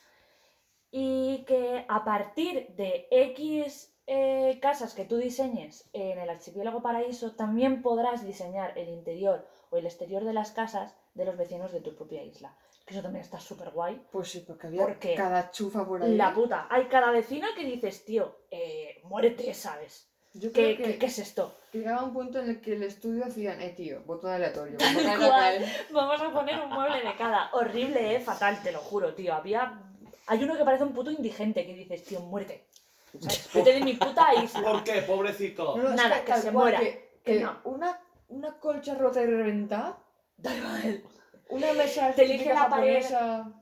Y 0.92 1.44
que 1.44 1.84
a 1.88 2.04
partir 2.04 2.68
de 2.76 3.08
X 3.10 3.92
eh, 4.06 4.60
casas 4.62 4.94
que 4.94 5.04
tú 5.04 5.16
diseñes 5.16 5.90
en 5.92 6.18
el 6.18 6.30
archipiélago 6.30 6.80
paraíso, 6.80 7.34
también 7.34 7.82
podrás 7.82 8.24
diseñar 8.24 8.78
el 8.78 8.88
interior 8.88 9.44
o 9.70 9.78
el 9.78 9.86
exterior 9.86 10.22
de 10.22 10.34
las 10.34 10.52
casas 10.52 10.94
de 11.14 11.24
los 11.24 11.36
vecinos 11.36 11.72
de 11.72 11.80
tu 11.80 11.96
propia 11.96 12.22
isla. 12.22 12.56
Que 12.86 12.94
eso 12.94 13.02
también 13.02 13.24
está 13.24 13.40
súper 13.40 13.70
guay. 13.70 14.06
Pues 14.12 14.28
sí, 14.30 14.44
porque 14.46 14.68
había 14.68 14.96
cada 15.16 15.50
chufa 15.50 15.84
por 15.84 16.02
ahí. 16.02 16.14
La 16.16 16.32
puta. 16.32 16.68
Hay 16.70 16.86
cada 16.86 17.10
vecino 17.10 17.48
que 17.56 17.64
dices, 17.64 18.04
tío, 18.04 18.44
eh, 18.50 19.00
muérete, 19.04 19.52
¿sabes? 19.54 20.11
Yo 20.34 20.50
¿Qué, 20.52 20.74
creo 20.74 20.76
que 20.78 20.82
qué, 20.94 20.98
qué 20.98 21.06
es 21.06 21.18
esto? 21.18 21.58
llegaba 21.72 22.02
un 22.04 22.12
punto 22.12 22.38
en 22.40 22.48
el 22.50 22.60
que 22.60 22.72
el 22.74 22.82
estudio 22.84 23.24
hacían, 23.24 23.60
eh, 23.60 23.70
tío, 23.70 24.02
botón 24.04 24.30
aleatorio. 24.32 24.78
Botón. 24.78 25.62
Vamos 25.92 26.20
a 26.20 26.32
poner 26.32 26.60
un 26.60 26.70
mueble 26.70 27.02
de 27.02 27.16
cada. 27.16 27.50
Horrible, 27.52 28.16
¿eh? 28.16 28.20
Fatal, 28.20 28.62
te 28.62 28.72
lo 28.72 28.78
juro, 28.80 29.14
tío. 29.14 29.34
Había... 29.34 29.78
Hay 30.26 30.42
uno 30.42 30.56
que 30.56 30.64
parece 30.64 30.84
un 30.84 30.92
puto 30.92 31.10
indigente 31.10 31.66
que 31.66 31.74
dices, 31.74 32.04
tío. 32.04 32.20
¿Sabes? 32.20 33.50
Vete 33.54 33.74
de 33.74 33.80
mi 33.80 33.94
puta 33.94 34.34
isla. 34.42 34.62
¿Por 34.62 34.84
qué? 34.84 35.02
Pobrecito. 35.02 35.76
No, 35.76 35.82
no, 35.82 35.88
es 35.90 35.94
Nada, 35.96 36.24
que 36.24 36.34
se 36.34 36.50
muera. 36.50 36.78
Que, 36.80 37.18
que 37.24 37.40
No. 37.40 37.58
una, 37.64 38.00
una 38.28 38.58
colcha 38.58 38.94
rota 38.94 39.20
y 39.22 39.26
reventada, 39.26 39.98
Da 40.38 40.54
igual. 40.56 41.02
una 41.50 41.72
mesa 41.74 42.12
Te 42.12 42.24
elige 42.24 42.54
la 42.54 42.68
pared. 42.70 43.04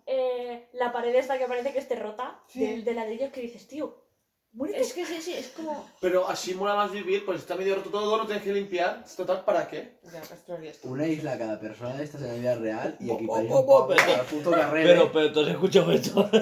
Eh, 0.07 0.69
la 0.75 0.93
pared 0.93 1.15
esta 1.17 1.37
que 1.39 1.47
parece 1.47 1.73
que 1.73 1.79
esté 1.81 1.97
rota, 1.97 2.39
Sí. 2.47 2.61
de, 2.61 2.83
de 2.83 2.95
ladrillos, 2.95 3.33
que 3.33 3.41
dices, 3.41 3.67
tío, 3.67 3.97
Muy 4.53 4.73
Es 4.75 4.93
que 4.93 5.07
sí, 5.07 5.23
sí, 5.23 5.33
es 5.33 5.49
como. 5.49 5.89
Pero 6.01 6.29
así 6.29 6.55
mola 6.55 6.75
más 6.75 6.91
vivir, 6.91 7.25
pues 7.25 7.41
está 7.41 7.55
medio 7.55 7.77
roto 7.77 7.91
todo, 7.91 8.19
no 8.19 8.27
tienes 8.27 8.43
que 8.43 8.53
limpiar. 8.53 9.05
Total, 9.17 9.45
¿para 9.45 9.69
qué? 9.69 9.93
Ya, 10.13 10.21
esto 10.21 10.57
está. 10.57 10.89
Una 10.89 11.07
isla 11.07 11.39
cada 11.39 11.61
persona 11.61 11.95
de 11.95 12.03
estas 12.05 12.23
en 12.23 12.29
la 12.29 12.35
vida 12.35 12.55
real 12.57 12.97
y 12.99 13.07
bo, 13.07 13.17
un 13.19 13.27
bo, 13.29 13.35
pavo 13.87 13.89
pero- 13.89 14.15
al 14.15 14.27
puto 14.27 14.51
carrera. 14.51 14.89
Pero, 14.89 15.13
pero, 15.13 15.33
tú 15.33 15.41
has 15.41 15.49
escuchado 15.49 15.93
esto. 15.93 16.29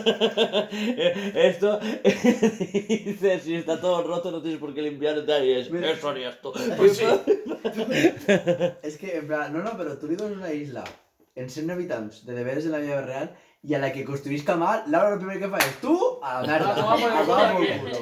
esto 1.35 1.81
dice, 2.03 3.41
si 3.41 3.57
está 3.57 3.79
todo 3.79 4.03
roto 4.03 4.31
no 4.31 4.41
tienes 4.41 4.59
por 4.59 4.73
qué 4.75 4.81
limpiar 4.81 5.19
y 5.45 5.53
es, 5.53 5.71
Mira. 5.71 5.91
eso 5.91 6.09
harías 6.09 6.41
tú. 6.41 6.53
Pues 6.79 6.97
sí. 6.97 7.05
Es 8.83 8.97
que, 8.97 9.19
en 9.19 9.27
plan, 9.27 9.53
no, 9.53 9.63
no, 9.63 9.77
pero 9.77 9.99
tú 9.99 10.07
vives 10.09 10.23
en 10.27 10.39
una 10.39 10.53
isla, 10.53 10.85
en 11.35 11.51
100 11.51 11.71
habitantes, 11.71 12.25
de 12.25 12.33
deberes 12.33 12.65
en 12.65 12.73
la 12.73 12.79
vida 12.79 13.03
real, 13.03 13.37
y 13.63 13.75
a 13.75 13.79
la 13.79 13.93
que 13.93 14.05
construís 14.05 14.47
mal, 14.47 14.85
Laura 14.87 15.11
lo 15.11 15.19
primero 15.19 15.41
que 15.41 15.49
fa 15.49 15.59
es 15.59 15.81
tú 15.81 16.19
a 16.23 16.43
la. 16.43 16.57
A 16.57 16.61
A 16.63 17.51
aquí. 17.51 17.67
culo. 17.81 17.99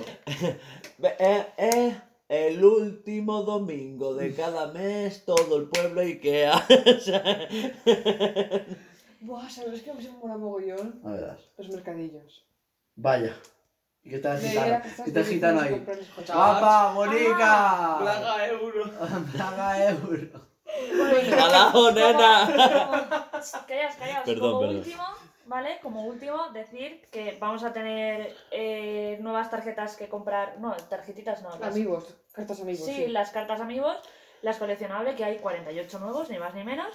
Eh, 1.19 1.47
eh, 1.57 2.01
el 2.29 2.65
último 2.65 3.43
domingo 3.43 4.15
de 4.15 4.35
cada 4.35 4.73
mes, 4.73 5.25
todo 5.25 5.57
el 5.57 5.69
pueblo 5.69 6.01
Ikea. 6.01 6.67
Buah, 9.21 9.49
¿sabes 9.51 9.83
qué? 9.83 9.91
A 9.91 9.95
me 9.95 10.09
mola 10.21 10.37
mogollón 10.37 11.01
No 11.03 11.13
verás. 11.13 11.39
los 11.59 11.69
mercadillos. 11.71 12.45
Vaya. 12.97 13.35
¿Y 14.05 14.11
qué 14.11 14.19
tal 14.19 14.39
gitano? 14.39 14.75
a 14.77 14.83
¿Qué 15.05 15.11
tal 15.11 15.25
gitano 15.25 15.61
ahí? 15.61 15.85
¡Guapa, 16.27 16.93
bonica! 16.95 17.97
Plaga 18.01 18.47
euro. 18.49 18.85
Plaga 19.33 19.91
euro. 19.91 20.47
¡Calajo, 21.31 21.91
nena! 21.93 22.47
Callaos, 22.47 23.53
callaos. 23.99 24.25
Perdón, 24.25 24.51
como 24.53 24.61
perdón. 24.61 24.77
último, 24.77 25.05
¿vale? 25.47 25.79
Como 25.83 26.05
último, 26.05 26.51
decir 26.51 27.07
que 27.11 27.37
vamos 27.41 27.65
a 27.65 27.73
tener 27.73 28.35
eh, 28.51 29.19
nuevas 29.21 29.51
tarjetas 29.51 29.97
que 29.97 30.09
comprar. 30.09 30.59
No, 30.61 30.75
tarjetitas 30.89 31.43
no. 31.43 31.51
las- 31.59 31.75
Amigos, 31.75 32.17
cartas 32.33 32.61
amigos. 32.61 32.85
Sí, 32.87 32.93
Sí, 32.95 33.07
las 33.09 33.31
cartas 33.31 33.61
amigos, 33.61 33.97
las 34.43 34.59
coleccionables, 34.59 35.17
que 35.17 35.25
hay 35.25 35.39
48 35.39 35.99
nuevos, 35.99 36.31
ni 36.31 36.39
más 36.39 36.55
ni 36.55 36.65
menos. 36.65 36.89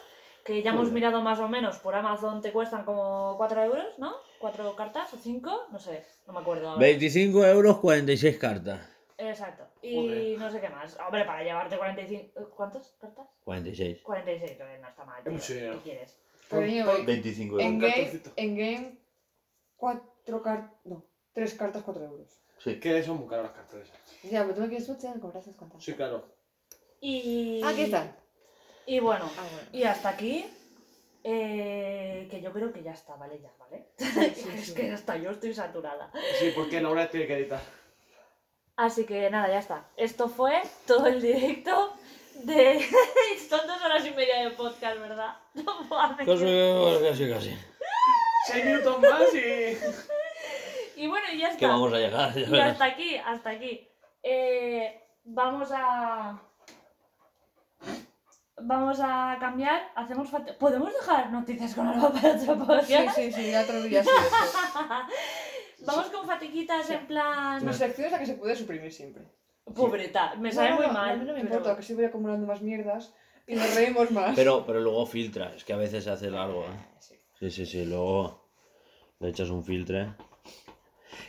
Que 0.43 0.63
ya 0.63 0.71
hemos 0.71 0.91
mirado 0.91 1.21
más 1.21 1.39
o 1.39 1.47
menos 1.47 1.77
por 1.77 1.93
Amazon, 1.93 2.41
te 2.41 2.51
cuestan 2.51 2.83
como 2.83 3.35
4 3.37 3.63
euros, 3.63 3.85
¿no? 3.99 4.15
¿4 4.39 4.73
cartas 4.75 5.13
o 5.13 5.17
5? 5.17 5.67
No 5.71 5.77
sé, 5.79 6.03
no 6.25 6.33
me 6.33 6.39
acuerdo. 6.39 6.67
ahora. 6.69 6.79
25 6.81 7.45
euros, 7.45 7.77
46 7.77 8.37
cartas. 8.39 8.79
Exacto. 9.19 9.65
Y 9.83 9.95
Joder. 9.95 10.39
no 10.39 10.51
sé 10.51 10.59
qué 10.59 10.69
más. 10.69 10.97
Hombre, 11.05 11.25
para 11.25 11.43
llevarte 11.43 11.77
45. 11.77 12.49
¿Cuántas 12.55 12.87
cartas? 12.99 13.27
46. 13.43 14.01
46, 14.01 14.51
que 14.57 14.77
no 14.81 14.87
está 14.87 15.05
mal. 15.05 15.23
tío. 15.23 15.33
¿Qué 15.39 15.79
quieres? 15.83 16.17
Cariño, 16.59 16.85
Por- 16.85 16.99
en- 16.99 17.05
25 17.05 17.59
en 17.59 17.67
Un 17.67 17.79
game, 17.79 18.21
en 18.35 18.55
game, 18.57 18.97
cuatro 19.75 20.41
cartas. 20.43 20.71
No, 20.85 21.05
tres 21.33 21.53
cartas, 21.55 21.83
cuatro 21.83 22.03
euros. 22.05 22.29
Sí. 22.59 22.79
Que 22.79 23.01
son 23.03 23.17
muy 23.17 23.27
caras 23.27 23.45
las 23.45 23.53
cartas 23.53 23.81
esas. 23.87 24.31
Ya, 24.31 24.41
pero 24.43 24.53
tú 24.55 24.61
me 24.61 24.67
quieres 24.69 24.87
mucho, 24.87 25.11
comprar 25.19 25.41
esas 25.43 25.55
cuantas. 25.55 25.83
Sí, 25.83 25.93
claro. 25.93 26.25
Y. 26.99 27.61
Ah, 27.63 27.69
aquí 27.69 27.81
están. 27.81 28.15
Y 28.85 28.99
bueno, 28.99 29.29
Ah, 29.37 29.47
bueno. 29.51 29.67
y 29.71 29.83
hasta 29.83 30.09
aquí. 30.09 30.45
eh, 31.23 32.27
que 32.31 32.41
yo 32.41 32.51
creo 32.51 32.73
que 32.73 32.81
ya 32.81 32.93
está, 32.93 33.15
¿vale? 33.15 33.39
Ya, 33.39 33.51
¿vale? 33.59 33.85
sí, 33.97 34.05
es 34.55 34.65
sí. 34.67 34.73
que 34.73 34.87
ya 34.87 34.95
está, 34.95 35.17
yo 35.17 35.29
estoy 35.31 35.53
saturada. 35.53 36.11
Sí, 36.39 36.51
porque 36.55 36.81
Laura 36.81 37.09
tiene 37.09 37.27
que 37.27 37.37
editar. 37.37 37.61
Así 38.75 39.05
que 39.05 39.29
nada, 39.29 39.47
ya 39.49 39.59
está. 39.59 39.87
Esto 39.97 40.29
fue 40.29 40.61
todo 40.87 41.05
el 41.05 41.21
directo 41.21 41.93
de. 42.35 42.85
Son 43.49 43.67
dos 43.67 43.81
horas 43.81 44.05
y 44.05 44.11
media 44.11 44.43
de 44.43 44.51
podcast, 44.51 44.99
¿verdad? 44.99 45.35
No 45.53 45.83
mames. 45.89 46.25
Casi, 46.27 47.07
casi, 47.09 47.29
casi. 47.29 47.57
Seis 48.47 48.65
minutos 48.65 48.99
más 49.01 49.33
y. 49.33 49.77
Y 51.03 51.07
bueno, 51.07 51.25
y 51.33 51.39
ya 51.39 51.47
está. 51.47 51.57
Que 51.59 51.65
vamos 51.65 51.91
a 51.93 51.97
llegar, 51.97 52.33
ya 52.35 52.41
Y 52.41 52.45
verás. 52.51 52.71
hasta 52.73 52.85
aquí, 52.85 53.17
hasta 53.17 53.49
aquí. 53.49 53.87
Eh, 54.21 55.01
vamos 55.23 55.69
a. 55.73 56.39
Vamos 58.63 58.99
a 59.01 59.37
cambiar. 59.39 59.91
Hacemos 59.95 60.29
fate- 60.29 60.53
¿Podemos 60.53 60.93
dejar 60.93 61.31
noticias 61.31 61.73
con 61.73 61.87
algo 61.87 62.11
para 62.13 62.33
otro 62.35 62.53
Sí, 62.53 62.59
podcast? 62.59 63.15
sí, 63.15 63.31
sí, 63.31 63.51
ya 63.51 63.65
te 63.65 63.73
lo 63.73 63.81
diría 63.81 64.01
así. 64.01 64.09
Vamos 65.79 66.05
con 66.11 66.27
fatiguitas 66.27 66.87
en 66.91 67.07
plan. 67.07 67.65
Mi 67.65 67.73
sección 67.73 68.05
es 68.05 68.11
la 68.11 68.19
que 68.19 68.25
se 68.27 68.35
puede 68.35 68.55
suprimir 68.55 68.93
siempre. 68.93 69.23
Pobreta, 69.65 70.35
me 70.35 70.51
sabe 70.51 70.69
No, 70.71 70.75
no, 70.75 70.81
muy 70.81 70.87
no, 70.87 70.93
mal. 70.93 71.09
A 71.11 71.15
mí 71.15 71.25
no 71.25 71.33
me 71.33 71.41
pero- 71.41 71.53
importa, 71.55 71.75
que 71.77 71.83
se 71.83 71.95
voy 71.95 72.05
acumulando 72.05 72.45
más 72.47 72.61
mierdas 72.61 73.13
y 73.47 73.55
nos 73.55 73.73
reímos 73.75 74.11
más. 74.11 74.35
Pero, 74.35 74.65
pero 74.65 74.79
luego 74.81 75.05
filtra, 75.05 75.53
es 75.55 75.63
que 75.63 75.73
a 75.73 75.77
veces 75.77 76.03
se 76.03 76.09
hace 76.09 76.29
largo, 76.31 76.63
¿eh? 76.65 76.85
Sí. 76.99 77.15
Sí, 77.39 77.51
sí, 77.51 77.65
sí, 77.65 77.85
luego 77.85 78.49
le 79.19 79.29
echas 79.29 79.49
un 79.49 79.63
filtre. 79.63 80.13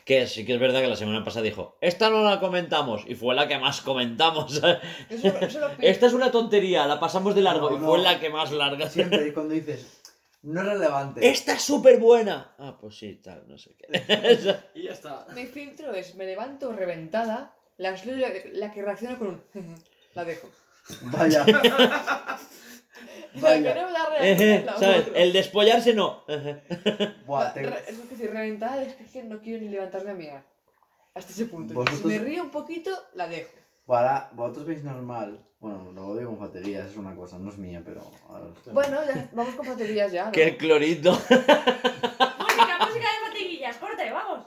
Que 0.05 0.27
sí 0.27 0.45
que 0.45 0.55
es 0.55 0.61
verdad 0.61 0.81
que 0.81 0.89
la 0.89 0.97
semana 0.97 1.23
pasada 1.25 1.45
dijo, 1.45 1.77
esta 1.81 2.11
no 2.11 2.23
la 2.25 2.41
comentamos, 2.41 3.05
y 3.07 3.15
fue 3.15 3.35
la 3.37 3.47
que 3.47 3.59
más 3.59 3.81
comentamos. 3.83 4.61
Eso, 5.09 5.29
eso 5.41 5.61
lo. 5.61 5.69
Esta 5.79 6.07
es 6.07 6.13
una 6.13 6.31
tontería, 6.33 6.87
la 6.87 6.99
pasamos 6.99 7.35
de 7.37 7.43
largo, 7.43 7.71
No, 7.71 7.77
y 7.77 7.79
no. 7.81 7.87
fue 7.87 7.99
la 8.01 8.19
que 8.19 8.29
más 8.31 8.51
larga. 8.51 8.89
Siempre 8.91 9.29
y 9.29 9.33
cuando 9.35 9.55
dices, 9.55 10.01
no 10.43 10.61
es 10.63 10.67
relevante. 10.67 11.29
Esta 11.29 11.53
es 11.55 11.63
súper 11.63 12.01
buena. 12.01 12.53
Ah, 12.59 12.77
pues 12.81 12.97
sí, 12.99 13.21
tal, 13.23 13.45
no 13.47 13.57
sé 13.59 13.77
qué. 13.77 14.57
Y 14.75 14.85
ya 14.85 14.93
está. 14.93 15.27
Mi 15.37 15.47
filtro 15.47 15.93
es, 15.95 16.17
me 16.17 16.27
levanto 16.27 16.73
reventada, 16.73 17.55
la, 17.78 17.90
la, 17.93 18.28
la 18.53 18.73
que 18.73 18.82
reacciona 18.82 19.19
con 19.19 19.28
un... 19.28 19.43
la 20.15 20.24
dejo. 20.24 20.49
Vaya. 21.03 21.44
La 23.35 23.55
que 23.55 23.62
Vaya. 23.62 23.74
no 23.74 24.16
Eje, 24.16 24.44
reacción, 24.44 24.66
la 24.66 24.77
¿Sabes? 24.78 25.07
El 25.15 25.32
despollarse 25.32 25.94
no. 25.94 26.23
Buah, 27.27 27.44
La- 27.44 27.55
te- 27.55 27.90
Es 27.90 28.11
decir, 28.11 28.31
reventada 28.31 28.82
es 28.82 28.94
que 28.94 29.23
no 29.25 29.41
quiero 29.41 29.62
ni 29.62 29.68
levantarme 29.70 30.10
a 30.10 30.15
mirar. 30.15 30.44
Hasta 31.15 31.33
ese 31.33 31.47
punto. 31.47 31.73
Vosotros- 31.73 32.01
Si 32.01 32.07
me 32.07 32.18
río 32.18 32.42
un 32.42 32.51
poquito, 32.51 32.91
la 33.15 33.26
dejo. 33.28 33.51
Para, 33.86 34.28
vosotros 34.34 34.67
veis 34.67 34.84
normal. 34.84 35.42
Bueno, 35.60 35.91
lo 35.92 36.15
digo 36.17 36.31
con 36.36 36.41
baterías, 36.41 36.91
es 36.91 36.97
una 36.99 37.15
cosa, 37.17 37.39
no 37.39 37.49
es 37.51 37.57
mía, 37.57 37.81
pero. 37.84 38.02
Bueno, 38.73 38.99
ya, 39.07 39.28
vamos 39.33 39.55
con 39.55 39.67
baterías 39.67 40.12
ya, 40.12 40.26
¿no? 40.26 40.33
Que 40.33 40.44
el 40.49 40.57
clorito. 40.59 41.12
Música, 41.12 42.78
música 42.81 43.09
de 43.09 43.28
fatiguillas, 43.31 43.76
corte, 43.78 44.10
vamos. 44.10 44.47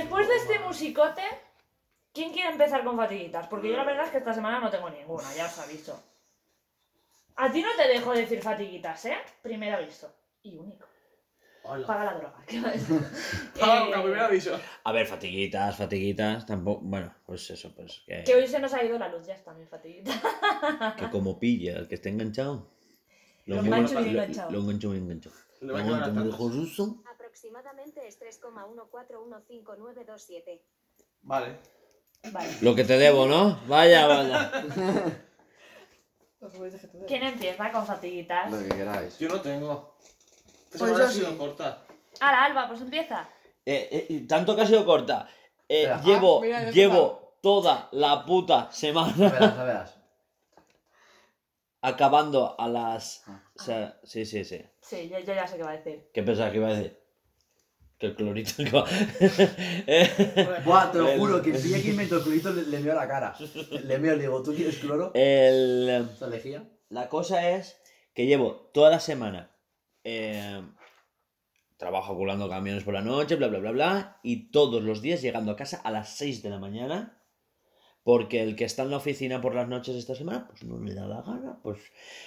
Después 0.00 0.28
de 0.28 0.36
este 0.36 0.58
musicote, 0.60 1.22
¿quién 2.12 2.32
quiere 2.32 2.50
empezar 2.50 2.84
con 2.84 2.96
fatiguitas? 2.96 3.46
Porque 3.48 3.68
yo 3.68 3.76
la 3.76 3.84
verdad 3.84 4.06
es 4.06 4.10
que 4.10 4.18
esta 4.18 4.32
semana 4.32 4.58
no 4.60 4.70
tengo 4.70 4.88
ninguna, 4.90 5.32
ya 5.34 5.46
os 5.46 5.58
aviso. 5.58 6.02
A 7.36 7.50
ti 7.52 7.62
no 7.62 7.68
te 7.76 7.88
dejo 7.88 8.12
decir 8.12 8.40
fatiguitas, 8.42 9.04
¿eh? 9.06 9.16
Primer 9.42 9.74
aviso. 9.74 10.12
Y 10.42 10.56
único. 10.56 10.86
Hola. 11.64 11.86
Paga 11.86 12.04
la 12.06 12.14
droga. 12.14 12.42
¿qué 12.46 12.60
va 12.60 12.68
a 12.68 12.72
decir? 12.72 13.00
Ah, 13.62 13.86
Eh, 13.88 13.92
primer 14.02 14.18
aviso. 14.20 14.58
A 14.84 14.92
ver, 14.92 15.06
fatiguitas, 15.06 15.76
fatiguitas, 15.76 16.46
tampoco. 16.46 16.80
Bueno, 16.82 17.14
pues 17.26 17.50
eso, 17.50 17.74
pues 17.74 18.02
que, 18.06 18.24
que 18.24 18.34
hoy 18.34 18.46
se 18.46 18.58
nos 18.58 18.72
ha 18.72 18.82
ido 18.82 18.98
la 18.98 19.08
luz, 19.08 19.26
ya 19.26 19.34
está, 19.34 19.52
mi 19.52 19.66
fatiguita. 19.66 20.12
que 20.96 21.10
como 21.10 21.38
pilla, 21.38 21.76
el 21.78 21.88
que 21.88 21.96
esté 21.96 22.08
enganchado. 22.08 22.66
Lo 23.44 23.56
engancho- 23.56 23.66
engancho 23.66 23.98
bien 24.00 24.16
lo- 24.16 24.22
enganchado. 24.22 24.50
Lo 24.50 24.58
engancho 24.60 24.90
bien 24.90 25.02
enganchado. 25.04 25.36
Le 25.60 25.72
va 25.74 25.80
a 25.80 25.84
quedar 25.84 26.00
Aproximadamente 27.34 28.02
es 28.08 28.18
3,14159927. 28.20 30.60
Vale. 31.22 31.58
Vale. 32.32 32.48
Lo 32.60 32.74
que 32.74 32.82
te 32.82 32.98
debo, 32.98 33.26
¿no? 33.26 33.60
Vaya, 33.68 34.04
vaya. 34.08 34.50
¿Quién 37.06 37.22
empieza 37.22 37.70
con 37.70 37.86
fatiguitas? 37.86 38.50
Lo 38.50 38.58
que 38.58 38.68
queráis. 38.68 39.16
Yo 39.20 39.28
no 39.28 39.40
tengo. 39.40 39.94
Pues 40.70 40.80
semana 40.80 40.98
yo 40.98 41.04
ha 41.04 41.08
sido 41.08 41.30
sí. 41.30 41.36
corta. 41.36 41.84
Ahora, 42.18 42.44
Alba, 42.46 42.66
pues 42.66 42.80
empieza. 42.80 43.28
Eh, 43.64 44.06
eh, 44.10 44.26
tanto 44.28 44.56
que 44.56 44.62
ha 44.62 44.66
sido 44.66 44.84
corta. 44.84 45.28
Eh, 45.68 45.82
Espera. 45.84 46.02
llevo, 46.02 46.38
Ah, 46.38 46.40
mira, 46.42 46.70
llevo 46.72 47.36
toda 47.40 47.88
la 47.92 48.24
puta 48.26 48.72
semana 48.72 49.14
Verás, 49.30 49.56
ya 49.56 49.64
verás. 49.64 49.96
acabando 51.80 52.56
a 52.60 52.66
las. 52.68 53.22
Ah. 53.28 53.40
O 53.54 53.62
sea, 53.62 54.00
sí, 54.02 54.26
sí, 54.26 54.44
sí. 54.44 54.66
Sí, 54.80 55.08
yo, 55.08 55.20
yo 55.20 55.32
ya 55.32 55.46
sé 55.46 55.58
qué 55.58 55.62
va 55.62 55.70
a 55.70 55.76
decir. 55.76 56.10
¿Qué 56.12 56.24
pensaba 56.24 56.50
que 56.50 56.56
iba 56.56 56.66
a 56.66 56.74
decir? 56.74 56.98
Que 58.00 58.06
el 58.06 58.16
clorito 58.16 58.62
Buah, 60.64 60.90
te 60.90 60.98
lo 60.98 61.08
juro, 61.18 61.42
que 61.42 61.50
el 61.50 61.62
día 61.62 61.82
que 61.82 61.90
inventó 61.90 62.16
el 62.16 62.22
clorito 62.22 62.50
le, 62.50 62.62
le 62.62 62.80
meó 62.80 62.94
la 62.94 63.06
cara. 63.06 63.36
Le 63.84 63.98
meó, 63.98 64.14
le 64.16 64.22
digo, 64.22 64.42
¿tú 64.42 64.54
quieres 64.54 64.78
cloro? 64.78 65.12
el, 65.14 66.08
la 66.88 67.08
cosa 67.08 67.50
es 67.50 67.80
que 68.14 68.26
llevo 68.26 68.70
toda 68.74 68.90
la 68.90 69.00
semana. 69.00 69.50
eh, 70.02 70.62
trabajo 71.76 72.12
oculando 72.14 72.48
camiones 72.48 72.84
por 72.84 72.94
la 72.94 73.02
noche, 73.02 73.36
bla, 73.36 73.48
bla, 73.48 73.58
bla, 73.58 73.70
bla. 73.72 74.20
Y 74.22 74.50
todos 74.50 74.82
los 74.82 75.02
días 75.02 75.20
llegando 75.22 75.52
a 75.52 75.56
casa 75.56 75.80
a 75.84 75.90
las 75.90 76.16
6 76.16 76.42
de 76.42 76.50
la 76.50 76.58
mañana. 76.58 77.19
Porque 78.02 78.42
el 78.42 78.56
que 78.56 78.64
está 78.64 78.82
en 78.82 78.90
la 78.90 78.96
oficina 78.96 79.40
por 79.40 79.54
las 79.54 79.68
noches 79.68 79.94
esta 79.96 80.14
semana, 80.14 80.46
pues 80.48 80.64
no 80.64 80.78
le 80.78 80.94
da 80.94 81.06
la 81.06 81.22
gana. 81.22 81.58
Pues 81.62 81.78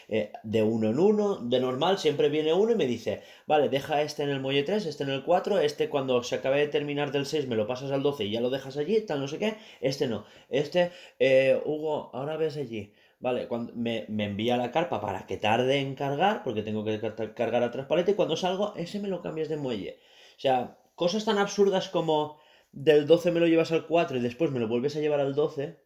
eh, 0.08 0.32
de 0.44 0.64
uno 0.64 0.90
en 0.90 1.00
uno, 1.00 1.38
de 1.38 1.60
normal, 1.60 1.98
siempre 1.98 2.30
viene 2.30 2.54
uno 2.54 2.72
y 2.72 2.76
me 2.76 2.86
dice, 2.86 3.22
vale, 3.48 3.70
deja 3.70 4.02
este 4.02 4.24
en 4.24 4.30
el 4.30 4.40
muelle 4.40 4.64
3, 4.64 4.86
este 4.86 5.04
en 5.04 5.10
el 5.10 5.24
4, 5.24 5.60
este 5.60 5.90
cuando 5.90 6.22
se 6.24 6.36
acabe 6.36 6.60
de 6.60 6.68
terminar 6.68 7.12
del 7.12 7.26
6 7.26 7.48
me 7.48 7.56
lo 7.56 7.68
pasas 7.68 7.92
al 7.92 8.04
12 8.04 8.26
y 8.26 8.32
ya 8.32 8.42
lo 8.42 8.50
dejas 8.50 8.78
allí, 8.78 9.02
tal, 9.02 9.20
no 9.20 9.28
sé 9.28 9.40
qué, 9.40 9.56
este 9.82 10.08
no, 10.08 10.26
este, 10.50 10.92
eh, 11.20 11.60
Hugo, 11.66 12.10
ahora 12.14 12.38
ves 12.38 12.58
allí. 12.58 12.94
Vale, 13.20 13.48
cuando 13.48 13.72
me, 13.74 14.06
me 14.10 14.26
envía 14.26 14.58
la 14.58 14.72
carpa 14.72 15.00
para 15.00 15.26
que 15.26 15.38
tarde 15.38 15.80
en 15.80 15.96
cargar, 15.96 16.44
porque 16.44 16.62
tengo 16.62 16.84
que 16.84 17.00
car- 17.00 17.34
cargar 17.34 17.64
a 17.64 17.72
traspalete, 17.72 18.12
y 18.12 18.16
cuando 18.16 18.36
salgo, 18.36 18.74
ese 18.76 19.00
me 19.00 19.08
lo 19.08 19.22
cambias 19.22 19.48
de 19.50 19.58
muelle. 19.58 20.00
O 20.38 20.40
sea, 20.40 20.78
cosas 20.96 21.24
tan 21.26 21.38
absurdas 21.38 21.88
como 21.90 22.38
del 22.74 23.08
12 23.08 23.32
me 23.32 23.40
lo 23.40 23.48
llevas 23.48 23.72
al 23.72 23.88
4 23.88 24.18
y 24.18 24.20
después 24.22 24.52
me 24.52 24.60
lo 24.60 24.68
vuelves 24.68 24.96
a 24.96 25.00
llevar 25.00 25.22
al 25.22 25.34
12, 25.36 25.80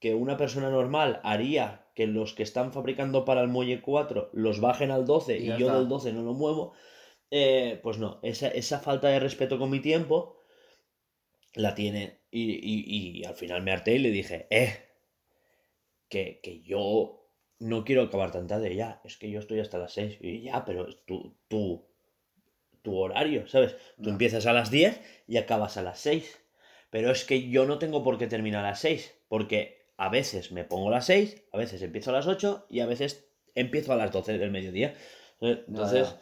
que 0.00 0.14
una 0.14 0.36
persona 0.36 0.70
normal 0.70 1.20
haría 1.24 1.86
que 1.94 2.06
los 2.06 2.32
que 2.32 2.44
están 2.44 2.72
fabricando 2.72 3.24
para 3.24 3.42
el 3.42 3.48
muelle 3.48 3.82
4 3.82 4.30
los 4.32 4.60
bajen 4.60 4.90
al 4.90 5.04
12 5.04 5.38
Y 5.38 5.46
yo 5.46 5.66
está. 5.66 5.78
del 5.78 5.88
12 5.88 6.12
no 6.12 6.22
lo 6.22 6.32
muevo, 6.34 6.72
eh, 7.30 7.78
pues 7.82 7.98
no, 7.98 8.20
esa, 8.22 8.48
esa 8.48 8.78
falta 8.78 9.08
de 9.08 9.20
respeto 9.20 9.58
con 9.58 9.68
mi 9.70 9.80
tiempo 9.80 10.38
la 11.54 11.74
tiene. 11.74 12.20
Y, 12.30 12.52
y- 12.52 13.18
y 13.20 13.24
al 13.24 13.34
final 13.34 13.62
me 13.62 13.72
harté 13.72 13.94
y 13.94 13.98
le 13.98 14.10
dije, 14.10 14.46
eh, 14.50 14.76
que, 16.08 16.40
que 16.42 16.62
yo 16.62 17.26
no 17.58 17.84
quiero 17.84 18.02
acabar 18.02 18.30
tan 18.30 18.46
tarde 18.46 18.74
ya, 18.74 19.00
es 19.04 19.16
que 19.16 19.30
yo 19.30 19.40
estoy 19.40 19.60
hasta 19.60 19.78
las 19.78 19.92
6 19.94 20.18
y 20.20 20.42
ya, 20.42 20.64
pero 20.64 20.88
es 20.88 21.04
tu, 21.04 21.36
tu, 22.88 22.96
horario, 22.98 23.46
¿sabes? 23.48 23.76
Tú 23.96 24.04
No. 24.04 24.10
empiezas 24.10 24.46
a 24.46 24.52
las 24.52 24.70
10 24.70 25.00
y 25.26 25.36
acabas 25.36 25.76
a 25.76 25.82
las 25.82 25.98
6. 26.00 26.38
Pero 26.90 27.10
es 27.10 27.24
que 27.24 27.48
yo 27.50 27.66
no 27.66 27.78
tengo 27.78 28.02
por 28.02 28.16
qué 28.18 28.26
terminar 28.26 28.64
a 28.64 28.70
las 28.70 28.80
6, 28.80 29.14
porque 29.28 29.86
a 29.98 30.08
veces 30.08 30.52
me 30.52 30.64
pongo 30.64 30.88
a 30.88 30.92
las 30.92 31.06
6, 31.06 31.42
a 31.52 31.58
veces 31.58 31.82
empiezo 31.82 32.10
a 32.10 32.14
las 32.14 32.26
8 32.26 32.66
y 32.70 32.80
a 32.80 32.86
veces 32.86 33.28
empiezo 33.54 33.92
a 33.92 33.96
las 33.96 34.10
12 34.10 34.38
del 34.38 34.50
mediodía. 34.50 34.94
Eh, 35.40 35.64
Entonces, 35.68 36.14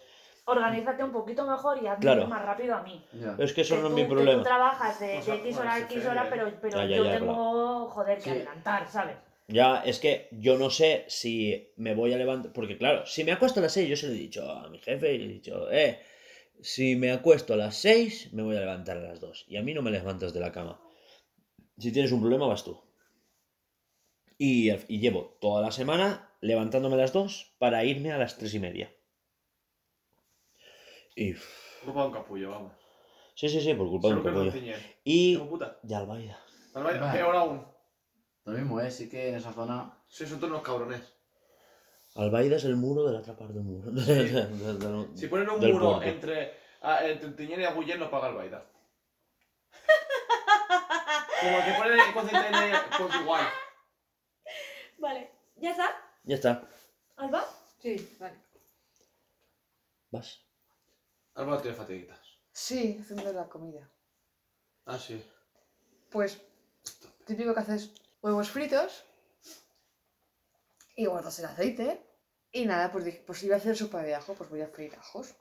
Organízate 0.48 1.02
un 1.02 1.10
poquito 1.10 1.44
mejor 1.44 1.82
y 1.82 1.88
hazme 1.88 2.00
Claro. 2.02 2.26
más 2.28 2.40
rápido 2.44 2.76
a 2.76 2.82
mí. 2.82 3.04
Ya. 3.14 3.34
es 3.38 3.52
que 3.52 3.62
eso 3.62 3.74
Que 3.76 3.80
no 3.82 3.86
es 3.88 3.90
tú- 3.94 3.96
mi 3.96 4.02
que 4.04 4.08
problema. 4.08 4.38
Tú 4.38 4.44
trabajas 4.44 5.00
de, 5.00 5.18
O 5.18 5.22
sea, 5.22 5.34
de 5.34 5.40
X 5.40 5.58
hora 5.58 5.74
a 5.74 5.78
X 5.80 6.06
hora, 6.06 6.26
pero, 6.30 6.52
pero 6.62 6.78
Ya, 6.78 6.86
ya, 6.86 6.96
yo 6.96 7.04
ya, 7.04 7.18
tengo, 7.18 7.88
joder, 7.88 8.18
que 8.18 8.24
Sí. 8.24 8.30
adelantar, 8.30 8.88
¿sabes? 8.88 9.16
Ya, 9.48 9.82
es 9.84 9.98
que 9.98 10.28
yo 10.32 10.56
no 10.56 10.70
sé 10.70 11.04
si 11.08 11.72
me 11.76 11.94
voy 11.94 12.12
a 12.14 12.16
levantar. 12.16 12.52
Porque, 12.52 12.78
claro, 12.78 13.04
si 13.06 13.24
me 13.24 13.32
acuesto 13.32 13.58
a 13.58 13.64
las 13.64 13.72
6, 13.72 13.88
yo 13.88 13.96
se 13.96 14.06
lo 14.06 14.12
he 14.12 14.16
dicho 14.16 14.48
a 14.50 14.68
mi 14.68 14.78
jefe 14.78 15.14
y 15.14 15.18
le 15.18 15.24
he 15.24 15.28
dicho, 15.28 15.68
eh, 15.70 15.98
si 16.60 16.96
me 16.96 17.12
acuesto 17.12 17.54
a 17.54 17.56
las 17.56 17.76
6, 17.76 18.32
me 18.32 18.42
voy 18.42 18.56
a 18.56 18.60
levantar 18.60 18.96
a 18.98 19.02
las 19.02 19.20
2. 19.20 19.46
Y 19.48 19.56
a 19.56 19.62
mí 19.62 19.74
no 19.74 19.82
me 19.82 19.90
levantas 19.90 20.32
de 20.32 20.40
la 20.40 20.52
cama. 20.52 20.80
Si 21.78 21.92
tienes 21.92 22.12
un 22.12 22.20
problema, 22.20 22.46
vas 22.46 22.64
tú. 22.64 22.80
Y, 24.38 24.70
y 24.70 25.00
llevo 25.00 25.38
toda 25.40 25.62
la 25.62 25.70
semana 25.70 26.36
levantándome 26.40 26.94
a 26.94 26.98
las 26.98 27.12
2 27.12 27.56
para 27.58 27.84
irme 27.84 28.12
a 28.12 28.18
las 28.18 28.36
3 28.38 28.54
y 28.54 28.58
media. 28.58 28.96
Y. 31.14 31.34
Culpa 31.84 32.02
de 32.02 32.06
un 32.08 32.12
capullo, 32.12 32.50
vamos. 32.50 32.72
Sí, 33.34 33.48
sí, 33.48 33.60
sí, 33.60 33.74
por 33.74 33.88
culpa 33.88 34.08
de 34.08 34.14
un 34.14 34.22
capullo. 34.22 34.52
Y. 35.04 35.38
Ya 35.82 35.98
Albaida. 35.98 36.38
Vale. 36.74 36.98
peor 37.18 37.36
aún. 37.36 37.66
Lo 38.44 38.52
mismo 38.52 38.80
es, 38.80 38.94
sí 38.94 39.08
que 39.08 39.30
en 39.30 39.36
esa 39.36 39.52
zona. 39.52 39.98
Sois 40.06 40.28
son 40.28 40.38
todos 40.38 40.52
unos 40.52 40.62
cabrones. 40.62 41.15
Albaida 42.16 42.56
es 42.56 42.64
el 42.64 42.76
muro 42.76 43.04
de 43.04 43.12
la 43.12 43.18
otra 43.20 43.36
parte 43.36 43.54
del 43.54 43.62
muro. 43.64 43.90
Del- 43.90 44.78
del- 44.78 45.16
Si 45.18 45.26
ponen 45.28 45.48
un 45.50 45.60
muro 45.60 45.90
puerto. 45.96 46.02
entre, 46.02 46.54
a- 46.82 47.04
entre 47.06 47.30
Tiñén 47.30 47.60
y 47.60 47.64
Agullén, 47.64 47.98
no 48.00 48.10
paga 48.10 48.28
el 48.30 48.34
Baida. 48.36 48.64
Como 51.40 51.64
que 51.64 51.72
ponen 51.76 52.00
el 52.00 52.14
concepto 52.14 52.58
de 52.58 52.74
pues 52.98 53.14
igual. 53.20 53.46
Vale, 54.98 55.30
¿ya 55.56 55.70
está? 55.70 55.94
Ya 56.24 56.34
está. 56.36 56.68
¿Alba? 57.16 57.44
Sí, 57.80 58.16
vale. 58.18 58.36
Vas. 60.10 60.40
Alba 61.34 61.60
tiene 61.60 61.76
fatiguitas. 61.76 62.18
Sí, 62.52 62.98
haciendo 63.00 63.30
la 63.32 63.46
comida. 63.48 63.88
Ah, 64.86 64.98
sí. 64.98 65.22
Pues, 66.10 66.40
típico 67.26 67.52
que 67.52 67.60
haces 67.60 67.92
huevos 68.22 68.48
fritos 68.48 69.04
y 70.96 71.06
guardas 71.06 71.38
el 71.38 71.44
aceite. 71.44 72.02
Y 72.50 72.64
nada, 72.64 72.90
pues 72.90 73.04
dije, 73.04 73.22
pues 73.26 73.42
iba 73.42 73.54
a 73.54 73.58
hacer 73.58 73.76
sopa 73.76 74.02
de 74.02 74.14
ajo, 74.14 74.34
pues 74.34 74.48
voy 74.48 74.62
a 74.62 74.68
freír 74.68 74.94
ajos. 74.96 75.34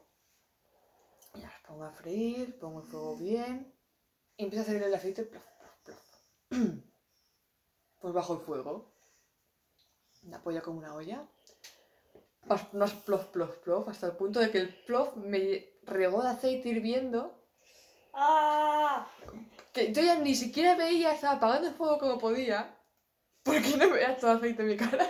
Y 1.33 1.41
los 1.41 1.53
pongo 1.65 1.85
a 1.85 1.91
freír, 1.91 2.59
pongo 2.59 2.81
el 2.81 2.87
fuego 2.87 3.15
bien. 3.15 3.73
Y 4.37 4.43
empiezo 4.43 4.63
a 4.63 4.67
hacer 4.67 4.83
el 4.83 4.93
aceite, 4.93 5.23
plof, 5.23 5.43
plof, 5.57 5.73
plof. 5.83 6.61
Pues 8.01 8.13
bajo 8.13 8.33
el 8.35 8.41
fuego. 8.41 8.93
La 10.23 10.39
polla 10.39 10.61
como 10.61 10.77
una 10.77 10.93
olla. 10.93 11.27
Más, 12.45 12.71
más 12.75 12.93
plof, 12.93 13.25
plof, 13.27 13.57
plof, 13.59 13.87
hasta 13.87 14.05
el 14.05 14.11
punto 14.11 14.39
de 14.39 14.51
que 14.51 14.59
el 14.59 14.75
plof 14.83 15.15
me 15.15 15.79
regó 15.83 16.21
de 16.21 16.29
aceite 16.29 16.69
hirviendo. 16.69 17.33
¡Ah! 18.13 19.07
Que 19.73 19.91
yo 19.91 20.03
ya 20.03 20.19
ni 20.19 20.35
siquiera 20.35 20.75
veía, 20.75 21.13
estaba 21.13 21.37
apagando 21.37 21.69
el 21.69 21.73
fuego 21.73 21.97
como 21.97 22.19
podía. 22.19 22.77
Porque 23.41 23.75
no 23.77 23.89
veía 23.89 24.17
todo 24.17 24.31
aceite 24.31 24.61
en 24.61 24.67
mi 24.67 24.77
cara. 24.77 25.09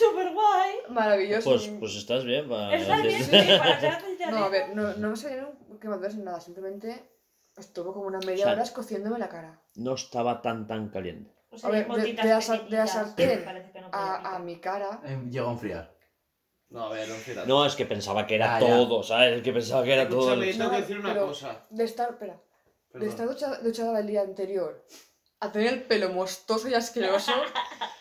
¡Súper 0.00 0.32
guay! 0.32 0.72
Maravilloso. 0.88 1.50
Pues, 1.50 1.68
pues 1.78 1.96
estás 1.96 2.24
bien. 2.24 2.48
para- 2.48 2.74
Está 2.76 2.96
bien, 3.02 3.22
sí, 3.24 3.30
para 3.58 3.80
ser 3.80 3.90
aceite 3.92 4.26
No, 4.30 4.38
a 4.44 4.48
ver, 4.48 4.74
no, 4.74 4.94
no 4.94 5.10
me 5.10 5.16
salieron 5.16 5.50
quemaduras 5.80 6.14
ni 6.14 6.22
nada, 6.22 6.40
simplemente 6.40 7.10
estuvo 7.56 7.92
como 7.92 8.06
una 8.06 8.18
media 8.20 8.44
O 8.44 8.46
sea, 8.48 8.52
hora 8.52 8.62
escociéndome 8.62 9.18
la 9.18 9.28
cara. 9.28 9.60
no 9.76 9.94
estaba 9.94 10.40
tan 10.42 10.66
tan 10.66 10.88
caliente. 10.90 11.34
O 11.50 11.58
sea, 11.58 11.68
A 11.68 11.72
ver, 11.72 11.88
de- 11.88 12.12
de 12.14 12.24
la 12.24 12.40
sar- 12.40 12.68
de 12.68 12.76
la 12.76 12.86
sartén 12.86 13.44
parece 13.44 13.72
que 13.72 13.80
no 13.80 13.88
A, 13.92 14.36
a 14.36 14.38
mi 14.38 14.60
cara. 14.60 15.00
eh, 15.04 15.18
llegó 15.30 15.48
a 15.48 15.52
enfriar. 15.52 15.94
No, 16.68 16.84
a 16.84 16.88
ver, 16.90 17.08
no 17.08 17.14
fíjate. 17.16 17.48
No, 17.48 17.66
es 17.66 17.74
que 17.74 17.84
pensaba 17.86 18.26
que 18.26 18.36
era 18.36 18.60
Ya, 18.60 18.66
ya. 18.66 18.76
todo, 18.76 19.02
¿sabes? 19.02 19.38
Es 19.38 19.42
que 19.42 19.52
pensaba 19.52 19.82
que 19.82 19.92
era 19.92 20.08
todo. 20.08 20.32
Escúchame, 20.32 20.52
tengo 20.52 20.70
que 20.70 20.76
No, 20.76 20.80
decir 20.80 20.98
una 21.00 21.12
pero- 21.12 21.26
cosa. 21.26 21.66
De 21.70 21.84
estar, 21.84 22.10
espera, 22.10 22.34
de 22.34 22.40
Perdón. 22.92 23.08
estar 23.08 23.26
duchada, 23.28 23.58
duchada 23.60 23.98
el 24.00 24.06
día 24.06 24.20
anterior 24.22 24.86
a 25.40 25.50
tener 25.50 25.72
el 25.72 25.82
pelo 25.82 26.10
mostoso 26.10 26.68
y 26.68 26.74
asqueroso. 26.74 27.32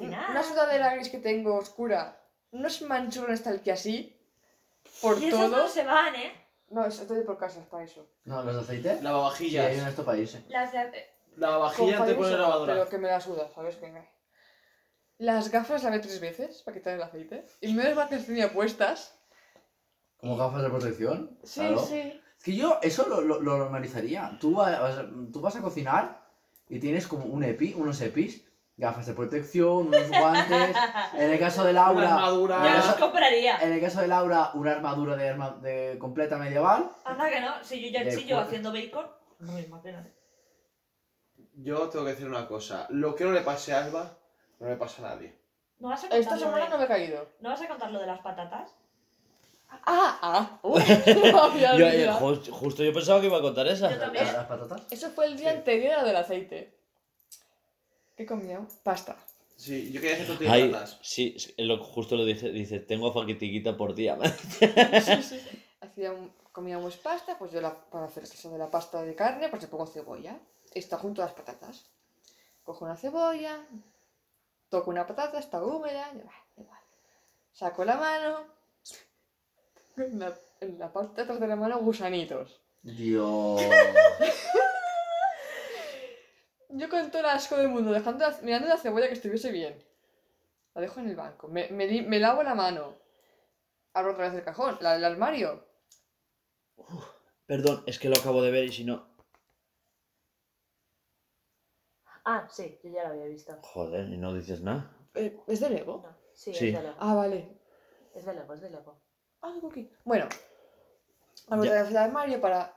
Cocinar. 0.00 0.30
Una 0.30 0.42
sudadera 0.42 0.94
gris 0.94 1.08
que 1.08 1.18
tengo 1.18 1.56
oscura. 1.56 2.20
Unos 2.52 2.82
manchones 2.82 3.42
tal 3.42 3.60
que 3.60 3.72
así. 3.72 4.16
Por 5.02 5.22
y 5.22 5.26
esos 5.26 5.40
todo. 5.40 5.56
no 5.56 5.68
se 5.68 5.84
van, 5.84 6.14
¿eh? 6.14 6.32
No, 6.70 6.86
estoy 6.86 7.22
por 7.22 7.36
casa, 7.38 7.60
es 7.60 7.66
para 7.66 7.84
eso. 7.84 8.06
No, 8.24 8.42
los 8.42 8.54
de 8.54 8.60
aceite. 8.62 8.82
Sí, 8.82 8.90
hay 8.90 8.98
en 8.98 9.04
Lavavajillas. 9.04 9.88
esto 9.88 10.04
para 10.04 10.18
irse. 10.18 10.44
Las 10.48 10.72
de... 10.72 11.10
Lavavajillas 11.36 11.98
Con 11.98 12.06
te 12.06 12.14
pone 12.14 12.30
no, 12.30 12.38
lavadora. 12.38 12.72
Pero 12.74 12.88
que 12.88 12.98
me 12.98 13.08
la 13.08 13.20
suda, 13.20 13.48
¿sabes? 13.54 13.80
Venga. 13.80 14.04
Las 15.18 15.50
gafas 15.50 15.82
lavé 15.82 15.98
tres 15.98 16.20
veces 16.20 16.62
para 16.62 16.76
quitar 16.76 16.94
el 16.94 17.02
aceite. 17.02 17.44
Y 17.60 17.74
menos 17.74 17.94
mal 17.94 18.08
que 18.08 18.16
las 18.16 18.26
tenía 18.26 18.52
puestas. 18.52 19.18
Como 20.16 20.36
gafas 20.36 20.62
de 20.62 20.70
protección. 20.70 21.38
Sí, 21.42 21.60
claro. 21.60 21.78
sí. 21.78 22.20
Es 22.38 22.44
que 22.44 22.56
yo 22.56 22.78
eso 22.82 23.06
lo, 23.08 23.20
lo, 23.20 23.40
lo 23.40 23.58
normalizaría. 23.58 24.38
Tú 24.40 24.54
vas, 24.54 25.04
tú 25.32 25.40
vas 25.40 25.56
a 25.56 25.60
cocinar 25.60 26.26
y 26.68 26.78
tienes 26.78 27.06
como 27.06 27.26
un 27.26 27.42
EPI, 27.44 27.74
unos 27.74 28.00
EPIs, 28.00 28.44
gafas 28.80 29.06
de 29.06 29.12
protección, 29.14 29.88
unos 29.88 30.08
guantes. 30.18 30.76
En 31.14 31.30
el 31.30 31.38
caso 31.38 31.62
de 31.64 31.70
Una 31.72 31.82
Laura. 31.84 32.14
armadura. 32.14 32.56
en 32.56 32.62
Yo 32.62 32.68
el 32.70 32.76
los 32.76 32.86
caso- 32.86 33.00
compraría. 33.00 33.56
En 33.58 33.72
el 33.74 33.80
caso 33.80 34.00
de 34.00 34.08
Laura, 34.08 34.50
una 34.54 34.72
armadura 34.72 35.16
de, 35.16 35.28
arma- 35.28 35.58
de 35.60 35.96
completa 35.98 36.36
medieval. 36.38 36.90
Anda 37.04 37.30
que 37.30 37.40
no, 37.40 37.62
si 37.62 37.80
yo 37.80 37.90
ya 38.00 38.10
chillo 38.10 38.40
haciendo 38.40 38.72
bacon, 38.72 39.06
no 39.40 39.52
me 39.52 39.60
imagínate. 39.62 40.12
Yo 41.54 41.88
tengo 41.90 42.04
que 42.06 42.12
decir 42.12 42.26
una 42.26 42.46
cosa. 42.48 42.86
Lo 42.90 43.14
que 43.14 43.24
no 43.24 43.32
le 43.32 43.42
pase 43.42 43.72
a 43.74 43.84
Alba, 43.84 44.16
no 44.58 44.68
le 44.68 44.76
pasa 44.76 45.06
a 45.06 45.14
nadie. 45.14 45.38
¿No 45.78 45.88
vas 45.88 45.98
a 46.00 46.02
contar, 46.02 46.20
Esta 46.20 46.34
lo 46.36 46.40
semana 46.40 46.64
de... 46.64 46.70
no 46.70 46.78
me 46.78 46.84
he 46.84 46.88
caído. 46.88 47.28
¿No 47.40 47.50
vas 47.50 47.60
a 47.62 47.68
contar 47.68 47.90
lo 47.90 47.98
de 48.00 48.06
las 48.06 48.20
patatas? 48.20 48.70
Ah, 49.86 50.18
ah. 50.22 50.58
Uy, 50.62 50.82
no 51.32 51.42
había 51.42 51.76
Yo, 51.76 51.86
eh, 51.86 52.08
justo 52.50 52.82
yo 52.82 52.92
pensaba 52.92 53.20
que 53.20 53.26
iba 53.26 53.38
a 53.38 53.42
contar 53.42 53.66
esa. 53.66 53.90
Yo 53.90 53.98
también. 53.98 54.24
¿Las 54.26 54.46
patatas? 54.46 54.82
Eso 54.90 55.10
fue 55.10 55.26
el 55.26 55.36
día 55.36 55.52
Sí. 55.52 55.56
anterior 55.58 55.92
a 55.94 56.00
lo 56.02 56.08
del 56.08 56.16
aceite. 56.16 56.79
¿Qué 58.20 58.26
comía? 58.26 58.60
Pasta. 58.82 59.16
Sí, 59.56 59.90
yo 59.92 59.98
quería 59.98 60.16
hacer 60.16 60.26
tortillas 60.26 60.52
Ay, 60.52 60.68
patatas. 60.68 60.98
sí, 61.00 61.34
que 61.56 61.64
lo, 61.64 61.82
justo 61.82 62.16
lo 62.16 62.26
dije, 62.26 62.50
dice, 62.50 62.78
tengo 62.78 63.10
faquitiquita 63.14 63.78
por 63.78 63.94
día. 63.94 64.18
Sí, 64.60 65.22
sí. 65.22 65.40
Hacía 65.80 66.12
un- 66.12 66.30
comíamos 66.52 66.98
pasta, 66.98 67.38
pues 67.38 67.50
yo 67.50 67.62
la, 67.62 67.74
para 67.88 68.04
hacer 68.04 68.24
eso 68.24 68.50
de 68.50 68.58
la 68.58 68.70
pasta 68.70 69.00
de 69.02 69.14
carne, 69.14 69.48
pues 69.48 69.62
le 69.62 69.68
pongo 69.68 69.86
cebolla. 69.86 70.38
Está 70.74 70.98
junto 70.98 71.22
a 71.22 71.24
las 71.24 71.34
patatas. 71.34 71.86
Cojo 72.62 72.84
una 72.84 72.98
cebolla, 72.98 73.66
toco 74.68 74.90
una 74.90 75.06
patata, 75.06 75.38
está 75.38 75.64
húmeda, 75.64 76.10
y, 76.14 76.18
bah, 76.18 76.44
igual. 76.58 76.80
Saco 77.54 77.86
la 77.86 77.96
mano, 77.96 78.44
en 79.96 80.18
la, 80.18 80.38
en 80.60 80.78
la 80.78 80.92
parte 80.92 81.14
de 81.16 81.22
atrás 81.22 81.40
de 81.40 81.46
la 81.46 81.56
mano 81.56 81.78
gusanitos. 81.78 82.60
Dios. 82.82 83.62
Yo 86.72 86.88
con 86.88 87.10
todo 87.10 87.20
el 87.20 87.26
asco 87.28 87.56
del 87.56 87.68
mundo, 87.68 87.90
dejando 87.92 88.26
la- 88.28 88.38
mirando 88.42 88.68
la 88.68 88.76
cebolla 88.76 89.08
que 89.08 89.14
estuviese 89.14 89.50
bien. 89.50 89.82
La 90.74 90.80
dejo 90.82 91.00
en 91.00 91.08
el 91.08 91.16
banco. 91.16 91.48
Me, 91.48 91.68
me, 91.70 91.86
li- 91.86 92.02
me 92.02 92.18
lavo 92.20 92.42
la 92.42 92.54
mano. 92.54 92.94
Abro 93.92 94.12
otra 94.12 94.26
vez 94.28 94.34
el 94.38 94.44
cajón, 94.44 94.78
la 94.80 94.92
del 94.94 95.04
armario. 95.04 95.64
Perdón, 97.46 97.82
es 97.86 97.98
que 97.98 98.08
lo 98.08 98.16
acabo 98.16 98.40
de 98.42 98.50
ver 98.52 98.64
y 98.64 98.72
si 98.72 98.84
no. 98.84 99.08
Ah, 102.24 102.46
sí, 102.50 102.78
yo 102.84 102.90
ya 102.90 103.02
lo 103.04 103.10
había 103.14 103.24
visto. 103.26 103.58
Joder, 103.62 104.08
y 104.08 104.16
no 104.16 104.32
dices 104.34 104.60
nada. 104.60 104.90
Eh, 105.14 105.36
¿Es 105.48 105.60
de 105.60 105.70
Lego? 105.70 106.02
No, 106.04 106.16
sí, 106.34 106.54
Sí. 106.54 106.68
es 106.68 106.74
de 106.74 106.82
Lego. 106.82 106.94
Ah, 107.00 107.14
vale. 107.14 107.58
Es 108.14 108.24
de 108.24 108.34
Lego, 108.34 108.54
es 108.54 108.60
de 108.60 108.70
Lego. 108.70 109.00
Ah, 109.42 109.54
cookie. 109.60 109.90
Bueno, 110.04 110.28
abro 111.48 111.62
otra 111.64 111.82
vez 111.82 111.90
el 111.90 111.96
armario 111.96 112.40
para 112.40 112.76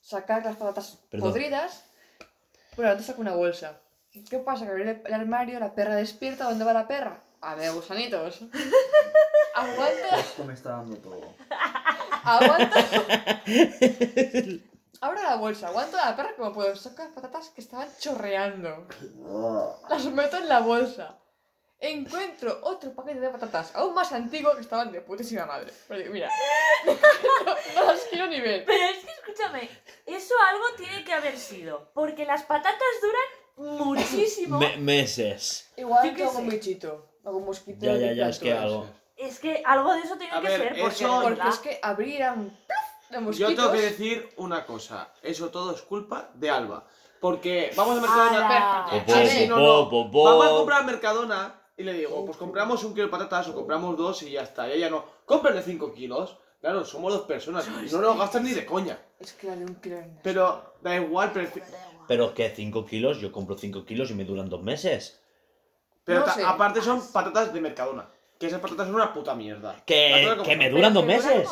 sacar 0.00 0.44
las 0.44 0.56
patatas 0.56 0.96
Perdón. 1.10 1.30
podridas. 1.30 1.88
Bueno, 2.76 2.90
antes 2.90 3.06
saco 3.06 3.20
una 3.20 3.34
bolsa. 3.34 3.80
¿Qué 4.28 4.38
pasa? 4.38 4.64
Que 4.64 4.70
abrí 4.70 4.82
el 4.82 5.14
armario, 5.14 5.60
la 5.60 5.74
perra 5.74 5.94
despierta. 5.94 6.44
¿Dónde 6.44 6.64
va 6.64 6.72
la 6.72 6.88
perra? 6.88 7.20
A 7.40 7.54
ver, 7.54 7.72
gusanitos. 7.72 8.42
Aguanta. 9.54 10.18
Esto 10.18 10.44
me 10.44 10.54
está 10.54 10.70
dando 10.70 10.96
todo. 10.96 11.34
Aguanta. 12.24 12.80
Abro 15.00 15.20
la 15.20 15.36
bolsa, 15.36 15.68
aguanto 15.68 15.96
la 15.96 16.14
perra 16.14 16.34
como 16.36 16.52
puedo. 16.52 16.76
Saco 16.76 17.02
las 17.02 17.12
patatas 17.12 17.50
que 17.50 17.60
estaban 17.60 17.88
chorreando. 17.98 18.86
Las 19.90 20.04
meto 20.06 20.38
en 20.38 20.48
la 20.48 20.60
bolsa. 20.60 21.18
Encuentro 21.82 22.60
otro 22.62 22.94
paquete 22.94 23.18
de 23.18 23.28
patatas 23.28 23.74
aún 23.74 23.92
más 23.92 24.12
antiguo 24.12 24.54
que 24.54 24.60
estaban 24.60 24.92
de 24.92 25.00
putísima 25.00 25.46
madre. 25.46 25.72
Mira, 26.12 26.30
no, 26.86 26.94
no 27.74 27.92
las 27.92 28.02
quiero 28.02 28.28
ni 28.28 28.40
ver. 28.40 28.64
Pero 28.64 28.84
es 28.84 29.04
que 29.04 29.10
escúchame, 29.10 29.68
eso 30.06 30.34
algo 30.48 30.64
tiene 30.76 31.04
que 31.04 31.12
haber 31.12 31.36
sido. 31.36 31.90
Porque 31.92 32.24
las 32.24 32.44
patatas 32.44 32.78
duran 33.02 33.78
muchísimo. 33.78 34.58
Me- 34.58 34.76
meses. 34.76 35.72
Igual 35.76 36.16
sé. 36.16 36.24
un 36.24 36.48
bichito. 36.48 37.08
Hago 37.24 37.38
un 37.38 37.46
mosquito. 37.46 37.84
Ya, 37.84 37.96
ya, 37.96 38.12
ya, 38.12 38.28
es 38.28 38.38
que 38.38 38.52
algo. 38.52 38.86
Es 39.16 39.40
que 39.40 39.62
algo 39.66 39.92
de 39.92 40.00
eso 40.02 40.16
tiene 40.16 40.34
A 40.36 40.40
que 40.40 40.48
ver, 40.48 40.60
ser. 40.60 40.68
Porque, 40.68 40.86
eso- 40.94 41.04
de 41.08 41.10
Porque 41.14 41.28
verdad, 41.30 41.48
es 41.48 41.58
que 41.58 41.80
abrir 41.82 42.22
un 42.30 42.50
pluf 42.50 43.10
de 43.10 43.18
mosquitos. 43.20 43.50
Yo 43.50 43.56
tengo 43.56 43.72
que 43.72 43.80
decir 43.80 44.32
una 44.36 44.64
cosa. 44.64 45.12
Eso 45.20 45.50
todo 45.50 45.74
es 45.74 45.82
culpa 45.82 46.30
de 46.34 46.48
Alba. 46.48 46.86
Porque 47.20 47.72
vamos 47.76 47.98
a 47.98 48.00
Mercadona. 48.00 48.86
Sí, 49.06 49.26
sí, 49.28 49.48
no. 49.48 49.88
Vamos 49.90 50.46
a 50.46 50.50
comprar 50.50 50.80
a 50.80 50.84
Mercadona 50.84 51.61
y 51.82 51.84
le 51.84 51.92
digo, 51.94 52.24
pues 52.24 52.36
compramos 52.38 52.82
un 52.84 52.94
kilo 52.94 53.06
de 53.06 53.10
patatas 53.10 53.48
o 53.48 53.54
compramos 53.54 53.96
dos 53.96 54.22
y 54.22 54.30
ya 54.32 54.42
está. 54.42 54.68
Y 54.68 54.72
ella 54.72 54.88
no, 54.90 55.04
cómprale 55.26 55.62
5 55.62 55.92
kilos. 55.92 56.38
Claro, 56.60 56.84
somos 56.84 57.12
dos 57.12 57.22
personas 57.22 57.66
y 57.66 57.92
no 57.92 58.00
nos 58.00 58.16
gastan 58.18 58.44
ni 58.44 58.52
de 58.52 58.64
coña. 58.64 58.98
Es 59.18 59.32
que 59.32 59.48
la 59.48 59.56
de 59.56 59.64
un 59.64 59.74
kilo 59.76 59.96
Pero 60.22 60.74
da 60.80 60.94
igual, 60.96 61.32
prefi- 61.32 61.62
Pero 62.06 62.34
que 62.34 62.50
5 62.50 62.86
kilos, 62.86 63.18
yo 63.20 63.32
compro 63.32 63.58
5 63.58 63.84
kilos 63.84 64.10
y 64.10 64.14
me 64.14 64.24
duran 64.24 64.48
dos 64.48 64.62
meses. 64.62 65.20
pero 66.04 66.20
No 66.20 66.24
ta- 66.26 66.34
sé. 66.34 66.42
aparte 66.44 66.80
son 66.80 67.00
patatas 67.12 67.52
de 67.52 67.60
Mercadona. 67.60 68.08
Que 68.38 68.46
esas 68.46 68.60
patatas 68.60 68.86
son 68.86 68.94
una 68.96 69.12
puta 69.12 69.34
mierda. 69.34 69.72
Las 69.72 69.82
Que, 69.82 70.36
que 70.44 70.56
me 70.56 70.70
duran 70.70 70.92
dos 70.94 71.04
Pero 71.04 71.16
meses. 71.16 71.48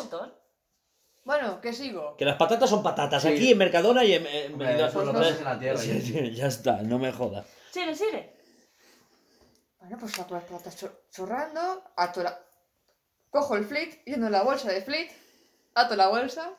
Bueno, 1.25 1.61
que 1.61 1.73
sigo. 1.73 2.17
Que 2.17 2.25
las 2.25 2.37
patatas 2.37 2.71
son 2.71 2.83
patatas 2.83 3.23
Sí. 3.23 3.29
aquí 3.29 3.53
en 3.53 3.59
Mercadona 3.59 4.05
y 4.05 4.15
en. 4.15 4.27
en- 4.27 4.53
Hombre, 4.55 4.73
en- 4.73 4.81
eso 4.87 5.05
lo 5.05 5.13
no 5.13 5.21
ves 5.21 5.33
sé. 5.35 5.39
en 5.39 5.45
la 5.45 5.59
tierra. 5.59 5.79
Sí, 5.79 6.01
sí, 6.01 6.31
ya 6.35 6.47
está, 6.47 6.83
no 6.83 6.99
me 6.99 7.13
jodas. 7.13 7.47
Sigue, 7.71 7.95
sigue. 7.95 8.33
Bueno, 9.91 10.03
pues 10.03 10.13
saco 10.15 10.35
las 10.35 10.45
patatas 10.45 10.77
chor- 10.81 11.01
chorrando, 11.11 11.83
ato 11.97 12.23
la... 12.23 12.39
Cojo 13.29 13.57
el 13.57 13.65
flit, 13.65 14.05
yendo 14.05 14.27
en 14.27 14.33
la 14.33 14.45
bolsa 14.45 14.71
de 14.71 14.83
flit, 14.83 15.11
ato 15.75 15.97
la 15.97 16.07
bolsa. 16.07 16.53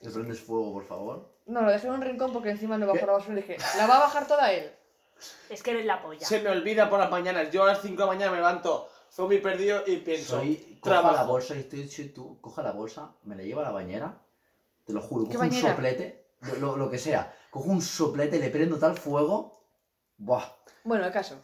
¿Le 0.00 0.10
prendes 0.10 0.40
fuego, 0.40 0.74
por 0.74 0.84
favor? 0.84 1.32
No, 1.46 1.62
lo 1.62 1.70
dejé 1.70 1.86
en 1.86 1.94
un 1.94 2.02
rincón 2.02 2.34
porque 2.34 2.50
encima 2.50 2.76
no 2.76 2.84
bajó 2.86 2.98
¿Qué? 2.98 3.06
la 3.06 3.12
basura 3.12 3.32
y 3.32 3.36
dije, 3.42 3.56
¿la 3.78 3.86
va 3.86 3.96
a 3.96 4.00
bajar 4.00 4.26
toda 4.28 4.52
él? 4.52 4.70
Es 5.48 5.62
que 5.62 5.70
eres 5.70 5.86
la 5.86 6.02
polla. 6.02 6.26
Se 6.26 6.42
me 6.42 6.50
olvida 6.50 6.90
por 6.90 6.98
las 7.00 7.10
mañanas. 7.10 7.50
Yo 7.50 7.62
a 7.62 7.68
las 7.68 7.80
5 7.80 7.94
de 7.94 8.00
la 8.00 8.06
mañana 8.12 8.30
me 8.30 8.36
levanto, 8.36 8.90
zombie 9.10 9.38
perdido 9.38 9.82
y 9.86 9.96
pienso. 9.96 10.40
Soy, 10.40 10.78
coja 10.82 10.96
trabajo. 10.96 11.14
la 11.16 11.22
bolsa 11.24 11.54
y 11.54 11.60
estoy 11.60 11.88
si 11.88 12.10
tú, 12.10 12.38
coja 12.42 12.62
la 12.62 12.72
bolsa, 12.72 13.14
me 13.22 13.36
la 13.36 13.42
lleva 13.42 13.62
a 13.62 13.64
la 13.64 13.70
bañera, 13.70 14.18
te 14.84 14.92
lo 14.92 15.00
juro, 15.00 15.24
¿Qué 15.30 15.32
cojo 15.38 15.46
un 15.46 15.52
soplete, 15.54 16.26
lo, 16.40 16.56
lo- 16.56 16.76
lo 16.76 16.90
que 16.90 16.98
sea, 16.98 17.34
cojo 17.50 17.70
un 17.70 17.80
soplete, 17.80 18.38
le 18.38 18.50
prendo 18.50 18.78
tal 18.78 18.98
fuego, 18.98 19.62
buah, 20.18 20.44
Bueno, 20.84 21.06
el 21.06 21.12
caso. 21.12 21.36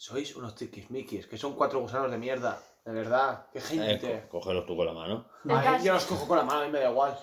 Sois 0.00 0.34
unos 0.34 0.54
tiquismiquis, 0.54 1.26
que 1.26 1.36
son 1.36 1.54
cuatro 1.54 1.78
gusanos 1.80 2.10
de 2.10 2.16
mierda. 2.16 2.58
De 2.86 2.92
verdad, 2.92 3.48
qué 3.52 3.60
gente. 3.60 4.14
Eh, 4.14 4.28
cógelos 4.30 4.64
tú 4.64 4.74
con 4.74 4.86
la 4.86 4.94
mano. 4.94 5.26
El 5.44 5.50
Ay, 5.50 5.64
caso. 5.64 5.84
yo 5.84 5.92
los 5.92 6.06
cojo 6.06 6.26
con 6.26 6.38
la 6.38 6.44
mano 6.44 6.64
y 6.64 6.70
me 6.70 6.80
da 6.80 6.90
igual. 6.90 7.18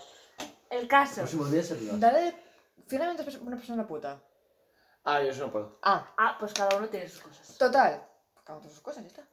El 0.70 0.82
el 0.82 0.88
caso. 0.88 1.16
próximo 1.22 1.46
día 1.46 1.64
servirás. 1.64 2.00
Dale, 2.00 2.36
finalmente 2.86 3.28
es 3.28 3.36
una 3.38 3.56
persona 3.58 3.88
puta. 3.88 4.22
Ah, 5.06 5.24
yo 5.24 5.30
eso 5.32 5.48
no 5.48 5.52
puedo. 5.52 5.80
Ah, 5.82 6.14
Ah, 6.18 6.36
pues 6.40 6.54
cada 6.54 6.78
uno 6.78 6.88
tiene 6.88 7.08
sus 7.10 7.22
cosas. 7.22 7.58
total. 7.58 8.08
Cada 8.44 8.60
uno 8.60 8.70
sus 8.70 8.82
cosas, 8.82 9.02
ya 9.04 9.08
está. 9.08 9.28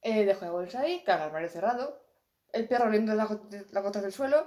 Eh, 0.00 0.24
dejo 0.24 0.44
la 0.44 0.52
bolsa 0.52 0.80
ahí, 0.82 1.02
caga 1.02 1.22
el 1.24 1.28
armario 1.30 1.48
cerrado. 1.48 2.00
El 2.52 2.68
perro 2.68 2.84
oliendo 2.86 3.12
las 3.14 3.28
las 3.72 3.82
gotas 3.82 4.02
del 4.02 4.12
suelo. 4.12 4.46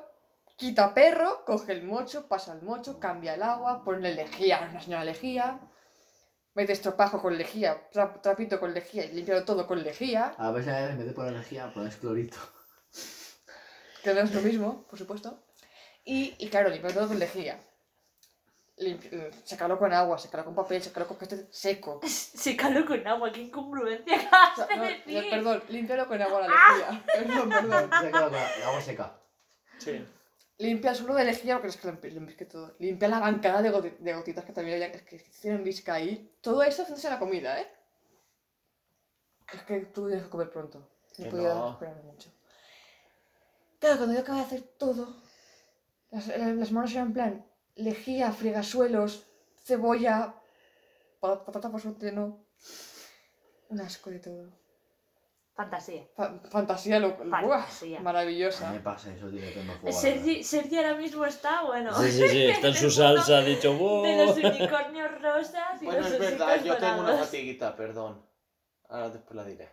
Quita 0.55 0.93
perro, 0.93 1.43
coge 1.45 1.73
el 1.73 1.83
mocho, 1.83 2.29
pasa 2.29 2.53
el 2.53 2.61
mocho, 2.61 2.97
cambia 2.97 3.33
el 3.33 3.43
agua, 3.43 3.83
pone 3.83 4.13
lejía, 4.13 4.69
una 4.71 4.79
señora 4.81 5.03
lejía. 5.03 5.59
Mete 6.55 6.71
estropajo 6.73 7.21
con 7.21 7.37
lejía, 7.37 7.89
tra- 7.91 8.21
trapito 8.21 8.59
con 8.59 8.73
lejía 8.73 9.05
y 9.05 9.11
limpiado 9.11 9.43
todo 9.43 9.67
con 9.67 9.83
lejía. 9.83 10.33
A 10.37 10.51
veces 10.51 10.73
en 10.73 10.97
vez 10.97 11.05
de 11.07 11.13
poner 11.13 11.33
energía, 11.33 11.71
pones 11.73 11.97
clorito. 11.97 12.37
que 14.03 14.13
no 14.13 14.21
es 14.21 14.33
lo 14.33 14.41
mismo, 14.41 14.87
por 14.87 14.97
supuesto. 14.97 15.43
Y, 16.05 16.33
y 16.37 16.49
claro, 16.49 16.69
limpiar 16.69 16.93
todo 16.93 17.07
con 17.09 17.19
lejía. 17.19 17.59
Limpi- 18.77 19.31
secarlo 19.43 19.77
con 19.79 19.91
agua, 19.93 20.17
secarlo 20.17 20.45
con 20.45 20.55
papel, 20.55 20.81
secarlo 20.81 21.07
con 21.07 21.17
que 21.17 21.25
esté 21.25 21.47
seco. 21.51 21.99
Se 22.07 22.55
caló 22.55 22.85
con 22.85 23.05
agua, 23.07 23.31
qué 23.31 23.41
incongruencia 23.41 24.15
O 24.15 24.27
acabas 24.27 24.55
sea, 24.55 24.67
de 24.77 25.01
decir. 25.13 25.29
perdón, 25.29 25.63
límpialo 25.69 26.07
con 26.07 26.21
agua 26.21 26.41
la 26.41 26.47
lejía. 26.47 27.03
Perdón, 27.13 27.49
perdón. 27.49 27.89
Queda 27.89 28.11
con 28.29 28.35
agua 28.35 28.81
seca. 28.81 29.19
Sí. 29.77 30.05
Limpia 30.57 30.91
el 30.91 30.95
suelo 30.97 31.15
de 31.15 31.25
lejía 31.25 31.55
porque 31.55 31.67
es 31.69 31.77
que 31.77 31.87
lo 31.87 32.19
empisqué 32.19 32.45
todo. 32.45 32.75
Limpia 32.79 33.07
la 33.09 33.19
bancada 33.19 33.61
de, 33.61 33.71
goti- 33.71 33.97
de 33.97 34.13
gotitas 34.13 34.45
que 34.45 34.53
también 34.53 34.75
había, 34.81 34.95
es 34.95 35.03
que 35.03 35.17
hicieron 35.17 35.63
visca 35.63 35.95
ahí. 35.95 36.33
Todo 36.41 36.63
eso 36.63 36.83
haciéndose 36.83 37.09
la 37.09 37.19
comida, 37.19 37.59
¿eh? 37.59 37.67
Es 39.53 39.61
que 39.63 39.79
tú 39.81 40.07
tienes 40.07 40.23
que 40.23 40.29
comer 40.29 40.49
pronto. 40.49 40.89
No 41.17 41.29
podía 41.29 41.53
no. 41.53 41.71
esperar 41.71 42.03
mucho. 42.03 42.31
Claro, 43.79 43.97
cuando 43.97 44.15
yo 44.15 44.21
acabé 44.21 44.39
de 44.39 44.45
hacer 44.45 44.61
todo, 44.77 45.15
las, 46.11 46.29
eh, 46.29 46.53
las 46.55 46.71
manos 46.71 46.91
eran 46.93 47.07
en 47.07 47.13
plan 47.13 47.45
lejía, 47.75 48.31
fregasuelos, 48.31 49.27
cebolla, 49.57 50.35
pa- 51.19 51.43
patata 51.43 51.69
por 51.69 51.81
suerte 51.81 52.11
no. 52.13 52.45
Un 53.69 53.81
asco 53.81 54.09
de 54.09 54.19
todo. 54.19 54.49
Fantasía. 55.55 56.03
Fa- 56.17 56.33
fantasía, 56.51 56.99
lo, 56.99 57.15
Fantasía. 57.15 58.01
maravillosa. 58.01 58.71
Me 58.73 58.81
pasa 58.81 59.13
eso, 59.13 59.29
tío, 59.29 59.39
que 59.39 59.51
prendo 59.51 59.73
fuego. 59.73 59.97
Sergi, 59.97 60.43
Sergi 60.43 60.75
ahora 60.77 60.95
mismo 60.95 61.25
está, 61.25 61.61
bueno. 61.63 61.93
Sí, 62.01 62.11
sí, 62.11 62.27
sí, 62.27 62.45
está 62.47 62.67
en 62.67 62.73
su 62.75 62.91
salsa, 62.91 63.37
ha 63.37 63.41
dicho, 63.41 63.71
De 63.71 64.25
los 64.25 64.35
"Wow". 64.35 64.51
unicornios 64.51 65.21
rosas 65.21 65.81
y 65.81 65.85
Bueno, 65.85 66.01
los 66.01 66.11
es 66.11 66.19
verdad, 66.19 66.61
yo 66.63 66.75
tengo 66.77 66.99
una 67.01 67.17
fatiguita, 67.17 67.73
perdón. 67.75 68.21
Ahora 68.89 69.09
después 69.09 69.35
la 69.35 69.45
diré. 69.45 69.69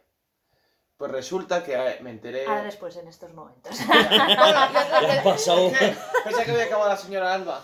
Pues 0.96 1.10
resulta 1.10 1.64
que 1.64 1.74
eh, 1.74 1.98
me 2.00 2.10
enteré. 2.10 2.46
Ahora 2.46 2.62
después, 2.62 2.94
en 2.96 3.08
estos 3.08 3.34
momentos. 3.34 3.76
Bueno, 3.86 4.00
y 4.02 4.14
otra 4.14 5.00
Ya 5.00 5.06
vez- 5.08 5.18
ha 5.18 5.24
pasado. 5.24 5.68
Pensé 6.24 6.44
que 6.44 6.50
había 6.52 6.64
acabado 6.66 6.90
la 6.90 6.96
señora 6.96 7.34
Alba. 7.34 7.60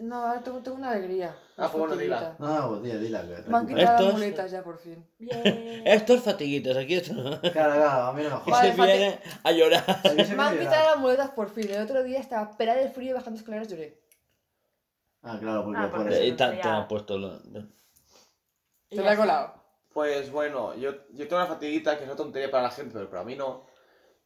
No, 0.00 0.16
ahora 0.26 0.40
tengo, 0.42 0.58
tengo 0.60 0.78
una 0.78 0.90
alegría. 0.92 1.36
Ah, 1.58 1.68
pues 1.70 1.72
bueno, 1.80 1.96
dila. 1.96 2.34
No, 2.38 2.68
pues 2.80 2.82
dila, 3.00 3.22
dila. 3.22 3.42
Que 3.44 3.50
Me 3.50 3.56
han 3.58 3.66
quitado 3.66 3.82
Estos- 3.90 4.04
las 4.06 4.14
muletas 4.14 4.50
ya 4.50 4.62
por 4.64 4.78
fin. 4.78 5.06
Bien. 5.18 5.42
Estos 5.86 6.22
fatiguitos, 6.22 6.76
aquí 6.76 6.94
está. 6.94 7.14
Claro, 7.14 7.40
claro, 7.74 7.90
a 8.04 8.12
mí 8.14 8.22
no 8.22 8.30
me 8.30 8.36
Y 8.46 8.50
jodas. 8.50 8.76
Vale, 8.76 8.92
se 8.92 8.98
viene 8.98 9.20
a 9.44 9.52
llorar. 9.52 9.84
Me 10.04 10.42
han 10.42 10.56
a 10.56 10.58
quitado 10.58 10.86
las 10.90 10.98
muletas 10.98 11.30
por 11.30 11.50
fin. 11.50 11.70
El 11.70 11.82
otro 11.82 12.02
día 12.02 12.18
estaba 12.20 12.56
pera 12.56 12.74
de 12.74 12.88
frío 12.88 13.14
bajando 13.14 13.38
escaleras 13.38 13.68
lloré. 13.68 14.00
Ah, 15.22 15.36
claro, 15.38 15.64
porque 15.64 15.78
Ah, 15.78 15.90
por 15.90 16.00
porque 16.00 16.14
eso. 16.14 16.24
Y 16.24 16.32
te, 16.32 16.48
te 16.62 16.68
han 16.68 16.88
puesto 16.88 17.18
lo- 17.18 17.40
Y 18.90 18.96
me 18.96 19.02
ha 19.02 19.12
está. 19.12 19.16
colado. 19.16 19.54
Pues 19.92 20.30
bueno, 20.32 20.74
yo, 20.74 20.92
yo 21.12 21.28
tengo 21.28 21.36
una 21.36 21.46
fatiguita 21.46 21.96
que 21.98 22.04
es 22.04 22.08
una 22.08 22.16
tontería 22.16 22.50
para 22.50 22.64
la 22.64 22.70
gente, 22.70 22.92
pero 22.94 23.10
para 23.10 23.24
mí 23.24 23.36
no. 23.36 23.66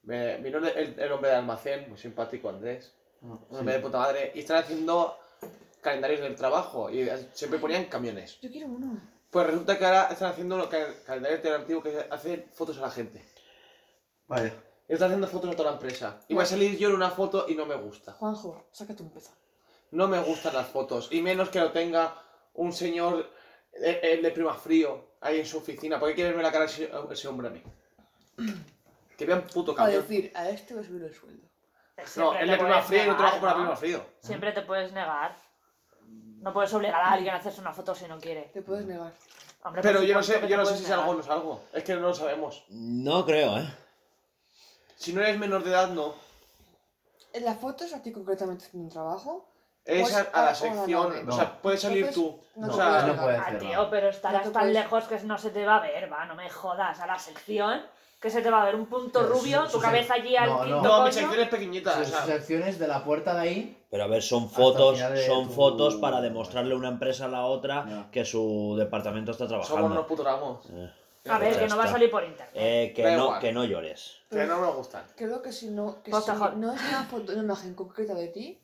Me, 0.04 0.36
vino 0.38 0.58
el, 0.58 0.66
el- 0.68 1.00
el 1.00 1.12
hombre 1.12 1.30
de 1.30 1.36
almacén, 1.36 1.88
muy 1.88 1.98
simpático 1.98 2.48
Andrés, 2.48 2.94
un 3.20 3.36
Sí. 3.50 3.56
hombre 3.56 3.74
de 3.74 3.80
puta 3.80 3.98
madre, 3.98 4.30
y 4.36 4.38
están 4.38 4.58
haciendo 4.58 5.18
calendarios 5.86 6.20
del 6.20 6.34
trabajo 6.34 6.90
y 6.90 7.08
siempre 7.32 7.58
ponían 7.60 7.84
camiones. 7.84 8.40
Yo 8.40 8.50
quiero 8.50 8.66
uno. 8.66 8.98
Pues 9.30 9.46
resulta 9.46 9.78
que 9.78 9.84
ahora 9.84 10.08
están 10.10 10.30
haciendo 10.32 10.56
los 10.56 10.66
cal- 10.68 10.94
calendarios 11.06 11.38
alternativos 11.38 11.84
que 11.84 12.06
hacen 12.10 12.46
fotos 12.52 12.76
a 12.78 12.82
la 12.82 12.90
gente. 12.90 13.24
Vaya. 14.26 14.52
Están 14.88 15.08
haciendo 15.08 15.28
fotos 15.28 15.50
a 15.50 15.56
toda 15.56 15.70
la 15.70 15.76
empresa. 15.76 16.20
Y 16.28 16.34
voy 16.34 16.42
a 16.42 16.46
salir 16.46 16.76
yo 16.76 16.88
en 16.88 16.94
una 16.96 17.10
foto 17.10 17.46
y 17.48 17.54
no 17.54 17.66
me 17.66 17.76
gusta. 17.76 18.12
Juanjo, 18.14 18.66
sácate 18.72 19.02
un 19.02 19.10
pezón. 19.10 19.34
No 19.92 20.08
me 20.08 20.18
gustan 20.20 20.54
las 20.54 20.66
fotos. 20.68 21.08
Y 21.12 21.22
menos 21.22 21.48
que 21.50 21.60
lo 21.60 21.70
tenga 21.72 22.20
un 22.54 22.72
señor 22.72 23.30
eh, 23.72 24.00
eh, 24.02 24.16
de 24.22 24.30
prima 24.32 24.54
frío 24.54 25.12
ahí 25.20 25.38
en 25.40 25.46
su 25.46 25.58
oficina. 25.58 25.98
¿Por 26.00 26.08
qué 26.08 26.14
quiere 26.16 26.30
verme 26.30 26.42
la 26.42 26.50
cara 26.52 26.64
ese, 26.64 26.90
ese 27.10 27.28
hombre 27.28 27.48
a 27.48 27.50
mí? 27.50 27.62
Que 29.16 29.24
vea 29.26 29.36
un 29.36 29.42
puto 29.42 29.72
A 29.72 29.76
camión. 29.76 30.02
decir, 30.02 30.32
a 30.34 30.48
este 30.50 30.74
voy 30.74 30.82
a 30.82 30.86
subir 30.86 31.02
el 31.02 31.14
sueldo. 31.14 31.46
No, 31.98 32.04
Siempre 32.04 32.40
el 32.42 32.46
te 32.46 32.52
de 32.52 32.58
prima 32.58 32.82
frío 32.82 32.98
y 33.02 33.06
no 33.06 33.12
negar, 33.12 33.16
trabajo 33.18 33.40
para 33.40 33.52
¿no? 33.52 33.58
prima 33.60 33.76
frío. 33.76 34.06
Siempre 34.20 34.52
te 34.52 34.62
puedes 34.62 34.92
negar. 34.92 35.36
No 36.46 36.52
puedes 36.52 36.72
obligar 36.74 37.00
a 37.02 37.10
alguien 37.10 37.34
a 37.34 37.38
hacerse 37.38 37.60
una 37.60 37.72
foto 37.72 37.92
si 37.92 38.06
no 38.06 38.20
quiere. 38.20 38.42
Te 38.54 38.62
puedes 38.62 38.86
negar. 38.86 39.12
Hombre, 39.64 39.82
Pero 39.82 40.00
yo 40.04 40.14
no 40.14 40.22
sé, 40.22 40.34
yo 40.46 40.56
no 40.56 40.64
sé 40.64 40.70
puedes 40.70 40.78
si 40.78 40.84
salgo 40.86 41.02
o 41.10 41.14
negar. 41.14 41.16
no 41.16 41.22
salgo. 41.24 41.60
Es 41.72 41.82
que 41.82 41.94
no 41.94 42.00
lo 42.02 42.14
sabemos. 42.14 42.62
No 42.68 43.26
creo, 43.26 43.58
¿eh? 43.58 43.74
Si 44.94 45.12
no 45.12 45.22
eres 45.22 45.36
menor 45.40 45.64
de 45.64 45.70
edad, 45.70 45.88
no. 45.88 46.14
En 47.32 47.44
las 47.44 47.58
fotos, 47.58 47.92
a 47.92 48.00
ti 48.00 48.12
concretamente 48.12 48.64
haciendo 48.64 48.86
un 48.86 48.92
trabajo. 48.92 49.48
Es 49.84 50.14
a, 50.14 50.20
a 50.20 50.22
o- 50.22 50.26
o 50.28 50.32
la 50.36 50.42
la 50.44 50.54
sección. 50.54 51.08
nave. 51.08 51.24
O 51.28 51.32
sea, 51.32 51.60
puedes 51.60 51.80
salir 51.82 52.06
Entonces, 52.06 52.14
tú. 52.22 52.40
no 52.60 52.68
o 52.72 52.76
sea, 52.76 52.86
puedes 52.90 53.02
no 53.02 53.08
negar. 53.08 53.24
puede 53.24 53.38
Ah, 53.38 53.58
tío, 53.58 53.90
pero 53.90 54.04
No 54.06 54.10
estarás 54.12 54.42
tan 54.44 54.52
puedes- 54.52 54.72
lejos 54.72 55.04
que 55.08 55.18
no 55.22 55.38
se 55.38 55.50
te 55.50 55.66
va 55.66 55.76
a 55.78 55.80
ver, 55.80 56.12
va, 56.12 56.24
no 56.26 56.36
me 56.36 56.48
jodas. 56.48 57.00
A 57.00 57.06
la 57.08 57.18
sección, 57.18 57.84
que 58.20 58.30
se 58.30 58.40
te 58.42 58.50
va 58.50 58.62
a 58.62 58.64
ver 58.64 58.74
un 58.74 58.86
punto 58.86 59.20
Pero 59.20 59.34
rubio, 59.34 59.60
su- 59.66 59.72
tu 59.72 59.76
su- 59.78 59.80
cabeza 59.82 60.14
allí 60.14 60.36
al 60.36 60.48
no, 60.48 60.60
quinto 60.62 60.82
No, 60.82 60.82
mi 60.82 60.88
coño. 61.10 61.12
sección 61.12 61.40
es 61.40 61.48
pequeñita. 61.48 61.92
O 61.92 62.04
Sus 62.04 62.08
sea, 62.08 62.24
secciones 62.24 62.78
de 62.78 62.88
la 62.88 63.04
puerta 63.04 63.34
de 63.34 63.40
ahí. 63.40 63.82
Pero 63.90 64.04
a 64.04 64.06
ver, 64.06 64.22
son 64.22 64.44
Hasta 64.44 64.56
fotos, 64.56 64.90
el 64.90 64.96
final 64.96 65.14
de 65.14 65.26
son 65.26 65.46
tu- 65.48 65.54
fotos 65.54 65.96
para 65.96 66.20
demostrarle 66.20 66.74
a 66.74 66.76
una 66.78 66.88
empresa 66.88 67.26
a 67.26 67.28
la 67.28 67.44
otra 67.44 67.84
Ya. 67.88 68.10
que 68.10 68.24
su 68.24 68.74
departamento 68.78 69.32
está 69.32 69.46
somos 69.48 69.66
trabajando. 69.66 69.92
unos 69.94 70.06
putos 70.06 70.24
ramos. 70.24 70.66
Eh, 70.70 70.90
A 71.28 71.38
ver, 71.38 71.58
que 71.58 71.66
no 71.66 71.76
va 71.76 71.84
a 71.84 71.88
salir 71.88 72.10
por 72.10 72.24
internet. 72.24 72.52
eh, 72.54 72.92
que, 72.94 73.02
Da 73.02 73.16
no, 73.16 73.24
igual. 73.24 73.40
que 73.40 73.52
no 73.52 73.64
llores. 73.64 74.16
Que 74.30 74.44
no 74.44 74.60
me 74.60 74.68
gustan. 74.72 75.04
Creo 75.16 75.42
que 75.42 75.52
si 75.52 75.68
no, 75.68 76.02
que 76.02 76.10
Pues 76.10 76.24
si 76.24 76.30
no 76.30 76.72
es 76.72 76.80
una 76.80 77.04
foto, 77.04 77.32
una 77.32 77.42
imagen 77.42 77.74
concreta 77.74 78.14
de 78.14 78.28
ti, 78.28 78.60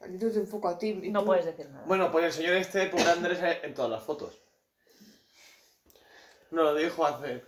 o 0.00 0.04
sea, 0.04 0.08
yo 0.16 0.30
te 0.32 0.38
enfoco 0.38 0.68
a 0.68 0.78
ti. 0.78 1.00
y 1.02 1.10
no 1.10 1.20
tú- 1.20 1.26
puedes 1.26 1.44
decir 1.46 1.68
nada. 1.70 1.84
Bueno, 1.86 2.10
pues 2.12 2.24
el 2.26 2.32
señor 2.32 2.54
este, 2.56 2.86
pobre 2.88 3.04
Andrés, 3.10 3.38
en 3.62 3.72
todas 3.74 3.90
las 3.90 4.02
fotos. 4.02 4.34
No 6.50 6.62
lo 6.62 6.74
dijo 6.74 7.04
hace. 7.06 7.42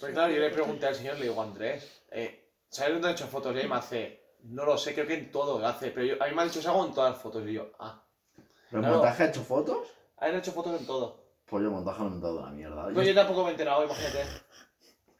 Pues 0.00 0.12
claro, 0.12 0.32
yo 0.32 0.40
le 0.40 0.50
pregunté 0.50 0.86
al 0.86 0.94
señor, 0.94 1.16
le 1.18 1.26
digo, 1.28 1.40
Andrés, 1.40 2.02
eh, 2.10 2.50
¿sabes 2.68 2.94
dónde 2.94 3.08
he 3.08 3.12
hecho 3.12 3.28
fotos? 3.28 3.54
Y 3.54 3.60
él 3.60 3.68
me 3.68 3.76
hace, 3.76 4.34
no 4.44 4.64
lo 4.64 4.76
sé, 4.76 4.94
creo 4.94 5.06
que 5.06 5.14
en 5.14 5.30
todo 5.30 5.58
lo 5.60 5.66
hace, 5.66 5.90
pero 5.90 6.04
yo- 6.06 6.22
a 6.22 6.26
mí 6.26 6.34
me 6.34 6.42
han 6.42 6.48
dicho 6.48 6.60
que 6.60 6.66
hago 6.68 6.84
en 6.86 6.92
todas 6.94 7.12
las 7.12 7.22
fotos. 7.22 7.46
Y 7.46 7.52
yo, 7.52 7.70
ah, 7.78 8.02
¿Pero 8.34 8.80
el 8.80 8.80
Claro. 8.86 8.96
montaje 8.96 9.22
ha 9.22 9.26
hecho 9.26 9.42
fotos? 9.42 9.86
han 10.16 10.34
hecho 10.36 10.52
fotos 10.52 10.80
en 10.80 10.86
todo. 10.86 11.20
Pues 11.46 11.62
yo 11.62 11.70
montaje 11.70 12.00
no 12.00 12.06
he 12.06 12.10
montado 12.10 12.38
una 12.40 12.50
mierda. 12.50 12.88
Pues 12.94 13.06
yo 13.06 13.14
tampoco 13.14 13.42
me 13.42 13.48
he 13.48 13.52
enterado, 13.52 13.84
imagínate. 13.84 14.22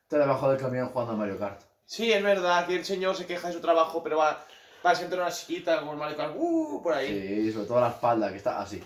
Estoy 0.03 0.19
debajo 0.21 0.49
del 0.51 0.59
camión 0.61 0.89
jugando 0.89 1.13
a 1.13 1.17
Mario 1.17 1.39
Kart. 1.39 1.61
Sí, 1.85 2.13
es 2.13 2.23
verdad 2.23 2.67
que 2.67 2.77
el 2.77 2.85
señor 2.85 3.15
se 3.17 3.27
queja 3.27 3.49
de 3.49 3.55
su 3.55 3.61
trabajo, 3.61 4.03
pero 4.03 4.19
va, 4.19 4.45
va 4.85 4.95
siempre 4.95 5.19
en 5.19 5.25
una 5.25 5.81
como 5.81 5.93
el 5.93 5.99
Mario 5.99 6.17
Kart, 6.17 6.35
uh, 6.37 6.81
por 6.83 6.95
ahí. 6.95 7.09
Sí, 7.09 7.53
sobre 7.53 7.67
todo 7.67 7.81
la 7.81 7.89
espalda, 7.89 8.31
que 8.31 8.37
está 8.37 8.61
así. 8.61 8.83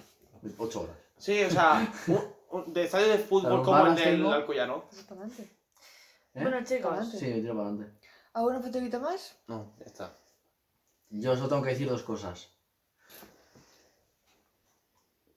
Ocho 0.59 0.83
horas. 0.83 0.97
Sí, 1.19 1.43
o 1.45 1.51
sea, 1.51 1.87
un- 2.09 2.15
un- 2.17 2.36
de 2.67 2.85
estadio 2.85 3.09
de 3.09 3.19
fútbol 3.19 3.63
como 3.63 3.87
el 3.87 3.95
del 3.95 4.05
tengo. 4.17 4.33
Alcoyano. 4.33 4.85
Adelante. 5.11 5.43
¿Eh? 6.35 6.43
Bueno, 6.43 6.65
chicos. 6.65 7.11
Sí, 7.11 7.27
me 7.27 7.41
tiro 7.41 7.55
para 7.57 7.69
adelante. 7.69 7.99
¿Hago 8.35 8.47
una 8.49 8.61
fotografía 8.61 8.99
más? 8.99 9.37
No, 9.47 9.75
ya 9.79 9.87
está. 9.87 10.13
Yo 11.09 11.35
solo 11.37 11.49
tengo 11.49 11.63
que 11.63 11.71
decir 11.71 11.89
dos 11.89 12.03
cosas. 12.03 12.49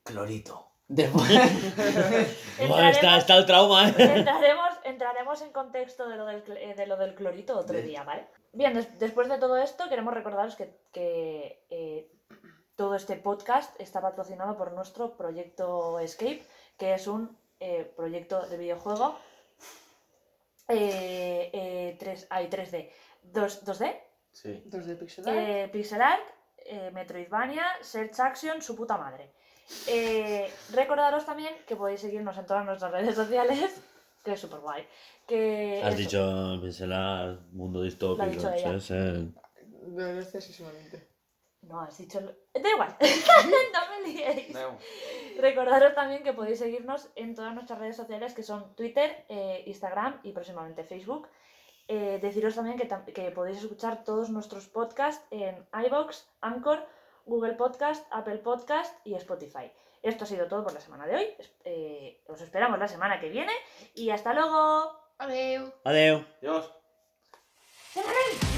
Clorito. 0.03 0.65
Después. 0.87 1.29
Buah, 2.67 2.89
está, 2.89 3.17
está 3.17 3.37
el 3.37 3.45
trauma, 3.45 3.89
¿eh? 3.89 3.95
entraremos, 3.97 4.69
entraremos 4.83 5.41
en 5.43 5.51
contexto 5.51 6.09
de 6.09 6.15
lo 6.17 6.25
del, 6.25 6.43
eh, 6.57 6.73
de 6.75 6.87
lo 6.87 6.97
del 6.97 7.13
clorito 7.13 7.57
otro 7.57 7.75
De- 7.75 7.83
día, 7.83 8.03
¿vale? 8.03 8.27
Bien, 8.53 8.73
des- 8.73 8.97
después 8.97 9.29
de 9.29 9.37
todo 9.37 9.57
esto, 9.57 9.87
queremos 9.87 10.13
recordaros 10.15 10.55
que, 10.55 10.79
que, 10.91 11.63
eh, 11.69 12.11
todo 12.75 12.95
este 12.95 13.17
podcast 13.17 13.79
está 13.79 14.01
patrocinado 14.01 14.57
por 14.57 14.71
nuestro 14.71 15.15
proyecto 15.15 15.99
Escape, 15.99 16.43
que 16.79 16.93
es 16.95 17.05
un 17.07 17.37
eh, 17.59 17.91
proyecto 17.95 18.41
de 18.47 18.57
videojuego 18.57 19.19
eh, 20.67 21.49
eh, 21.53 21.95
3, 21.99 22.27
hay 22.29 22.47
3D, 22.49 22.89
2, 23.23 23.65
2D, 23.65 23.95
Sí. 24.31 24.61
Dos 24.65 24.85
de 24.85 24.95
pixel 24.95 25.27
art. 25.27 25.37
eh, 25.37 25.69
pixel 25.71 26.01
art, 26.01 26.23
eh, 26.65 26.91
Metroidvania, 26.93 27.65
Search 27.81 28.19
Action, 28.19 28.61
su 28.61 28.75
puta 28.75 28.95
madre. 28.97 29.31
Eh, 29.87 30.49
recordaros 30.71 31.25
también 31.25 31.53
que 31.67 31.75
podéis 31.75 31.99
seguirnos 32.01 32.37
en 32.37 32.45
todas 32.45 32.63
nuestras 32.65 32.91
redes 32.91 33.15
sociales, 33.15 33.81
que 34.23 34.33
es 34.33 34.39
súper 34.39 34.59
guay. 34.59 34.87
Que 35.27 35.81
Has 35.83 35.95
eso, 35.95 35.97
dicho 35.97 36.61
pincelar, 36.61 37.39
mundo 37.51 37.81
distópico. 37.81 38.23
Lo 38.25 38.31
ha 38.31 38.33
dicho 38.33 38.53
ella. 38.53 38.79
sí, 38.79 38.93
sí. 38.93 39.33
Excesivamente. 40.19 41.07
No, 41.61 41.81
has 41.81 41.97
dicho... 41.97 42.19
lo- 42.21 42.31
Da 42.59 42.69
igual, 42.69 42.95
no 43.73 43.79
me 44.01 44.07
liéis. 44.07 44.49
No. 44.53 44.77
Recordaros 45.37 45.93
también 45.93 46.23
que 46.23 46.33
podéis 46.33 46.59
seguirnos 46.59 47.09
en 47.15 47.35
todas 47.35 47.53
nuestras 47.53 47.79
redes 47.79 47.95
sociales 47.95 48.33
que 48.33 48.43
son 48.43 48.75
Twitter, 48.75 49.25
eh, 49.29 49.63
Instagram 49.67 50.19
y 50.23 50.31
próximamente 50.31 50.83
Facebook. 50.83 51.27
Eh, 51.87 52.19
deciros 52.21 52.55
también 52.55 52.77
que, 52.77 52.87
tam- 52.87 53.05
que 53.05 53.31
podéis 53.31 53.57
escuchar 53.59 54.03
todos 54.03 54.29
nuestros 54.29 54.67
podcasts 54.67 55.25
en 55.31 55.67
iBox, 55.85 56.27
Anchor, 56.41 56.85
Google 57.25 57.53
Podcast, 57.53 58.05
Apple 58.11 58.37
Podcast 58.39 58.95
y 59.05 59.15
Spotify. 59.15 59.71
Esto 60.01 60.23
ha 60.23 60.27
sido 60.27 60.47
todo 60.47 60.63
por 60.63 60.73
la 60.73 60.79
semana 60.79 61.05
de 61.07 61.15
hoy. 61.15 61.27
Eh, 61.65 62.23
os 62.27 62.39
esperamos 62.41 62.79
la 62.79 62.87
semana 62.87 63.19
que 63.19 63.29
viene 63.29 63.51
y 63.95 64.09
hasta 64.11 64.33
luego. 64.33 64.97
Adiós. 65.17 65.73
Adeu. 65.83 66.23
Dios. 66.41 66.73
¡Cerraré! 67.91 68.48